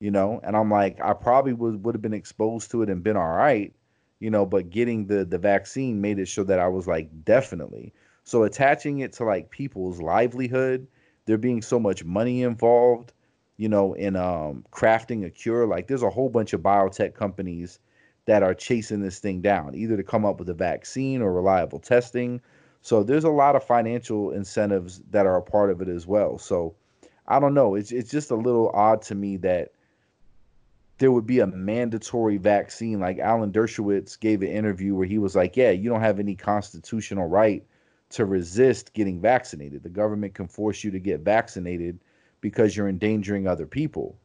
you 0.00 0.10
know? 0.10 0.40
And 0.42 0.56
I'm 0.56 0.68
like, 0.68 1.00
I 1.00 1.12
probably 1.12 1.52
would, 1.52 1.84
would 1.84 1.94
have 1.94 2.02
been 2.02 2.12
exposed 2.12 2.72
to 2.72 2.82
it 2.82 2.90
and 2.90 3.04
been 3.04 3.16
all 3.16 3.36
right, 3.36 3.72
you 4.18 4.30
know, 4.30 4.44
but 4.44 4.68
getting 4.68 5.06
the, 5.06 5.24
the 5.24 5.38
vaccine 5.38 6.00
made 6.00 6.18
it 6.18 6.26
so 6.26 6.42
that 6.42 6.58
I 6.58 6.66
was 6.66 6.88
like, 6.88 7.08
definitely. 7.24 7.92
So 8.24 8.42
attaching 8.42 8.98
it 8.98 9.12
to 9.12 9.24
like 9.24 9.52
people's 9.52 10.02
livelihood, 10.02 10.88
there 11.26 11.38
being 11.38 11.62
so 11.62 11.78
much 11.78 12.04
money 12.04 12.42
involved, 12.42 13.12
you 13.58 13.68
know, 13.68 13.94
in 13.94 14.16
um, 14.16 14.64
crafting 14.72 15.24
a 15.24 15.30
cure. 15.30 15.64
Like 15.68 15.86
there's 15.86 16.02
a 16.02 16.10
whole 16.10 16.30
bunch 16.30 16.52
of 16.52 16.62
biotech 16.62 17.14
companies 17.14 17.78
that 18.26 18.42
are 18.42 18.54
chasing 18.54 19.02
this 19.02 19.20
thing 19.20 19.40
down, 19.40 19.76
either 19.76 19.96
to 19.96 20.02
come 20.02 20.24
up 20.24 20.40
with 20.40 20.48
a 20.48 20.54
vaccine 20.54 21.22
or 21.22 21.32
reliable 21.32 21.78
testing. 21.78 22.40
So 22.82 23.04
there's 23.04 23.22
a 23.22 23.30
lot 23.30 23.54
of 23.54 23.62
financial 23.62 24.32
incentives 24.32 25.00
that 25.12 25.26
are 25.26 25.36
a 25.36 25.42
part 25.42 25.70
of 25.70 25.80
it 25.80 25.88
as 25.88 26.08
well. 26.08 26.36
So 26.36 26.74
I 27.30 27.38
don't 27.38 27.54
know. 27.54 27.76
It's 27.76 27.92
it's 27.92 28.10
just 28.10 28.32
a 28.32 28.36
little 28.36 28.70
odd 28.74 29.02
to 29.02 29.14
me 29.14 29.36
that 29.38 29.70
there 30.98 31.12
would 31.12 31.26
be 31.26 31.38
a 31.38 31.46
mandatory 31.46 32.36
vaccine. 32.36 32.98
Like 32.98 33.20
Alan 33.20 33.52
Dershowitz 33.52 34.18
gave 34.18 34.42
an 34.42 34.48
interview 34.48 34.96
where 34.96 35.06
he 35.06 35.18
was 35.18 35.36
like, 35.36 35.56
"Yeah, 35.56 35.70
you 35.70 35.88
don't 35.88 36.00
have 36.00 36.18
any 36.18 36.34
constitutional 36.34 37.28
right 37.28 37.64
to 38.10 38.24
resist 38.24 38.92
getting 38.94 39.20
vaccinated. 39.20 39.84
The 39.84 39.88
government 39.88 40.34
can 40.34 40.48
force 40.48 40.82
you 40.82 40.90
to 40.90 40.98
get 40.98 41.20
vaccinated 41.20 42.00
because 42.40 42.76
you're 42.76 42.88
endangering 42.88 43.46
other 43.46 43.66
people." 43.66 44.18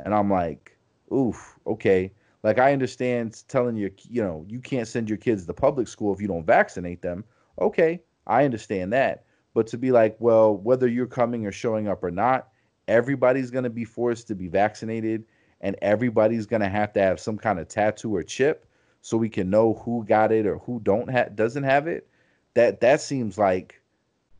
And 0.00 0.14
I'm 0.14 0.30
like, 0.30 0.76
"Oof, 1.10 1.58
okay." 1.66 2.12
Like 2.42 2.58
I 2.58 2.74
understand 2.74 3.42
telling 3.48 3.76
you, 3.76 3.90
you 4.10 4.22
know, 4.22 4.44
you 4.46 4.60
can't 4.60 4.88
send 4.88 5.08
your 5.08 5.18
kids 5.18 5.46
to 5.46 5.54
public 5.54 5.88
school 5.88 6.12
if 6.12 6.20
you 6.20 6.28
don't 6.28 6.44
vaccinate 6.44 7.00
them. 7.00 7.24
Okay, 7.58 8.02
I 8.26 8.44
understand 8.44 8.92
that. 8.92 9.24
But 9.54 9.66
to 9.68 9.78
be 9.78 9.92
like, 9.92 10.16
well, 10.18 10.56
whether 10.56 10.88
you're 10.88 11.06
coming 11.06 11.46
or 11.46 11.52
showing 11.52 11.88
up 11.88 12.02
or 12.02 12.10
not, 12.10 12.48
everybody's 12.88 13.50
going 13.50 13.64
to 13.64 13.70
be 13.70 13.84
forced 13.84 14.28
to 14.28 14.34
be 14.34 14.48
vaccinated 14.48 15.24
and 15.62 15.76
everybody's 15.80 16.46
gonna 16.46 16.68
have 16.68 16.92
to 16.92 17.00
have 17.00 17.20
some 17.20 17.38
kind 17.38 17.58
of 17.58 17.68
tattoo 17.68 18.14
or 18.14 18.22
chip 18.22 18.66
so 19.00 19.16
we 19.16 19.28
can 19.28 19.48
know 19.48 19.74
who 19.84 20.04
got 20.04 20.32
it 20.32 20.46
or 20.46 20.58
who 20.58 20.80
don't 20.82 21.08
have 21.08 21.34
doesn't 21.34 21.62
have 21.62 21.86
it. 21.86 22.08
That 22.54 22.80
that 22.80 23.00
seems 23.00 23.38
like 23.38 23.80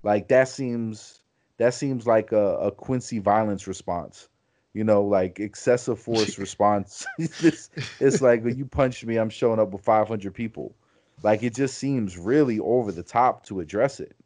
like 0.03 0.29
that 0.29 0.49
seems 0.49 1.21
that 1.59 1.75
seems 1.75 2.07
like 2.07 2.33
a, 2.33 2.57
a 2.57 2.73
Quincy 2.73 3.21
violence 3.21 3.67
response. 3.67 4.29
You 4.75 4.85
know, 4.85 5.05
like 5.05 5.39
excessive 5.39 6.01
force 6.01 6.39
response. 6.39 7.07
it's, 7.19 7.71
it's 8.01 8.21
like 8.21 8.43
when 8.43 8.57
you 8.57 8.65
punch 8.65 9.05
me, 9.05 9.17
I'm 9.17 9.31
showing 9.31 9.61
up 9.61 9.71
with 9.71 9.85
500 9.85 10.35
people. 10.35 10.75
Like 11.23 11.43
it 11.43 11.55
just 11.55 11.79
seems 11.79 12.19
really 12.19 12.59
over 12.59 12.91
the 12.91 13.03
top 13.03 13.45
to 13.47 13.61
address 13.61 14.01
it. 14.01 14.17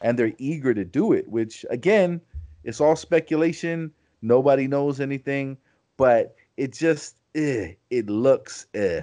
And 0.00 0.18
they're 0.18 0.32
eager 0.38 0.72
to 0.74 0.84
do 0.84 1.12
it, 1.12 1.28
which 1.28 1.64
again, 1.70 2.20
it's 2.64 2.80
all 2.80 2.96
speculation. 2.96 3.92
Nobody 4.22 4.66
knows 4.66 5.00
anything, 5.00 5.56
but 5.96 6.34
it 6.56 6.72
just 6.72 7.16
eh, 7.34 7.72
it 7.90 8.08
looks 8.08 8.66
eh. 8.74 9.02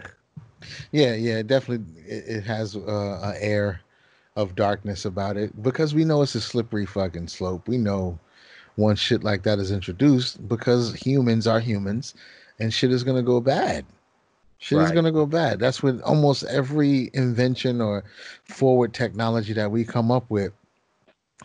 Yeah, 0.91 1.13
yeah, 1.13 1.41
definitely. 1.43 2.01
It, 2.01 2.23
it 2.27 2.43
has 2.45 2.75
uh, 2.75 3.19
an 3.23 3.35
air 3.39 3.81
of 4.35 4.55
darkness 4.55 5.05
about 5.05 5.35
it 5.37 5.63
because 5.63 5.95
we 5.95 6.05
know 6.05 6.21
it's 6.21 6.35
a 6.35 6.41
slippery 6.41 6.85
fucking 6.85 7.27
slope. 7.27 7.67
We 7.67 7.77
know 7.77 8.19
once 8.77 8.99
shit 8.99 9.23
like 9.23 9.43
that 9.43 9.59
is 9.59 9.71
introduced 9.71 10.47
because 10.47 10.93
humans 10.93 11.47
are 11.47 11.59
humans 11.59 12.13
and 12.59 12.73
shit 12.73 12.91
is 12.91 13.03
gonna 13.03 13.23
go 13.23 13.41
bad. 13.41 13.85
Shit 14.59 14.79
is 14.79 14.91
gonna 14.91 15.11
go 15.11 15.25
bad. 15.25 15.59
That's 15.59 15.83
with 15.83 16.01
almost 16.01 16.43
every 16.45 17.09
invention 17.13 17.81
or 17.81 18.03
forward 18.43 18.93
technology 18.93 19.53
that 19.53 19.71
we 19.71 19.83
come 19.83 20.11
up 20.11 20.25
with. 20.29 20.53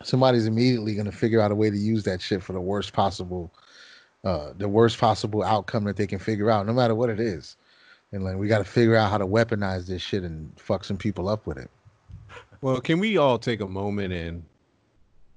Somebody's 0.01 0.47
immediately 0.47 0.95
gonna 0.95 1.11
figure 1.11 1.39
out 1.39 1.51
a 1.51 1.55
way 1.55 1.69
to 1.69 1.77
use 1.77 2.03
that 2.03 2.21
shit 2.21 2.41
for 2.41 2.53
the 2.53 2.61
worst 2.61 2.93
possible, 2.93 3.53
uh, 4.23 4.53
the 4.57 4.67
worst 4.67 4.97
possible 4.97 5.43
outcome 5.43 5.83
that 5.83 5.97
they 5.97 6.07
can 6.07 6.19
figure 6.19 6.49
out, 6.49 6.65
no 6.65 6.73
matter 6.73 6.95
what 6.95 7.09
it 7.09 7.19
is. 7.19 7.57
And 8.13 8.23
like 8.23 8.37
we 8.37 8.47
got 8.47 8.59
to 8.59 8.63
figure 8.63 8.95
out 8.95 9.09
how 9.09 9.17
to 9.17 9.25
weaponize 9.25 9.87
this 9.87 10.01
shit 10.01 10.23
and 10.23 10.51
fuck 10.59 10.83
some 10.83 10.97
people 10.97 11.27
up 11.27 11.47
with 11.47 11.57
it. 11.57 11.69
Well, 12.61 12.79
can 12.79 12.99
we 12.99 13.17
all 13.17 13.39
take 13.39 13.59
a 13.59 13.67
moment 13.67 14.13
and 14.13 14.43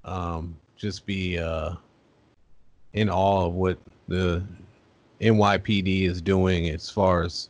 um, 0.04 0.56
just 0.76 1.06
be 1.06 1.38
uh, 1.38 1.72
in 2.92 3.08
awe 3.08 3.46
of 3.46 3.54
what 3.54 3.78
the 4.08 4.44
NYPD 5.20 6.02
is 6.02 6.20
doing 6.20 6.68
as 6.68 6.90
far 6.90 7.22
as 7.22 7.48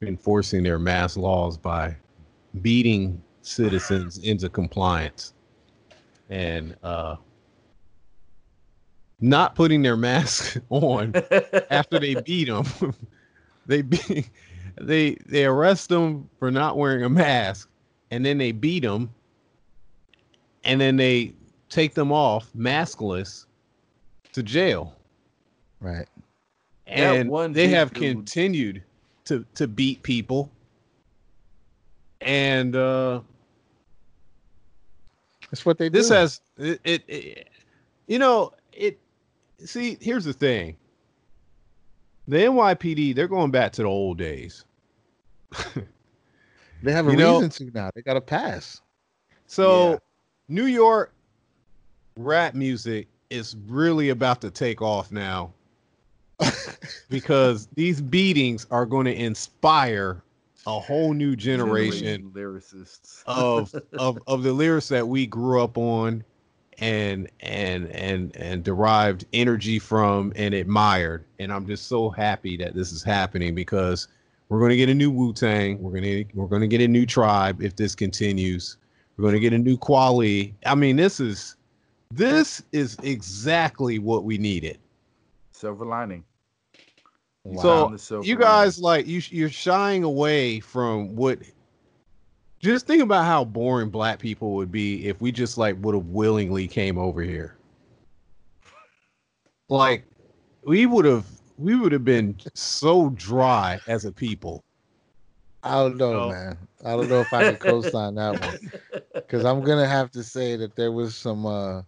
enforcing 0.00 0.62
their 0.62 0.78
mass 0.78 1.16
laws 1.16 1.58
by 1.58 1.94
beating 2.62 3.22
citizens 3.42 4.18
into 4.18 4.48
compliance 4.48 5.34
and 6.28 6.76
uh, 6.82 7.16
not 9.20 9.54
putting 9.54 9.82
their 9.82 9.96
mask 9.96 10.58
on 10.70 11.12
after 11.70 11.98
they 11.98 12.14
beat 12.26 12.48
them. 12.48 12.64
they 13.66 13.82
be, 13.82 14.26
they 14.80 15.16
they 15.26 15.44
arrest 15.44 15.88
them 15.88 16.28
for 16.38 16.50
not 16.50 16.76
wearing 16.76 17.02
a 17.04 17.08
mask, 17.08 17.68
and 18.10 18.24
then 18.24 18.38
they 18.38 18.52
beat 18.52 18.82
them, 18.82 19.10
and 20.64 20.80
then 20.80 20.96
they 20.96 21.34
take 21.68 21.94
them 21.94 22.12
off 22.12 22.50
maskless 22.56 23.46
to 24.32 24.42
jail, 24.42 24.94
Right. 25.80 26.06
That 26.86 27.16
and 27.16 27.28
one 27.28 27.52
they 27.52 27.68
have 27.68 27.92
dude- 27.92 28.02
continued 28.16 28.82
to 29.26 29.44
to 29.56 29.66
beat 29.66 30.02
people, 30.02 30.50
and 32.20 32.74
uh, 32.74 33.20
That's 35.50 35.64
what 35.64 35.78
they 35.78 35.88
do. 35.88 35.98
this 35.98 36.08
do. 36.08 36.14
has 36.14 36.40
it, 36.58 36.80
it, 36.84 37.04
it 37.08 37.48
you 38.06 38.18
know 38.18 38.52
it 38.72 38.98
see 39.64 39.96
here's 40.00 40.24
the 40.24 40.32
thing 40.32 40.76
the 42.26 42.36
nypd 42.36 43.14
they're 43.14 43.28
going 43.28 43.50
back 43.50 43.72
to 43.72 43.82
the 43.82 43.88
old 43.88 44.18
days 44.18 44.64
they 46.82 46.92
have 46.92 47.08
a 47.08 47.10
you 47.10 47.16
know- 47.16 47.40
reason 47.40 47.50
to 47.68 47.72
now. 47.74 47.90
They 47.94 48.02
got 48.02 48.14
to 48.14 48.20
pass. 48.20 48.80
so 49.46 49.90
Yeah. 49.92 49.96
new 50.48 50.66
york 50.66 51.12
rap 52.16 52.54
music 52.54 53.08
is 53.30 53.56
really 53.66 54.08
about 54.10 54.40
to 54.42 54.50
take 54.50 54.82
off 54.82 55.10
now 55.12 55.52
because 57.10 57.66
these 57.74 58.00
beatings 58.00 58.66
are 58.70 58.86
going 58.86 59.04
to 59.06 59.14
inspire 59.14 60.22
a 60.68 60.78
whole 60.78 61.14
new 61.14 61.34
generation 61.34 62.30
lyricists. 62.34 63.22
of 63.26 63.74
of 63.98 64.18
of 64.26 64.42
the 64.42 64.52
lyrics 64.52 64.88
that 64.88 65.08
we 65.08 65.26
grew 65.26 65.62
up 65.62 65.78
on 65.78 66.22
and 66.78 67.28
and 67.40 67.88
and 67.88 68.36
and 68.36 68.62
derived 68.64 69.24
energy 69.32 69.78
from 69.78 70.30
and 70.36 70.54
admired. 70.54 71.24
And 71.38 71.52
i'm 71.52 71.66
just 71.66 71.86
so 71.86 72.10
happy 72.10 72.56
that 72.58 72.74
this 72.74 72.92
is 72.92 73.02
happening 73.02 73.54
because 73.54 74.08
we're 74.50 74.60
going 74.60 74.70
to 74.70 74.76
get 74.76 74.88
a 74.88 74.94
new 74.94 75.10
wu-tang. 75.10 75.82
We're 75.82 75.90
going 75.90 76.02
to 76.02 76.24
we're 76.34 76.46
going 76.46 76.62
to 76.62 76.68
get 76.68 76.82
a 76.82 76.88
new 76.88 77.06
tribe 77.06 77.62
if 77.62 77.76
this 77.76 77.94
continues. 77.94 78.76
We're 79.16 79.22
going 79.22 79.34
to 79.34 79.40
get 79.40 79.52
a 79.52 79.58
new 79.58 79.76
quality 79.76 80.54
i 80.66 80.74
mean 80.74 80.96
this 80.96 81.18
is 81.18 81.56
this 82.10 82.62
is 82.72 82.96
exactly 83.02 83.98
what 83.98 84.24
we 84.24 84.38
needed. 84.38 84.78
Silver 85.52 85.86
lining. 85.86 86.24
Wow. 87.44 87.62
So, 87.62 87.82
Found 87.84 87.94
the 87.94 87.98
silver 87.98 88.26
you 88.26 88.36
guys 88.36 88.78
like 88.80 89.06
you 89.06 89.20
you're 89.30 89.48
shying 89.50 90.04
away 90.04 90.60
from 90.60 91.14
what 91.16 91.38
just 92.60 92.86
think 92.86 93.02
about 93.02 93.24
how 93.24 93.44
boring 93.44 93.90
black 93.90 94.18
people 94.18 94.52
would 94.54 94.70
be 94.70 95.06
if 95.06 95.20
we 95.20 95.30
just 95.32 95.56
like 95.58 95.76
would 95.82 95.94
have 95.94 96.06
willingly 96.06 96.66
came 96.66 96.98
over 96.98 97.22
here 97.22 97.56
like 99.68 100.04
we 100.64 100.86
would 100.86 101.04
have 101.04 101.26
we 101.58 101.74
would 101.76 101.92
have 101.92 102.04
been 102.04 102.36
so 102.54 103.10
dry 103.10 103.80
as 103.86 104.04
a 104.04 104.12
people 104.12 104.64
I 105.62 105.74
don't 105.74 105.96
know, 105.96 106.20
No. 106.20 106.22
man. 106.22 106.56
I 106.84 106.96
don't 106.96 107.08
know 107.08 107.20
if 107.20 107.32
I 107.32 107.44
can 107.44 107.56
co-sign 107.56 108.14
that 108.16 108.38
one 108.38 108.56
because 109.26 109.44
I'm 109.44 109.62
gonna 109.62 109.86
have 109.88 110.10
to 110.12 110.22
say 110.22 110.56
that 110.56 110.74
there 110.76 110.92
was 110.92 111.16
some, 111.16 111.46
uh 111.46 111.82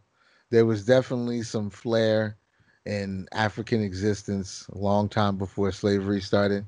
there 0.51 0.66
was 0.66 0.85
definitely 0.85 1.43
some 1.43 1.70
flair 1.70 2.36
in 2.86 3.28
African 3.32 3.82
existence 3.82 4.66
a 4.73 4.78
long 4.78 5.09
time 5.09 5.36
before 5.36 5.70
slavery 5.73 6.20
started. 6.20 6.65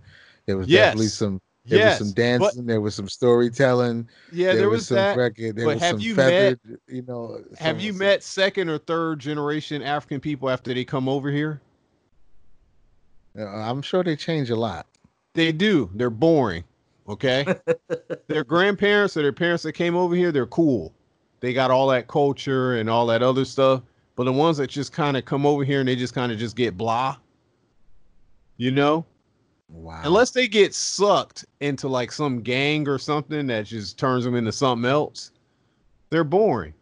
There 0.46 0.56
was 0.56 0.66
definitely 0.66 1.06
Yes. 1.06 1.14
some, 1.14 1.40
there 1.64 1.78
yes 1.78 2.00
was 2.00 2.08
some 2.08 2.14
but 2.14 2.22
dancing, 2.22 2.66
there 2.66 2.80
was 2.80 2.94
some 2.94 3.08
storytelling, 3.08 4.08
yeah 4.32 4.52
there, 4.52 4.68
was, 4.68 4.88
some 4.88 4.96
that 4.96 5.16
record, 5.16 5.54
there 5.56 5.66
but 5.66 5.74
was 5.74 5.82
have 5.82 5.90
some 5.92 6.00
you 6.00 6.14
met- 6.16 6.58
you 6.88 7.02
know. 7.02 7.38
have 7.56 7.80
you 7.80 7.92
met 7.92 8.24
second 8.24 8.68
or 8.68 8.78
third 8.78 9.20
generation 9.20 9.80
african 9.80 10.18
people 10.18 10.50
after 10.50 10.74
they 10.74 10.84
come 10.84 11.08
over 11.08 11.30
here 11.30 11.60
Uh, 13.38 13.46
I'm 13.46 13.80
sure 13.80 14.02
they 14.02 14.16
change 14.16 14.50
a 14.50 14.56
lot. 14.56 14.86
They 15.34 15.52
do. 15.52 15.88
They're 15.94 16.10
boring. 16.10 16.64
Okay. 17.08 17.46
their 18.26 18.44
grandparents 18.44 19.16
or 19.16 19.22
their 19.22 19.32
parents 19.32 19.62
that 19.62 19.72
came 19.72 19.94
over 19.96 20.14
here, 20.16 20.32
they're 20.32 20.46
cool. 20.46 20.92
They 21.40 21.52
got 21.54 21.70
all 21.70 21.86
that 21.88 22.08
culture 22.08 22.74
and 22.76 22.90
all 22.90 23.06
that 23.06 23.22
other 23.22 23.44
stuff. 23.44 23.82
But 24.16 24.24
the 24.24 24.32
ones 24.32 24.58
that 24.58 24.68
just 24.68 24.92
kind 24.92 25.16
of 25.16 25.24
come 25.24 25.46
over 25.46 25.64
here 25.64 25.80
and 25.80 25.88
they 25.88 25.96
just 25.96 26.14
kind 26.14 26.30
of 26.32 26.38
just 26.38 26.56
get 26.56 26.76
blah, 26.76 27.16
you 28.58 28.70
know, 28.70 29.06
Wow. 29.68 30.02
unless 30.04 30.30
they 30.32 30.46
get 30.48 30.74
sucked 30.74 31.46
into 31.60 31.88
like 31.88 32.12
some 32.12 32.42
gang 32.42 32.86
or 32.88 32.98
something 32.98 33.46
that 33.46 33.66
just 33.66 33.98
turns 33.98 34.24
them 34.24 34.34
into 34.34 34.52
something 34.52 34.88
else, 34.90 35.32
they're 36.10 36.24
boring. 36.24 36.74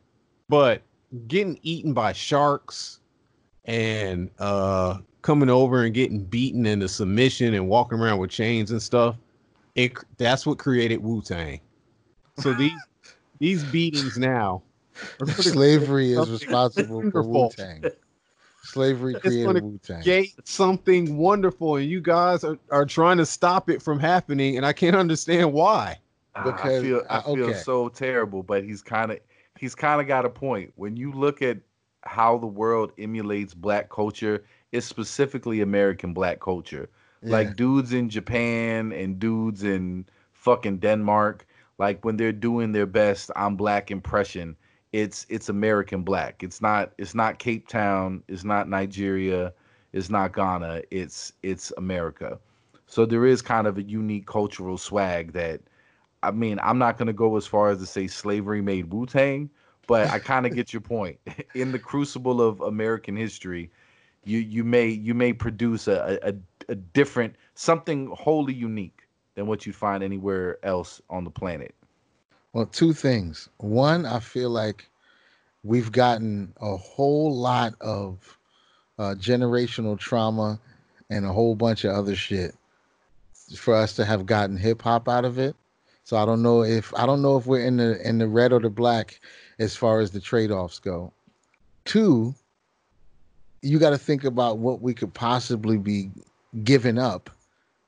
But 0.48 0.82
getting 1.28 1.58
eaten 1.62 1.92
by 1.92 2.12
sharks 2.12 3.00
and 3.66 4.30
uh 4.38 4.98
coming 5.22 5.50
over 5.50 5.84
and 5.84 5.94
getting 5.94 6.24
beaten 6.24 6.66
into 6.66 6.88
submission 6.88 7.54
and 7.54 7.68
walking 7.68 7.98
around 7.98 8.18
with 8.18 8.30
chains 8.30 8.72
and 8.72 8.82
stuff, 8.82 9.16
it 9.76 9.92
that's 10.18 10.46
what 10.46 10.58
created 10.58 11.00
Wu 11.00 11.22
Tang. 11.22 11.60
So 12.38 12.52
these 12.52 12.88
these 13.38 13.64
beatings 13.64 14.18
now 14.18 14.62
slavery 15.28 16.12
is 16.12 16.30
responsible 16.30 17.02
for 17.10 17.22
wonderful. 17.22 17.42
Wu 17.44 17.50
Tang. 17.50 17.84
Slavery 18.62 19.14
It's 19.14 19.22
created 19.22 19.62
Wu 19.62 19.78
Tang. 19.82 20.02
create 20.02 20.34
something 20.46 21.16
wonderful, 21.16 21.76
and 21.76 21.88
you 21.88 22.00
guys 22.00 22.44
are, 22.44 22.58
are 22.70 22.84
trying 22.84 23.16
to 23.18 23.26
stop 23.26 23.70
it 23.70 23.80
from 23.82 23.98
happening, 23.98 24.56
and 24.56 24.66
I 24.66 24.72
can't 24.72 24.96
understand 24.96 25.52
why. 25.52 25.98
Ah, 26.34 26.44
Because- 26.44 26.78
I 26.78 26.82
feel 26.82 27.02
I 27.10 27.20
feel 27.22 27.44
okay. 27.46 27.58
so 27.58 27.88
terrible, 27.88 28.42
but 28.42 28.62
he's 28.64 28.82
kind 28.82 29.10
of 29.12 29.18
he's 29.58 29.74
kind 29.74 30.00
of 30.00 30.06
got 30.06 30.24
a 30.24 30.30
point. 30.30 30.72
When 30.76 30.96
you 30.96 31.12
look 31.12 31.42
at 31.42 31.58
how 32.02 32.38
the 32.38 32.46
world 32.46 32.92
emulates 32.98 33.52
black 33.54 33.90
culture, 33.90 34.44
it's 34.72 34.86
specifically 34.86 35.60
American 35.60 36.14
black 36.14 36.40
culture. 36.40 36.88
Like 37.22 37.54
dudes 37.56 37.92
in 37.92 38.08
Japan 38.08 38.92
and 38.92 39.18
dudes 39.18 39.62
in 39.62 40.06
fucking 40.32 40.78
Denmark, 40.78 41.46
like 41.78 42.02
when 42.02 42.16
they're 42.16 42.32
doing 42.32 42.72
their 42.72 42.86
best 42.86 43.30
I'm 43.36 43.56
black 43.56 43.90
impression, 43.90 44.56
it's 44.92 45.26
it's 45.28 45.48
American 45.48 46.02
black. 46.02 46.42
It's 46.42 46.60
not 46.60 46.92
it's 46.98 47.14
not 47.14 47.38
Cape 47.38 47.68
Town, 47.68 48.22
it's 48.28 48.44
not 48.44 48.68
Nigeria, 48.68 49.52
it's 49.92 50.10
not 50.10 50.34
Ghana, 50.34 50.82
it's 50.90 51.32
it's 51.42 51.72
America. 51.76 52.38
So 52.86 53.06
there 53.06 53.24
is 53.24 53.40
kind 53.40 53.66
of 53.66 53.78
a 53.78 53.82
unique 53.82 54.26
cultural 54.26 54.76
swag 54.78 55.32
that 55.32 55.60
I 56.22 56.32
mean, 56.32 56.58
I'm 56.62 56.78
not 56.78 56.98
going 56.98 57.06
to 57.06 57.12
go 57.12 57.36
as 57.36 57.46
far 57.46 57.70
as 57.70 57.78
to 57.78 57.86
say 57.86 58.06
slavery 58.06 58.60
made 58.60 58.92
Wu 58.92 59.06
Tang, 59.06 59.48
but 59.86 60.08
I 60.10 60.18
kind 60.18 60.44
of 60.44 60.54
get 60.56 60.72
your 60.72 60.82
point. 60.82 61.18
In 61.54 61.72
the 61.72 61.78
crucible 61.78 62.42
of 62.42 62.60
American 62.60 63.16
history, 63.16 63.70
you 64.24 64.38
you 64.38 64.64
may 64.64 64.88
you 64.88 65.14
may 65.14 65.32
produce 65.32 65.88
a, 65.88 66.18
a, 66.22 66.34
a 66.68 66.74
different 66.74 67.36
something 67.54 68.08
wholly 68.08 68.54
unique 68.54 69.06
than 69.34 69.46
what 69.46 69.64
you 69.66 69.72
find 69.72 70.02
anywhere 70.02 70.58
else 70.64 71.00
on 71.08 71.24
the 71.24 71.30
planet. 71.30 71.74
Well, 72.52 72.66
two 72.66 72.92
things. 72.92 73.48
One, 73.58 74.06
I 74.06 74.18
feel 74.18 74.50
like 74.50 74.88
we've 75.62 75.92
gotten 75.92 76.52
a 76.60 76.76
whole 76.76 77.36
lot 77.36 77.74
of 77.80 78.38
uh, 78.98 79.14
generational 79.18 79.98
trauma 79.98 80.58
and 81.10 81.24
a 81.24 81.32
whole 81.32 81.54
bunch 81.54 81.84
of 81.84 81.92
other 81.92 82.16
shit 82.16 82.54
for 83.56 83.74
us 83.74 83.94
to 83.96 84.04
have 84.04 84.26
gotten 84.26 84.56
hip 84.56 84.82
hop 84.82 85.08
out 85.08 85.24
of 85.24 85.38
it. 85.38 85.54
So 86.04 86.16
I 86.16 86.24
don't 86.24 86.42
know 86.42 86.64
if 86.64 86.92
I 86.96 87.06
don't 87.06 87.22
know 87.22 87.36
if 87.36 87.46
we're 87.46 87.64
in 87.64 87.76
the 87.76 88.00
in 88.06 88.18
the 88.18 88.26
red 88.26 88.52
or 88.52 88.58
the 88.58 88.70
black 88.70 89.20
as 89.58 89.76
far 89.76 90.00
as 90.00 90.10
the 90.10 90.20
trade 90.20 90.50
offs 90.50 90.80
go. 90.80 91.12
Two, 91.84 92.34
you 93.62 93.78
got 93.78 93.90
to 93.90 93.98
think 93.98 94.24
about 94.24 94.58
what 94.58 94.80
we 94.80 94.92
could 94.92 95.14
possibly 95.14 95.78
be 95.78 96.10
giving 96.64 96.98
up 96.98 97.30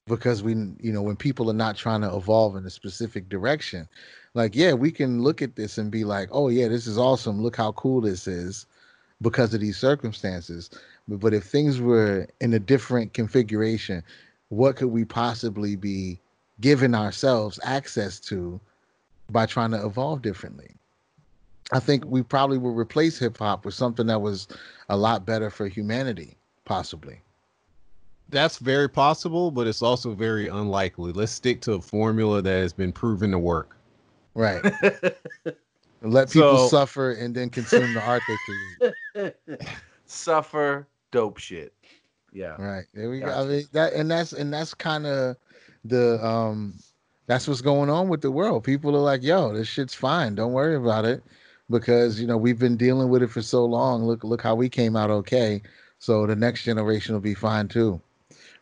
because 0.06 0.42
we 0.42 0.52
you 0.80 0.92
know 0.92 1.02
when 1.02 1.16
people 1.16 1.50
are 1.50 1.54
not 1.54 1.76
trying 1.76 2.00
to 2.02 2.14
evolve 2.14 2.54
in 2.56 2.64
a 2.64 2.70
specific 2.70 3.28
direction 3.28 3.88
like 4.34 4.54
yeah 4.54 4.72
we 4.72 4.90
can 4.90 5.22
look 5.22 5.42
at 5.42 5.56
this 5.56 5.78
and 5.78 5.90
be 5.90 6.04
like 6.04 6.28
oh 6.32 6.48
yeah 6.48 6.68
this 6.68 6.86
is 6.86 6.98
awesome 6.98 7.42
look 7.42 7.56
how 7.56 7.72
cool 7.72 8.00
this 8.00 8.26
is 8.26 8.66
because 9.20 9.54
of 9.54 9.60
these 9.60 9.76
circumstances 9.76 10.70
but, 11.08 11.34
if 11.34 11.44
things 11.44 11.80
were 11.80 12.26
in 12.40 12.54
a 12.54 12.58
different 12.58 13.12
configuration 13.12 14.02
what 14.48 14.76
could 14.76 14.88
we 14.88 15.04
possibly 15.04 15.74
be 15.76 16.18
giving 16.60 16.94
ourselves 16.94 17.58
access 17.64 18.20
to 18.20 18.60
by 19.30 19.44
trying 19.44 19.72
to 19.72 19.84
evolve 19.84 20.22
differently 20.22 20.70
i 21.72 21.78
think 21.78 22.04
we 22.06 22.22
probably 22.22 22.58
will 22.58 22.74
replace 22.74 23.18
hip 23.18 23.36
hop 23.38 23.64
with 23.64 23.74
something 23.74 24.06
that 24.06 24.22
was 24.22 24.48
a 24.88 24.96
lot 24.96 25.26
better 25.26 25.50
for 25.50 25.66
humanity 25.68 26.36
possibly 26.64 27.20
that's 28.28 28.56
very 28.56 28.88
possible, 28.88 29.50
but 29.50 29.66
it's 29.66 29.82
also 29.82 30.14
very 30.14 30.48
unlikely. 30.48 31.12
Let's 31.12 31.32
stick 31.32 31.60
to 31.62 31.74
a 31.74 31.82
formula 31.82 32.40
that 32.40 32.50
has 32.50 32.72
been 32.72 32.90
proven 32.90 33.30
to 33.32 33.38
work. 33.38 33.76
Right. 34.34 34.62
Let 36.02 36.30
people 36.30 36.58
So- 36.58 36.68
suffer 36.68 37.12
and 37.12 37.34
then 37.34 37.50
consume 37.50 37.94
the 37.94 38.02
art 38.02 38.22
they 38.26 38.38
create. 38.38 39.34
Suffer 40.06 40.86
dope 41.10 41.38
shit. 41.38 41.72
Yeah. 42.32 42.56
Right. 42.60 42.84
There 42.94 43.10
we 43.10 43.20
go. 43.20 43.26
I 43.28 43.44
mean 43.44 43.64
that 43.72 43.92
and 43.92 44.10
that's 44.10 44.32
and 44.32 44.52
that's 44.52 44.74
kind 44.74 45.06
of 45.06 45.36
the 45.84 46.24
um 46.24 46.74
that's 47.26 47.46
what's 47.46 47.60
going 47.60 47.88
on 47.90 48.08
with 48.08 48.20
the 48.20 48.30
world. 48.30 48.64
People 48.64 48.96
are 48.96 49.00
like, 49.00 49.22
yo, 49.22 49.52
this 49.52 49.68
shit's 49.68 49.94
fine. 49.94 50.34
Don't 50.34 50.52
worry 50.52 50.74
about 50.76 51.04
it. 51.04 51.22
Because 51.70 52.20
you 52.20 52.26
know, 52.26 52.36
we've 52.36 52.58
been 52.58 52.76
dealing 52.76 53.08
with 53.08 53.22
it 53.22 53.30
for 53.30 53.42
so 53.42 53.64
long. 53.64 54.04
Look 54.04 54.24
look 54.24 54.42
how 54.42 54.54
we 54.54 54.68
came 54.68 54.96
out 54.96 55.10
okay. 55.10 55.62
So 55.98 56.26
the 56.26 56.34
next 56.36 56.64
generation 56.64 57.14
will 57.14 57.20
be 57.20 57.34
fine 57.34 57.68
too. 57.68 58.00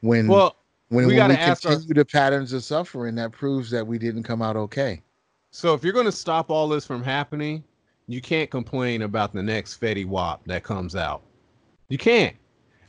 When 0.02 0.26
Well, 0.28 0.56
when 0.88 1.06
we 1.06 1.16
when 1.16 1.30
we 1.30 1.36
ask 1.36 1.64
our- 1.64 1.72
continue 1.72 1.94
the 1.94 2.04
patterns 2.04 2.52
of 2.52 2.62
suffering, 2.64 3.14
that 3.16 3.32
proves 3.32 3.70
that 3.70 3.86
we 3.86 3.98
didn't 3.98 4.24
come 4.24 4.42
out 4.42 4.56
okay. 4.56 5.02
So 5.50 5.74
if 5.74 5.82
you're 5.82 5.92
going 5.92 6.06
to 6.06 6.12
stop 6.12 6.50
all 6.50 6.68
this 6.68 6.86
from 6.86 7.02
happening, 7.02 7.64
you 8.06 8.20
can't 8.20 8.50
complain 8.50 9.02
about 9.02 9.32
the 9.32 9.42
next 9.42 9.80
Fetty 9.80 10.06
Wap 10.06 10.42
that 10.46 10.62
comes 10.62 10.96
out. 10.96 11.22
You 11.88 11.98
can't 11.98 12.36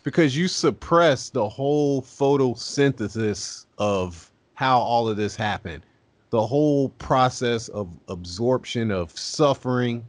because 0.04 0.36
you 0.36 0.48
suppress 0.48 1.30
the 1.30 1.48
whole 1.48 2.02
photosynthesis 2.02 3.66
of 3.78 4.32
how 4.54 4.80
all 4.80 5.08
of 5.08 5.18
this 5.18 5.36
happened. 5.36 5.84
The 6.30 6.46
whole 6.46 6.90
process 6.90 7.68
of 7.70 7.90
absorption 8.08 8.92
of 8.92 9.18
suffering. 9.18 10.06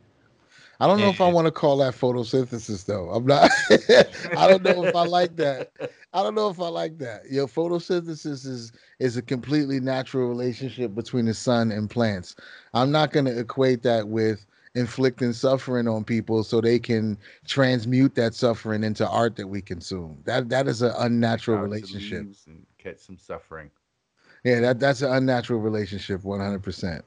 I 0.82 0.88
don't 0.88 0.98
know 0.98 1.10
if 1.10 1.20
I 1.20 1.28
want 1.32 1.46
to 1.46 1.52
call 1.52 1.76
that 1.76 1.94
photosynthesis 1.94 2.86
though. 2.86 3.08
I'm 3.10 3.24
not. 3.24 3.48
I 4.36 4.48
don't 4.48 4.64
know 4.64 4.84
if 4.84 4.96
I 4.96 5.04
like 5.04 5.36
that. 5.36 5.70
I 6.12 6.22
don't 6.24 6.34
know 6.34 6.48
if 6.48 6.58
I 6.58 6.66
like 6.66 6.98
that. 6.98 7.30
Your 7.30 7.46
photosynthesis 7.46 8.44
is 8.46 8.72
is 8.98 9.16
a 9.16 9.22
completely 9.22 9.78
natural 9.78 10.28
relationship 10.28 10.92
between 10.92 11.26
the 11.26 11.34
sun 11.34 11.70
and 11.70 11.88
plants. 11.88 12.34
I'm 12.74 12.90
not 12.90 13.12
going 13.12 13.26
to 13.26 13.38
equate 13.38 13.84
that 13.84 14.08
with 14.08 14.44
inflicting 14.74 15.32
suffering 15.32 15.86
on 15.86 16.02
people 16.02 16.42
so 16.42 16.60
they 16.60 16.80
can 16.80 17.16
transmute 17.46 18.16
that 18.16 18.34
suffering 18.34 18.82
into 18.82 19.08
art 19.08 19.36
that 19.36 19.46
we 19.46 19.60
consume. 19.62 20.18
That 20.24 20.48
that 20.48 20.66
is 20.66 20.82
an 20.82 20.94
unnatural 20.98 21.58
Out 21.58 21.64
relationship. 21.64 22.26
And 22.48 22.66
catch 22.78 22.98
some 22.98 23.18
suffering. 23.18 23.70
Yeah, 24.42 24.58
that 24.58 24.80
that's 24.80 25.02
an 25.02 25.12
unnatural 25.12 25.60
relationship, 25.60 26.24
one 26.24 26.40
hundred 26.40 26.64
percent. 26.64 27.04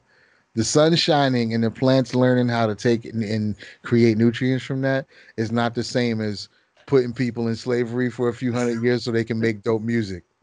The 0.55 0.63
sun 0.63 0.95
shining 0.95 1.53
and 1.53 1.63
the 1.63 1.71
plants 1.71 2.15
learning 2.15 2.47
how 2.47 2.65
to 2.65 2.75
take 2.75 3.05
and, 3.05 3.23
and 3.23 3.55
create 3.83 4.17
nutrients 4.17 4.65
from 4.65 4.81
that 4.81 5.05
is 5.37 5.51
not 5.51 5.75
the 5.75 5.83
same 5.83 6.21
as 6.21 6.49
putting 6.87 7.13
people 7.13 7.47
in 7.47 7.55
slavery 7.55 8.09
for 8.09 8.29
a 8.29 8.33
few 8.33 8.53
hundred 8.53 8.81
years 8.81 9.03
so 9.03 9.11
they 9.11 9.23
can 9.23 9.39
make 9.39 9.63
dope 9.63 9.81
music. 9.81 10.23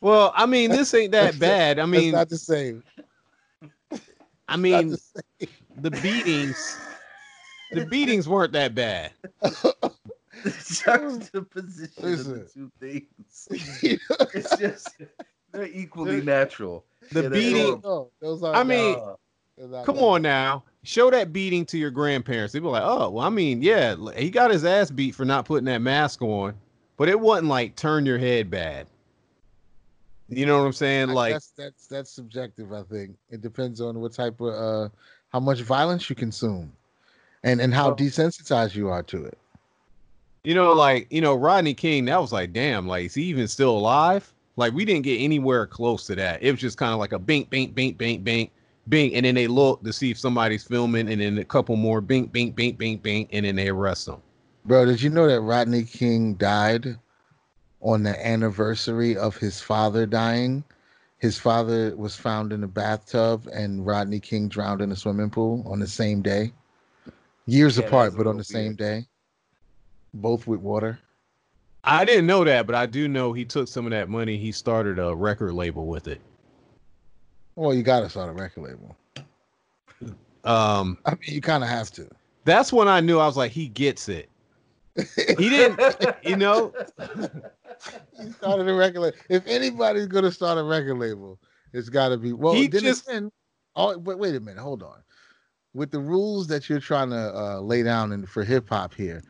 Well, 0.00 0.32
I 0.36 0.46
mean, 0.46 0.70
this 0.70 0.92
ain't 0.94 1.12
that 1.12 1.38
bad. 1.38 1.78
I 1.78 1.82
That's 1.82 1.90
mean, 1.90 2.12
not 2.12 2.28
the 2.28 2.36
same. 2.36 2.82
I 4.48 4.56
mean, 4.56 4.90
the 4.90 4.98
same. 4.98 5.48
the 5.76 5.90
beatings, 5.90 6.78
the 7.72 7.86
beatings 7.86 8.28
weren't 8.28 8.52
that 8.52 8.74
bad. 8.74 9.12
The 10.44 10.50
juxtaposition 10.84 12.04
of 12.20 12.28
the 12.30 12.40
Listen. 12.40 12.46
two 12.54 12.70
things. 12.80 13.48
It's 14.34 14.56
just 14.56 14.90
they're 15.58 15.68
equally 15.72 16.20
natural. 16.20 16.84
The 17.12 17.22
Yeah, 17.24 17.28
beating. 17.28 17.74
are. 17.84 18.06
No, 18.22 18.40
I 18.52 18.62
mean, 18.64 18.96
Uh, 18.98 19.82
Come 19.84 19.96
not- 19.96 20.04
on 20.04 20.22
now. 20.22 20.62
Show 20.84 21.10
that 21.10 21.32
beating 21.32 21.66
to 21.66 21.78
your 21.78 21.90
grandparents. 21.90 22.52
They'd 22.52 22.60
be 22.60 22.68
like, 22.68 22.84
oh, 22.84 23.10
well, 23.10 23.26
I 23.26 23.28
mean, 23.28 23.60
yeah, 23.60 23.96
he 24.16 24.30
got 24.30 24.52
his 24.52 24.64
ass 24.64 24.90
beat 24.90 25.14
for 25.16 25.24
not 25.24 25.44
putting 25.46 25.64
that 25.64 25.78
mask 25.82 26.22
on, 26.22 26.54
but 26.96 27.08
it 27.08 27.18
wasn't 27.18 27.48
like 27.48 27.74
turn 27.74 28.06
your 28.06 28.18
head 28.18 28.50
bad. 28.50 28.86
You 30.28 30.46
know 30.46 30.58
what 30.58 30.66
I'm 30.66 30.72
saying? 30.72 31.10
I- 31.10 31.12
Like, 31.14 31.32
that's 31.32 31.48
that's 31.56 31.86
that's 31.88 32.10
subjective. 32.10 32.72
I 32.72 32.82
think 32.82 33.16
it 33.30 33.40
depends 33.40 33.80
on 33.80 34.00
what 34.00 34.12
type 34.12 34.40
of 34.40 34.48
uh 34.54 34.88
how 35.30 35.40
much 35.40 35.60
violence 35.62 36.08
you 36.08 36.14
consume, 36.14 36.70
and 37.42 37.60
and 37.60 37.74
how 37.74 37.88
Well- 37.88 37.96
desensitized 37.96 38.74
you 38.74 38.88
are 38.90 39.02
to 39.04 39.24
it. 39.24 39.38
you 40.44 40.54
know, 40.54 40.72
like, 40.72 41.08
you 41.10 41.20
know, 41.20 41.34
Rodney 41.34 41.74
King, 41.74 42.04
that 42.06 42.20
was 42.20 42.32
like, 42.32 42.52
damn, 42.52 42.86
like, 42.86 43.06
is 43.06 43.14
he 43.14 43.24
even 43.24 43.48
still 43.48 43.76
alive? 43.76 44.32
Like, 44.58 44.74
we 44.74 44.84
didn't 44.84 45.04
get 45.04 45.18
anywhere 45.18 45.66
close 45.66 46.04
to 46.06 46.16
that. 46.16 46.42
It 46.42 46.50
was 46.50 46.60
just 46.60 46.76
kind 46.76 46.92
of 46.92 46.98
like 46.98 47.12
a 47.12 47.18
bink, 47.18 47.48
bink, 47.48 47.76
bink, 47.76 47.96
bink, 47.96 48.24
bink, 48.24 48.50
bink. 48.88 49.14
And 49.14 49.24
then 49.24 49.36
they 49.36 49.46
look 49.46 49.84
to 49.84 49.92
see 49.92 50.10
if 50.10 50.18
somebody's 50.18 50.64
filming, 50.64 51.08
and 51.08 51.20
then 51.20 51.38
a 51.38 51.44
couple 51.44 51.76
more 51.76 52.00
bink, 52.00 52.32
bink, 52.32 52.56
bink, 52.56 52.76
bink, 52.76 53.00
bink, 53.00 53.28
and 53.32 53.46
then 53.46 53.54
they 53.54 53.68
arrest 53.68 54.06
them. 54.06 54.20
Bro, 54.64 54.86
did 54.86 55.00
you 55.00 55.10
know 55.10 55.28
that 55.28 55.40
Rodney 55.42 55.84
King 55.84 56.34
died 56.34 56.98
on 57.80 58.02
the 58.02 58.26
anniversary 58.26 59.16
of 59.16 59.36
his 59.36 59.60
father 59.60 60.06
dying? 60.06 60.64
His 61.18 61.38
father 61.38 61.96
was 61.96 62.16
found 62.16 62.52
in 62.52 62.64
a 62.64 62.68
bathtub 62.68 63.46
and 63.52 63.86
Rodney 63.86 64.20
King 64.20 64.48
drowned 64.48 64.82
in 64.82 64.90
a 64.90 64.96
swimming 64.96 65.30
pool 65.30 65.64
on 65.66 65.78
the 65.78 65.86
same 65.86 66.20
day. 66.20 66.52
Years 67.46 67.78
Yeah, 67.78 67.86
apart, 67.86 68.12
but 68.12 68.26
on 68.26 68.36
little 68.36 68.38
the 68.38 68.44
same 68.44 68.74
day. 68.74 69.06
Both 70.14 70.46
with 70.46 70.60
water. 70.60 70.98
I 71.84 72.04
didn't 72.04 72.26
know 72.26 72.44
that, 72.44 72.66
but 72.66 72.74
I 72.74 72.86
do 72.86 73.08
know 73.08 73.32
he 73.32 73.44
took 73.44 73.68
some 73.68 73.86
of 73.86 73.90
that 73.92 74.08
money. 74.08 74.36
He 74.36 74.52
started 74.52 74.98
a 74.98 75.14
record 75.14 75.54
label 75.54 75.86
with 75.86 76.08
it. 76.08 76.20
Well, 77.56 77.74
you 77.74 77.82
gotta 77.82 78.08
start 78.08 78.28
a 78.30 78.32
record 78.32 78.62
label. 78.64 78.96
Um, 80.44 80.98
I 81.04 81.10
mean, 81.10 81.18
you 81.34 81.40
kind 81.40 81.62
of 81.64 81.70
have 81.70 81.90
to. 81.92 82.08
that's 82.44 82.72
when 82.72 82.88
I 82.88 83.00
knew 83.00 83.18
I 83.18 83.26
was 83.26 83.36
like, 83.36 83.50
he 83.52 83.68
gets 83.68 84.08
it. 84.08 84.28
He 84.96 85.48
didn't, 85.48 85.80
you 86.22 86.36
know. 86.36 86.72
He 88.20 88.30
started 88.32 88.68
a 88.68 88.74
record 88.74 89.00
label. 89.00 89.16
If 89.28 89.46
anybody's 89.46 90.06
gonna 90.06 90.32
start 90.32 90.58
a 90.58 90.62
record 90.64 90.98
label, 90.98 91.38
it's 91.72 91.88
got 91.88 92.08
to 92.10 92.16
be. 92.16 92.32
Well, 92.32 92.54
He 92.54 92.68
just- 92.68 93.08
oh, 93.76 93.98
wait, 93.98 94.18
wait 94.18 94.34
a 94.34 94.40
minute, 94.40 94.60
hold 94.60 94.82
on. 94.82 95.02
With 95.74 95.90
the 95.90 96.00
rules 96.00 96.46
that 96.48 96.68
you're 96.68 96.80
trying 96.80 97.10
to 97.10 97.36
uh, 97.36 97.60
lay 97.60 97.82
down 97.82 98.12
in, 98.12 98.24
for 98.26 98.42
hip 98.42 98.68
hop 98.68 98.94
here, 98.94 99.22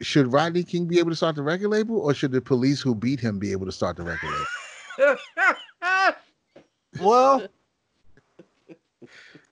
should 0.00 0.32
Rodney 0.32 0.62
King 0.62 0.86
be 0.86 0.98
able 0.98 1.10
to 1.10 1.16
start 1.16 1.34
the 1.36 1.42
record 1.42 1.68
label, 1.68 1.98
or 1.98 2.14
should 2.14 2.32
the 2.32 2.40
police 2.40 2.80
who 2.80 2.94
beat 2.94 3.18
him 3.20 3.38
be 3.38 3.50
able 3.52 3.66
to 3.66 3.72
start 3.72 3.96
the 3.96 4.02
record 4.02 4.30
label? 4.98 5.16
Well, 7.00 7.46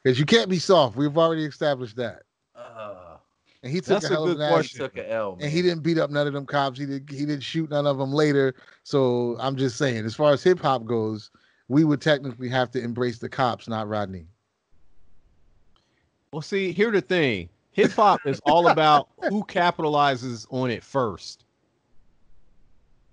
Because 0.03 0.19
you 0.19 0.24
can't 0.24 0.49
be 0.49 0.59
soft. 0.59 0.97
We've 0.97 1.16
already 1.16 1.45
established 1.45 1.97
that. 1.97 2.23
Uh, 2.57 3.16
And 3.62 3.70
he 3.73 3.81
took 3.81 4.01
That's 4.01 4.05
a 4.07 4.09
a 4.09 4.11
hell 4.12 4.24
of 4.24 4.37
good 4.37 4.41
an 4.41 4.53
question. 4.53 4.78
took 4.81 4.97
an 4.97 5.07
L. 5.07 5.37
And 5.41 5.51
he 5.51 5.62
didn't 5.62 5.83
beat 5.83 5.99
up 5.99 6.11
none 6.11 6.27
of 6.27 6.33
them 6.33 6.47
cops. 6.47 6.78
He 6.78 6.87
did. 6.87 7.09
He 7.11 7.19
didn't 7.27 7.43
shoot 7.43 7.70
none 7.70 7.87
of 7.87 7.99
them 7.99 8.12
later. 8.12 8.55
So 8.85 9.37
I'm 9.39 9.57
just 9.57 9.77
saying, 9.77 10.05
as 10.05 10.15
far 10.15 10.33
as 10.33 10.43
hip 10.43 10.61
hop 10.61 10.85
goes, 10.87 11.31
we 11.69 11.85
would 11.85 12.01
technically 12.01 12.49
have 12.49 12.70
to 12.73 12.81
embrace 12.83 13.19
the 13.19 13.28
cops, 13.28 13.69
not 13.69 13.87
Rodney. 13.89 14.27
well, 16.33 16.43
see, 16.43 16.73
here's 16.73 16.93
the 16.93 17.01
thing. 17.01 17.49
Hip 17.77 17.93
hop 17.93 18.27
is 18.27 18.40
all 18.40 18.69
about 18.69 19.09
who 19.28 19.44
capitalizes 19.44 20.47
on 20.51 20.70
it 20.70 20.82
first. 20.82 21.44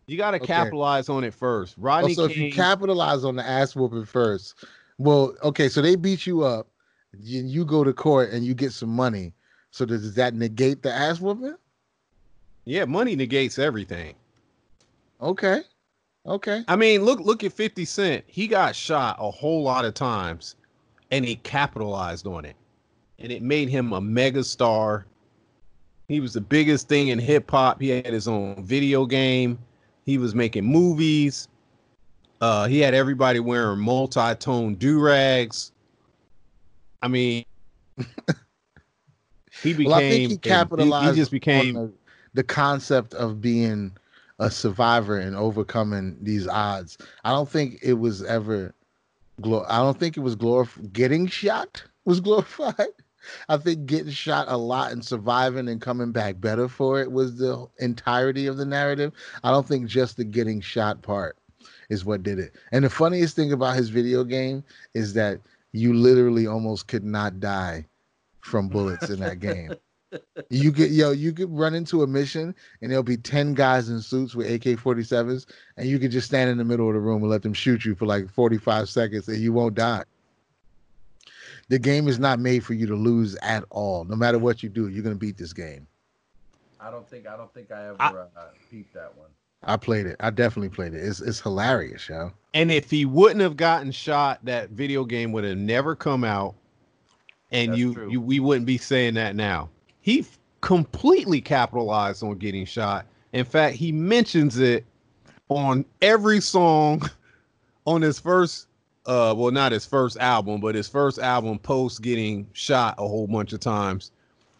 You 0.07 0.17
got 0.17 0.31
to 0.31 0.39
Okay. 0.39 0.53
capitalize 0.53 1.09
on 1.09 1.25
it 1.25 1.33
first. 1.33 1.75
Rodney 1.77 2.13
Also, 2.13 2.25
if 2.25 2.37
you 2.37 2.49
capitalize 2.49 3.25
on 3.25 3.35
the 3.35 3.45
ass 3.45 3.75
whooping 3.75 4.05
first, 4.05 4.55
well, 4.97 5.35
okay, 5.43 5.67
so 5.67 5.81
they 5.81 5.95
beat 5.97 6.25
you 6.25 6.43
up, 6.43 6.67
you, 7.19 7.43
you 7.43 7.65
go 7.65 7.83
to 7.83 7.91
court 7.91 8.31
and 8.31 8.45
you 8.45 8.53
get 8.53 8.71
some 8.71 8.89
money. 8.89 9.33
So 9.71 9.85
does 9.85 10.15
that 10.15 10.33
negate 10.33 10.81
the 10.81 10.93
ass 10.93 11.19
whooping? 11.19 11.55
yeah, 12.65 12.85
money 12.85 13.15
negates 13.17 13.59
everything. 13.59 14.15
Okay, 15.21 15.61
Okay. 16.25 16.63
I 16.69 16.77
mean, 16.77 17.03
look 17.03 17.19
look 17.19 17.43
at 17.43 17.51
50 17.51 17.83
Cent. 17.83 18.23
He 18.27 18.47
got 18.47 18.75
shot 18.75 19.17
a 19.19 19.29
whole 19.29 19.61
lot 19.63 19.83
of 19.83 19.93
times 19.93 20.55
and 21.11 21.25
he 21.25 21.35
capitalized 21.35 22.25
on 22.27 22.45
it. 22.45 22.55
And 23.23 23.31
it 23.31 23.41
made 23.41 23.69
him 23.69 23.93
a 23.93 24.01
mega 24.01 24.43
star. 24.43 25.05
He 26.09 26.19
was 26.19 26.33
the 26.33 26.41
biggest 26.41 26.89
thing 26.89 27.07
in 27.07 27.17
hip 27.17 27.49
hop. 27.49 27.81
He 27.81 27.89
had 27.89 28.05
his 28.05 28.27
own 28.27 28.63
video 28.63 29.05
game. 29.05 29.57
He 30.05 30.17
was 30.17 30.35
making 30.35 30.65
movies. 30.65 31.47
Uh, 32.41 32.67
he 32.67 32.79
had 32.79 32.93
everybody 32.93 33.39
wearing 33.39 33.79
multi-tone 33.79 34.75
do-rags. 34.75 35.71
I 37.01 37.07
mean, 37.07 37.45
he 39.61 39.73
became. 39.73 39.85
well, 39.85 39.95
I 39.95 40.09
think 40.09 40.31
he 40.31 40.37
capitalized. 40.37 41.15
He, 41.15 41.21
just 41.21 41.31
on 41.31 41.35
became. 41.35 41.73
the, 41.73 41.93
the 42.33 42.43
concept 42.43 43.13
of 43.13 43.39
being 43.39 43.95
a 44.39 44.51
survivor 44.51 45.17
and 45.17 45.37
overcoming 45.37 46.17
these 46.21 46.45
odds. 46.45 46.97
I 47.23 47.31
don't 47.31 47.47
think 47.47 47.79
it 47.81 47.93
was 47.93 48.21
ever. 48.23 48.75
I 49.41 49.77
don't 49.77 49.97
think 49.97 50.17
it 50.17 50.21
was 50.21 50.35
glorif- 50.35 50.91
Getting 50.91 51.27
shot 51.27 51.81
was 52.03 52.19
glorified. 52.19 52.87
I 53.49 53.57
think 53.57 53.85
getting 53.85 54.11
shot 54.11 54.47
a 54.49 54.57
lot 54.57 54.91
and 54.91 55.03
surviving 55.03 55.67
and 55.67 55.81
coming 55.81 56.11
back 56.11 56.39
better 56.39 56.67
for 56.67 57.01
it 57.01 57.11
was 57.11 57.37
the 57.37 57.67
entirety 57.79 58.47
of 58.47 58.57
the 58.57 58.65
narrative. 58.65 59.13
I 59.43 59.51
don't 59.51 59.67
think 59.67 59.87
just 59.87 60.17
the 60.17 60.23
getting 60.23 60.61
shot 60.61 61.01
part 61.01 61.37
is 61.89 62.05
what 62.05 62.23
did 62.23 62.39
it. 62.39 62.55
And 62.71 62.85
the 62.85 62.89
funniest 62.89 63.35
thing 63.35 63.51
about 63.51 63.75
his 63.75 63.89
video 63.89 64.23
game 64.23 64.63
is 64.93 65.13
that 65.13 65.39
you 65.71 65.93
literally 65.93 66.47
almost 66.47 66.87
could 66.87 67.03
not 67.03 67.39
die 67.39 67.85
from 68.41 68.67
bullets 68.67 69.09
in 69.09 69.19
that 69.19 69.39
game. 69.39 69.73
You 70.49 70.71
could 70.71 70.91
yo, 70.91 71.09
you 71.09 71.33
could 71.33 71.49
run 71.49 71.73
into 71.73 72.03
a 72.03 72.07
mission 72.07 72.53
and 72.81 72.91
there'll 72.91 73.03
be 73.03 73.17
10 73.17 73.55
guys 73.55 73.89
in 73.89 73.99
suits 73.99 74.35
with 74.35 74.51
AK-47s, 74.51 75.47
and 75.77 75.87
you 75.87 75.97
could 75.97 76.11
just 76.11 76.27
stand 76.27 76.51
in 76.51 76.57
the 76.57 76.63
middle 76.63 76.87
of 76.87 76.93
the 76.93 76.99
room 76.99 77.23
and 77.23 77.31
let 77.31 77.41
them 77.41 77.53
shoot 77.53 77.83
you 77.83 77.95
for 77.95 78.05
like 78.05 78.29
45 78.29 78.89
seconds 78.89 79.27
and 79.27 79.37
you 79.37 79.53
won't 79.53 79.73
die. 79.73 80.03
The 81.69 81.79
game 81.79 82.07
is 82.07 82.19
not 82.19 82.39
made 82.39 82.63
for 82.63 82.73
you 82.73 82.85
to 82.87 82.95
lose 82.95 83.35
at 83.41 83.63
all. 83.69 84.03
No 84.03 84.15
matter 84.15 84.37
what 84.37 84.63
you 84.63 84.69
do, 84.69 84.89
you're 84.89 85.03
gonna 85.03 85.15
beat 85.15 85.37
this 85.37 85.53
game. 85.53 85.87
I 86.79 86.91
don't 86.91 87.07
think 87.09 87.27
I 87.27 87.37
don't 87.37 87.53
think 87.53 87.71
I 87.71 87.87
ever 87.87 87.95
I- 87.99 88.09
uh, 88.11 88.47
peeped 88.69 88.93
that 88.93 89.15
one. 89.17 89.29
I 89.65 89.77
played 89.77 90.05
it. 90.05 90.17
I 90.19 90.29
definitely 90.29 90.69
played 90.69 90.93
it. 90.93 90.97
It's 91.03 91.21
it's 91.21 91.39
hilarious, 91.39 92.09
yo. 92.09 92.31
And 92.53 92.69
if 92.69 92.91
he 92.91 93.05
wouldn't 93.05 93.39
have 93.39 93.55
gotten 93.55 93.91
shot, 93.91 94.39
that 94.43 94.71
video 94.71 95.05
game 95.05 95.31
would 95.31 95.45
have 95.45 95.57
never 95.57 95.95
come 95.95 96.25
out, 96.25 96.53
and 97.51 97.71
That's 97.71 97.79
you, 97.79 97.93
true. 97.93 98.11
you 98.11 98.19
we 98.21 98.39
wouldn't 98.41 98.65
be 98.65 98.77
saying 98.77 99.13
that 99.13 99.35
now. 99.37 99.69
He 100.01 100.19
f- 100.19 100.37
completely 100.59 101.39
capitalized 101.39 102.23
on 102.23 102.37
getting 102.37 102.65
shot. 102.65 103.05
In 103.31 103.45
fact, 103.45 103.75
he 103.77 103.93
mentions 103.93 104.59
it 104.59 104.85
on 105.47 105.85
every 106.01 106.41
song 106.41 107.01
on 107.85 108.01
his 108.01 108.19
first, 108.19 108.67
uh, 109.05 109.33
well, 109.35 109.51
not 109.51 109.71
his 109.71 109.85
first 109.85 110.17
album, 110.17 110.61
but 110.61 110.75
his 110.75 110.87
first 110.87 111.19
album 111.19 111.59
post 111.59 112.01
getting 112.01 112.47
shot 112.53 112.95
a 112.97 113.07
whole 113.07 113.27
bunch 113.27 113.53
of 113.53 113.59
times. 113.59 114.11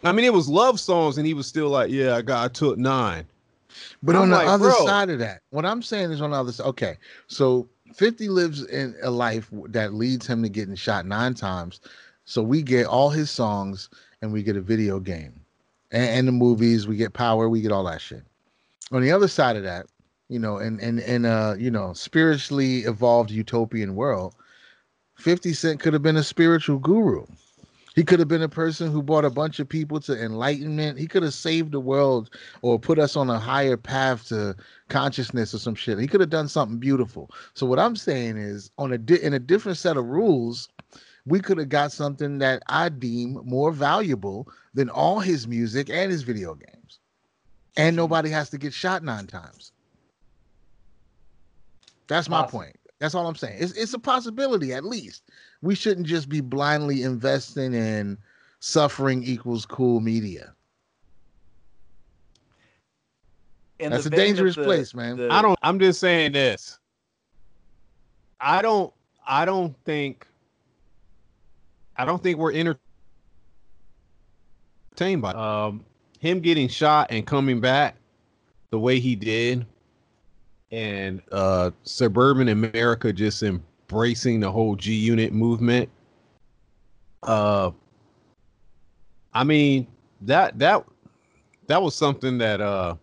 I 0.03 0.11
mean, 0.11 0.25
it 0.25 0.33
was 0.33 0.49
love 0.49 0.79
songs, 0.79 1.17
and 1.17 1.25
he 1.25 1.33
was 1.33 1.47
still 1.47 1.69
like, 1.69 1.89
"Yeah, 1.89 2.15
I 2.15 2.21
got, 2.21 2.43
I 2.43 2.47
took 2.49 2.77
nine. 2.77 3.25
But 4.03 4.15
I'm 4.15 4.23
on 4.23 4.29
the 4.29 4.37
other 4.37 4.69
bro. 4.69 4.85
side 4.85 5.09
of 5.09 5.19
that, 5.19 5.41
what 5.49 5.65
I'm 5.65 5.81
saying 5.81 6.11
is 6.11 6.21
on 6.21 6.31
the 6.31 6.37
other 6.37 6.51
side. 6.51 6.67
Okay, 6.67 6.97
so 7.27 7.67
50 7.93 8.29
lives 8.29 8.63
in 8.65 8.95
a 9.01 9.09
life 9.09 9.49
that 9.69 9.93
leads 9.93 10.27
him 10.27 10.43
to 10.43 10.49
getting 10.49 10.75
shot 10.75 11.05
nine 11.05 11.33
times. 11.33 11.79
So 12.25 12.41
we 12.41 12.61
get 12.61 12.85
all 12.85 13.09
his 13.09 13.29
songs 13.29 13.89
and 14.21 14.31
we 14.31 14.43
get 14.43 14.57
a 14.57 14.61
video 14.61 14.99
game, 14.99 15.33
and, 15.91 16.09
and 16.09 16.27
the 16.27 16.31
movies. 16.31 16.87
We 16.87 16.97
get 16.97 17.13
power. 17.13 17.49
We 17.49 17.61
get 17.61 17.71
all 17.71 17.83
that 17.85 18.01
shit. 18.01 18.23
On 18.91 19.01
the 19.01 19.11
other 19.11 19.27
side 19.27 19.55
of 19.55 19.63
that, 19.63 19.87
you 20.29 20.39
know, 20.39 20.57
in 20.57 20.79
in 20.79 20.99
in 20.99 21.25
a 21.25 21.55
you 21.57 21.71
know 21.71 21.93
spiritually 21.93 22.79
evolved 22.79 23.31
utopian 23.31 23.95
world, 23.95 24.35
50 25.17 25.53
Cent 25.53 25.79
could 25.79 25.93
have 25.93 26.01
been 26.01 26.17
a 26.17 26.23
spiritual 26.23 26.79
guru. 26.79 27.25
He 27.95 28.03
could 28.03 28.17
have 28.19 28.27
been 28.27 28.41
a 28.41 28.49
person 28.49 28.91
who 28.91 29.03
brought 29.03 29.25
a 29.25 29.29
bunch 29.29 29.59
of 29.59 29.69
people 29.69 29.99
to 30.01 30.19
enlightenment. 30.19 30.97
He 30.97 31.07
could 31.07 31.21
have 31.21 31.35
saved 31.35 31.71
the 31.71 31.79
world 31.79 32.31
or 32.63 32.79
put 32.79 32.97
us 32.97 33.15
on 33.15 33.29
a 33.29 33.37
higher 33.37 33.77
path 33.77 34.27
to 34.29 34.55
consciousness 34.89 35.53
or 35.53 35.59
some 35.59 35.75
shit. 35.75 35.99
He 35.99 36.07
could 36.07 36.21
have 36.21 36.31
done 36.31 36.47
something 36.47 36.79
beautiful. 36.79 37.29
So 37.53 37.67
what 37.67 37.77
I'm 37.77 37.95
saying 37.95 38.37
is, 38.37 38.71
on 38.79 38.93
a 38.93 38.97
di- 38.97 39.21
in 39.21 39.33
a 39.33 39.39
different 39.39 39.77
set 39.77 39.97
of 39.97 40.05
rules, 40.05 40.69
we 41.25 41.39
could 41.39 41.59
have 41.59 41.69
got 41.69 41.91
something 41.91 42.39
that 42.39 42.63
I 42.67 42.89
deem 42.89 43.39
more 43.45 43.71
valuable 43.71 44.47
than 44.73 44.89
all 44.89 45.19
his 45.19 45.47
music 45.47 45.89
and 45.91 46.11
his 46.11 46.23
video 46.23 46.55
games, 46.55 46.99
and 47.77 47.95
nobody 47.95 48.29
has 48.31 48.49
to 48.51 48.57
get 48.57 48.73
shot 48.73 49.03
nine 49.03 49.27
times. 49.27 49.72
That's 52.13 52.29
my 52.29 52.41
Possible. 52.43 52.59
point. 52.59 52.75
That's 52.99 53.15
all 53.15 53.25
I'm 53.27 53.33
saying. 53.35 53.57
It's 53.59 53.71
it's 53.73 53.95
a 53.95 53.99
possibility 53.99 54.71
at 54.71 54.85
least. 54.85 55.23
We 55.63 55.73
shouldn't 55.73 56.05
just 56.05 56.29
be 56.29 56.41
blindly 56.41 57.01
investing 57.01 57.73
in 57.73 58.19
suffering 58.59 59.23
equals 59.23 59.65
cool 59.65 59.99
media. 59.99 60.53
In 63.79 63.91
That's 63.91 64.05
a 64.05 64.11
dangerous 64.11 64.55
the- 64.55 64.63
place, 64.63 64.93
man. 64.93 65.17
the- 65.17 65.29
I 65.33 65.41
don't. 65.41 65.57
I'm 65.63 65.79
just 65.79 65.99
saying 65.99 66.33
this. 66.33 66.77
I 68.39 68.61
don't. 68.61 68.93
I 69.25 69.45
don't 69.45 69.75
think. 69.83 70.27
I 71.97 72.05
don't 72.05 72.21
think 72.21 72.37
we're 72.37 72.53
entertained 74.91 75.23
by 75.23 75.31
um 75.31 75.83
him 76.19 76.41
getting 76.41 76.67
shot 76.67 77.07
and 77.09 77.25
coming 77.25 77.59
back 77.59 77.95
the 78.69 78.77
way 78.77 78.99
he 78.99 79.15
did, 79.15 79.65
and 80.73 81.21
uh 81.31 81.69
suburban 81.83 82.49
America 82.49 83.13
just 83.13 83.43
embracing 83.43 84.39
the 84.39 84.51
whole 84.51 84.75
G 84.75 84.93
Unit 84.95 85.31
movement. 85.31 85.87
Uh, 87.21 87.69
I 89.33 89.43
mean 89.43 89.87
that 90.21 90.57
that 90.57 90.83
that 91.67 91.81
was 91.81 91.93
something 91.95 92.39
that 92.39 92.59
uh 92.59 92.95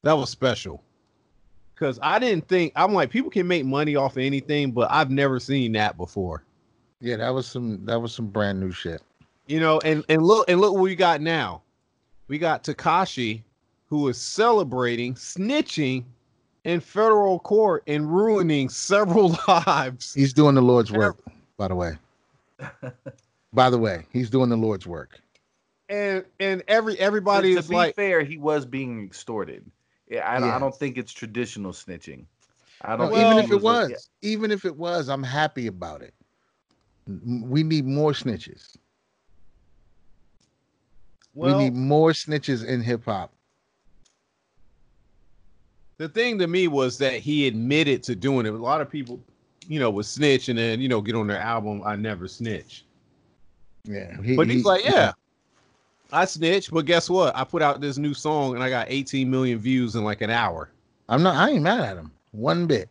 that 0.00 0.14
was 0.14 0.30
special 0.30 0.82
because 1.74 1.98
I 2.02 2.18
didn't 2.18 2.48
think 2.48 2.72
I'm 2.76 2.94
like 2.94 3.10
people 3.10 3.30
can 3.30 3.46
make 3.46 3.66
money 3.66 3.94
off 3.94 4.12
of 4.12 4.22
anything, 4.22 4.72
but 4.72 4.90
I've 4.90 5.10
never 5.10 5.38
seen 5.38 5.72
that 5.72 5.98
before. 5.98 6.44
Yeah, 7.00 7.16
that 7.16 7.30
was 7.30 7.46
some 7.46 7.84
that 7.84 8.00
was 8.00 8.14
some 8.14 8.28
brand 8.28 8.58
new 8.58 8.72
shit. 8.72 9.02
You 9.46 9.60
know, 9.60 9.80
and 9.80 10.02
and 10.08 10.22
look 10.22 10.48
and 10.48 10.62
look 10.62 10.72
what 10.72 10.80
we 10.80 10.96
got 10.96 11.20
now. 11.20 11.62
We 12.28 12.38
got 12.38 12.64
Tekashi, 12.64 13.42
who 13.88 14.08
is 14.08 14.16
celebrating 14.16 15.14
snitching 15.14 16.04
in 16.64 16.80
federal 16.80 17.38
court 17.40 17.82
and 17.86 18.12
ruining 18.12 18.68
several 18.68 19.36
lives. 19.48 20.14
He's 20.14 20.32
doing 20.32 20.54
the 20.54 20.62
Lord's 20.62 20.92
work, 20.92 21.18
by 21.56 21.68
the 21.68 21.74
way. 21.74 21.98
by 23.52 23.68
the 23.70 23.78
way, 23.78 24.06
he's 24.12 24.30
doing 24.30 24.48
the 24.48 24.56
Lord's 24.56 24.86
work. 24.86 25.20
And 25.88 26.24
and 26.40 26.62
every 26.68 26.98
everybody 26.98 27.50
to, 27.50 27.54
to 27.54 27.58
is 27.60 27.68
be 27.68 27.74
like, 27.74 27.94
fair, 27.96 28.22
he 28.22 28.38
was 28.38 28.64
being 28.64 29.04
extorted. 29.04 29.64
Yeah, 30.08 30.30
I, 30.30 30.40
don't- 30.40 30.50
I 30.50 30.58
don't 30.58 30.74
think 30.74 30.96
it's 30.98 31.12
traditional 31.12 31.72
snitching. 31.72 32.24
I 32.82 32.96
don't. 32.96 33.10
Well, 33.12 33.20
even 33.20 33.36
think 33.36 33.50
if 33.50 33.56
it 33.56 33.60
a- 33.60 33.64
was, 33.64 34.08
even 34.22 34.50
if 34.50 34.64
it 34.64 34.76
was, 34.76 35.08
I'm 35.08 35.22
happy 35.22 35.66
about 35.66 36.02
it. 36.02 36.14
We 37.24 37.62
need 37.62 37.84
more 37.84 38.12
snitches. 38.12 38.76
well, 41.34 41.56
we 41.58 41.64
need 41.64 41.74
more 41.74 42.10
snitches 42.12 42.64
in 42.64 42.80
hip 42.82 43.04
hop. 43.04 43.32
The 46.02 46.08
thing 46.08 46.36
to 46.36 46.48
me 46.48 46.66
was 46.66 46.98
that 46.98 47.14
he 47.14 47.46
admitted 47.46 48.02
to 48.02 48.16
doing 48.16 48.44
it. 48.44 48.52
A 48.52 48.56
lot 48.56 48.80
of 48.80 48.90
people, 48.90 49.20
you 49.68 49.78
know, 49.78 49.88
would 49.90 50.04
snitch 50.04 50.48
and 50.48 50.58
then 50.58 50.80
you 50.80 50.88
know 50.88 51.00
get 51.00 51.14
on 51.14 51.28
their 51.28 51.38
album. 51.38 51.80
I 51.84 51.94
never 51.94 52.26
snitch. 52.26 52.84
Yeah, 53.84 54.20
he- 54.20 54.34
But 54.34 54.48
he's 54.48 54.62
he- 54.62 54.68
like, 54.68 54.84
yeah, 54.84 55.12
I 56.12 56.24
snitched, 56.24 56.72
but 56.72 56.86
guess 56.86 57.08
what? 57.08 57.36
I 57.36 57.44
put 57.44 57.62
out 57.62 57.80
this 57.80 57.98
new 57.98 58.14
song 58.14 58.54
and 58.54 58.64
I 58.64 58.68
got 58.68 58.86
18 58.90 59.30
million 59.30 59.58
views 59.60 59.94
in 59.94 60.02
like 60.02 60.22
an 60.22 60.30
hour. 60.30 60.70
I'm 61.08 61.22
not. 61.22 61.36
I 61.36 61.50
ain't 61.50 61.62
mad 61.62 61.80
at 61.80 61.96
him 61.96 62.10
one 62.32 62.66
bit. 62.66 62.88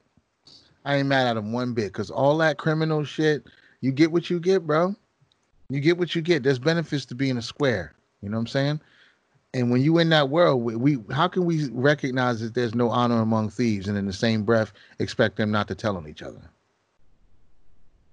I 0.86 0.96
ain't 0.96 1.08
mad 1.10 1.28
at 1.28 1.38
him 1.38 1.52
one 1.52 1.74
bit 1.74 1.88
because 1.92 2.10
all 2.10 2.38
that 2.38 2.58
criminal 2.58 3.04
shit, 3.04 3.46
you 3.82 3.92
get 3.92 4.10
what 4.12 4.30
you 4.30 4.40
get, 4.40 4.66
bro. 4.66 4.96
You 5.70 5.82
get 5.82 5.98
what 5.98 6.16
you 6.16 6.22
get. 6.22 6.44
There's 6.44 6.60
benefits 6.60 7.06
to 7.08 7.16
being 7.16 7.38
a 7.38 7.42
square. 7.42 7.94
You 8.22 8.30
know 8.30 8.38
what 8.38 8.42
I'm 8.42 8.48
saying? 8.48 8.82
And 9.54 9.70
when 9.70 9.82
you 9.82 9.98
in 9.98 10.10
that 10.10 10.30
world, 10.30 10.62
we, 10.62 10.76
we 10.76 10.98
how 11.14 11.28
can 11.28 11.46
we 11.46 11.70
recognize 11.72 12.40
that 12.40 12.54
there's 12.54 12.74
no 12.74 12.90
honor 12.90 13.22
among 13.22 13.50
thieves, 13.50 13.88
and 13.88 13.98
in 13.98 14.06
the 14.06 14.14
same 14.14 14.44
breath 14.44 14.72
expect 15.00 15.36
them 15.36 15.52
not 15.52 15.68
to 15.68 15.76
tell 15.76 15.98
on 15.98 16.08
each 16.08 16.22
other? 16.22 16.42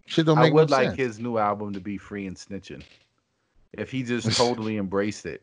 Shit 0.06 0.26
don't 0.26 0.38
make 0.38 0.46
sense. 0.46 0.52
I 0.52 0.54
would 0.54 0.70
no 0.70 0.76
like 0.76 0.86
sense. 0.88 0.98
his 0.98 1.18
new 1.20 1.38
album 1.38 1.72
to 1.74 1.80
be 1.80 1.96
free 1.96 2.26
and 2.26 2.36
snitching. 2.36 2.82
If 3.72 3.90
he 3.90 4.02
just 4.02 4.32
totally 4.36 4.78
embraced 4.78 5.26
it. 5.26 5.42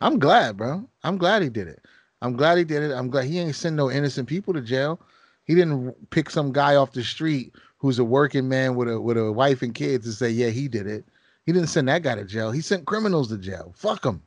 I'm 0.00 0.18
glad, 0.18 0.56
bro. 0.56 0.86
I'm 1.04 1.16
glad 1.16 1.42
he 1.42 1.48
did 1.48 1.68
it. 1.68 1.86
I'm 2.20 2.34
glad 2.34 2.58
he 2.58 2.64
did 2.64 2.82
it. 2.82 2.92
I'm 2.92 3.08
glad 3.08 3.24
he 3.24 3.38
ain't 3.38 3.54
send 3.54 3.76
no 3.76 3.90
innocent 3.90 4.28
people 4.28 4.52
to 4.52 4.60
jail. 4.60 5.00
He 5.44 5.54
didn't 5.54 6.10
pick 6.10 6.28
some 6.28 6.52
guy 6.52 6.76
off 6.76 6.92
the 6.92 7.02
street 7.02 7.54
who's 7.78 7.98
a 7.98 8.04
working 8.04 8.48
man 8.48 8.74
with 8.74 8.90
a 8.90 9.00
with 9.00 9.16
a 9.16 9.32
wife 9.32 9.62
and 9.62 9.74
kids 9.74 10.06
and 10.06 10.14
say, 10.14 10.28
yeah, 10.28 10.50
he 10.50 10.68
did 10.68 10.86
it. 10.86 11.06
He 11.46 11.52
didn't 11.52 11.68
send 11.68 11.88
that 11.88 12.02
guy 12.02 12.14
to 12.14 12.24
jail. 12.24 12.50
He 12.50 12.60
sent 12.60 12.84
criminals 12.84 13.28
to 13.28 13.38
jail. 13.38 13.72
Fuck 13.76 14.02
them. 14.02 14.22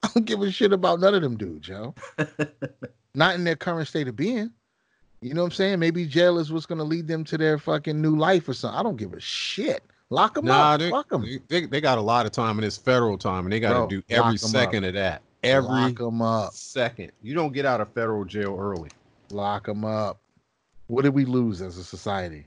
I 0.02 0.08
don't 0.14 0.24
give 0.26 0.40
a 0.42 0.50
shit 0.50 0.72
about 0.72 1.00
none 1.00 1.14
of 1.14 1.22
them 1.22 1.36
dudes, 1.36 1.68
yo. 1.68 1.94
Not 3.14 3.34
in 3.34 3.44
their 3.44 3.56
current 3.56 3.88
state 3.88 4.08
of 4.08 4.16
being. 4.16 4.50
You 5.20 5.34
know 5.34 5.42
what 5.42 5.48
I'm 5.48 5.52
saying? 5.52 5.78
Maybe 5.80 6.06
jail 6.06 6.38
is 6.38 6.50
what's 6.50 6.64
gonna 6.66 6.84
lead 6.84 7.06
them 7.06 7.24
to 7.24 7.36
their 7.36 7.58
fucking 7.58 8.00
new 8.00 8.16
life 8.16 8.48
or 8.48 8.54
something. 8.54 8.78
I 8.78 8.82
don't 8.82 8.96
give 8.96 9.12
a 9.12 9.20
shit. 9.20 9.82
Lock 10.08 10.34
them 10.34 10.46
Nah, 10.46 10.72
up. 10.72 10.80
they, 10.80 10.90
Fuck 10.90 11.08
them. 11.10 11.24
they 11.48 11.66
they 11.66 11.80
got 11.80 11.98
a 11.98 12.00
lot 12.00 12.24
of 12.26 12.32
time 12.32 12.56
and 12.58 12.64
it's 12.64 12.76
federal 12.78 13.18
time 13.18 13.44
and 13.44 13.52
they 13.52 13.60
got 13.60 13.88
to 13.88 13.94
do 13.94 14.02
every 14.08 14.38
second 14.38 14.84
of 14.84 14.94
that. 14.94 15.22
Every 15.42 15.68
Lock 15.68 15.96
them 15.98 16.22
up. 16.22 16.52
second. 16.54 17.12
You 17.22 17.34
don't 17.34 17.52
get 17.52 17.66
out 17.66 17.80
of 17.80 17.92
federal 17.92 18.24
jail 18.24 18.56
early. 18.58 18.90
Lock 19.30 19.66
them 19.66 19.84
up. 19.84 20.20
What 20.88 21.02
did 21.02 21.14
we 21.14 21.24
lose 21.26 21.60
as 21.62 21.76
a 21.76 21.84
society? 21.84 22.46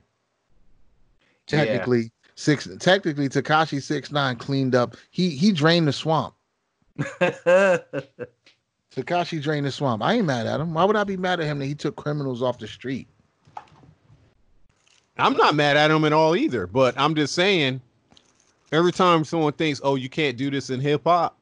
Yeah. 1.51 1.57
Technically, 1.65 2.11
six. 2.35 2.67
Technically, 2.79 3.29
Tekashi 3.29 3.81
six 3.81 4.11
nine 4.11 4.35
cleaned 4.37 4.75
up. 4.75 4.95
He 5.11 5.29
he 5.29 5.51
drained 5.51 5.87
the 5.87 5.93
swamp. 5.93 6.33
Tekashi 8.95 9.41
drained 9.41 9.65
the 9.65 9.71
swamp. 9.71 10.03
I 10.03 10.13
ain't 10.13 10.25
mad 10.25 10.45
at 10.47 10.59
him. 10.59 10.73
Why 10.73 10.83
would 10.83 10.95
I 10.95 11.03
be 11.03 11.17
mad 11.17 11.39
at 11.39 11.45
him 11.47 11.59
that 11.59 11.65
he 11.65 11.75
took 11.75 11.95
criminals 11.95 12.41
off 12.43 12.59
the 12.59 12.67
street? 12.67 13.07
I'm 15.17 15.33
not 15.33 15.55
mad 15.55 15.77
at 15.77 15.91
him 15.91 16.05
at 16.05 16.13
all 16.13 16.35
either, 16.35 16.67
but 16.67 16.95
I'm 16.97 17.15
just 17.15 17.33
saying 17.33 17.81
every 18.71 18.91
time 18.91 19.23
someone 19.23 19.53
thinks, 19.53 19.79
"Oh, 19.83 19.95
you 19.95 20.09
can't 20.09 20.37
do 20.37 20.49
this 20.49 20.69
in 20.69 20.79
hip 20.79 21.03
hop," 21.05 21.37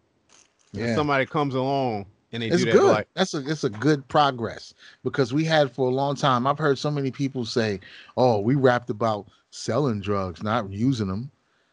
Yeah. 0.74 0.96
somebody 0.96 1.26
comes 1.26 1.56
along 1.56 2.06
and 2.34 2.44
they 2.44 2.48
It's 2.48 2.58
do 2.58 2.66
that 2.66 2.74
good. 2.74 2.92
like 2.92 3.08
That's 3.14 3.34
a 3.34 3.50
it's 3.50 3.64
a 3.64 3.70
good 3.70 4.06
progress 4.08 4.74
because 5.04 5.34
we 5.34 5.44
had 5.46 5.72
for 5.72 5.90
a 5.90 5.94
long 5.94 6.16
time. 6.16 6.48
I've 6.48 6.58
heard 6.60 6.78
so 6.80 6.92
many 6.92 7.12
people 7.12 7.46
say, 7.46 7.80
"Oh, 8.18 8.40
we 8.40 8.56
rapped 8.56 8.90
about 8.90 9.28
selling 9.52 10.02
drugs, 10.02 10.44
not 10.44 10.70
using 10.70 11.08
them." 11.08 11.32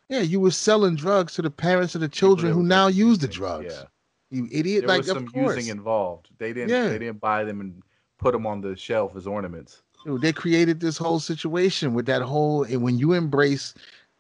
Yeah, 0.09 0.21
you 0.21 0.41
were 0.41 0.51
selling 0.51 0.97
drugs 0.97 1.35
to 1.35 1.43
the 1.43 1.51
parents 1.51 1.95
of 1.95 2.01
the 2.01 2.09
children 2.09 2.53
who 2.53 2.63
now 2.63 2.87
use 2.89 3.19
the 3.19 3.29
drugs. 3.29 3.75
Yeah. 3.75 3.85
You 4.31 4.49
idiot! 4.51 4.83
There 4.83 4.89
like, 4.89 4.99
was 4.99 5.09
of 5.09 5.17
some 5.17 5.29
course, 5.29 5.57
using 5.57 5.71
involved. 5.71 6.29
They 6.39 6.53
didn't. 6.53 6.71
Yeah. 6.71 6.89
They 6.89 6.99
didn't 6.99 7.21
buy 7.21 7.45
them 7.45 7.61
and 7.61 7.83
put 8.19 8.33
them 8.33 8.47
on 8.47 8.61
the 8.61 8.77
shelf 8.77 9.17
as 9.17 9.27
ornaments. 9.27 9.83
Dude, 10.05 10.21
they 10.21 10.33
created 10.33 10.81
this 10.81 10.99
whole 10.99 11.19
situation 11.19 11.95
with 11.95 12.07
that 12.07 12.23
whole. 12.23 12.65
And 12.65 12.83
when 12.83 12.99
you 12.99 13.15
embrace, 13.15 13.75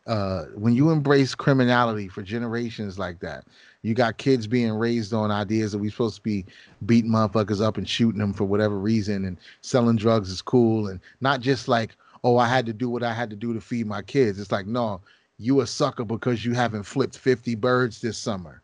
uh, 0.06 0.44
when 0.54 0.74
you 0.74 0.90
embrace 0.90 1.34
criminality 1.34 2.08
for 2.08 2.22
generations 2.22 2.98
like 2.98 3.20
that, 3.20 3.44
you 3.82 3.94
got 3.94 4.16
kids 4.16 4.46
being 4.46 4.72
raised 4.72 5.12
on 5.12 5.30
ideas 5.30 5.72
that 5.72 5.78
we 5.78 5.90
supposed 5.90 6.16
to 6.16 6.22
be 6.22 6.44
beating 6.86 7.10
motherfuckers 7.10 7.62
up 7.62 7.76
and 7.76 7.88
shooting 7.88 8.18
them 8.18 8.32
for 8.32 8.44
whatever 8.44 8.78
reason, 8.78 9.24
and 9.24 9.36
selling 9.60 9.96
drugs 9.96 10.30
is 10.30 10.42
cool, 10.42 10.88
and 10.88 11.00
not 11.20 11.40
just 11.40 11.68
like, 11.68 11.94
oh, 12.24 12.38
I 12.38 12.48
had 12.48 12.66
to 12.66 12.72
do 12.72 12.88
what 12.88 13.02
I 13.02 13.12
had 13.12 13.30
to 13.30 13.36
do 13.36 13.54
to 13.54 13.60
feed 13.60 13.86
my 13.86 14.02
kids. 14.02 14.40
It's 14.40 14.50
like, 14.50 14.66
no, 14.66 15.00
you 15.38 15.60
a 15.60 15.66
sucker 15.66 16.04
because 16.04 16.44
you 16.44 16.52
haven't 16.52 16.82
flipped 16.82 17.16
fifty 17.16 17.54
birds 17.54 18.00
this 18.00 18.18
summer. 18.18 18.62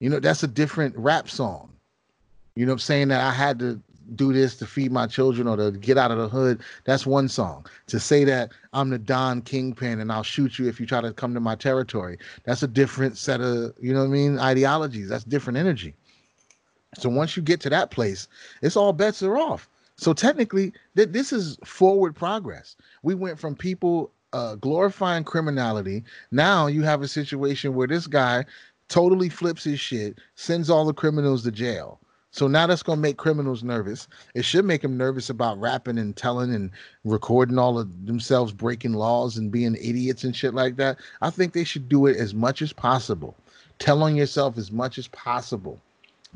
You 0.00 0.10
know, 0.10 0.20
that's 0.20 0.42
a 0.42 0.48
different 0.48 0.96
rap 0.96 1.28
song. 1.28 1.70
You 2.56 2.66
know 2.66 2.72
I'm 2.72 2.78
saying? 2.78 3.08
That 3.08 3.20
I 3.20 3.30
had 3.32 3.58
to 3.60 3.80
do 4.16 4.32
this 4.32 4.56
to 4.56 4.66
feed 4.66 4.90
my 4.90 5.06
children 5.06 5.46
or 5.46 5.56
to 5.56 5.70
get 5.70 5.96
out 5.96 6.10
of 6.10 6.18
the 6.18 6.28
hood. 6.28 6.60
That's 6.84 7.06
one 7.06 7.28
song. 7.28 7.66
To 7.86 8.00
say 8.00 8.24
that 8.24 8.50
I'm 8.72 8.90
the 8.90 8.98
Don 8.98 9.42
Kingpin 9.42 10.00
and 10.00 10.10
I'll 10.10 10.24
shoot 10.24 10.58
you 10.58 10.68
if 10.68 10.80
you 10.80 10.86
try 10.86 11.00
to 11.00 11.12
come 11.12 11.34
to 11.34 11.40
my 11.40 11.54
territory. 11.54 12.18
That's 12.44 12.62
a 12.62 12.68
different 12.68 13.16
set 13.16 13.40
of, 13.40 13.74
you 13.80 13.94
know 13.94 14.00
what 14.00 14.06
I 14.06 14.10
mean, 14.10 14.38
ideologies. 14.38 15.08
That's 15.08 15.24
different 15.24 15.56
energy. 15.56 15.94
So 16.98 17.08
once 17.08 17.36
you 17.36 17.42
get 17.42 17.60
to 17.60 17.70
that 17.70 17.90
place, 17.90 18.28
it's 18.60 18.76
all 18.76 18.92
bets 18.92 19.22
are 19.22 19.38
off. 19.38 19.68
So 19.96 20.12
technically, 20.12 20.72
th- 20.96 21.10
this 21.10 21.32
is 21.32 21.56
forward 21.64 22.14
progress. 22.14 22.76
We 23.02 23.14
went 23.14 23.38
from 23.38 23.54
people 23.54 24.10
uh, 24.32 24.56
glorifying 24.56 25.24
criminality. 25.24 26.04
Now 26.30 26.66
you 26.66 26.82
have 26.82 27.02
a 27.02 27.08
situation 27.08 27.74
where 27.74 27.88
this 27.88 28.06
guy 28.06 28.44
totally 28.88 29.28
flips 29.28 29.64
his 29.64 29.80
shit, 29.80 30.18
sends 30.34 30.68
all 30.70 30.84
the 30.84 30.94
criminals 30.94 31.44
to 31.44 31.50
jail. 31.50 31.98
So 32.30 32.48
now 32.48 32.66
that's 32.66 32.82
gonna 32.82 33.00
make 33.00 33.18
criminals 33.18 33.62
nervous. 33.62 34.08
It 34.34 34.44
should 34.44 34.64
make 34.64 34.80
them 34.80 34.96
nervous 34.96 35.28
about 35.28 35.60
rapping 35.60 35.98
and 35.98 36.16
telling 36.16 36.54
and 36.54 36.70
recording 37.04 37.58
all 37.58 37.78
of 37.78 38.06
themselves 38.06 38.52
breaking 38.52 38.94
laws 38.94 39.36
and 39.36 39.52
being 39.52 39.76
idiots 39.76 40.24
and 40.24 40.34
shit 40.34 40.54
like 40.54 40.76
that. 40.76 40.98
I 41.20 41.28
think 41.28 41.52
they 41.52 41.64
should 41.64 41.90
do 41.90 42.06
it 42.06 42.16
as 42.16 42.32
much 42.32 42.62
as 42.62 42.72
possible. 42.72 43.36
Tell 43.78 44.02
on 44.02 44.16
yourself 44.16 44.56
as 44.56 44.72
much 44.72 44.96
as 44.96 45.08
possible. 45.08 45.78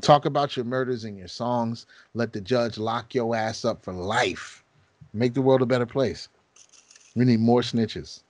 Talk 0.01 0.25
about 0.25 0.55
your 0.55 0.65
murders 0.65 1.03
in 1.03 1.17
your 1.17 1.27
songs. 1.27 1.87
Let 2.13 2.31
the 2.31 2.41
judge 2.41 2.77
lock 2.77 3.15
your 3.15 3.35
ass 3.35 3.65
up 3.65 3.83
for 3.83 3.93
life. 3.93 4.63
Make 5.13 5.33
the 5.33 5.41
world 5.41 5.63
a 5.63 5.65
better 5.65 5.87
place. 5.87 6.29
We 7.17 7.25
need 7.25 7.39
more 7.39 7.61
snitches. 7.61 8.21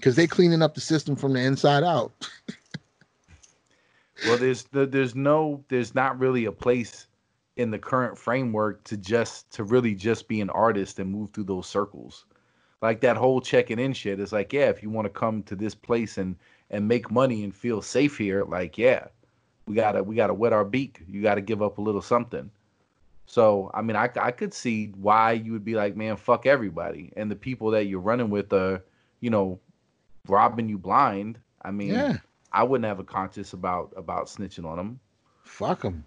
Cause 0.00 0.14
they're 0.14 0.28
cleaning 0.28 0.62
up 0.62 0.74
the 0.74 0.80
system 0.80 1.16
from 1.16 1.32
the 1.32 1.40
inside 1.40 1.82
out. 1.82 2.12
Well, 4.28 4.38
there's 4.38 4.62
there's 4.70 5.16
no 5.16 5.64
there's 5.68 5.94
not 5.94 6.18
really 6.18 6.44
a 6.44 6.52
place 6.52 7.08
in 7.56 7.72
the 7.72 7.78
current 7.78 8.16
framework 8.16 8.82
to 8.84 8.96
just 8.96 9.50
to 9.54 9.64
really 9.64 9.94
just 9.94 10.28
be 10.28 10.40
an 10.40 10.48
artist 10.50 11.00
and 11.00 11.10
move 11.10 11.30
through 11.32 11.44
those 11.44 11.66
circles. 11.66 12.24
Like 12.80 13.00
that 13.00 13.16
whole 13.16 13.40
checking 13.40 13.80
in 13.80 13.92
shit 13.92 14.20
is 14.20 14.32
like, 14.32 14.52
yeah, 14.52 14.70
if 14.70 14.82
you 14.84 14.88
want 14.88 15.06
to 15.06 15.10
come 15.10 15.42
to 15.42 15.56
this 15.56 15.74
place 15.74 16.16
and 16.16 16.36
and 16.70 16.86
make 16.86 17.10
money 17.10 17.42
and 17.42 17.54
feel 17.54 17.82
safe 17.82 18.16
here, 18.16 18.44
like 18.44 18.78
yeah, 18.78 19.08
we 19.66 19.74
gotta 19.74 20.02
we 20.02 20.14
gotta 20.14 20.32
wet 20.32 20.52
our 20.52 20.64
beak. 20.64 21.02
You 21.08 21.20
gotta 21.20 21.42
give 21.42 21.60
up 21.60 21.78
a 21.78 21.82
little 21.82 22.00
something. 22.00 22.50
So 23.26 23.70
I 23.74 23.82
mean, 23.82 23.96
I 23.96 24.10
I 24.20 24.30
could 24.30 24.54
see 24.54 24.92
why 24.96 25.32
you 25.32 25.52
would 25.52 25.64
be 25.64 25.74
like, 25.74 25.96
man, 25.96 26.16
fuck 26.16 26.46
everybody, 26.46 27.12
and 27.16 27.30
the 27.30 27.36
people 27.36 27.70
that 27.72 27.86
you're 27.86 28.00
running 28.00 28.30
with 28.30 28.52
are, 28.52 28.82
you 29.20 29.30
know, 29.30 29.58
robbing 30.28 30.68
you 30.68 30.78
blind. 30.78 31.38
I 31.62 31.70
mean, 31.70 31.90
Yeah. 31.90 32.18
I 32.52 32.62
wouldn't 32.62 32.86
have 32.86 33.00
a 33.00 33.04
conscience 33.04 33.52
about 33.52 33.92
about 33.96 34.26
snitching 34.26 34.64
on 34.64 34.76
them. 34.76 35.00
Fuck 35.42 35.82
them. 35.82 36.04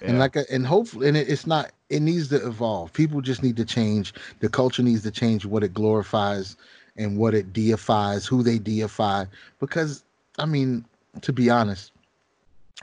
And 0.00 0.18
like, 0.18 0.36
a, 0.36 0.44
and 0.52 0.66
hopefully, 0.66 1.08
and 1.08 1.16
it, 1.16 1.28
it's 1.28 1.46
not. 1.46 1.72
It 1.88 2.00
needs 2.00 2.28
to 2.28 2.46
evolve. 2.46 2.92
People 2.92 3.20
just 3.20 3.42
need 3.42 3.56
to 3.56 3.64
change. 3.64 4.12
The 4.40 4.48
culture 4.48 4.82
needs 4.82 5.02
to 5.04 5.10
change 5.10 5.46
what 5.46 5.62
it 5.62 5.72
glorifies 5.72 6.56
and 6.96 7.16
what 7.16 7.34
it 7.34 7.52
deifies, 7.52 8.26
who 8.26 8.42
they 8.42 8.58
deify. 8.58 9.24
Because, 9.60 10.04
I 10.38 10.46
mean, 10.46 10.84
to 11.22 11.32
be 11.32 11.48
honest, 11.48 11.92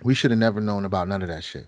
we 0.03 0.14
should 0.15 0.31
have 0.31 0.39
never 0.39 0.61
known 0.61 0.85
about 0.85 1.07
none 1.07 1.22
of 1.22 1.27
that 1.27 1.43
shit. 1.43 1.68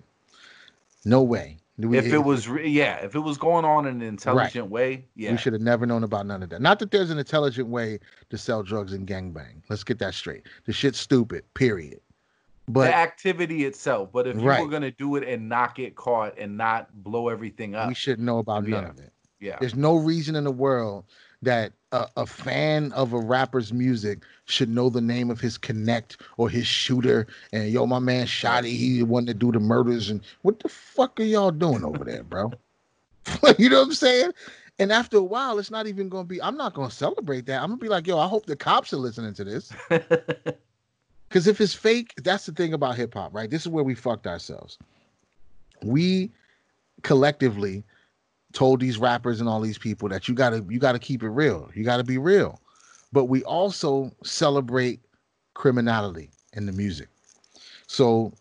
No 1.06 1.22
way. 1.22 1.58
We- 1.78 1.98
if 1.98 2.06
it 2.14 2.20
was, 2.20 2.48
re- 2.48 2.68
yeah, 2.68 2.98
if 2.98 3.16
it 3.16 3.20
was 3.20 3.38
going 3.38 3.66
on 3.66 3.88
in 3.88 3.96
an 3.96 4.02
intelligent 4.08 4.70
way, 4.70 5.06
yeah, 5.16 5.32
We 5.32 5.38
should 5.38 5.54
have 5.54 5.62
never 5.62 5.86
known 5.88 6.04
about 6.04 6.28
none 6.28 6.44
of 6.44 6.50
that. 6.50 6.62
Not 6.62 6.78
that 6.80 6.92
there's 6.92 7.10
an 7.10 7.18
intelligent 7.18 7.68
way 7.68 8.00
to 8.30 8.38
sell 8.38 8.62
drugs 8.62 8.94
and 8.94 9.08
gangbang. 9.08 9.64
Let's 9.70 9.84
get 9.84 9.98
that 10.00 10.14
straight. 10.14 10.44
The 10.66 10.74
shit's 10.74 11.00
stupid. 11.00 11.44
Period. 11.56 12.00
But 12.68 12.86
the 12.86 12.96
activity 12.96 13.66
itself. 13.66 14.12
But 14.14 14.28
if 14.28 14.36
you 14.40 14.48
Right. 14.48 14.62
were 14.62 14.70
gonna 14.70 14.92
do 14.92 15.16
it 15.16 15.28
and 15.28 15.50
not 15.50 15.74
get 15.76 15.96
caught 15.96 16.38
and 16.38 16.56
not 16.58 16.90
blow 17.04 17.28
everything 17.30 17.74
up, 17.76 17.88
we 17.88 17.96
should 17.96 18.20
know 18.20 18.38
about 18.38 18.64
none 18.68 18.84
Yeah. 18.84 18.90
of 18.90 19.00
it. 19.00 19.12
yeah, 19.40 19.58
There's 19.60 19.76
no 19.76 19.96
reason 19.98 20.36
in 20.36 20.44
the 20.44 20.52
world 20.52 21.06
that 21.44 21.74
a, 21.92 22.08
a 22.18 22.26
fan 22.26 22.92
of 22.94 23.14
a 23.14 23.20
rapper's 23.20 23.72
music 23.72 24.20
should 24.46 24.70
know 24.70 24.90
the 24.90 25.02
name 25.02 25.30
of 25.30 25.40
his 25.40 25.58
connect 25.58 26.18
or 26.38 26.50
his 26.50 26.68
shooter. 26.68 27.28
And 27.52 27.70
yo, 27.70 27.86
my 27.86 28.00
man 28.00 28.26
Shotty, 28.26 28.76
he 28.76 29.00
the 29.00 29.06
one 29.06 29.26
to 29.26 29.34
do 29.34 29.52
the 29.52 29.60
murders. 29.60 30.10
And 30.10 30.22
what 30.42 30.60
the 30.60 30.70
fuck 30.70 31.20
are 31.20 31.24
y'all 31.24 31.52
doing 31.52 31.84
over 31.84 32.04
there, 32.04 32.24
bro? 32.24 32.52
you 33.58 33.70
know 33.70 33.80
what 33.80 33.88
I'm 33.88 33.94
saying? 33.94 34.32
And 34.80 34.92
after 34.92 35.18
a 35.18 35.24
while, 35.24 35.60
it's 35.60 35.72
not 35.72 35.88
even 35.88 36.10
gonna 36.10 36.24
be. 36.24 36.42
I'm 36.42 36.58
not 36.58 36.74
gonna 36.74 36.92
celebrate 36.92 37.46
that. 37.46 37.62
I'm 37.62 37.70
gonna 37.70 37.78
be 37.78 37.90
like, 37.90 38.08
yo, 38.08 38.18
I 38.18 38.28
hope 38.28 38.48
the 38.48 38.56
cops 38.56 38.92
are 38.92 38.98
listening 38.98 39.34
to 39.36 39.44
this. 39.44 39.72
Because 41.34 41.48
if 41.48 41.60
it's 41.60 41.74
fake, 41.74 42.14
that's 42.18 42.46
the 42.46 42.52
thing 42.52 42.76
about 42.76 42.96
hip 42.96 43.16
hop, 43.16 43.34
right? 43.34 43.50
This 43.50 43.64
is 43.64 43.68
where 43.68 43.84
we 43.84 43.96
fucked 43.96 44.28
ourselves. 44.28 44.78
We 45.82 46.30
collectively 47.02 47.84
told 48.54 48.80
these 48.80 48.98
rappers 48.98 49.40
and 49.40 49.50
all 49.50 49.60
these 49.60 49.78
people 49.78 50.08
that 50.10 50.28
you 50.28 50.36
gotta 50.36 50.64
you 50.70 50.80
gotta 50.80 51.00
keep 51.00 51.24
it 51.24 51.30
real. 51.30 51.70
You 51.74 51.84
gotta 51.84 52.04
be 52.04 52.18
real. 52.18 52.62
But 53.12 53.26
we 53.26 53.44
also 53.44 54.12
celebrate 54.24 55.00
criminality 55.54 56.30
in 56.54 56.66
the 56.66 56.72
music. 56.72 57.10
So 57.88 58.32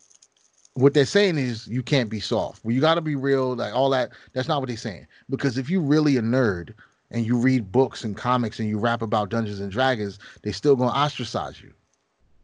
what 0.75 0.93
they're 0.93 1.05
saying 1.05 1.37
is 1.37 1.67
you 1.67 1.83
can't 1.83 2.09
be 2.09 2.19
soft. 2.19 2.63
Well, 2.63 2.73
you 2.73 2.81
gotta 2.81 3.01
be 3.01 3.15
real, 3.15 3.55
like 3.55 3.73
all 3.73 3.89
that. 3.91 4.11
That's 4.33 4.47
not 4.47 4.61
what 4.61 4.67
they're 4.67 4.77
saying. 4.77 5.07
Because 5.29 5.57
if 5.57 5.69
you 5.69 5.81
really 5.81 6.17
a 6.17 6.21
nerd 6.21 6.73
and 7.11 7.25
you 7.25 7.37
read 7.37 7.71
books 7.71 8.03
and 8.03 8.17
comics 8.17 8.59
and 8.59 8.69
you 8.69 8.79
rap 8.79 9.01
about 9.01 9.29
Dungeons 9.29 9.59
and 9.59 9.71
Dragons, 9.71 10.19
they 10.41 10.51
still 10.51 10.75
gonna 10.75 10.91
ostracize 10.91 11.61
you. 11.61 11.73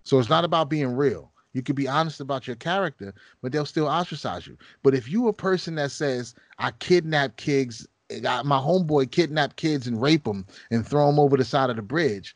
So 0.04 0.20
it's 0.20 0.30
not 0.30 0.44
about 0.44 0.70
being 0.70 0.96
real. 0.96 1.32
You 1.54 1.64
can 1.64 1.76
be 1.76 1.88
honest 1.88 2.20
about 2.20 2.48
your 2.48 2.56
character, 2.56 3.14
but 3.42 3.52
they'll 3.52 3.66
still 3.66 3.88
ostracize 3.88 4.46
you. 4.46 4.58
But 4.84 4.94
if 4.94 5.10
you 5.10 5.28
a 5.28 5.34
person 5.34 5.76
that 5.76 5.92
says 5.92 6.36
I 6.60 6.72
kidnap 6.72 7.38
kids, 7.38 7.88
my 8.10 8.60
homeboy 8.60 9.12
kidnap 9.12 9.56
kids 9.56 9.88
and 9.88 10.02
rape 10.02 10.26
them 10.26 10.46
and 10.72 10.88
throw 10.88 11.08
them 11.08 11.20
over 11.20 11.38
the 11.38 11.46
side 11.46 11.70
of 11.70 11.76
the 11.76 11.82
bridge, 11.82 12.36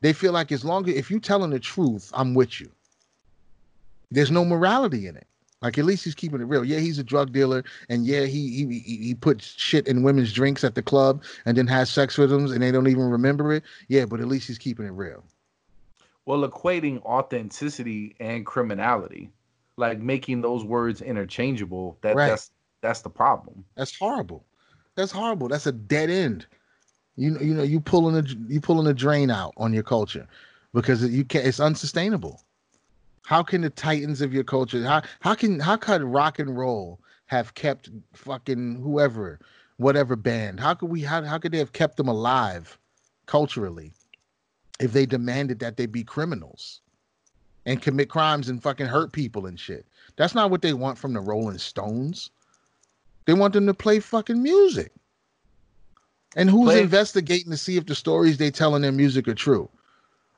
they 0.00 0.12
feel 0.12 0.32
like 0.32 0.52
as 0.52 0.64
long 0.64 0.88
as 0.88 0.96
if 0.96 1.10
you 1.10 1.20
telling 1.20 1.50
the 1.50 1.60
truth, 1.60 2.10
I'm 2.14 2.34
with 2.34 2.60
you. 2.60 2.70
There's 4.10 4.30
no 4.30 4.44
morality 4.44 5.06
in 5.06 5.16
it. 5.16 5.26
Like 5.60 5.76
at 5.76 5.84
least 5.84 6.04
he's 6.04 6.14
keeping 6.14 6.40
it 6.40 6.44
real. 6.44 6.64
Yeah, 6.64 6.78
he's 6.78 7.00
a 7.00 7.04
drug 7.04 7.32
dealer, 7.32 7.64
and 7.88 8.06
yeah, 8.06 8.26
he 8.26 8.64
he 8.64 8.78
he 8.78 9.14
puts 9.14 9.44
shit 9.44 9.88
in 9.88 10.04
women's 10.04 10.32
drinks 10.32 10.62
at 10.62 10.76
the 10.76 10.82
club 10.82 11.24
and 11.46 11.58
then 11.58 11.66
has 11.66 11.90
sex 11.90 12.16
with 12.16 12.30
them, 12.30 12.46
and 12.46 12.62
they 12.62 12.70
don't 12.70 12.86
even 12.86 13.10
remember 13.10 13.52
it. 13.52 13.64
Yeah, 13.88 14.04
but 14.04 14.20
at 14.20 14.28
least 14.28 14.46
he's 14.46 14.58
keeping 14.58 14.86
it 14.86 14.92
real. 14.92 15.24
Well, 16.28 16.46
equating 16.46 17.02
authenticity 17.04 18.14
and 18.20 18.44
criminality, 18.44 19.30
like 19.78 19.98
making 19.98 20.42
those 20.42 20.62
words 20.62 21.00
interchangeable, 21.00 21.96
that 22.02 22.16
Right. 22.16 22.28
that's 22.28 22.50
that's 22.82 23.00
the 23.00 23.08
problem. 23.08 23.64
That's 23.76 23.98
horrible. 23.98 24.44
That's 24.94 25.10
horrible. 25.10 25.48
That's 25.48 25.66
a 25.66 25.72
dead 25.72 26.10
end. 26.10 26.46
You 27.16 27.30
know, 27.30 27.40
you 27.40 27.54
know, 27.54 27.62
you 27.62 27.80
pulling 27.80 28.14
a 28.14 28.28
you 28.46 28.60
pulling 28.60 28.86
a 28.86 28.92
drain 28.92 29.30
out 29.30 29.54
on 29.56 29.72
your 29.72 29.82
culture 29.82 30.28
because 30.74 31.02
you 31.02 31.24
can't. 31.24 31.46
It's 31.46 31.60
unsustainable. 31.60 32.44
How 33.24 33.42
can 33.42 33.62
the 33.62 33.70
titans 33.70 34.20
of 34.20 34.34
your 34.34 34.44
culture? 34.44 34.84
How 34.84 35.00
how 35.20 35.34
can 35.34 35.58
how 35.58 35.78
could 35.78 36.02
rock 36.02 36.38
and 36.38 36.58
roll 36.58 37.00
have 37.24 37.54
kept 37.54 37.88
fucking 38.12 38.82
whoever, 38.82 39.40
whatever 39.78 40.14
band? 40.14 40.60
How 40.60 40.74
could 40.74 40.90
we? 40.90 41.00
How 41.00 41.22
how 41.22 41.38
could 41.38 41.52
they 41.52 41.58
have 41.58 41.72
kept 41.72 41.96
them 41.96 42.08
alive 42.08 42.78
culturally 43.24 43.94
if 44.80 44.92
they 44.92 45.06
demanded 45.06 45.58
that 45.60 45.76
they 45.76 45.86
be 45.86 46.04
criminals 46.04 46.80
and 47.66 47.82
commit 47.82 48.08
crimes 48.08 48.48
and 48.48 48.62
fucking 48.62 48.86
hurt 48.86 49.12
people 49.12 49.46
and 49.46 49.58
shit? 49.58 49.86
That's 50.16 50.34
not 50.34 50.50
what 50.50 50.62
they 50.62 50.72
want 50.72 50.98
from 50.98 51.12
the 51.12 51.20
Rolling 51.20 51.58
Stones. 51.58 52.30
They 53.26 53.34
want 53.34 53.52
them 53.52 53.66
to 53.66 53.74
play 53.74 54.00
fucking 54.00 54.42
music. 54.42 54.92
And 56.36 56.50
who's 56.50 56.70
Play- 56.72 56.82
investigating 56.82 57.50
to 57.50 57.56
see 57.56 57.76
if 57.76 57.86
the 57.86 57.94
stories 57.94 58.38
they 58.38 58.50
tell 58.50 58.74
in 58.76 58.82
their 58.82 58.92
music 58.92 59.28
are 59.28 59.34
true? 59.34 59.68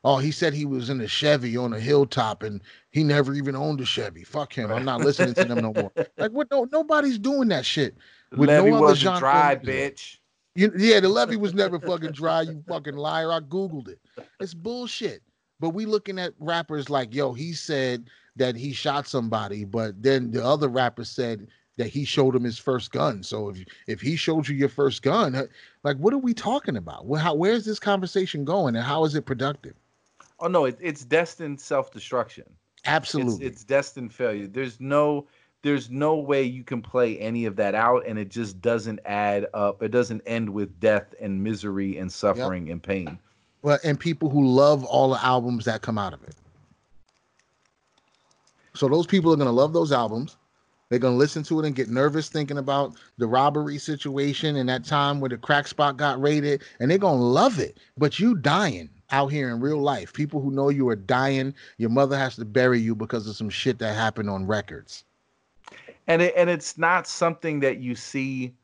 Oh, 0.03 0.17
he 0.17 0.31
said 0.31 0.55
he 0.55 0.65
was 0.65 0.89
in 0.89 1.01
a 1.01 1.07
Chevy 1.09 1.57
on 1.59 1.75
a 1.75 1.81
hilltop 1.81 2.43
and 2.43 2.63
he 2.91 3.05
never 3.05 3.35
even 3.35 3.55
owned 3.55 3.81
a 3.81 3.85
Chevy. 3.85 4.25
Fuck 4.25 4.53
him. 4.57 4.73
I'm 4.73 4.85
not 4.85 5.01
listening 5.01 5.35
to 5.35 5.45
them 5.45 5.59
no 5.59 5.73
more. 5.75 5.93
Like 6.17 6.33
what 6.33 6.51
no 6.51 6.67
nobody's 6.73 7.19
doing 7.19 7.49
that 7.49 7.67
shit. 7.67 7.97
With 8.31 8.49
no 8.49 8.63
Levy 8.63 8.73
other 8.73 8.81
wasn't 8.81 9.01
genre 9.01 9.21
dry, 9.21 9.57
bitch. 9.57 10.19
You, 10.55 10.73
yeah, 10.77 11.01
the 11.01 11.09
levee 11.09 11.37
was 11.37 11.55
never 11.55 11.79
fucking 11.81 12.13
dry, 12.13 12.43
you 12.43 12.63
fucking 12.67 12.97
liar. 12.97 13.33
I 13.33 13.41
Googled 13.41 13.89
it. 13.89 14.01
It's 14.41 14.55
bullshit. 14.55 15.23
But 15.61 15.71
we 15.71 15.87
looking 15.87 16.19
at 16.19 16.33
rappers 16.39 16.89
like, 16.89 17.15
yo, 17.15 17.33
he 17.33 17.53
said 17.53 18.09
that 18.37 18.57
he 18.57 18.73
shot 18.73 19.07
somebody, 19.07 19.65
but 19.65 20.03
then 20.03 20.31
the 20.31 20.45
other 20.45 20.69
rapper 20.69 21.05
said 21.05 21.49
that 21.77 21.89
he 21.89 22.05
showed 22.05 22.35
him 22.35 22.45
his 22.45 22.59
first 22.59 22.93
gun. 22.93 23.23
So 23.23 23.51
if 23.51 23.65
if 23.87 24.01
he 24.01 24.17
showed 24.17 24.49
you 24.49 24.57
your 24.57 24.69
first 24.69 25.03
gun, 25.03 25.35
uh, 25.35 25.47
like 25.83 25.97
what 25.99 26.13
are 26.13 26.19
we 26.19 26.35
talking 26.35 26.77
about? 26.77 27.07
Where, 27.07 27.21
how, 27.21 27.35
where's 27.35 27.65
this 27.65 27.79
conversation 27.79 28.45
going 28.45 28.77
and 28.77 28.85
how 28.85 29.05
is 29.05 29.15
it 29.15 29.27
productive? 29.27 29.75
Oh 30.41 30.49
no, 30.49 30.65
it, 30.65 30.79
it's 30.81 31.05
destined 31.05 31.61
self-destruction. 31.61 32.45
Absolutely. 32.87 33.47
It's, 33.47 33.57
it's 33.57 33.65
destined 33.65 34.13
failure. 34.13 34.47
There's 34.47 34.81
no 34.81 35.27
there's 35.63 35.91
no 35.91 36.17
way 36.17 36.43
you 36.43 36.65
can 36.65 36.81
play 36.81 37.19
any 37.19 37.45
of 37.45 37.57
that 37.57 37.75
out 37.75 38.07
and 38.07 38.19
it 38.19 38.29
just 38.31 38.61
doesn't 38.63 39.01
add 39.05 39.47
up. 39.53 39.83
It 39.83 39.91
doesn't 39.91 40.23
end 40.27 40.49
with 40.49 40.79
death 40.81 41.15
and 41.21 41.43
misery 41.43 41.99
and 41.99 42.11
suffering 42.11 42.71
and 42.71 42.83
pain. 42.83 43.19
well, 43.63 43.79
and 43.85 44.01
people 44.01 44.31
who 44.31 44.47
love 44.47 44.85
all 44.85 45.11
the 45.11 45.25
albums 45.25 45.67
that 45.67 45.83
come 45.83 45.99
out 45.99 46.15
of 46.15 46.23
it. 46.25 46.35
So 48.75 48.89
those 48.89 49.07
people 49.07 49.33
are 49.33 49.37
gonna 49.37 49.53
love 49.53 49.73
those 49.73 49.93
albums. 49.93 50.37
They're 50.89 50.99
gonna 50.99 51.17
listen 51.17 51.43
to 51.45 51.61
it 51.61 51.67
and 51.67 51.75
get 51.75 51.89
nervous 51.89 52.29
thinking 52.29 52.59
about 52.59 52.95
the 53.19 53.27
robbery 53.27 53.79
situation 53.79 54.57
and 54.57 54.69
that 54.69 54.85
time 54.85 55.21
where 55.21 55.29
the 55.29 55.37
crack 55.37 55.69
spot 55.69 55.97
got 55.97 56.21
raided, 56.21 56.63
and 56.81 56.91
they're 56.91 56.99
gonna 56.99 57.23
love 57.23 57.59
it. 57.59 57.79
But 57.99 58.19
you 58.19 58.35
dying 58.35 58.89
out 59.11 59.29
here 59.29 59.51
in 59.51 59.61
real 59.61 59.81
life. 59.81 60.13
People 60.13 60.41
who 60.41 60.51
know 60.51 60.69
you 60.69 60.89
are 60.89 60.97
dying. 60.97 61.55
Your 61.79 61.91
mother 61.91 62.17
has 62.17 62.37
to 62.37 62.45
bury 62.45 62.81
you 62.81 62.95
because 62.95 63.27
of 63.27 63.37
some 63.37 63.51
shit 63.51 63.79
that 63.81 63.95
happened 63.95 64.31
on 64.31 64.47
records. 64.47 65.05
And 66.07 66.23
it, 66.23 66.35
and 66.37 66.51
it's 66.51 66.77
not 66.79 67.07
something 67.07 67.61
that 67.61 67.79
you 67.79 67.95
see 67.95 68.55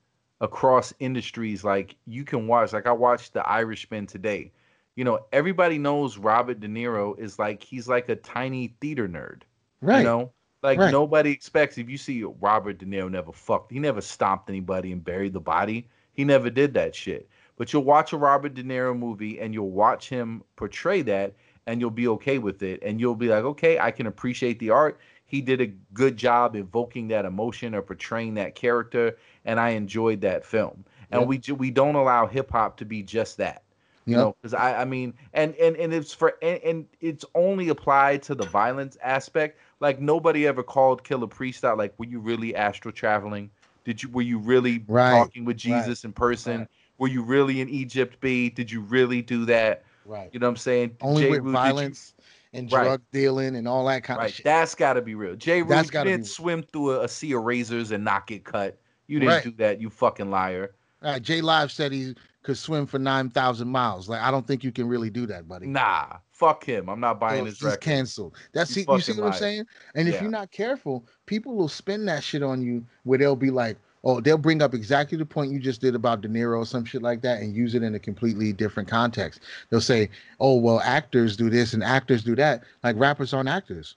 across 0.40 0.92
industries 0.98 1.64
like 1.64 1.96
you 2.06 2.24
can 2.24 2.46
watch 2.46 2.72
like 2.72 2.86
I 2.86 2.92
watched 2.92 3.32
The 3.34 3.46
Irishman 3.48 4.06
today. 4.06 4.52
You 4.96 5.04
know, 5.04 5.20
everybody 5.32 5.78
knows 5.78 6.18
Robert 6.18 6.60
De 6.60 6.68
Niro 6.68 7.18
is 7.18 7.38
like 7.38 7.62
he's 7.62 7.88
like 7.88 8.08
a 8.08 8.16
tiny 8.16 8.76
theater 8.80 9.08
nerd. 9.08 9.42
Right. 9.80 9.98
You 9.98 10.04
know, 10.04 10.32
like 10.62 10.78
Right. 10.78 10.90
nobody 10.90 11.30
expects 11.30 11.78
if 11.78 11.88
you 11.88 11.98
see 11.98 12.22
Robert 12.24 12.78
De 12.78 12.86
Niro 12.86 13.10
never 13.10 13.32
fucked, 13.32 13.72
he 13.72 13.78
never 13.78 14.00
stomped 14.00 14.48
anybody 14.48 14.92
and 14.92 15.04
buried 15.04 15.32
the 15.32 15.40
body. 15.40 15.88
He 16.12 16.24
never 16.24 16.50
did 16.50 16.74
that 16.74 16.94
shit. 16.94 17.28
But 17.56 17.72
you'll 17.72 17.84
watch 17.84 18.12
a 18.12 18.16
Robert 18.18 18.54
De 18.54 18.62
Niro 18.62 18.96
movie 18.98 19.40
and 19.40 19.54
you'll 19.54 19.70
watch 19.70 20.08
him 20.08 20.42
portray 20.56 21.02
that 21.02 21.34
and 21.66 21.80
you'll 21.80 21.90
be 21.90 22.08
okay 22.08 22.38
with 22.38 22.62
it. 22.62 22.82
And 22.82 23.00
you'll 23.00 23.14
be 23.16 23.28
like, 23.28 23.44
okay, 23.44 23.78
I 23.78 23.90
can 23.90 24.06
appreciate 24.06 24.58
the 24.58 24.70
art. 24.70 24.98
He 25.26 25.40
did 25.42 25.60
a 25.60 25.66
good 25.92 26.16
job 26.16 26.56
evoking 26.56 27.08
that 27.08 27.24
emotion 27.24 27.74
or 27.74 27.82
portraying 27.82 28.34
that 28.34 28.54
character, 28.54 29.16
and 29.44 29.60
I 29.60 29.70
enjoyed 29.70 30.22
that 30.22 30.44
film. 30.44 30.84
And 31.10 31.22
Yep. 31.22 31.28
we 31.28 31.38
ju- 31.38 31.54
we 31.54 31.70
don't 31.70 31.96
allow 31.96 32.26
hip 32.26 32.50
hop 32.50 32.78
to 32.78 32.84
be 32.84 33.02
just 33.02 33.36
that 33.38 33.62
you 34.06 34.16
Yep. 34.16 34.20
know 34.20 34.36
because 34.40 34.54
i 34.54 34.82
i 34.82 34.84
mean 34.84 35.14
and 35.34 35.54
and 35.56 35.76
and 35.76 35.92
it's 35.92 36.14
for 36.14 36.34
and, 36.42 36.60
and 36.62 36.86
it's 37.00 37.24
only 37.34 37.68
applied 37.70 38.22
to 38.22 38.34
the 38.34 38.44
violence 38.44 38.96
aspect 39.02 39.58
like 39.80 40.00
nobody 40.00 40.46
ever 40.46 40.62
called 40.62 41.02
Killah 41.04 41.28
Priest 41.30 41.64
out 41.64 41.76
like 41.78 41.92
were 41.98 42.06
you 42.06 42.20
really 42.20 42.54
astral 42.54 42.92
traveling 42.92 43.50
did 43.84 44.02
you 44.02 44.08
were 44.10 44.22
you 44.22 44.38
really 44.38 44.84
Right, 44.86 45.10
talking 45.10 45.44
with 45.44 45.56
jesus 45.56 46.04
in 46.04 46.12
person 46.12 46.60
right. 46.60 46.68
were 46.98 47.08
you 47.08 47.22
really 47.22 47.60
in 47.60 47.68
egypt 47.68 48.20
b 48.20 48.48
did 48.48 48.70
you 48.70 48.80
really 48.80 49.22
do 49.22 49.44
that 49.46 49.84
Right. 50.04 50.28
you 50.32 50.38
know 50.38 50.46
what 50.46 50.50
i'm 50.50 50.56
saying 50.56 50.96
Only 51.00 51.22
J. 51.22 51.30
with 51.30 51.42
you- 51.44 51.52
violence 51.52 52.14
and 52.56 52.72
Right. 52.72 52.84
drug 52.84 53.02
dealing 53.12 53.56
and 53.56 53.68
all 53.68 53.84
that 53.86 54.02
kind 54.02 54.20
of 54.22 54.30
shit. 54.32 54.44
that's 54.44 54.74
got 54.74 54.94
to 54.94 55.02
be 55.02 55.14
real 55.14 55.36
jay 55.36 55.62
That's 55.62 55.92
you 55.92 56.04
didn't 56.04 56.16
real. 56.20 56.24
swim 56.24 56.62
through 56.62 56.92
a, 56.92 57.04
a 57.04 57.08
sea 57.08 57.32
of 57.32 57.42
razors 57.42 57.90
and 57.90 58.04
not 58.04 58.26
get 58.26 58.44
cut 58.44 58.78
you 59.06 59.20
didn't 59.20 59.34
Right. 59.34 59.44
do 59.44 59.50
that 59.52 59.80
you 59.80 59.90
fucking 59.90 60.30
liar 60.30 60.74
Uh, 61.02 61.18
Jay 61.18 61.40
Live 61.40 61.70
said 61.70 61.92
he 61.92 62.14
could 62.42 62.56
swim 62.56 62.86
for 62.86 62.98
nine 62.98 63.28
thousand 63.28 63.68
miles. 63.68 64.08
Like 64.08 64.22
I 64.22 64.30
don't 64.30 64.46
think 64.46 64.64
you 64.64 64.72
can 64.72 64.88
really 64.88 65.10
do 65.10 65.26
that, 65.26 65.46
buddy. 65.48 65.66
nah 65.66 66.18
fuck 66.30 66.64
him 66.64 66.88
i'm 66.88 67.00
not 67.00 67.18
buying 67.18 67.40
So 67.40 67.44
his 67.44 67.54
he's 67.54 67.62
record 67.64 67.80
canceled. 67.80 68.36
That's 68.52 68.70
You 68.70 68.82
see, 68.84 68.92
you 68.92 69.00
see 69.00 69.12
what 69.20 69.26
I'm 69.26 69.32
saying? 69.38 69.66
And 69.94 70.08
if 70.08 70.20
you're 70.20 70.30
not 70.30 70.50
careful, 70.50 71.06
people 71.26 71.54
will 71.54 71.68
spin 71.68 72.04
that 72.06 72.22
shit 72.22 72.42
on 72.42 72.62
you 72.62 72.84
where 73.04 73.18
they'll 73.18 73.36
be 73.36 73.50
like, 73.50 73.78
oh, 74.06 74.20
they'll 74.20 74.38
bring 74.38 74.62
up 74.62 74.72
exactly 74.72 75.18
the 75.18 75.26
point 75.26 75.50
you 75.50 75.58
just 75.58 75.80
did 75.80 75.96
about 75.96 76.20
De 76.20 76.28
Niro 76.28 76.58
or 76.58 76.64
some 76.64 76.84
shit 76.84 77.02
like 77.02 77.20
that 77.22 77.42
and 77.42 77.54
use 77.54 77.74
it 77.74 77.82
in 77.82 77.96
a 77.96 77.98
completely 77.98 78.52
different 78.52 78.88
context. 78.88 79.40
They'll 79.68 79.80
say, 79.80 80.10
oh, 80.38 80.54
well, 80.54 80.80
actors 80.80 81.36
do 81.36 81.50
this 81.50 81.74
and 81.74 81.82
actors 81.82 82.22
do 82.22 82.36
that. 82.36 82.62
Like 82.84 82.96
rappers 82.96 83.34
aren't 83.34 83.48
actors. 83.48 83.96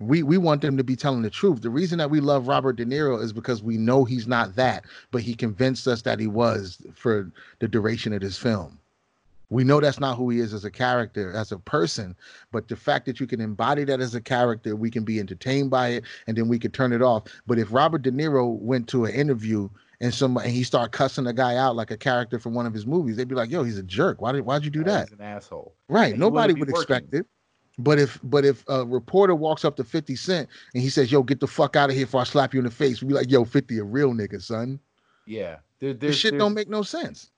We 0.00 0.22
we 0.24 0.36
want 0.36 0.62
them 0.62 0.76
to 0.78 0.84
be 0.84 0.96
telling 0.96 1.22
the 1.22 1.30
truth. 1.30 1.60
The 1.60 1.70
reason 1.70 1.98
that 1.98 2.10
we 2.10 2.20
love 2.20 2.48
Robert 2.48 2.76
De 2.76 2.86
Niro 2.86 3.22
is 3.22 3.32
because 3.32 3.62
we 3.62 3.76
know 3.76 4.04
he's 4.04 4.26
not 4.26 4.56
that, 4.56 4.84
but 5.12 5.22
he 5.22 5.34
convinced 5.34 5.86
us 5.86 6.02
that 6.02 6.18
he 6.18 6.26
was 6.26 6.82
for 6.94 7.30
the 7.60 7.68
duration 7.68 8.12
of 8.12 8.22
this 8.22 8.38
film. 8.38 8.79
We 9.50 9.64
know 9.64 9.80
that's 9.80 10.00
not 10.00 10.16
who 10.16 10.30
he 10.30 10.38
is 10.38 10.54
as 10.54 10.64
a 10.64 10.70
character, 10.70 11.32
as 11.32 11.52
a 11.52 11.58
person, 11.58 12.16
but 12.52 12.68
the 12.68 12.76
fact 12.76 13.06
that 13.06 13.20
you 13.20 13.26
can 13.26 13.40
embody 13.40 13.84
that 13.84 14.00
as 14.00 14.14
a 14.14 14.20
character, 14.20 14.76
we 14.76 14.90
can 14.90 15.04
be 15.04 15.18
entertained 15.18 15.70
by 15.70 15.88
it, 15.88 16.04
and 16.26 16.36
then 16.36 16.48
we 16.48 16.58
could 16.58 16.72
turn 16.72 16.92
it 16.92 17.02
off. 17.02 17.24
But 17.46 17.58
if 17.58 17.72
Robert 17.72 18.02
De 18.02 18.12
Niro 18.12 18.58
went 18.60 18.88
to 18.88 19.04
an 19.04 19.12
interview 19.12 19.68
and 20.00 20.14
somebody 20.14 20.46
and 20.46 20.56
he 20.56 20.62
started 20.62 20.92
cussing 20.92 21.26
a 21.26 21.32
guy 21.32 21.56
out 21.56 21.76
like 21.76 21.90
a 21.90 21.96
character 21.96 22.38
from 22.38 22.54
one 22.54 22.64
of 22.64 22.72
his 22.72 22.86
movies, 22.86 23.16
they'd 23.16 23.28
be 23.28 23.34
like, 23.34 23.50
"Yo, 23.50 23.64
he's 23.64 23.76
a 23.76 23.82
jerk. 23.82 24.22
Why 24.22 24.32
did 24.32 24.42
why'd 24.42 24.64
you 24.64 24.70
do 24.70 24.84
that?" 24.84 25.08
he's 25.08 25.18
an 25.18 25.24
asshole 25.24 25.74
Right. 25.88 26.14
he 26.14 26.18
Nobody 26.18 26.54
would 26.54 26.68
expect 26.70 27.12
it. 27.12 27.26
But 27.78 27.98
if 27.98 28.20
but 28.22 28.44
if 28.44 28.64
a 28.68 28.84
reporter 28.84 29.34
walks 29.34 29.64
up 29.64 29.76
to 29.76 29.84
50 29.84 30.14
Cent 30.14 30.48
and 30.74 30.82
he 30.82 30.90
says, 30.90 31.10
Yo, 31.10 31.22
get 31.22 31.40
the 31.40 31.46
fuck 31.46 31.76
out 31.76 31.90
of 31.90 31.96
here 31.96 32.04
before 32.06 32.20
I 32.20 32.24
slap 32.24 32.52
you 32.52 32.60
in 32.60 32.64
the 32.64 32.70
face, 32.70 33.00
we'd 33.02 33.08
be 33.08 33.14
like, 33.14 33.30
Yo, 33.30 33.44
50 33.44 33.78
a 33.78 33.84
real 33.84 34.12
nigga, 34.12 34.40
son. 34.40 34.78
yeah 35.26 35.56
there, 35.78 35.94
This 35.94 36.16
shit 36.16 36.38
don't 36.38 36.54
make 36.54 36.68
no 36.68 36.82
sense. 36.82 37.29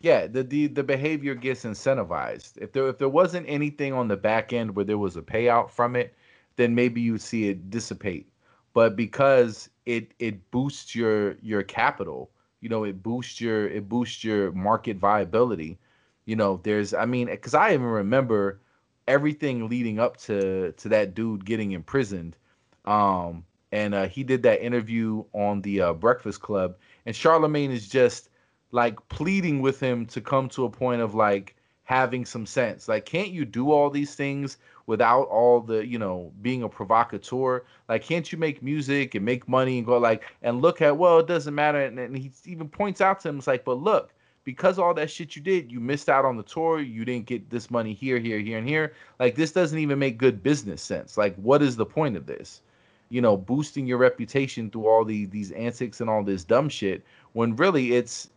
Yeah 0.00 0.26
the, 0.26 0.42
the 0.42 0.66
the 0.68 0.82
behavior 0.82 1.34
gets 1.34 1.64
incentivized. 1.64 2.56
If 2.58 2.72
there 2.72 2.88
if 2.88 2.98
there 2.98 3.08
wasn't 3.08 3.46
anything 3.48 3.92
on 3.92 4.08
the 4.08 4.16
back 4.16 4.52
end 4.52 4.74
where 4.76 4.84
there 4.84 4.98
was 4.98 5.16
a 5.16 5.22
payout 5.22 5.70
from 5.70 5.96
it 5.96 6.14
then 6.56 6.74
maybe 6.74 7.00
you 7.00 7.18
see 7.18 7.48
it 7.48 7.70
dissipate. 7.70 8.28
But 8.74 8.96
because 8.96 9.70
it 9.86 10.12
it 10.18 10.50
boosts 10.50 10.94
your 10.94 11.36
your 11.40 11.62
capital 11.62 12.30
you 12.60 12.68
know 12.68 12.84
it 12.84 13.02
boosts 13.02 13.40
your 13.40 13.68
it 13.68 13.88
boosts 13.88 14.24
your 14.24 14.52
market 14.52 14.96
viability 14.96 15.78
you 16.24 16.36
know 16.36 16.60
there's 16.64 16.92
i 16.94 17.04
mean 17.04 17.26
because 17.28 17.54
i 17.54 17.72
even 17.72 17.86
remember 17.86 18.60
everything 19.06 19.68
leading 19.68 19.98
up 19.98 20.16
to 20.16 20.72
to 20.72 20.88
that 20.88 21.14
dude 21.14 21.44
getting 21.44 21.72
imprisoned 21.72 22.36
um 22.84 23.44
and 23.72 23.94
uh, 23.94 24.06
he 24.06 24.22
did 24.22 24.42
that 24.42 24.64
interview 24.64 25.24
on 25.32 25.60
the 25.62 25.80
uh, 25.80 25.92
breakfast 25.92 26.40
club 26.40 26.76
and 27.06 27.14
charlemagne 27.14 27.70
is 27.70 27.88
just 27.88 28.30
like 28.72 28.96
pleading 29.08 29.60
with 29.60 29.80
him 29.80 30.06
to 30.06 30.20
come 30.20 30.48
to 30.50 30.64
a 30.64 30.70
point 30.70 31.00
of 31.00 31.14
like 31.14 31.54
having 31.84 32.24
some 32.24 32.44
sense. 32.44 32.88
Like 32.88 33.06
can't 33.06 33.30
you 33.30 33.44
do 33.44 33.70
all 33.70 33.90
these 33.90 34.14
things 34.14 34.58
without 34.86 35.24
all 35.24 35.60
the 35.60 35.86
you 35.86 35.98
know 35.98 36.32
being 36.42 36.62
a 36.62 36.68
provocateur? 36.68 37.64
Like 37.88 38.02
can't 38.02 38.30
you 38.30 38.38
make 38.38 38.62
music 38.62 39.14
and 39.14 39.24
make 39.24 39.48
money 39.48 39.78
and 39.78 39.86
go 39.86 39.96
like 39.98 40.24
and 40.42 40.60
look 40.60 40.82
at 40.82 40.96
well 40.96 41.20
it 41.20 41.26
doesn't 41.26 41.54
matter. 41.54 41.80
And, 41.80 41.98
and 41.98 42.16
he 42.16 42.32
even 42.44 42.68
points 42.68 43.00
out 43.00 43.20
to 43.20 43.28
him 43.28 43.38
it's 43.38 43.46
like 43.46 43.64
but 43.64 43.78
look 43.78 44.12
because 44.42 44.78
all 44.78 44.94
that 44.94 45.10
shit 45.10 45.36
you 45.36 45.42
did 45.42 45.70
you 45.70 45.80
missed 45.80 46.08
out 46.08 46.24
on 46.24 46.36
the 46.36 46.42
tour. 46.42 46.80
You 46.80 47.04
didn't 47.04 47.26
get 47.26 47.48
this 47.50 47.70
money 47.70 47.94
here 47.94 48.18
here 48.18 48.40
here 48.40 48.58
and 48.58 48.68
here. 48.68 48.94
Like 49.20 49.36
this 49.36 49.52
doesn't 49.52 49.78
even 49.78 49.98
make 49.98 50.18
good 50.18 50.42
business 50.42 50.82
sense. 50.82 51.16
Like 51.16 51.36
what 51.36 51.62
is 51.62 51.76
the 51.76 51.86
point 51.86 52.16
of 52.16 52.26
this? 52.26 52.62
You 53.10 53.20
know 53.20 53.36
boosting 53.36 53.86
your 53.86 53.98
reputation 53.98 54.70
through 54.70 54.88
all 54.88 55.04
the 55.04 55.26
these 55.26 55.52
antics 55.52 56.00
and 56.00 56.10
all 56.10 56.24
this 56.24 56.42
dumb 56.42 56.68
shit 56.68 57.04
when 57.32 57.54
really 57.54 57.94
it's 57.94 58.30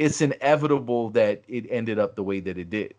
it's 0.00 0.20
inevitable 0.20 1.10
that 1.10 1.42
it 1.46 1.66
ended 1.68 1.98
up 1.98 2.16
the 2.16 2.22
way 2.22 2.40
that 2.40 2.56
it 2.58 2.70
did 2.70 2.94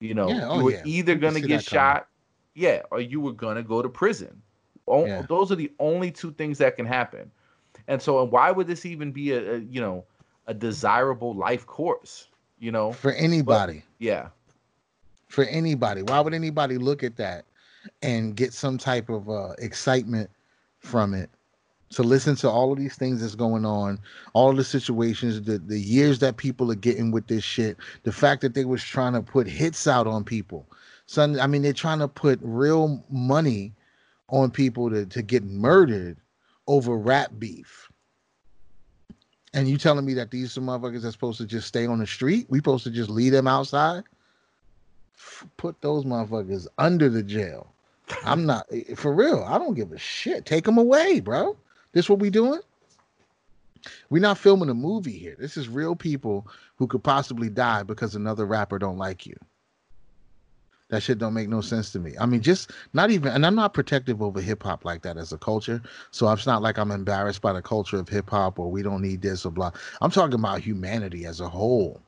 you 0.00 0.14
know 0.14 0.28
Yeah, 0.28 0.48
oh 0.50 0.58
you 0.58 0.64
were 0.64 0.72
yeah. 0.72 0.82
either 0.84 1.14
gonna 1.14 1.40
get 1.40 1.64
shot 1.64 2.06
yeah 2.54 2.82
or 2.90 3.00
you 3.00 3.20
were 3.20 3.32
gonna 3.32 3.62
go 3.62 3.82
to 3.82 3.88
prison 3.88 4.40
O- 4.86 5.06
Yeah. 5.06 5.22
those 5.28 5.50
are 5.50 5.56
the 5.56 5.72
only 5.78 6.10
two 6.10 6.32
things 6.32 6.58
that 6.58 6.76
can 6.76 6.86
happen 6.86 7.30
and 7.88 8.00
so 8.00 8.22
and 8.22 8.30
why 8.30 8.50
would 8.50 8.66
this 8.66 8.84
even 8.84 9.12
be 9.12 9.32
a, 9.32 9.54
a 9.54 9.58
you 9.58 9.80
know 9.80 10.04
a 10.46 10.54
desirable 10.54 11.34
life 11.34 11.64
course. 11.66 12.28
You 12.58 12.70
know, 12.72 12.92
for 12.92 13.12
anybody. 13.12 13.82
yeah, 13.98 14.28
for 15.28 15.44
anybody. 15.44 16.02
Why 16.02 16.20
would 16.20 16.34
anybody 16.34 16.78
look 16.78 17.02
at 17.02 17.16
that 17.16 17.44
and 18.02 18.36
get 18.36 18.52
some 18.52 18.78
type 18.78 19.08
of 19.08 19.28
uh, 19.28 19.52
excitement 19.58 20.30
from 20.78 21.14
it? 21.14 21.30
To 21.94 22.02
listen 22.02 22.34
to 22.36 22.50
all 22.50 22.72
of 22.72 22.78
these 22.78 22.96
things 22.96 23.20
that's 23.20 23.34
going 23.34 23.64
on, 23.64 24.00
all 24.32 24.52
the 24.52 24.64
situations, 24.64 25.42
the 25.42 25.58
the 25.58 25.78
years 25.78 26.18
that 26.20 26.36
people 26.36 26.70
are 26.70 26.76
getting 26.76 27.10
with 27.10 27.26
this 27.26 27.44
shit, 27.44 27.76
the 28.02 28.12
fact 28.12 28.40
that 28.42 28.54
they 28.54 28.64
was 28.64 28.82
trying 28.82 29.12
to 29.12 29.22
put 29.22 29.46
hits 29.46 29.86
out 29.86 30.06
on 30.06 30.24
people. 30.24 30.66
Son, 31.06 31.38
I 31.38 31.46
mean, 31.46 31.62
they're 31.62 31.72
trying 31.72 31.98
to 32.00 32.08
put 32.08 32.38
real 32.42 33.04
money 33.10 33.72
on 34.28 34.50
people 34.50 34.90
to, 34.90 35.06
to 35.06 35.22
get 35.22 35.44
murdered 35.44 36.16
over 36.66 36.96
rap 36.96 37.30
beef. 37.38 37.88
And 39.52 39.68
you 39.68 39.78
telling 39.78 40.04
me 40.04 40.14
that 40.14 40.30
these 40.30 40.52
some 40.52 40.66
motherfuckers 40.66 41.04
are 41.04 41.12
supposed 41.12 41.38
to 41.38 41.46
just 41.46 41.68
stay 41.68 41.86
on 41.86 41.98
the 41.98 42.06
street? 42.06 42.46
We 42.48 42.58
supposed 42.58 42.84
to 42.84 42.90
just 42.90 43.10
leave 43.10 43.32
them 43.32 43.46
outside? 43.46 44.02
put 45.56 45.80
those 45.80 46.04
motherfuckers 46.04 46.66
under 46.78 47.08
the 47.08 47.22
jail. 47.22 47.72
I'm 48.24 48.46
not 48.46 48.66
eh, 48.70 48.94
for 48.94 49.12
real. 49.12 49.44
I 49.46 49.58
don't 49.58 49.74
give 49.74 49.92
a 49.92 49.98
shit. 49.98 50.44
Take 50.44 50.64
them 50.64 50.78
away, 50.78 51.20
bro. 51.20 51.56
This 51.94 52.08
what 52.08 52.18
we 52.18 52.28
doing? 52.28 52.60
We're 54.10 54.20
not 54.20 54.38
filming 54.38 54.68
a 54.68 54.74
movie 54.74 55.16
here. 55.16 55.36
This 55.38 55.56
is 55.56 55.68
real 55.68 55.94
people 55.94 56.46
who 56.76 56.86
could 56.86 57.02
possibly 57.02 57.48
die 57.48 57.84
because 57.84 58.14
another 58.14 58.44
rapper 58.44 58.78
don't 58.78 58.98
like 58.98 59.26
you. 59.26 59.36
That 60.90 61.02
shit 61.02 61.18
don't 61.18 61.34
make 61.34 61.48
no 61.48 61.60
sense 61.60 61.92
to 61.92 62.00
me. 62.00 62.14
I 62.20 62.26
mean, 62.26 62.42
just 62.42 62.72
not 62.92 63.10
even, 63.10 63.32
and 63.32 63.46
I'm 63.46 63.54
not 63.54 63.74
protective 63.74 64.20
over 64.20 64.40
hip 64.40 64.62
hop 64.62 64.84
like 64.84 65.02
that 65.02 65.16
as 65.16 65.32
a 65.32 65.38
culture. 65.38 65.80
So 66.10 66.30
it's 66.30 66.46
not 66.46 66.62
like 66.62 66.78
I'm 66.78 66.90
embarrassed 66.90 67.40
by 67.40 67.52
the 67.52 67.62
culture 67.62 67.98
of 67.98 68.08
hip 68.08 68.28
hop 68.28 68.58
or 68.58 68.70
we 68.70 68.82
don't 68.82 69.02
need 69.02 69.22
this 69.22 69.46
or 69.46 69.50
blah. 69.50 69.70
I'm 70.00 70.10
talking 70.10 70.34
about 70.34 70.60
humanity 70.60 71.26
as 71.26 71.40
a 71.40 71.48
whole. 71.48 72.00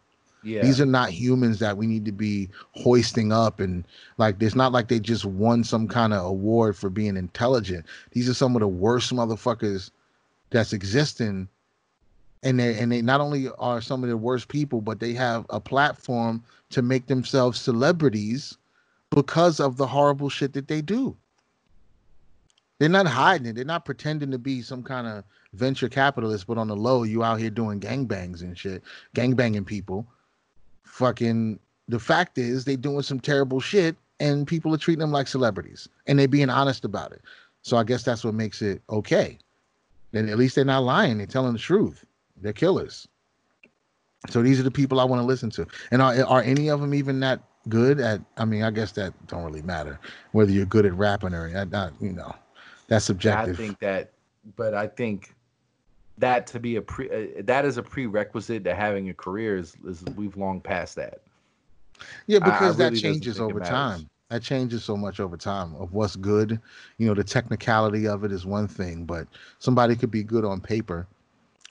Yeah. 0.47 0.62
These 0.62 0.81
are 0.81 0.86
not 0.86 1.10
humans 1.10 1.59
that 1.59 1.77
we 1.77 1.89
need 1.89 2.05
to 2.05 2.12
be 2.12 2.48
hoisting 2.70 3.32
up 3.32 3.59
and 3.59 3.85
like 4.16 4.40
it's 4.40 4.55
not 4.55 4.70
like 4.70 4.86
they 4.86 5.01
just 5.01 5.24
won 5.24 5.64
some 5.64 5.89
kind 5.89 6.12
of 6.14 6.24
award 6.24 6.77
for 6.77 6.89
being 6.89 7.16
intelligent. 7.16 7.85
These 8.12 8.28
are 8.28 8.35
some 8.35 8.55
of 8.55 8.60
the 8.60 8.68
worst 8.68 9.12
motherfuckers 9.12 9.90
that's 10.51 10.73
existing. 10.73 11.48
And 12.44 12.60
they 12.60 12.78
and 12.78 12.93
they 12.93 13.02
not 13.02 13.20
only 13.20 13.48
are 13.59 13.81
some 13.81 14.05
of 14.05 14.09
the 14.09 14.16
worst 14.16 14.47
people, 14.47 14.81
but 14.81 15.01
they 15.01 15.14
have 15.14 15.47
a 15.51 15.59
platform 15.59 16.44
to 16.70 16.81
make 16.81 17.09
themselves 17.09 17.60
celebrities 17.60 18.56
because 19.10 19.59
of 19.59 19.78
the 19.78 19.86
horrible 19.86 20.28
shit 20.28 20.52
that 20.52 20.68
they 20.68 20.81
do. 20.81 21.16
They're 22.78 22.89
not 22.89 23.09
hiding 23.09 23.48
it. 23.48 23.56
They're 23.56 23.64
not 23.64 23.85
pretending 23.85 24.31
to 24.31 24.39
be 24.39 24.62
some 24.62 24.85
kind 24.85 25.09
of 25.09 25.24
venture 25.55 25.89
capitalist, 25.89 26.47
but 26.47 26.59
on 26.59 26.68
the 26.68 26.77
low, 26.77 27.02
you 27.02 27.24
out 27.24 27.40
here 27.40 27.51
doing 27.51 27.81
gangbangs 27.81 28.43
and 28.43 28.56
shit, 28.56 28.85
gangbanging 29.16 29.66
people 29.66 30.06
fucking 30.97 31.59
the 31.89 31.98
fact 31.98 32.39
is 32.39 32.64
they 32.64 32.74
doing 32.74 33.02
some 33.02 33.20
terrible 33.20 33.60
shit 33.60 33.97
and 34.18 34.47
people 34.47 34.74
are 34.74 34.78
treating 34.78 35.01
them 35.01 35.12
like 35.12 35.28
celebrities 35.28 35.89
and 36.06 36.18
they 36.18 36.27
being 36.27 36.48
honest 36.48 36.86
about 36.86 37.12
it. 37.12 37.20
So 37.60 37.77
I 37.77 37.85
guess 37.85 38.02
that's 38.02 38.24
what 38.24 38.32
makes 38.32 38.62
it 38.62 38.81
okay. 38.89 39.39
Then 40.12 40.31
at 40.31 40.39
least 40.39 40.55
they're 40.55 40.64
not 40.64 40.85
lying, 40.85 41.18
they're 41.18 41.27
telling 41.27 41.52
the 41.52 41.59
truth. 41.59 42.06
They're 42.40 42.55
killers. 42.55 43.06
So 44.31 44.43
these 44.43 44.59
are 44.59 44.62
the 44.62 44.70
people 44.70 44.98
I 44.98 45.05
want 45.05 45.20
to 45.20 45.27
listen 45.27 45.51
to. 45.51 45.66
And 45.90 46.01
are 46.01 46.24
are 46.24 46.43
any 46.43 46.68
of 46.68 46.81
them 46.81 46.94
even 46.94 47.20
that 47.20 47.40
good 47.68 48.01
at 48.01 48.23
I 48.39 48.47
mean, 48.47 48.62
I 48.62 48.70
guess 48.70 48.93
that 48.93 49.12
don't 49.27 49.44
really 49.44 49.62
matter 49.62 50.01
whether 50.32 50.51
you're 50.51 50.64
good 50.64 50.86
at 50.86 50.94
rapping 50.94 51.35
or 51.35 51.48
not, 51.51 51.70
not 51.70 51.93
you 52.01 52.12
know. 52.12 52.35
That's 52.89 53.05
subjective. 53.05 53.55
I 53.55 53.62
think 53.62 53.81
that, 53.81 54.12
but 54.56 54.73
I 54.73 54.86
think 54.86 55.35
that 56.18 56.47
to 56.48 56.60
be 56.60 56.76
a 56.76 56.82
pre 56.82 57.10
uh, 57.10 57.43
that 57.44 57.64
is 57.64 57.76
a 57.76 57.82
prerequisite 57.82 58.64
to 58.64 58.74
having 58.74 59.09
a 59.10 59.14
career 59.14 59.56
is, 59.56 59.76
is 59.86 60.02
we've 60.16 60.36
long 60.36 60.60
past 60.60 60.97
that. 60.97 61.20
Yeah, 62.26 62.38
I- 62.43 62.48
I 62.48 62.51
because 62.51 62.76
that 62.78 62.94
changes 62.94 63.40
over 63.40 63.60
time. 63.60 64.09
That 64.30 64.43
changes 64.43 64.82
so 64.82 64.97
much 64.97 65.20
over 65.20 65.36
time 65.36 65.74
of 65.76 65.93
what's 65.93 66.16
good. 66.16 66.60
You 66.98 67.06
know, 67.06 67.14
the 67.14 67.22
technicality 67.22 68.09
of 68.09 68.24
it 68.24 68.32
is 68.32 68.44
one 68.44 68.66
thing, 68.66 69.05
but 69.05 69.28
somebody 69.60 69.94
could 69.94 70.10
be 70.10 70.24
good 70.24 70.44
on 70.44 70.60
paper. 70.60 71.06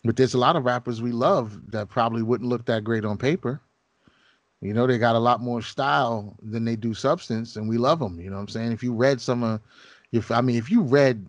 But 0.05 0.15
there's 0.15 0.35
a 0.35 0.38
lot 0.39 0.55
of 0.55 0.63
rappers 0.63 1.01
we 1.01 1.11
love 1.11 1.72
that 1.72 1.89
probably 1.89 2.22
wouldn't 2.22 2.49
look 2.49 2.65
that 2.65 2.84
great 2.85 3.03
on 3.03 3.17
paper. 3.17 3.59
You 4.61 4.73
know, 4.73 4.88
they 4.88 4.97
got 4.97 5.15
a 5.15 5.19
lot 5.19 5.41
more 5.41 5.61
style 5.61 6.38
than 6.41 6.63
they 6.63 6.76
do 6.77 6.93
substance, 6.93 7.55
and 7.57 7.67
we 7.67 7.77
love 7.77 7.99
them. 7.99 8.19
You 8.22 8.30
know 8.30 8.38
what 8.38 8.43
I'm 8.43 8.47
saying? 8.47 8.72
If 8.72 8.84
you 8.84 8.93
read 8.93 9.19
some 9.19 9.43
of, 9.43 9.59
if 10.13 10.31
I 10.31 10.39
mean, 10.41 10.55
if 10.55 10.72
you 10.72 10.81
read 10.81 11.26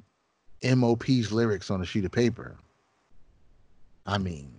MOP's 0.62 1.32
lyrics 1.32 1.70
on 1.70 1.82
a 1.82 1.84
sheet 1.84 2.05
of 2.05 2.12
paper, 2.12 2.56
I 4.07 4.19
mean, 4.19 4.53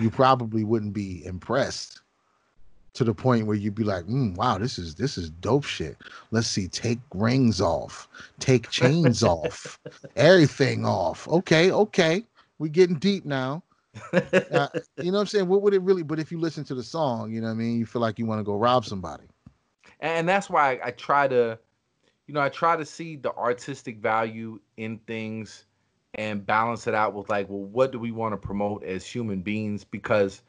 you 0.00 0.10
probably 0.10 0.64
wouldn't 0.64 0.94
be 0.94 1.24
impressed 1.24 2.00
to 2.94 3.04
the 3.04 3.14
point 3.14 3.46
where 3.46 3.56
you'd 3.56 3.74
be 3.74 3.84
like, 3.84 4.04
mm, 4.04 4.36
"Wow, 4.36 4.58
this 4.58 4.78
is 4.78 4.94
this 4.94 5.16
is 5.18 5.30
dope 5.30 5.64
shit." 5.64 5.96
Let's 6.30 6.48
see, 6.48 6.68
take 6.68 7.00
rings 7.14 7.60
off, 7.60 8.08
take 8.38 8.68
chains 8.70 9.22
off, 9.22 9.78
everything 10.16 10.84
off. 10.86 11.28
Okay, 11.28 11.70
okay, 11.72 12.24
we're 12.58 12.68
getting 12.68 12.96
deep 12.96 13.24
now. 13.24 13.62
Uh, 14.52 14.68
you 14.98 15.10
know 15.10 15.18
what 15.18 15.20
I'm 15.20 15.26
saying? 15.26 15.48
What 15.48 15.62
would 15.62 15.74
it 15.74 15.82
really? 15.82 16.02
But 16.02 16.18
if 16.18 16.30
you 16.32 16.38
listen 16.38 16.64
to 16.64 16.74
the 16.74 16.82
song, 16.82 17.30
you 17.32 17.40
know 17.40 17.48
what 17.48 17.52
I 17.54 17.56
mean. 17.56 17.78
You 17.78 17.86
feel 17.86 18.02
like 18.02 18.18
you 18.18 18.26
want 18.26 18.40
to 18.40 18.44
go 18.44 18.56
rob 18.56 18.84
somebody. 18.84 19.24
and 20.00 20.28
that's 20.28 20.48
why 20.50 20.74
I, 20.74 20.88
I 20.88 20.90
try 20.92 21.28
to 21.28 21.58
you 22.26 22.34
know 22.34 22.40
i 22.40 22.48
try 22.48 22.76
to 22.76 22.84
see 22.84 23.16
the 23.16 23.34
artistic 23.34 23.98
value 23.98 24.60
in 24.76 24.98
things 25.06 25.66
and 26.14 26.44
balance 26.46 26.86
it 26.86 26.94
out 26.94 27.14
with 27.14 27.28
like 27.28 27.48
well 27.48 27.62
what 27.64 27.92
do 27.92 27.98
we 27.98 28.10
want 28.10 28.32
to 28.32 28.36
promote 28.36 28.82
as 28.84 29.04
human 29.06 29.40
beings 29.40 29.84
because 29.84 30.42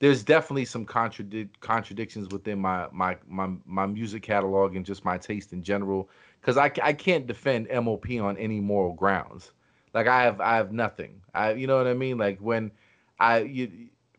there's 0.00 0.22
definitely 0.22 0.64
some 0.64 0.86
contradic- 0.86 1.48
contradictions 1.60 2.28
within 2.30 2.58
my 2.60 2.86
my 2.92 3.16
my 3.26 3.50
my 3.66 3.86
music 3.86 4.22
catalog 4.22 4.76
and 4.76 4.84
just 4.86 5.04
my 5.04 5.18
taste 5.18 5.52
in 5.52 5.62
general 5.62 6.08
because 6.40 6.56
I, 6.56 6.70
I 6.82 6.92
can't 6.92 7.26
defend 7.26 7.68
MOP 7.68 8.06
on 8.20 8.36
any 8.38 8.60
moral 8.60 8.94
grounds 8.94 9.52
like 9.94 10.06
i 10.06 10.22
have 10.22 10.40
i 10.40 10.56
have 10.56 10.72
nothing 10.72 11.20
i 11.34 11.52
you 11.52 11.66
know 11.66 11.76
what 11.76 11.86
i 11.86 11.94
mean 11.94 12.18
like 12.18 12.38
when 12.40 12.70
i 13.18 13.38
you, 13.40 13.70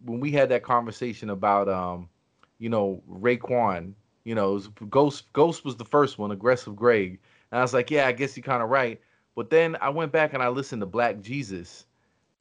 when 0.05 0.19
we 0.19 0.31
had 0.31 0.49
that 0.49 0.63
conversation 0.63 1.29
about 1.29 1.69
um 1.69 2.09
you 2.57 2.69
know 2.69 3.01
Raekwon 3.09 3.93
you 4.25 4.35
know, 4.35 4.59
Ghost 4.89 5.31
Ghost 5.33 5.65
was 5.65 5.75
the 5.77 5.85
first 5.85 6.19
one, 6.19 6.31
aggressive 6.31 6.75
Greg. 6.75 7.19
And 7.51 7.57
I 7.57 7.61
was 7.63 7.73
like, 7.73 7.89
yeah, 7.89 8.05
I 8.05 8.11
guess 8.11 8.37
you're 8.37 8.43
kind 8.43 8.61
of 8.61 8.69
right. 8.69 8.99
But 9.39 9.49
then 9.49 9.77
I 9.79 9.87
went 9.87 10.11
back 10.11 10.33
and 10.33 10.43
I 10.43 10.49
listened 10.49 10.81
to 10.81 10.85
Black 10.85 11.21
Jesus, 11.21 11.85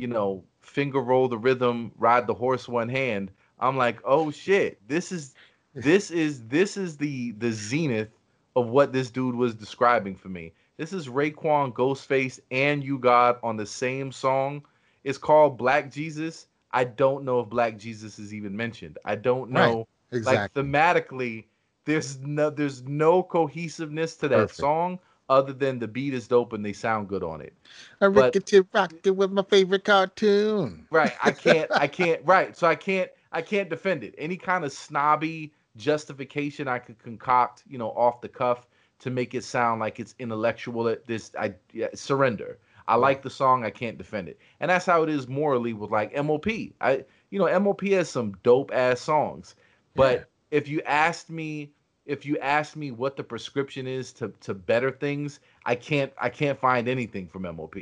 you 0.01 0.09
know, 0.09 0.43
finger 0.63 0.99
roll 0.99 1.29
the 1.29 1.39
rhythm, 1.39 1.93
ride 1.97 2.27
the 2.27 2.35
horse 2.35 2.67
one 2.67 2.89
hand. 2.89 3.31
I'm 3.61 3.77
like, 3.77 4.01
oh 4.05 4.33
shit, 4.33 4.81
this 4.89 5.13
is 5.13 5.37
this 5.75 6.11
is 6.11 6.43
this 6.49 6.77
is 6.77 6.97
the 6.97 7.31
the 7.39 7.53
zenith 7.53 8.09
of 8.57 8.71
what 8.71 8.93
this 8.93 9.13
dude 9.13 9.37
was 9.37 9.55
describing 9.55 10.17
for 10.17 10.29
me. 10.29 10.53
This 10.77 10.93
is 10.93 11.07
Raekwon, 11.07 11.73
Ghostface, 11.73 12.41
and 12.51 12.83
U-God 12.83 13.39
on 13.45 13.57
the 13.57 13.65
same 13.65 14.11
song. 14.11 14.65
It's 15.05 15.19
called 15.19 15.57
Black 15.57 15.93
Jesus. 15.93 16.49
I 16.73 16.83
don't 16.83 17.25
know 17.25 17.39
if 17.39 17.49
Black 17.49 17.79
Jesus 17.79 18.19
is 18.19 18.35
even 18.35 18.57
mentioned. 18.57 18.99
I 19.05 19.15
don't 19.15 19.53
know. 19.53 19.87
Right. 20.11 20.19
Exactly. 20.19 20.63
like 20.65 20.67
thematically 20.67 21.45
there's 21.85 22.19
no 22.19 22.51
there's 22.51 22.83
no 22.83 23.23
cohesiveness 23.23 24.17
to 24.17 24.27
that 24.27 24.49
Perfect. 24.49 24.59
song 24.59 24.99
other 25.29 25.53
than 25.53 25.79
the 25.79 25.89
beat 25.89 26.15
is 26.15 26.27
dope 26.27 26.53
and 26.53 26.65
they 26.65 26.73
sound 26.73 27.09
good 27.09 27.23
on 27.23 27.41
it. 27.41 27.55
I 28.01 28.09
but- 28.09 28.35
rickety 28.35 28.61
rocket 28.73 29.13
with 29.13 29.31
my 29.31 29.43
favorite 29.43 29.85
cartoon. 29.85 30.87
right 30.91 31.13
i 31.23 31.31
can't 31.31 31.71
i 31.73 31.87
can't 31.99 32.21
right 32.25 32.57
so 32.57 32.67
i 32.67 32.75
can't 32.75 33.11
i 33.33 33.43
can't 33.43 33.69
defend 33.69 34.05
it. 34.05 34.15
Any 34.19 34.37
kind 34.37 34.65
of 34.65 34.73
snobby 34.73 35.53
justification 35.77 36.67
i 36.67 36.79
could 36.79 36.99
concoct 36.99 37.63
you 37.69 37.79
know 37.79 37.91
off 37.91 38.21
the 38.21 38.29
cuff 38.29 38.67
to 38.99 39.11
make 39.11 39.35
it 39.35 39.45
sound 39.45 39.81
like 39.81 40.01
it's 40.01 40.15
intellectual 40.19 40.89
at 40.89 41.07
this 41.07 41.31
i 41.39 41.55
yeah, 41.73 41.89
surrender. 41.95 42.59
I 42.89 42.95
like 42.95 43.23
the 43.23 43.31
song 43.31 43.65
i 43.65 43.71
can't 43.71 43.99
defend 43.99 44.29
it. 44.29 44.39
And 44.61 44.71
that's 44.71 44.87
how 44.87 45.03
it 45.03 45.11
is 45.11 45.29
morally 45.29 45.73
with 45.75 45.91
like 45.91 46.15
MOP 46.25 46.47
i 46.81 47.05
you 47.31 47.39
know 47.39 47.61
MOP 47.61 47.83
has 47.89 48.09
some 48.09 48.33
dope 48.43 48.71
ass 48.73 49.01
songs. 49.01 49.55
But 49.95 50.31
if 50.51 50.69
you 50.69 50.81
asked 50.83 51.29
me 51.29 51.73
if 52.09 52.25
you 52.25 52.39
ask 52.39 52.75
me 52.75 52.91
what 52.91 53.17
the 53.17 53.23
prescription 53.23 53.87
is 53.87 54.13
to 54.13 54.33
to 54.41 54.55
better 54.55 54.91
things 54.91 55.39
i 55.67 55.75
can't 55.75 56.13
i 56.19 56.29
can't 56.29 56.59
find 56.59 56.89
anything 56.89 57.29
from 57.29 57.43
MOP 57.43 57.77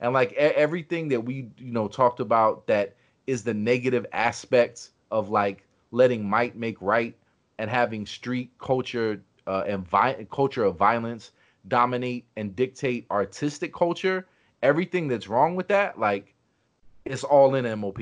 and 0.00 0.12
like 0.12 0.32
everything 0.34 1.08
that 1.08 1.20
we 1.20 1.48
you 1.58 1.72
know 1.72 1.88
talked 1.88 2.20
about 2.20 2.66
that 2.68 2.94
is 3.26 3.42
the 3.42 3.54
negative 3.54 4.06
aspects 4.12 4.90
of 5.10 5.30
like 5.30 5.64
letting 5.90 6.28
might 6.28 6.54
make 6.54 6.76
right 6.80 7.16
and 7.58 7.68
having 7.68 8.06
street 8.06 8.50
culture 8.58 9.20
uh, 9.46 9.64
and 9.66 9.88
vi- 9.88 10.26
culture 10.30 10.64
of 10.64 10.76
violence 10.76 11.32
dominate 11.68 12.24
and 12.36 12.54
dictate 12.54 13.06
artistic 13.10 13.72
culture 13.72 14.26
everything 14.62 15.08
that's 15.08 15.28
wrong 15.28 15.56
with 15.56 15.68
that 15.68 15.98
like 15.98 16.34
it's 17.04 17.24
all 17.24 17.54
in 17.54 17.80
MOP 17.80 18.00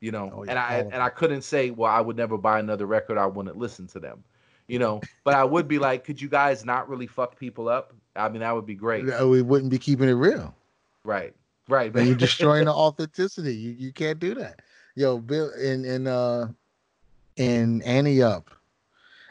you 0.00 0.12
know? 0.12 0.30
Oh, 0.34 0.44
yeah, 0.44 0.50
and 0.50 0.58
i 0.58 0.76
and 0.92 1.02
i 1.02 1.08
couldn't 1.08 1.42
say 1.42 1.70
well 1.70 1.90
i 1.90 2.00
would 2.00 2.16
never 2.16 2.36
buy 2.36 2.58
another 2.58 2.84
record 2.86 3.16
i 3.16 3.24
wouldn't 3.24 3.56
listen 3.56 3.86
to 3.88 3.98
them 3.98 4.22
you 4.68 4.78
know 4.78 5.00
but 5.24 5.34
i 5.34 5.44
would 5.44 5.68
be 5.68 5.78
like 5.78 6.04
could 6.04 6.20
you 6.20 6.28
guys 6.28 6.64
not 6.64 6.88
really 6.88 7.06
fuck 7.06 7.38
people 7.38 7.68
up 7.68 7.94
i 8.16 8.28
mean 8.28 8.40
that 8.40 8.54
would 8.54 8.66
be 8.66 8.74
great 8.74 9.04
We 9.26 9.42
wouldn't 9.42 9.70
be 9.70 9.78
keeping 9.78 10.08
it 10.08 10.12
real. 10.14 10.54
right 11.04 11.34
right 11.68 11.92
But 11.92 12.06
you're 12.06 12.16
destroying 12.16 12.64
the 12.66 12.72
authenticity. 12.74 13.54
You 13.54 13.72
you 13.72 13.92
can't 13.92 14.18
do 14.18 14.34
that. 14.34 14.60
Yo, 14.94 15.18
Bill 15.18 15.50
in 15.52 15.84
in 15.84 16.06
uh 16.06 16.48
in 17.36 17.82
Ante 17.82 18.22
Up. 18.22 18.50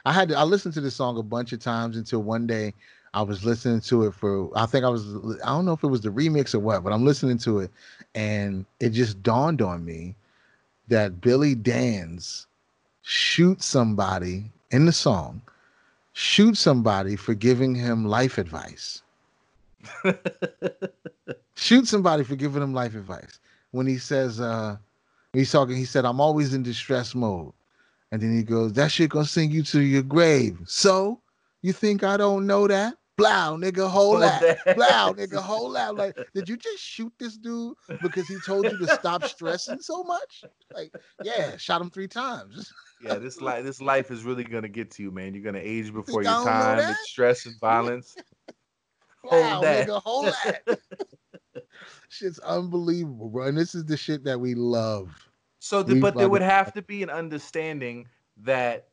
I 0.06 0.14
had 0.14 0.30
to, 0.30 0.38
I 0.38 0.44
listened 0.44 0.76
to 0.76 0.82
this 0.82 0.94
song 0.96 1.18
a 1.18 1.24
bunch 1.24 1.52
of 1.52 1.60
times 1.60 1.98
until 1.98 2.22
one 2.22 2.46
day 2.46 2.74
I 3.16 3.24
was 3.24 3.44
listening 3.44 3.82
to 3.82 4.04
it 4.04 4.14
for 4.14 4.52
I 4.56 4.68
think 4.68 4.86
I 4.86 4.90
was 4.90 5.16
I 5.44 5.48
don't 5.48 5.66
know 5.66 5.74
if 5.74 5.84
it 5.84 5.88
was 5.88 6.02
the 6.02 6.10
remix 6.10 6.54
or 6.54 6.60
what, 6.60 6.84
but 6.84 6.94
I'm 6.94 7.04
listening 7.06 7.38
to 7.40 7.60
it 7.60 7.72
and 8.14 8.66
it 8.80 8.90
just 8.90 9.24
dawned 9.24 9.62
on 9.62 9.84
me 9.84 10.16
that 10.88 11.22
Billy 11.22 11.56
Danze 11.56 12.46
shoot 13.02 13.64
somebody 13.64 14.52
in 14.76 14.86
the 14.86 14.92
song, 14.92 15.42
shoot 16.12 16.58
somebody 16.58 17.16
for 17.16 17.34
giving 17.34 17.74
him 17.74 18.06
life 18.06 18.38
advice. 18.38 19.02
shoot 21.56 21.88
somebody 21.88 22.26
for 22.26 22.36
giving 22.36 22.62
him 22.62 22.74
life 22.74 22.94
advice. 22.94 23.40
When 23.72 23.88
he 23.88 23.98
says 23.98 24.42
uh 24.42 24.76
he's 25.32 25.52
talking, 25.52 25.78
he 25.78 25.86
said, 25.86 26.04
I'm 26.04 26.20
always 26.20 26.54
in 26.54 26.62
distress 26.62 27.16
mode. 27.16 27.54
And 28.12 28.22
then 28.22 28.36
he 28.36 28.44
goes, 28.44 28.74
That 28.74 28.92
shit 28.92 29.12
gonna 29.12 29.26
send 29.26 29.54
you 29.54 29.64
to 29.64 29.80
your 29.80 30.04
grave. 30.04 30.58
So 30.66 31.22
you 31.62 31.72
think 31.72 32.04
I 32.04 32.18
don't 32.18 32.46
know 32.46 32.68
that? 32.68 32.96
Blow, 33.18 33.58
nigga, 33.58 33.90
hold 33.90 34.22
that. 34.22 34.64
Blow, 34.76 35.14
nigga, 35.14 35.36
hold 35.42 35.76
that. 35.76 35.96
Like, 35.96 36.18
did 36.34 36.50
you 36.50 36.58
just 36.58 36.84
shoot 36.84 37.14
this 37.18 37.38
dude 37.38 37.76
because 38.02 38.28
he 38.28 38.38
told 38.46 38.66
you 38.66 38.78
to 38.78 38.88
stop 38.96 39.24
stressing 39.24 39.80
so 39.80 40.04
much? 40.04 40.44
Like, 40.74 40.94
yeah, 41.24 41.56
shot 41.56 41.82
him 41.82 41.90
three 41.90 42.08
times. 42.08 42.72
Yeah, 43.02 43.16
this 43.16 43.42
life, 43.42 43.64
this 43.64 43.82
life 43.82 44.10
is 44.10 44.24
really 44.24 44.46
gonna 44.46 44.70
get 44.70 44.90
to 44.92 45.04
you, 45.04 45.12
man. 45.12 45.36
You're 45.36 45.44
gonna 45.44 45.60
age 45.62 45.94
before 45.94 46.24
your 46.24 46.32
time. 46.32 46.80
It's 46.80 47.10
stress 47.10 47.46
and 47.46 47.54
violence. 47.60 48.16
that. 49.30 49.88
Nigga, 49.88 50.02
hold 50.02 50.28
that. 50.28 50.80
Shit's 52.10 52.40
unbelievable, 52.40 53.30
bro. 53.30 53.48
And 53.48 53.58
this 53.58 53.76
is 53.76 53.86
the 53.86 53.98
shit 53.98 54.24
that 54.24 54.40
we 54.40 54.56
love. 54.56 55.12
So, 55.60 55.84
the, 55.84 56.00
but 56.00 56.16
there 56.16 56.30
would 56.30 56.42
have 56.42 56.74
to 56.74 56.82
be 56.82 57.04
an 57.04 57.10
understanding 57.10 58.08
that 58.38 58.88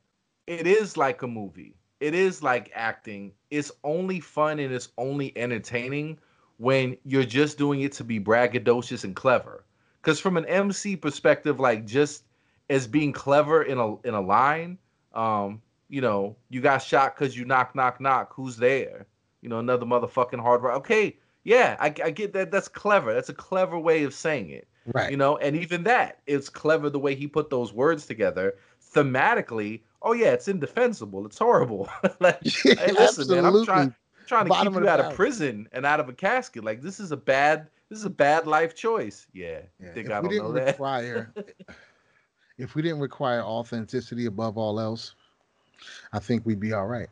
it 0.46 0.66
is 0.66 0.96
like 0.96 1.22
a 1.22 1.28
movie. 1.28 1.76
It 2.02 2.14
is 2.14 2.42
like 2.42 2.72
acting. 2.74 3.32
It's 3.52 3.70
only 3.84 4.18
fun 4.18 4.58
and 4.58 4.74
it's 4.74 4.88
only 4.98 5.32
entertaining 5.38 6.18
when 6.56 6.96
you're 7.04 7.22
just 7.22 7.58
doing 7.58 7.82
it 7.82 7.92
to 7.92 8.02
be 8.02 8.18
braggadocious 8.18 9.04
and 9.04 9.14
clever. 9.14 9.64
Because 10.00 10.18
from 10.18 10.36
an 10.36 10.44
MC 10.46 10.96
perspective, 10.96 11.60
like 11.60 11.86
just 11.86 12.24
as 12.68 12.88
being 12.88 13.12
clever 13.12 13.62
in 13.62 13.78
a 13.78 14.00
in 14.00 14.14
a 14.14 14.20
line, 14.20 14.78
um, 15.14 15.62
you 15.88 16.00
know, 16.00 16.34
you 16.50 16.60
got 16.60 16.78
shot 16.78 17.14
because 17.14 17.36
you 17.36 17.44
knock 17.44 17.76
knock 17.76 18.00
knock. 18.00 18.32
Who's 18.34 18.56
there? 18.56 19.06
You 19.40 19.48
know, 19.48 19.60
another 19.60 19.86
motherfucking 19.86 20.40
hard 20.40 20.62
rock. 20.62 20.78
Okay, 20.78 21.16
yeah, 21.44 21.76
I, 21.78 21.94
I 22.02 22.10
get 22.10 22.32
that. 22.32 22.50
That's 22.50 22.66
clever. 22.66 23.14
That's 23.14 23.28
a 23.28 23.34
clever 23.34 23.78
way 23.78 24.02
of 24.02 24.12
saying 24.12 24.50
it. 24.50 24.66
Right. 24.92 25.12
You 25.12 25.16
know, 25.16 25.36
and 25.36 25.54
even 25.54 25.84
that, 25.84 26.18
it's 26.26 26.48
clever 26.48 26.90
the 26.90 26.98
way 26.98 27.14
he 27.14 27.28
put 27.28 27.48
those 27.48 27.72
words 27.72 28.06
together. 28.06 28.56
Thematically, 28.92 29.82
oh 30.02 30.12
yeah, 30.12 30.32
it's 30.32 30.48
indefensible. 30.48 31.26
It's 31.26 31.38
horrible. 31.38 31.88
like, 32.20 32.38
yeah, 32.64 32.74
hey, 32.74 32.92
listen, 32.92 33.00
absolutely. 33.00 33.36
man, 33.36 33.44
I'm 33.46 33.64
trying, 33.64 33.94
trying 34.26 34.44
to 34.44 34.48
Bottom 34.50 34.74
keep 34.74 34.82
you 34.82 34.88
out 34.88 35.00
of 35.00 35.14
prison 35.14 35.68
and 35.72 35.86
out 35.86 36.00
of 36.00 36.08
a 36.08 36.12
casket. 36.12 36.64
Like 36.64 36.82
this 36.82 37.00
is 37.00 37.12
a 37.12 37.16
bad, 37.16 37.68
this 37.88 37.98
is 37.98 38.04
a 38.04 38.10
bad 38.10 38.46
life 38.46 38.74
choice. 38.74 39.26
Yeah. 39.32 39.60
yeah. 39.80 39.92
Think 39.92 40.06
if 40.06 40.12
I 40.12 40.20
don't 40.20 40.36
know 40.36 40.52
that. 40.52 40.66
Require, 40.68 41.32
if 42.58 42.74
we 42.74 42.82
didn't 42.82 43.00
require 43.00 43.42
authenticity 43.42 44.26
above 44.26 44.58
all 44.58 44.80
else, 44.80 45.14
I 46.12 46.18
think 46.18 46.44
we'd 46.46 46.60
be 46.60 46.72
all 46.72 46.86
right. 46.86 47.08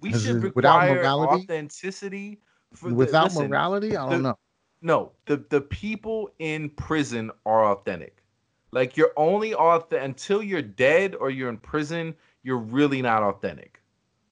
We 0.00 0.12
should 0.12 0.42
require 0.42 0.94
morality, 0.94 1.44
authenticity. 1.44 2.38
without 2.82 3.30
the, 3.30 3.38
listen, 3.38 3.50
morality, 3.50 3.96
I 3.96 4.10
don't 4.10 4.22
the, 4.22 4.28
know 4.28 4.38
no, 4.82 5.12
the 5.26 5.44
the 5.48 5.60
people 5.60 6.30
in 6.38 6.70
prison 6.70 7.30
are 7.44 7.72
authentic. 7.72 8.22
Like 8.72 8.96
you're 8.96 9.12
only 9.16 9.54
authentic 9.54 10.04
until 10.04 10.42
you're 10.42 10.62
dead 10.62 11.14
or 11.14 11.30
you're 11.30 11.48
in 11.48 11.58
prison. 11.58 12.14
You're 12.42 12.58
really 12.58 13.02
not 13.02 13.22
authentic. 13.22 13.80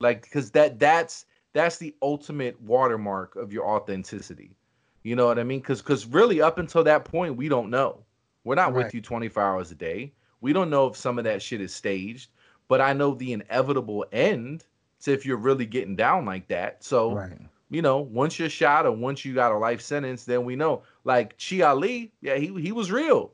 Like 0.01 0.23
because 0.23 0.51
that 0.52 0.78
that's 0.78 1.27
that's 1.52 1.78
the 1.78 1.94
ultimate 2.02 2.61
watermark 2.61 3.36
of 3.36 3.52
your 3.52 3.66
authenticity. 3.66 4.56
You 5.02 5.16
know 5.16 5.27
what 5.27 5.39
I 5.39 5.44
mean? 5.44 5.61
Because 5.61 5.82
because 5.82 6.06
really 6.06 6.40
up 6.40 6.59
until 6.59 6.85
that 6.85 7.05
point 7.05 7.36
we 7.36 7.48
don't 7.48 7.70
know. 7.70 8.05
We're 8.44 8.56
not 8.56 8.74
right. 8.74 8.85
with 8.85 8.94
you 8.94 9.01
24 9.01 9.43
hours 9.43 9.70
a 9.70 9.74
day. 9.74 10.12
We 10.40 10.52
don't 10.52 10.69
know 10.69 10.86
if 10.86 10.97
some 10.97 11.19
of 11.19 11.24
that 11.24 11.40
shit 11.40 11.61
is 11.61 11.74
staged. 11.74 12.31
But 12.69 12.81
I 12.81 12.93
know 12.93 13.15
the 13.15 13.32
inevitable 13.35 14.06
end 14.12 14.65
to 15.02 15.12
if 15.12 15.27
you're 15.27 15.36
really 15.36 15.66
getting 15.66 15.97
down 15.97 16.24
like 16.24 16.48
that. 16.48 16.82
So 16.82 17.15
right 17.15 17.39
you 17.74 17.82
know, 17.82 17.98
once 17.98 18.39
you're 18.39 18.48
shot 18.48 18.86
or 18.86 18.93
once 18.93 19.24
you 19.24 19.35
got 19.35 19.51
a 19.51 19.59
life 19.59 19.81
sentence, 19.81 20.24
then 20.24 20.44
we 20.44 20.55
know. 20.55 20.82
Like 21.02 21.36
Chi 21.39 21.61
Ali, 21.62 22.12
yeah, 22.20 22.36
he 22.36 22.47
he 22.61 22.70
was 22.70 22.93
real. 22.93 23.32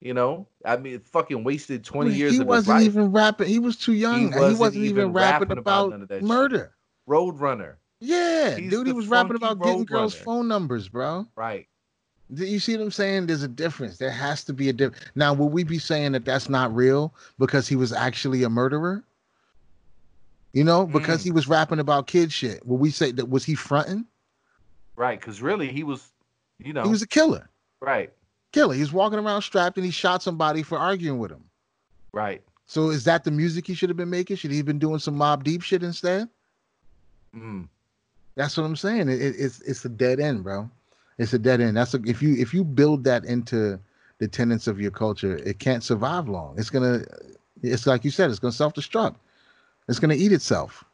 You 0.00 0.14
know, 0.14 0.46
I 0.64 0.78
mean, 0.78 0.98
fucking 1.00 1.44
wasted 1.44 1.84
twenty 1.84 2.14
years. 2.14 2.32
Of 2.32 2.38
the 2.38 2.44
game. 2.44 2.46
He 2.46 2.48
wasn't 2.48 2.82
even 2.82 3.12
rapping. 3.12 3.48
He 3.48 3.58
was 3.58 3.76
too 3.76 3.92
young. 3.92 4.18
He 4.18 4.26
wasn't, 4.26 4.52
he 4.52 4.58
wasn't 4.58 4.84
even, 4.84 4.98
even, 4.98 5.12
rapping, 5.12 5.50
about, 5.52 5.92
about 5.92 6.22
murder. 6.22 6.74
Roadrunner. 7.06 7.74
Yeah, 8.00 8.56
He's 8.56 8.70
dude, 8.70 8.86
he 8.86 8.94
was 8.94 9.08
rapping 9.08 9.36
about 9.36 9.60
getting 9.60 9.84
girls' 9.84 10.14
runner. 10.14 10.24
phone 10.24 10.48
numbers, 10.48 10.88
bro. 10.88 11.26
Right. 11.36 11.68
You 12.34 12.58
see 12.58 12.76
what 12.76 12.82
I'm 12.82 12.90
saying? 12.90 13.26
There's 13.26 13.42
a 13.42 13.48
difference. 13.48 13.98
There 13.98 14.10
has 14.10 14.44
to 14.44 14.54
be 14.54 14.68
a 14.68 14.72
difference. 14.72 15.04
Now, 15.16 15.34
will 15.34 15.50
we 15.50 15.64
be 15.64 15.78
saying 15.78 16.12
that 16.12 16.24
that's 16.24 16.48
not 16.48 16.74
real 16.74 17.12
because 17.38 17.68
he 17.68 17.76
was 17.76 17.92
actually 17.92 18.42
a 18.42 18.48
murderer? 18.48 19.04
You 20.52 20.64
know, 20.64 20.86
because 20.86 21.20
mm. 21.20 21.24
he 21.24 21.30
was 21.30 21.46
rapping 21.46 21.78
about 21.78 22.06
kid 22.06 22.32
shit. 22.32 22.64
Will 22.66 22.78
we 22.78 22.90
say 22.90 23.12
that 23.12 23.28
was 23.28 23.44
he 23.44 23.54
fronting? 23.54 24.06
Right, 24.96 25.20
because 25.20 25.42
really 25.42 25.68
he 25.68 25.82
was, 25.82 26.10
you 26.58 26.72
know, 26.72 26.84
he 26.84 26.88
was 26.88 27.02
a 27.02 27.06
killer. 27.06 27.50
Right, 27.80 28.12
killer. 28.52 28.74
He's 28.74 28.92
walking 28.92 29.18
around 29.18 29.42
strapped 29.42 29.76
and 29.76 29.84
he 29.84 29.92
shot 29.92 30.22
somebody 30.22 30.62
for 30.62 30.78
arguing 30.78 31.18
with 31.18 31.30
him. 31.30 31.44
Right. 32.12 32.42
So 32.66 32.90
is 32.90 33.04
that 33.04 33.24
the 33.24 33.30
music 33.30 33.66
he 33.66 33.74
should 33.74 33.90
have 33.90 33.96
been 33.96 34.10
making? 34.10 34.36
Should 34.36 34.50
he 34.50 34.58
have 34.58 34.66
been 34.66 34.78
doing 34.78 34.98
some 34.98 35.16
Mobb 35.16 35.42
Deep 35.42 35.62
shit 35.62 35.82
instead? 35.82 36.28
Mm. 37.34 37.68
That's 38.36 38.56
what 38.56 38.64
I'm 38.64 38.76
saying. 38.76 39.08
It, 39.08 39.20
it, 39.20 39.34
it's 39.38 39.60
it's 39.62 39.84
a 39.84 39.88
dead 39.88 40.20
end, 40.20 40.44
bro. 40.44 40.70
It's 41.18 41.32
a 41.32 41.38
dead 41.38 41.60
end. 41.60 41.76
That's 41.76 41.94
a, 41.94 42.00
if 42.04 42.22
you 42.22 42.36
if 42.36 42.54
you 42.54 42.64
build 42.64 43.04
that 43.04 43.24
into 43.24 43.78
the 44.18 44.28
tenets 44.28 44.66
of 44.66 44.80
your 44.80 44.90
culture, 44.90 45.36
it 45.36 45.58
can't 45.58 45.82
survive 45.82 46.28
long. 46.28 46.54
It's 46.58 46.70
gonna. 46.70 47.04
It's 47.62 47.86
like 47.86 48.04
you 48.04 48.10
said. 48.10 48.30
It's 48.30 48.38
gonna 48.38 48.52
self 48.52 48.74
destruct. 48.74 49.16
It's 49.90 49.98
going 49.98 50.16
to 50.16 50.24
eat 50.24 50.32
itself. 50.32 50.84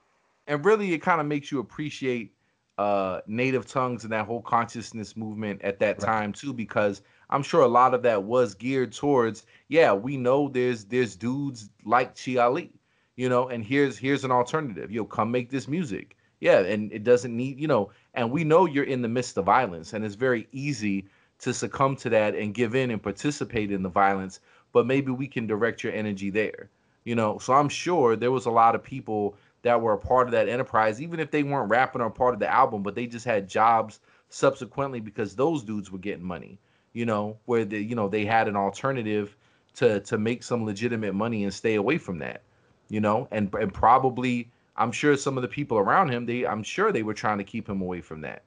And 0.46 0.64
really, 0.64 0.94
it 0.94 1.02
kind 1.02 1.20
of 1.20 1.26
makes 1.26 1.52
you 1.52 1.60
appreciate 1.60 2.32
uh, 2.78 3.20
native 3.26 3.66
tongues 3.66 4.04
and 4.04 4.12
that 4.12 4.26
whole 4.26 4.40
consciousness 4.40 5.16
movement 5.16 5.60
at 5.62 5.78
that 5.80 5.98
right. 5.98 6.06
time 6.06 6.32
too, 6.32 6.52
because 6.52 7.02
I'm 7.30 7.42
sure 7.42 7.62
a 7.62 7.68
lot 7.68 7.94
of 7.94 8.02
that 8.02 8.22
was 8.24 8.54
geared 8.54 8.92
towards, 8.92 9.44
yeah, 9.68 9.92
we 9.92 10.16
know 10.16 10.48
there's 10.48 10.84
there's 10.84 11.16
dudes 11.16 11.70
like 11.84 12.16
Chi 12.16 12.36
Ali, 12.36 12.72
you 13.16 13.28
know, 13.28 13.48
and 13.48 13.64
here's 13.64 13.98
here's 13.98 14.24
an 14.24 14.30
alternative. 14.30 14.90
Yo, 14.90 15.04
come 15.04 15.30
make 15.30 15.50
this 15.50 15.68
music. 15.68 16.16
Yeah, 16.40 16.60
and 16.60 16.92
it 16.92 17.02
doesn't 17.02 17.34
need, 17.34 17.58
you 17.58 17.66
know, 17.66 17.90
and 18.14 18.30
we 18.30 18.44
know 18.44 18.66
you're 18.66 18.84
in 18.84 19.02
the 19.02 19.08
midst 19.08 19.36
of 19.38 19.46
violence, 19.46 19.92
and 19.92 20.04
it's 20.04 20.14
very 20.14 20.46
easy 20.52 21.06
to 21.40 21.54
succumb 21.54 21.96
to 21.96 22.10
that 22.10 22.34
and 22.34 22.54
give 22.54 22.74
in 22.74 22.90
and 22.90 23.02
participate 23.02 23.72
in 23.72 23.82
the 23.82 23.88
violence, 23.88 24.40
but 24.72 24.86
maybe 24.86 25.10
we 25.10 25.26
can 25.26 25.46
direct 25.46 25.82
your 25.82 25.92
energy 25.92 26.30
there 26.30 26.70
you 27.06 27.14
know 27.14 27.38
so 27.38 27.54
i'm 27.54 27.70
sure 27.70 28.14
there 28.14 28.32
was 28.32 28.44
a 28.44 28.50
lot 28.50 28.74
of 28.74 28.82
people 28.82 29.34
that 29.62 29.80
were 29.80 29.94
a 29.94 29.98
part 29.98 30.28
of 30.28 30.32
that 30.32 30.48
enterprise 30.48 31.00
even 31.00 31.18
if 31.18 31.30
they 31.30 31.42
weren't 31.42 31.70
rapping 31.70 32.02
or 32.02 32.10
part 32.10 32.34
of 32.34 32.40
the 32.40 32.52
album 32.52 32.82
but 32.82 32.94
they 32.94 33.06
just 33.06 33.24
had 33.24 33.48
jobs 33.48 34.00
subsequently 34.28 35.00
because 35.00 35.34
those 35.34 35.64
dudes 35.64 35.90
were 35.90 35.98
getting 35.98 36.24
money 36.24 36.58
you 36.96 37.04
know 37.04 37.36
where 37.44 37.64
the 37.66 37.78
you 37.78 37.94
know 37.94 38.08
they 38.08 38.24
had 38.24 38.48
an 38.48 38.56
alternative 38.56 39.36
to 39.74 40.00
to 40.00 40.16
make 40.16 40.42
some 40.42 40.64
legitimate 40.64 41.14
money 41.14 41.44
and 41.44 41.52
stay 41.52 41.74
away 41.74 41.98
from 41.98 42.18
that 42.18 42.40
you 42.88 43.00
know 43.00 43.28
and 43.30 43.54
and 43.54 43.72
probably 43.74 44.48
i'm 44.76 44.90
sure 44.90 45.14
some 45.14 45.36
of 45.36 45.42
the 45.42 45.48
people 45.48 45.76
around 45.76 46.08
him 46.08 46.24
they 46.24 46.46
i'm 46.46 46.62
sure 46.62 46.90
they 46.90 47.02
were 47.02 47.12
trying 47.12 47.36
to 47.36 47.44
keep 47.44 47.68
him 47.68 47.82
away 47.82 48.00
from 48.00 48.22
that 48.22 48.42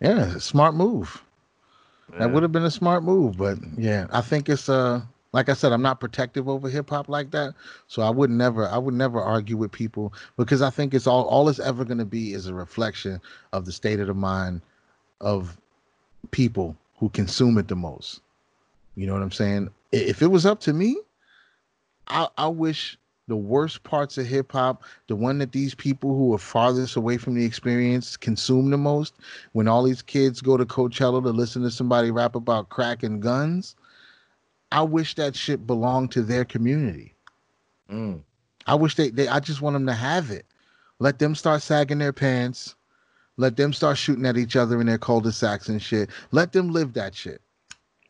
yeah 0.00 0.38
smart 0.38 0.76
move 0.76 1.24
yeah. 2.12 2.20
that 2.20 2.32
would 2.32 2.44
have 2.44 2.52
been 2.52 2.64
a 2.64 2.70
smart 2.70 3.02
move 3.02 3.36
but 3.36 3.58
yeah 3.76 4.06
i 4.12 4.20
think 4.20 4.48
it's 4.48 4.68
uh 4.68 5.02
like 5.32 5.48
I 5.48 5.52
said, 5.52 5.70
I'm 5.70 5.80
not 5.80 6.00
protective 6.00 6.48
over 6.48 6.68
hip 6.68 6.90
hop 6.90 7.08
like 7.08 7.30
that. 7.30 7.54
So 7.86 8.02
I 8.02 8.10
would 8.10 8.30
never 8.30 8.68
I 8.68 8.78
would 8.78 8.94
never 8.94 9.20
argue 9.20 9.56
with 9.56 9.70
people 9.70 10.12
because 10.36 10.60
I 10.60 10.70
think 10.70 10.92
it's 10.92 11.06
all 11.06 11.22
all 11.26 11.48
it's 11.48 11.60
ever 11.60 11.84
gonna 11.84 12.04
be 12.04 12.32
is 12.32 12.48
a 12.48 12.52
reflection 12.52 13.20
of 13.52 13.64
the 13.64 13.70
state 13.70 14.00
of 14.00 14.08
the 14.08 14.14
mind 14.14 14.60
of 15.20 15.56
people 16.32 16.76
who 17.00 17.08
consume 17.08 17.58
it 17.58 17.66
the 17.66 17.74
most. 17.74 18.20
You 18.94 19.06
know 19.06 19.14
what 19.14 19.22
I'm 19.22 19.32
saying? 19.32 19.70
If 19.90 20.22
it 20.22 20.28
was 20.28 20.46
up 20.46 20.60
to 20.60 20.72
me, 20.72 20.96
I, 22.06 22.28
I 22.36 22.46
wish 22.46 22.98
the 23.26 23.36
worst 23.36 23.82
parts 23.84 24.18
of 24.18 24.26
hip 24.26 24.52
hop, 24.52 24.84
the 25.06 25.16
one 25.16 25.38
that 25.38 25.52
these 25.52 25.74
people 25.74 26.14
who 26.14 26.34
are 26.34 26.38
farthest 26.38 26.96
away 26.96 27.16
from 27.16 27.34
the 27.34 27.44
experience 27.44 28.16
consume 28.16 28.70
the 28.70 28.76
most, 28.76 29.14
when 29.52 29.66
all 29.66 29.82
these 29.82 30.02
kids 30.02 30.42
go 30.42 30.56
to 30.56 30.66
Coachella 30.66 31.22
to 31.22 31.30
listen 31.30 31.62
to 31.62 31.70
somebody 31.70 32.10
rap 32.10 32.34
about 32.34 32.68
crack 32.68 33.02
and 33.02 33.22
guns, 33.22 33.76
I 34.70 34.82
wish 34.82 35.14
that 35.14 35.34
shit 35.34 35.66
belonged 35.66 36.12
to 36.12 36.22
their 36.22 36.44
community. 36.44 37.14
Mm. 37.90 38.20
I 38.66 38.74
wish 38.74 38.96
they, 38.96 39.10
they, 39.10 39.26
I 39.26 39.40
just 39.40 39.62
want 39.62 39.74
them 39.74 39.86
to 39.86 39.94
have 39.94 40.30
it. 40.30 40.44
Let 40.98 41.18
them 41.18 41.34
start 41.34 41.62
sagging 41.62 41.98
their 41.98 42.12
pants. 42.12 42.74
Let 43.40 43.56
them 43.56 43.72
start 43.72 43.96
shooting 43.96 44.26
at 44.26 44.36
each 44.36 44.54
other 44.54 44.82
in 44.82 44.86
their 44.86 44.98
cul-de-sacs 44.98 45.70
and 45.70 45.80
shit. 45.80 46.10
Let 46.30 46.52
them 46.52 46.68
live 46.68 46.92
that 46.92 47.14
shit. 47.14 47.40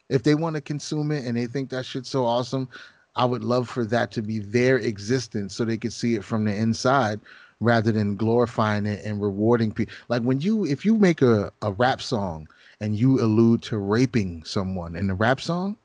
If 0.08 0.24
they 0.24 0.34
want 0.34 0.56
to 0.56 0.60
consume 0.60 1.12
it 1.12 1.24
and 1.24 1.36
they 1.36 1.46
think 1.46 1.70
that 1.70 1.86
shit's 1.86 2.10
so 2.10 2.26
awesome, 2.26 2.68
I 3.14 3.26
would 3.26 3.44
love 3.44 3.68
for 3.68 3.84
that 3.84 4.10
to 4.12 4.22
be 4.22 4.40
their 4.40 4.78
existence 4.78 5.54
so 5.54 5.64
they 5.64 5.76
could 5.76 5.92
see 5.92 6.16
it 6.16 6.24
from 6.24 6.44
the 6.44 6.54
inside 6.54 7.20
rather 7.60 7.92
than 7.92 8.16
glorifying 8.16 8.86
it 8.86 9.04
and 9.04 9.22
rewarding 9.22 9.70
people. 9.70 9.94
Like 10.08 10.22
when 10.22 10.40
you 10.40 10.66
if 10.66 10.84
you 10.84 10.96
make 10.96 11.22
a, 11.22 11.52
a 11.62 11.70
rap 11.72 12.02
song 12.02 12.48
and 12.80 12.96
you 12.96 13.20
allude 13.20 13.62
to 13.62 13.78
raping 13.78 14.42
someone 14.42 14.96
in 14.96 15.06
the 15.06 15.14
rap 15.14 15.40
song, 15.40 15.76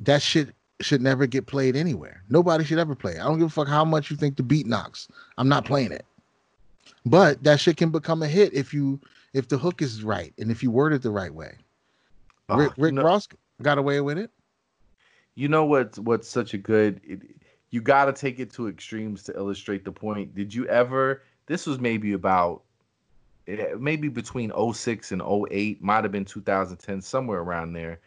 that 0.00 0.22
shit 0.22 0.48
should 0.80 1.02
never 1.02 1.26
get 1.28 1.46
played 1.46 1.76
anywhere. 1.76 2.24
Nobody 2.30 2.64
should 2.64 2.80
ever 2.80 2.96
play 2.96 3.12
it. 3.12 3.20
I 3.20 3.24
don't 3.24 3.38
give 3.38 3.46
a 3.46 3.50
fuck 3.50 3.68
how 3.68 3.84
much 3.84 4.10
you 4.10 4.16
think 4.16 4.36
the 4.36 4.42
beat 4.42 4.66
knocks. 4.66 5.06
I'm 5.38 5.48
not 5.48 5.64
playing 5.64 5.92
it. 5.92 6.04
But 7.06 7.42
that 7.44 7.60
shit 7.60 7.76
can 7.76 7.90
become 7.90 8.22
a 8.22 8.28
hit 8.28 8.52
if 8.52 8.74
you 8.74 9.00
if 9.32 9.48
the 9.48 9.58
hook 9.58 9.80
is 9.80 10.02
right 10.02 10.34
and 10.38 10.50
if 10.50 10.62
you 10.62 10.70
word 10.70 10.92
it 10.92 11.02
the 11.02 11.10
right 11.10 11.34
way. 11.34 11.54
Oh, 12.48 12.56
Rick, 12.56 12.72
Rick 12.76 12.94
know, 12.94 13.02
Ross 13.02 13.28
got 13.62 13.78
away 13.78 14.00
with 14.00 14.18
it. 14.18 14.30
you 15.34 15.48
know 15.48 15.64
what's 15.64 15.98
what's 15.98 16.28
such 16.28 16.52
a 16.54 16.58
good 16.58 17.00
it, 17.04 17.22
you 17.70 17.80
got 17.80 18.06
to 18.06 18.12
take 18.12 18.40
it 18.40 18.52
to 18.52 18.68
extremes 18.68 19.22
to 19.24 19.36
illustrate 19.36 19.84
the 19.84 19.92
point. 19.92 20.34
Did 20.34 20.52
you 20.52 20.66
ever 20.66 21.22
this 21.46 21.66
was 21.66 21.80
maybe 21.80 22.12
about 22.12 22.62
eh, 23.46 23.74
maybe 23.78 24.08
between 24.08 24.52
06 24.72 25.12
and 25.12 25.22
08, 25.22 25.82
might 25.82 26.04
have 26.04 26.12
been 26.12 26.24
2010 26.24 27.00
somewhere 27.00 27.40
around 27.40 27.72
there. 27.72 28.00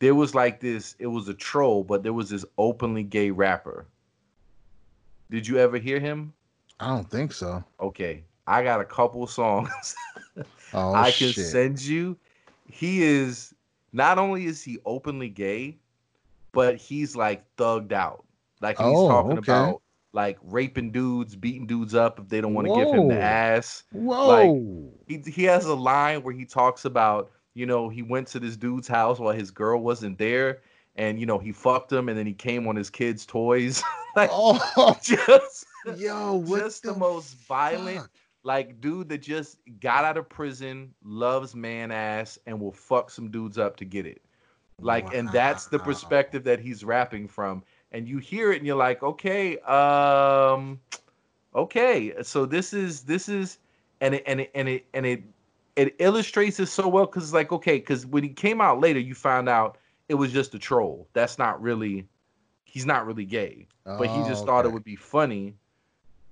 There 0.00 0.14
was 0.14 0.34
like 0.34 0.60
this 0.60 0.96
it 0.98 1.06
was 1.06 1.28
a 1.28 1.34
troll, 1.34 1.84
but 1.84 2.02
there 2.02 2.12
was 2.12 2.28
this 2.28 2.44
openly 2.58 3.04
gay 3.04 3.30
rapper. 3.30 3.86
Did 5.30 5.46
you 5.46 5.58
ever 5.58 5.78
hear 5.78 5.98
him? 5.98 6.34
I 6.80 6.88
don't 6.88 7.08
think 7.10 7.32
so. 7.32 7.64
Okay, 7.80 8.24
I 8.46 8.62
got 8.62 8.80
a 8.80 8.84
couple 8.84 9.26
songs 9.26 9.94
Oh 10.74 10.92
I 10.94 11.12
can 11.12 11.32
shit. 11.32 11.46
send 11.46 11.80
you. 11.82 12.16
He 12.66 13.02
is 13.02 13.54
not 13.92 14.18
only 14.18 14.46
is 14.46 14.62
he 14.62 14.78
openly 14.84 15.28
gay, 15.28 15.78
but 16.52 16.76
he's 16.76 17.14
like 17.14 17.44
thugged 17.56 17.92
out. 17.92 18.24
Like 18.60 18.76
he's 18.78 18.86
Oh, 18.86 19.08
talking 19.08 19.38
okay. 19.38 19.52
about 19.52 19.82
like 20.12 20.38
raping 20.42 20.90
dudes, 20.90 21.36
beating 21.36 21.66
dudes 21.66 21.94
up 21.94 22.18
if 22.18 22.28
they 22.28 22.40
don't 22.40 22.54
want 22.54 22.66
to 22.66 22.72
give 22.72 22.88
him 22.92 23.08
the 23.08 23.20
ass. 23.20 23.84
Whoa. 23.92 24.92
He 25.06 25.18
he 25.18 25.44
has 25.44 25.66
a 25.66 25.74
line 25.74 26.22
where 26.22 26.34
he 26.34 26.44
talks 26.44 26.84
about, 26.84 27.30
you 27.54 27.66
know, 27.66 27.88
he 27.88 28.02
went 28.02 28.26
to 28.28 28.40
this 28.40 28.56
dude's 28.56 28.88
house 28.88 29.18
while 29.18 29.34
his 29.34 29.50
girl 29.50 29.80
wasn't 29.80 30.18
there 30.18 30.62
and 30.96 31.18
you 31.18 31.26
know, 31.26 31.38
he 31.38 31.52
fucked 31.52 31.92
him 31.92 32.08
and 32.08 32.16
then 32.18 32.26
he 32.26 32.32
came 32.34 32.66
on 32.66 32.76
his 32.76 32.90
kids' 32.90 33.26
toys. 33.26 33.82
like 34.16 34.30
oh 34.32 34.96
just 35.02 35.66
yo, 35.96 36.42
just 36.48 36.82
the, 36.82 36.94
most 36.94 37.34
violent 37.46 37.98
fuck? 37.98 38.10
Like 38.44 38.80
dude 38.80 39.08
that 39.10 39.18
just 39.18 39.58
got 39.80 40.04
out 40.04 40.16
of 40.16 40.28
prison, 40.28 40.94
loves 41.02 41.54
man 41.56 41.90
ass, 41.90 42.38
and 42.46 42.60
will 42.60 42.72
fuck 42.72 43.10
some 43.10 43.30
dudes 43.30 43.58
up 43.58 43.76
to 43.78 43.84
get 43.84 44.06
it. 44.06 44.22
Like, 44.80 45.12
and 45.14 45.28
that's 45.30 45.66
the 45.66 45.78
perspective 45.78 46.44
that 46.44 46.60
he's 46.60 46.84
rapping 46.84 47.28
from. 47.28 47.64
And 47.92 48.08
you 48.08 48.18
hear 48.18 48.52
it 48.52 48.58
and 48.58 48.66
you're 48.66 48.76
like, 48.76 49.02
okay, 49.02 49.58
um, 49.60 50.80
okay. 51.54 52.12
So 52.22 52.46
this 52.46 52.72
is 52.72 53.02
this 53.02 53.28
is 53.28 53.58
and 54.00 54.14
it 54.16 54.24
and 54.26 54.40
it 54.42 54.50
and 54.54 54.68
it 54.68 54.86
and 54.94 55.06
it 55.06 55.22
it 55.76 55.96
illustrates 55.98 56.60
it 56.60 56.66
so 56.66 56.88
well 56.88 57.06
because 57.06 57.24
it's 57.24 57.32
like, 57.32 57.52
okay, 57.52 57.78
because 57.78 58.06
when 58.06 58.22
he 58.22 58.30
came 58.30 58.60
out 58.60 58.80
later, 58.80 59.00
you 59.00 59.14
found 59.14 59.48
out 59.48 59.78
it 60.08 60.14
was 60.14 60.32
just 60.32 60.54
a 60.54 60.58
troll. 60.58 61.08
That's 61.14 61.38
not 61.38 61.60
really 61.62 62.06
he's 62.64 62.86
not 62.86 63.06
really 63.06 63.24
gay 63.24 63.68
but 63.98 64.08
he 64.10 64.22
just 64.24 64.42
Oh, 64.42 64.46
thought 64.46 64.64
it 64.64 64.72
would 64.72 64.84
be 64.84 64.96
funny. 64.96 65.54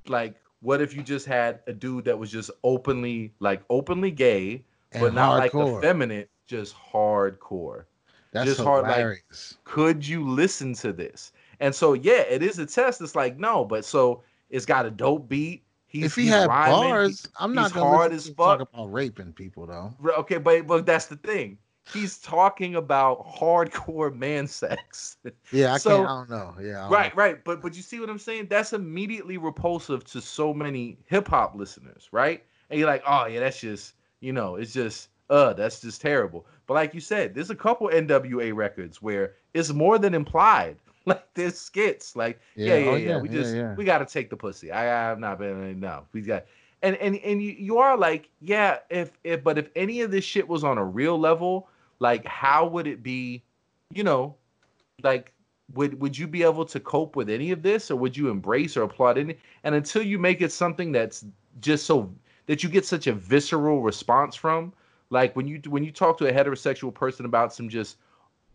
Like, 0.06 0.41
what 0.62 0.80
if 0.80 0.94
you 0.96 1.02
just 1.02 1.26
had 1.26 1.60
a 1.66 1.72
dude 1.72 2.04
that 2.06 2.18
was 2.18 2.30
just 2.30 2.50
openly, 2.64 3.34
like, 3.40 3.62
openly 3.68 4.10
gay, 4.10 4.64
but 4.92 5.06
And 5.06 5.14
not 5.14 5.38
like 5.38 5.54
effeminate, 5.54 6.30
just 6.46 6.74
hardcore? 6.74 7.84
That's 8.32 8.46
just 8.48 8.60
hard, 8.60 8.84
like- 8.84 8.96
hilarious. 8.96 9.58
Could 9.64 10.06
you 10.06 10.26
listen 10.26 10.72
to 10.74 10.92
this? 10.92 11.32
And 11.60 11.74
so, 11.74 11.92
yeah, 11.92 12.22
it 12.22 12.42
is 12.42 12.58
a 12.58 12.66
test. 12.66 13.00
It's 13.00 13.14
like, 13.14 13.38
no, 13.38 13.64
but 13.64 13.84
so 13.84 14.22
it's 14.50 14.64
got 14.64 14.86
a 14.86 14.90
dope 14.90 15.28
beat. 15.28 15.64
He's, 15.86 16.06
if 16.06 16.14
he 16.14 16.22
he's 16.22 16.30
had 16.30 16.48
rhyming, 16.48 16.90
bars, 16.90 17.28
I'm 17.38 17.54
not 17.54 17.64
he's 17.64 17.72
gonna 17.72 17.90
hard 17.90 18.12
as 18.12 18.24
to 18.24 18.30
him 18.30 18.36
talk 18.36 18.58
fuck. 18.60 18.68
about 18.72 18.92
raping 18.92 19.34
people 19.34 19.66
though. 19.66 19.92
Okay, 20.20 20.38
but 20.38 20.66
but 20.66 20.86
that's 20.86 21.04
the 21.06 21.16
thing. 21.16 21.58
He's 21.92 22.18
talking 22.18 22.76
about 22.76 23.26
hardcore 23.26 24.14
man 24.14 24.46
sex. 24.46 25.16
Yeah, 25.50 25.74
I 25.74 25.78
So- 25.78 25.98
can't. 25.98 26.08
I 26.08 26.12
don't 26.14 26.30
know. 26.30 26.54
Yeah, 26.60 26.78
I 26.78 26.82
don't 26.82 26.92
Right, 26.92 27.16
right. 27.16 27.44
But 27.44 27.60
but 27.60 27.74
you 27.74 27.82
see 27.82 28.00
what 28.00 28.08
I'm 28.08 28.18
saying? 28.18 28.46
That's 28.48 28.72
immediately 28.72 29.36
repulsive 29.36 30.04
to 30.04 30.20
so 30.20 30.54
many 30.54 30.98
hip 31.06 31.28
hop 31.28 31.54
listeners, 31.54 32.08
right? 32.12 32.44
And 32.70 32.78
you're 32.78 32.88
like, 32.88 33.02
oh 33.06 33.26
yeah, 33.26 33.40
that's 33.40 33.60
just, 33.60 33.94
you 34.20 34.32
know, 34.32 34.56
it's 34.56 34.72
just 34.72 35.08
uh, 35.28 35.52
that's 35.54 35.80
just 35.80 36.00
terrible. 36.00 36.46
But 36.66 36.74
like 36.74 36.94
you 36.94 37.00
said, 37.00 37.34
there's 37.34 37.50
a 37.50 37.56
couple 37.56 37.88
NWA 37.88 38.54
records 38.54 39.02
where 39.02 39.34
it's 39.54 39.72
more 39.72 39.98
than 39.98 40.14
implied. 40.14 40.76
Like 41.04 41.34
there's 41.34 41.58
skits. 41.58 42.14
Like, 42.14 42.38
yeah, 42.54 42.76
yeah, 42.76 42.90
oh, 42.90 42.94
yeah. 42.94 43.20
We 43.20 43.28
just 43.28 43.52
yeah. 43.56 43.74
we 43.74 43.84
gotta 43.84 44.06
take 44.06 44.30
the 44.30 44.36
pussy. 44.36 44.70
I 44.70 44.84
have 44.84 45.18
not 45.18 45.40
been 45.40 45.80
no. 45.80 46.04
We 46.12 46.20
got 46.20 46.44
and 46.80 46.94
and 46.96 47.16
and 47.16 47.42
you, 47.42 47.50
you 47.52 47.78
are 47.78 47.96
like, 47.96 48.28
yeah, 48.40 48.78
if 48.88 49.10
if 49.24 49.42
but 49.42 49.58
if 49.58 49.68
any 49.74 50.02
of 50.02 50.12
this 50.12 50.24
shit 50.24 50.46
was 50.46 50.62
on 50.62 50.78
a 50.78 50.84
real 50.84 51.18
level, 51.18 51.68
like 52.02 52.26
how 52.26 52.66
would 52.66 52.88
it 52.88 53.02
be, 53.02 53.44
you 53.94 54.02
know, 54.02 54.34
like 55.04 55.32
would 55.72 55.98
would 56.00 56.18
you 56.18 56.26
be 56.26 56.42
able 56.42 56.64
to 56.64 56.80
cope 56.80 57.14
with 57.14 57.30
any 57.30 57.52
of 57.52 57.62
this 57.62 57.90
or 57.90 57.96
would 57.96 58.16
you 58.16 58.28
embrace 58.28 58.76
or 58.76 58.82
applaud 58.82 59.16
any? 59.16 59.36
And 59.62 59.74
until 59.76 60.02
you 60.02 60.18
make 60.18 60.42
it 60.42 60.50
something 60.50 60.90
that's 60.90 61.24
just 61.60 61.86
so 61.86 62.12
that 62.46 62.62
you 62.62 62.68
get 62.68 62.84
such 62.84 63.06
a 63.06 63.12
visceral 63.12 63.82
response 63.82 64.34
from 64.34 64.72
like 65.10 65.36
when 65.36 65.46
you 65.46 65.62
when 65.68 65.84
you 65.84 65.92
talk 65.92 66.18
to 66.18 66.26
a 66.26 66.32
heterosexual 66.32 66.92
person 66.92 67.24
about 67.24 67.54
some 67.54 67.68
just 67.68 67.98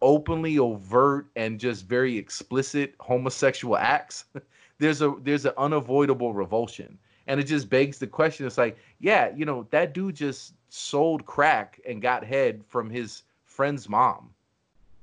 openly 0.02 0.60
overt 0.60 1.28
and 1.38 1.58
just 1.58 1.88
very 1.88 2.18
explicit 2.18 2.96
homosexual 3.00 3.78
acts 3.78 4.26
there's 4.78 5.02
a 5.02 5.16
there's 5.24 5.46
an 5.46 5.54
unavoidable 5.58 6.34
revulsion. 6.34 7.00
And 7.30 7.42
it 7.42 7.44
just 7.44 7.70
begs 7.70 7.98
the 7.98 8.08
question 8.08 8.46
it's 8.46 8.58
like 8.58 8.78
yeah 9.00 9.32
you 9.34 9.46
know 9.46 9.66
that 9.72 9.94
dude 9.94 10.16
just 10.16 10.54
sold 10.70 11.26
crack 11.26 11.80
and 11.88 12.02
got 12.02 12.26
head 12.26 12.62
from 12.68 12.90
his 12.90 13.24
friend's 13.58 13.90
mom. 13.90 14.30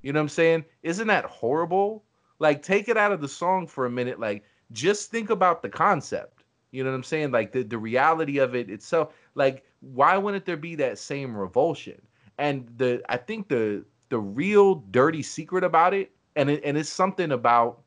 You 0.02 0.12
know 0.12 0.20
what 0.20 0.24
i'm 0.24 0.28
saying? 0.28 0.64
Isn't 0.84 1.08
that 1.08 1.24
horrible? 1.24 2.04
Like 2.38 2.62
take 2.62 2.88
it 2.88 2.96
out 2.96 3.10
of 3.10 3.20
the 3.20 3.28
song 3.28 3.66
for 3.66 3.84
a 3.84 3.90
minute. 3.90 4.20
Like 4.20 4.44
just 4.70 5.10
think 5.10 5.30
about 5.30 5.60
the 5.60 5.68
concept. 5.68 6.44
You 6.70 6.84
know 6.84 6.90
what 6.90 6.96
i'm 6.96 7.02
saying? 7.02 7.32
Like 7.32 7.50
the, 7.52 7.64
the 7.64 7.76
reality 7.76 8.38
of 8.38 8.54
it 8.54 8.70
itself. 8.70 9.12
Like 9.34 9.64
why 9.80 10.16
wouldn't 10.16 10.46
there 10.46 10.56
be 10.56 10.76
that 10.76 10.98
same 10.98 11.36
revulsion? 11.36 12.00
And 12.38 12.68
the 12.76 13.02
i 13.08 13.16
think 13.16 13.48
the 13.48 13.84
the 14.08 14.18
real 14.20 14.76
dirty 14.92 15.22
secret 15.22 15.64
about 15.64 15.92
it 15.92 16.12
and 16.36 16.48
it, 16.48 16.62
and 16.64 16.78
it's 16.78 16.88
something 16.88 17.32
about 17.32 17.80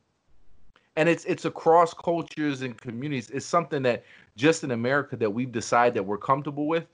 and 0.98 1.08
it's 1.08 1.24
it's 1.26 1.46
across 1.46 1.94
cultures 1.94 2.62
and 2.62 2.78
communities. 2.78 3.30
It's 3.30 3.46
something 3.46 3.84
that 3.84 4.04
just 4.36 4.66
in 4.66 4.72
america 4.72 5.16
that 5.16 5.30
we've 5.30 5.52
decided 5.52 5.94
that 5.94 6.04
we're 6.04 6.18
comfortable 6.18 6.68
with. 6.68 6.88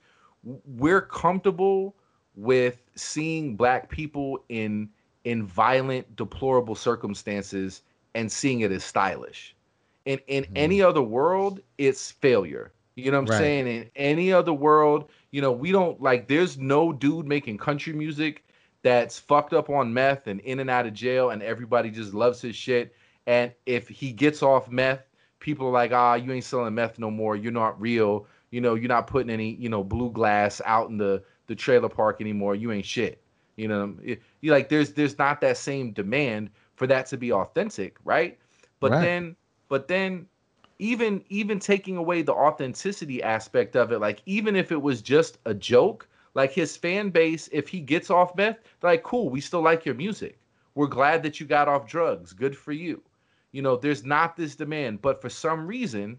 We're 0.44 1.00
comfortable 1.00 1.96
with 2.34 2.82
seeing 2.96 3.56
black 3.56 3.88
people 3.90 4.44
in 4.48 4.90
in 5.24 5.44
violent 5.44 6.16
deplorable 6.16 6.74
circumstances 6.74 7.82
and 8.14 8.30
seeing 8.30 8.60
it 8.60 8.72
as 8.72 8.84
stylish. 8.84 9.56
In 10.04 10.20
in 10.26 10.46
Mhm. 10.48 10.54
any 10.54 10.82
other 10.82 11.02
world 11.02 11.60
it's 11.78 12.10
failure. 12.10 12.72
You 12.96 13.10
know 13.10 13.18
what 13.18 13.22
i'm 13.22 13.26
Right. 13.26 13.28
saying? 13.28 13.66
In 13.66 13.90
any 13.96 14.32
other 14.32 14.52
world 14.52 15.10
you 15.30 15.40
know 15.40 15.52
we 15.52 15.72
don't 15.72 16.00
like 16.00 16.28
there's 16.28 16.58
no 16.58 16.92
dude 16.92 17.26
making 17.26 17.58
country 17.58 17.92
music 17.92 18.44
that's 18.82 19.18
fucked 19.18 19.52
up 19.54 19.70
on 19.70 19.92
meth 19.92 20.26
and 20.26 20.40
in 20.40 20.60
and 20.60 20.70
out 20.70 20.86
of 20.86 20.92
jail 20.94 21.30
and 21.30 21.42
everybody 21.42 21.90
just 21.90 22.14
loves 22.14 22.40
his 22.40 22.54
shit. 22.56 22.94
And 23.26 23.52
if 23.66 23.88
he 23.88 24.12
gets 24.12 24.42
off 24.42 24.70
meth 24.70 25.08
people 25.40 25.66
are 25.68 25.72
like 25.72 25.92
ah 25.92 26.14
you 26.14 26.32
ain't 26.32 26.44
selling 26.44 26.74
meth 26.74 26.98
no 26.98 27.10
more. 27.10 27.36
You're 27.36 27.52
not 27.52 27.80
real. 27.80 28.26
You 28.50 28.60
know 28.60 28.74
you're 28.74 28.88
not 28.88 29.06
putting 29.06 29.30
any 29.30 29.54
you 29.54 29.68
know 29.68 29.82
blue 29.82 30.10
glass 30.10 30.60
out 30.64 30.88
in 30.90 30.98
the 30.98 31.22
the 31.46 31.54
trailer 31.54 31.88
park 31.88 32.20
anymore 32.20 32.54
you 32.54 32.72
ain't 32.72 32.86
shit. 32.86 33.22
You 33.56 33.68
know 33.68 33.96
you 34.02 34.18
you 34.40 34.52
like 34.52 34.68
there's 34.68 34.92
there's 34.92 35.18
not 35.18 35.40
that 35.42 35.56
same 35.56 35.92
demand 35.92 36.50
for 36.76 36.86
that 36.88 37.06
to 37.06 37.16
be 37.16 37.32
authentic 37.32 37.96
right? 38.04 38.38
But 38.80 38.92
Right. 38.92 39.00
then 39.00 39.36
but 39.68 39.88
then 39.88 40.26
even 40.78 41.24
even 41.28 41.58
taking 41.60 41.96
away 41.96 42.22
the 42.22 42.32
authenticity 42.32 43.22
aspect 43.22 43.76
of 43.76 43.92
it 43.92 44.00
like 44.00 44.22
even 44.26 44.56
if 44.56 44.72
it 44.72 44.80
was 44.82 45.00
just 45.02 45.38
a 45.46 45.54
joke 45.54 46.08
like 46.34 46.52
his 46.52 46.76
fan 46.76 47.10
base 47.10 47.48
if 47.52 47.68
he 47.68 47.80
gets 47.80 48.10
off 48.10 48.34
meth 48.36 48.58
like 48.82 49.02
cool 49.04 49.28
we 49.30 49.40
still 49.40 49.62
like 49.62 49.84
your 49.86 49.94
music. 49.94 50.38
We're 50.74 50.88
glad 50.88 51.22
that 51.22 51.38
you 51.38 51.46
got 51.46 51.68
off 51.68 51.86
drugs. 51.86 52.32
Good 52.32 52.56
for 52.56 52.72
you. 52.72 53.02
You 53.52 53.62
know 53.62 53.76
there's 53.76 54.04
not 54.04 54.36
this 54.36 54.56
demand. 54.56 55.00
But 55.02 55.20
for 55.22 55.28
some 55.30 55.66
reason 55.66 56.18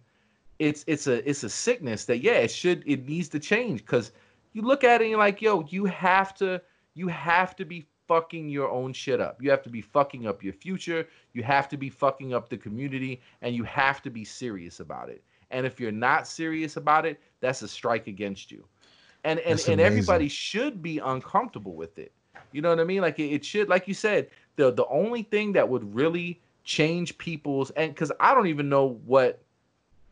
it's 0.59 0.83
it's 0.87 1.07
a 1.07 1.27
it's 1.29 1.43
a 1.43 1.49
sickness 1.49 2.05
that 2.05 2.19
yeah 2.19 2.37
it 2.39 2.51
should 2.51 2.83
it 2.87 3.05
needs 3.07 3.27
to 3.29 3.39
change 3.39 3.81
because 3.81 4.11
you 4.55 4.63
look 4.63 4.83
at 4.85 5.01
it 5.01 5.05
and 5.05 5.11
you're 5.11 5.19
like 5.19 5.41
yo 5.41 5.65
you 5.69 5.85
have 5.85 6.33
to 6.35 6.61
you 6.95 7.09
have 7.09 7.55
to 7.55 7.65
be 7.65 7.85
fucking 8.07 8.49
your 8.49 8.69
own 8.69 8.93
shit 8.93 9.21
up 9.21 9.41
you 9.41 9.51
have 9.51 9.63
to 9.63 9.69
be 9.69 9.81
fucking 9.81 10.27
up 10.27 10.43
your 10.43 10.53
future 10.53 11.07
you 11.33 11.43
have 11.43 11.69
to 11.69 11.77
be 11.77 11.89
fucking 11.89 12.33
up 12.33 12.49
the 12.49 12.57
community 12.57 13.21
and 13.41 13.55
you 13.55 13.63
have 13.63 14.01
to 14.01 14.09
be 14.11 14.23
serious 14.25 14.79
about 14.79 15.09
it 15.09 15.23
and 15.51 15.65
if 15.65 15.79
you're 15.79 15.91
not 15.91 16.27
serious 16.27 16.77
about 16.77 17.05
it 17.05 17.19
that's 17.41 17.61
a 17.63 17.67
strike 17.67 18.07
against 18.07 18.51
you 18.51 18.65
and 19.23 19.39
and, 19.41 19.59
That's 19.59 19.67
and 19.69 19.81
amazing. 19.81 19.85
everybody 19.85 20.29
should 20.29 20.81
be 20.81 20.99
uncomfortable 20.99 21.75
with 21.75 21.97
it 21.99 22.13
You 22.51 22.61
know 22.61 22.69
what 22.69 22.79
I 22.79 22.85
mean? 22.85 23.01
Like 23.01 23.19
it, 23.19 23.31
it 23.33 23.45
should, 23.45 23.69
like 23.69 23.87
you 23.87 23.93
said, 23.93 24.29
the 24.55 24.71
the 24.71 24.85
only 24.87 25.23
thing 25.23 25.53
that 25.53 25.67
would 25.69 25.95
really 25.95 26.41
change 26.63 27.17
people's 27.17 27.71
and 27.71 27.93
because 27.93 28.11
I 28.19 28.33
don't 28.35 28.47
even 28.47 28.69
know 28.69 28.99
what 29.05 29.43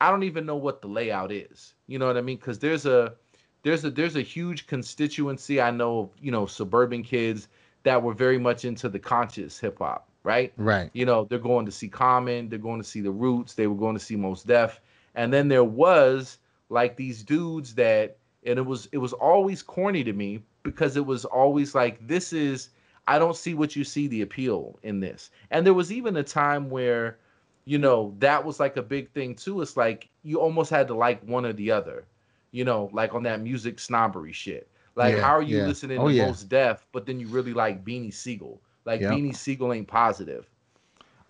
I 0.01 0.11
don't 0.11 0.23
even 0.23 0.45
know 0.45 0.57
what 0.57 0.81
the 0.81 0.87
layout 0.87 1.31
is. 1.31 1.73
You 1.87 1.99
know 1.99 2.07
what 2.07 2.17
I 2.17 2.21
mean? 2.21 2.37
Because 2.37 2.59
there's 2.59 2.85
a 2.85 3.15
there's 3.63 3.83
a 3.85 3.89
there's 3.89 4.15
a 4.15 4.21
huge 4.21 4.67
constituency 4.67 5.59
I 5.59 5.71
know 5.71 5.99
of, 5.99 6.09
you 6.21 6.31
know, 6.31 6.45
suburban 6.45 7.01
kids 7.01 7.47
that 7.83 8.01
were 8.01 8.13
very 8.13 8.37
much 8.37 8.65
into 8.65 8.87
the 8.89 8.99
conscious 8.99 9.59
hip 9.59 9.79
hop, 9.79 10.07
right? 10.23 10.53
Right. 10.57 10.89
You 10.93 11.05
know, 11.05 11.25
they're 11.25 11.39
going 11.39 11.65
to 11.65 11.71
see 11.71 11.89
Common, 11.89 12.49
they're 12.49 12.59
going 12.59 12.81
to 12.81 12.87
see 12.87 13.01
the 13.01 13.11
Roots, 13.11 13.55
they 13.55 13.67
were 13.67 13.75
going 13.75 13.97
to 13.97 14.03
see 14.03 14.15
Mos 14.15 14.43
Def, 14.43 14.79
and 15.15 15.33
then 15.33 15.47
there 15.47 15.63
was 15.63 16.37
like 16.69 16.95
these 16.95 17.23
dudes 17.23 17.75
that, 17.75 18.17
and 18.45 18.59
it 18.59 18.65
was 18.65 18.89
it 18.91 18.97
was 18.97 19.13
always 19.13 19.61
corny 19.61 20.03
to 20.03 20.13
me 20.13 20.43
because 20.63 20.97
it 20.97 21.05
was 21.05 21.25
always 21.25 21.73
like 21.73 22.05
this 22.07 22.33
is 22.33 22.69
I 23.07 23.19
don't 23.19 23.35
see 23.35 23.53
what 23.53 23.75
you 23.75 23.83
see 23.83 24.07
the 24.07 24.21
appeal 24.21 24.79
in 24.83 24.99
this, 24.99 25.31
and 25.51 25.65
there 25.65 25.73
was 25.73 25.91
even 25.91 26.17
a 26.17 26.23
time 26.23 26.69
where, 26.69 27.17
you 27.65 27.77
know, 27.77 28.13
that 28.19 28.43
was 28.43 28.59
like 28.59 28.75
a 28.75 28.81
big 28.81 29.09
thing 29.11 29.35
too. 29.35 29.61
It's 29.61 29.77
like 29.77 30.09
you 30.23 30.39
almost 30.39 30.69
had 30.69 30.87
to 30.87 30.93
like 30.93 31.21
one 31.23 31.45
or 31.45 31.53
the 31.53 31.71
other, 31.71 32.05
you 32.53 32.63
know, 32.63 32.89
like 32.93 33.13
on 33.13 33.23
that 33.23 33.41
music 33.41 33.79
snobbery 33.79 34.31
shit. 34.31 34.69
Like, 34.95 35.15
Yeah, 35.15 35.21
how 35.23 35.35
are 35.35 35.41
you 35.41 35.57
yeah. 35.57 35.63
listening 35.67 35.99
Oh, 35.99 36.07
to 36.07 36.13
yeah. 36.13 36.27
Mos 36.27 36.43
Def, 36.43 36.85
but 36.93 37.05
then 37.05 37.19
you 37.19 37.27
really 37.27 37.53
like 37.53 37.83
Beanie 37.83 38.13
Sigel? 38.13 38.61
Like 38.85 39.01
Yep. 39.01 39.11
Beanie 39.11 39.35
Sigel 39.35 39.73
ain't 39.73 39.87
positive. 39.87 40.47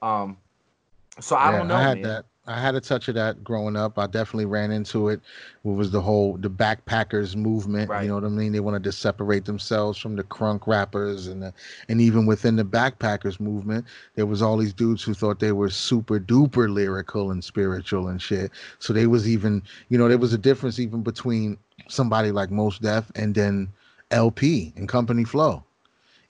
Um, 0.02 0.38
so 1.20 1.36
I 1.38 1.52
don't 1.52 1.68
know, 1.68 1.76
I 1.76 1.82
had 1.82 1.96
man. 1.96 2.04
that. 2.04 2.26
I 2.46 2.60
had 2.60 2.76
a 2.76 2.82
touch 2.82 3.08
of 3.08 3.16
that 3.16 3.42
growing 3.42 3.78
up. 3.78 3.98
I 3.98 4.06
definitely 4.06 4.46
ran 4.46 4.72
into 4.72 5.08
it. 5.08 5.22
It 5.64 5.68
was 5.70 5.92
the 5.92 6.02
whole 6.02 6.36
the 6.36 6.50
backpackers 6.50 7.38
movement? 7.38 7.90
Right. 7.90 8.04
You 8.04 8.10
know 8.10 8.16
what 8.16 8.26
I 8.26 8.30
mean? 8.30 8.52
They 8.52 8.60
wanted 8.60 8.84
to 8.84 8.92
separate 8.92 9.46
themselves 9.46 9.98
from 9.98 10.18
the 10.18 10.24
crunk 10.24 10.68
rappers, 10.68 11.28
and 11.28 11.42
the, 11.42 11.54
and 11.88 12.02
even 12.02 12.26
within 12.26 12.58
the 12.58 12.66
backpackers 12.66 13.40
movement, 13.40 13.86
there 14.16 14.26
was 14.26 14.42
all 14.42 14.58
these 14.58 14.74
dudes 14.74 15.04
who 15.04 15.14
thought 15.14 15.40
they 15.40 15.54
were 15.54 15.70
super 15.70 16.20
duper 16.20 16.72
lyrical 16.72 17.32
and 17.32 17.42
spiritual 17.42 18.10
and 18.10 18.22
shit. 18.22 18.52
So 18.80 18.92
they 18.92 19.08
was 19.08 19.30
even, 19.30 19.64
you 19.88 19.98
know, 19.98 20.10
there 20.10 20.18
was 20.18 20.34
a 20.34 20.38
difference 20.38 20.80
even 20.80 21.02
between 21.02 21.58
somebody 21.88 22.32
like 22.32 22.52
Mos 22.52 22.78
Def 22.78 23.10
and 23.16 23.34
then 23.34 23.70
El-P 24.12 24.74
and 24.76 24.90
Company 24.90 25.24
Flow 25.24 25.64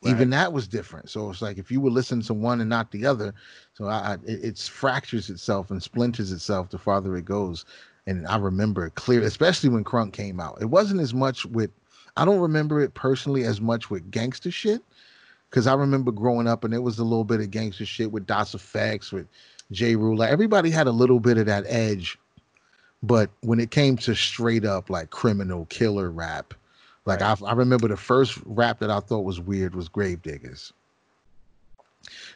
even 0.09 0.29
that 0.31 0.53
was 0.53 0.67
different. 0.67 1.09
So 1.09 1.29
it's 1.29 1.41
like 1.41 1.57
if 1.57 1.71
you 1.71 1.79
would 1.81 1.93
listen 1.93 2.21
to 2.21 2.33
one 2.33 2.61
and 2.61 2.69
not 2.69 2.91
the 2.91 3.05
other, 3.05 3.33
so 3.73 3.87
I, 3.87 3.93
I 3.97 4.13
it 4.25 4.43
it's 4.43 4.67
fractures 4.67 5.29
itself 5.29 5.71
and 5.71 5.81
splinters 5.81 6.31
itself 6.31 6.69
the 6.69 6.77
farther 6.77 7.15
it 7.15 7.25
goes. 7.25 7.65
And 8.05 8.27
I 8.27 8.37
remember 8.37 8.85
it 8.85 8.95
clear, 8.95 9.21
especially 9.21 9.69
when 9.69 9.83
Crunk 9.83 10.13
came 10.13 10.39
out. 10.39 10.57
It 10.61 10.65
wasn't 10.65 10.99
as 10.99 11.13
much 11.13 11.45
with, 11.45 11.71
I 12.17 12.25
don't 12.25 12.39
remember 12.39 12.81
it 12.81 12.93
personally 12.93 13.45
as 13.45 13.61
much 13.61 13.89
with 13.89 14.11
gangster 14.11 14.51
shit, 14.51 14.81
because 15.49 15.67
I 15.67 15.73
remember 15.73 16.11
growing 16.11 16.47
up 16.47 16.65
and 16.65 16.73
it 16.73 16.79
was 16.79 16.99
a 16.99 17.03
little 17.03 17.23
bit 17.23 17.39
of 17.39 17.49
gangster 17.49 17.85
shit 17.85 18.11
with 18.11 18.25
Das 18.27 18.53
EFX, 18.53 19.13
with 19.13 19.27
Ja 19.69 19.97
Rule. 19.97 20.17
Like 20.17 20.31
everybody 20.31 20.69
had 20.69 20.87
a 20.87 20.91
little 20.91 21.21
bit 21.21 21.37
of 21.37 21.45
that 21.45 21.63
edge, 21.67 22.17
but 23.03 23.29
when 23.41 23.59
it 23.59 23.71
came 23.71 23.95
to 23.97 24.15
straight 24.15 24.65
up 24.65 24.89
like 24.89 25.09
criminal 25.09 25.65
killer 25.65 26.11
rap, 26.11 26.53
like 27.05 27.21
I, 27.21 27.35
I 27.45 27.53
remember 27.53 27.87
the 27.87 27.97
first 27.97 28.39
rap 28.45 28.79
that 28.79 28.89
I 28.89 28.99
thought 28.99 29.21
was 29.21 29.39
weird 29.39 29.75
was 29.75 29.89
Gravediggaz. 29.89 30.71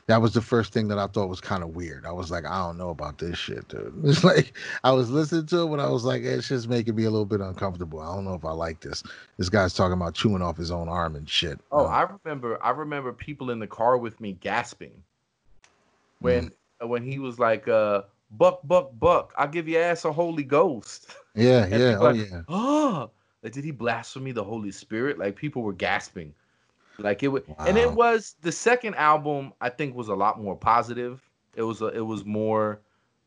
That 0.07 0.21
was 0.21 0.33
the 0.33 0.41
first 0.41 0.71
thing 0.71 0.87
that 0.87 0.97
I 0.97 1.07
thought 1.07 1.27
was 1.27 1.41
kind 1.41 1.61
of 1.61 1.75
weird. 1.75 2.05
I 2.05 2.11
was 2.13 2.31
like, 2.31 2.45
I 2.45 2.57
don't 2.65 2.77
know 2.77 2.89
about 2.89 3.17
this 3.17 3.37
shit, 3.37 3.67
dude. 3.67 3.93
It's 4.05 4.23
like 4.23 4.57
I 4.85 4.91
was 4.91 5.09
listening 5.09 5.45
to 5.47 5.63
it, 5.63 5.69
but 5.69 5.81
I 5.81 5.89
was 5.89 6.05
like, 6.05 6.23
it's 6.23 6.47
just 6.47 6.69
making 6.69 6.95
me 6.95 7.03
a 7.03 7.09
little 7.09 7.25
bit 7.25 7.41
uncomfortable. 7.41 7.99
I 7.99 8.15
don't 8.15 8.23
know 8.23 8.33
if 8.33 8.45
I 8.45 8.51
like 8.51 8.79
this. 8.79 9.03
This 9.37 9.49
guy's 9.49 9.73
talking 9.73 9.93
about 9.93 10.13
chewing 10.13 10.41
off 10.41 10.55
his 10.55 10.71
own 10.71 10.87
arm 10.87 11.17
and 11.17 11.29
shit. 11.29 11.59
Oh, 11.73 11.85
Uh, 11.85 11.89
I 11.89 12.07
remember. 12.23 12.63
I 12.63 12.69
remember 12.69 13.11
people 13.11 13.51
in 13.51 13.59
the 13.59 13.67
car 13.67 13.97
with 13.97 14.19
me 14.21 14.37
gasping 14.39 15.03
when 16.19 16.51
Mm. 16.81 16.87
when 16.87 17.03
he 17.03 17.19
was 17.19 17.37
like, 17.37 17.67
uh, 17.67 18.03
"Buck, 18.31 18.61
buck, 18.63 18.91
buck! 18.99 19.33
I'll 19.37 19.47
give 19.49 19.67
your 19.67 19.81
ass 19.83 20.05
a 20.05 20.11
Holy 20.13 20.43
Ghost." 20.43 21.07
yeah, 21.35 21.65
yeah, 21.71 21.97
oh 21.99 22.03
like, 22.05 22.15
yeah. 22.15 22.41
Oh, 22.47 23.09
like 23.47 23.53
did 23.53 23.63
he 23.63 23.71
blaspheme 23.71 24.33
the 24.33 24.43
Holy 24.43 24.71
Spirit? 24.71 25.17
Like 25.17 25.37
people 25.37 25.61
were 25.61 25.71
gasping. 25.71 26.33
Like 26.99 27.23
it 27.23 27.29
was, 27.29 27.43
and 27.59 27.77
it 27.77 27.89
was 27.89 28.35
the 28.41 28.51
second 28.51 28.95
album. 28.95 29.53
I 29.61 29.69
think 29.69 29.95
was 29.95 30.09
a 30.09 30.15
lot 30.15 30.41
more 30.41 30.55
positive. 30.55 31.21
It 31.55 31.61
was 31.61 31.81
a, 31.81 31.87
it 31.87 32.05
was 32.05 32.25
more, 32.25 32.81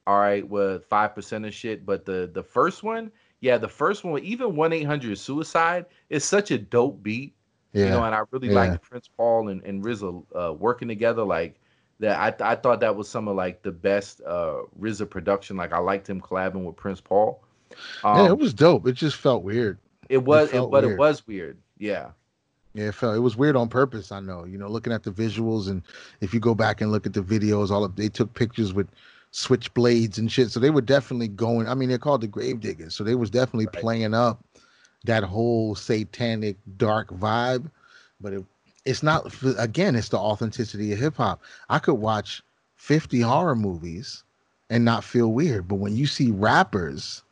all 0.06 0.18
right, 0.18 0.46
with 0.46 0.84
five 0.84 1.14
percent 1.14 1.46
of 1.46 1.54
shit. 1.54 1.86
But 1.86 2.04
the 2.04 2.30
the 2.32 2.42
first 2.42 2.82
one, 2.82 3.10
yeah, 3.40 3.56
the 3.56 3.68
first 3.68 4.04
one, 4.04 4.22
even 4.22 4.56
one 4.56 4.74
eight 4.74 4.82
hundred 4.82 5.16
suicide 5.18 5.86
is 6.10 6.22
such 6.22 6.50
a 6.50 6.58
dope 6.58 7.02
beat. 7.02 7.34
Yeah, 7.72 7.84
you 7.84 7.90
know, 7.92 8.04
and 8.04 8.14
I 8.14 8.22
really 8.32 8.48
yeah. 8.48 8.54
like 8.54 8.82
Prince 8.82 9.08
Paul 9.16 9.48
and, 9.48 9.62
and 9.64 9.82
RZA 9.82 10.24
uh, 10.34 10.52
working 10.52 10.88
together. 10.88 11.22
Like 11.22 11.60
that, 12.00 12.18
I 12.42 12.52
I 12.52 12.56
thought 12.56 12.80
that 12.80 12.94
was 12.94 13.08
some 13.08 13.26
of 13.26 13.36
like 13.36 13.62
the 13.62 13.72
best 13.72 14.20
uh 14.26 14.62
RZA 14.78 15.08
production. 15.08 15.56
Like 15.56 15.72
I 15.72 15.78
liked 15.78 16.10
him 16.10 16.20
collabing 16.20 16.64
with 16.64 16.76
Prince 16.76 17.00
Paul. 17.00 17.42
Um, 18.02 18.18
yeah, 18.18 18.26
it 18.30 18.38
was 18.38 18.52
dope. 18.52 18.86
It 18.88 18.94
just 18.94 19.16
felt 19.16 19.44
weird. 19.44 19.78
It 20.10 20.24
was, 20.24 20.50
it 20.50 20.52
felt 20.52 20.72
but 20.72 20.84
it 20.84 20.98
was 20.98 21.26
weird. 21.26 21.58
Yeah, 21.78 22.12
Yeah, 22.74 22.88
it 22.88 22.94
felt 22.94 23.16
it 23.16 23.20
was 23.20 23.36
weird 23.36 23.56
on 23.56 23.68
purpose. 23.68 24.12
I 24.12 24.20
know. 24.20 24.44
You 24.44 24.58
know, 24.58 24.68
looking 24.68 24.92
at 24.92 25.04
the 25.04 25.10
visuals 25.12 25.68
and 25.70 25.82
if 26.20 26.34
you 26.34 26.40
go 26.40 26.54
back 26.54 26.82
and 26.82 26.92
look 26.92 27.06
at 27.06 27.14
the 27.14 27.22
videos, 27.22 27.70
all 27.70 27.84
of 27.84 27.96
they 27.96 28.08
took 28.08 28.34
pictures 28.34 28.74
with 28.74 28.88
switchblades 29.32 30.18
and 30.18 30.30
shit. 30.30 30.50
So 30.50 30.60
they 30.60 30.70
were 30.70 30.82
definitely 30.82 31.28
going. 31.28 31.68
I 31.68 31.74
mean, 31.74 31.88
they're 31.88 31.98
called 31.98 32.22
the 32.22 32.28
Gravediggaz, 32.28 32.92
so 32.92 33.04
they 33.04 33.14
was 33.16 33.30
definitely 33.30 33.66
Right. 33.66 33.82
playing 33.82 34.14
up 34.14 34.44
that 35.04 35.22
whole 35.24 35.74
satanic 35.74 36.56
dark 36.76 37.08
vibe. 37.10 37.70
But 38.20 38.34
it, 38.34 38.44
it's 38.84 39.02
not. 39.02 39.32
Again, 39.58 39.96
it's 39.96 40.08
the 40.10 40.18
authenticity 40.18 40.92
of 40.92 40.98
hip 40.98 41.16
hop. 41.16 41.42
I 41.70 41.78
could 41.78 41.94
watch 41.94 42.42
fifty 42.76 43.20
horror 43.20 43.56
movies 43.56 44.24
and 44.70 44.84
not 44.84 45.04
feel 45.04 45.32
weird, 45.32 45.68
but 45.68 45.76
when 45.76 45.96
you 45.96 46.06
see 46.06 46.30
rappers, 46.30 47.22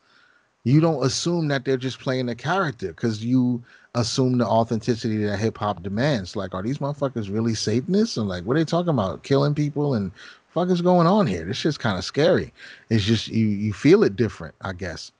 you 0.64 0.80
don't 0.80 1.04
assume 1.04 1.48
that 1.48 1.64
they're 1.64 1.76
just 1.76 2.00
playing 2.00 2.28
a 2.28 2.34
character 2.34 2.88
because 2.88 3.24
you 3.24 3.62
assume 3.94 4.38
the 4.38 4.46
authenticity 4.46 5.24
that 5.24 5.38
hip 5.38 5.58
hop 5.58 5.82
demands. 5.82 6.36
Like, 6.36 6.54
are 6.54 6.62
these 6.62 6.78
motherfuckers 6.78 7.32
really 7.32 7.54
Satanists? 7.54 8.16
And 8.16 8.28
like, 8.28 8.44
what 8.44 8.56
are 8.56 8.60
they 8.60 8.64
talking 8.64 8.90
about? 8.90 9.22
Killing 9.22 9.54
people 9.54 9.94
and 9.94 10.12
fuck 10.50 10.68
is 10.70 10.82
going 10.82 11.06
on 11.06 11.26
here? 11.26 11.44
This 11.44 11.56
shit's 11.56 11.78
kind 11.78 11.98
of 11.98 12.04
scary. 12.04 12.52
It's 12.90 13.04
just 13.04 13.28
you 13.28 13.46
you 13.46 13.72
feel 13.72 14.02
it 14.02 14.16
different, 14.16 14.54
I 14.62 14.72
guess. 14.72 15.12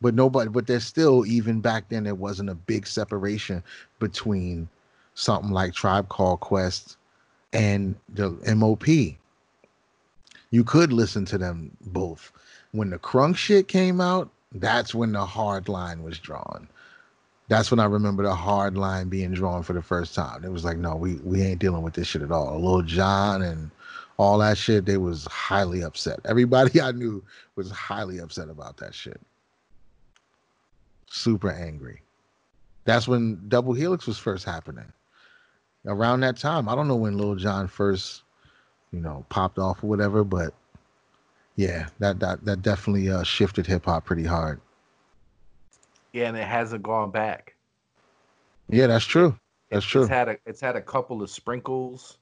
But 0.00 0.14
nobody, 0.14 0.50
but 0.50 0.66
there's 0.66 0.84
still 0.84 1.24
even 1.26 1.60
back 1.60 1.88
then 1.88 2.04
there 2.04 2.14
wasn't 2.14 2.50
a 2.50 2.54
big 2.54 2.86
separation 2.86 3.62
between 3.98 4.68
something 5.14 5.50
like 5.50 5.74
Tribe 5.74 6.08
Called 6.08 6.40
Quest 6.40 6.96
and 7.52 7.94
the 8.14 8.30
MOP. 8.54 9.16
You 10.50 10.64
could 10.64 10.92
listen 10.92 11.24
to 11.26 11.38
them 11.38 11.76
both. 11.86 12.32
When 12.72 12.90
the 12.90 12.98
crunk 12.98 13.36
shit 13.36 13.68
came 13.68 14.00
out, 14.00 14.30
that's 14.54 14.94
when 14.94 15.12
the 15.12 15.24
hard 15.24 15.68
line 15.68 16.02
was 16.02 16.18
drawn. 16.18 16.68
That's 17.48 17.70
when 17.70 17.80
I 17.80 17.84
remember 17.84 18.22
the 18.22 18.34
hard 18.34 18.76
line 18.76 19.08
being 19.08 19.32
drawn 19.32 19.62
for 19.62 19.72
the 19.72 19.82
first 19.82 20.14
time. 20.14 20.44
It 20.44 20.52
was 20.52 20.64
like, 20.64 20.78
no, 20.78 20.96
we 20.96 21.16
we 21.16 21.42
ain't 21.42 21.60
dealing 21.60 21.82
with 21.82 21.94
this 21.94 22.06
shit 22.06 22.22
at 22.22 22.32
all. 22.32 22.60
Lil 22.60 22.82
Jon 22.82 23.42
and 23.42 23.70
all 24.16 24.38
that 24.38 24.56
shit, 24.56 24.86
they 24.86 24.96
was 24.98 25.26
highly 25.26 25.82
upset. 25.82 26.20
Everybody 26.24 26.80
I 26.82 26.92
knew 26.92 27.22
was 27.56 27.70
highly 27.70 28.18
upset 28.18 28.48
about 28.48 28.76
that 28.78 28.94
shit. 28.94 29.20
Super 31.10 31.50
angry. 31.50 32.00
That's 32.84 33.06
when 33.06 33.40
Double 33.48 33.74
Helix 33.74 34.06
was 34.06 34.18
first 34.18 34.44
happening. 34.44 34.90
Around 35.84 36.20
that 36.20 36.36
time, 36.36 36.68
I 36.68 36.74
don't 36.74 36.88
know 36.88 36.96
when 36.96 37.18
Lil 37.18 37.34
Jon 37.34 37.68
first, 37.68 38.22
you 38.92 39.00
know, 39.00 39.26
popped 39.28 39.58
off 39.58 39.82
or 39.82 39.88
whatever, 39.88 40.24
but 40.24 40.54
yeah, 41.56 41.88
that 41.98 42.18
that 42.20 42.44
that 42.44 42.62
definitely 42.62 43.10
uh, 43.10 43.22
shifted 43.22 43.66
hip 43.66 43.84
hop 43.84 44.04
pretty 44.04 44.24
hard. 44.24 44.60
yeah, 46.12 46.28
and 46.28 46.36
it 46.36 46.46
hasn't 46.46 46.82
gone 46.82 47.10
back. 47.10 47.54
Yeah, 48.68 48.86
that's 48.86 49.04
true. 49.04 49.36
That's 49.70 49.84
It's- 49.84 49.90
true. 49.90 50.02
It's 50.02 50.08
had 50.10 50.28
a 50.28 50.38
it's 50.46 50.60
had 50.60 50.76
a 50.76 50.80
couple 50.82 51.22
of 51.22 51.30
sprinkles 51.30 52.18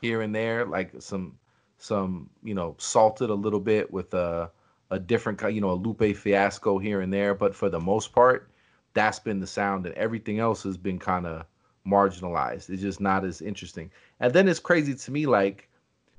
here 0.00 0.20
and 0.22 0.34
there, 0.34 0.64
like 0.66 0.92
some 1.00 1.38
some 1.78 2.28
you 2.42 2.54
know 2.54 2.74
salted 2.78 3.30
a 3.30 3.34
little 3.34 3.60
bit 3.60 3.92
with 3.92 4.12
a 4.14 4.50
a 4.90 4.98
different 4.98 5.40
you 5.52 5.60
know 5.60 5.70
a 5.70 5.80
Lupe 5.80 6.14
Fiasco 6.16 6.78
here 6.78 7.00
and 7.00 7.12
there, 7.12 7.34
but 7.34 7.54
for 7.54 7.68
the 7.70 7.80
most 7.80 8.12
part, 8.12 8.50
that's 8.92 9.18
been 9.18 9.40
the 9.40 9.46
sound, 9.46 9.86
and 9.86 9.94
everything 9.94 10.38
else 10.38 10.62
has 10.62 10.76
been 10.76 10.98
kind 10.98 11.26
of 11.26 11.46
marginalized. 11.86 12.70
It's 12.70 12.82
just 12.82 13.00
not 13.00 13.24
as 13.24 13.42
interesting. 13.42 13.90
And 14.20 14.32
then 14.32 14.48
it's 14.48 14.60
crazy 14.60 14.94
to 14.94 15.10
me, 15.10 15.26
like, 15.26 15.68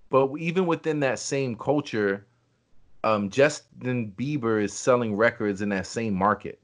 but 0.10 0.30
even 0.38 0.68
within 0.68 1.00
that 1.02 1.18
same 1.20 1.56
culture, 1.56 2.26
um, 3.06 3.30
Justin 3.30 4.12
Bieber 4.18 4.62
is 4.62 4.74
selling 4.74 5.16
records 5.16 5.62
in 5.62 5.70
that 5.70 5.88
same 5.88 6.14
market. 6.14 6.60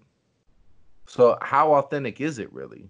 So 1.05 1.37
how 1.41 1.73
authentic 1.75 2.19
is 2.19 2.39
it 2.39 2.51
really? 2.51 2.89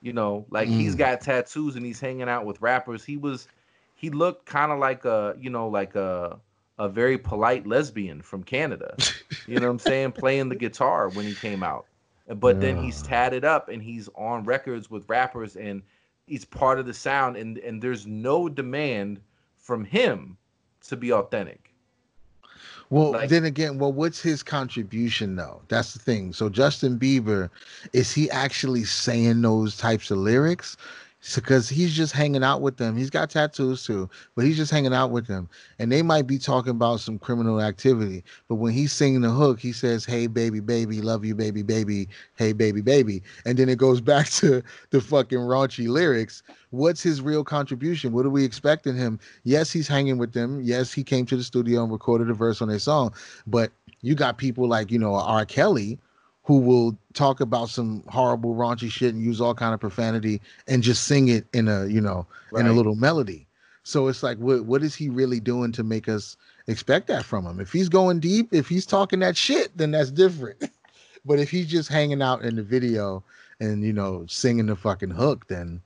You 0.00 0.12
know, 0.12 0.46
like 0.50 0.68
he's 0.68 0.94
got 0.94 1.20
tattoos 1.20 1.76
and 1.76 1.84
he's 1.84 2.00
hanging 2.00 2.28
out 2.28 2.46
with 2.46 2.60
rappers. 2.60 3.04
He 3.04 3.16
was, 3.16 3.48
he 3.94 4.10
looked 4.10 4.46
kind 4.46 4.72
of 4.72 4.78
like 4.78 5.04
a, 5.04 5.34
you 5.38 5.50
know, 5.50 5.68
like 5.68 5.94
a, 5.96 6.38
a 6.78 6.88
very 6.88 7.18
polite 7.18 7.66
lesbian 7.66 8.22
from 8.22 8.42
Canada. 8.42 8.96
You 9.46 9.60
know 9.60 9.66
what 9.66 9.72
I'm 9.72 9.78
saying? 9.78 10.12
Playing 10.12 10.48
the 10.48 10.56
guitar 10.56 11.08
when 11.10 11.26
he 11.26 11.34
came 11.34 11.62
out. 11.62 11.86
But 12.28 12.60
then 12.60 12.76
he's 12.76 13.02
tatted 13.02 13.44
up 13.44 13.68
and 13.68 13.82
he's 13.82 14.08
on 14.14 14.44
records 14.44 14.90
with 14.90 15.08
rappers 15.08 15.56
and 15.56 15.82
he's 16.26 16.44
part 16.44 16.78
of 16.78 16.86
the 16.86 16.94
sound, 16.94 17.36
and 17.36 17.58
and 17.58 17.80
there's 17.80 18.06
no 18.06 18.48
demand 18.48 19.20
from 19.56 19.84
him 19.84 20.36
to 20.88 20.96
be 20.96 21.12
authentic. 21.12 21.65
Well, 22.90 23.12
Like- 23.12 23.28
then 23.30 23.44
again, 23.44 23.78
well, 23.78 23.92
what's 23.92 24.20
his 24.20 24.42
contribution 24.42 25.36
though? 25.36 25.62
That's 25.68 25.92
the 25.92 25.98
thing. 25.98 26.32
So 26.32 26.48
Justin 26.48 26.98
Bieber, 26.98 27.50
is 27.92 28.12
he 28.12 28.30
actually 28.30 28.84
saying 28.84 29.42
those 29.42 29.76
types 29.76 30.10
of 30.10 30.18
lyrics? 30.18 30.76
Because 31.34 31.68
he's 31.68 31.92
just 31.92 32.12
hanging 32.12 32.44
out 32.44 32.60
with 32.60 32.76
them. 32.76 32.96
He's 32.96 33.10
got 33.10 33.30
tattoos 33.30 33.84
too, 33.84 34.08
but 34.34 34.44
he's 34.44 34.56
just 34.56 34.70
hanging 34.70 34.94
out 34.94 35.10
with 35.10 35.26
them. 35.26 35.48
And 35.78 35.90
they 35.90 36.02
might 36.02 36.26
be 36.26 36.38
talking 36.38 36.70
about 36.70 37.00
some 37.00 37.18
criminal 37.18 37.60
activity. 37.60 38.22
But 38.48 38.56
when 38.56 38.72
he's 38.72 38.92
singing 38.92 39.22
the 39.22 39.30
hook, 39.30 39.58
he 39.58 39.72
says, 39.72 40.04
Hey 40.04 40.28
baby, 40.28 40.60
baby, 40.60 41.02
love 41.02 41.24
you, 41.24 41.34
baby, 41.34 41.62
baby, 41.62 42.08
hey 42.36 42.52
baby, 42.52 42.80
baby. 42.80 43.22
And 43.44 43.58
then 43.58 43.68
it 43.68 43.78
goes 43.78 44.00
back 44.06 44.28
to 44.30 44.62
the 44.90 45.00
fucking 45.00 45.38
raunchy 45.38 45.88
lyrics. 45.88 46.42
What's 46.70 47.02
his 47.02 47.20
real 47.20 47.44
contribution? 47.44 48.12
What 48.12 48.26
are 48.26 48.30
we 48.30 48.44
expecting 48.44 48.96
him? 48.96 49.18
Yes, 49.44 49.72
he's 49.72 49.88
hanging 49.88 50.18
with 50.18 50.32
them. 50.32 50.60
Yes, 50.62 50.92
he 50.92 51.02
came 51.02 51.26
to 51.26 51.36
the 51.36 51.44
studio 51.44 51.82
and 51.82 51.92
recorded 51.92 52.30
a 52.30 52.34
verse 52.34 52.62
on 52.62 52.68
their 52.68 52.78
song. 52.78 53.12
But 53.46 53.72
you 54.02 54.14
got 54.14 54.38
people 54.38 54.68
like, 54.68 54.90
you 54.90 54.98
know, 54.98 55.14
R. 55.14 55.44
Kelly 55.44 55.98
who 56.46 56.58
will 56.58 56.96
talk 57.12 57.40
about 57.40 57.68
some 57.68 58.04
horrible 58.08 58.54
raunchy 58.54 58.90
shit 58.90 59.12
and 59.12 59.22
use 59.22 59.40
all 59.40 59.54
kind 59.54 59.74
of 59.74 59.80
profanity 59.80 60.40
and 60.68 60.82
just 60.82 61.04
sing 61.04 61.26
it 61.26 61.44
in 61.52 61.66
a, 61.66 61.86
you 61.86 62.00
know, 62.00 62.24
in 62.56 62.66
a 62.68 62.72
little 62.72 62.94
melody. 62.94 63.46
So 63.82 64.06
it's 64.06 64.22
like 64.22 64.38
what 64.38 64.64
what 64.64 64.82
is 64.82 64.94
he 64.94 65.08
really 65.08 65.40
doing 65.40 65.72
to 65.72 65.84
make 65.84 66.08
us 66.08 66.36
expect 66.68 67.08
that 67.08 67.24
from 67.24 67.46
him? 67.46 67.60
If 67.60 67.72
he's 67.72 67.88
going 67.88 68.20
deep, 68.20 68.52
if 68.52 68.68
he's 68.68 68.86
talking 68.86 69.18
that 69.20 69.36
shit, 69.36 69.76
then 69.76 69.90
that's 69.90 70.10
different. 70.10 70.70
but 71.24 71.38
if 71.40 71.50
he's 71.50 71.66
just 71.66 71.88
hanging 71.88 72.22
out 72.22 72.42
in 72.42 72.56
the 72.56 72.62
video 72.62 73.22
and 73.60 73.84
you 73.84 73.92
know 73.92 74.24
singing 74.28 74.66
the 74.66 74.76
fucking 74.76 75.10
hook, 75.10 75.48
then 75.48 75.80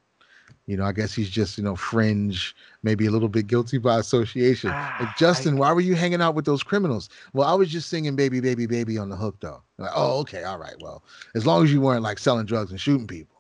you 0.67 0.77
know 0.77 0.85
I 0.85 0.93
guess 0.93 1.15
he's 1.15 1.31
just 1.31 1.57
you 1.59 1.65
know 1.65 1.77
fringe, 1.77 2.55
maybe 2.83 3.07
a 3.07 3.11
little 3.11 3.29
bit 3.29 3.47
guilty 3.47 3.79
by 3.79 3.99
association. 3.99 4.71
Ah, 4.73 4.97
Like, 5.01 5.17
Justin, 5.17 5.57
why 5.57 5.73
were 5.73 5.81
you 5.81 5.95
hanging 5.95 6.21
out 6.23 6.35
with 6.35 6.45
those 6.45 6.63
criminals? 6.63 7.09
Well, 7.33 7.49
I 7.49 7.55
was 7.55 7.69
just 7.69 7.89
singing 7.89 8.17
"Baby, 8.17 8.41
Baby, 8.41 8.67
Baby" 8.67 8.99
on 8.99 9.09
the 9.09 9.17
hook 9.17 9.37
though. 9.41 9.63
Like, 9.79 9.91
oh, 9.95 10.19
okay, 10.21 10.45
all 10.45 10.59
right. 10.59 10.75
Well, 10.81 11.03
as 11.35 11.47
long 11.47 11.65
as 11.65 11.73
you 11.73 11.81
weren't 11.81 12.03
like 12.03 12.19
selling 12.19 12.47
drugs 12.47 12.71
and 12.71 12.81
shooting 12.81 13.07
people. 13.07 13.37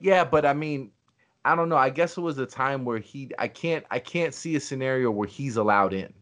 Yeah, 0.00 0.24
but 0.24 0.44
I 0.44 0.52
mean, 0.52 0.90
I 1.44 1.54
don't 1.54 1.68
know. 1.68 1.76
I 1.76 1.90
guess 1.90 2.16
it 2.16 2.20
was 2.20 2.38
a 2.38 2.46
time 2.46 2.84
where 2.84 2.98
he 2.98 3.30
I 3.38 3.48
can't 3.48 3.84
I 3.90 3.98
can't 3.98 4.34
see 4.34 4.56
a 4.56 4.60
scenario 4.60 5.10
where 5.10 5.28
he's 5.28 5.56
allowed 5.56 5.92
in. 5.92 6.12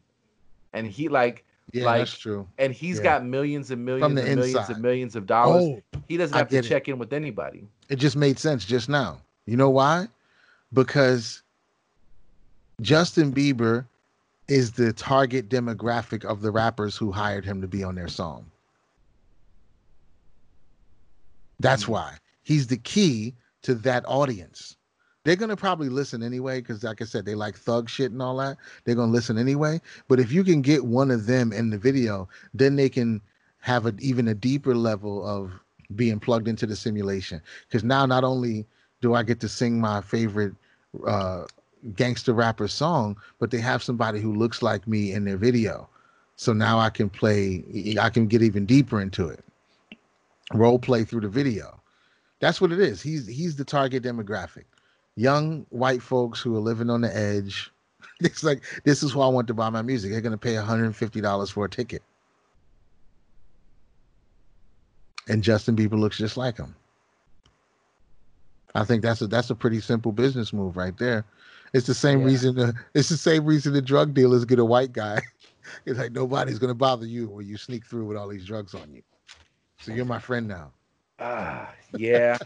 And 0.72 0.86
he 0.86 1.08
like 1.08 1.44
Yeah, 1.72 1.84
Like, 1.84 1.98
that's 2.00 2.18
true. 2.18 2.46
and 2.58 2.72
he's 2.72 2.98
Yeah. 2.98 3.04
got 3.04 3.24
millions 3.24 3.70
and 3.70 3.84
millions 3.84 4.18
and 4.18 4.36
millions 4.36 4.68
and 4.68 4.82
millions 4.82 5.16
of 5.16 5.26
dollars. 5.26 5.64
Oh, 5.64 5.82
he 6.08 6.16
doesn't 6.16 6.36
have 6.36 6.48
to 6.48 6.58
it. 6.58 6.62
check 6.62 6.88
in 6.88 6.98
with 6.98 7.12
anybody. 7.12 7.66
it 7.88 7.96
just 7.96 8.16
made 8.16 8.38
sense 8.38 8.64
just 8.64 8.88
now. 8.88 9.20
You 9.46 9.56
know 9.56 9.70
why? 9.70 10.08
Because 10.72 11.41
Justin 12.82 13.32
Bieber 13.32 13.86
is 14.48 14.72
the 14.72 14.92
target 14.92 15.48
demographic 15.48 16.24
of 16.24 16.42
the 16.42 16.50
rappers 16.50 16.96
who 16.96 17.12
hired 17.12 17.44
him 17.44 17.60
to 17.60 17.68
be 17.68 17.82
on 17.84 17.94
their 17.94 18.08
song. 18.08 18.44
That's 21.60 21.86
why 21.86 22.16
he's 22.42 22.66
the 22.66 22.76
key 22.76 23.34
to 23.62 23.74
that 23.76 24.04
audience. 24.06 24.76
They're 25.24 25.36
gonna 25.36 25.56
probably 25.56 25.88
listen 25.88 26.24
anyway, 26.24 26.60
because 26.60 26.82
like 26.82 27.00
I 27.00 27.04
said, 27.04 27.24
they 27.24 27.36
like 27.36 27.56
thug 27.56 27.88
shit 27.88 28.10
and 28.10 28.20
all 28.20 28.36
that. 28.38 28.56
They're 28.84 28.96
gonna 28.96 29.12
listen 29.12 29.38
anyway. 29.38 29.80
But 30.08 30.18
if 30.18 30.32
you 30.32 30.42
can 30.42 30.60
get 30.60 30.84
one 30.84 31.12
of 31.12 31.26
them 31.26 31.52
in 31.52 31.70
the 31.70 31.78
video, 31.78 32.28
then 32.52 32.74
they 32.74 32.88
can 32.88 33.20
have 33.60 33.86
an 33.86 33.96
even 34.00 34.26
a 34.26 34.34
deeper 34.34 34.74
level 34.74 35.24
of 35.24 35.52
being 35.94 36.18
plugged 36.18 36.48
into 36.48 36.66
the 36.66 36.74
simulation. 36.74 37.40
Because 37.68 37.84
now 37.84 38.04
not 38.06 38.24
only 38.24 38.66
do 39.00 39.14
I 39.14 39.22
get 39.22 39.38
to 39.40 39.48
sing 39.48 39.80
my 39.80 40.00
favorite 40.00 40.54
uh, 41.06 41.44
gangster 41.94 42.32
rapper 42.32 42.68
song, 42.68 43.16
but 43.38 43.50
they 43.50 43.58
have 43.58 43.82
somebody 43.82 44.20
who 44.20 44.34
looks 44.34 44.62
like 44.62 44.86
me 44.86 45.12
in 45.12 45.24
their 45.24 45.36
video. 45.36 45.88
So 46.36 46.52
now 46.52 46.78
I 46.78 46.90
can 46.90 47.08
play, 47.08 47.64
I 48.00 48.10
can 48.10 48.26
get 48.26 48.42
even 48.42 48.66
deeper 48.66 49.00
into 49.00 49.28
it. 49.28 49.44
Role 50.52 50.78
play 50.78 51.04
through 51.04 51.20
the 51.20 51.28
video. 51.28 51.80
That's 52.40 52.60
what 52.60 52.72
it 52.72 52.80
is. 52.80 53.00
He's 53.00 53.26
he's 53.26 53.56
the 53.56 53.64
target 53.64 54.02
demographic. 54.02 54.64
Young 55.14 55.64
white 55.70 56.02
folks 56.02 56.40
who 56.40 56.56
are 56.56 56.60
living 56.60 56.90
on 56.90 57.00
the 57.00 57.16
edge. 57.16 57.70
It's 58.20 58.44
like 58.44 58.62
this 58.84 59.02
is 59.02 59.12
who 59.12 59.20
I 59.20 59.28
want 59.28 59.48
to 59.48 59.54
buy 59.54 59.68
my 59.70 59.82
music. 59.82 60.12
They're 60.12 60.20
gonna 60.20 60.38
pay 60.38 60.54
$150 60.54 61.52
for 61.52 61.64
a 61.64 61.68
ticket. 61.68 62.02
And 65.28 65.42
Justin 65.42 65.76
Bieber 65.76 65.98
looks 65.98 66.18
just 66.18 66.36
like 66.36 66.56
him. 66.56 66.74
I 68.74 68.84
think 68.84 69.02
that's 69.02 69.20
a 69.20 69.26
that's 69.26 69.50
a 69.50 69.54
pretty 69.54 69.80
simple 69.80 70.12
business 70.12 70.52
move 70.52 70.76
right 70.76 70.96
there. 70.98 71.24
It's 71.72 71.86
the 71.86 71.94
same 71.94 72.22
Yeah. 72.22 72.24
reason 72.24 72.54
the, 72.54 72.74
it's 72.94 73.08
the 73.08 73.16
same 73.16 73.44
reason 73.44 73.72
the 73.72 73.82
drug 73.82 74.14
dealers 74.14 74.44
get 74.44 74.58
a 74.58 74.64
white 74.64 74.92
guy. 74.92 75.20
it's 75.86 75.98
like 75.98 76.12
nobody's 76.12 76.58
gonna 76.58 76.74
bother 76.74 77.06
you 77.06 77.28
when 77.28 77.46
you 77.46 77.56
sneak 77.56 77.86
through 77.86 78.06
with 78.06 78.16
all 78.16 78.28
these 78.28 78.44
drugs 78.44 78.74
on 78.74 78.92
you. 78.92 79.02
So 79.78 79.92
you're 79.92 80.04
my 80.04 80.18
friend 80.18 80.48
now. 80.48 80.72
Ah, 81.18 81.72
yeah. 81.90 82.38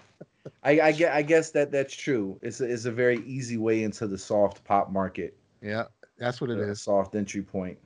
I, 0.63 0.81
I 0.81 0.93
guess 0.93 1.15
I 1.15 1.23
guess 1.23 1.51
that 1.53 1.71
that's 1.73 1.95
true. 1.95 2.39
It's 2.43 2.61
a, 2.61 2.65
it's 2.65 2.85
a 2.87 2.93
very 2.93 3.23
easy 3.25 3.57
way 3.57 3.83
into 3.83 4.07
the 4.07 4.19
soft 4.19 4.65
pop 4.65 4.91
market. 4.91 5.37
Yeah, 5.63 5.85
that's 6.19 6.41
what 6.41 6.51
it 6.51 6.59
is. 6.59 6.83
soft 6.83 7.15
entry 7.15 7.43
point. 7.43 7.79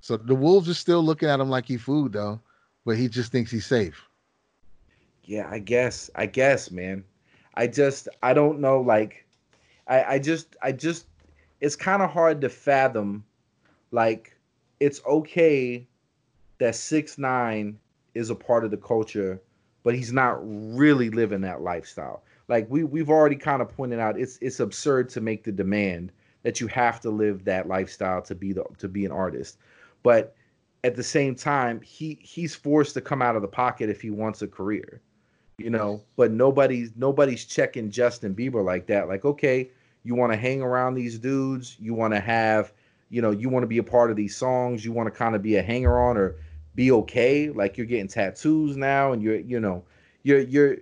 So 0.00 0.16
the 0.16 0.34
wolves 0.34 0.68
are 0.68 0.74
still 0.74 1.02
looking 1.02 1.28
at 1.28 1.40
him 1.40 1.50
like 1.50 1.66
he 1.66 1.76
food 1.76 2.12
though, 2.12 2.40
but 2.84 2.96
he 2.96 3.08
just 3.08 3.32
thinks 3.32 3.50
he's 3.50 3.66
safe. 3.66 4.08
Yeah, 5.24 5.48
I 5.50 5.58
guess. 5.58 6.10
I 6.14 6.26
guess, 6.26 6.70
man. 6.70 7.04
I 7.54 7.66
just 7.66 8.08
I 8.22 8.34
don't 8.34 8.60
know 8.60 8.80
like 8.80 9.25
I 9.86 10.14
I 10.14 10.18
just 10.18 10.56
I 10.62 10.72
just 10.72 11.06
it's 11.60 11.76
kind 11.76 12.02
of 12.02 12.10
hard 12.10 12.40
to 12.42 12.48
fathom 12.48 13.24
like 13.90 14.36
it's 14.80 15.00
okay 15.06 15.86
that 16.58 16.74
6 16.74 17.18
9 17.18 17.78
is 18.14 18.30
a 18.30 18.34
part 18.34 18.64
of 18.64 18.70
the 18.70 18.76
culture 18.76 19.40
but 19.86 19.94
he's 19.94 20.12
not 20.12 20.40
really 20.42 21.10
living 21.10 21.42
that 21.42 21.60
lifestyle. 21.60 22.24
Like 22.48 22.66
we 22.68 22.82
we've 22.82 23.08
already 23.08 23.36
kind 23.36 23.62
of 23.62 23.68
pointed 23.68 24.00
out 24.00 24.18
it's 24.18 24.36
it's 24.40 24.58
absurd 24.58 25.08
to 25.10 25.20
make 25.20 25.44
the 25.44 25.52
demand 25.52 26.10
that 26.42 26.60
you 26.60 26.66
have 26.66 27.00
to 27.02 27.10
live 27.10 27.44
that 27.44 27.68
lifestyle 27.68 28.20
to 28.22 28.34
be 28.34 28.52
the 28.52 28.64
to 28.78 28.88
be 28.88 29.04
an 29.04 29.12
artist. 29.12 29.58
But 30.02 30.34
at 30.82 30.96
the 30.96 31.04
same 31.04 31.36
time, 31.36 31.80
he 31.82 32.18
he's 32.20 32.52
forced 32.52 32.94
to 32.94 33.00
come 33.00 33.22
out 33.22 33.36
of 33.36 33.42
the 33.42 33.48
pocket 33.48 33.88
if 33.88 34.00
he 34.00 34.10
wants 34.10 34.42
a 34.42 34.48
career 34.48 35.00
you 35.58 35.70
know 35.70 36.02
but 36.16 36.30
nobody's 36.30 36.92
nobody's 36.96 37.44
checking 37.44 37.90
justin 37.90 38.34
bieber 38.34 38.64
like 38.64 38.86
that. 38.86 39.08
Like 39.08 39.24
okay 39.24 39.70
you 40.04 40.14
want 40.14 40.32
to 40.32 40.36
hang 40.36 40.62
around 40.62 40.94
these 40.94 41.18
dudes 41.18 41.76
you 41.80 41.94
want 41.94 42.12
to 42.14 42.20
have 42.20 42.72
you 43.08 43.22
know 43.22 43.30
you 43.30 43.48
want 43.48 43.62
to 43.62 43.66
be 43.66 43.78
a 43.78 43.82
part 43.82 44.10
of 44.10 44.16
these 44.16 44.36
songs 44.36 44.84
you 44.84 44.92
want 44.92 45.06
to 45.12 45.16
kind 45.16 45.34
of 45.34 45.42
be 45.42 45.56
a 45.56 45.62
hanger 45.62 45.98
on 46.00 46.16
or 46.16 46.36
be 46.74 46.92
okay. 46.92 47.48
Like 47.48 47.78
you're 47.78 47.86
getting 47.86 48.06
tattoos 48.06 48.76
now 48.76 49.12
and 49.12 49.22
you're 49.22 49.36
you 49.40 49.58
know 49.58 49.82
you're 50.24 50.40
you're 50.40 50.76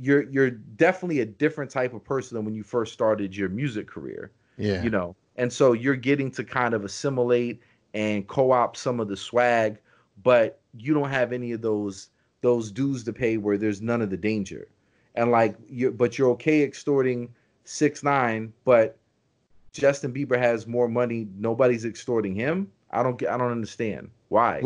you're 0.00 0.22
you're 0.30 0.50
definitely 0.50 1.20
a 1.20 1.26
different 1.26 1.70
type 1.70 1.92
of 1.92 2.02
person 2.02 2.36
than 2.36 2.46
when 2.46 2.54
you 2.54 2.62
first 2.62 2.94
started 2.94 3.36
your 3.36 3.50
music 3.50 3.86
career 3.86 4.32
Yeah. 4.56 4.82
you 4.82 4.90
know? 4.90 5.14
And 5.36 5.52
so 5.52 5.72
you're 5.72 5.96
getting 5.96 6.30
to 6.32 6.44
kind 6.44 6.72
of 6.74 6.84
assimilate 6.84 7.60
and 7.92 8.26
co-opt 8.26 8.76
some 8.78 9.00
of 9.00 9.08
the 9.08 9.16
swag 9.16 9.80
but 10.22 10.60
you 10.76 10.94
don't 10.94 11.10
have 11.10 11.32
any 11.32 11.52
of 11.52 11.60
those 11.60 12.08
those 12.44 12.70
dues 12.70 13.02
to 13.02 13.12
pay 13.12 13.38
where 13.38 13.56
there's 13.56 13.80
none 13.80 14.02
of 14.02 14.10
the 14.10 14.18
danger. 14.18 14.68
And 15.14 15.30
like 15.30 15.56
you 15.68 15.90
but 15.90 16.18
you're 16.18 16.28
okay 16.32 16.62
extorting 16.62 17.32
six 17.64 18.02
nine 18.02 18.52
but 18.66 18.98
justin 19.72 20.12
bieber 20.12 20.38
has 20.38 20.66
more 20.66 20.86
money. 20.86 21.26
Nobody's 21.38 21.86
extorting 21.86 22.34
him. 22.34 22.70
I 22.90 23.02
don't 23.02 23.16
get 23.16 23.30
i 23.30 23.38
don't 23.38 23.50
understand. 23.50 24.10
Why? 24.28 24.62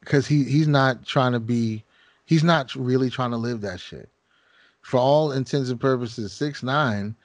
Because 0.00 0.26
he 0.26 0.44
he's 0.44 0.68
not 0.68 1.06
trying 1.06 1.32
to 1.32 1.40
be 1.40 1.82
he's 2.26 2.44
not 2.44 2.74
really 2.74 3.08
trying 3.08 3.30
to 3.30 3.38
live 3.38 3.62
that 3.62 3.80
shit. 3.80 4.10
For 4.82 4.98
all 4.98 5.32
intents 5.32 5.70
and 5.70 5.80
purposes 5.80 6.32
six 6.32 6.62
nine 6.62 7.16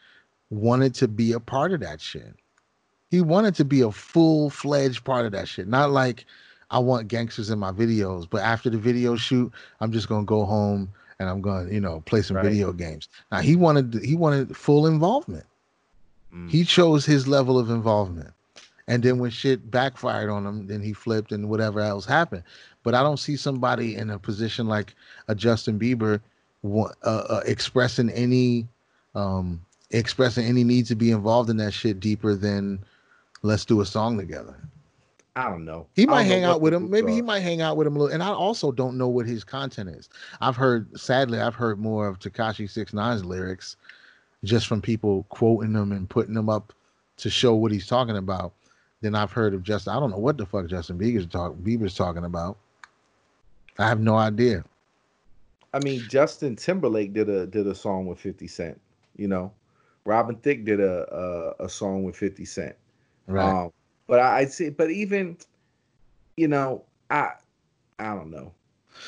wanted 0.49 0.95
to 0.95 1.07
be 1.09 1.33
a 1.33 1.39
part 1.39 1.73
of 1.73 1.81
that 1.81 1.99
shit. 1.99 2.33
He 3.11 3.19
wanted 3.19 3.55
to 3.55 3.65
be 3.65 3.81
a 3.81 3.91
full-fledged 3.91 5.03
part 5.03 5.25
of 5.25 5.31
that 5.33 5.47
shit. 5.47 5.67
Not 5.67 5.91
like 5.91 6.25
i 6.71 6.79
want 6.79 7.07
gangsters 7.07 7.49
in 7.49 7.59
my 7.59 7.71
videos 7.71 8.27
but 8.29 8.41
after 8.41 8.69
the 8.69 8.77
video 8.77 9.15
shoot 9.15 9.51
i'm 9.79 9.91
just 9.91 10.07
gonna 10.07 10.25
go 10.25 10.45
home 10.45 10.89
and 11.19 11.29
i'm 11.29 11.41
gonna 11.41 11.69
you 11.69 11.79
know 11.79 12.01
play 12.01 12.21
some 12.21 12.37
Right. 12.37 12.45
video 12.45 12.71
games. 12.71 13.09
Now 13.31 13.39
he 13.39 13.55
wanted 13.55 13.99
he 14.03 14.15
wanted 14.15 14.55
full 14.55 14.87
involvement. 14.87 15.45
Mm. 16.33 16.49
he 16.49 16.63
chose 16.63 17.05
his 17.05 17.27
level 17.27 17.57
of 17.57 17.69
involvement. 17.71 18.31
And 18.87 19.03
then 19.03 19.19
when 19.19 19.29
shit 19.31 19.69
backfired 19.71 20.29
on 20.29 20.45
him 20.45 20.67
then 20.67 20.81
he 20.81 20.93
flipped 20.93 21.31
and 21.31 21.49
whatever 21.49 21.79
else 21.79 22.05
happened. 22.05 22.43
But 22.83 22.93
i 22.95 23.01
don't 23.03 23.17
see 23.17 23.35
somebody 23.35 23.95
in 23.95 24.09
a 24.09 24.19
position 24.19 24.67
like 24.67 24.95
a 25.27 25.35
justin 25.35 25.79
bieber 25.79 26.21
uh, 26.63 26.89
uh, 27.05 27.41
expressing 27.45 28.09
any 28.11 28.67
um 29.15 29.61
expressing 29.91 30.45
any 30.45 30.63
need 30.63 30.85
to 30.85 30.95
be 30.95 31.11
involved 31.11 31.49
in 31.49 31.57
that 31.57 31.71
shit 31.73 31.99
deeper 31.99 32.35
than 32.35 32.79
let's 33.41 33.65
do 33.65 33.81
a 33.81 33.85
song 33.85 34.17
together 34.17 34.55
i 35.35 35.49
don't 35.49 35.63
know 35.63 35.87
he 35.95 36.05
might 36.05 36.23
hang 36.23 36.43
out 36.43 36.61
with 36.61 36.73
him 36.73 36.89
maybe 36.89 37.13
he 37.13 37.21
might 37.21 37.39
hang 37.39 37.61
out 37.61 37.77
with 37.77 37.87
him 37.87 37.95
a 37.95 37.99
little 37.99 38.13
and 38.13 38.23
i 38.23 38.29
also 38.29 38.71
don't 38.71 38.97
know 38.97 39.07
what 39.07 39.25
his 39.25 39.43
content 39.43 39.89
is 39.89 40.09
i've 40.41 40.55
heard 40.55 40.87
sadly 40.99 41.39
i've 41.39 41.55
heard 41.55 41.79
more 41.79 42.07
of 42.07 42.19
Tekashi 42.19 42.65
69's 42.65 43.23
lyrics 43.23 43.77
just 44.43 44.67
from 44.67 44.81
people 44.81 45.25
quoting 45.29 45.73
them 45.73 45.91
and 45.91 46.09
putting 46.09 46.33
them 46.33 46.49
up 46.49 46.73
to 47.17 47.29
show 47.29 47.53
what 47.53 47.71
he's 47.71 47.87
talking 47.87 48.17
about 48.17 48.53
than 49.01 49.15
I've 49.15 49.31
heard 49.31 49.53
of 49.53 49.63
Justin. 49.63 49.93
I 49.93 49.99
don't 49.99 50.11
know 50.11 50.17
what 50.17 50.37
the 50.37 50.45
fuck 50.45 50.67
Justin 50.67 50.97
Bieber's 50.97 51.25
talk 51.25 51.55
Bieber's 51.55 51.95
talking 51.95 52.25
about. 52.25 52.57
I 53.77 53.87
have 53.87 53.99
no 53.99 54.15
idea. 54.15 54.63
I 55.73 55.79
mean, 55.79 56.01
Justin 56.09 56.55
Timberlake 56.55 57.13
did 57.13 57.29
a 57.29 57.45
did 57.45 57.67
a 57.67 57.75
song 57.75 58.07
with 58.07 58.19
Fifty 58.19 58.47
Cent. 58.47 58.79
You 59.15 59.27
know, 59.27 59.51
Robin 60.05 60.35
Thicke 60.35 60.65
did 60.65 60.79
a 60.79 61.55
a, 61.59 61.65
a 61.65 61.69
song 61.69 62.03
with 62.03 62.15
Fifty 62.15 62.45
Cent. 62.45 62.75
Right. 63.27 63.47
Um, 63.47 63.71
but 64.09 64.19
I, 64.19 64.39
I'd 64.39 64.51
say, 64.51 64.69
but 64.69 64.89
even, 64.89 65.37
you 66.35 66.47
know, 66.49 66.83
I 67.09 67.29
I 67.99 68.15
don't 68.15 68.31
know. 68.31 68.51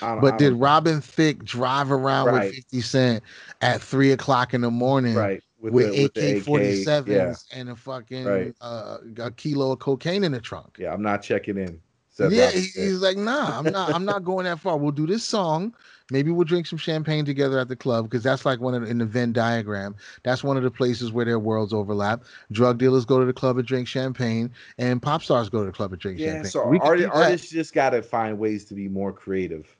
I 0.02 0.12
don't, 0.14 0.22
but 0.22 0.36
I 0.36 0.38
did 0.38 0.54
Robin 0.54 1.02
Thicke 1.02 1.44
drive 1.44 1.92
around 1.92 2.28
Right. 2.28 2.46
with 2.46 2.56
50 2.56 2.82
Cent 2.82 3.24
at 3.62 3.82
three 3.82 4.12
o'clock 4.14 4.54
in 4.54 4.62
the 4.62 4.72
morning 4.72 5.16
right 5.16 5.42
with, 5.60 5.74
the- 5.74 6.06
AK 6.06 6.14
the 6.14 6.42
47s 6.42 7.08
Yeah, 7.08 7.34
and 7.60 7.70
a 7.70 7.76
fucking 7.76 8.26
Right. 8.26 8.56
uh, 8.62 8.98
a 9.18 9.32
kilo 9.32 9.72
of 9.74 9.80
cocaine 9.80 10.24
in 10.24 10.32
the 10.32 10.40
trunk? 10.40 10.78
yeah. 10.80 10.94
I'm 10.94 11.02
not 11.02 11.22
checking 11.24 11.58
in. 11.58 11.82
Yeah, 12.30 12.50
he's 12.51 13.01
like, 13.01 13.17
nah, 13.17 13.58
I'm 13.58 13.72
not. 13.72 13.93
I'm 13.93 14.06
not 14.06 14.24
going 14.24 14.45
that 14.45 14.59
far. 14.59 14.77
We'll 14.77 14.91
do 14.91 15.08
this 15.08 15.24
song. 15.24 15.74
Maybe 16.11 16.30
we'll 16.30 16.43
drink 16.43 16.67
some 16.67 16.77
champagne 16.77 17.24
together 17.24 17.58
at 17.58 17.69
the 17.69 17.75
club 17.75 18.03
because 18.09 18.22
that's 18.22 18.45
like 18.45 18.59
one 18.59 18.74
of 18.75 18.82
the, 18.82 18.88
in 18.90 18.98
the 18.98 19.06
Venn 19.06 19.32
diagram. 19.32 19.95
That's 20.24 20.43
one 20.43 20.58
of 20.58 20.64
the 20.64 20.72
places 20.72 21.11
where 21.14 21.24
their 21.24 21.40
worlds 21.40 21.72
overlap. 21.74 22.24
Drug 22.51 22.77
dealers 22.77 23.06
go 23.06 23.19
to 23.19 23.25
the 23.25 23.32
club 23.33 23.58
and 23.58 23.66
drink 23.66 23.88
champagne, 23.88 24.51
and 24.77 25.01
pop 25.01 25.24
stars 25.24 25.48
go 25.50 25.59
to 25.61 25.66
the 25.67 25.72
club 25.72 25.93
and 25.93 26.01
drink 26.01 26.19
yeah. 26.19 26.33
champagne. 26.33 26.51
So 26.51 26.67
We 26.67 26.80
can 26.80 26.88
arti- 26.88 27.03
do 27.03 27.08
that. 27.08 27.16
artists 27.16 27.50
just 27.50 27.74
got 27.74 27.91
to 27.91 28.01
find 28.01 28.38
ways 28.38 28.66
to 28.66 28.74
be 28.74 28.90
more 28.90 29.14
creative. 29.14 29.74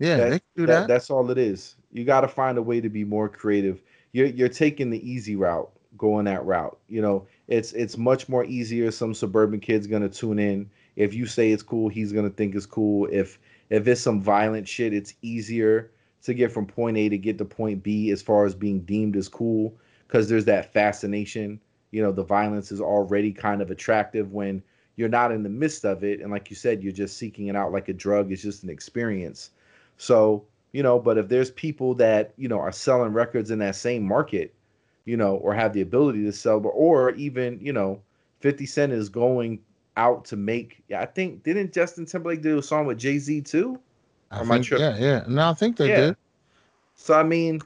yeah, 0.00 0.16
that- 0.16 0.30
they 0.30 0.38
can 0.38 0.48
do 0.56 0.66
that- 0.66 0.80
that. 0.80 0.88
That's 0.88 1.08
all 1.10 1.30
it 1.30 1.38
is. 1.38 1.76
You 1.92 2.04
got 2.04 2.22
to 2.22 2.28
find 2.28 2.58
a 2.58 2.62
way 2.62 2.80
to 2.80 2.88
be 2.88 3.04
more 3.04 3.28
creative. 3.28 3.80
You're 4.12 4.26
you're 4.26 4.48
taking 4.48 4.90
the 4.90 5.08
easy 5.08 5.36
route, 5.36 5.70
going 5.96 6.24
that 6.24 6.44
route. 6.44 6.76
You 6.88 7.00
know, 7.02 7.26
it's 7.46 7.72
it's 7.74 7.96
much 7.96 8.28
more 8.28 8.44
easier. 8.44 8.90
Some 8.90 9.14
suburban 9.14 9.60
kid's 9.60 9.86
gonna 9.86 10.08
tune 10.08 10.40
in. 10.40 10.68
If 10.96 11.14
you 11.14 11.26
say 11.26 11.50
it's 11.50 11.62
cool, 11.62 11.88
he's 11.88 12.12
gonna 12.12 12.30
think 12.30 12.54
it's 12.54 12.66
cool. 12.66 13.08
If 13.10 13.38
if 13.70 13.86
it's 13.88 14.00
some 14.00 14.20
violent 14.20 14.68
shit, 14.68 14.92
it's 14.92 15.14
easier 15.22 15.90
to 16.22 16.34
get 16.34 16.52
from 16.52 16.66
point 16.66 16.96
A 16.96 17.08
to 17.08 17.18
get 17.18 17.38
to 17.38 17.44
point 17.44 17.82
B 17.82 18.10
as 18.10 18.22
far 18.22 18.46
as 18.46 18.54
being 18.54 18.80
deemed 18.80 19.16
as 19.16 19.28
cool 19.28 19.74
because 20.06 20.28
there's 20.28 20.44
that 20.46 20.72
fascination. 20.72 21.60
You 21.90 22.02
know, 22.02 22.12
the 22.12 22.24
violence 22.24 22.72
is 22.72 22.80
already 22.80 23.32
kind 23.32 23.62
of 23.62 23.70
attractive 23.70 24.32
when 24.32 24.62
you're 24.96 25.08
not 25.08 25.32
in 25.32 25.42
the 25.42 25.48
midst 25.48 25.84
of 25.84 26.04
it. 26.04 26.20
And 26.20 26.30
like 26.30 26.50
you 26.50 26.56
said, 26.56 26.82
you're 26.82 26.92
just 26.92 27.18
seeking 27.18 27.48
it 27.48 27.56
out 27.56 27.72
like 27.72 27.88
a 27.88 27.92
drug. 27.92 28.32
It's 28.32 28.42
just 28.42 28.62
an 28.62 28.70
experience. 28.70 29.50
So, 29.96 30.44
you 30.72 30.82
know, 30.82 30.98
but 30.98 31.18
if 31.18 31.28
there's 31.28 31.50
people 31.50 31.94
that, 31.96 32.32
you 32.36 32.48
know, 32.48 32.58
are 32.58 32.72
selling 32.72 33.12
records 33.12 33.50
in 33.50 33.58
that 33.60 33.76
same 33.76 34.02
market, 34.02 34.54
you 35.04 35.16
know, 35.16 35.36
or 35.36 35.54
have 35.54 35.72
the 35.72 35.82
ability 35.82 36.24
to 36.24 36.32
sell, 36.32 36.62
or 36.64 37.10
even, 37.12 37.58
you 37.60 37.72
know, 37.72 38.00
50 38.40 38.66
Cent 38.66 38.92
is 38.92 39.08
going 39.08 39.60
out 39.96 40.24
to 40.26 40.36
make, 40.36 40.82
yeah, 40.88 41.00
I 41.00 41.06
think, 41.06 41.42
didn't 41.42 41.72
Justin 41.72 42.06
Timberlake 42.06 42.42
do 42.42 42.58
a 42.58 42.62
song 42.62 42.86
with 42.86 42.98
Jay 42.98 43.18
Z 43.18 43.42
too? 43.42 43.78
I 44.30 44.40
I 44.40 44.44
think, 44.44 44.68
yeah, 44.70 44.96
yeah. 44.98 45.24
No, 45.28 45.50
I 45.50 45.54
think 45.54 45.76
they 45.76 45.88
Yeah. 45.88 46.00
did. 46.00 46.16
So, 46.96 47.14
I 47.14 47.22
mean, 47.22 47.60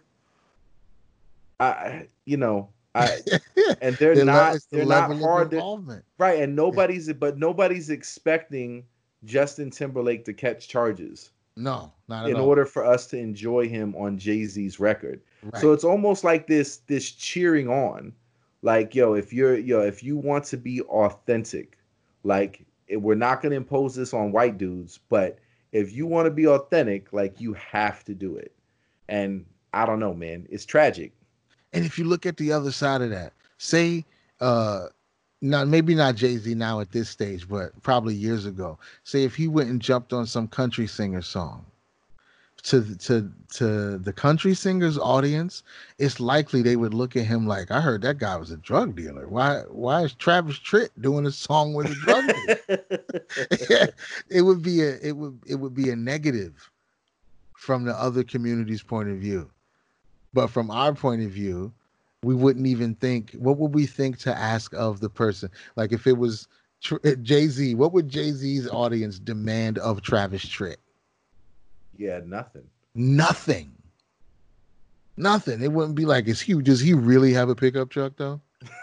I, 1.60 2.06
you 2.24 2.36
know, 2.36 2.68
I, 2.94 3.18
and 3.82 3.96
they're 3.96 4.24
not, 4.24 4.54
the 4.54 4.78
they're 4.78 4.86
not 4.86 5.16
hard. 5.16 5.50
They're, 5.50 5.58
involvement. 5.58 6.04
right. 6.18 6.40
And 6.40 6.54
nobody's, 6.54 7.12
but 7.12 7.38
nobody's 7.38 7.90
expecting 7.90 8.84
Justin 9.24 9.70
Timberlake 9.70 10.24
to 10.26 10.32
catch 10.32 10.68
charges 10.68 11.30
No, 11.56 11.92
not 12.08 12.24
at 12.24 12.30
in 12.30 12.36
all. 12.36 12.46
order 12.46 12.64
for 12.66 12.84
us 12.84 13.06
to 13.08 13.18
enjoy 13.18 13.68
him 13.68 13.94
on 13.96 14.18
Jay 14.18 14.44
Z's 14.44 14.78
record. 14.78 15.20
Right. 15.42 15.60
So 15.60 15.72
it's 15.72 15.84
almost 15.84 16.24
like 16.24 16.46
this 16.46 16.78
this 16.86 17.10
cheering 17.12 17.68
on, 17.68 18.12
like 18.62 18.94
yo, 18.94 19.14
if 19.14 19.32
you're 19.32 19.56
yo, 19.58 19.80
if 19.80 20.02
you 20.02 20.16
want 20.16 20.44
to 20.46 20.56
be 20.56 20.82
authentic, 20.82 21.77
like 22.24 22.64
eh, 22.90 22.96
we're 22.96 23.14
not 23.14 23.42
gonna 23.42 23.56
impose 23.56 23.94
this 23.94 24.12
on 24.14 24.32
white 24.32 24.58
dudes, 24.58 24.98
but 25.08 25.38
if 25.72 25.92
you 25.92 26.06
want 26.06 26.26
to 26.26 26.30
be 26.30 26.46
authentic, 26.46 27.12
like 27.12 27.40
you 27.40 27.52
have 27.54 28.04
to 28.04 28.14
do 28.14 28.36
it. 28.36 28.52
And 29.08 29.44
I 29.72 29.86
don't 29.86 30.00
know, 30.00 30.14
man, 30.14 30.46
it's 30.50 30.64
tragic. 30.64 31.12
And 31.72 31.84
if 31.84 31.98
you 31.98 32.04
look 32.04 32.26
at 32.26 32.36
the 32.36 32.52
other 32.52 32.72
side 32.72 33.02
of 33.02 33.10
that, 33.10 33.32
say, 33.58 34.04
uh, 34.40 34.86
not 35.40 35.68
maybe 35.68 35.94
not 35.94 36.16
Jay 36.16 36.36
Z 36.36 36.54
now 36.54 36.80
at 36.80 36.90
this 36.90 37.08
stage, 37.08 37.48
but 37.48 37.80
probably 37.82 38.14
years 38.14 38.46
ago. 38.46 38.78
Say 39.04 39.24
if 39.24 39.36
he 39.36 39.46
went 39.46 39.70
and 39.70 39.80
jumped 39.80 40.12
on 40.12 40.26
some 40.26 40.48
country 40.48 40.86
singer 40.86 41.22
song, 41.22 41.64
to 42.64 42.80
the- 42.80 42.96
to 42.96 43.32
to 43.54 43.98
the 43.98 44.12
country 44.12 44.54
singer's 44.54 44.98
audience, 44.98 45.62
it's 45.98 46.20
likely 46.20 46.62
they 46.62 46.76
would 46.76 46.92
look 46.94 47.16
at 47.16 47.24
him 47.24 47.46
like, 47.46 47.70
"I 47.70 47.80
heard 47.80 48.02
that 48.02 48.18
guy 48.18 48.36
was 48.36 48.50
a 48.50 48.56
drug 48.56 48.96
dealer. 48.96 49.28
Why 49.28 49.62
why 49.70 50.02
is 50.02 50.14
Travis 50.14 50.58
Tritt 50.58 50.90
doing 51.00 51.26
a 51.26 51.30
song 51.30 51.74
with 51.74 51.86
a 51.86 51.94
drug 51.94 52.26
dealer?" 52.26 53.88
it 54.28 54.42
would 54.42 54.62
be 54.62 54.82
a 54.82 54.98
it 55.00 55.16
would 55.16 55.38
it 55.46 55.56
would 55.56 55.74
be 55.74 55.90
a 55.90 55.96
negative 55.96 56.70
from 57.58 57.84
the 57.84 57.94
other 57.94 58.22
community's 58.22 58.82
point 58.82 59.08
of 59.08 59.18
view 59.18 59.50
but 60.32 60.48
from 60.48 60.70
our 60.70 60.94
point 60.94 61.22
of 61.22 61.30
view 61.30 61.72
we 62.22 62.34
wouldn't 62.34 62.66
even 62.66 62.94
think 62.96 63.32
what 63.32 63.58
would 63.58 63.74
we 63.74 63.86
think 63.86 64.18
to 64.18 64.36
ask 64.36 64.72
of 64.74 65.00
the 65.00 65.10
person 65.10 65.50
like 65.76 65.92
if 65.92 66.06
it 66.06 66.16
was 66.16 66.46
Tr- 66.80 66.96
jay-z 67.22 67.74
what 67.74 67.92
would 67.92 68.08
jay-z's 68.08 68.68
audience 68.68 69.18
demand 69.18 69.78
of 69.78 70.00
travis 70.02 70.44
tritt 70.44 70.76
yeah, 71.98 72.20
nothing. 72.24 72.64
nothing 72.94 73.72
nothing 75.18 75.60
it 75.62 75.72
wouldn't 75.72 75.96
be 75.96 76.06
like 76.06 76.26
is 76.28 76.40
he 76.40 76.54
does 76.62 76.80
he 76.80 76.94
really 76.94 77.32
have 77.32 77.48
a 77.50 77.54
pickup 77.54 77.90
truck 77.90 78.12
though 78.16 78.40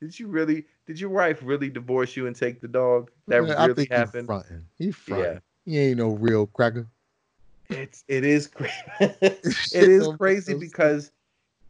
did 0.00 0.18
you 0.18 0.26
really? 0.26 0.66
Did 0.86 1.00
your 1.00 1.10
wife 1.10 1.38
really 1.42 1.70
divorce 1.70 2.16
you 2.16 2.26
and 2.26 2.34
take 2.34 2.60
the 2.60 2.68
dog? 2.68 3.10
That 3.28 3.46
Yeah, 3.46 3.54
I 3.56 3.66
really 3.66 3.84
he 3.84 3.94
happened. 3.94 4.26
fronting. 4.26 4.66
he 4.78 4.90
fronting. 4.90 5.40
Yeah. 5.66 5.72
he 5.72 5.78
ain't 5.78 5.98
no 5.98 6.10
real 6.10 6.46
cracker 6.48 6.88
It's 7.70 8.04
it 8.08 8.24
is 8.24 8.48
crazy. 8.48 8.74
it 9.00 9.72
is 9.72 10.08
crazy 10.18 10.54
because 10.54 11.12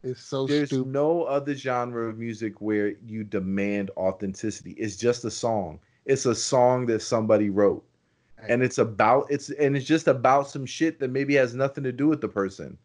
it's 0.03 0.23
so 0.23 0.47
there's 0.47 0.69
stupid 0.69 0.91
no 0.93 1.25
other 1.25 1.55
genre 1.55 2.09
of 2.09 2.19
music 2.19 2.61
where 2.61 2.95
you 3.05 3.23
demand 3.23 3.91
authenticity. 3.97 4.73
It's 4.73 4.97
just 4.97 5.25
a 5.25 5.31
song. 5.31 5.79
It's 6.07 6.27
a 6.27 6.35
song 6.35 6.87
that 6.87 7.03
somebody 7.03 7.51
wrote. 7.51 7.85
And 8.49 8.63
it's 8.63 8.79
about 8.79 9.27
it's 9.31 9.51
and 9.51 9.77
it's 9.77 9.87
just 9.87 10.09
about 10.09 10.49
some 10.49 10.67
shit 10.67 10.99
that 11.01 11.11
maybe 11.11 11.35
has 11.37 11.55
nothing 11.55 11.85
to 11.85 11.93
do 11.93 12.09
with 12.09 12.21
the 12.21 12.29
person. 12.29 12.77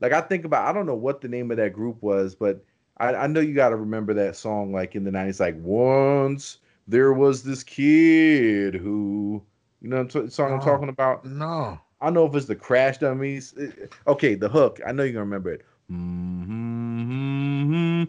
Like 0.00 0.12
I 0.12 0.20
think 0.20 0.44
about 0.44 0.66
I 0.66 0.72
don't 0.72 0.86
know 0.86 0.94
what 0.94 1.20
the 1.20 1.28
name 1.28 1.50
of 1.50 1.56
that 1.56 1.72
group 1.72 2.02
was, 2.02 2.34
but 2.34 2.64
I, 2.98 3.14
I 3.14 3.26
know 3.26 3.40
you 3.40 3.54
gotta 3.54 3.76
remember 3.76 4.14
that 4.14 4.36
song 4.36 4.72
like 4.72 4.94
in 4.94 5.04
the 5.04 5.10
90s, 5.10 5.40
like 5.40 5.56
once 5.60 6.58
there 6.88 7.12
was 7.12 7.42
this 7.42 7.62
kid 7.62 8.74
who 8.74 9.42
you 9.80 9.88
know 9.88 10.02
what 10.02 10.14
I'm 10.14 10.24
t- 10.26 10.30
song 10.30 10.52
I'm 10.52 10.60
talking 10.60 10.88
about? 10.88 11.24
no 11.24 11.78
I 12.00 12.06
don't 12.06 12.14
know 12.14 12.26
if 12.26 12.34
it's 12.34 12.46
the 12.46 12.56
Crash 12.56 12.98
Dummies. 12.98 13.54
Uh, 13.56 13.86
Okay, 14.08 14.34
the 14.34 14.48
hook. 14.48 14.80
I 14.84 14.90
know 14.90 15.04
you're 15.04 15.12
gonna 15.12 15.24
remember 15.24 15.52
it. 15.52 15.64
Mm-hmm, 15.90 18.02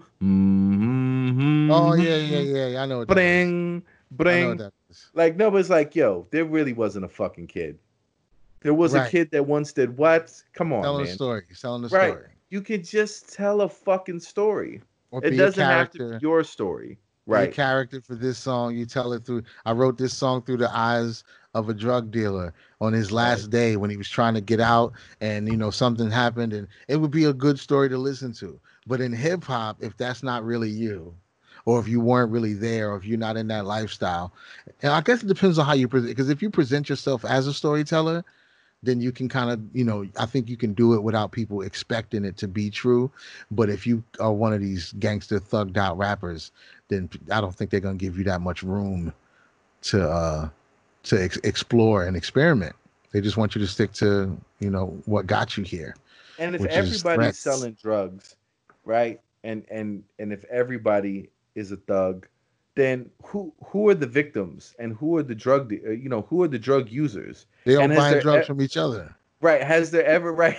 oh 1.72 1.94
yeah 1.94 2.18
yeah 2.18 2.40
yeah, 2.40 2.68
yeah 2.68 2.82
i 2.82 2.86
know. 2.86 3.06
Bring, 3.06 3.84
bring. 4.12 4.60
What 5.14 5.16
that 5.16 5.28
is. 5.28 5.32
Like 5.32 5.38
no, 5.38 5.52
but 5.52 5.58
it's 5.58 5.70
like, 5.70 5.96
yo, 5.96 6.28
there 6.32 6.46
really 6.46 6.74
wasn't 6.74 7.06
a 7.06 7.10
fucking 7.10 7.48
kid. 7.48 7.80
There 8.62 8.74
was 8.74 8.94
a 8.94 9.10
kid 9.10 9.30
that 9.32 9.46
once 9.46 9.74
did 9.74 9.98
what? 9.98 10.42
Come 10.54 10.74
on, 10.74 10.84
telling 10.84 11.02
a 11.02 11.06
man. 11.06 11.16
story 11.16 11.44
telling 11.60 11.82
the 11.82 11.90
Right. 11.90 12.12
story 12.12 12.30
You 12.50 12.62
could 12.62 12.84
just 12.86 13.34
tell 13.34 13.62
a 13.62 13.70
fucking 13.70 14.20
story. 14.20 14.82
or 15.12 15.22
It 15.24 15.38
doesn't 15.38 15.66
have 15.66 15.90
to 15.92 16.12
be 16.12 16.18
your 16.22 16.44
story. 16.44 17.00
a 17.28 17.32
Right. 17.32 17.54
character 17.54 18.02
for 18.02 18.16
this 18.16 18.38
song. 18.38 18.76
You 18.76 18.86
tell 18.86 19.14
it 19.14 19.26
through. 19.26 19.44
I 19.66 19.72
wrote 19.72 19.98
this 19.98 20.14
song 20.14 20.42
through 20.44 20.58
the 20.58 20.76
eyes 20.76 21.24
of 21.54 21.70
a 21.70 21.74
drug 21.74 22.12
dealer 22.12 22.54
on 22.82 22.94
his 22.94 23.12
last 23.12 23.50
day 23.50 23.78
when 23.78 23.90
he 23.90 23.98
was 23.98 24.10
trying 24.10 24.34
to 24.34 24.42
get 24.42 24.60
out, 24.60 24.94
and 25.22 25.48
you 25.48 25.58
know 25.58 25.72
something 25.72 26.12
happened, 26.12 26.54
and 26.54 26.68
it 26.88 26.98
would 26.98 27.12
be 27.12 27.26
a 27.26 27.34
good 27.34 27.60
story 27.60 27.90
to 27.90 27.98
listen 27.98 28.34
to. 28.34 28.60
But 28.88 29.02
in 29.02 29.14
hip 29.14 29.44
hop, 29.44 29.82
if 29.82 29.96
that's 29.98 30.24
not 30.24 30.44
really 30.44 30.70
you, 30.70 31.16
or 31.66 31.80
if 31.80 31.88
you 31.88 32.00
weren't 32.02 32.32
really 32.32 32.54
there, 32.54 32.92
or 32.92 32.98
if 32.98 33.06
you're 33.06 33.18
not 33.18 33.38
in 33.38 33.48
that 33.48 33.66
lifestyle, 33.66 34.34
and 34.82 34.92
I 34.92 35.02
guess 35.02 35.24
it 35.24 35.28
depends 35.28 35.58
on 35.60 35.66
how 35.66 35.74
you 35.74 35.88
present. 35.88 36.12
Because 36.12 36.30
if 36.30 36.42
you 36.42 36.50
present 36.50 36.90
yourself 36.90 37.26
as 37.26 37.48
a 37.48 37.54
storyteller, 37.54 38.24
then 38.84 39.00
you 39.00 39.12
can 39.12 39.30
kind 39.30 39.50
of, 39.50 39.62
you 39.74 39.84
know, 39.84 40.06
I 40.20 40.26
think 40.26 40.50
you 40.50 40.58
can 40.58 40.74
do 40.74 40.94
it 40.94 41.04
without 41.04 41.32
people 41.32 41.62
expecting 41.62 42.26
it 42.26 42.38
to 42.38 42.48
be 42.48 42.70
true. 42.70 43.10
But 43.50 43.70
if 43.70 43.88
you 43.88 44.04
are 44.20 44.34
one 44.34 44.54
of 44.54 44.60
these 44.60 44.94
gangster 45.00 45.40
thugged 45.40 45.78
out 45.78 45.98
rappers, 45.98 46.52
then 46.90 47.10
I 47.32 47.42
don't 47.42 47.56
think 47.56 47.72
they're 47.72 47.80
gonna 47.80 47.96
give 47.98 48.18
you 48.18 48.24
that 48.26 48.42
much 48.42 48.62
room 48.64 49.14
to 49.84 50.10
uh 50.10 50.50
to 51.04 51.24
ex- 51.24 51.40
explore 51.44 52.06
and 52.06 52.16
experiment. 52.16 52.76
They 53.12 53.22
just 53.22 53.38
want 53.38 53.56
you 53.56 53.62
to 53.62 53.68
stick 53.68 53.94
to 53.94 54.38
you 54.60 54.70
know 54.70 54.88
what 55.06 55.28
got 55.28 55.58
you 55.58 55.64
here. 55.64 55.96
And 56.38 56.56
if 56.56 56.66
everybody's 56.66 57.38
selling 57.38 57.78
drugs, 57.82 58.36
right? 58.86 59.22
And 59.44 59.66
and 59.70 60.04
and 60.20 60.34
if 60.34 60.44
everybody 60.46 61.30
is 61.56 61.72
a 61.72 61.78
thug, 61.78 62.28
then 62.76 63.10
who 63.24 63.54
who 63.66 63.90
are 63.90 63.96
the 63.96 64.08
victims 64.08 64.76
and 64.80 64.94
who 64.94 65.18
are 65.18 65.24
the 65.24 65.36
drug 65.36 65.70
de- 65.70 65.96
you 65.96 66.10
know 66.10 66.22
who 66.24 66.42
are 66.44 66.48
the 66.48 66.60
drug 66.60 66.90
users? 66.90 67.46
They 67.66 67.76
all 67.76 67.88
buying 67.88 68.20
drugs 68.20 68.46
e- 68.46 68.48
from 68.48 68.62
each 68.62 68.78
other. 68.78 69.16
right. 69.42 69.62
Has 69.62 69.92
there 69.92 70.06
ever 70.06 70.34
right? 70.44 70.58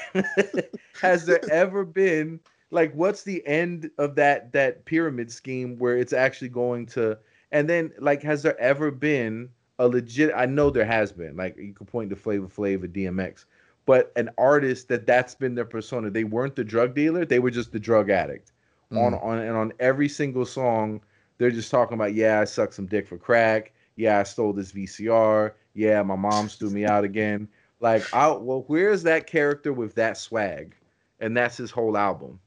has 1.00 1.26
there 1.26 1.44
ever 1.50 1.84
been 1.84 2.40
like 2.70 2.92
what's 2.94 3.22
the 3.22 3.46
end 3.46 3.90
of 3.98 4.14
that 4.16 4.52
that 4.52 4.84
pyramid 4.84 5.30
scheme 5.30 5.78
where 5.78 5.96
it's 5.96 6.12
actually 6.12 6.48
going 6.48 6.86
to 6.86 7.16
and 7.52 7.68
then 7.68 7.92
like 7.98 8.22
has 8.22 8.42
there 8.42 8.58
ever 8.60 8.90
been 8.90 9.48
a 9.78 9.88
legit 9.88 10.32
I 10.34 10.46
know 10.46 10.70
there 10.70 10.84
has 10.84 11.12
been 11.12 11.36
like 11.36 11.56
you 11.56 11.72
could 11.72 11.86
point 11.88 12.10
to 12.10 12.16
Flavor 12.16 12.46
Flav 12.48 12.86
DMX 12.92 13.44
but 13.86 14.12
an 14.16 14.30
artist 14.38 14.88
that 14.88 15.06
that's 15.06 15.34
been 15.34 15.54
their 15.54 15.64
persona 15.64 16.10
they 16.10 16.24
weren't 16.24 16.56
the 16.56 16.64
drug 16.64 16.94
dealer 16.94 17.24
they 17.24 17.38
were 17.38 17.50
just 17.50 17.72
the 17.72 17.80
drug 17.80 18.10
addict 18.10 18.52
mm. 18.92 18.98
on 18.98 19.14
on 19.14 19.38
and 19.38 19.56
on 19.56 19.72
every 19.80 20.08
single 20.08 20.46
song 20.46 21.00
they're 21.38 21.50
just 21.50 21.70
talking 21.70 21.94
about 21.94 22.14
yeah 22.14 22.40
I 22.40 22.44
sucked 22.44 22.74
some 22.74 22.86
dick 22.86 23.06
for 23.06 23.18
crack 23.18 23.72
yeah 23.96 24.18
I 24.18 24.22
stole 24.22 24.52
this 24.52 24.72
VCR 24.72 25.52
yeah 25.74 26.02
my 26.02 26.16
mom 26.16 26.48
threw 26.48 26.70
me 26.70 26.84
out 26.84 27.04
again 27.04 27.48
like 27.80 28.04
out 28.14 28.42
well 28.42 28.64
where's 28.66 29.02
that 29.04 29.26
character 29.26 29.72
with 29.72 29.94
that 29.96 30.16
swag 30.16 30.74
and 31.20 31.36
that's 31.36 31.56
his 31.56 31.70
whole 31.70 31.96
album 31.96 32.40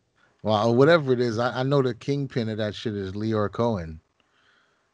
well, 0.43 0.73
whatever 0.75 1.11
it 1.11 1.19
is, 1.19 1.39
I, 1.39 1.59
I 1.59 1.63
know 1.63 1.81
the 1.81 1.93
kingpin 1.93 2.47
of 2.47 2.57
that 2.57 2.75
shit 2.75 2.95
is 2.95 3.11
Lyor 3.13 3.51
Cohen. 3.51 3.99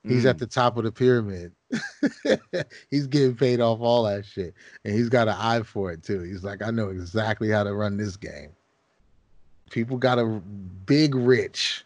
He's 0.04 0.26
mm. 0.26 0.30
at 0.30 0.38
the 0.38 0.48
top 0.48 0.78
of 0.78 0.84
the 0.84 0.92
pyramid. 0.92 1.54
he's 2.90 3.08
getting 3.08 3.36
paid 3.36 3.62
off 3.62 3.80
all 3.80 4.04
that 4.04 4.26
shit. 4.26 4.54
And 4.84 4.94
he's 4.94 5.10
got 5.10 5.28
an 5.28 5.36
eye 5.38 5.62
for 5.62 5.92
it 5.92 6.04
too. 6.04 6.22
He's 6.22 6.44
like, 6.44 6.62
I 6.62 6.72
know 6.72 6.90
exactly 6.90 7.50
how 7.50 7.64
to 7.64 7.74
run 7.74 7.98
this 7.98 8.18
game. 8.18 8.50
People 9.74 9.98
got 9.98 10.19
a 10.19 10.26
big 10.85 11.16
rich 11.16 11.84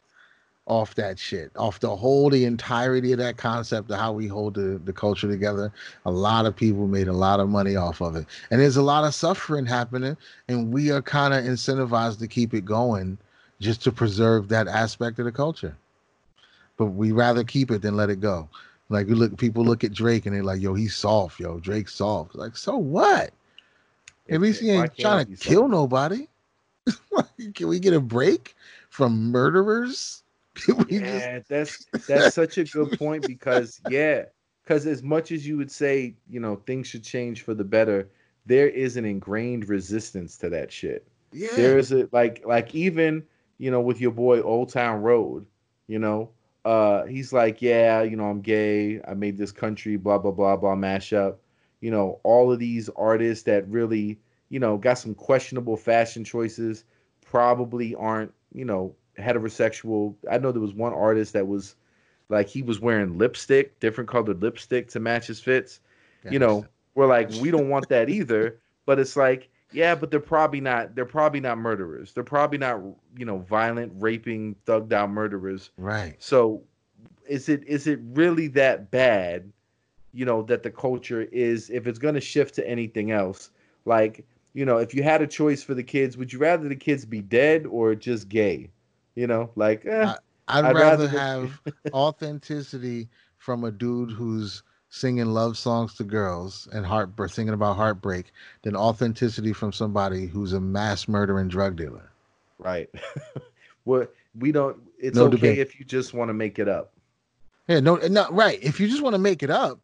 off 0.65 0.93
that 0.95 1.17
shit, 1.17 1.49
off 1.55 1.79
the 1.79 1.95
whole, 1.95 2.29
the 2.29 2.43
entirety 2.43 3.13
of 3.13 3.19
that 3.19 3.37
concept 3.37 3.89
of 3.89 3.97
how 3.97 4.11
we 4.11 4.27
hold 4.27 4.55
the, 4.55 4.81
the 4.83 4.91
culture 4.91 5.29
together. 5.29 5.71
A 6.05 6.11
lot 6.11 6.45
of 6.45 6.53
people 6.53 6.85
made 6.85 7.07
a 7.07 7.13
lot 7.13 7.39
of 7.39 7.47
money 7.47 7.77
off 7.77 8.01
of 8.01 8.17
it. 8.17 8.25
And 8.51 8.59
there's 8.59 8.75
a 8.75 8.81
lot 8.81 9.05
of 9.05 9.15
suffering 9.15 9.65
happening, 9.65 10.17
and 10.49 10.73
we 10.73 10.91
are 10.91 11.01
kind 11.01 11.33
of 11.33 11.45
incentivized 11.45 12.19
to 12.19 12.27
keep 12.27 12.53
it 12.53 12.65
going 12.65 13.17
just 13.61 13.81
to 13.85 13.91
preserve 13.93 14.49
that 14.49 14.67
aspect 14.67 15.17
of 15.19 15.25
the 15.25 15.31
culture. 15.31 15.77
But 16.75 16.87
we 16.87 17.13
rather 17.13 17.45
keep 17.45 17.71
it 17.71 17.81
than 17.81 17.95
let 17.95 18.09
it 18.09 18.19
go. 18.19 18.49
Like 18.89 19.07
you 19.07 19.15
look, 19.15 19.37
people 19.37 19.63
look 19.63 19.85
at 19.85 19.93
Drake 19.93 20.25
and 20.25 20.35
they're 20.35 20.43
like, 20.43 20.61
"Yo, 20.61 20.73
he's 20.73 20.95
soft. 20.95 21.39
Yo, 21.39 21.59
Drake's 21.59 21.95
soft." 21.95 22.35
Like, 22.35 22.55
so 22.55 22.77
what? 22.77 23.31
At 24.29 24.41
least 24.41 24.61
he 24.61 24.69
ain't 24.69 24.95
trying 24.97 25.25
to 25.25 25.35
kill 25.35 25.61
soft? 25.61 25.71
nobody. 25.71 26.27
Can 27.55 27.67
we 27.67 27.79
get 27.79 27.93
a 27.93 27.99
break 27.99 28.55
from 28.89 29.31
murderers? 29.31 30.23
yeah, 30.89 31.39
just... 31.39 31.49
that's 31.49 32.07
that's 32.07 32.35
such 32.35 32.57
a 32.57 32.63
good 32.63 32.97
point 32.97 33.25
because 33.27 33.79
yeah, 33.89 34.23
because 34.63 34.85
as 34.87 35.03
much 35.03 35.31
as 35.31 35.45
you 35.45 35.57
would 35.57 35.71
say, 35.71 36.15
you 36.29 36.39
know, 36.39 36.55
things 36.65 36.87
should 36.87 37.03
change 37.03 37.43
for 37.43 37.53
the 37.53 37.63
better, 37.63 38.09
there 38.45 38.67
is 38.67 38.97
an 38.97 39.05
ingrained 39.05 39.69
resistance 39.69 40.37
to 40.37 40.49
that 40.49 40.71
shit. 40.71 41.07
Yeah, 41.31 41.55
there 41.55 41.77
is 41.77 41.91
a 41.91 42.09
like 42.11 42.43
like 42.45 42.73
even 42.73 43.23
you 43.57 43.71
know, 43.71 43.81
with 43.81 43.99
your 43.99 44.11
boy 44.11 44.41
Old 44.41 44.69
Town 44.69 45.01
Road, 45.01 45.45
you 45.87 45.99
know, 45.99 46.29
uh, 46.65 47.05
he's 47.05 47.31
like, 47.31 47.61
yeah, 47.61 48.01
you 48.01 48.15
know, 48.15 48.25
I'm 48.25 48.41
gay. 48.41 49.01
I 49.07 49.13
made 49.13 49.37
this 49.37 49.51
country, 49.51 49.95
blah 49.95 50.17
blah 50.17 50.31
blah 50.31 50.57
blah 50.57 50.75
mashup. 50.75 51.37
You 51.81 51.91
know, 51.91 52.19
all 52.23 52.51
of 52.51 52.59
these 52.59 52.89
artists 52.95 53.43
that 53.45 53.67
really, 53.69 54.19
you 54.49 54.59
know, 54.59 54.77
got 54.77 54.95
some 54.95 55.13
questionable 55.13 55.77
fashion 55.77 56.23
choices, 56.23 56.83
probably 57.25 57.95
aren't, 57.95 58.33
you 58.53 58.65
know, 58.65 58.95
heterosexual. 59.17 60.15
I 60.29 60.37
know 60.37 60.51
there 60.51 60.61
was 60.61 60.73
one 60.73 60.93
artist 60.93 61.33
that 61.33 61.47
was 61.47 61.75
like 62.29 62.47
he 62.47 62.61
was 62.61 62.79
wearing 62.79 63.17
lipstick, 63.17 63.79
different 63.79 64.09
colored 64.09 64.41
lipstick 64.41 64.89
to 64.89 64.99
match 64.99 65.27
his 65.27 65.39
fits. 65.39 65.79
You 66.29 66.39
know, 66.39 66.65
we're 66.93 67.07
like, 67.07 67.31
we 67.39 67.51
don't 67.51 67.69
want 67.69 67.87
that 67.87 68.09
either. 68.09 68.59
But 68.85 68.99
it's 68.99 69.15
like 69.15 69.49
yeah, 69.71 69.95
but 69.95 70.11
they're 70.11 70.19
probably 70.19 70.61
not. 70.61 70.95
They're 70.95 71.05
probably 71.05 71.39
not 71.39 71.57
murderers. 71.57 72.13
They're 72.13 72.23
probably 72.23 72.57
not, 72.57 72.81
you 73.17 73.25
know, 73.25 73.39
violent, 73.39 73.91
raping, 73.95 74.55
thugged 74.65 74.93
out 74.93 75.09
murderers. 75.09 75.71
Right. 75.77 76.15
So, 76.19 76.63
is 77.27 77.49
it 77.49 77.63
is 77.67 77.87
it 77.87 77.99
really 78.13 78.47
that 78.49 78.91
bad? 78.91 79.51
You 80.13 80.25
know 80.25 80.41
that 80.43 80.63
the 80.63 80.71
culture 80.71 81.23
is. 81.31 81.69
If 81.69 81.85
it's 81.85 81.99
going 81.99 82.15
to 82.15 82.21
shift 82.21 82.55
to 82.55 82.67
anything 82.67 83.11
else, 83.11 83.51
like 83.85 84.25
you 84.57 84.65
know, 84.65 84.77
if 84.77 84.95
you 84.95 85.03
had 85.03 85.21
a 85.21 85.27
choice 85.27 85.61
for 85.61 85.75
the 85.75 85.83
kids, 85.83 86.17
would 86.17 86.33
you 86.33 86.39
rather 86.39 86.67
the 86.67 86.75
kids 86.75 87.05
be 87.05 87.21
dead 87.21 87.67
or 87.67 87.93
just 87.93 88.27
gay? 88.27 88.71
You 89.13 89.27
know, 89.27 89.51
like 89.55 89.85
eh, 89.85 90.15
I, 90.47 90.63
would 90.63 90.75
rather, 90.75 91.05
rather 91.05 91.07
have 91.07 91.61
authenticity 91.93 93.07
from 93.37 93.65
a 93.65 93.71
dude 93.71 94.09
who's 94.09 94.63
singing 94.89 95.27
love 95.27 95.59
songs 95.59 95.93
to 95.97 96.03
girls 96.03 96.67
and 96.73 96.87
heart 96.87 97.11
singing 97.29 97.53
about 97.53 97.75
heartbreak 97.75 98.31
than 98.63 98.75
authenticity 98.75 99.53
from 99.53 99.71
somebody 99.71 100.25
who's 100.25 100.53
a 100.53 100.59
mass 100.59 101.07
murdering 101.07 101.49
drug 101.49 101.75
dealer. 101.75 102.11
Right. 102.57 102.89
well, 103.85 104.07
we 104.39 104.51
don't. 104.51 104.77
It's 104.97 105.15
no 105.15 105.25
okay 105.25 105.35
debate. 105.35 105.59
if 105.59 105.79
you 105.79 105.85
just 105.85 106.15
want 106.15 106.29
to 106.29 106.33
make 106.33 106.57
it 106.57 106.67
up. 106.67 106.93
Yeah, 107.67 107.79
no, 107.79 107.97
no, 107.97 108.27
right. 108.31 108.57
If 108.63 108.79
you 108.79 108.87
just 108.87 109.03
want 109.03 109.13
to 109.13 109.19
make 109.19 109.43
it 109.43 109.51
up, 109.51 109.79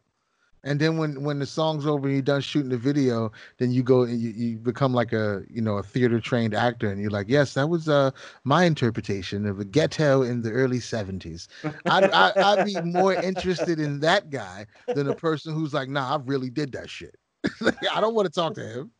and 0.64 0.80
then 0.80 0.96
when 0.96 1.22
when 1.22 1.38
the 1.38 1.46
song's 1.46 1.86
over 1.86 2.08
and 2.08 2.16
you're 2.16 2.22
done 2.22 2.40
shooting 2.40 2.70
the 2.70 2.76
video 2.76 3.30
then 3.58 3.70
you 3.70 3.82
go 3.82 4.02
and 4.02 4.20
you, 4.20 4.30
you 4.30 4.56
become 4.56 4.92
like 4.92 5.12
a 5.12 5.42
you 5.48 5.60
know 5.60 5.76
a 5.76 5.82
theater 5.82 6.18
trained 6.18 6.54
actor 6.54 6.90
and 6.90 7.00
you're 7.00 7.10
like 7.10 7.28
yes 7.28 7.54
that 7.54 7.68
was 7.68 7.88
uh 7.88 8.10
my 8.42 8.64
interpretation 8.64 9.46
of 9.46 9.60
a 9.60 9.64
ghetto 9.64 10.22
in 10.22 10.42
the 10.42 10.50
early 10.50 10.78
70s 10.78 11.46
I'd, 11.86 12.10
I, 12.10 12.56
would 12.56 12.64
be 12.64 12.80
more 12.80 13.14
interested 13.14 13.78
in 13.78 14.00
that 14.00 14.30
guy 14.30 14.66
than 14.88 15.08
a 15.08 15.14
person 15.14 15.54
who's 15.54 15.72
like 15.72 15.88
nah 15.88 16.16
i 16.16 16.20
really 16.24 16.50
did 16.50 16.72
that 16.72 16.90
shit. 16.90 17.16
I 17.92 18.00
don't 18.00 18.14
want 18.14 18.26
to 18.26 18.32
talk 18.32 18.54
to 18.54 18.66
him. 18.66 18.90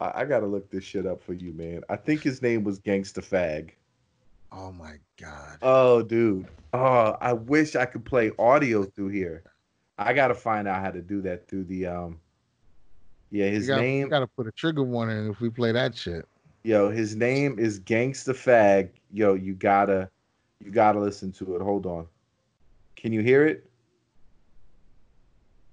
I, 0.00 0.22
I 0.22 0.24
gotta 0.24 0.46
look 0.46 0.68
this 0.70 0.82
shit 0.82 1.06
up 1.06 1.22
for 1.22 1.32
you 1.32 1.52
man. 1.52 1.82
I 1.88 1.96
think 1.96 2.22
his 2.22 2.42
name 2.42 2.64
was 2.64 2.80
gangsta 2.80 3.24
fag. 3.24 3.70
Oh 4.52 4.72
my 4.72 4.96
god. 5.20 5.58
Oh 5.62 6.02
dude. 6.02 6.48
Oh 6.72 7.16
i 7.20 7.32
wish 7.32 7.76
i 7.76 7.86
could 7.86 8.04
play 8.04 8.32
audio 8.38 8.82
through 8.82 9.08
here 9.08 9.44
I 9.98 10.12
gotta 10.12 10.34
find 10.34 10.68
out 10.68 10.82
how 10.82 10.90
to 10.90 11.00
do 11.00 11.22
that 11.22 11.48
through 11.48 11.64
the 11.64 11.86
um. 11.86 12.20
Yeah, 13.30 13.46
his 13.46 13.66
gotta, 13.66 13.82
name. 13.82 14.08
Gotta 14.08 14.26
put 14.26 14.46
a 14.46 14.52
trigger 14.52 14.82
warning 14.82 15.30
if 15.30 15.40
we 15.40 15.50
play 15.50 15.72
that 15.72 15.96
shit. 15.96 16.26
Yo, 16.62 16.90
his 16.90 17.16
name 17.16 17.58
is 17.58 17.80
Gangsta 17.80 18.34
Fag. 18.34 18.90
Yo, 19.12 19.34
you 19.34 19.54
gotta, 19.54 20.10
you 20.62 20.70
gotta 20.70 21.00
listen 21.00 21.32
to 21.32 21.56
it. 21.56 21.62
Hold 21.62 21.86
on. 21.86 22.06
Can 22.94 23.12
you 23.12 23.20
hear 23.20 23.46
it? 23.46 23.68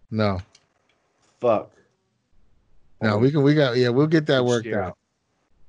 No. 0.09 0.39
Fuck. 1.39 1.71
No, 3.01 3.17
we 3.17 3.31
can. 3.31 3.43
We 3.43 3.53
got. 3.53 3.75
Yeah, 3.75 3.89
we'll 3.89 4.07
get 4.07 4.25
that 4.27 4.45
worked 4.45 4.67
out. 4.67 4.97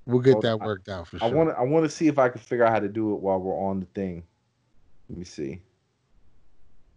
We'll 0.06 0.20
get 0.20 0.40
that 0.42 0.60
worked 0.60 0.88
out 0.88 1.08
for 1.08 1.18
sure. 1.18 1.28
I 1.28 1.32
want 1.32 1.50
to. 1.50 1.58
I 1.58 1.62
want 1.62 1.84
to 1.84 1.90
see 1.90 2.06
if 2.06 2.18
I 2.18 2.28
can 2.28 2.40
figure 2.40 2.64
out 2.64 2.72
how 2.72 2.80
to 2.80 2.88
do 2.88 3.14
it 3.14 3.20
while 3.20 3.40
we're 3.40 3.58
on 3.58 3.80
the 3.80 3.86
thing. 3.86 4.22
Let 5.08 5.18
me 5.18 5.24
see 5.24 5.60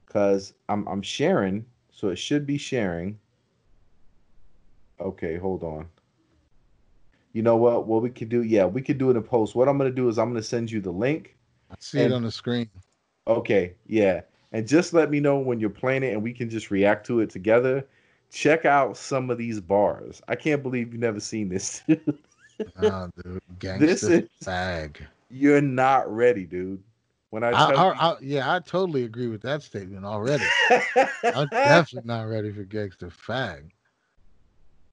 because 0.07 0.53
I'm 0.69 0.87
I'm 0.87 1.01
sharing, 1.01 1.65
so 1.91 2.09
it 2.09 2.17
should 2.17 2.45
be 2.45 2.57
sharing. 2.57 3.19
Okay, 4.99 5.37
hold 5.37 5.63
on. 5.63 5.87
You 7.33 7.43
know 7.43 7.57
what? 7.57 7.85
What 7.85 8.01
we 8.01 8.09
could 8.09 8.29
do? 8.29 8.41
Yeah, 8.41 8.65
we 8.65 8.81
could 8.81 8.97
do 8.97 9.11
it 9.11 9.17
in 9.17 9.23
post. 9.23 9.53
What 9.53 9.67
I'm 9.67 9.77
gonna 9.77 9.91
do 9.91 10.09
is 10.09 10.17
I'm 10.17 10.29
gonna 10.29 10.41
send 10.41 10.71
you 10.71 10.81
the 10.81 10.91
link. 10.91 11.35
I 11.69 11.75
see 11.79 11.99
and, 11.99 12.13
it 12.13 12.15
on 12.15 12.23
the 12.23 12.31
screen. 12.31 12.69
Okay, 13.27 13.75
yeah, 13.85 14.21
and 14.53 14.67
just 14.67 14.93
let 14.93 15.11
me 15.11 15.19
know 15.19 15.37
when 15.37 15.59
you're 15.59 15.69
playing 15.69 16.03
it, 16.03 16.13
and 16.13 16.23
we 16.23 16.33
can 16.33 16.49
just 16.49 16.71
react 16.71 17.05
to 17.07 17.19
it 17.19 17.29
together. 17.29 17.85
Check 18.31 18.65
out 18.65 18.97
some 18.97 19.29
of 19.29 19.37
these 19.37 19.59
bars. 19.61 20.21
I 20.27 20.35
can't 20.35 20.61
believe 20.63 20.91
you've 20.91 21.01
never 21.01 21.19
seen 21.19 21.47
this. 21.49 21.81
dude, 21.87 22.01
gangster 23.59 23.85
this 23.85 24.03
is 24.03 24.23
bag. 24.43 25.05
You're 25.29 25.61
not 25.61 26.13
ready, 26.13 26.45
dude. 26.45 26.81
When 27.29 27.43
I, 27.43 27.49
I, 27.51 27.73
I, 27.73 28.11
I, 28.11 28.15
yeah, 28.21 28.53
I 28.53 28.59
totally 28.59 29.03
agree 29.03 29.27
with 29.27 29.41
that 29.41 29.61
statement 29.61 30.05
already. 30.05 30.45
I'm 31.23 31.47
definitely 31.51 32.07
not 32.07 32.23
ready 32.23 32.51
for 32.51 32.63
gangster 32.63 33.09
fag. 33.09 33.71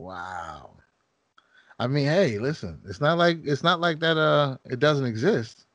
Wow. 0.01 0.77
I 1.79 1.87
mean, 1.87 2.07
hey, 2.07 2.39
listen, 2.39 2.81
it's 2.87 3.01
not 3.01 3.19
like 3.19 3.39
it's 3.45 3.63
not 3.63 3.81
like 3.81 4.01
that. 4.01 4.17
Uh, 4.17 4.57
it 4.65 4.81
doesn't 4.81 5.07
exist. 5.07 5.67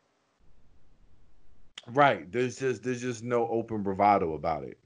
Right. 1.87 2.29
There's 2.31 2.59
just 2.59 2.83
there's 2.83 3.01
just 3.01 3.23
no 3.23 3.47
open 3.47 3.83
bravado 3.83 4.33
about 4.33 4.63
it, 4.63 4.77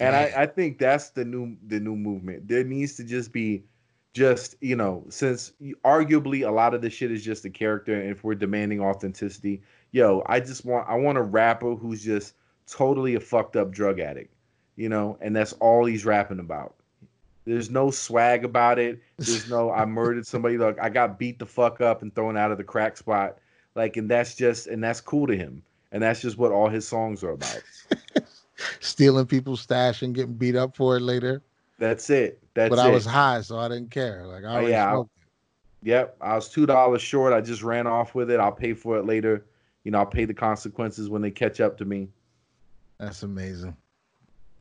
and 0.00 0.16
I, 0.16 0.32
I 0.36 0.46
think 0.46 0.78
that's 0.78 1.10
the 1.10 1.24
new 1.24 1.56
the 1.66 1.80
new 1.80 1.96
movement. 1.96 2.48
There 2.48 2.64
needs 2.64 2.96
to 2.96 3.04
just 3.04 3.32
be 3.32 3.64
just 4.14 4.56
you 4.60 4.76
know 4.76 5.04
since 5.08 5.52
arguably 5.84 6.46
a 6.46 6.50
lot 6.50 6.74
of 6.74 6.82
the 6.82 6.90
shit 6.90 7.12
is 7.12 7.24
just 7.24 7.44
a 7.44 7.50
character 7.50 8.00
and 8.00 8.10
if 8.10 8.24
we're 8.24 8.34
demanding 8.34 8.80
authenticity 8.80 9.62
yo, 9.92 10.22
I 10.26 10.40
just 10.40 10.64
want 10.64 10.88
I 10.88 10.94
want 10.94 11.18
a 11.18 11.22
rapper 11.22 11.74
who's 11.74 12.02
just 12.02 12.34
totally 12.66 13.14
a 13.14 13.20
fucked 13.20 13.56
up 13.56 13.70
drug 13.70 14.00
addict, 14.00 14.34
you 14.76 14.88
know, 14.88 15.18
and 15.20 15.34
that's 15.34 15.52
all 15.54 15.84
he's 15.84 16.04
rapping 16.04 16.40
about. 16.40 16.74
There's 17.44 17.70
no 17.70 17.90
swag 17.90 18.44
about 18.44 18.78
it. 18.78 19.00
There's 19.16 19.48
no 19.48 19.70
I 19.70 19.84
murdered 19.86 20.26
somebody. 20.26 20.58
Like 20.58 20.78
I 20.80 20.88
got 20.88 21.18
beat 21.18 21.38
the 21.38 21.46
fuck 21.46 21.80
up 21.80 22.02
and 22.02 22.14
thrown 22.14 22.36
out 22.36 22.52
of 22.52 22.58
the 22.58 22.64
crack 22.64 22.96
spot. 22.96 23.38
Like, 23.74 23.96
and 23.96 24.10
that's 24.10 24.34
just 24.34 24.66
and 24.66 24.82
that's 24.82 25.00
cool 25.00 25.26
to 25.26 25.36
him. 25.36 25.62
And 25.90 26.02
that's 26.02 26.20
just 26.20 26.36
what 26.36 26.52
all 26.52 26.68
his 26.68 26.86
songs 26.86 27.24
are 27.24 27.30
about. 27.30 27.62
Stealing 28.80 29.24
people's 29.24 29.62
stash 29.62 30.02
and 30.02 30.14
getting 30.14 30.34
beat 30.34 30.56
up 30.56 30.76
for 30.76 30.96
it 30.98 31.00
later. 31.00 31.42
That's 31.78 32.10
it. 32.10 32.42
That's 32.52 32.68
but 32.68 32.78
it. 32.78 32.82
I 32.82 32.90
was 32.90 33.06
high, 33.06 33.40
so 33.40 33.56
I 33.56 33.68
didn't 33.68 33.90
care. 33.90 34.26
Like 34.26 34.44
I 34.44 34.56
oh, 34.56 34.66
yeah, 34.66 34.98
I, 34.98 35.02
Yep, 35.82 36.16
I 36.20 36.34
was 36.34 36.48
two 36.48 36.66
dollars 36.66 37.02
short. 37.02 37.32
I 37.32 37.40
just 37.40 37.62
ran 37.62 37.86
off 37.86 38.14
with 38.14 38.30
it. 38.30 38.40
I'll 38.40 38.52
pay 38.52 38.74
for 38.74 38.98
it 38.98 39.06
later. 39.06 39.46
You 39.88 39.92
know, 39.92 40.00
I'll 40.00 40.04
pay 40.04 40.26
the 40.26 40.34
consequences 40.34 41.08
when 41.08 41.22
they 41.22 41.30
catch 41.30 41.62
up 41.62 41.78
to 41.78 41.86
me. 41.86 42.10
That's 43.00 43.22
amazing. 43.22 43.74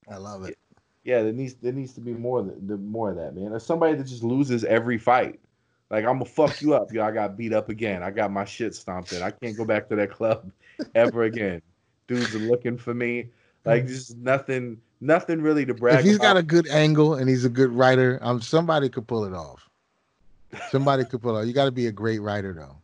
I 0.10 0.16
love 0.16 0.46
it. 0.46 0.58
Yeah, 1.04 1.22
there 1.22 1.34
needs 1.34 1.56
there 1.56 1.74
needs 1.74 1.92
to 1.96 2.00
be 2.00 2.14
more 2.14 2.42
than 2.42 2.66
the 2.66 2.78
more 2.78 3.10
of 3.10 3.18
that, 3.18 3.36
man. 3.36 3.50
There's 3.50 3.66
somebody 3.66 3.96
that 3.96 4.06
just 4.06 4.24
loses 4.24 4.64
every 4.64 4.98
fight. 4.98 5.42
Like 5.90 6.06
I'm 6.06 6.20
gonna 6.20 6.24
fuck 6.24 6.62
you 6.62 6.76
up, 6.76 6.94
yo. 6.94 7.04
I 7.04 7.12
got 7.12 7.36
beat 7.36 7.52
up 7.52 7.68
again. 7.68 8.04
I 8.04 8.12
got 8.12 8.32
my 8.32 8.46
shit 8.46 8.74
stomped 8.74 9.12
in. 9.12 9.22
I 9.22 9.32
can't 9.32 9.58
go 9.58 9.66
back 9.66 9.90
to 9.90 9.98
that 9.98 10.12
club 10.12 10.50
ever 10.96 11.24
again. 11.24 11.62
Dudes 12.08 12.34
are 12.34 12.40
looking 12.40 12.78
for 12.78 12.94
me. 12.94 13.28
Like 13.66 13.86
just 13.86 14.16
nothing, 14.16 14.80
nothing 15.02 15.42
really 15.42 15.66
to 15.66 15.74
brag. 15.74 16.00
If 16.00 16.06
he's 16.06 16.16
about. 16.16 16.36
got 16.36 16.38
a 16.38 16.44
good 16.44 16.70
angle 16.70 17.16
and 17.16 17.28
he's 17.28 17.44
a 17.44 17.50
good 17.50 17.72
writer, 17.72 18.18
um, 18.22 18.40
somebody 18.40 18.88
could 18.88 19.08
pull 19.08 19.26
it 19.26 19.34
off. 19.34 19.70
Somebody 20.70 21.04
could 21.04 21.22
pull 21.22 21.36
it 21.36 21.42
off. 21.42 21.48
You 21.48 21.52
got 21.52 21.66
to 21.66 21.72
be 21.72 21.88
a 21.88 21.92
great 21.92 22.20
writer 22.20 22.54
though. 22.54 22.78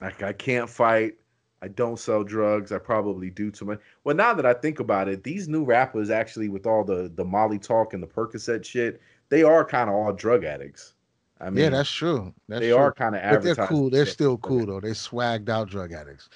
Like 0.00 0.24
I 0.24 0.32
can't 0.32 0.68
fight. 0.68 1.14
I 1.60 1.68
don't 1.68 1.98
sell 1.98 2.22
drugs. 2.22 2.70
I 2.70 2.78
probably 2.78 3.30
do 3.30 3.50
too 3.50 3.64
much. 3.64 3.80
Well, 4.04 4.14
now 4.14 4.32
that 4.34 4.46
I 4.46 4.54
think 4.54 4.78
about 4.80 5.08
it, 5.08 5.24
these 5.24 5.48
new 5.48 5.64
rappers 5.64 6.10
actually, 6.10 6.48
with 6.48 6.66
all 6.66 6.84
the 6.84 7.10
the 7.14 7.24
Molly 7.24 7.58
talk 7.58 7.94
and 7.94 8.02
the 8.02 8.06
Percocet 8.06 8.64
shit, 8.64 9.00
they 9.28 9.42
are 9.42 9.64
kind 9.64 9.90
of 9.90 9.96
all 9.96 10.12
drug 10.12 10.44
addicts. 10.44 10.94
I 11.40 11.50
mean, 11.50 11.64
yeah, 11.64 11.70
that's 11.70 11.90
true. 11.90 12.32
That's 12.48 12.60
they 12.60 12.70
true. 12.70 12.78
are 12.78 12.92
kind 12.92 13.16
of 13.16 13.22
But 13.22 13.42
they're 13.42 13.66
cool. 13.66 13.90
They're 13.90 14.06
still 14.06 14.38
cool 14.38 14.66
though. 14.66 14.80
They're 14.80 14.92
swagged 14.92 15.48
out 15.48 15.68
drug 15.68 15.92
addicts. 15.92 16.28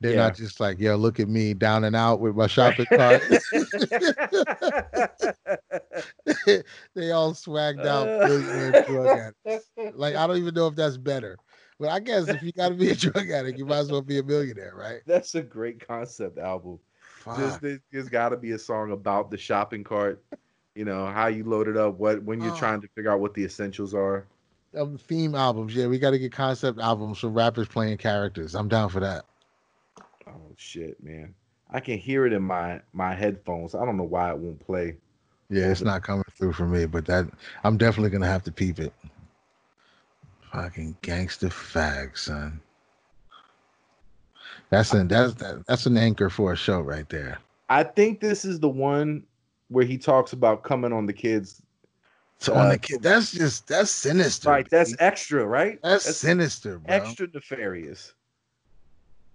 They're 0.00 0.12
Yeah. 0.12 0.28
not 0.28 0.36
just 0.36 0.60
like, 0.60 0.78
yo, 0.78 0.94
look 0.96 1.18
at 1.18 1.28
me 1.28 1.54
down 1.54 1.82
and 1.84 1.96
out 1.96 2.20
with 2.20 2.36
my 2.36 2.46
shopping 2.46 2.86
cart. 2.86 3.20
they 6.94 7.10
all 7.10 7.34
swagged 7.34 7.84
out 7.84 8.06
billionaire 8.26 8.84
drug 8.86 9.32
addicts. 9.46 9.70
Like 9.94 10.14
I 10.14 10.26
don't 10.26 10.38
even 10.38 10.54
know 10.54 10.68
if 10.68 10.76
that's 10.76 10.96
better. 10.96 11.36
But 11.80 11.90
I 11.90 12.00
guess 12.00 12.28
if 12.28 12.42
you 12.42 12.52
got 12.52 12.70
to 12.70 12.74
be 12.74 12.90
a 12.90 12.94
drug 12.96 13.30
addict, 13.30 13.58
you 13.58 13.64
might 13.66 13.78
as 13.78 13.90
well 13.92 14.02
be 14.02 14.18
a 14.18 14.22
millionaire, 14.22 14.72
right? 14.76 15.00
That's 15.06 15.34
a 15.36 15.42
great 15.42 15.86
concept 15.86 16.38
album. 16.38 16.78
There's, 17.36 17.52
Fuck. 17.52 17.60
there's, 17.60 17.78
there's 17.92 18.08
got 18.08 18.30
to 18.30 18.36
be 18.36 18.52
a 18.52 18.58
song 18.58 18.92
about 18.92 19.30
the 19.30 19.36
shopping 19.36 19.84
cart. 19.84 20.22
You 20.74 20.84
know 20.84 21.06
how 21.06 21.26
you 21.26 21.44
load 21.44 21.68
it 21.68 21.76
up. 21.76 21.98
What 21.98 22.22
when 22.22 22.40
you're 22.40 22.52
Oh. 22.52 22.56
trying 22.58 22.80
to 22.80 22.88
figure 22.94 23.10
out 23.10 23.20
what 23.20 23.34
the 23.34 23.44
essentials 23.44 23.94
are. 23.94 24.24
Um, 24.76 24.98
theme 24.98 25.34
albums, 25.34 25.74
yeah, 25.74 25.86
we 25.86 25.98
got 25.98 26.10
to 26.10 26.18
get 26.18 26.30
concept 26.30 26.78
albums 26.78 27.18
from 27.18 27.34
rappers 27.34 27.68
playing 27.68 27.96
characters. 27.98 28.54
I'm 28.54 28.68
down 28.68 28.88
for 28.90 29.00
that. 29.00 29.24
Oh 30.26 30.32
shit, 30.56 31.02
man! 31.02 31.34
I 31.70 31.80
can 31.80 31.98
hear 31.98 32.26
it 32.26 32.32
in 32.32 32.42
my 32.42 32.80
my 32.92 33.14
headphones. 33.14 33.74
I 33.74 33.84
don't 33.84 33.96
know 33.96 34.04
why 34.04 34.30
it 34.30 34.38
won't 34.38 34.60
play. 34.64 34.96
Yeah, 35.50 35.70
it's 35.70 35.80
not 35.80 36.02
coming 36.02 36.24
through 36.36 36.52
for 36.52 36.66
me, 36.66 36.84
but 36.86 37.06
that 37.06 37.26
I'm 37.64 37.76
definitely 37.78 38.10
gonna 38.10 38.26
have 38.26 38.42
to 38.44 38.52
peep 38.52 38.78
it. 38.78 38.92
Fucking 40.52 40.96
gangster 41.02 41.48
fag, 41.48 42.16
son. 42.16 42.60
That's 44.70 44.92
an 44.92 45.08
that's 45.08 45.34
that, 45.34 45.66
that's 45.66 45.86
an 45.86 45.96
anchor 45.96 46.30
for 46.30 46.52
a 46.52 46.56
show 46.56 46.80
right 46.80 47.08
there. 47.08 47.38
I 47.68 47.84
think 47.84 48.20
this 48.20 48.44
is 48.44 48.60
the 48.60 48.68
one 48.68 49.24
where 49.68 49.84
he 49.84 49.98
talks 49.98 50.32
about 50.32 50.62
coming 50.62 50.92
on 50.92 51.06
the 51.06 51.12
kids. 51.12 51.62
So 52.38 52.54
on 52.54 52.66
Uh, 52.66 52.70
the 52.70 52.78
kid, 52.78 53.02
that's 53.02 53.32
just 53.32 53.66
that's 53.66 53.90
sinister. 53.90 54.48
Right, 54.48 54.68
that's 54.70 54.94
extra, 55.00 55.44
right? 55.44 55.78
that's, 55.82 56.16
sinister, 56.16 56.78
bro. 56.78 56.94
extra 56.94 57.26
nefarious. 57.32 58.14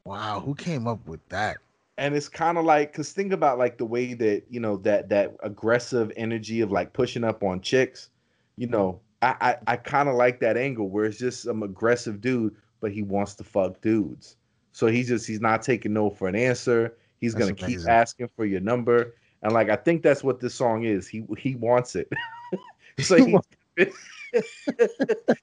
Wow, 0.05 0.39
who 0.39 0.55
came 0.55 0.87
up 0.87 1.05
with 1.07 1.27
that? 1.29 1.57
and 1.97 2.15
it's 2.15 2.27
kind 2.27 2.57
of 2.57 2.65
like 2.65 2.91
because 2.91 3.11
think 3.11 3.33
about 3.33 3.57
like 3.57 3.77
the 3.77 3.85
way 3.85 4.13
that 4.13 4.43
you 4.49 4.59
know 4.59 4.77
that 4.77 5.09
that 5.09 5.35
aggressive 5.43 6.11
energy 6.15 6.61
of 6.61 6.71
like 6.71 6.91
pushing 6.93 7.23
up 7.23 7.43
on 7.43 7.61
chicks 7.61 8.09
you 8.57 8.67
know 8.67 8.99
i 9.23 9.35
i, 9.41 9.55
I 9.67 9.75
kind 9.77 10.09
of 10.09 10.15
like 10.15 10.39
that 10.41 10.57
angle 10.57 10.89
where 10.89 11.05
it's 11.05 11.17
just 11.17 11.43
some 11.43 11.63
aggressive 11.63 12.21
dude 12.21 12.55
but 12.83 12.91
he 12.91 13.01
wants 13.01 13.33
to 13.35 13.45
fuck 13.45 13.79
dudes. 13.79 14.35
So 14.73 14.87
he's 14.87 15.07
just 15.07 15.25
he's 15.25 15.39
not 15.39 15.61
taking 15.61 15.93
no 15.93 16.09
for 16.09 16.27
an 16.27 16.35
answer. 16.35 16.97
He's 17.21 17.33
That's 17.33 17.49
gonna 17.49 17.71
keep 17.71 17.87
asking 17.87 18.27
for 18.35 18.43
your 18.45 18.59
number. 18.59 19.15
And 19.41 19.53
like 19.53 19.69
i 19.69 19.77
think 19.77 20.03
that's 20.03 20.23
what 20.23 20.41
this 20.41 20.53
song 20.53 20.83
is. 20.83 21.07
He 21.07 21.23
he 21.39 21.55
wants 21.55 21.95
it. 21.95 22.11
So 22.99 23.15
he, 23.75 23.87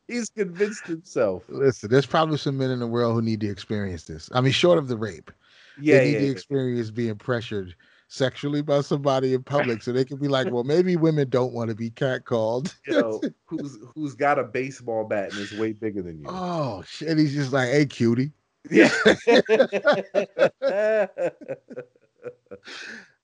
he's 0.06 0.28
convinced 0.28 0.86
himself. 0.86 1.42
Listen, 1.48 1.90
there's 1.90 2.06
probably 2.06 2.38
some 2.38 2.56
men 2.56 2.70
in 2.70 2.78
the 2.78 2.86
world 2.86 3.14
who 3.14 3.22
need 3.22 3.40
to 3.40 3.50
experience 3.50 4.04
this. 4.04 4.30
I 4.32 4.40
mean, 4.40 4.52
short 4.52 4.78
of 4.78 4.86
the 4.86 4.96
rape, 4.96 5.32
yeah 5.80 5.98
they 5.98 6.04
need 6.04 6.12
yeah, 6.12 6.18
to 6.20 6.24
yeah. 6.26 6.30
experience 6.30 6.92
being 6.92 7.16
pressured 7.16 7.74
sexually 8.10 8.60
by 8.60 8.80
somebody 8.80 9.34
in 9.34 9.42
public, 9.42 9.82
so 9.82 9.92
they 9.92 10.04
can 10.04 10.18
be 10.18 10.28
like, 10.28 10.50
well, 10.50 10.64
maybe 10.64 10.96
women 10.96 11.30
don't 11.30 11.54
want 11.54 11.70
to 11.70 11.76
be 11.76 11.90
catcalled. 11.90 12.74
know, 12.86 13.22
who's 13.46 13.78
who's 13.94 14.14
got 14.14 14.38
a 14.38 14.44
baseball 14.44 15.04
bat 15.04 15.32
and 15.32 15.40
is 15.40 15.52
way 15.52 15.72
bigger 15.72 16.02
than 16.02 16.18
you 16.18 16.26
Oh 16.28 16.82
shit! 16.86 17.16
He's 17.16 17.34
just 17.34 17.52
like, 17.52 17.70
hey, 17.70 17.86
cutie. 17.86 18.32
Yeah. 18.70 18.90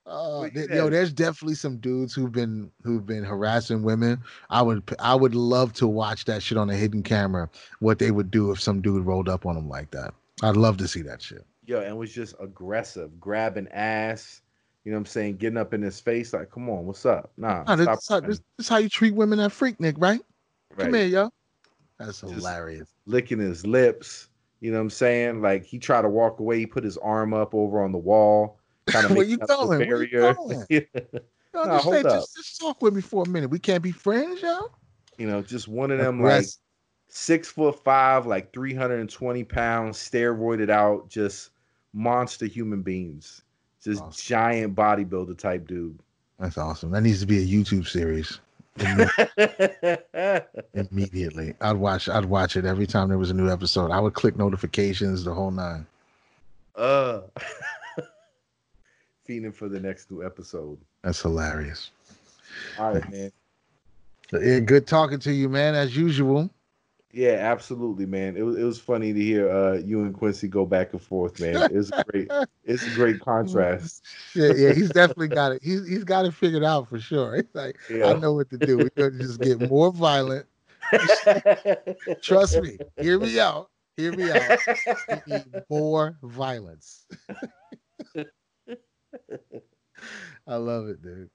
Oh, 0.08 0.48
th- 0.48 0.68
yeah. 0.70 0.76
yo, 0.76 0.88
there's 0.88 1.12
definitely 1.12 1.56
some 1.56 1.78
dudes 1.78 2.14
who've 2.14 2.30
been 2.30 2.70
who've 2.84 3.04
been 3.04 3.24
harassing 3.24 3.82
women. 3.82 4.22
I 4.50 4.62
would 4.62 4.84
I 5.00 5.16
would 5.16 5.34
love 5.34 5.72
to 5.74 5.88
watch 5.88 6.26
that 6.26 6.44
shit 6.44 6.56
on 6.56 6.70
a 6.70 6.76
hidden 6.76 7.02
camera. 7.02 7.50
What 7.80 7.98
they 7.98 8.12
would 8.12 8.30
do 8.30 8.52
if 8.52 8.60
some 8.60 8.80
dude 8.80 9.04
rolled 9.04 9.28
up 9.28 9.46
on 9.46 9.56
them 9.56 9.68
like 9.68 9.90
that. 9.90 10.14
I'd 10.44 10.56
love 10.56 10.76
to 10.76 10.86
see 10.86 11.02
that 11.02 11.20
shit. 11.20 11.44
Yo, 11.64 11.80
and 11.80 11.98
was 11.98 12.12
just 12.12 12.36
aggressive, 12.38 13.18
grabbing 13.18 13.66
ass. 13.72 14.42
You 14.86 14.92
know 14.92 14.98
what 14.98 15.00
I'm 15.00 15.06
saying? 15.06 15.38
Getting 15.38 15.56
up 15.58 15.74
in 15.74 15.82
his 15.82 15.98
face, 15.98 16.32
like, 16.32 16.48
come 16.48 16.70
on, 16.70 16.86
what's 16.86 17.04
up? 17.04 17.32
Nah, 17.36 17.64
Nah, 17.64 17.74
this, 17.74 17.88
is 17.88 18.08
how, 18.08 18.20
this, 18.20 18.40
this 18.56 18.68
how 18.68 18.76
you 18.76 18.88
treat 18.88 19.16
women 19.16 19.40
at 19.40 19.50
Freaknik, 19.50 19.96
right? 19.98 20.20
right? 20.76 20.84
Come 20.84 20.94
here, 20.94 21.06
yo. 21.06 21.30
That's 21.98 22.20
Just- 22.20 22.32
hilarious. 22.32 22.88
licking 23.04 23.40
his 23.40 23.66
lips. 23.66 24.28
You 24.60 24.70
know 24.70 24.78
what 24.78 24.82
I'm 24.82 24.90
saying? 24.90 25.42
Like 25.42 25.64
he 25.64 25.80
tried 25.80 26.02
to 26.02 26.08
walk 26.08 26.38
away, 26.38 26.60
he 26.60 26.66
put 26.66 26.84
his 26.84 26.96
arm 26.98 27.34
up 27.34 27.52
over 27.52 27.82
on 27.82 27.90
the 27.90 27.98
wall, 27.98 28.60
kind 28.86 29.06
of 29.06 29.16
Where 29.16 29.26
you 29.26 29.38
going? 29.38 29.88
Where 29.88 30.04
you 30.04 30.08
going? 30.08 30.64
Yeah. 30.70 30.80
Yo, 31.52 31.64
Nah, 31.64 31.80
just, 31.82 32.02
just, 32.04 32.36
just 32.36 32.60
talk 32.60 32.80
with 32.80 32.94
me 32.94 33.00
for 33.00 33.24
a 33.24 33.28
minute. 33.28 33.50
We 33.50 33.58
can't 33.58 33.82
be 33.82 33.90
friends, 33.90 34.40
yo. 34.40 34.70
you 35.18 35.26
know, 35.26 35.42
just 35.42 35.66
one 35.66 35.90
of 35.90 35.98
them 35.98 36.22
like 36.22 36.46
six 37.08 37.48
foot 37.48 37.82
five, 37.82 38.24
like 38.24 38.52
320 38.52 39.42
pounds, 39.42 39.98
steroided 39.98 40.70
out, 40.70 41.08
just 41.08 41.50
monster 41.92 42.46
human 42.46 42.82
beings. 42.82 43.42
Just 43.86 44.02
Awesome. 44.02 44.20
giant 44.26 44.74
bodybuilder 44.74 45.38
type 45.38 45.68
dude. 45.68 45.96
That's 46.40 46.58
awesome. 46.58 46.90
That 46.90 47.02
needs 47.02 47.20
to 47.20 47.26
be 47.26 47.38
a 47.40 47.46
YouTube 47.46 47.86
series. 47.86 48.40
Immediately, 50.74 51.54
I'd 51.60 51.76
watch. 51.76 52.08
I'd 52.08 52.24
watch 52.24 52.56
it 52.56 52.64
every 52.64 52.86
time 52.88 53.08
there 53.08 53.16
was 53.16 53.30
a 53.30 53.34
new 53.34 53.48
episode. 53.48 53.92
I 53.92 54.00
would 54.00 54.14
click 54.14 54.36
notifications, 54.36 55.22
the 55.22 55.32
whole 55.32 55.52
nine. 55.52 55.86
uh 56.74 57.20
feeding 59.24 59.52
for 59.52 59.68
the 59.68 59.78
next 59.78 60.10
new 60.10 60.24
episode. 60.26 60.78
That's 61.02 61.22
hilarious. 61.22 61.92
All 62.80 62.92
right, 62.92 63.08
man. 63.10 63.30
Yeah, 64.32 64.58
good 64.58 64.88
talking 64.88 65.20
to 65.20 65.32
you, 65.32 65.48
man, 65.48 65.76
as 65.76 65.96
usual. 65.96 66.50
Yeah, 67.16 67.36
absolutely, 67.50 68.04
man. 68.04 68.36
It 68.36 68.42
was 68.42 68.58
it 68.58 68.62
was 68.64 68.78
funny 68.78 69.14
to 69.14 69.18
hear 69.18 69.50
uh 69.50 69.78
you 69.78 70.02
and 70.02 70.12
Quincy 70.12 70.48
go 70.48 70.66
back 70.66 70.92
and 70.92 71.00
forth, 71.00 71.40
man. 71.40 71.62
It 71.62 71.72
was 71.72 71.90
great. 71.90 72.30
It's 72.62 72.86
a 72.86 72.90
great 72.90 73.20
contrast. 73.20 74.04
Yeah, 74.34 74.52
yeah, 74.52 74.74
he's 74.74 74.90
definitely 74.90 75.28
got 75.28 75.52
it. 75.52 75.62
He's 75.62 75.88
he's 75.88 76.04
got 76.04 76.26
it 76.26 76.34
figured 76.34 76.62
out 76.62 76.90
for 76.90 77.00
sure. 77.00 77.36
He's 77.36 77.54
like, 77.54 77.78
I 78.04 78.12
know 78.12 78.34
what 78.34 78.50
to 78.50 78.58
do. 78.58 78.76
We're 78.76 78.90
gonna 78.94 79.18
just 79.18 79.40
get 79.40 79.58
more 79.70 79.90
violent. 79.90 80.44
Trust 82.22 82.60
me. 82.60 82.78
Hear 83.00 83.18
me 83.18 83.40
out. 83.40 83.70
Hear 83.96 84.12
me 84.12 84.30
out. 84.30 84.58
More 85.70 86.18
violence. 86.22 87.06
I 90.46 90.56
love 90.56 90.88
it, 90.88 91.02
dude. 91.02 91.30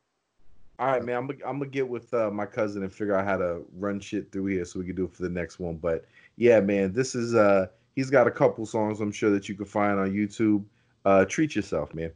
All 0.82 0.88
right, 0.88 1.06
man. 1.06 1.16
I'm 1.16 1.27
gonna 1.27 1.40
I'm 1.45 1.60
gonna 1.60 1.69
get 1.69 1.88
with 1.88 2.11
uh, 2.11 2.32
my 2.32 2.48
cousin 2.48 2.82
and 2.82 2.92
figure 2.92 3.16
out 3.16 3.24
how 3.24 3.38
to 3.38 3.61
run 3.77 4.00
shit 4.00 4.32
through 4.32 4.48
here 4.48 4.66
so 4.66 4.80
we 4.80 4.85
can 4.88 4.95
do 4.95 5.06
it 5.06 5.14
for 5.14 5.22
the 5.22 5.30
next 5.30 5.60
one. 5.60 5.76
But 5.76 6.06
yeah, 6.38 6.60
man, 6.60 6.92
this 6.92 7.14
is 7.14 7.35
uh 7.35 7.68
he's 7.95 8.10
got 8.10 8.26
a 8.26 8.32
couple 8.32 8.66
songs 8.66 9.00
I'm 9.00 9.11
sure 9.11 9.30
that 9.30 9.48
you 9.48 9.53
can 9.53 9.68
find 9.68 10.00
on 10.00 10.11
YouTube. 10.11 10.66
Uh, 11.06 11.26
treat 11.26 11.56
yourself, 11.56 11.93
man. 11.93 12.11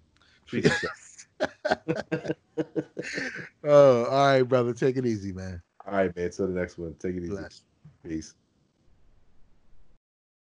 Treat 0.48 0.66
yourself. 0.66 1.28
Oh, 3.68 4.06
all 4.06 4.28
right, 4.28 4.44
brother. 4.44 4.74
Take 4.74 4.98
it 4.98 5.06
easy, 5.06 5.32
man. 5.32 5.62
All 5.86 5.94
right, 5.94 6.16
man. 6.16 6.30
Till 6.30 6.48
the 6.48 6.54
next 6.54 6.78
one. 6.78 6.96
Take 7.00 7.16
it 7.16 7.24
easy. 7.24 7.30
Bless. 7.30 7.64
Peace. 8.08 8.36